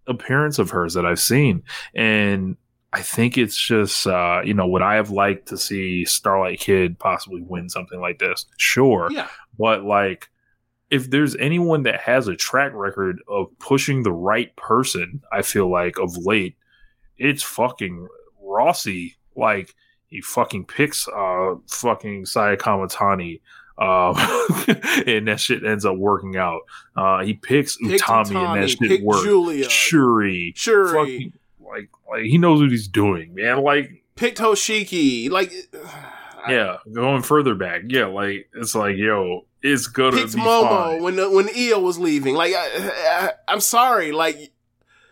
appearance 0.07 0.59
of 0.59 0.71
hers 0.71 0.95
that 0.95 1.07
I've 1.07 1.21
seen, 1.21 1.63
and 1.95 2.57
I 2.97 3.03
think 3.03 3.37
it's 3.37 3.57
just 3.57 4.07
uh, 4.07 4.41
you 4.45 4.55
know 4.55 4.67
would 4.67 4.83
I 4.83 4.95
have 4.95 5.11
liked 5.11 5.49
to 5.49 5.59
see 5.59 6.05
Starlight 6.07 6.59
Kid 6.61 6.99
possibly 6.99 7.43
win 7.43 7.69
something 7.69 8.01
like 8.01 8.19
this? 8.19 8.47
Sure, 8.57 9.09
Yeah. 9.11 9.29
but 9.59 9.85
like 9.85 10.31
if 10.91 11.11
there's 11.11 11.35
anyone 11.37 11.83
that 11.83 12.01
has 12.01 12.29
a 12.29 12.37
track 12.37 12.73
record 12.75 13.21
of 13.29 13.47
pushing 13.59 14.03
the 14.03 14.13
right 14.13 14.55
person, 14.57 15.21
I 15.33 15.43
feel 15.43 15.71
like 15.71 15.99
of 15.99 16.17
late, 16.17 16.57
it's 17.19 17.43
fucking 17.43 18.07
Rossi. 18.41 19.17
Like 19.37 19.75
he 20.07 20.21
fucking 20.23 20.65
picks 20.65 21.07
uh 21.09 21.57
fucking 21.69 22.25
Saya 22.27 22.57
Kamatani. 22.57 23.41
Um, 23.79 24.15
and 25.07 25.29
that 25.29 25.39
shit 25.39 25.63
ends 25.63 25.85
up 25.85 25.97
working 25.99 26.37
out. 26.39 26.63
Uh, 26.97 27.23
he 27.23 27.35
picks 27.35 27.77
Picked 27.77 28.05
Utami, 28.05 28.37
and 28.55 28.63
that 28.63 28.71
shit 28.71 29.03
works. 29.03 29.23
Giulia. 29.23 29.69
Shuri, 29.69 30.55
Shuri. 30.57 30.93
fucking, 30.95 31.33
like, 31.69 31.91
like 32.09 32.23
he 32.23 32.39
knows 32.39 32.61
what 32.61 32.71
he's 32.71 32.89
doing, 32.89 33.35
man. 33.35 33.63
Like, 33.63 34.03
Picked 34.15 34.39
Hoshiki. 34.39 35.31
Like, 35.31 35.53
yeah, 36.49 36.79
going 36.93 37.23
further 37.23 37.55
back, 37.55 37.83
yeah, 37.89 38.07
like 38.07 38.49
it's 38.55 38.75
like, 38.75 38.97
yo, 38.97 39.45
it's 39.63 39.87
gonna 39.87 40.17
picked 40.17 40.35
be 40.35 40.41
Momo 40.41 40.69
fine. 40.69 41.03
when 41.03 41.17
the, 41.17 41.31
when 41.31 41.49
Io 41.57 41.81
was 41.81 41.99
leaving. 41.99 42.35
Like, 42.35 42.55
I, 42.55 42.69
I, 42.79 43.31
I'm 43.49 43.61
sorry. 43.61 44.13
Like, 44.13 44.53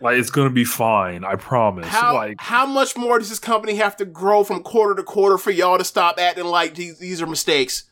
Like 0.01 0.17
it's 0.17 0.29
gonna 0.29 0.49
be 0.49 0.65
fine. 0.65 1.23
I 1.23 1.35
promise. 1.35 1.87
how 1.87 2.13
like 2.13 2.37
how 2.39 2.65
much 2.65 2.95
more 2.97 3.19
does 3.19 3.29
this 3.29 3.39
company 3.39 3.75
have 3.75 3.95
to 3.97 4.05
grow 4.05 4.43
from 4.43 4.63
quarter 4.63 4.95
to 4.95 5.03
quarter 5.03 5.37
for 5.37 5.51
y'all 5.51 5.77
to 5.77 5.83
stop 5.83 6.19
acting 6.19 6.45
like 6.45 6.75
these 6.75 6.99
these 6.99 7.21
are 7.21 7.27
mistakes? 7.27 7.83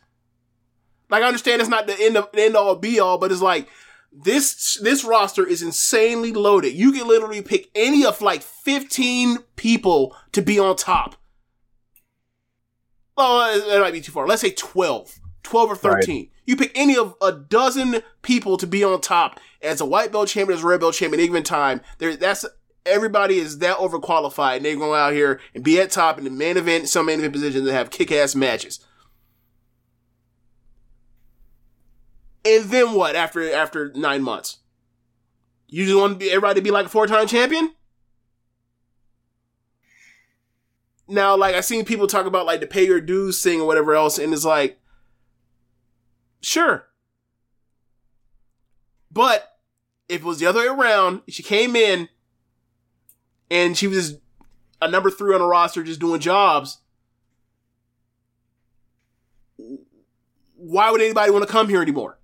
Like, 1.09 1.21
I 1.21 1.27
understand 1.27 1.61
it's 1.61 1.69
not 1.69 1.85
the 1.85 1.95
end 1.99 2.17
of 2.17 2.31
the 2.31 2.41
end 2.41 2.55
all 2.55 2.75
be 2.75 2.99
all, 2.99 3.17
but 3.17 3.31
it's 3.31 3.41
like 3.41 3.67
this 4.15 4.77
this 4.81 5.03
roster 5.03 5.45
is 5.45 5.61
insanely 5.61 6.31
loaded. 6.31 6.73
You 6.73 6.91
can 6.91 7.07
literally 7.07 7.41
pick 7.41 7.69
any 7.73 8.05
of 8.05 8.21
like 8.21 8.41
15 8.41 9.39
people 9.55 10.15
to 10.31 10.41
be 10.41 10.59
on 10.59 10.75
top. 10.75 11.15
Oh, 13.17 13.69
that 13.69 13.79
might 13.79 13.93
be 13.93 14.01
too 14.01 14.11
far. 14.11 14.27
Let's 14.27 14.41
say 14.41 14.51
12. 14.51 15.19
12 15.43 15.71
or 15.71 15.75
13. 15.75 16.29
You 16.45 16.55
pick 16.55 16.71
any 16.73 16.97
of 16.97 17.15
a 17.21 17.31
dozen 17.31 18.01
people 18.21 18.57
to 18.57 18.67
be 18.67 18.83
on 18.83 19.01
top 19.01 19.39
as 19.61 19.81
a 19.81 19.85
white 19.85 20.11
belt 20.11 20.29
champion, 20.29 20.57
as 20.57 20.63
a 20.63 20.67
red 20.67 20.79
belt 20.79 20.95
champion, 20.95 21.21
any 21.21 21.41
time. 21.41 21.81
There, 21.99 22.15
that's 22.15 22.45
everybody 22.85 23.37
is 23.37 23.59
that 23.59 23.77
overqualified, 23.77 24.57
and 24.57 24.65
they're 24.65 24.75
going 24.75 24.99
out 24.99 25.13
here 25.13 25.39
and 25.53 25.63
be 25.63 25.79
at 25.79 25.91
top 25.91 26.17
in 26.17 26.23
the 26.23 26.29
main 26.29 26.57
event, 26.57 26.89
some 26.89 27.05
main 27.05 27.19
event 27.19 27.33
positions, 27.33 27.67
and 27.67 27.75
have 27.75 27.91
kick 27.91 28.11
ass 28.11 28.35
matches. 28.35 28.79
And 32.45 32.65
then 32.65 32.93
what? 32.93 33.15
After 33.15 33.51
after 33.53 33.91
nine 33.95 34.21
months, 34.21 34.57
you 35.67 35.85
just 35.85 35.97
want 35.97 36.21
everybody 36.21 36.59
to 36.59 36.63
be 36.63 36.71
like 36.71 36.87
a 36.87 36.89
four 36.89 37.07
time 37.07 37.27
champion? 37.27 37.73
Now, 41.07 41.35
like 41.35 41.55
I've 41.55 41.65
seen 41.65 41.85
people 41.85 42.07
talk 42.07 42.25
about 42.25 42.45
like 42.45 42.59
the 42.59 42.67
pay 42.67 42.85
your 42.85 43.01
dues 43.01 43.41
thing 43.41 43.61
or 43.61 43.67
whatever 43.67 43.93
else, 43.93 44.17
and 44.17 44.33
it's 44.33 44.45
like, 44.45 44.79
sure, 46.41 46.87
but 49.11 49.57
if 50.09 50.21
it 50.21 50.25
was 50.25 50.39
the 50.39 50.47
other 50.47 50.59
way 50.59 50.67
around, 50.67 51.21
she 51.27 51.43
came 51.43 51.75
in 51.75 52.09
and 53.49 53.77
she 53.77 53.87
was 53.87 54.17
a 54.81 54.89
number 54.89 55.11
three 55.11 55.33
on 55.33 55.39
the 55.39 55.47
roster, 55.47 55.83
just 55.83 55.99
doing 55.99 56.19
jobs. 56.19 56.79
Why 60.55 60.89
would 60.89 61.01
anybody 61.01 61.31
want 61.31 61.45
to 61.45 61.51
come 61.51 61.69
here 61.69 61.81
anymore? 61.81 62.17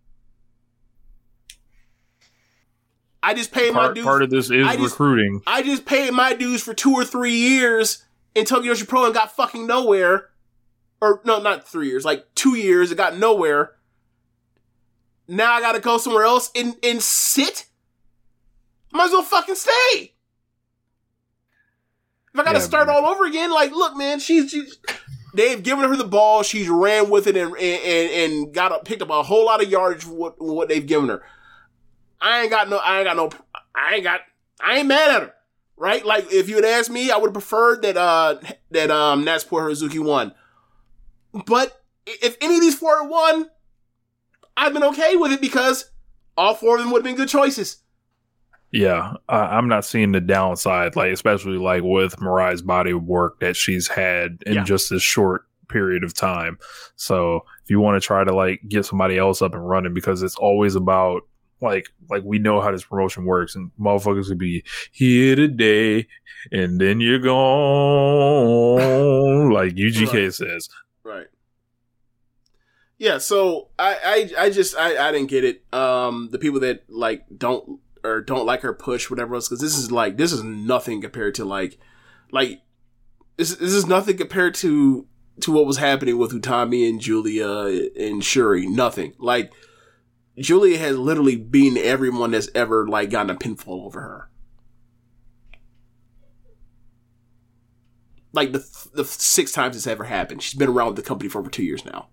I 3.22 3.34
just 3.34 3.52
paid 3.52 3.74
my 3.74 3.92
dues. 3.94 4.04
part 4.06 4.22
of 4.24 4.30
this 4.30 4.50
is 4.50 4.66
I 4.66 4.76
just- 4.78 4.92
recruiting. 4.92 5.42
I 5.46 5.62
just 5.62 5.86
paid 5.86 6.12
my 6.14 6.34
dues 6.34 6.64
for 6.64 6.74
two 6.74 6.94
or 6.94 7.04
three 7.04 7.34
years 7.36 8.06
in 8.36 8.46
Tokyo 8.46 8.74
Pro 8.88 9.06
and 9.06 9.14
got 9.14 9.36
fucking 9.36 9.68
nowhere. 9.68 10.30
Or 11.02 11.22
no, 11.24 11.40
not 11.40 11.68
three 11.68 11.88
years, 11.88 12.04
like 12.04 12.26
two 12.36 12.56
years. 12.56 12.92
It 12.92 12.96
got 12.96 13.18
nowhere. 13.18 13.72
Now 15.30 15.54
I 15.54 15.62
gotta 15.62 15.80
go 15.80 15.98
somewhere 15.98 16.24
else 16.26 16.52
and 16.56 16.76
and 16.84 17.02
sit. 17.02 17.68
Might 18.92 19.06
as 19.06 19.12
well 19.12 19.22
fucking 19.24 19.56
stay. 19.56 20.14
If 22.34 22.40
I 22.40 22.44
gotta 22.44 22.60
Yeah, 22.60 22.64
start 22.66 22.88
man. 22.88 22.96
all 22.98 23.06
over 23.10 23.26
again, 23.26 23.52
like, 23.52 23.72
look, 23.72 23.96
man, 23.96 24.20
she's, 24.20 24.52
she's 24.52 24.78
they've 25.34 25.62
given 25.64 25.88
her 25.90 25.96
the 25.96 26.04
ball. 26.04 26.44
She's 26.44 26.68
ran 26.70 27.10
with 27.10 27.28
it 27.28 27.38
and 27.38 27.54
and, 27.56 27.60
and, 27.84 28.34
and 28.34 28.54
got 28.54 28.72
up, 28.72 28.86
picked 28.86 29.02
up 29.02 29.10
a 29.10 29.24
whole 29.24 29.46
lot 29.46 29.64
of 29.64 29.70
yardage 29.70 30.04
for 30.04 30.14
what 30.14 30.42
what 30.42 30.68
they've 30.68 30.86
given 30.86 31.10
her. 31.10 31.22
I 32.22 32.42
ain't 32.42 32.50
got 32.50 32.70
no, 32.70 32.78
I 32.78 33.00
ain't 33.00 33.06
got 33.06 33.16
no, 33.18 33.30
I 33.76 33.96
ain't 33.96 34.04
got, 34.04 34.22
I 34.62 34.80
ain't 34.80 34.88
mad 34.88 35.10
at 35.16 35.22
her, 35.22 35.34
right? 35.78 36.06
Like 36.06 36.32
if 36.32 36.50
you 36.50 36.56
had 36.56 36.66
asked 36.66 36.90
me, 36.90 37.12
I 37.12 37.18
would 37.18 37.28
have 37.28 37.34
preferred 37.34 37.82
that 37.84 37.98
uh 37.98 38.36
that 38.72 38.92
um 38.92 39.26
Natsuko 39.26 39.70
Hazuki 39.72 40.04
won. 40.04 40.34
But 41.46 41.82
if 42.06 42.38
any 42.42 42.56
of 42.56 42.62
these 42.62 42.76
four 42.78 43.00
had 43.02 43.10
won, 43.10 43.50
I've 44.58 44.74
been 44.74 44.84
okay 44.84 45.16
with 45.16 45.32
it 45.32 45.42
because 45.42 45.90
all 46.36 46.56
four 46.56 46.76
of 46.76 46.82
them 46.82 46.92
would 46.92 47.00
have 47.00 47.06
been 47.06 47.16
good 47.16 47.30
choices. 47.30 47.78
Yeah, 48.72 49.14
uh, 49.28 49.48
I'm 49.50 49.68
not 49.68 49.84
seeing 49.84 50.12
the 50.12 50.22
downside, 50.22 50.96
like 50.96 51.12
especially 51.12 51.58
like 51.58 51.82
with 51.84 52.18
Mirai's 52.18 52.62
body 52.62 52.92
of 52.92 53.04
work 53.04 53.40
that 53.40 53.56
she's 53.56 53.88
had 53.88 54.44
in 54.46 54.56
Yeah. 54.56 54.64
just 54.64 54.90
this 54.92 55.02
short 55.02 55.46
period 55.70 56.04
of 56.04 56.14
time. 56.14 56.60
So 56.96 57.46
if 57.64 57.70
you 57.70 57.80
want 57.80 58.00
to 58.00 58.06
try 58.06 58.24
to 58.24 58.34
like 58.34 58.62
get 58.68 58.86
somebody 58.86 59.18
else 59.18 59.42
up 59.42 59.54
and 59.54 59.68
running, 59.68 59.94
because 59.94 60.22
it's 60.22 60.36
always 60.36 60.76
about 60.76 61.22
like 61.62 61.88
like 62.10 62.24
we 62.24 62.40
know 62.40 62.62
how 62.62 62.72
this 62.72 62.84
promotion 62.86 63.26
works, 63.26 63.56
and 63.56 63.72
motherfuckers 63.80 64.28
could 64.28 64.38
be 64.38 64.64
here 64.92 65.36
today 65.36 66.08
and 66.52 66.80
then 66.80 67.02
you're 67.02 67.20
gone, 67.20 68.80
like 69.54 69.74
UGK 69.76 70.14
Right. 70.14 70.34
says. 70.34 70.70
Right. 71.04 71.28
Yeah, 72.98 73.18
so 73.18 73.70
I, 73.78 74.30
I 74.38 74.46
I 74.46 74.50
just 74.50 74.76
I, 74.78 75.08
I 75.08 75.12
didn't 75.12 75.30
get 75.30 75.44
it. 75.44 75.64
Um 75.74 76.30
the 76.32 76.40
people 76.40 76.60
that 76.62 76.84
like 76.90 77.26
don't 77.36 77.80
or 78.04 78.22
don't 78.22 78.46
like 78.46 78.62
her 78.62 78.74
push, 78.74 79.10
whatever 79.10 79.36
else, 79.36 79.48
because 79.48 79.62
this 79.62 79.78
is 79.78 79.92
like 79.92 80.18
this 80.18 80.32
is 80.34 80.44
nothing 80.44 81.02
compared 81.02 81.36
to 81.36 81.46
like 81.46 81.78
like 82.32 82.62
this 83.38 83.56
this 83.56 83.74
is 83.74 83.86
nothing 83.86 84.18
compared 84.18 84.54
to 84.56 85.08
to 85.42 85.52
what 85.54 85.66
was 85.66 85.78
happening 85.78 86.18
with 86.18 86.32
Utami 86.34 86.88
and 86.90 87.00
Giulia 87.00 87.90
and 87.98 88.22
Shuri. 88.24 88.68
Nothing. 88.68 89.14
Like 89.18 89.54
Giulia 90.40 90.78
has 90.78 90.98
literally 90.98 91.36
beaten 91.36 91.78
everyone 91.78 92.32
that's 92.32 92.50
ever 92.56 92.88
like 92.88 93.10
gotten 93.10 93.30
a 93.30 93.36
pinfall 93.36 93.86
over 93.86 94.02
her. 94.02 94.30
like 98.34 98.52
the 98.52 98.88
the 98.94 99.06
six 99.06 99.52
times 99.52 99.76
it's 99.76 99.88
ever 99.88 100.06
happened. 100.06 100.42
She's 100.42 100.58
been 100.58 100.70
around 100.70 100.96
the 100.96 101.02
company 101.02 101.30
for 101.30 101.40
over 101.40 101.50
two 101.50 101.64
years 101.64 101.86
now. 101.86 102.08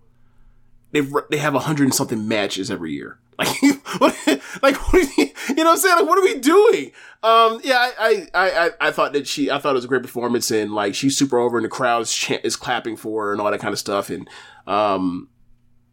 They've 0.91 1.11
they 1.29 1.37
have 1.37 1.55
a 1.55 1.59
hundred 1.59 1.85
and 1.85 1.93
something 1.93 2.27
matches 2.27 2.71
every 2.71 2.93
year. 2.93 3.19
Like, 3.39 4.01
what, 4.01 4.41
like 4.61 4.75
what 4.91 5.17
you, 5.17 5.29
you 5.49 5.55
know 5.55 5.65
what 5.65 5.71
I'm 5.73 5.77
saying? 5.77 5.95
Like, 5.95 6.07
what 6.07 6.17
are 6.17 6.23
we 6.23 6.39
doing? 6.39 6.91
Um, 7.23 7.61
yeah, 7.63 7.91
I, 7.97 8.27
I, 8.33 8.49
I, 8.51 8.69
I 8.81 8.91
thought 8.91 9.13
that 9.13 9.27
she, 9.27 9.49
I 9.49 9.59
thought 9.59 9.69
it 9.69 9.73
was 9.75 9.85
a 9.85 9.87
great 9.87 10.01
performance, 10.01 10.51
and 10.51 10.73
like 10.73 10.93
she's 10.93 11.15
super 11.17 11.37
over, 11.37 11.57
and 11.57 11.63
the 11.63 11.69
crowd 11.69 12.01
is 12.43 12.55
clapping 12.55 12.97
for 12.97 13.25
her 13.25 13.31
and 13.31 13.39
all 13.39 13.49
that 13.49 13.61
kind 13.61 13.71
of 13.71 13.79
stuff. 13.79 14.09
And 14.09 14.27
um, 14.65 15.29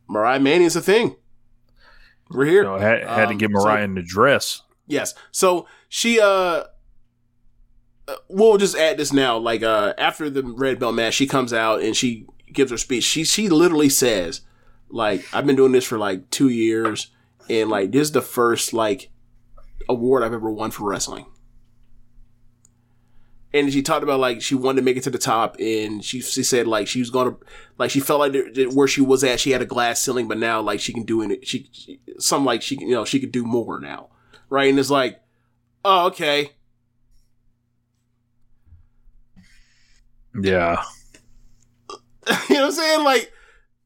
Mariah 0.08 0.40
Manning 0.40 0.66
is 0.66 0.74
a 0.74 0.80
thing. 0.80 1.16
We're 2.30 2.46
here. 2.46 2.62
You 2.62 2.68
know, 2.70 2.78
had, 2.78 3.04
had 3.04 3.24
to 3.26 3.30
Um, 3.32 3.38
get 3.38 3.50
so- 3.50 3.58
Mirai 3.58 3.84
in 3.84 3.94
the 3.94 4.02
dress. 4.02 4.62
Yes. 4.86 5.14
So 5.30 5.66
she 5.88 6.20
uh 6.20 6.64
uh, 8.06 8.16
we'll 8.28 8.58
just 8.58 8.76
add 8.76 8.98
this 8.98 9.12
now. 9.12 9.38
Like 9.38 9.62
uh 9.62 9.94
after 9.98 10.28
the 10.28 10.42
red 10.42 10.78
belt 10.78 10.94
match, 10.94 11.14
she 11.14 11.26
comes 11.26 11.52
out 11.52 11.82
and 11.82 11.96
she 11.96 12.26
gives 12.52 12.70
her 12.70 12.76
speech. 12.76 13.04
She 13.04 13.24
she 13.24 13.48
literally 13.48 13.88
says, 13.88 14.42
like, 14.90 15.24
I've 15.34 15.46
been 15.46 15.56
doing 15.56 15.72
this 15.72 15.84
for 15.84 15.98
like 15.98 16.30
two 16.30 16.48
years 16.50 17.10
and 17.48 17.70
like 17.70 17.92
this 17.92 18.02
is 18.08 18.12
the 18.12 18.20
first 18.22 18.72
like 18.72 19.10
award 19.88 20.22
I've 20.22 20.32
ever 20.34 20.50
won 20.50 20.70
for 20.70 20.84
wrestling. 20.88 21.26
And 23.54 23.72
she 23.72 23.80
talked 23.82 24.02
about 24.02 24.20
like 24.20 24.42
she 24.42 24.54
wanted 24.54 24.80
to 24.80 24.84
make 24.84 24.96
it 24.98 25.04
to 25.04 25.10
the 25.10 25.18
top, 25.18 25.56
and 25.60 26.04
she 26.04 26.20
she 26.20 26.42
said 26.42 26.66
like 26.66 26.88
she 26.88 26.98
was 26.98 27.08
gonna 27.08 27.36
like 27.78 27.90
she 27.90 28.00
felt 28.00 28.20
like 28.20 28.32
there- 28.54 28.68
where 28.70 28.88
she 28.88 29.00
was 29.00 29.24
at, 29.24 29.40
she 29.40 29.52
had 29.52 29.62
a 29.62 29.66
glass 29.66 30.02
ceiling, 30.02 30.28
but 30.28 30.38
now 30.38 30.60
like 30.60 30.80
she 30.80 30.92
can 30.92 31.04
do 31.04 31.22
it. 31.22 31.46
She, 31.46 31.68
she 31.72 32.00
some 32.18 32.44
like 32.44 32.60
she 32.62 32.76
can 32.76 32.88
you 32.88 32.94
know 32.94 33.04
she 33.06 33.20
could 33.20 33.32
do 33.32 33.44
more 33.44 33.80
now, 33.80 34.08
right? 34.50 34.68
And 34.68 34.78
it's 34.78 34.90
like, 34.90 35.20
oh 35.84 36.06
okay, 36.08 36.50
Yeah. 40.40 40.82
you 42.48 42.54
know 42.56 42.62
what 42.62 42.64
I'm 42.66 42.72
saying? 42.72 43.04
Like, 43.04 43.32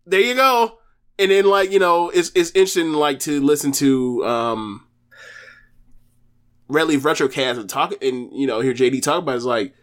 there 0.07 0.21
you 0.21 0.35
go. 0.35 0.79
And 1.19 1.31
then 1.31 1.45
like, 1.47 1.71
you 1.71 1.79
know, 1.79 2.11
it's 2.11 2.31
it's 2.35 2.51
interesting 2.51 2.93
like 2.93 3.19
to 3.21 3.41
listen 3.41 3.73
to 3.73 4.25
um 4.25 4.87
Red 6.69 6.89
Leaf 6.89 7.03
Retrocast 7.03 7.59
and 7.59 7.69
talk 7.69 7.93
and 8.03 8.31
you 8.33 8.47
know, 8.47 8.61
hear 8.61 8.75
JD 8.75 9.03
talk 9.03 9.23
about 9.23 9.37
is 9.37 9.45
like 9.45 9.75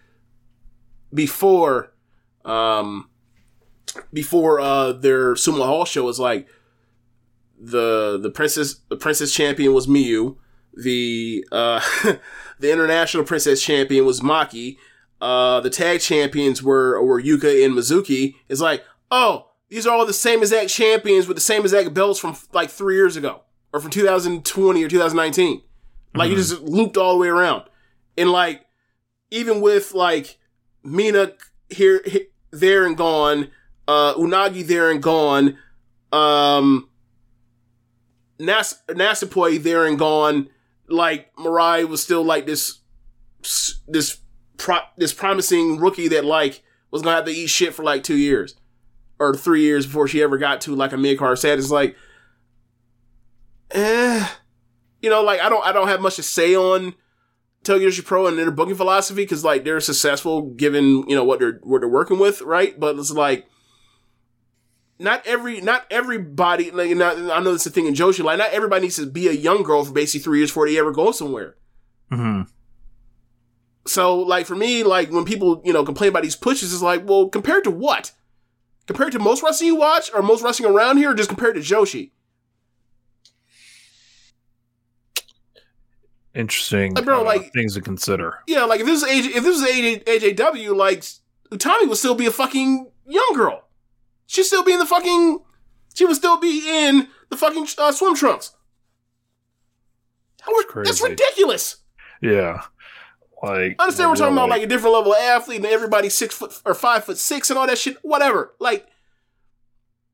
before 1.14 1.94
um 2.44 3.10
before 4.14 4.60
uh 4.60 4.92
their 4.92 5.34
Sumo 5.34 5.66
Hall 5.66 5.86
show 5.86 6.04
was 6.04 6.20
like 6.20 6.48
the 7.60 8.20
the 8.22 8.30
princess 8.30 8.76
the 8.90 8.98
princess 8.98 9.34
champion 9.34 9.74
was 9.74 9.88
Miyu, 9.88 10.38
the 10.74 11.46
uh 11.52 11.82
the 12.60 12.72
international 12.72 13.24
princess 13.24 13.64
champion 13.64 14.06
was 14.06 14.22
Maki, 14.22 14.78
uh, 15.22 15.62
the 15.62 15.70
tag 15.70 16.02
champions 16.02 16.62
were 16.62 17.02
were 17.04 17.22
Yuka 17.22 17.66
and 17.66 17.74
Mizuki. 17.74 18.36
It's 18.50 18.62
like, 18.62 18.84
oh, 19.10 19.52
these 19.70 19.88
are 19.88 19.96
all 19.96 20.06
the 20.06 20.14
same 20.14 20.40
exact 20.40 20.70
champions 20.70 21.28
with 21.28 21.38
the 21.38 21.42
same 21.42 21.62
exact 21.62 21.94
belts 21.94 22.20
from 22.20 22.36
like 22.54 22.70
three 22.70 22.96
years 22.96 23.16
ago 23.16 23.42
or 23.74 23.80
from 23.80 23.92
2020 23.92 24.84
or 24.84 24.88
2019. 24.88 25.62
Like 26.16 26.30
you 26.30 26.36
just 26.36 26.62
looped 26.62 26.98
all 26.98 27.14
the 27.14 27.20
way 27.20 27.28
around, 27.28 27.64
and 28.18 28.32
like 28.32 28.66
even 29.32 29.62
with 29.62 29.94
like 29.94 30.38
Mina 30.84 31.34
here, 31.70 32.02
he- 32.06 32.28
there 32.52 32.86
and 32.86 32.96
gone, 32.96 33.50
uh, 33.88 34.14
Unagi 34.16 34.66
there 34.66 34.90
and 34.92 35.02
gone, 35.04 35.58
um, 36.12 36.90
Nas 38.40 38.76
Natsupoi 38.90 39.62
there 39.62 39.86
and 39.86 39.98
gone. 40.00 40.50
Like 40.88 41.36
Mirai 41.36 41.88
was 41.88 42.02
still 42.04 42.24
like 42.24 42.46
this 42.46 42.80
this 43.88 44.18
pro- 44.58 44.88
this 44.98 45.14
promising 45.14 45.80
rookie 45.80 46.08
that 46.10 46.24
like 46.26 46.64
was 46.92 47.02
gonna 47.02 47.16
have 47.16 47.26
to 47.26 47.32
eat 47.32 47.48
shit 47.50 47.74
for 47.74 47.84
like 47.84 48.04
two 48.04 48.16
years 48.18 48.56
or 49.20 49.36
three 49.36 49.62
years 49.64 49.86
before 49.86 50.08
she 50.08 50.22
ever 50.22 50.38
got 50.38 50.62
to 50.62 50.76
like 50.76 50.94
a 50.94 50.98
mid 50.98 51.18
card 51.18 51.40
status. 51.40 51.72
Like, 51.72 51.96
eh, 53.72 54.28
you 55.06 55.12
know, 55.12 55.22
like 55.22 55.40
I 55.40 55.48
don't 55.48 55.66
I 55.66 55.72
don't 55.72 55.88
have 55.88 56.02
much 56.02 56.18
to 56.18 56.24
say 56.24 56.56
on 56.56 56.96
Tokyo 57.64 57.90
Joshi 57.90 58.04
Pro 58.04 58.28
and 58.28 58.38
their 58.38 58.52
booking 58.52 58.76
philosophy 58.76 59.22
because 59.24 59.44
like 59.44 59.64
they're 59.64 59.80
successful 59.80 60.42
given 60.42 61.08
you 61.08 61.16
know 61.16 61.24
what 61.24 61.40
they're 61.40 61.60
what 61.64 61.80
they're 61.80 61.88
working 61.88 62.20
with, 62.20 62.42
right? 62.42 62.78
But 62.80 62.98
it's 62.98 63.12
like. 63.12 63.46
Not 64.98 65.28
every, 65.28 65.60
not 65.60 65.86
everybody. 65.92 66.72
Like, 66.72 66.96
not, 66.96 67.18
I 67.18 67.42
know 67.42 67.54
it's 67.54 67.66
a 67.66 67.70
thing 67.70 67.86
in 67.86 67.96
Joshi. 67.96 68.24
Like, 68.24 68.38
not 68.38 68.52
everybody 68.52 68.84
needs 68.84 68.96
to 68.96 69.06
be 69.06 69.28
a 69.28 69.34
young 69.34 69.62
girl 69.62 69.84
for 69.84 69.92
basically 69.92 70.24
three 70.24 70.38
years 70.40 70.52
before 70.52 70.70
they 70.70 70.80
ever 70.80 70.94
go 70.94 71.12
somewhere. 71.12 71.58
hmm 72.10 72.44
So, 73.86 74.18
like 74.18 74.46
for 74.46 74.56
me, 74.56 74.84
like 74.84 75.12
when 75.12 75.26
people 75.26 75.62
you 75.66 75.74
know 75.74 75.84
complain 75.84 76.12
about 76.12 76.24
these 76.24 76.38
pushes, 76.38 76.72
it's 76.74 76.82
like, 76.82 77.08
well, 77.10 77.28
compared 77.28 77.66
to 77.66 77.72
what? 77.72 78.14
Compared 78.88 79.12
to 79.12 79.20
most 79.20 79.44
wrestling 79.44 79.68
you 79.68 79.76
watch, 79.76 80.10
or 80.14 80.22
most 80.22 80.42
wrestling 80.44 80.72
around 80.74 80.96
here, 80.96 81.12
or 81.12 81.14
just 81.14 81.28
compared 81.28 81.56
to 81.56 81.62
Joshi? 81.62 82.12
Interesting. 86.36 86.94
Like, 86.94 87.06
bro, 87.06 87.22
uh, 87.22 87.24
like- 87.24 87.54
things 87.54 87.76
to 87.76 87.82
consider. 87.82 88.40
Yeah, 88.48 88.66
like 88.66 88.82
if 88.82 88.86
this 88.86 89.02
is 89.02 89.10
AJ, 89.10 89.36
if 89.38 89.44
this 89.44 89.58
is 89.62 89.64
AJ, 89.68 90.04
AJW, 90.04 90.76
like 90.76 91.02
Utami 91.52 91.88
would 91.88 91.98
still 91.98 92.16
be 92.16 92.26
a 92.26 92.32
fucking 92.32 92.92
young 93.08 93.34
girl. 93.36 93.68
She'd 94.28 94.44
still 94.44 94.64
be 94.64 94.74
in 94.74 94.80
the 94.80 94.86
fucking. 94.86 95.40
She 95.94 96.06
would 96.06 96.16
still 96.18 96.38
be 96.40 96.68
in 96.70 97.08
the 97.30 97.38
fucking 97.38 97.68
uh, 97.78 97.92
swim 97.94 98.16
trunks. 98.16 98.52
That's 100.46 100.76
ri- 100.76 100.84
That's 100.84 101.02
ridiculous. 101.02 101.78
Yeah. 102.22 102.64
Like 103.42 103.76
I 103.80 103.84
understand 103.84 104.10
we're 104.10 104.16
talking 104.16 104.34
about 104.34 104.50
like 104.50 104.62
a 104.64 104.68
different 104.68 104.96
level 104.96 105.14
of 105.14 105.20
athlete 105.20 105.58
and 105.58 105.66
everybody's 105.66 106.14
six 106.16 106.36
foot 106.36 106.54
or 106.66 106.74
five 106.74 107.04
foot 107.06 107.18
six 107.18 107.50
and 107.50 107.60
all 107.60 107.68
that 107.68 107.78
shit. 107.78 107.98
Whatever. 108.02 108.54
Like, 108.60 108.88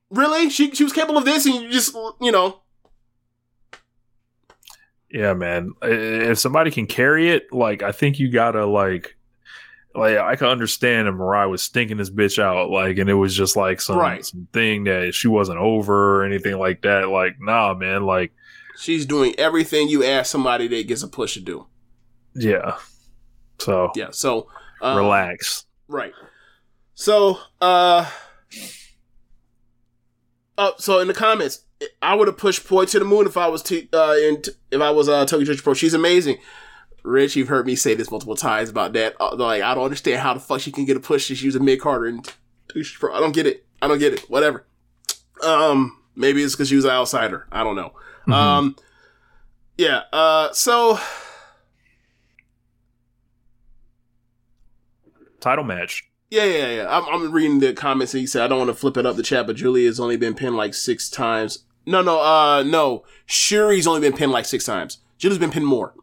really? 0.09 0.49
She 0.49 0.71
she 0.75 0.83
was 0.83 0.93
capable 0.93 1.17
of 1.17 1.25
this, 1.25 1.45
and 1.45 1.55
you 1.55 1.69
just 1.71 1.95
you 2.19 2.31
know. 2.31 2.61
Yeah, 5.13 5.33
man. 5.33 5.73
If 5.81 6.39
somebody 6.39 6.71
can 6.71 6.87
carry 6.87 7.29
it, 7.29 7.51
like 7.51 7.83
I 7.83 7.91
think 7.91 8.19
you 8.19 8.29
gotta 8.29 8.65
like 8.65 9.15
like 9.93 10.17
I 10.17 10.35
can 10.37 10.47
understand 10.47 11.07
if 11.09 11.15
Mirai 11.15 11.49
was 11.49 11.61
stinking 11.61 11.97
this 11.97 12.09
bitch 12.09 12.41
out, 12.41 12.69
like, 12.69 12.97
and 12.97 13.09
it 13.09 13.13
was 13.15 13.35
just 13.35 13.57
like 13.57 13.81
some 13.81 13.97
Right. 13.97 14.25
some 14.25 14.47
thing 14.53 14.85
that 14.85 15.13
she 15.13 15.27
wasn't 15.27 15.57
over 15.59 16.19
or 16.21 16.23
anything 16.23 16.57
like 16.57 16.81
that. 16.83 17.09
Like, 17.09 17.35
nah, 17.41 17.73
man, 17.73 18.03
like, 18.05 18.31
She's 18.77 19.05
doing 19.05 19.35
everything 19.37 19.89
you 19.89 20.03
ask 20.05 20.31
somebody 20.31 20.67
that 20.69 20.87
gets 20.87 21.03
a 21.03 21.07
push 21.09 21.33
to 21.33 21.41
do. 21.41 21.67
yeah. 22.33 22.77
So 23.59 23.91
Yeah. 23.95 24.11
So 24.11 24.47
um, 24.81 24.97
relax. 24.97 25.65
Right. 25.89 26.13
So, 26.95 27.37
uh, 27.59 28.09
uh, 30.57 30.71
so 30.77 30.99
in 30.99 31.07
the 31.07 31.13
comments, 31.13 31.65
I 32.01 32.15
would 32.15 32.27
have 32.27 32.37
pushed 32.37 32.67
Poi 32.67 32.85
to 32.85 32.99
the 32.99 33.05
moon 33.05 33.25
if 33.25 33.37
I 33.37 33.47
was 33.47 33.61
t- 33.61 33.89
uh, 33.93 34.15
in 34.21 34.41
t- 34.41 34.51
if 34.71 34.81
I 34.81 34.91
was 34.91 35.09
uh, 35.09 35.25
Tokyo 35.25 35.53
Joshi 35.53 35.63
Pro. 35.63 35.73
She's 35.73 35.93
amazing. 35.93 36.37
Rich, 37.03 37.35
you've 37.35 37.47
heard 37.47 37.65
me 37.65 37.75
say 37.75 37.95
this 37.95 38.11
multiple 38.11 38.35
times 38.35 38.69
about 38.69 38.93
that. 38.93 39.15
Uh, 39.19 39.35
like, 39.35 39.63
I 39.63 39.73
don't 39.73 39.85
understand 39.85 40.19
how 40.21 40.35
the 40.35 40.39
fuck 40.39 40.61
she 40.61 40.71
can 40.71 40.85
get 40.85 40.97
a 40.97 40.99
push 40.99 41.25
she 41.25 41.45
was 41.45 41.55
a 41.55 41.59
mid 41.59 41.81
Carter 41.81 42.05
and 42.05 42.31
Pro. 42.99 43.13
I 43.13 43.19
don't 43.19 43.33
get 43.33 43.47
it. 43.47 43.65
I 43.81 43.87
don't 43.87 43.97
get 43.99 44.13
it. 44.13 44.29
Whatever. 44.29 44.65
Um, 45.43 45.97
maybe 46.15 46.43
it's 46.43 46.53
because 46.53 46.69
she 46.69 46.75
was 46.75 46.85
an 46.85 46.91
outsider. 46.91 47.47
I 47.51 47.63
don't 47.63 47.75
know. 47.75 47.93
Um, 48.31 48.75
yeah. 49.77 50.03
Uh, 50.13 50.53
so 50.53 50.99
Title 55.41 55.63
match. 55.63 56.07
Yeah, 56.29 56.45
yeah, 56.45 56.71
yeah. 56.71 56.97
I'm, 56.97 57.03
I'm 57.09 57.31
reading 57.31 57.59
the 57.59 57.73
comments 57.73 58.13
and 58.13 58.21
he 58.21 58.27
said, 58.27 58.43
I 58.43 58.47
don't 58.47 58.59
want 58.59 58.69
to 58.69 58.75
flip 58.75 58.95
it 58.95 59.05
up 59.05 59.17
the 59.17 59.23
chat, 59.23 59.47
but 59.47 59.57
Giulia's 59.57 59.99
only 59.99 60.15
been 60.15 60.33
pinned 60.33 60.55
like 60.55 60.73
six 60.73 61.09
times. 61.09 61.65
No, 61.85 62.01
no, 62.01 62.21
uh, 62.21 62.63
no. 62.63 63.03
Shuri's 63.27 63.87
only 63.87 64.01
been 64.01 64.13
pinned 64.13 64.31
like 64.31 64.45
six 64.45 64.65
times. 64.65 64.99
Giulia's 65.17 65.39
been 65.39 65.51
pinned 65.51 65.65
more. 65.65 65.93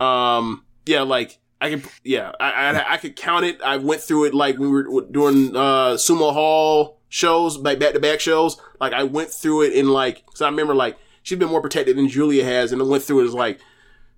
Um, 0.00 0.64
yeah, 0.86 1.02
like, 1.02 1.38
I 1.60 1.70
can, 1.70 1.82
yeah, 2.04 2.32
I, 2.40 2.50
I, 2.50 2.92
I 2.94 2.96
could 2.98 3.16
count 3.16 3.44
it. 3.44 3.60
I 3.62 3.76
went 3.76 4.00
through 4.00 4.24
it 4.24 4.34
like 4.34 4.58
we 4.58 4.68
were 4.68 5.02
doing, 5.10 5.56
uh, 5.56 5.94
Sumo 5.94 6.32
Hall 6.32 6.98
shows, 7.08 7.58
like 7.58 7.78
back 7.78 7.94
to 7.94 8.00
back 8.00 8.20
shows. 8.20 8.60
Like, 8.80 8.92
I 8.92 9.02
went 9.02 9.30
through 9.30 9.62
it 9.62 9.72
in 9.72 9.88
like, 9.88 10.24
cause 10.26 10.42
I 10.42 10.48
remember 10.48 10.74
like, 10.74 10.96
she's 11.22 11.38
been 11.38 11.48
more 11.48 11.60
protected 11.60 11.96
than 11.96 12.08
Giulia 12.08 12.44
has, 12.44 12.72
and 12.72 12.80
I 12.80 12.84
went 12.84 13.02
through 13.02 13.20
it 13.20 13.26
as 13.26 13.34
like, 13.34 13.60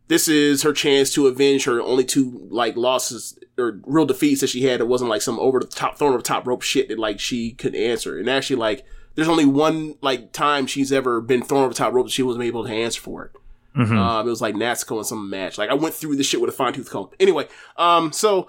this 0.08 0.26
is 0.26 0.62
her 0.62 0.72
chance 0.72 1.12
to 1.14 1.28
avenge 1.28 1.64
her 1.64 1.80
only 1.80 2.04
two 2.04 2.48
like 2.50 2.76
losses 2.76 3.38
or 3.56 3.80
real 3.86 4.06
defeats 4.06 4.40
that 4.40 4.48
she 4.48 4.64
had. 4.64 4.80
It 4.80 4.88
wasn't 4.88 5.08
like 5.08 5.22
some 5.22 5.38
over 5.38 5.60
the 5.60 5.66
top 5.66 5.98
thrown 5.98 6.08
over 6.08 6.18
the 6.18 6.24
top 6.24 6.48
rope 6.48 6.62
shit 6.62 6.88
that 6.88 6.98
like 6.98 7.20
she 7.20 7.52
could 7.52 7.76
answer. 7.76 8.18
And 8.18 8.28
actually, 8.28 8.56
like 8.56 8.84
there's 9.14 9.28
only 9.28 9.44
one 9.46 9.94
like 10.00 10.32
time 10.32 10.66
she's 10.66 10.92
ever 10.92 11.20
been 11.20 11.42
thrown 11.42 11.60
over 11.62 11.70
the 11.70 11.74
top 11.74 11.92
rope 11.92 12.06
that 12.06 12.12
she 12.12 12.22
wasn't 12.22 12.44
able 12.44 12.64
to 12.64 12.70
answer 12.72 13.00
for 13.00 13.24
it. 13.26 13.32
Mhm. 13.76 13.96
Um, 13.96 14.26
it 14.26 14.30
was 14.30 14.40
like 14.40 14.54
Natsuko 14.54 14.98
in 14.98 15.04
some 15.04 15.30
match. 15.30 15.56
Like 15.58 15.70
I 15.70 15.74
went 15.74 15.94
through 15.94 16.16
this 16.16 16.26
shit 16.26 16.40
with 16.40 16.50
a 16.50 16.52
fine 16.52 16.72
tooth 16.72 16.90
comb. 16.90 17.10
Anyway, 17.20 17.46
um, 17.76 18.12
so 18.12 18.48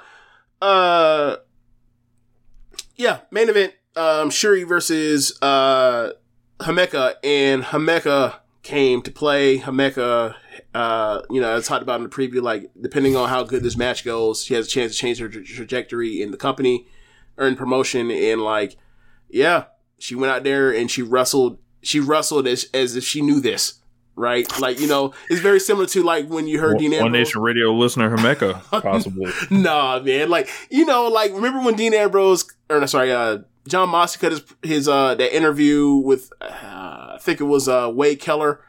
uh, 0.61 1.37
yeah, 2.95 3.19
main 3.31 3.49
event. 3.49 3.73
Um, 3.95 4.29
Shuri 4.29 4.63
versus 4.63 5.37
uh 5.41 6.11
Himeka, 6.59 7.15
and 7.23 7.63
Himeka 7.63 8.35
came 8.63 9.01
to 9.01 9.11
play. 9.11 9.57
Himeka, 9.59 10.35
uh, 10.73 11.21
you 11.29 11.41
know, 11.41 11.57
I 11.57 11.59
talked 11.61 11.81
about 11.83 11.97
in 11.99 12.03
the 12.03 12.09
preview, 12.09 12.41
like 12.41 12.69
depending 12.79 13.15
on 13.15 13.27
how 13.29 13.43
good 13.43 13.63
this 13.63 13.75
match 13.75 14.05
goes, 14.05 14.43
she 14.43 14.53
has 14.53 14.67
a 14.67 14.69
chance 14.69 14.91
to 14.93 14.97
change 14.97 15.19
her 15.19 15.27
tra- 15.27 15.43
trajectory 15.43 16.21
in 16.21 16.31
the 16.31 16.37
company, 16.37 16.87
earn 17.37 17.55
promotion, 17.55 18.11
and 18.11 18.41
like, 18.41 18.77
yeah, 19.29 19.65
she 20.01 20.15
went 20.15 20.31
out 20.31 20.43
there 20.43 20.71
and 20.71 20.89
she 20.89 21.01
wrestled. 21.01 21.57
She 21.81 21.99
wrestled 21.99 22.47
as 22.47 22.65
as 22.73 22.95
if 22.95 23.03
she 23.03 23.21
knew 23.21 23.39
this, 23.39 23.75
right? 24.15 24.47
Like 24.59 24.79
you 24.79 24.87
know, 24.87 25.13
it's 25.29 25.41
very 25.41 25.59
similar 25.59 25.85
to 25.87 26.03
like 26.03 26.27
when 26.27 26.47
you 26.47 26.59
heard 26.59 26.77
Dean 26.77 26.93
Ambrose. 26.93 27.03
One 27.03 27.11
Nation 27.11 27.41
Radio 27.41 27.71
listener 27.73 28.15
Himeka, 28.15 28.61
possibly. 28.81 29.31
nah, 29.49 29.99
man. 29.99 30.29
Like, 30.29 30.49
you 30.69 30.85
know, 30.85 31.07
like 31.07 31.33
remember 31.33 31.61
when 31.61 31.75
Dean 31.75 31.93
Ambrose 31.93 32.45
or 32.69 32.79
no, 32.79 32.85
sorry, 32.85 33.11
uh 33.11 33.39
Jon 33.67 33.89
Moxley 33.89 34.19
cut 34.19 34.31
his 34.31 34.43
his 34.63 34.87
uh 34.87 35.15
that 35.15 35.35
interview 35.35 35.93
with 35.95 36.31
uh, 36.41 37.13
I 37.13 37.17
think 37.19 37.39
it 37.39 37.45
was 37.45 37.67
uh 37.67 37.91
Wade 37.93 38.19
Keller. 38.19 38.61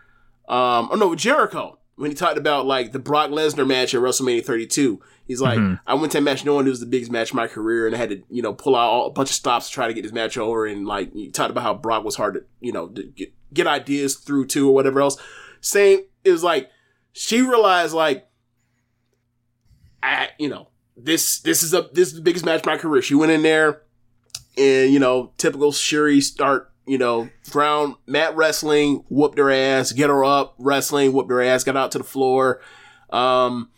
Um 0.48 0.88
oh 0.92 0.96
no, 0.98 1.14
Jericho. 1.14 1.78
When 1.96 2.10
he 2.10 2.14
talked 2.14 2.38
about 2.38 2.66
like 2.66 2.92
the 2.92 2.98
Brock 2.98 3.30
Lesnar 3.30 3.66
match 3.66 3.94
at 3.94 4.00
WrestleMania 4.00 4.44
32. 4.44 5.00
He's 5.26 5.40
like, 5.40 5.58
Mhm. 5.58 5.80
I 5.86 5.94
went 5.94 6.12
to 6.12 6.18
that 6.18 6.22
match 6.22 6.44
knowing 6.44 6.66
it 6.66 6.70
was 6.70 6.80
the 6.80 6.86
biggest 6.86 7.10
match 7.12 7.30
of 7.30 7.36
my 7.36 7.46
career 7.46 7.86
and 7.86 7.94
I 7.94 7.98
had 7.98 8.10
to, 8.10 8.22
you 8.28 8.42
know, 8.42 8.52
pull 8.52 8.74
out 8.76 8.88
all, 8.90 9.06
a 9.06 9.10
bunch 9.10 9.30
of 9.30 9.34
stops 9.36 9.68
to 9.68 9.72
try 9.72 9.86
to 9.86 9.94
get 9.94 10.02
this 10.02 10.12
match 10.12 10.36
over 10.36 10.66
and 10.66 10.86
like 10.86 11.10
you 11.14 11.30
talked 11.30 11.50
about 11.50 11.62
how 11.62 11.74
Brock 11.74 12.04
was 12.04 12.16
hard 12.16 12.34
to, 12.34 12.44
you 12.60 12.72
know, 12.72 12.88
to 12.88 13.02
get, 13.04 13.32
get 13.54 13.66
ideas 13.66 14.16
through 14.16 14.46
to 14.48 14.68
or 14.68 14.74
whatever 14.74 15.00
else. 15.00 15.16
Same 15.60 16.00
it 16.24 16.30
was 16.32 16.42
like 16.42 16.70
she 17.12 17.40
realized 17.42 17.94
like 17.94 18.26
I, 20.02 20.30
you 20.38 20.48
know, 20.48 20.68
this 20.96 21.40
this 21.40 21.62
is 21.62 21.72
a 21.72 21.88
this 21.92 22.08
is 22.08 22.14
the 22.14 22.22
biggest 22.22 22.44
match 22.44 22.60
of 22.60 22.66
my 22.66 22.76
career. 22.76 23.02
She 23.02 23.14
went 23.14 23.32
in 23.32 23.42
there, 23.42 23.82
and 24.58 24.92
you 24.92 24.98
know, 24.98 25.32
typical 25.38 25.72
Shuri 25.72 26.20
start, 26.20 26.72
you 26.86 26.98
know, 26.98 27.28
ground 27.50 27.94
mat 28.06 28.34
wrestling, 28.36 29.04
whooped 29.08 29.38
her 29.38 29.50
ass, 29.50 29.92
get 29.92 30.10
her 30.10 30.24
up, 30.24 30.54
wrestling, 30.58 31.12
whooped 31.12 31.30
her 31.30 31.40
ass, 31.42 31.64
got 31.64 31.76
out 31.76 31.92
to 31.92 31.98
the 31.98 32.04
floor, 32.04 32.60
um, 33.10 33.70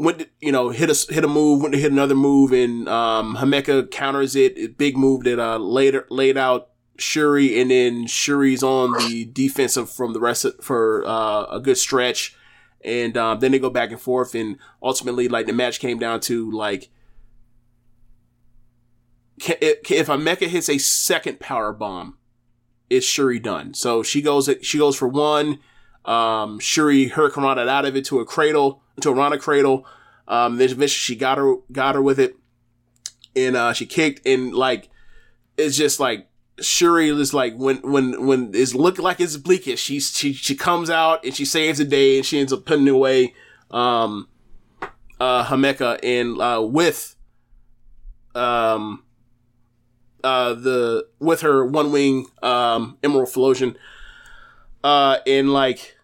went 0.00 0.18
to, 0.20 0.28
you 0.40 0.50
know, 0.50 0.70
hit 0.70 0.90
a 0.90 1.12
hit 1.12 1.24
a 1.24 1.28
move, 1.28 1.60
went 1.60 1.74
to 1.74 1.80
hit 1.80 1.92
another 1.92 2.14
move, 2.14 2.52
and 2.52 2.88
um, 2.88 3.36
Himeka 3.36 3.90
counters 3.90 4.34
it, 4.34 4.78
big 4.78 4.96
move 4.96 5.24
that 5.24 5.38
uh 5.38 5.58
later 5.58 6.06
laid 6.10 6.36
out 6.36 6.70
Shuri, 6.98 7.60
and 7.60 7.70
then 7.70 8.06
Shuri's 8.06 8.62
on 8.62 8.92
the 8.92 9.26
defensive 9.26 9.90
from 9.90 10.12
the 10.12 10.20
rest 10.20 10.44
of, 10.44 10.56
for 10.62 11.04
uh, 11.06 11.44
a 11.44 11.60
good 11.60 11.78
stretch. 11.78 12.36
And 12.82 13.16
um, 13.18 13.40
then 13.40 13.52
they 13.52 13.58
go 13.58 13.68
back 13.68 13.90
and 13.90 14.00
forth 14.00 14.34
and 14.34 14.56
ultimately 14.82 15.28
like 15.28 15.44
the 15.44 15.52
match 15.52 15.80
came 15.80 15.98
down 15.98 16.20
to 16.20 16.50
like 16.50 16.88
if 19.36 19.90
if 19.90 20.06
Ameka 20.06 20.46
hits 20.46 20.70
a 20.70 20.78
second 20.78 21.40
power 21.40 21.74
bomb 21.74 22.16
it's 22.88 23.04
Shuri 23.04 23.38
done? 23.38 23.74
So 23.74 24.02
she 24.02 24.22
goes 24.22 24.48
she 24.62 24.78
goes 24.78 24.96
for 24.96 25.08
one 25.08 25.60
um, 26.04 26.58
Shuri 26.58 27.08
hurricane 27.08 27.44
out 27.44 27.84
of 27.84 27.96
it 27.96 28.04
to 28.06 28.20
a 28.20 28.24
cradle 28.24 28.82
to 29.00 29.10
a 29.10 29.14
Rana 29.14 29.38
cradle. 29.38 29.86
Um, 30.28 30.56
then 30.56 30.66
eventually 30.66 30.88
she 30.88 31.16
got 31.16 31.38
her 31.38 31.56
got 31.72 31.94
her 31.94 32.02
with 32.02 32.18
it. 32.18 32.36
And 33.36 33.56
uh, 33.56 33.72
she 33.72 33.86
kicked 33.86 34.26
and 34.26 34.54
like 34.54 34.88
it's 35.56 35.76
just 35.76 36.00
like 36.00 36.28
Shuri 36.60 37.10
is 37.10 37.32
like 37.32 37.54
when 37.56 37.78
when 37.78 38.26
when 38.26 38.50
it's 38.54 38.74
looking 38.74 39.04
like 39.04 39.20
it's 39.20 39.36
bleakest, 39.36 39.82
she 39.82 40.00
she 40.00 40.32
she 40.32 40.54
comes 40.54 40.90
out 40.90 41.24
and 41.24 41.34
she 41.34 41.44
saves 41.44 41.78
the 41.78 41.84
day 41.84 42.16
and 42.16 42.26
she 42.26 42.38
ends 42.38 42.52
up 42.52 42.64
putting 42.64 42.88
away 42.88 43.34
um 43.70 44.28
uh 45.20 45.44
Himeka 45.44 46.00
and 46.02 46.40
uh 46.40 46.62
with 46.62 47.14
um 48.34 49.04
uh 50.24 50.54
the 50.54 51.06
with 51.18 51.40
her 51.42 51.64
one 51.64 51.92
wing 51.92 52.26
um 52.42 52.98
Emerald 53.02 53.30
Flowsion 53.30 53.76
uh 54.84 55.18
and 55.26 55.52
like 55.52 55.96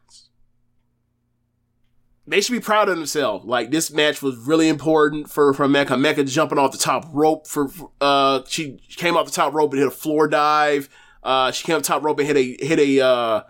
they 2.26 2.40
should 2.40 2.52
be 2.52 2.60
proud 2.60 2.88
of 2.88 2.96
themselves. 2.96 3.44
Like 3.44 3.70
this 3.70 3.90
match 3.90 4.20
was 4.20 4.36
really 4.36 4.68
important 4.68 5.30
for 5.30 5.52
for 5.54 5.68
Mecca. 5.68 5.96
Mecca 5.96 6.24
jumping 6.24 6.58
off 6.58 6.72
the 6.72 6.78
top 6.78 7.06
rope 7.12 7.46
for 7.46 7.68
uh 8.00 8.42
she 8.48 8.78
came 8.96 9.16
off 9.16 9.26
the 9.26 9.32
top 9.32 9.54
rope 9.54 9.72
and 9.72 9.78
hit 9.78 9.88
a 9.88 9.92
floor 9.92 10.26
dive. 10.28 10.88
Uh 11.22 11.52
she 11.52 11.64
came 11.64 11.76
off 11.76 11.82
the 11.82 11.88
top 11.88 12.02
rope 12.02 12.18
and 12.18 12.26
hit 12.26 12.36
a 12.36 12.56
hit 12.64 12.78
a 12.78 13.04
uh 13.04 13.42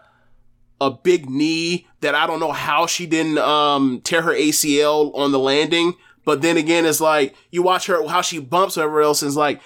a 0.80 0.90
big 0.90 1.30
knee 1.30 1.86
that 2.00 2.14
I 2.14 2.26
don't 2.26 2.40
know 2.40 2.52
how 2.52 2.86
she 2.86 3.06
didn't 3.06 3.38
um 3.38 4.02
tear 4.04 4.22
her 4.22 4.32
ACL 4.34 5.14
on 5.16 5.32
the 5.32 5.38
landing. 5.38 5.94
But 6.26 6.42
then 6.42 6.56
again, 6.56 6.84
it's 6.84 7.00
like 7.00 7.34
you 7.50 7.62
watch 7.62 7.86
her 7.86 8.06
how 8.06 8.20
she 8.20 8.40
bumps 8.40 8.76
everywhere 8.76 9.02
else 9.02 9.22
it's 9.22 9.36
like 9.36 9.60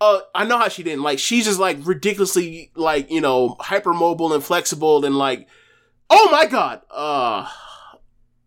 uh, 0.00 0.20
I 0.34 0.44
know 0.44 0.58
how 0.58 0.68
she 0.68 0.82
didn't 0.82 1.02
like. 1.02 1.18
She's 1.18 1.44
just 1.44 1.58
like 1.58 1.78
ridiculously 1.82 2.70
like 2.74 3.10
you 3.10 3.20
know 3.20 3.56
hypermobile 3.60 4.34
and 4.34 4.44
flexible 4.44 5.04
and 5.04 5.16
like, 5.16 5.48
oh 6.10 6.28
my 6.30 6.46
god, 6.46 6.82
uh, 6.90 7.48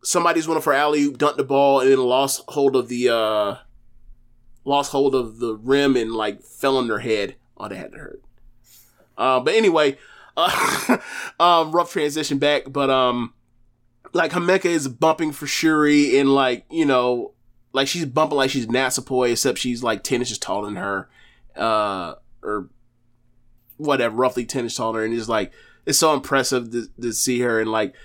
somebody's 0.04 0.48
went 0.48 0.64
for 0.64 0.74
alley 0.74 1.12
dunked 1.12 1.38
the 1.38 1.44
ball 1.44 1.82
and 1.82 1.92
then 1.92 2.00
lost 2.00 2.44
hold 2.50 2.76
of 2.76 2.88
the 2.88 3.10
uh 3.10 3.56
lost 4.66 4.92
hold 4.92 5.16
of 5.16 5.40
the 5.40 5.56
rim 5.56 5.96
and 5.96 6.12
like 6.12 6.44
fell 6.44 6.78
on 6.78 6.88
their 6.88 7.00
head. 7.00 7.36
Oh, 7.58 7.68
that 7.68 7.76
had 7.76 7.92
to 7.92 7.98
hurt. 7.98 8.24
Uh, 9.18 9.40
but 9.40 9.54
anyway, 9.54 9.98
uh, 10.38 10.98
um, 11.40 11.72
rough 11.72 11.92
transition 11.92 12.38
back, 12.38 12.64
but 12.68 12.90
um, 12.90 13.34
like 14.14 14.32
Himeka 14.32 14.66
is 14.66 14.88
bumping 14.88 15.32
for 15.32 15.48
Shuri 15.48 16.18
and 16.18 16.34
like 16.34 16.66
you 16.70 16.86
know, 16.86 17.34
like 17.74 17.88
she's 17.88 18.06
bumping 18.06 18.38
like 18.38 18.50
she's 18.50 18.68
Natsupoi, 18.68 19.32
except 19.32 19.58
she's 19.58 19.84
like 19.84 20.04
ten 20.04 20.22
inches 20.22 20.38
taller 20.38 20.66
than 20.66 20.78
her, 20.78 21.10
uh, 21.60 22.16
or 22.42 22.70
whatever, 23.78 24.16
roughly 24.16 24.46
ten 24.46 24.64
inches 24.64 24.78
taller, 24.78 25.04
and 25.04 25.14
it's 25.14 25.30
like 25.30 25.52
it's 25.86 25.98
so 25.98 26.14
impressive 26.14 26.72
to, 26.72 26.88
to 27.02 27.12
see 27.12 27.40
her 27.40 27.60
and 27.60 27.72
like 27.72 27.96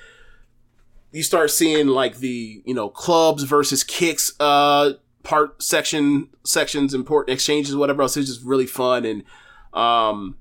you 1.12 1.22
start 1.22 1.50
seeing 1.50 1.86
like 1.86 2.16
the 2.16 2.62
you 2.64 2.74
know 2.74 2.88
clubs 2.88 3.44
versus 3.44 3.84
kicks 3.84 4.32
uh 4.40 4.92
part 5.22 5.62
section 5.62 6.28
sections 6.44 6.92
important 6.94 7.34
exchanges 7.34 7.76
whatever 7.76 8.02
else. 8.02 8.16
It's 8.16 8.28
just 8.28 8.42
really 8.42 8.66
fun 8.66 9.04
and 9.04 9.22
um 9.72 10.36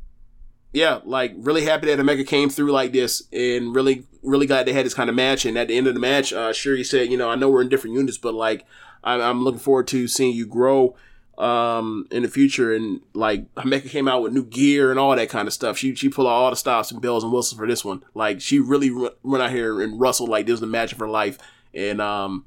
yeah 0.71 0.99
like 1.03 1.33
really 1.37 1.65
happy 1.65 1.87
that 1.87 1.99
Omega 1.99 2.23
came 2.23 2.49
through 2.49 2.71
like 2.71 2.91
this 2.93 3.23
and 3.31 3.75
really 3.75 4.05
really 4.23 4.47
glad 4.47 4.65
they 4.65 4.73
had 4.73 4.85
this 4.85 4.93
kind 4.93 5.09
of 5.09 5.15
match. 5.15 5.45
And 5.45 5.57
at 5.57 5.67
the 5.67 5.77
end 5.77 5.87
of 5.87 5.93
the 5.93 5.99
match 5.99 6.31
uh 6.33 6.53
Shuri 6.53 6.83
said 6.83 7.09
you 7.11 7.17
know 7.17 7.29
I 7.29 7.35
know 7.35 7.49
we're 7.49 7.61
in 7.61 7.69
different 7.69 7.95
units 7.95 8.17
but 8.17 8.33
like 8.33 8.65
I'm, 9.03 9.21
I'm 9.21 9.43
looking 9.43 9.59
forward 9.59 9.87
to 9.89 10.07
seeing 10.07 10.33
you 10.33 10.45
grow 10.45 10.95
um 11.37 12.07
in 12.11 12.21
the 12.21 12.29
future 12.29 12.73
and 12.75 13.01
like 13.13 13.51
Himeka 13.55 13.89
came 13.89 14.07
out 14.07 14.21
with 14.21 14.33
new 14.33 14.45
gear 14.45 14.91
and 14.91 14.99
all 14.99 15.15
that 15.15 15.29
kind 15.29 15.47
of 15.47 15.53
stuff. 15.53 15.77
She 15.79 15.95
she 15.95 16.07
pulled 16.09 16.27
out 16.27 16.31
all 16.31 16.49
the 16.51 16.55
stops 16.55 16.91
and 16.91 17.01
bells 17.01 17.23
and 17.23 17.33
whistles 17.33 17.57
for 17.57 17.67
this 17.67 17.83
one. 17.83 18.03
Like 18.13 18.39
she 18.39 18.59
really 18.59 18.91
run, 18.91 19.11
run 19.23 19.41
out 19.41 19.49
here 19.51 19.81
and 19.81 19.99
rustled 19.99 20.29
like 20.29 20.45
this 20.45 20.53
was 20.53 20.59
the 20.61 20.67
match 20.67 20.91
of 20.93 20.99
her 20.99 21.09
life 21.09 21.39
and 21.73 21.99
um 21.99 22.45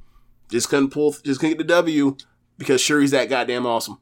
just 0.51 0.69
couldn't 0.69 0.91
pull 0.91 1.11
just 1.25 1.41
couldn't 1.41 1.59
get 1.59 1.67
the 1.67 1.75
W 1.75 2.17
because 2.59 2.81
Shuri's 2.81 3.11
that 3.11 3.29
goddamn 3.29 3.67
awesome. 3.67 3.99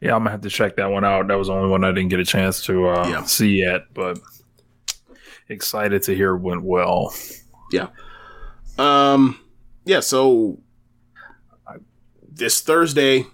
Yeah, 0.00 0.14
I'm 0.14 0.20
gonna 0.20 0.30
have 0.30 0.40
to 0.40 0.50
check 0.50 0.76
that 0.76 0.90
one 0.90 1.04
out. 1.04 1.28
That 1.28 1.36
was 1.38 1.48
the 1.48 1.52
only 1.54 1.68
one 1.68 1.84
I 1.84 1.92
didn't 1.92 2.08
get 2.08 2.20
a 2.20 2.24
chance 2.24 2.64
to 2.66 2.88
uh, 2.88 3.06
Yeah. 3.08 3.22
see 3.24 3.58
yet, 3.60 3.82
but 3.94 4.18
excited 5.48 6.02
to 6.04 6.14
hear 6.14 6.34
it 6.34 6.40
went 6.40 6.62
well. 6.62 7.14
Yeah. 7.70 7.88
Um 8.78 9.38
yeah, 9.84 10.00
so 10.00 10.58
this 12.40 12.60
Thursday, 12.60 13.26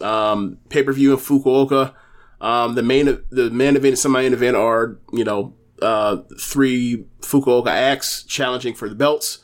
um, 0.00 0.58
pay 0.68 0.84
per 0.84 0.92
view 0.92 1.12
in 1.12 1.18
Fukuoka. 1.18 1.94
Um, 2.40 2.76
the 2.76 2.84
main 2.84 3.06
the 3.30 3.50
main 3.50 3.74
event 3.74 3.86
and 3.86 3.98
semi 3.98 4.22
main 4.22 4.32
event 4.32 4.56
are 4.56 4.96
you 5.12 5.24
know 5.24 5.54
uh, 5.82 6.18
three 6.40 7.04
Fukuoka 7.20 7.68
acts 7.68 8.22
challenging 8.22 8.74
for 8.74 8.88
the 8.88 8.94
belts. 8.94 9.40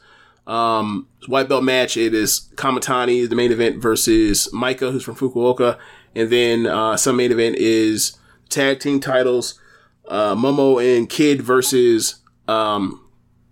Um, 0.46 1.08
white 1.26 1.48
belt 1.48 1.64
match. 1.64 1.96
It 1.96 2.14
is 2.14 2.48
Kamatani 2.54 3.28
the 3.28 3.34
main 3.34 3.50
event 3.50 3.82
versus 3.82 4.48
Maika 4.52 4.92
who's 4.92 5.02
from 5.02 5.16
Fukuoka, 5.16 5.78
and 6.14 6.30
then 6.30 6.66
uh, 6.66 6.96
some 6.96 7.16
main 7.16 7.32
event 7.32 7.56
is 7.56 8.16
tag 8.48 8.78
team 8.78 9.00
titles. 9.00 9.58
Uh, 10.06 10.34
Momo 10.34 10.84
and 10.84 11.08
Kid 11.08 11.40
versus 11.40 12.16
um, 12.46 13.02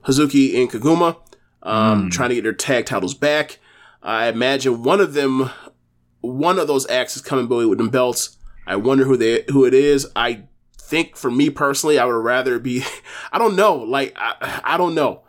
Hazuki 0.05 0.61
and 0.61 0.71
Koguma, 0.71 1.17
um, 1.63 2.11
trying 2.11 2.29
to 2.29 2.35
get 2.35 2.45
their 2.45 2.53
tag 2.53 2.85
titles 2.85 3.15
back. 3.15 3.59
I 4.03 4.27
imagine 4.29 4.83
one 4.83 5.01
of 5.01 5.15
them, 5.15 5.51
one 6.21 6.59
of 6.59 6.67
those 6.67 6.89
acts 6.91 7.17
is 7.17 7.23
coming 7.23 7.49
with 7.49 7.79
them 7.79 7.89
belts. 7.91 8.37
I 8.67 8.77
wonder 8.77 9.05
who 9.05 9.17
they 9.17 9.45
who 9.51 9.65
it 9.65 9.75
is. 9.75 10.07
I 10.17 10.45
think 10.79 11.17
for 11.17 11.31
me 11.31 11.51
personally, 11.51 11.99
I 11.99 12.05
would 12.05 12.13
rather 12.13 12.59
be. 12.59 12.85
I 13.33 13.39
don't 13.39 13.57
know. 13.57 13.77
Like 13.77 14.15
I, 14.17 14.61
I 14.65 14.77
don't 14.77 14.95
know. 14.95 15.23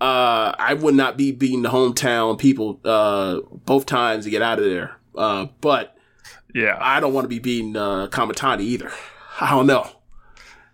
Uh, 0.00 0.54
I 0.58 0.74
would 0.74 0.94
not 0.94 1.16
be 1.16 1.32
beating 1.32 1.62
the 1.62 1.70
hometown 1.70 2.38
people 2.38 2.80
uh, 2.84 3.40
both 3.64 3.84
times 3.86 4.24
to 4.24 4.30
get 4.30 4.42
out 4.42 4.58
of 4.60 4.64
there. 4.64 4.96
Uh, 5.16 5.46
but 5.60 5.96
Yeah, 6.54 6.78
I 6.80 7.00
don't 7.00 7.12
want 7.12 7.24
to 7.24 7.28
be 7.28 7.40
beating 7.40 7.74
uh, 7.76 8.06
Kamatani 8.06 8.60
either. 8.60 8.92
I 9.40 9.50
don't 9.50 9.66
know. 9.66 9.88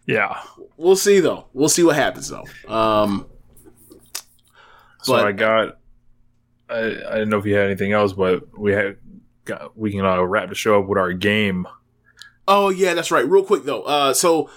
yeah. 0.06 0.40
We'll 0.76 0.96
see 0.96 1.20
though. 1.20 1.46
We'll 1.54 1.68
see 1.70 1.84
what 1.84 1.96
happens 1.96 2.28
though. 2.28 2.44
Um, 2.72 3.26
So 5.02 5.12
But- 5.14 5.26
I 5.26 5.32
got. 5.32 5.78
I, 6.68 6.78
I 6.78 7.14
didn't 7.14 7.28
know 7.28 7.38
if 7.38 7.46
you 7.46 7.54
had 7.54 7.66
anything 7.66 7.92
else, 7.92 8.12
but 8.12 8.58
we 8.58 8.72
had 8.72 8.96
got. 9.44 9.76
We 9.76 9.92
can 9.92 10.04
uh, 10.04 10.22
wrap 10.22 10.48
the 10.48 10.54
show 10.54 10.80
up 10.80 10.88
with 10.88 10.98
our 10.98 11.12
game. 11.12 11.66
Oh 12.46 12.68
yeah, 12.68 12.94
that's 12.94 13.10
right. 13.10 13.26
Real 13.26 13.44
quick 13.44 13.64
though. 13.64 13.82
Uh, 13.82 14.14
so 14.14 14.50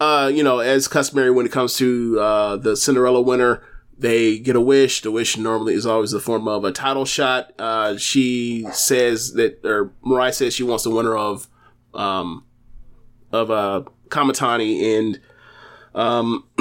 uh, 0.00 0.30
you 0.32 0.42
know, 0.42 0.60
as 0.60 0.88
customary 0.88 1.30
when 1.30 1.46
it 1.46 1.52
comes 1.52 1.76
to 1.76 2.18
uh, 2.20 2.56
the 2.56 2.76
Cinderella 2.76 3.20
winner, 3.20 3.62
they 3.98 4.38
get 4.38 4.54
a 4.54 4.60
wish. 4.60 5.02
The 5.02 5.10
wish 5.10 5.36
normally 5.36 5.74
is 5.74 5.86
always 5.86 6.12
the 6.12 6.20
form 6.20 6.46
of 6.46 6.64
a 6.64 6.70
title 6.70 7.04
shot. 7.04 7.52
Uh, 7.58 7.96
she 7.96 8.66
says 8.72 9.32
that, 9.32 9.64
or 9.64 9.92
Mirai 10.04 10.32
says 10.32 10.54
she 10.54 10.62
wants 10.62 10.84
the 10.84 10.90
winner 10.90 11.16
of, 11.16 11.48
um, 11.94 12.44
of 13.32 13.50
uh, 13.50 13.82
Kamatani 14.08 14.98
and 14.98 15.20
um, 15.94 16.44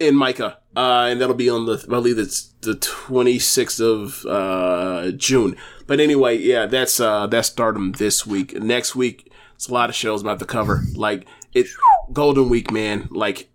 in 0.00 0.14
Maika, 0.14 0.56
uh, 0.76 1.08
and 1.10 1.20
that'll 1.20 1.34
be 1.34 1.50
on 1.50 1.66
the 1.66 1.82
I 1.84 1.90
believe 1.90 2.18
it's 2.18 2.54
the 2.60 2.74
26th 2.74 3.80
of 3.80 4.26
uh, 4.26 5.12
June. 5.12 5.56
But 5.86 6.00
anyway, 6.00 6.38
yeah, 6.38 6.66
that's 6.66 7.00
uh, 7.00 7.26
that's 7.26 7.48
Stardom 7.48 7.92
this 7.92 8.26
week. 8.26 8.54
Next 8.54 8.94
week, 8.94 9.32
it's 9.54 9.68
a 9.68 9.74
lot 9.74 9.88
of 9.90 9.94
shows 9.94 10.22
about 10.22 10.38
to 10.38 10.46
cover. 10.46 10.82
Like 10.94 11.26
it, 11.52 11.66
Golden 12.12 12.48
Week, 12.48 12.70
man. 12.70 13.08
Like, 13.10 13.50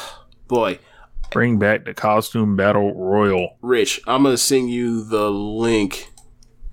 boy, 0.48 0.78
Bring 1.32 1.58
back 1.58 1.86
the 1.86 1.94
costume 1.94 2.56
battle 2.56 2.94
royal. 2.94 3.56
Rich, 3.62 4.02
I'm 4.06 4.22
gonna 4.22 4.36
send 4.36 4.70
you 4.70 5.02
the 5.02 5.30
link. 5.30 6.10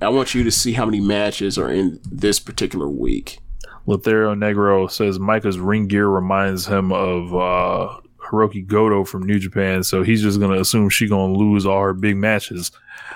I 0.02 0.10
want 0.10 0.36
you 0.36 0.44
to 0.44 0.52
see 0.52 0.74
how 0.74 0.86
many 0.86 1.00
matches 1.00 1.58
are 1.58 1.72
in 1.72 2.02
this 2.12 2.42
particular 2.42 2.90
week. 2.90 3.40
Lothario 3.86 4.36
Negro 4.36 4.92
says 4.92 5.18
Maika's 5.18 5.60
ring 5.60 5.88
gear 5.88 6.08
reminds 6.08 6.68
him 6.68 6.92
of 6.92 7.34
uh, 7.34 8.02
Hirooki 8.30 8.66
Goto 8.66 9.04
from 9.04 9.24
New 9.24 9.40
Japan, 9.40 9.84
so 9.84 10.04
he's 10.04 10.22
just 10.22 10.40
gonna 10.40 10.60
assume 10.60 10.90
she 10.90 11.08
gonna 11.08 11.34
lose 11.34 11.66
all 11.66 11.82
her 11.82 11.94
big 11.94 12.18
matches. 12.18 12.72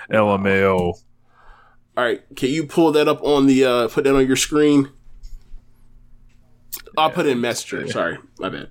LMAO. 0.10 0.94
All 1.96 2.04
right, 2.04 2.22
can 2.36 2.50
you 2.50 2.66
pull 2.66 2.92
that 2.94 3.08
up 3.08 3.24
on 3.24 3.46
the 3.48 3.64
uh 3.66 3.88
put 3.88 4.04
that 4.04 4.16
on 4.16 4.26
your 4.26 4.36
screen? 4.36 4.90
I'll 6.98 7.12
put 7.12 7.26
it 7.26 7.30
in 7.30 7.42
messenger. 7.42 7.88
Sorry, 7.88 8.18
my 8.40 8.50
bad. 8.50 8.70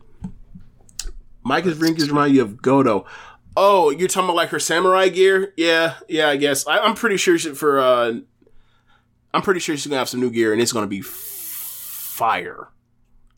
Maika's 1.44 1.78
ring 1.78 1.94
gears 1.94 2.08
remind 2.08 2.34
you 2.34 2.42
of 2.42 2.62
Goto. 2.62 3.04
Oh, 3.56 3.90
you're 3.90 4.08
talking 4.08 4.26
about 4.26 4.36
like 4.36 4.48
her 4.50 4.60
samurai 4.60 5.08
gear? 5.08 5.52
Yeah, 5.56 5.94
yeah, 6.08 6.28
I 6.28 6.36
guess. 6.36 6.66
I, 6.66 6.78
I'm 6.78 6.94
pretty 6.94 7.16
sure 7.16 7.36
she, 7.38 7.54
for 7.54 7.80
uh, 7.80 8.14
I'm 9.34 9.42
pretty 9.42 9.60
sure 9.60 9.76
she's 9.76 9.86
gonna 9.86 9.98
have 9.98 10.08
some 10.08 10.20
new 10.20 10.30
gear 10.30 10.52
and 10.52 10.62
it's 10.62 10.72
gonna 10.72 10.86
be 10.86 11.00
f- 11.00 11.06
fire. 11.06 12.68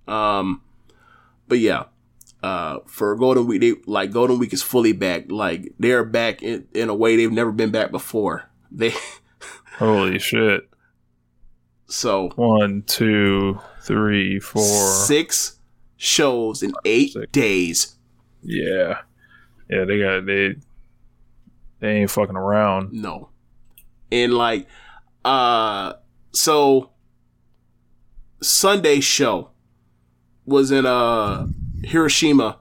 Um, 0.06 0.62
but 1.48 1.58
yeah, 1.58 1.84
uh, 2.44 2.80
for 2.86 3.16
Golden 3.16 3.46
Week, 3.46 3.60
they 3.60 3.74
like 3.86 4.10
Golden 4.12 4.38
Week 4.38 4.52
is 4.52 4.62
fully 4.62 4.92
back. 4.92 5.30
Like 5.30 5.72
they're 5.78 6.04
back 6.04 6.42
in, 6.42 6.66
in 6.74 6.88
a 6.90 6.94
way 6.94 7.16
they've 7.16 7.32
never 7.32 7.52
been 7.52 7.70
back 7.70 7.90
before. 7.90 8.50
They 8.76 8.92
Holy 9.78 10.18
shit. 10.18 10.68
so 11.86 12.30
one, 12.36 12.82
two, 12.86 13.60
three, 13.82 14.40
four, 14.40 14.62
six 15.06 15.60
shows 15.96 16.62
in 16.62 16.72
eight 16.84 17.12
Six. 17.12 17.26
days. 17.32 17.96
Yeah. 18.42 18.98
Yeah, 19.70 19.84
they 19.84 19.98
got 20.00 20.26
they 20.26 20.56
they 21.80 21.90
ain't 22.00 22.10
fucking 22.10 22.36
around. 22.36 22.92
No. 22.92 23.30
And 24.10 24.34
like 24.34 24.66
uh 25.24 25.94
so 26.32 26.90
Sunday 28.42 29.00
show 29.00 29.50
was 30.44 30.70
in 30.72 30.84
uh 30.84 31.46
Hiroshima 31.84 32.58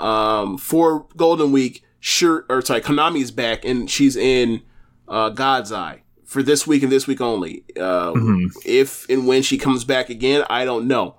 um 0.00 0.58
for 0.58 1.06
Golden 1.16 1.52
Week. 1.52 1.82
Sure 2.00 2.44
or 2.48 2.62
sorry, 2.62 2.80
Konami's 2.80 3.30
back 3.30 3.64
and 3.64 3.90
she's 3.90 4.16
in 4.16 4.62
uh 5.08 5.30
God's 5.30 5.72
Eye 5.72 6.02
for 6.24 6.42
this 6.42 6.66
week 6.66 6.82
and 6.82 6.92
this 6.92 7.06
week 7.06 7.20
only. 7.20 7.64
Uh 7.76 8.12
Mhm. 8.12 8.52
if 8.64 9.08
and 9.08 9.26
when 9.26 9.42
she 9.42 9.58
comes 9.58 9.84
back 9.84 10.08
again, 10.10 10.44
I 10.48 10.64
don't 10.64 10.86
know. 10.86 11.16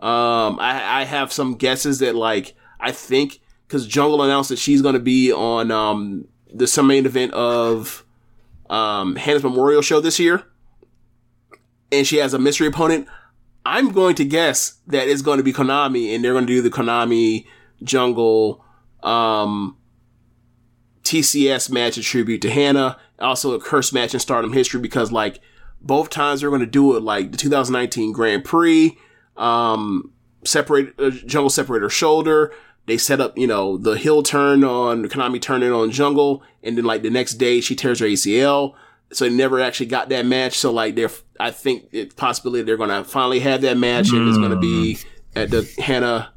Um, 0.00 0.58
I, 0.58 1.02
I 1.02 1.04
have 1.04 1.32
some 1.32 1.54
guesses 1.54 1.98
that 2.00 2.14
like 2.16 2.54
I 2.80 2.90
think 2.92 3.40
because 3.68 3.86
Jungle 3.86 4.22
announced 4.22 4.48
that 4.50 4.58
she's 4.58 4.82
going 4.82 4.94
to 4.94 5.00
be 5.00 5.30
on 5.32 5.70
um 5.70 6.26
the 6.52 6.66
some 6.66 6.86
main 6.86 7.06
event 7.06 7.32
of 7.34 8.04
um 8.70 9.16
Hana's 9.16 9.42
Memorial 9.44 9.82
Show 9.82 10.00
this 10.00 10.18
year, 10.18 10.42
and 11.90 12.06
she 12.06 12.16
has 12.16 12.34
a 12.34 12.38
mystery 12.38 12.66
opponent. 12.66 13.06
I'm 13.64 13.92
going 13.92 14.14
to 14.16 14.24
guess 14.24 14.78
that 14.86 15.08
it's 15.08 15.22
going 15.22 15.38
to 15.38 15.44
be 15.44 15.52
Konami, 15.52 16.14
and 16.14 16.24
they're 16.24 16.32
going 16.32 16.46
to 16.46 16.52
do 16.52 16.62
the 16.62 16.70
Konami 16.70 17.46
Jungle 17.82 18.64
um 19.02 19.76
TCS 21.02 21.70
match 21.70 22.00
tribute 22.06 22.42
to 22.42 22.50
Hana. 22.50 22.98
Also, 23.18 23.52
a 23.52 23.60
curse 23.60 23.92
match 23.92 24.14
in 24.14 24.20
Stardom 24.20 24.52
history 24.52 24.80
because 24.80 25.12
like 25.12 25.40
both 25.80 26.10
times 26.10 26.40
they're 26.40 26.50
going 26.50 26.60
to 26.60 26.66
do 26.66 26.96
it 26.96 27.02
like 27.02 27.32
the 27.32 27.36
2019 27.38 28.12
Grand 28.12 28.44
Prix, 28.44 28.96
um, 29.36 30.12
separate 30.44 30.94
uh, 30.98 31.10
Jungle 31.10 31.50
separate 31.50 31.82
her 31.82 31.90
shoulder. 31.90 32.52
They 32.86 32.96
set 32.98 33.20
up, 33.20 33.38
you 33.38 33.46
know, 33.46 33.76
the 33.76 33.92
heel 33.92 34.22
turn 34.22 34.64
on 34.64 35.04
Konami 35.04 35.40
turning 35.40 35.72
on 35.72 35.90
Jungle, 35.90 36.42
and 36.62 36.76
then 36.76 36.84
like 36.84 37.02
the 37.02 37.10
next 37.10 37.34
day 37.34 37.60
she 37.60 37.76
tears 37.76 38.00
her 38.00 38.06
ACL. 38.06 38.74
So 39.12 39.24
they 39.24 39.34
never 39.34 39.60
actually 39.60 39.86
got 39.86 40.08
that 40.08 40.26
match. 40.26 40.58
So 40.58 40.72
like 40.72 40.94
they're, 40.94 41.10
I 41.38 41.50
think 41.50 41.88
it's 41.92 42.14
possibility 42.14 42.62
they're 42.62 42.76
going 42.76 42.90
to 42.90 43.04
finally 43.04 43.40
have 43.40 43.60
that 43.62 43.76
match, 43.76 44.10
and 44.10 44.28
it's 44.28 44.38
going 44.38 44.50
to 44.50 44.60
be 44.60 44.98
at 45.34 45.50
the 45.50 45.68
Hana, 45.78 46.32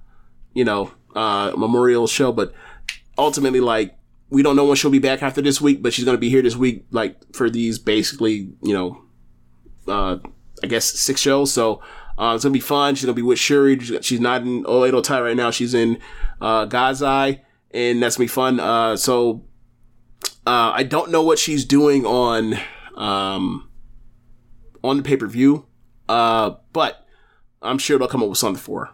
you 0.53 0.65
know, 0.65 0.91
uh, 1.15 1.53
memorial 1.55 2.07
show. 2.07 2.31
But 2.31 2.53
ultimately, 3.17 3.61
like 3.61 3.97
we 4.29 4.43
don't 4.43 4.55
know 4.55 4.65
when 4.65 4.75
she'll 4.75 4.91
be 4.91 4.99
back 4.99 5.23
after 5.23 5.41
this 5.41 5.61
week, 5.61 5.81
but 5.81 5.93
she's 5.93 6.05
going 6.05 6.17
to 6.17 6.21
be 6.21 6.29
here 6.29 6.41
this 6.41 6.55
week, 6.55 6.85
like 6.91 7.17
for 7.33 7.49
these 7.49 7.79
basically, 7.79 8.49
you 8.61 8.73
know, 8.73 9.01
uh, 9.87 10.17
I 10.63 10.67
guess 10.67 10.85
six 10.85 11.21
shows. 11.21 11.53
So 11.53 11.81
uh, 12.17 12.33
it's 12.35 12.43
gonna 12.43 12.53
be 12.53 12.59
fun. 12.59 12.95
She's 12.95 13.05
gonna 13.05 13.13
be 13.13 13.21
with 13.21 13.39
Shuri. 13.39 13.79
She's 13.79 14.19
not 14.19 14.41
in 14.41 14.63
Oedo 14.63 15.03
Tai 15.03 15.21
right 15.21 15.35
now. 15.35 15.51
She's 15.51 15.73
in 15.73 15.99
uh, 16.39 16.65
God's 16.65 17.03
Eye, 17.03 17.41
and 17.71 18.01
that's 18.01 18.15
gonna 18.15 18.25
be 18.25 18.29
fun. 18.29 18.59
Uh, 18.59 18.95
so 18.95 19.43
uh, 20.45 20.71
I 20.75 20.83
don't 20.83 21.11
know 21.11 21.23
what 21.23 21.39
she's 21.39 21.65
doing 21.65 22.05
on 22.05 22.55
um, 22.95 23.69
on 24.83 24.97
the 24.97 25.03
pay 25.03 25.17
per 25.17 25.27
view, 25.27 25.65
uh, 26.07 26.51
but 26.73 27.05
I'm 27.61 27.77
sure 27.77 27.97
they'll 27.97 28.07
come 28.07 28.23
up 28.23 28.29
with 28.29 28.37
something 28.37 28.61
for 28.61 28.85
her. 28.85 28.91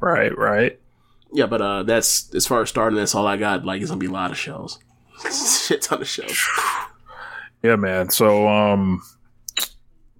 Right, 0.00 0.36
right. 0.36 0.78
Yeah, 1.32 1.46
but 1.46 1.62
uh, 1.62 1.82
that's 1.84 2.34
as 2.34 2.46
far 2.46 2.62
as 2.62 2.68
starting. 2.68 2.98
That's 2.98 3.14
all 3.14 3.26
I 3.26 3.36
got. 3.36 3.64
Like 3.64 3.80
it's 3.80 3.90
gonna 3.90 3.98
be 3.98 4.06
a 4.06 4.10
lot 4.10 4.30
of 4.30 4.38
shows, 4.38 4.78
shit 5.66 5.82
ton 5.82 6.02
of 6.02 6.08
shows. 6.08 6.38
Yeah, 7.64 7.76
man. 7.76 8.10
So 8.10 8.48
um 8.48 9.00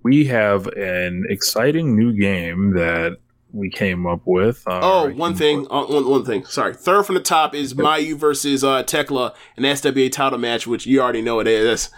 we 0.05 0.25
have 0.27 0.69
an 0.69 1.25
exciting 1.29 1.97
new 1.97 2.13
game 2.13 2.75
that 2.75 3.19
we 3.53 3.71
came 3.71 4.07
up 4.07 4.21
with. 4.25 4.63
Uh, 4.67 4.81
Oh, 4.83 5.11
one 5.11 5.33
in- 5.33 5.37
thing, 5.39 5.67
uh, 5.71 5.85
one, 5.85 6.09
one 6.09 6.25
thing. 6.25 6.45
Sorry, 6.47 6.75
third 6.75 7.05
from 7.05 7.15
the 7.17 7.21
top 7.21 7.55
is 7.55 7.75
Mayu 7.75 8.17
versus 8.17 8.65
uh, 8.65 8.83
Tekla, 8.83 9.35
an 9.57 9.65
SWA 9.65 10.11
title 10.11 10.39
match, 10.39 10.67
which 10.67 10.87
you 10.87 11.01
already 11.01 11.23
know 11.23 11.41
it 11.41 11.47
is. 11.47 11.91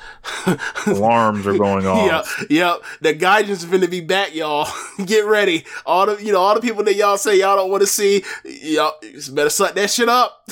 alarms 0.86 1.46
are 1.46 1.56
going 1.56 1.86
off. 1.86 2.36
Yep, 2.40 2.50
yep. 2.50 2.82
The 3.00 3.14
gaijins 3.14 3.48
is 3.50 3.64
gonna 3.64 3.88
be 3.88 4.00
back, 4.00 4.34
y'all. 4.34 4.68
Get 5.04 5.24
ready. 5.26 5.64
All 5.86 6.06
the 6.06 6.22
you 6.22 6.32
know, 6.32 6.40
all 6.40 6.54
the 6.54 6.60
people 6.60 6.84
that 6.84 6.94
y'all 6.94 7.16
say 7.16 7.38
y'all 7.38 7.56
don't 7.56 7.70
want 7.70 7.82
to 7.82 7.86
see, 7.86 8.24
y'all 8.44 8.94
better 9.32 9.50
suck 9.50 9.74
that 9.74 9.90
shit 9.90 10.08
up. 10.08 10.48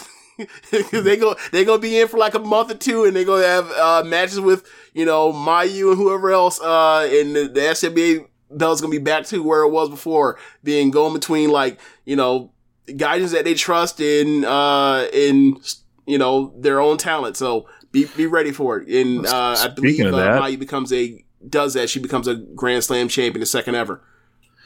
Cause 0.70 0.90
they 1.04 1.16
go, 1.16 1.36
they 1.52 1.64
gonna 1.64 1.78
be 1.80 2.00
in 2.00 2.08
for 2.08 2.16
like 2.18 2.34
a 2.34 2.38
month 2.38 2.70
or 2.70 2.74
two, 2.74 3.04
and 3.04 3.14
they 3.14 3.24
gonna 3.24 3.46
have 3.46 3.70
uh, 3.72 4.02
matches 4.04 4.40
with 4.40 4.64
you 4.94 5.04
know 5.04 5.32
Mayu 5.32 5.90
and 5.90 5.96
whoever 5.98 6.30
else. 6.30 6.60
Uh, 6.60 7.08
and 7.12 7.36
the, 7.36 7.48
the 7.48 7.60
SWA 7.60 8.26
belt's 8.56 8.80
gonna 8.80 8.90
be 8.90 8.98
back 8.98 9.24
to 9.26 9.42
where 9.42 9.62
it 9.62 9.70
was 9.70 9.88
before, 9.88 10.38
being 10.62 10.90
going 10.90 11.12
between 11.14 11.50
like 11.50 11.78
you 12.04 12.16
know 12.16 12.52
gaijins 12.86 13.32
that 13.32 13.44
they 13.44 13.54
trust 13.54 14.00
in 14.00 14.44
uh 14.44 15.06
in 15.12 15.60
you 16.06 16.18
know 16.18 16.52
their 16.58 16.80
own 16.80 16.96
talent. 16.98 17.36
So 17.36 17.68
be 17.90 18.06
be 18.16 18.26
ready 18.26 18.52
for 18.52 18.78
it. 18.78 18.88
And 18.88 19.26
uh, 19.26 19.56
I 19.58 19.68
believe 19.68 20.04
of 20.06 20.14
uh, 20.14 20.16
that- 20.16 20.42
Mayu 20.42 20.58
becomes 20.58 20.92
a 20.92 21.24
does 21.48 21.74
that. 21.74 21.90
She 21.90 21.98
becomes 21.98 22.28
a 22.28 22.36
Grand 22.36 22.84
Slam 22.84 23.08
champion, 23.08 23.40
the 23.40 23.46
second 23.46 23.74
ever. 23.74 24.02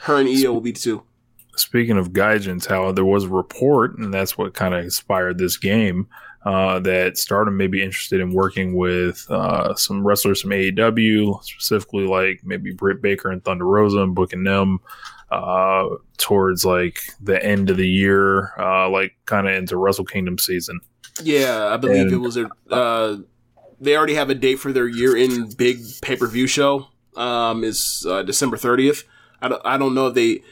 Her 0.00 0.20
and 0.20 0.28
Io 0.28 0.52
will 0.52 0.60
be 0.60 0.73
the 0.73 0.81
two. 0.81 1.02
Speaking 1.56 1.97
of 1.97 2.10
Gaijin 2.12 2.62
talent, 2.62 2.97
there 2.97 3.05
was 3.05 3.24
a 3.24 3.28
report, 3.28 3.97
and 3.97 4.12
that's 4.12 4.36
what 4.36 4.52
kind 4.52 4.74
of 4.74 4.84
inspired 4.84 5.39
this 5.39 5.56
game, 5.56 6.06
uh, 6.47 6.78
that 6.78 7.18
Stardom 7.18 7.57
may 7.57 7.66
be 7.66 7.83
interested 7.83 8.20
in 8.20 8.31
working 8.33 8.76
with 8.76 9.26
uh, 9.31 9.75
some 9.75 10.07
wrestlers 10.07 10.41
from 10.41 10.52
AEW, 10.52 11.42
specifically 11.42 12.07
like 12.07 12.41
maybe 12.44 12.73
Britt 12.73 13.02
Baker 13.02 13.31
and 13.31 13.44
Thunder 13.44 13.66
Rosa, 13.66 13.99
and 13.99 14.15
booking 14.15 14.44
them 14.44 14.78
uh, 15.33 15.89
towards 16.18 16.65
like 16.65 17.00
the 17.20 17.44
end 17.44 17.68
of 17.68 17.76
the 17.76 17.89
year, 17.89 18.52
uh, 18.60 18.89
like 18.89 19.12
kind 19.26 19.49
of 19.49 19.55
into 19.55 19.76
Wrestle 19.76 20.05
Kingdom 20.05 20.39
season. 20.39 20.78
Yeah, 21.20 21.66
I 21.73 21.76
believe 21.78 22.02
And- 22.07 22.12
it 22.12 22.18
was 22.18 22.36
a. 22.36 22.49
Uh, 22.70 23.16
they 23.81 23.97
already 23.97 24.15
have 24.15 24.31
a 24.31 24.34
date 24.34 24.57
for 24.57 24.73
their 24.73 24.86
year-end 24.89 25.57
big 25.57 25.81
pay-per-view 26.00 26.47
show. 26.47 26.86
Um, 27.16 27.65
is 27.65 28.07
uh, 28.08 28.23
December 28.23 28.57
thirtieth. 28.57 29.02
I 29.42 29.49
don't. 29.49 29.62
I 29.65 29.78
don't 29.78 29.94
know 29.94 30.07
if 30.08 30.15
they 30.15 30.42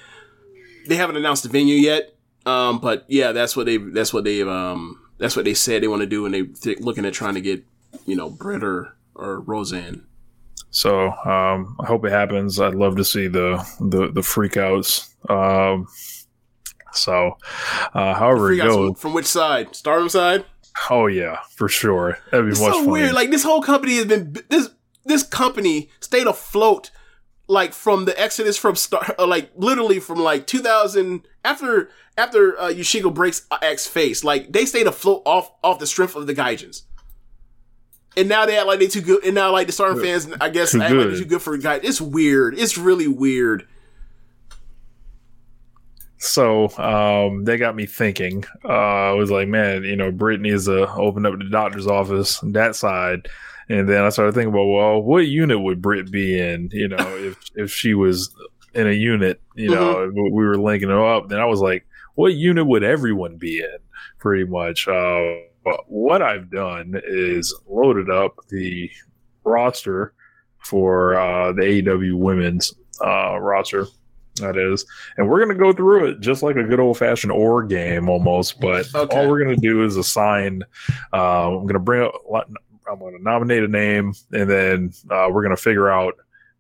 they 0.89 0.97
haven't 0.97 1.17
announced 1.17 1.43
the 1.45 1.49
venue 1.51 1.77
yet. 1.77 2.15
Um, 2.47 2.81
but 2.81 3.05
yeah, 3.09 3.33
that's 3.33 3.55
what 3.57 3.67
they. 3.67 3.77
That's 3.77 4.13
what 4.13 4.25
they. 4.25 4.43
Um, 4.43 5.01
that's 5.19 5.37
what 5.37 5.45
they 5.45 5.55
said 5.55 5.83
they 5.83 5.89
want 5.89 6.01
to 6.03 6.07
do, 6.07 6.25
and 6.27 6.35
they 6.35 6.43
th- 6.43 6.81
looking 6.81 7.05
at 7.05 7.13
trying 7.15 7.35
to 7.35 7.41
get 7.41 7.65
you 8.07 8.17
know 8.17 8.31
Britt 8.31 8.63
or 8.65 8.97
or 9.15 9.41
Roseanne. 9.41 10.07
So 10.71 11.11
um, 11.11 11.77
I 11.81 11.87
hope 11.87 12.05
it 12.05 12.11
happens. 12.11 12.59
I'd 12.61 12.75
love 12.75 12.97
to 12.97 13.05
see 13.05 13.29
the 13.29 13.65
the, 13.81 14.11
the 14.11 14.21
freakouts. 14.23 15.09
Um, 15.31 15.87
So, 16.93 17.39
uh, 17.93 18.15
however 18.15 18.53
it 18.53 18.59
goes, 18.59 19.01
from, 19.01 19.15
which 19.15 19.27
side? 19.27 19.75
Stardom 19.75 20.09
side. 20.09 20.45
oh 20.91 21.07
yeah, 21.07 21.39
for 21.51 21.69
sure, 21.69 22.19
that'd 22.31 22.47
be 22.47 22.53
It's 22.53 22.61
much 22.61 22.73
so 22.73 22.89
weird. 22.89 23.13
Like 23.13 23.31
this 23.31 23.43
whole 23.43 23.63
company 23.63 23.97
has 23.97 24.07
been 24.07 24.37
this 24.49 24.71
this 25.05 25.23
company 25.25 25.91
stayed 26.01 26.27
afloat 26.27 26.91
like 27.47 27.73
from 27.73 28.05
the 28.05 28.19
exodus 28.21 28.57
from 28.57 28.77
Star, 28.77 29.15
uh, 29.19 29.27
like 29.27 29.51
literally 29.57 30.01
from 30.01 30.19
like 30.19 30.47
2000 30.47 31.27
after 31.45 31.91
after 32.17 32.59
uh, 32.59 32.69
Yoshiko 32.69 33.13
breaks 33.13 33.47
X 33.63 33.87
face. 33.87 34.25
Like 34.25 34.53
they 34.53 34.67
stayed 34.67 34.87
afloat 34.87 35.23
off 35.25 35.51
off 35.63 35.79
the 35.79 35.87
strength 35.87 36.17
of 36.17 36.27
the 36.27 36.35
Gaijins. 36.35 36.83
And 38.17 38.29
now 38.29 38.47
they 38.47 38.57
act 38.57 38.69
like 38.69 38.79
they 38.79 38.87
too 38.87 39.01
good. 39.01 39.25
And 39.25 39.35
now 39.35 39.51
like 39.51 39.67
the 39.67 39.73
Stardom 39.73 40.01
fans, 40.01 40.29
I 40.41 40.49
guess, 40.49 40.71
Too 40.71 40.81
act 40.81 40.91
like 40.91 40.99
good. 41.01 41.11
they're 41.13 41.19
too 41.19 41.25
good 41.25 41.43
for 41.43 41.57
guys. 41.57 41.81
It's 41.83 42.01
weird. 42.01 42.57
It's 42.57 42.79
really 42.79 43.09
weird. 43.09 43.67
So 46.19 46.69
um, 46.79 47.45
they 47.45 47.59
got 47.59 47.75
me 47.75 47.87
thinking. 47.87 48.45
Uh, 48.65 48.69
I 48.69 49.13
was 49.13 49.31
like, 49.31 49.49
man, 49.49 49.83
you 49.83 49.97
know, 49.97 50.11
Britt 50.11 50.41
needs 50.41 50.67
to 50.67 50.91
open 50.95 51.27
up 51.27 51.39
the 51.39 51.51
doctor's 51.51 51.87
office 51.87 52.39
that 52.45 52.77
side. 52.77 53.29
And 53.69 53.89
then 53.89 54.05
I 54.05 54.09
started 54.11 54.35
thinking 54.35 54.53
about, 54.53 54.67
well, 54.67 55.03
what 55.03 55.27
unit 55.27 55.61
would 55.61 55.81
Britt 55.81 56.11
be 56.11 56.39
in? 56.39 56.69
You 56.73 56.89
know, 56.89 56.97
if 57.17 57.39
if 57.55 57.71
she 57.71 57.95
was 57.95 58.35
in 58.75 58.87
a 58.89 58.93
unit, 58.93 59.41
you 59.55 59.71
know, 59.71 60.11
we 60.15 60.45
were 60.45 60.59
linking 60.59 60.89
her 60.89 61.05
up. 61.05 61.29
Then 61.29 61.41
I 61.41 61.45
was 61.47 61.61
like, 61.61 61.87
what 62.17 62.35
unit 62.35 62.67
would 62.67 62.83
everyone 62.85 63.37
be 63.37 63.59
in? 63.61 63.77
Pretty 64.19 64.45
much. 64.45 64.89
Uh, 64.89 65.23
what 65.87 66.21
I've 66.23 66.51
done 66.51 67.01
is 67.07 67.55
loaded 67.69 68.11
up 68.11 68.37
the 68.51 68.91
roster 69.45 70.13
for 70.59 71.17
uh, 71.17 71.53
the 71.53 71.63
AEW 71.63 72.17
women's 72.19 72.75
uh, 73.05 73.39
roster. 73.39 73.87
That 74.37 74.57
is, 74.59 74.85
and 75.17 75.29
we're 75.29 75.39
gonna 75.39 75.55
go 75.59 75.73
through 75.73 76.07
it 76.09 76.21
just 76.21 76.43
like 76.43 76.57
a 76.57 76.65
good 76.65 76.81
old 76.81 76.99
fashioned 76.99 77.31
or 77.33 77.63
game 77.63 78.09
almost. 78.09 78.61
But 78.61 78.93
Okay. 78.93 79.17
all 79.17 79.31
we're 79.31 79.45
gonna 79.45 79.55
do 79.57 79.85
is 79.85 79.97
assign. 79.97 80.65
Uh, 81.13 81.57
I'm 81.57 81.67
gonna 81.67 81.79
bring 81.79 82.03
up. 82.03 82.15
I'm 82.91 82.99
gonna 82.99 83.19
nominate 83.21 83.63
a 83.63 83.69
name, 83.69 84.13
and 84.33 84.49
then 84.51 84.93
uh, 85.11 85.29
we're 85.31 85.43
gonna 85.43 85.57
figure 85.57 85.89
out 85.91 86.15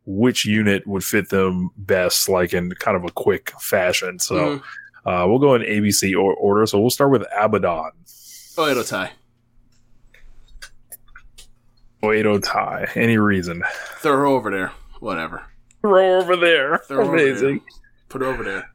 which 0.06 0.44
unit 0.44 0.86
would 0.86 1.04
fit 1.04 1.28
them 1.30 1.70
best, 1.76 2.28
like 2.28 2.52
in 2.52 2.70
kind 2.72 2.96
of 2.96 3.04
a 3.04 3.10
quick 3.12 3.52
fashion. 3.60 4.18
So 4.18 4.34
Mhm. 4.34 4.58
uh, 5.06 5.26
we'll 5.28 5.38
go 5.38 5.54
in 5.54 5.62
ABC 5.62 6.14
or- 6.14 6.34
order. 6.34 6.66
So 6.66 6.80
we'll 6.80 6.90
start 6.90 7.10
with 7.10 7.24
Abaddon. 7.36 7.90
Oh, 8.56 8.66
it'll 8.68 8.84
tie. 8.84 9.12
Oedo 12.02 12.42
Tai. 12.42 12.86
Any 12.94 13.16
reason? 13.18 13.62
Throw 13.98 14.12
her 14.12 14.26
over 14.26 14.50
there. 14.50 14.72
Whatever. 15.00 15.42
Throw 15.80 16.18
over 16.20 16.36
there. 16.36 16.78
Throw 16.86 16.98
her 16.98 17.02
over 17.04 17.16
there. 17.16 17.28
Amazing. 17.30 17.60
Put 18.10 18.20
her 18.20 18.26
over 18.28 18.44
there. 18.44 18.70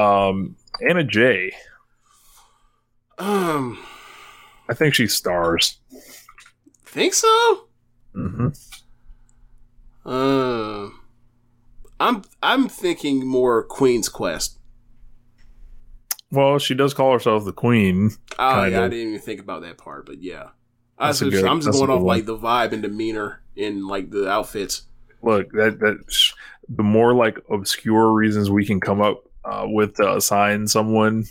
Um, 0.00 0.56
Anna 0.88 1.04
Jay 1.04 1.52
Um, 3.18 3.78
I 4.68 4.74
think 4.74 4.94
she 4.94 5.06
stars. 5.06 5.78
Think 6.94 7.14
so. 7.14 7.68
Mm-hmm. 8.16 8.48
Uh, 10.06 10.88
I'm 12.00 12.22
I'm 12.42 12.68
thinking 12.68 13.26
more 13.26 13.64
Queen's 13.64 14.08
Quest. 14.08 14.58
Well, 16.30 16.58
she 16.58 16.74
does 16.74 16.94
call 16.94 17.12
herself 17.12 17.44
the 17.44 17.52
queen. 17.52 18.10
Oh 18.38 18.64
yeah, 18.64 18.84
I 18.84 18.88
didn't 18.88 19.08
even 19.08 19.20
think 19.20 19.40
about 19.40 19.62
that 19.62 19.78
part, 19.78 20.06
but 20.06 20.20
yeah, 20.22 20.48
I 20.98 21.08
That's 21.08 21.22
a 21.22 21.26
was- 21.26 21.34
good- 21.34 21.44
I'm 21.44 21.60
just 21.60 21.72
going 21.78 21.90
off 21.90 21.98
one. 22.02 22.06
like 22.06 22.26
the 22.26 22.36
vibe 22.36 22.72
and 22.72 22.82
demeanor 22.82 23.42
in 23.56 23.86
like 23.86 24.10
the 24.10 24.28
outfits. 24.28 24.82
Look, 25.22 25.52
that 25.52 25.78
that 25.80 25.98
the 26.68 26.82
more 26.82 27.14
like 27.14 27.38
obscure 27.50 28.12
reasons 28.12 28.50
we 28.50 28.66
can 28.66 28.80
come 28.80 29.00
up 29.00 29.24
uh, 29.44 29.64
with 29.66 29.94
to 29.96 30.16
assign 30.16 30.66
someone 30.66 31.24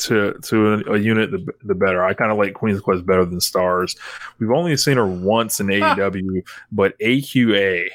to 0.00 0.34
to 0.42 0.74
a, 0.74 0.94
a 0.94 0.98
unit, 0.98 1.30
the, 1.30 1.46
the 1.64 1.74
better. 1.74 2.04
I 2.04 2.14
kind 2.14 2.30
of 2.30 2.38
like 2.38 2.54
Queen's 2.54 2.80
Quest 2.80 3.06
better 3.06 3.24
than 3.24 3.40
Stars. 3.40 3.96
We've 4.38 4.50
only 4.50 4.76
seen 4.76 4.96
her 4.96 5.06
once 5.06 5.60
in 5.60 5.66
AEW, 5.68 6.42
but 6.72 6.98
AQA. 6.98 7.88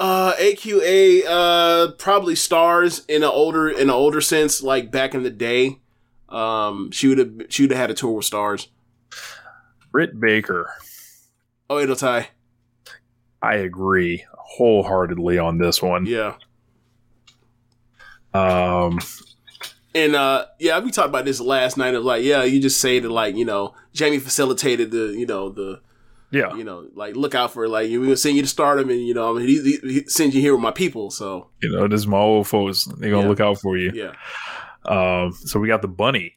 Uh, 0.00 0.34
AQA, 0.34 1.22
uh, 1.26 1.92
probably 1.92 2.34
stars 2.34 3.04
in 3.06 3.22
an 3.22 3.30
older 3.30 3.68
in 3.68 3.82
an 3.82 3.90
older 3.90 4.20
sense, 4.20 4.62
like 4.62 4.90
back 4.90 5.14
in 5.14 5.22
the 5.22 5.30
day. 5.30 5.78
Um, 6.28 6.90
she 6.90 7.06
would 7.08 7.18
have 7.18 7.32
she 7.48 7.62
would 7.62 7.70
have 7.70 7.80
had 7.80 7.90
a 7.90 7.94
tour 7.94 8.12
with 8.12 8.24
stars. 8.24 8.68
Britt 9.92 10.18
Baker. 10.18 10.72
Oh, 11.70 11.78
it'll 11.78 11.94
tie. 11.96 12.28
I 13.40 13.54
agree 13.56 14.24
wholeheartedly 14.32 15.38
on 15.38 15.58
this 15.58 15.80
one. 15.80 16.06
Yeah, 16.06 16.34
Um, 18.34 18.98
and 19.94 20.14
uh, 20.16 20.46
yeah, 20.58 20.78
we 20.80 20.90
talked 20.90 21.08
about 21.08 21.24
this 21.24 21.40
last 21.40 21.76
night. 21.76 21.94
Of 21.94 22.04
like, 22.04 22.24
yeah, 22.24 22.42
you 22.44 22.60
just 22.60 22.80
say 22.80 22.98
that 22.98 23.08
like 23.10 23.36
you 23.36 23.44
know 23.44 23.74
Jamie 23.92 24.18
facilitated 24.18 24.90
the 24.90 25.14
you 25.16 25.26
know 25.26 25.50
the 25.50 25.80
yeah, 26.30 26.54
you 26.56 26.64
know 26.64 26.88
like 26.94 27.14
look 27.16 27.34
out 27.34 27.52
for 27.52 27.68
like 27.68 27.88
we're 27.90 28.00
gonna 28.00 28.16
send 28.16 28.36
you 28.36 28.42
to 28.42 28.48
stardom 28.48 28.90
and 28.90 29.06
you 29.06 29.14
know 29.14 29.34
I 29.36 29.38
mean, 29.38 29.48
he, 29.48 29.62
he, 29.62 29.78
he 29.92 30.04
sends 30.08 30.34
you 30.34 30.40
here 30.40 30.52
with 30.54 30.62
my 30.62 30.72
people. 30.72 31.10
So 31.10 31.48
you 31.62 31.70
know, 31.70 31.86
this 31.88 32.00
is 32.00 32.06
my 32.06 32.18
old 32.18 32.46
folks. 32.48 32.84
They're 32.84 33.10
gonna 33.10 33.22
Yeah. 33.22 33.28
look 33.28 33.40
out 33.40 33.60
for 33.60 33.76
you. 33.76 33.92
yeah. 33.94 34.12
Um, 34.86 35.32
so 35.32 35.58
we 35.60 35.68
got 35.68 35.80
the 35.82 35.88
bunny. 35.88 36.36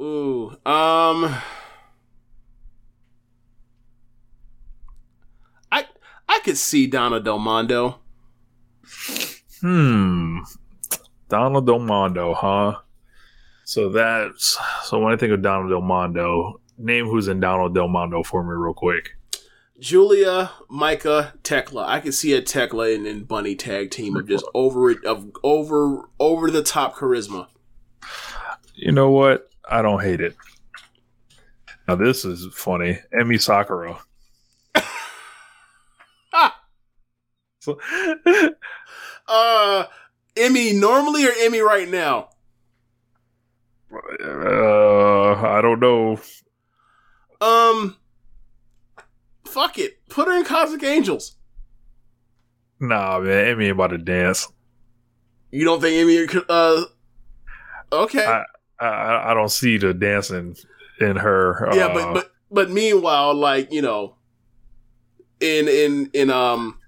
Ooh, 0.00 0.50
um, 0.64 1.34
I 5.70 5.84
I 6.28 6.38
could 6.44 6.56
see 6.56 6.86
Donna 6.86 7.20
Del 7.20 7.38
Mondo. 7.38 8.00
Hmm. 9.60 10.38
Donna 11.32 11.62
Del 11.62 11.78
Mondo, 11.78 12.34
huh? 12.34 12.76
So 13.64 13.88
that's 13.88 14.58
so 14.82 14.98
when 14.98 15.14
I 15.14 15.16
think 15.16 15.32
of 15.32 15.40
Donna 15.40 15.66
Del 15.66 15.80
Mondo, 15.80 16.60
name 16.76 17.06
who's 17.06 17.26
in 17.26 17.40
Donna 17.40 17.72
Del 17.72 17.88
Mondo 17.88 18.22
for 18.22 18.44
me 18.44 18.50
real 18.50 18.74
quick. 18.74 19.16
Giulia, 19.80 20.50
Maika, 20.70 21.32
Tekla. 21.42 21.86
I 21.86 22.00
can 22.00 22.12
see 22.12 22.34
a 22.34 22.42
Tekla 22.42 22.94
and, 22.94 23.06
and 23.06 23.26
Bunny 23.26 23.54
tag 23.54 23.90
team 23.90 24.14
of 24.14 24.28
just 24.28 24.44
over 24.52 24.90
it 24.90 25.02
of 25.06 25.30
over 25.42 26.10
over 26.20 26.50
the 26.50 26.62
top 26.62 26.96
charisma. 26.96 27.46
You 28.74 28.92
know 28.92 29.10
what? 29.10 29.48
I 29.66 29.80
don't 29.80 30.02
hate 30.02 30.20
it. 30.20 30.36
Now 31.88 31.94
this 31.94 32.26
is 32.26 32.46
funny. 32.52 32.98
Emmy 33.18 33.38
Sakura. 33.38 33.98
Ah, 36.34 36.62
So, 37.60 37.78
uh, 39.28 39.84
Emmy 40.36 40.72
normally 40.72 41.26
or 41.26 41.32
Emmy 41.40 41.60
right 41.60 41.88
now? 41.88 42.28
uh, 43.92 45.34
I 45.34 45.60
don't 45.62 45.80
know. 45.80 46.18
Um, 47.40 47.96
fuck 49.44 49.78
it. 49.78 49.98
Put 50.08 50.28
her 50.28 50.38
in 50.38 50.44
Cosmic 50.44 50.82
Angels. 50.82 51.36
Nah, 52.80 53.20
man, 53.20 53.46
Emmy 53.48 53.68
about 53.68 53.88
to 53.88 53.98
dance. 53.98 54.48
You 55.50 55.64
don't 55.64 55.80
think 55.80 55.96
Emmy? 55.96 56.26
could, 56.26 56.44
Uh, 56.48 56.84
okay. 57.92 58.24
I- 58.24 58.44
I, 58.80 59.30
I 59.30 59.34
don't 59.34 59.50
see 59.50 59.78
the 59.78 59.94
dancing 59.94 60.56
in 60.98 61.14
her. 61.14 61.68
yeah, 61.72 61.86
uh, 61.86 61.94
but 61.94 62.14
but 62.14 62.32
but 62.50 62.70
meanwhile, 62.70 63.32
like 63.32 63.72
you 63.72 63.80
know, 63.80 64.16
in 65.38 65.68
in 65.68 66.10
in 66.12 66.30
um 66.30 66.80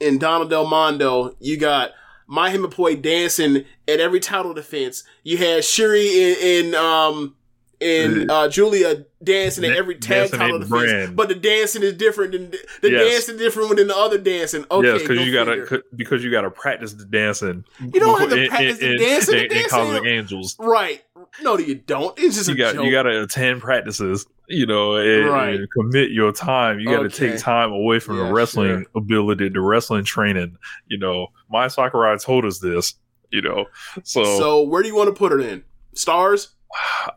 in 0.00 0.18
Donna 0.18 0.48
Del 0.48 0.66
Mondo, 0.66 1.36
you 1.38 1.58
got 1.60 1.90
My 2.26 2.50
Himapoi 2.50 3.00
dancing 3.00 3.64
at 3.88 4.00
every 4.00 4.20
title 4.20 4.52
defense. 4.54 5.04
You 5.22 5.36
had 5.38 5.64
Shuri 5.64 6.06
in, 6.08 6.66
in 6.66 6.74
um 6.74 7.34
in 7.78 8.30
uh, 8.30 8.48
Giulia 8.48 9.04
dancing 9.22 9.62
at 9.64 9.76
every 9.76 9.96
tag 9.96 10.30
dancing 10.30 10.38
title 10.38 10.58
defense, 10.60 10.70
brand. 10.90 11.16
but 11.16 11.28
the 11.28 11.34
dancing 11.34 11.82
is 11.82 11.92
different 11.92 12.32
than 12.32 12.50
the 12.80 12.90
Yes. 12.90 13.10
dancing 13.26 13.36
different 13.36 13.76
than 13.76 13.88
the 13.88 13.96
other 13.96 14.16
dancing. 14.16 14.64
Okay, 14.70 14.88
yes, 14.88 15.02
because 15.02 15.26
you 15.26 15.32
gotta 15.32 15.82
because 15.94 16.24
you 16.24 16.30
gotta 16.30 16.50
practice 16.50 16.94
the 16.94 17.04
dancing. 17.04 17.64
You 17.80 18.00
don't 18.00 18.18
have 18.18 18.30
to 18.30 18.48
practice 18.48 18.78
the 18.78 18.92
in- 18.92 18.98
dancing. 18.98 19.34
The 19.34 19.38
in- 19.40 19.44
in 19.44 19.50
dancing 19.58 19.70
Cosmic 19.70 19.96
ain't- 20.04 20.06
Angels. 20.06 20.56
right. 20.58 21.02
No, 21.42 21.58
you 21.58 21.74
don't. 21.74 22.18
It's 22.18 22.36
just 22.36 22.48
You 22.48 22.54
a 22.54 22.58
got 22.58 22.74
joke. 22.76 22.84
you 22.86 22.90
gotta 22.90 23.22
attend 23.22 23.60
practices. 23.60 24.24
You 24.48 24.64
know, 24.66 24.94
and, 24.96 25.26
Right. 25.28 25.54
and 25.56 25.68
commit 25.72 26.10
your 26.10 26.30
time. 26.32 26.78
You 26.78 26.86
gotta 26.86 27.06
Okay. 27.06 27.30
take 27.32 27.38
time 27.40 27.72
away 27.72 27.98
from 27.98 28.18
Yeah, 28.18 28.26
the 28.28 28.32
wrestling 28.32 28.82
sure. 28.84 29.02
ability, 29.02 29.48
the 29.48 29.60
wrestling 29.60 30.04
training. 30.04 30.56
You 30.86 30.98
know, 30.98 31.28
my 31.50 31.66
Sakurai 31.68 32.16
told 32.18 32.44
us 32.44 32.58
this. 32.60 32.94
You 33.32 33.42
know, 33.42 33.66
so, 34.04 34.22
so 34.38 34.62
where 34.62 34.82
do 34.82 34.88
you 34.88 34.94
want 34.94 35.08
to 35.08 35.12
put 35.12 35.32
her 35.32 35.40
in? 35.40 35.64
Stars. 35.94 36.50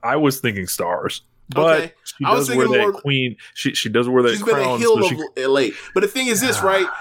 I 0.04 0.16
was 0.16 0.40
thinking 0.40 0.66
stars, 0.66 1.22
but 1.54 1.78
Okay. 1.82 1.94
she 2.04 2.26
I 2.26 2.34
was 2.34 2.48
does 2.48 2.58
wear 2.58 2.66
that 2.68 2.74
thinking 2.74 2.92
more- 2.94 3.02
queen. 3.02 3.36
She 3.54 3.76
she 3.76 3.90
does 3.90 4.10
wear 4.10 4.24
that 4.24 4.32
She's 4.32 4.42
been 4.44 4.56
a 4.58 4.78
heel 4.78 4.98
so 4.98 5.04
of 5.04 5.10
she, 5.38 5.44
LA. 5.46 5.68
But 5.94 6.02
the 6.02 6.08
thing 6.08 6.26
is 6.28 6.42
this, 6.42 6.62
right? 6.64 6.88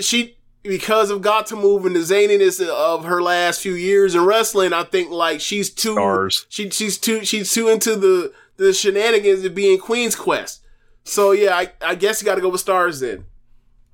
She 0.00 0.36
because 0.62 1.10
of 1.10 1.22
got 1.22 1.46
to 1.46 1.56
move 1.56 1.86
and 1.86 1.94
the 1.96 2.00
zaniness 2.00 2.60
of 2.66 3.04
her 3.04 3.22
last 3.22 3.62
few 3.62 3.72
years 3.74 4.14
in 4.14 4.24
wrestling, 4.24 4.72
I 4.72 4.82
think 4.84 5.10
like 5.10 5.40
she's 5.40 5.70
too 5.70 5.92
Stars. 5.92 6.46
She 6.48 6.68
she's 6.70 6.98
too 6.98 7.24
she's 7.24 7.52
too 7.52 7.68
into 7.68 7.96
the 7.96 8.32
the 8.58 8.74
shenanigans 8.74 9.44
of 9.44 9.54
being 9.54 9.78
Queen's 9.78 10.14
Quest. 10.14 10.62
So 11.04 11.32
yeah, 11.32 11.56
I, 11.56 11.72
I 11.80 11.94
guess 11.94 12.20
you 12.20 12.26
got 12.26 12.34
to 12.34 12.42
go 12.42 12.50
with 12.50 12.60
stars 12.60 13.00
then. 13.00 13.24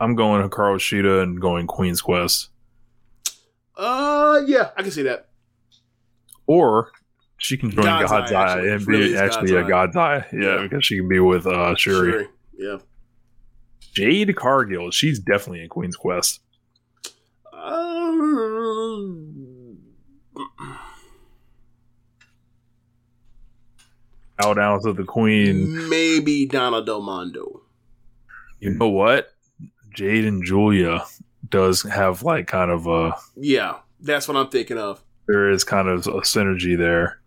I'm 0.01 0.17
going 0.17 0.43
Hikaru 0.49 0.77
Shida 0.79 1.23
and 1.23 1.41
going 1.41 1.69
Queen's 1.69 2.01
Quest. 2.01 2.49
Uh, 3.77 4.41
yeah, 4.47 4.71
I 4.77 4.83
can 4.83 4.91
see 4.91 5.03
that. 5.03 5.29
Or 6.47 6.91
she 7.39 7.57
can 7.57 7.71
join 7.71 7.85
God's 7.85 8.11
God's, 8.11 8.33
Eye, 8.33 8.43
actually. 8.53 8.71
and 8.73 8.87
be 8.87 8.93
really 8.93 9.17
actually 9.17 9.53
God's 9.53 9.67
a. 9.67 9.71
God's 9.71 9.97
Eye. 9.97 10.27
Yeah, 10.33 10.41
Yeah. 10.57 10.63
because 10.63 10.85
she 10.85 10.97
can 10.97 11.09
be 11.09 11.21
with 11.21 11.47
uh, 11.47 11.75
Shuri. 11.77 12.11
Shuri. 12.13 12.29
Yeah. 12.59 12.77
Jade 13.95 14.35
Cargill, 14.35 14.91
she's 14.91 15.21
definitely 15.21 15.63
in 15.63 15.69
Queen's 15.69 15.97
Quest. 15.97 16.41
Um, 17.53 18.19
Bow 24.39 24.55
down 24.55 24.83
to 24.83 24.93
the 24.93 25.05
Queen. 25.05 25.89
maybe 25.89 26.47
Donna 26.47 26.85
Del 26.85 27.01
Mondo. 27.03 27.63
You 28.61 28.71
know 28.75 28.89
what? 28.89 29.33
Jade 29.95 30.25
and 30.25 30.45
Giulia 30.45 31.05
does 31.49 31.83
have 31.83 32.23
like 32.23 32.47
kind 32.49 32.71
of 32.71 32.87
a 32.87 33.15
Yeah, 33.37 33.77
that's 34.01 34.27
what 34.27 34.37
I'm 34.37 34.49
thinking 34.49 34.79
of. 34.79 35.03
there 35.29 35.51
is 35.51 35.63
kind 35.65 35.89
of 35.89 36.07
a 36.07 36.21
synergy 36.23 36.77
there. 36.77 37.21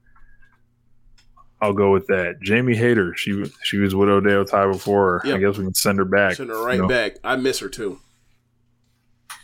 I'll 1.62 1.74
go 1.74 1.92
with 1.92 2.08
that. 2.08 2.40
Jamie 2.42 2.76
Hayter, 2.76 3.16
she 3.16 3.46
she 3.64 3.78
was 3.78 3.96
with 3.96 4.10
Oedo 4.10 4.48
Tai 4.50 4.68
before. 4.74 5.22
I 5.26 5.38
guess 5.38 5.58
we 5.58 5.64
can 5.64 5.74
send 5.74 5.98
her 5.98 6.06
back. 6.06 6.36
Send 6.36 6.50
her 6.50 6.64
right 6.64 6.76
you 6.76 6.82
know. 6.84 6.88
back. 6.88 7.14
I 7.24 7.36
miss 7.36 7.60
her 7.60 7.70
too. 7.70 8.00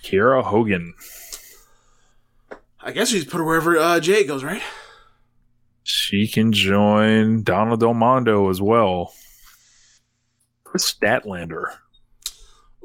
Kiera 0.03 0.43
Hogan, 0.43 0.93
I 2.81 2.91
guess 2.91 3.07
she's 3.09 3.23
put 3.23 3.37
her 3.37 3.43
wherever 3.45 3.77
uh, 3.77 3.99
Jay 4.01 4.25
goes, 4.25 4.43
right? 4.43 4.61
She 5.83 6.27
can 6.27 6.51
join 6.51 7.43
Donna 7.43 7.77
Del 7.77 7.93
Mondo 7.93 8.49
as 8.49 8.61
well. 8.61 9.13
Kris 10.63 10.91
Statlander. 10.91 11.65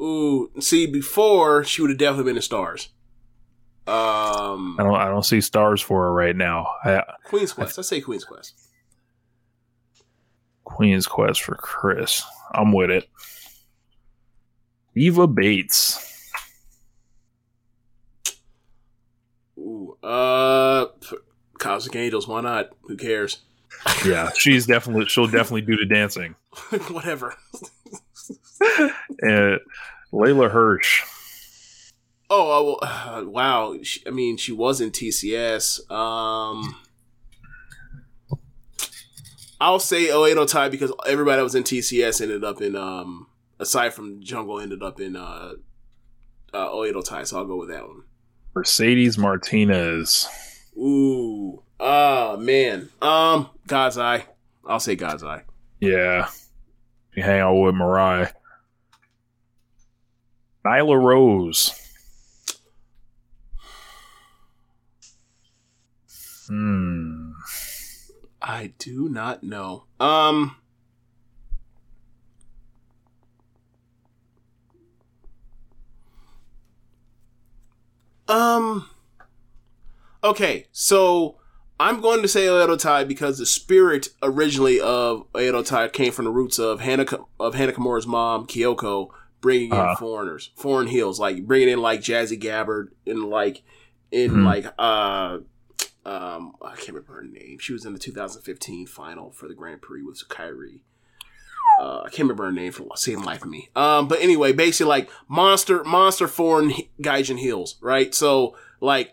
Ooh, 0.00 0.50
see, 0.60 0.86
before 0.86 1.64
she 1.64 1.80
would 1.80 1.90
have 1.90 1.98
definitely 1.98 2.30
been 2.30 2.36
in 2.36 2.42
stars. 2.42 2.88
Um, 3.86 4.76
I 4.78 4.82
don't 4.82 4.94
I 4.94 5.06
don't 5.06 5.24
see 5.24 5.40
stars 5.40 5.80
for 5.80 6.02
her 6.02 6.12
right 6.12 6.36
now. 6.36 6.66
I, 6.84 7.02
Queen's 7.24 7.54
Quest. 7.54 7.78
I 7.78 7.82
say 7.82 8.02
Queen's 8.02 8.24
Quest. 8.24 8.54
Queen's 10.64 11.06
Quest 11.06 11.42
for 11.42 11.54
Chris. 11.54 12.22
I'm 12.52 12.72
with 12.72 12.90
it. 12.90 13.08
Eva 14.94 15.26
Bates. 15.26 16.04
Ooh, 19.56 19.96
uh, 20.02 20.86
Cosmic 21.58 21.96
Angels. 21.96 22.28
Why 22.28 22.40
not? 22.40 22.70
Who 22.82 22.96
cares? 22.96 23.38
Yeah, 24.04 24.30
she's 24.34 24.66
definitely 24.66 25.06
she'll 25.06 25.26
definitely 25.26 25.62
do 25.62 25.76
the 25.76 25.86
dancing. 25.86 26.34
Whatever. 26.90 27.34
And 29.20 29.60
Leyla 30.12 30.50
Hirsch. 30.50 31.04
Oh, 32.30 32.76
uh, 32.82 32.86
uh, 32.86 33.24
wow. 33.24 33.76
She, 33.82 34.02
I 34.06 34.10
mean, 34.10 34.36
she 34.36 34.52
was 34.52 34.80
in 34.80 34.90
TCS. 34.90 35.90
Um, 35.90 36.76
I'll 39.60 39.78
say 39.78 40.06
Oedo 40.06 40.46
Tai 40.46 40.68
because 40.68 40.92
everybody 41.06 41.38
that 41.38 41.42
was 41.42 41.54
in 41.54 41.64
TCS 41.64 42.20
ended 42.20 42.44
up 42.44 42.60
in, 42.60 42.76
um, 42.76 43.28
aside 43.58 43.94
from 43.94 44.20
Jungle, 44.22 44.60
ended 44.60 44.82
up 44.82 45.00
in 45.00 45.16
uh, 45.16 45.52
uh, 46.52 46.68
Oedo 46.68 47.02
Tai. 47.02 47.22
So 47.24 47.38
I'll 47.38 47.46
go 47.46 47.56
with 47.56 47.70
that 47.70 47.86
one. 47.86 48.02
Mercedes 48.54 49.16
Martinez. 49.16 50.28
Ooh, 50.78 51.62
ah, 51.80 52.36
man. 52.38 52.88
Um, 53.02 53.50
God's 53.66 53.98
Eye. 53.98 54.26
I'll 54.64 54.78
say 54.78 54.94
God's 54.94 55.24
Eye. 55.24 55.42
Yeah. 55.80 56.28
You 57.14 57.22
hang 57.24 57.40
out 57.40 57.54
with 57.54 57.74
Mariah. 57.74 58.28
Nyla 60.64 61.02
Rose. 61.02 61.72
Hmm. 66.46 67.32
I 68.40 68.72
do 68.78 69.08
not 69.08 69.42
know. 69.42 69.84
Um. 69.98 70.56
Um. 78.28 78.88
Okay, 80.28 80.66
so 80.72 81.36
I'm 81.80 82.00
going 82.00 82.20
to 82.22 82.28
say 82.28 82.46
Oedo 82.46 82.78
Tai 82.78 83.04
because 83.04 83.38
the 83.38 83.46
spirit 83.46 84.08
originally 84.22 84.78
of 84.80 85.30
Oedo 85.32 85.64
Tai 85.64 85.88
came 85.88 86.12
from 86.12 86.26
the 86.26 86.30
roots 86.30 86.58
of 86.58 86.80
Hana 86.80 87.06
of 87.40 87.54
Kimura's 87.54 88.06
mom, 88.06 88.46
Kyoko, 88.46 89.08
bringing 89.40 89.70
in 89.70 89.78
Uh-huh. 89.78 89.96
foreigners, 89.96 90.50
foreign 90.56 90.88
heels, 90.88 91.18
like 91.18 91.46
bringing 91.46 91.68
in 91.70 91.80
like 91.80 92.00
Jazzy 92.00 92.38
Gabert 92.38 92.88
and 93.06 93.24
like 93.24 93.62
in 94.10 94.32
Mhm. 94.32 94.44
like 94.44 94.66
uh 94.78 95.38
um 96.04 96.52
I 96.60 96.74
can't 96.76 96.88
remember 96.88 97.14
her 97.14 97.22
name. 97.22 97.58
She 97.60 97.72
was 97.72 97.84
in 97.86 97.92
the 97.94 97.98
2015 97.98 98.86
final 98.86 99.30
for 99.30 99.48
the 99.48 99.54
Grand 99.54 99.80
Prix 99.80 100.02
with 100.02 100.22
Kairi. 100.28 100.80
Uh, 101.80 102.00
I 102.00 102.08
can't 102.08 102.20
remember 102.28 102.44
her 102.46 102.52
name 102.52 102.72
for 102.72 102.88
same 102.96 103.22
life 103.22 103.42
of 103.42 103.48
me. 103.48 103.70
Um, 103.76 104.08
but 104.08 104.20
anyway, 104.20 104.52
basically 104.52 104.88
like 104.88 105.08
monster, 105.28 105.84
monster 105.84 106.26
foreign 106.26 106.72
Gaijin 107.00 107.38
heels, 107.38 107.76
right? 107.80 108.12
So 108.14 108.56
like, 108.80 109.12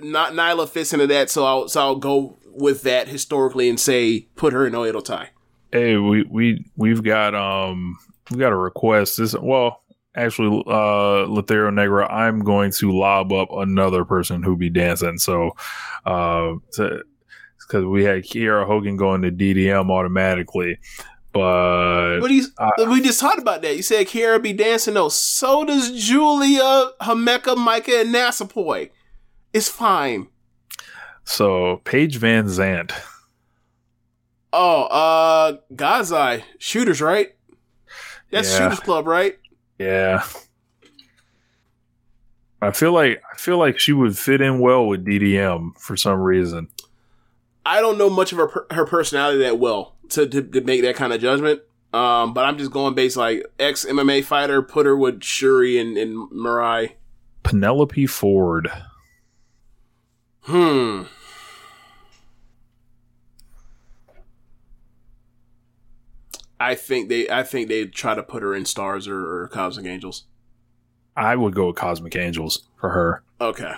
not 0.00 0.32
Nyla 0.32 0.68
fits 0.68 0.92
into 0.92 1.06
that. 1.08 1.30
So 1.30 1.44
I'll 1.44 1.68
so 1.68 1.80
I'll 1.80 1.96
go 1.96 2.38
with 2.46 2.82
that 2.82 3.08
historically 3.08 3.68
and 3.68 3.78
say 3.78 4.28
put 4.36 4.52
her 4.52 4.66
in 4.66 4.72
Oedo 4.72 5.04
Tai. 5.04 5.30
Hey, 5.72 5.96
we 5.96 6.22
we 6.24 6.64
we've 6.76 7.02
got 7.02 7.34
um 7.34 7.98
we 8.30 8.38
got 8.38 8.52
a 8.52 8.56
request. 8.56 9.18
This 9.18 9.34
well, 9.34 9.82
actually, 10.16 10.62
uh, 10.66 11.26
Lothario 11.26 11.70
Negra. 11.70 12.10
I'm 12.10 12.40
going 12.40 12.72
to 12.72 12.92
lob 12.92 13.32
up 13.32 13.48
another 13.52 14.04
person 14.04 14.42
who 14.42 14.56
be 14.56 14.70
dancing. 14.70 15.18
So, 15.18 15.56
uh, 16.06 16.54
because 16.70 17.84
we 17.84 18.04
had 18.04 18.24
Kiera 18.24 18.66
Hogan 18.66 18.96
going 18.96 19.22
to 19.22 19.30
DDM 19.30 19.90
automatically, 19.90 20.78
but 21.32 22.20
But 22.20 22.30
he's 22.30 22.50
uh, 22.58 22.70
we 22.88 23.00
just 23.00 23.20
talked 23.20 23.40
about 23.40 23.62
that. 23.62 23.76
You 23.76 23.82
said 23.82 24.06
Kiera 24.06 24.40
be 24.40 24.52
dancing 24.52 24.94
though. 24.94 25.08
So 25.08 25.64
does 25.64 25.90
Giulia, 25.90 26.90
Himeka, 27.02 27.56
Maika, 27.56 28.02
and 28.02 28.14
Natsupoi. 28.14 28.90
It's 29.54 29.68
fine. 29.68 30.26
so 31.24 31.80
Paige 31.84 32.16
Van 32.18 32.44
Zant. 32.46 32.92
Oh, 34.52 34.82
uh, 34.84 35.56
Gazai 35.74 36.42
shooters, 36.58 37.00
right? 37.00 37.34
That's 38.30 38.52
Yeah. 38.52 38.58
Shooters 38.58 38.80
Club, 38.80 39.06
right? 39.06 39.38
Yeah. 39.78 40.24
I 42.60 42.70
feel 42.70 42.92
like 42.92 43.22
I 43.32 43.36
feel 43.36 43.58
like 43.58 43.78
she 43.78 43.92
would 43.92 44.16
fit 44.16 44.40
in 44.40 44.58
well 44.58 44.86
with 44.86 45.04
DDM 45.04 45.78
for 45.78 45.96
some 45.96 46.20
reason. 46.20 46.68
I 47.66 47.80
don't 47.80 47.98
know 47.98 48.10
much 48.10 48.32
of 48.32 48.38
her 48.38 48.66
her 48.70 48.86
personality 48.86 49.38
that 49.40 49.58
well 49.58 49.96
to, 50.10 50.26
to 50.26 50.42
to 50.42 50.60
make 50.62 50.82
that 50.82 50.96
kind 50.96 51.12
of 51.12 51.20
judgment. 51.20 51.60
Um, 51.92 52.34
but 52.34 52.44
I'm 52.44 52.58
just 52.58 52.72
going 52.72 52.94
based 52.94 53.16
like 53.16 53.44
ex 53.58 53.84
MMA 53.84 54.24
fighter, 54.24 54.62
put 54.62 54.86
her 54.86 54.96
with 54.96 55.20
Syuri 55.20 55.80
and, 55.80 55.96
and 55.96 56.30
Mirai. 56.32 56.92
Penelope 57.42 58.06
Ford. 58.06 58.70
Hmm. 60.44 61.04
I 66.60 66.74
think 66.74 67.08
they 67.08 67.28
I 67.28 67.42
think 67.42 67.68
they 67.68 67.86
try 67.86 68.14
to 68.14 68.22
put 68.22 68.42
her 68.42 68.54
in 68.54 68.64
Stars 68.64 69.08
or, 69.08 69.18
or 69.18 69.48
Cosmic 69.48 69.86
Angels. 69.86 70.24
I 71.16 71.36
would 71.36 71.54
go 71.54 71.68
with 71.68 71.76
Cosmic 71.76 72.16
Angels 72.16 72.68
for 72.78 72.90
her. 72.90 73.22
Okay. 73.40 73.72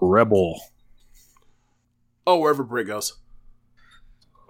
Rebel. 0.00 0.60
Oh, 2.26 2.38
wherever 2.38 2.62
Britt 2.62 2.86
goes. 2.86 3.18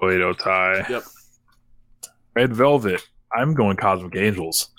Oedo 0.03 0.37
Tai. 0.39 0.87
Yep. 0.89 1.05
Red 2.35 2.53
Velvet. 2.55 3.07
I'm 3.35 3.55
going 3.55 3.77
Cosmic 3.77 4.17
Angels. 4.17 4.71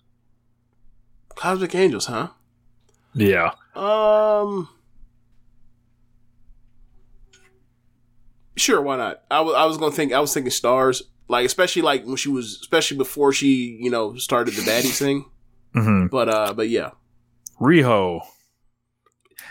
Cosmic 1.36 1.74
Angels, 1.76 2.08
huh? 2.08 2.30
Yeah. 3.18 3.52
Um. 3.76 4.70
Sure, 8.56 8.82
why 8.82 8.98
not? 8.98 9.22
I 9.30 9.42
was 9.42 9.54
I 9.56 9.66
was 9.66 9.78
gonna 9.78 9.92
think 9.92 10.14
I 10.14 10.20
was 10.20 10.34
thinking 10.34 10.52
stars, 10.52 11.04
like 11.28 11.46
especially 11.46 11.84
like 11.84 12.06
when 12.06 12.16
she 12.16 12.30
was, 12.30 12.58
especially 12.62 12.98
before 12.98 13.32
she 13.32 13.78
you 13.80 13.90
know 13.92 14.16
started 14.18 14.56
the 14.56 14.62
baddies 14.62 14.98
thing. 15.00 15.26
hmm 15.74 16.08
But 16.08 16.30
uh, 16.30 16.54
but 16.54 16.70
yeah. 16.70 16.92
Riho. 17.62 18.22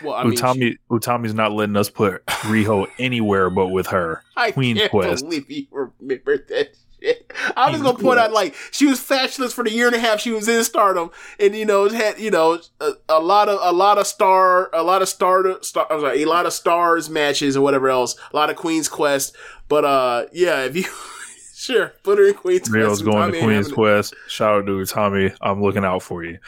Well, 0.03 0.13
I 0.13 0.25
mean, 0.25 0.33
Utami 0.37 0.75
Utami's 0.91 1.33
not 1.33 1.53
letting 1.53 1.75
us 1.77 1.89
put 1.89 2.25
Riho 2.25 2.87
anywhere 2.99 3.49
but 3.49 3.67
with 3.69 3.87
her. 3.87 4.21
I 4.35 4.51
Queen 4.51 4.75
can't 4.75 4.91
Quest. 4.91 5.23
believe 5.23 5.49
you 5.49 5.65
remember 5.71 6.37
that 6.49 6.75
shit. 7.07 7.33
I 7.55 7.71
was 7.71 7.81
gonna 7.81 7.97
point 7.97 8.19
out 8.19 8.31
like 8.31 8.55
she 8.71 8.85
was 8.85 8.99
fabulous 8.99 9.53
for 9.53 9.63
the 9.63 9.71
year 9.71 9.87
and 9.87 9.95
a 9.95 9.99
half 9.99 10.19
she 10.19 10.31
was 10.31 10.47
in 10.47 10.63
Stardom, 10.63 11.11
and 11.39 11.55
you 11.55 11.65
know 11.65 11.89
had 11.89 12.19
you 12.19 12.31
know 12.31 12.59
a, 12.79 12.91
a 13.09 13.19
lot 13.19 13.49
of 13.49 13.59
a 13.61 13.71
lot 13.75 13.97
of 13.97 14.07
star 14.07 14.69
a 14.73 14.83
lot 14.83 15.01
of 15.01 15.09
star, 15.09 15.61
star 15.63 15.87
I'm 15.89 16.01
sorry, 16.01 16.23
a 16.23 16.27
lot 16.27 16.45
of 16.45 16.53
stars 16.53 17.09
matches 17.09 17.57
or 17.57 17.61
whatever 17.61 17.89
else, 17.89 18.15
a 18.31 18.35
lot 18.35 18.49
of 18.49 18.55
Queen's 18.55 18.89
Quest. 18.89 19.35
But 19.67 19.85
uh, 19.85 20.25
yeah, 20.31 20.63
if 20.63 20.75
you 20.75 20.85
sure 21.55 21.93
put 22.03 22.17
her 22.17 22.27
in 22.27 22.33
Queen's 22.33 22.69
Quest. 22.69 23.05
going 23.05 23.31
to 23.31 23.39
Queen's 23.39 23.67
having 23.67 23.71
it. 23.71 23.75
Quest. 23.75 24.15
Shout 24.27 24.59
out 24.59 24.65
to 24.65 24.85
Tommy, 24.85 25.31
I'm 25.41 25.61
looking 25.61 25.85
out 25.85 26.03
for 26.03 26.23
you. 26.23 26.39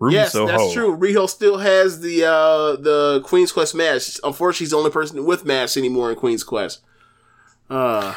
Ruby 0.00 0.14
yes, 0.14 0.32
Soho. 0.32 0.46
that's 0.46 0.72
true. 0.72 0.96
Riho 0.96 1.28
still 1.28 1.58
has 1.58 2.00
the 2.00 2.24
uh 2.24 2.76
the 2.76 3.20
Queen's 3.24 3.50
Quest 3.50 3.74
match. 3.74 4.20
Unfortunately, 4.22 4.64
she's 4.64 4.70
the 4.70 4.76
only 4.76 4.90
person 4.90 5.24
with 5.24 5.44
match 5.44 5.76
anymore 5.76 6.12
in 6.12 6.16
Queen's 6.16 6.44
Quest. 6.44 6.82
Uh, 7.68 8.14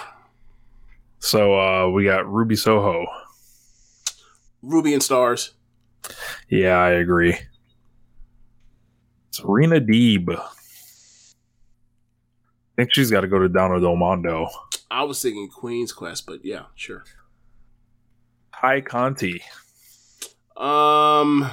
So 1.22 1.58
uh, 1.58 1.88
we 1.90 2.04
got 2.06 2.28
Ruby 2.32 2.56
Soho. 2.56 3.06
Ruby 4.62 4.94
and 4.94 5.02
Stars. 5.04 5.54
Yeah, 6.50 6.78
I 6.78 6.90
agree. 6.92 7.38
Serena 9.32 9.80
Deeb. 9.80 10.30
I 10.38 10.44
think 12.76 12.94
she's 12.94 13.12
got 13.12 13.22
to 13.22 13.28
go 13.28 13.40
to 13.40 13.48
Donna 13.48 13.80
Del 13.80 13.96
Mondo. 13.96 14.48
I 14.90 15.04
was 15.04 15.22
thinking 15.22 15.48
Queen's 15.48 15.94
Quest, 15.94 16.26
but 16.26 16.44
yeah, 16.44 16.64
sure. 16.76 17.04
Hi 18.54 18.82
Conti. 18.82 19.42
Um, 20.58 21.50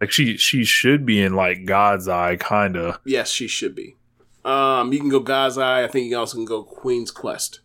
Like 0.00 0.10
she 0.12 0.36
she 0.36 0.64
should 0.64 1.04
be 1.04 1.20
in 1.22 1.34
like 1.34 1.64
God's 1.64 2.06
Eye, 2.08 2.36
kinda. 2.36 3.00
yes, 3.04 3.28
she 3.30 3.46
should 3.48 3.74
be. 3.74 3.95
Um, 4.46 4.92
you 4.92 5.00
can 5.00 5.08
go 5.08 5.18
God's 5.18 5.58
Eye. 5.58 5.82
I 5.82 5.88
think 5.88 6.08
you 6.08 6.16
also 6.16 6.36
can 6.36 6.44
go 6.44 6.62
Queen's 6.62 7.10
Quest. 7.10 7.60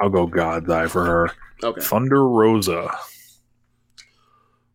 I'll 0.00 0.08
go 0.08 0.26
God's 0.26 0.70
Eye 0.70 0.86
for 0.86 1.04
her. 1.04 1.30
Okay. 1.62 1.80
Thunder 1.80 2.26
Rosa. 2.26 2.96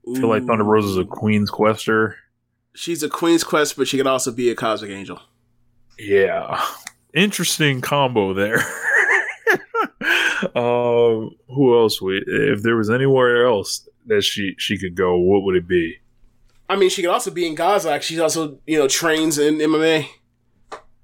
I 0.07 0.19
feel 0.19 0.27
like 0.27 0.45
Thunder 0.45 0.65
Ooh. 0.65 0.69
Rosa's 0.69 0.97
a 0.97 1.05
Queen's 1.05 1.49
Quester. 1.49 2.17
She's 2.75 3.01
a 3.01 3.09
Queen's 3.09 3.45
Quest, 3.45 3.77
but 3.77 3.87
she 3.87 3.95
could 3.95 4.05
also 4.05 4.33
be 4.33 4.49
a 4.49 4.55
Cosmic 4.55 4.91
Angel. 4.91 5.21
Yeah. 5.97 6.61
Interesting 7.13 7.79
combo 7.79 8.33
there. 8.33 8.57
um, 10.55 11.31
who 11.47 11.79
else? 11.79 12.01
We 12.01 12.21
if 12.27 12.63
there 12.63 12.75
was 12.75 12.89
anywhere 12.89 13.47
else 13.47 13.87
that 14.07 14.23
she 14.23 14.55
she 14.57 14.77
could 14.77 14.93
go, 14.93 15.17
what 15.17 15.43
would 15.43 15.55
it 15.55 15.69
be? 15.69 15.99
I 16.67 16.75
mean, 16.75 16.89
she 16.89 17.01
could 17.01 17.11
also 17.11 17.31
be 17.31 17.47
in 17.47 17.55
God's 17.55 17.85
Eye. 17.85 17.99
She's 17.99 18.19
also, 18.19 18.59
you 18.67 18.77
know, 18.77 18.89
trains 18.89 19.37
in 19.37 19.59
MMA 19.59 20.09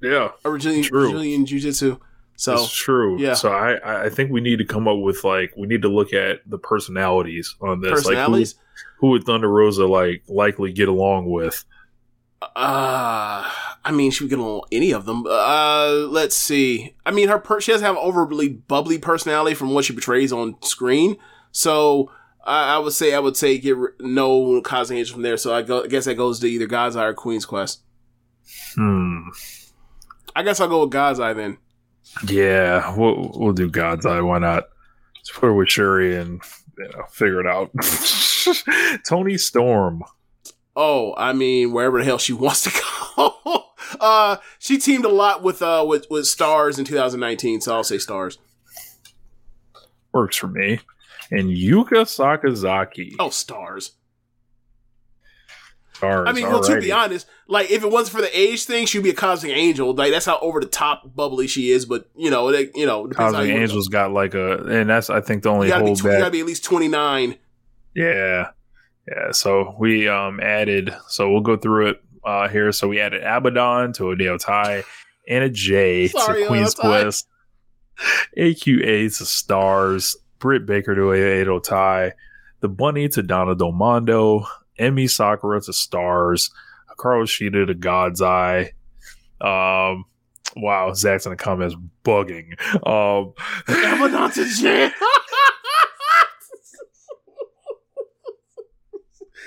Yeah, 0.02 0.30
or 0.44 0.52
Brazilian, 0.52 0.84
True. 0.84 1.02
Brazilian 1.12 1.46
Jiu 1.46 1.60
Jitsu. 1.60 1.98
So, 2.36 2.54
it's 2.56 2.74
true. 2.76 3.20
yeah. 3.20 3.36
So 3.36 3.52
I- 3.52 4.06
I 4.06 4.10
think 4.10 4.32
we 4.32 4.42
need 4.42 4.58
to 4.58 4.66
come 4.66 4.88
up 4.88 4.98
with 4.98 5.24
like 5.24 5.54
we 5.56 5.68
need 5.68 5.84
to 5.84 5.90
look 5.90 6.12
at 6.12 6.40
the 6.50 6.58
personalities 6.58 7.56
on 7.62 7.82
this. 7.82 7.92
personalities. 7.92 8.56
Like 8.56 8.64
who, 9.00 9.08
who 9.08 9.12
would 9.12 9.24
Thunder 9.26 9.48
Rosa 9.48 9.86
like 9.86 10.24
likely 10.28 10.72
get 10.72 10.88
along 10.90 11.30
with? 11.30 11.64
Uh, 12.42 13.48
I 13.86 13.92
mean, 13.92 14.10
she 14.10 14.24
would 14.24 14.32
get 14.32 14.40
along 14.40 14.62
with 14.62 14.70
any 14.72 14.92
of 14.92 15.06
them. 15.06 15.24
Uh, 15.28 16.08
let's 16.10 16.36
see. 16.36 16.96
I 17.06 17.12
mean, 17.12 17.28
her 17.30 17.38
per- 17.38 17.62
she 17.62 17.72
doesn't 17.72 17.86
have 17.86 17.98
overly 17.98 18.50
bubbly 18.50 18.98
personality 18.98 19.54
from 19.54 19.74
what 19.76 19.86
she 19.86 19.94
portrays 19.94 20.34
on 20.34 20.56
screen. 20.64 21.18
So 21.52 22.12
I, 22.44 22.76
I 22.76 22.78
would 22.80 22.94
say 22.94 23.14
I 23.14 23.20
would 23.20 23.38
say 23.38 23.60
get 23.60 23.78
ri- 23.78 23.90
no 24.00 24.60
Cosmic 24.62 24.98
Angel 24.98 25.14
from 25.14 25.22
there. 25.22 25.38
So 25.38 25.54
I, 25.54 25.62
go, 25.62 25.84
I 25.84 25.88
guess 25.88 26.06
that 26.06 26.16
goes 26.16 26.40
to 26.40 26.48
either 26.48 26.66
God's 26.66 26.96
Eye 26.96 27.06
or 27.06 27.14
Queen's 27.14 27.46
Quest. 27.46 27.82
Hmm. 28.76 29.28
I 30.36 30.44
guess 30.44 30.60
I'll 30.60 30.68
go 30.68 30.82
with 30.82 30.92
God's 30.92 31.20
Eye 31.20 31.34
then. 31.34 31.58
Yeah, 32.28 32.96
we'll 32.96 33.32
we'll 33.36 33.54
do 33.54 33.70
God's 33.70 34.06
Eye. 34.06 34.22
Why 34.22 34.40
not? 34.40 34.70
Let's 35.18 35.32
put 35.32 35.48
her 35.48 35.54
with 35.54 35.68
Syuri 35.70 36.20
and 36.20 36.42
you 36.78 36.86
know, 36.90 37.04
figure 37.12 37.40
it 37.40 37.48
out. 37.48 37.72
Toni 39.08 39.38
Storm. 39.38 40.04
Oh, 40.76 41.14
I 41.18 41.34
mean, 41.34 41.72
wherever 41.74 42.00
the 42.00 42.06
hell 42.06 42.18
she 42.18 42.34
wants 42.34 42.64
to 42.64 42.72
go. 43.18 43.64
uh, 44.00 44.38
she 44.58 44.78
teamed 44.78 45.06
a 45.06 45.10
lot 45.10 45.44
with 45.44 45.62
uh 45.62 45.86
with 45.88 46.08
with 46.10 46.26
Stars 46.28 46.80
in 46.80 46.86
2019, 46.86 47.62
so 47.62 47.76
I'll 47.76 47.84
say 47.84 47.98
Stars. 47.98 48.38
works 50.14 50.38
for 50.38 50.48
me. 50.48 50.80
And 51.30 51.50
Yuka 51.50 52.04
Sakazaki. 52.06 53.16
Oh, 53.20 53.30
Stars. 53.30 53.92
Stars, 56.02 56.28
I 56.28 56.34
mean, 56.34 56.48
well, 56.48 56.64
to 56.64 56.82
be 56.82 56.92
honest, 56.92 57.28
like 57.48 57.70
if 57.70 57.84
it 57.84 57.92
wasn't 57.92 58.16
for 58.16 58.22
the 58.22 58.40
age 58.40 58.66
thing, 58.66 58.88
she'd 58.88 59.04
be 59.04 59.12
a 59.12 59.14
cosmic 59.14 59.52
angel. 59.56 59.94
Like 59.94 60.12
that's 60.12 60.26
how 60.26 60.40
over 60.40 60.60
the 60.60 60.66
top 60.66 61.16
bubbly 61.16 61.46
she 61.46 61.70
is. 61.70 61.86
But 61.86 62.10
you 62.16 62.32
know, 62.32 62.50
it, 62.50 62.72
you 62.74 62.88
know, 62.88 63.08
Cosmic 63.08 63.48
you 63.50 63.54
Angels 63.54 63.88
got 63.88 64.12
like 64.12 64.34
a, 64.34 64.58
and 64.64 64.90
that's 64.90 65.12
I 65.12 65.22
think 65.22 65.44
the 65.44 65.50
only 65.50 65.68
You 65.68 65.74
gotta, 65.74 65.84
be, 65.84 65.90
hold 65.90 66.00
tw- 66.00 66.06
you 66.06 66.12
gotta 66.12 66.32
be 66.32 66.40
at 66.40 66.46
least 66.48 66.64
twenty 66.64 66.88
nine. 66.88 67.38
Yeah, 67.96 68.50
yeah. 69.08 69.32
So 69.32 69.76
we 69.80 70.08
um 70.08 70.40
added. 70.40 70.96
So 71.08 71.32
we'll 71.32 71.42
go 71.42 71.56
through 71.56 71.90
it 71.90 72.04
uh 72.24 72.48
here. 72.48 72.72
So 72.72 72.88
we 72.88 73.00
added 73.00 73.22
Abaddon 73.22 73.94
to 73.94 74.04
Oedo 74.06 74.40
Tai 74.40 74.84
and 75.28 75.44
a 75.44 75.50
J 75.50 76.08
Sorry, 76.08 76.42
to 76.42 76.48
Queen's. 76.48 76.74
Quest, 76.74 77.28
AQA 78.38 79.18
to 79.18 79.26
Stars, 79.26 80.16
Britt 80.40 80.66
Baker 80.66 80.96
to 80.96 81.02
Oedo 81.02 81.62
Tai, 81.62 82.14
the 82.62 82.70
Bunny 82.70 83.08
to 83.10 83.22
Donna 83.22 83.56
Del 83.56 83.72
Mondo, 83.72 84.46
Emmy 84.82 85.08
Sakura 85.08 85.62
to 85.62 85.74
Stars, 85.74 86.50
Hikaru 86.90 87.24
Shida 87.26 87.68
to 87.68 87.74
God's 87.74 88.22
Eye. 88.22 88.74
Um. 89.40 90.06
Wow, 90.58 90.92
Zach's 90.94 91.26
in 91.26 91.30
the 91.30 91.38
comments 91.38 91.78
bugging. 92.04 92.60
Um, 92.86 93.34
Abaddon 93.70 94.32
to 94.32 94.46
J. 94.54 94.92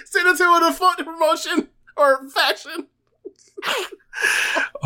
Send 0.07 0.29
it 0.29 0.37
to 0.39 0.45
her 0.45 0.61
to 0.71 0.73
fund 0.75 0.97
promotion 0.99 1.69
or 1.97 2.29
fashion. 2.31 2.87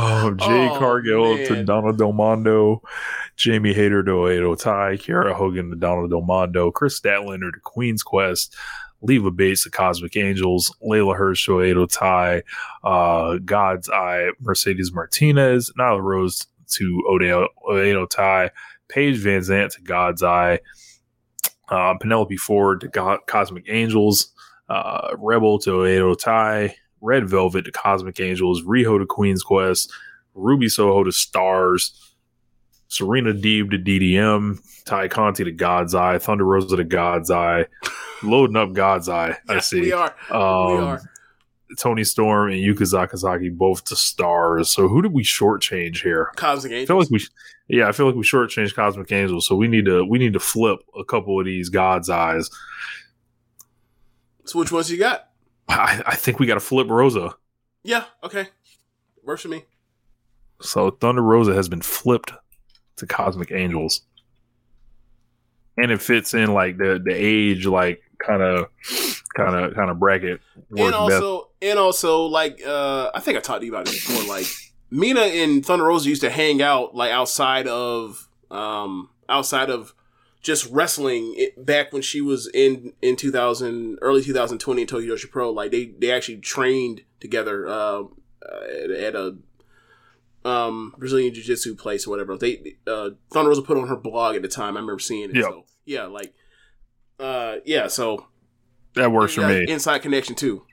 Oh, 0.00 0.32
Jay 0.32 0.68
Oh, 0.70 0.78
Cargill 0.78 1.36
to 1.46 1.52
man. 1.52 1.64
Donna 1.66 1.92
Del 1.92 2.12
Mondo, 2.12 2.82
Jamie 3.36 3.74
Hayter 3.74 4.02
to 4.04 4.10
Oedo 4.12 4.58
Tai, 4.58 4.96
Kiera 4.96 5.34
Hogan 5.34 5.68
to 5.70 5.76
Donald 5.76 6.10
Delmondo, 6.10 6.72
Kris 6.72 6.98
Statlander 6.98 7.52
to 7.52 7.60
Queen's 7.62 8.02
Quest, 8.02 8.56
Leva 9.00 9.30
Bates 9.30 9.64
to 9.64 9.70
Cosmic 9.70 10.16
Angels, 10.16 10.74
Leyla 10.82 11.16
Hirsch 11.16 11.46
to 11.46 11.52
Oedo 11.52 11.90
Tai, 11.90 12.42
uh, 12.84 13.38
God's 13.44 13.88
Eye, 13.88 14.30
Mercedes 14.40 14.92
Martinez, 14.92 15.72
Nyla 15.78 16.02
Rose 16.02 16.46
to 16.72 17.02
Oedo, 17.08 17.48
Oedo 17.68 18.08
Tai, 18.08 18.50
Paige 18.88 19.18
Van 19.18 19.40
Zant 19.40 19.74
to 19.74 19.82
God's 19.82 20.22
Eye, 20.22 20.60
uh, 21.68 21.94
Penelope 22.00 22.36
Ford 22.36 22.80
to 22.80 23.18
Cosmic 23.26 23.64
Angels, 23.68 24.32
uh, 24.68 25.14
Rebel 25.16 25.58
to 25.60 25.70
Oedo 25.70 26.18
Tai, 26.18 26.74
Red 27.00 27.28
Velvet 27.28 27.64
to 27.66 27.72
Cosmic 27.72 28.18
Angels, 28.20 28.62
Riho 28.62 28.98
to 28.98 29.06
Queen's 29.06 29.42
Quest, 29.42 29.92
Ruby 30.34 30.68
Soho 30.68 31.04
to 31.04 31.12
Stars, 31.12 32.14
Serena 32.88 33.32
Deeb 33.32 33.70
to 33.70 33.78
DDM, 33.78 34.58
Tay 34.84 35.08
Conti 35.08 35.44
to 35.44 35.52
God's 35.52 35.94
Eye, 35.94 36.18
Thunder 36.18 36.44
Rosa 36.44 36.76
to 36.76 36.84
God's 36.84 37.30
Eye, 37.30 37.66
loading 38.22 38.56
up 38.56 38.72
God's 38.72 39.08
Eye. 39.08 39.36
I 39.48 39.54
Yes, 39.54 39.70
see. 39.70 39.80
we 39.80 39.92
are. 39.92 40.14
Um, 40.30 40.72
we 40.76 40.78
are. 40.82 41.00
Toni 41.78 42.02
Storm 42.04 42.50
and 42.50 42.60
Yuka 42.60 42.80
Sakazaki 42.80 43.54
both 43.54 43.84
to 43.84 43.96
Stars. 43.96 44.70
So 44.70 44.88
who 44.88 45.02
did 45.02 45.12
we 45.12 45.22
shortchange 45.22 46.02
here? 46.02 46.32
Cosmic 46.36 46.72
Angels. 46.72 46.84
I 46.84 46.88
feel 46.88 46.98
like 46.98 47.10
we, 47.10 47.26
yeah, 47.76 47.88
I 47.88 47.92
feel 47.92 48.06
like 48.06 48.14
we 48.14 48.22
shortchanged 48.22 48.74
Cosmic 48.74 49.12
Angels. 49.12 49.46
So 49.46 49.54
we 49.54 49.68
need 49.68 49.84
to 49.84 50.02
we 50.04 50.18
need 50.18 50.32
to 50.32 50.40
flip 50.40 50.78
a 50.98 51.04
couple 51.04 51.38
of 51.38 51.44
these 51.44 51.68
God's 51.68 52.08
Eyes. 52.08 52.48
so 54.46 54.58
which 54.58 54.72
ones 54.72 54.90
you 54.90 54.98
got? 54.98 55.28
I, 55.68 56.02
I 56.06 56.14
think 56.14 56.38
we 56.38 56.46
got 56.46 56.54
to 56.54 56.60
flip 56.60 56.88
Rosa. 56.88 57.34
Yeah. 57.82 58.04
Okay. 58.24 58.48
Works 59.22 59.42
for 59.42 59.48
me. 59.48 59.64
So 60.62 60.90
Thunder 60.90 61.22
Rosa 61.22 61.52
has 61.54 61.68
been 61.68 61.82
flipped 61.82 62.32
to 62.96 63.06
Cosmic 63.06 63.52
Angels. 63.52 64.00
And 65.76 65.92
it 65.92 66.00
fits 66.00 66.32
in 66.32 66.54
like 66.54 66.78
the 66.78 66.98
the 67.04 67.12
age 67.14 67.66
like 67.66 68.00
kind 68.18 68.42
of 68.42 68.66
kind 69.36 69.54
of 69.54 69.74
kind 69.74 69.90
of 69.90 69.98
bracket 69.98 70.40
and 70.76 70.94
also 70.94 71.50
and 71.62 71.78
also 71.78 72.22
like 72.22 72.60
uh 72.66 73.10
I 73.14 73.20
think 73.20 73.36
I 73.36 73.40
talked 73.40 73.60
to 73.60 73.66
you 73.66 73.72
about 73.72 73.88
it 73.88 73.92
before. 73.92 74.26
Like 74.28 74.46
Mina 74.90 75.20
and 75.20 75.64
Thunder 75.64 75.84
Rosa 75.84 76.08
used 76.08 76.22
to 76.22 76.30
hang 76.30 76.62
out 76.62 76.94
like 76.94 77.10
outside 77.12 77.66
of 77.68 78.28
um 78.50 79.10
outside 79.28 79.70
of 79.70 79.94
just 80.40 80.66
wrestling 80.70 81.34
it, 81.36 81.64
back 81.64 81.92
when 81.92 82.02
she 82.02 82.20
was 82.20 82.48
in 82.52 82.92
in 83.02 83.16
2000 83.16 83.98
early 84.00 84.22
2020 84.22 84.80
in 84.80 84.86
Tokyo 84.86 85.16
Pro. 85.30 85.50
Like 85.50 85.70
they 85.70 85.86
they 85.86 86.10
actually 86.10 86.38
trained 86.38 87.02
together 87.20 87.66
uh, 87.68 88.04
at, 88.84 88.90
at 88.90 89.14
a 89.14 89.36
um 90.44 90.94
Brazilian 90.96 91.34
Jiu 91.34 91.42
Jitsu 91.42 91.74
place 91.74 92.06
or 92.06 92.10
whatever. 92.10 92.36
They 92.36 92.76
uh 92.86 93.10
Thunder 93.30 93.50
Rosa 93.50 93.62
put 93.62 93.76
on 93.76 93.88
her 93.88 93.96
blog 93.96 94.36
at 94.36 94.42
the 94.42 94.48
time. 94.48 94.76
I 94.76 94.80
remember 94.80 95.00
seeing 95.00 95.30
it. 95.30 95.36
Yeah. 95.36 95.42
So 95.42 95.64
yeah, 95.84 96.04
like 96.06 96.34
uh 97.18 97.56
yeah, 97.64 97.86
so 97.88 98.26
that 98.94 99.10
works 99.12 99.34
for 99.34 99.46
me. 99.46 99.66
Inside 99.68 99.98
connection 100.00 100.34
too. 100.34 100.64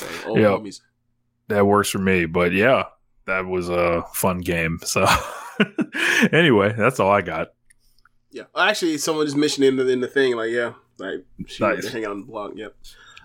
Yep. 0.00 0.26
homies. 0.26 0.80
that 1.48 1.66
works 1.66 1.88
for 1.90 1.98
me. 1.98 2.26
But 2.26 2.52
yeah, 2.52 2.84
that 3.26 3.46
was 3.46 3.68
a 3.68 4.04
fun 4.12 4.38
game. 4.40 4.78
So 4.84 5.06
anyway, 6.32 6.74
that's 6.76 7.00
all 7.00 7.10
I 7.10 7.20
got. 7.22 7.48
Yeah, 8.30 8.44
actually, 8.56 8.98
someone 8.98 9.26
just 9.26 9.36
mentioned 9.36 9.64
in 9.66 9.76
the, 9.76 9.88
in 9.88 10.00
the 10.00 10.06
thing, 10.06 10.36
like, 10.36 10.50
yeah, 10.50 10.74
like 10.98 11.24
she 11.46 11.62
Nice. 11.64 11.88
hang 11.88 12.06
on 12.06 12.20
the 12.20 12.26
blog. 12.26 12.58
Yep. 12.58 12.74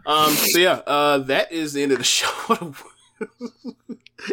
Um. 0.05 0.31
So 0.31 0.59
yeah, 0.59 0.81
uh, 0.87 1.17
that 1.19 1.51
is 1.51 1.73
the 1.73 1.83
end 1.83 1.91
of 1.91 1.97
the 1.97 2.03
show. 2.03 2.73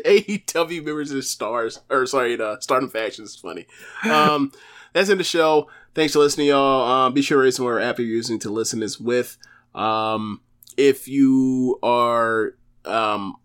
AEW 0.05 0.85
members 0.85 1.10
of 1.10 1.25
stars, 1.25 1.81
or 1.91 2.07
sorry, 2.07 2.36
the 2.36 2.59
Stardom 2.60 2.89
faction 2.89 3.25
is 3.25 3.36
funny. 3.36 3.67
Um, 4.05 4.52
that's 4.93 5.09
in 5.09 5.19
the 5.19 5.25
show. 5.25 5.69
Thanks 5.93 6.12
for 6.12 6.20
listening, 6.20 6.49
y'all. 6.49 6.89
Um, 6.89 7.15
be 7.15 7.23
sure 7.23 7.39
to 7.39 7.44
rate 7.44 7.55
somewhere 7.55 7.81
app 7.81 7.99
you're 7.99 8.07
using 8.07 8.39
to 8.41 8.51
listen 8.51 8.81
this 8.81 9.01
with. 9.01 9.36
Um, 9.75 10.41
if 10.77 11.09
you 11.09 11.81
are 11.83 12.55
um, 12.85 13.36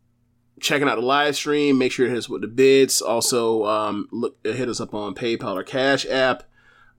checking 0.59 0.87
out 0.87 0.95
the 0.95 1.05
live 1.05 1.35
stream, 1.35 1.79
make 1.79 1.91
sure 1.91 2.05
to 2.05 2.11
hit 2.11 2.19
us 2.19 2.29
with 2.29 2.41
the 2.41 2.47
bids. 2.47 3.01
Also, 3.01 3.65
um, 3.65 4.07
look 4.11 4.37
hit 4.43 4.69
us 4.69 4.79
up 4.79 4.93
on 4.93 5.15
PayPal 5.15 5.55
or 5.55 5.63
Cash 5.63 6.05
App. 6.05 6.43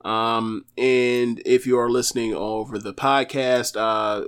Um, 0.01 0.65
and 0.77 1.41
if 1.45 1.65
you 1.65 1.79
are 1.79 1.89
listening 1.89 2.33
over 2.33 2.77
the 2.77 2.93
podcast, 2.93 3.75
uh, 3.77 4.27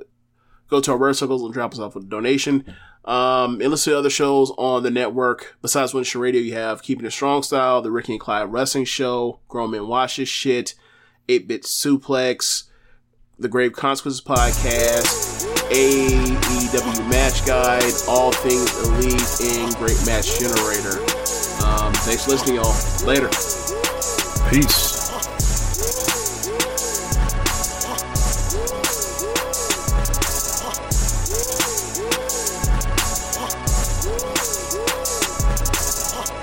go 0.70 0.80
to 0.80 0.92
our 0.92 1.14
Circles 1.14 1.44
and 1.44 1.54
drop 1.54 1.74
us 1.74 1.80
off 1.80 1.96
with 1.96 2.06
a 2.06 2.08
donation. 2.08 2.76
Um, 3.06 3.60
and 3.62 3.72
listen 3.72 3.94
to 3.94 4.00
other 4.00 4.10
shows 4.10 4.52
on 4.58 4.84
the 4.84 4.92
network. 4.92 5.58
Besides 5.62 5.94
Nation 5.94 6.22
Radio, 6.22 6.42
you 6.42 6.54
have 6.54 6.84
Keeping 6.84 7.06
It 7.06 7.12
Strong 7.12 7.44
Style, 7.44 7.82
The 7.82 7.92
Ricky 7.92 8.14
and 8.14 8.20
Clyde 8.20 8.52
Wrestling 8.52 8.86
Show, 8.86 9.40
Grown 9.48 9.72
Men 9.72 9.88
Watch 9.88 10.18
This 10.18 10.30
Shit, 10.30 10.76
8 11.30 11.48
Bit 11.48 11.64
Suplex, 11.64 12.64
The 13.38 13.48
Grave 13.48 13.74
Consequences 13.74 14.22
Podcast, 14.22 15.46
AEW 15.70 17.10
Match 17.10 17.46
Guide, 17.46 17.94
All 18.08 18.32
Things 18.32 18.76
Elite, 18.88 19.62
and 19.62 19.76
Great 19.76 20.04
Match 20.06 20.40
Generator. 20.40 21.00
Um, 21.64 21.94
thanks 21.94 22.26
for 22.26 22.32
listening, 22.32 22.56
y'all. 22.56 22.74
Later. 23.06 23.30
Peace. 24.50 24.89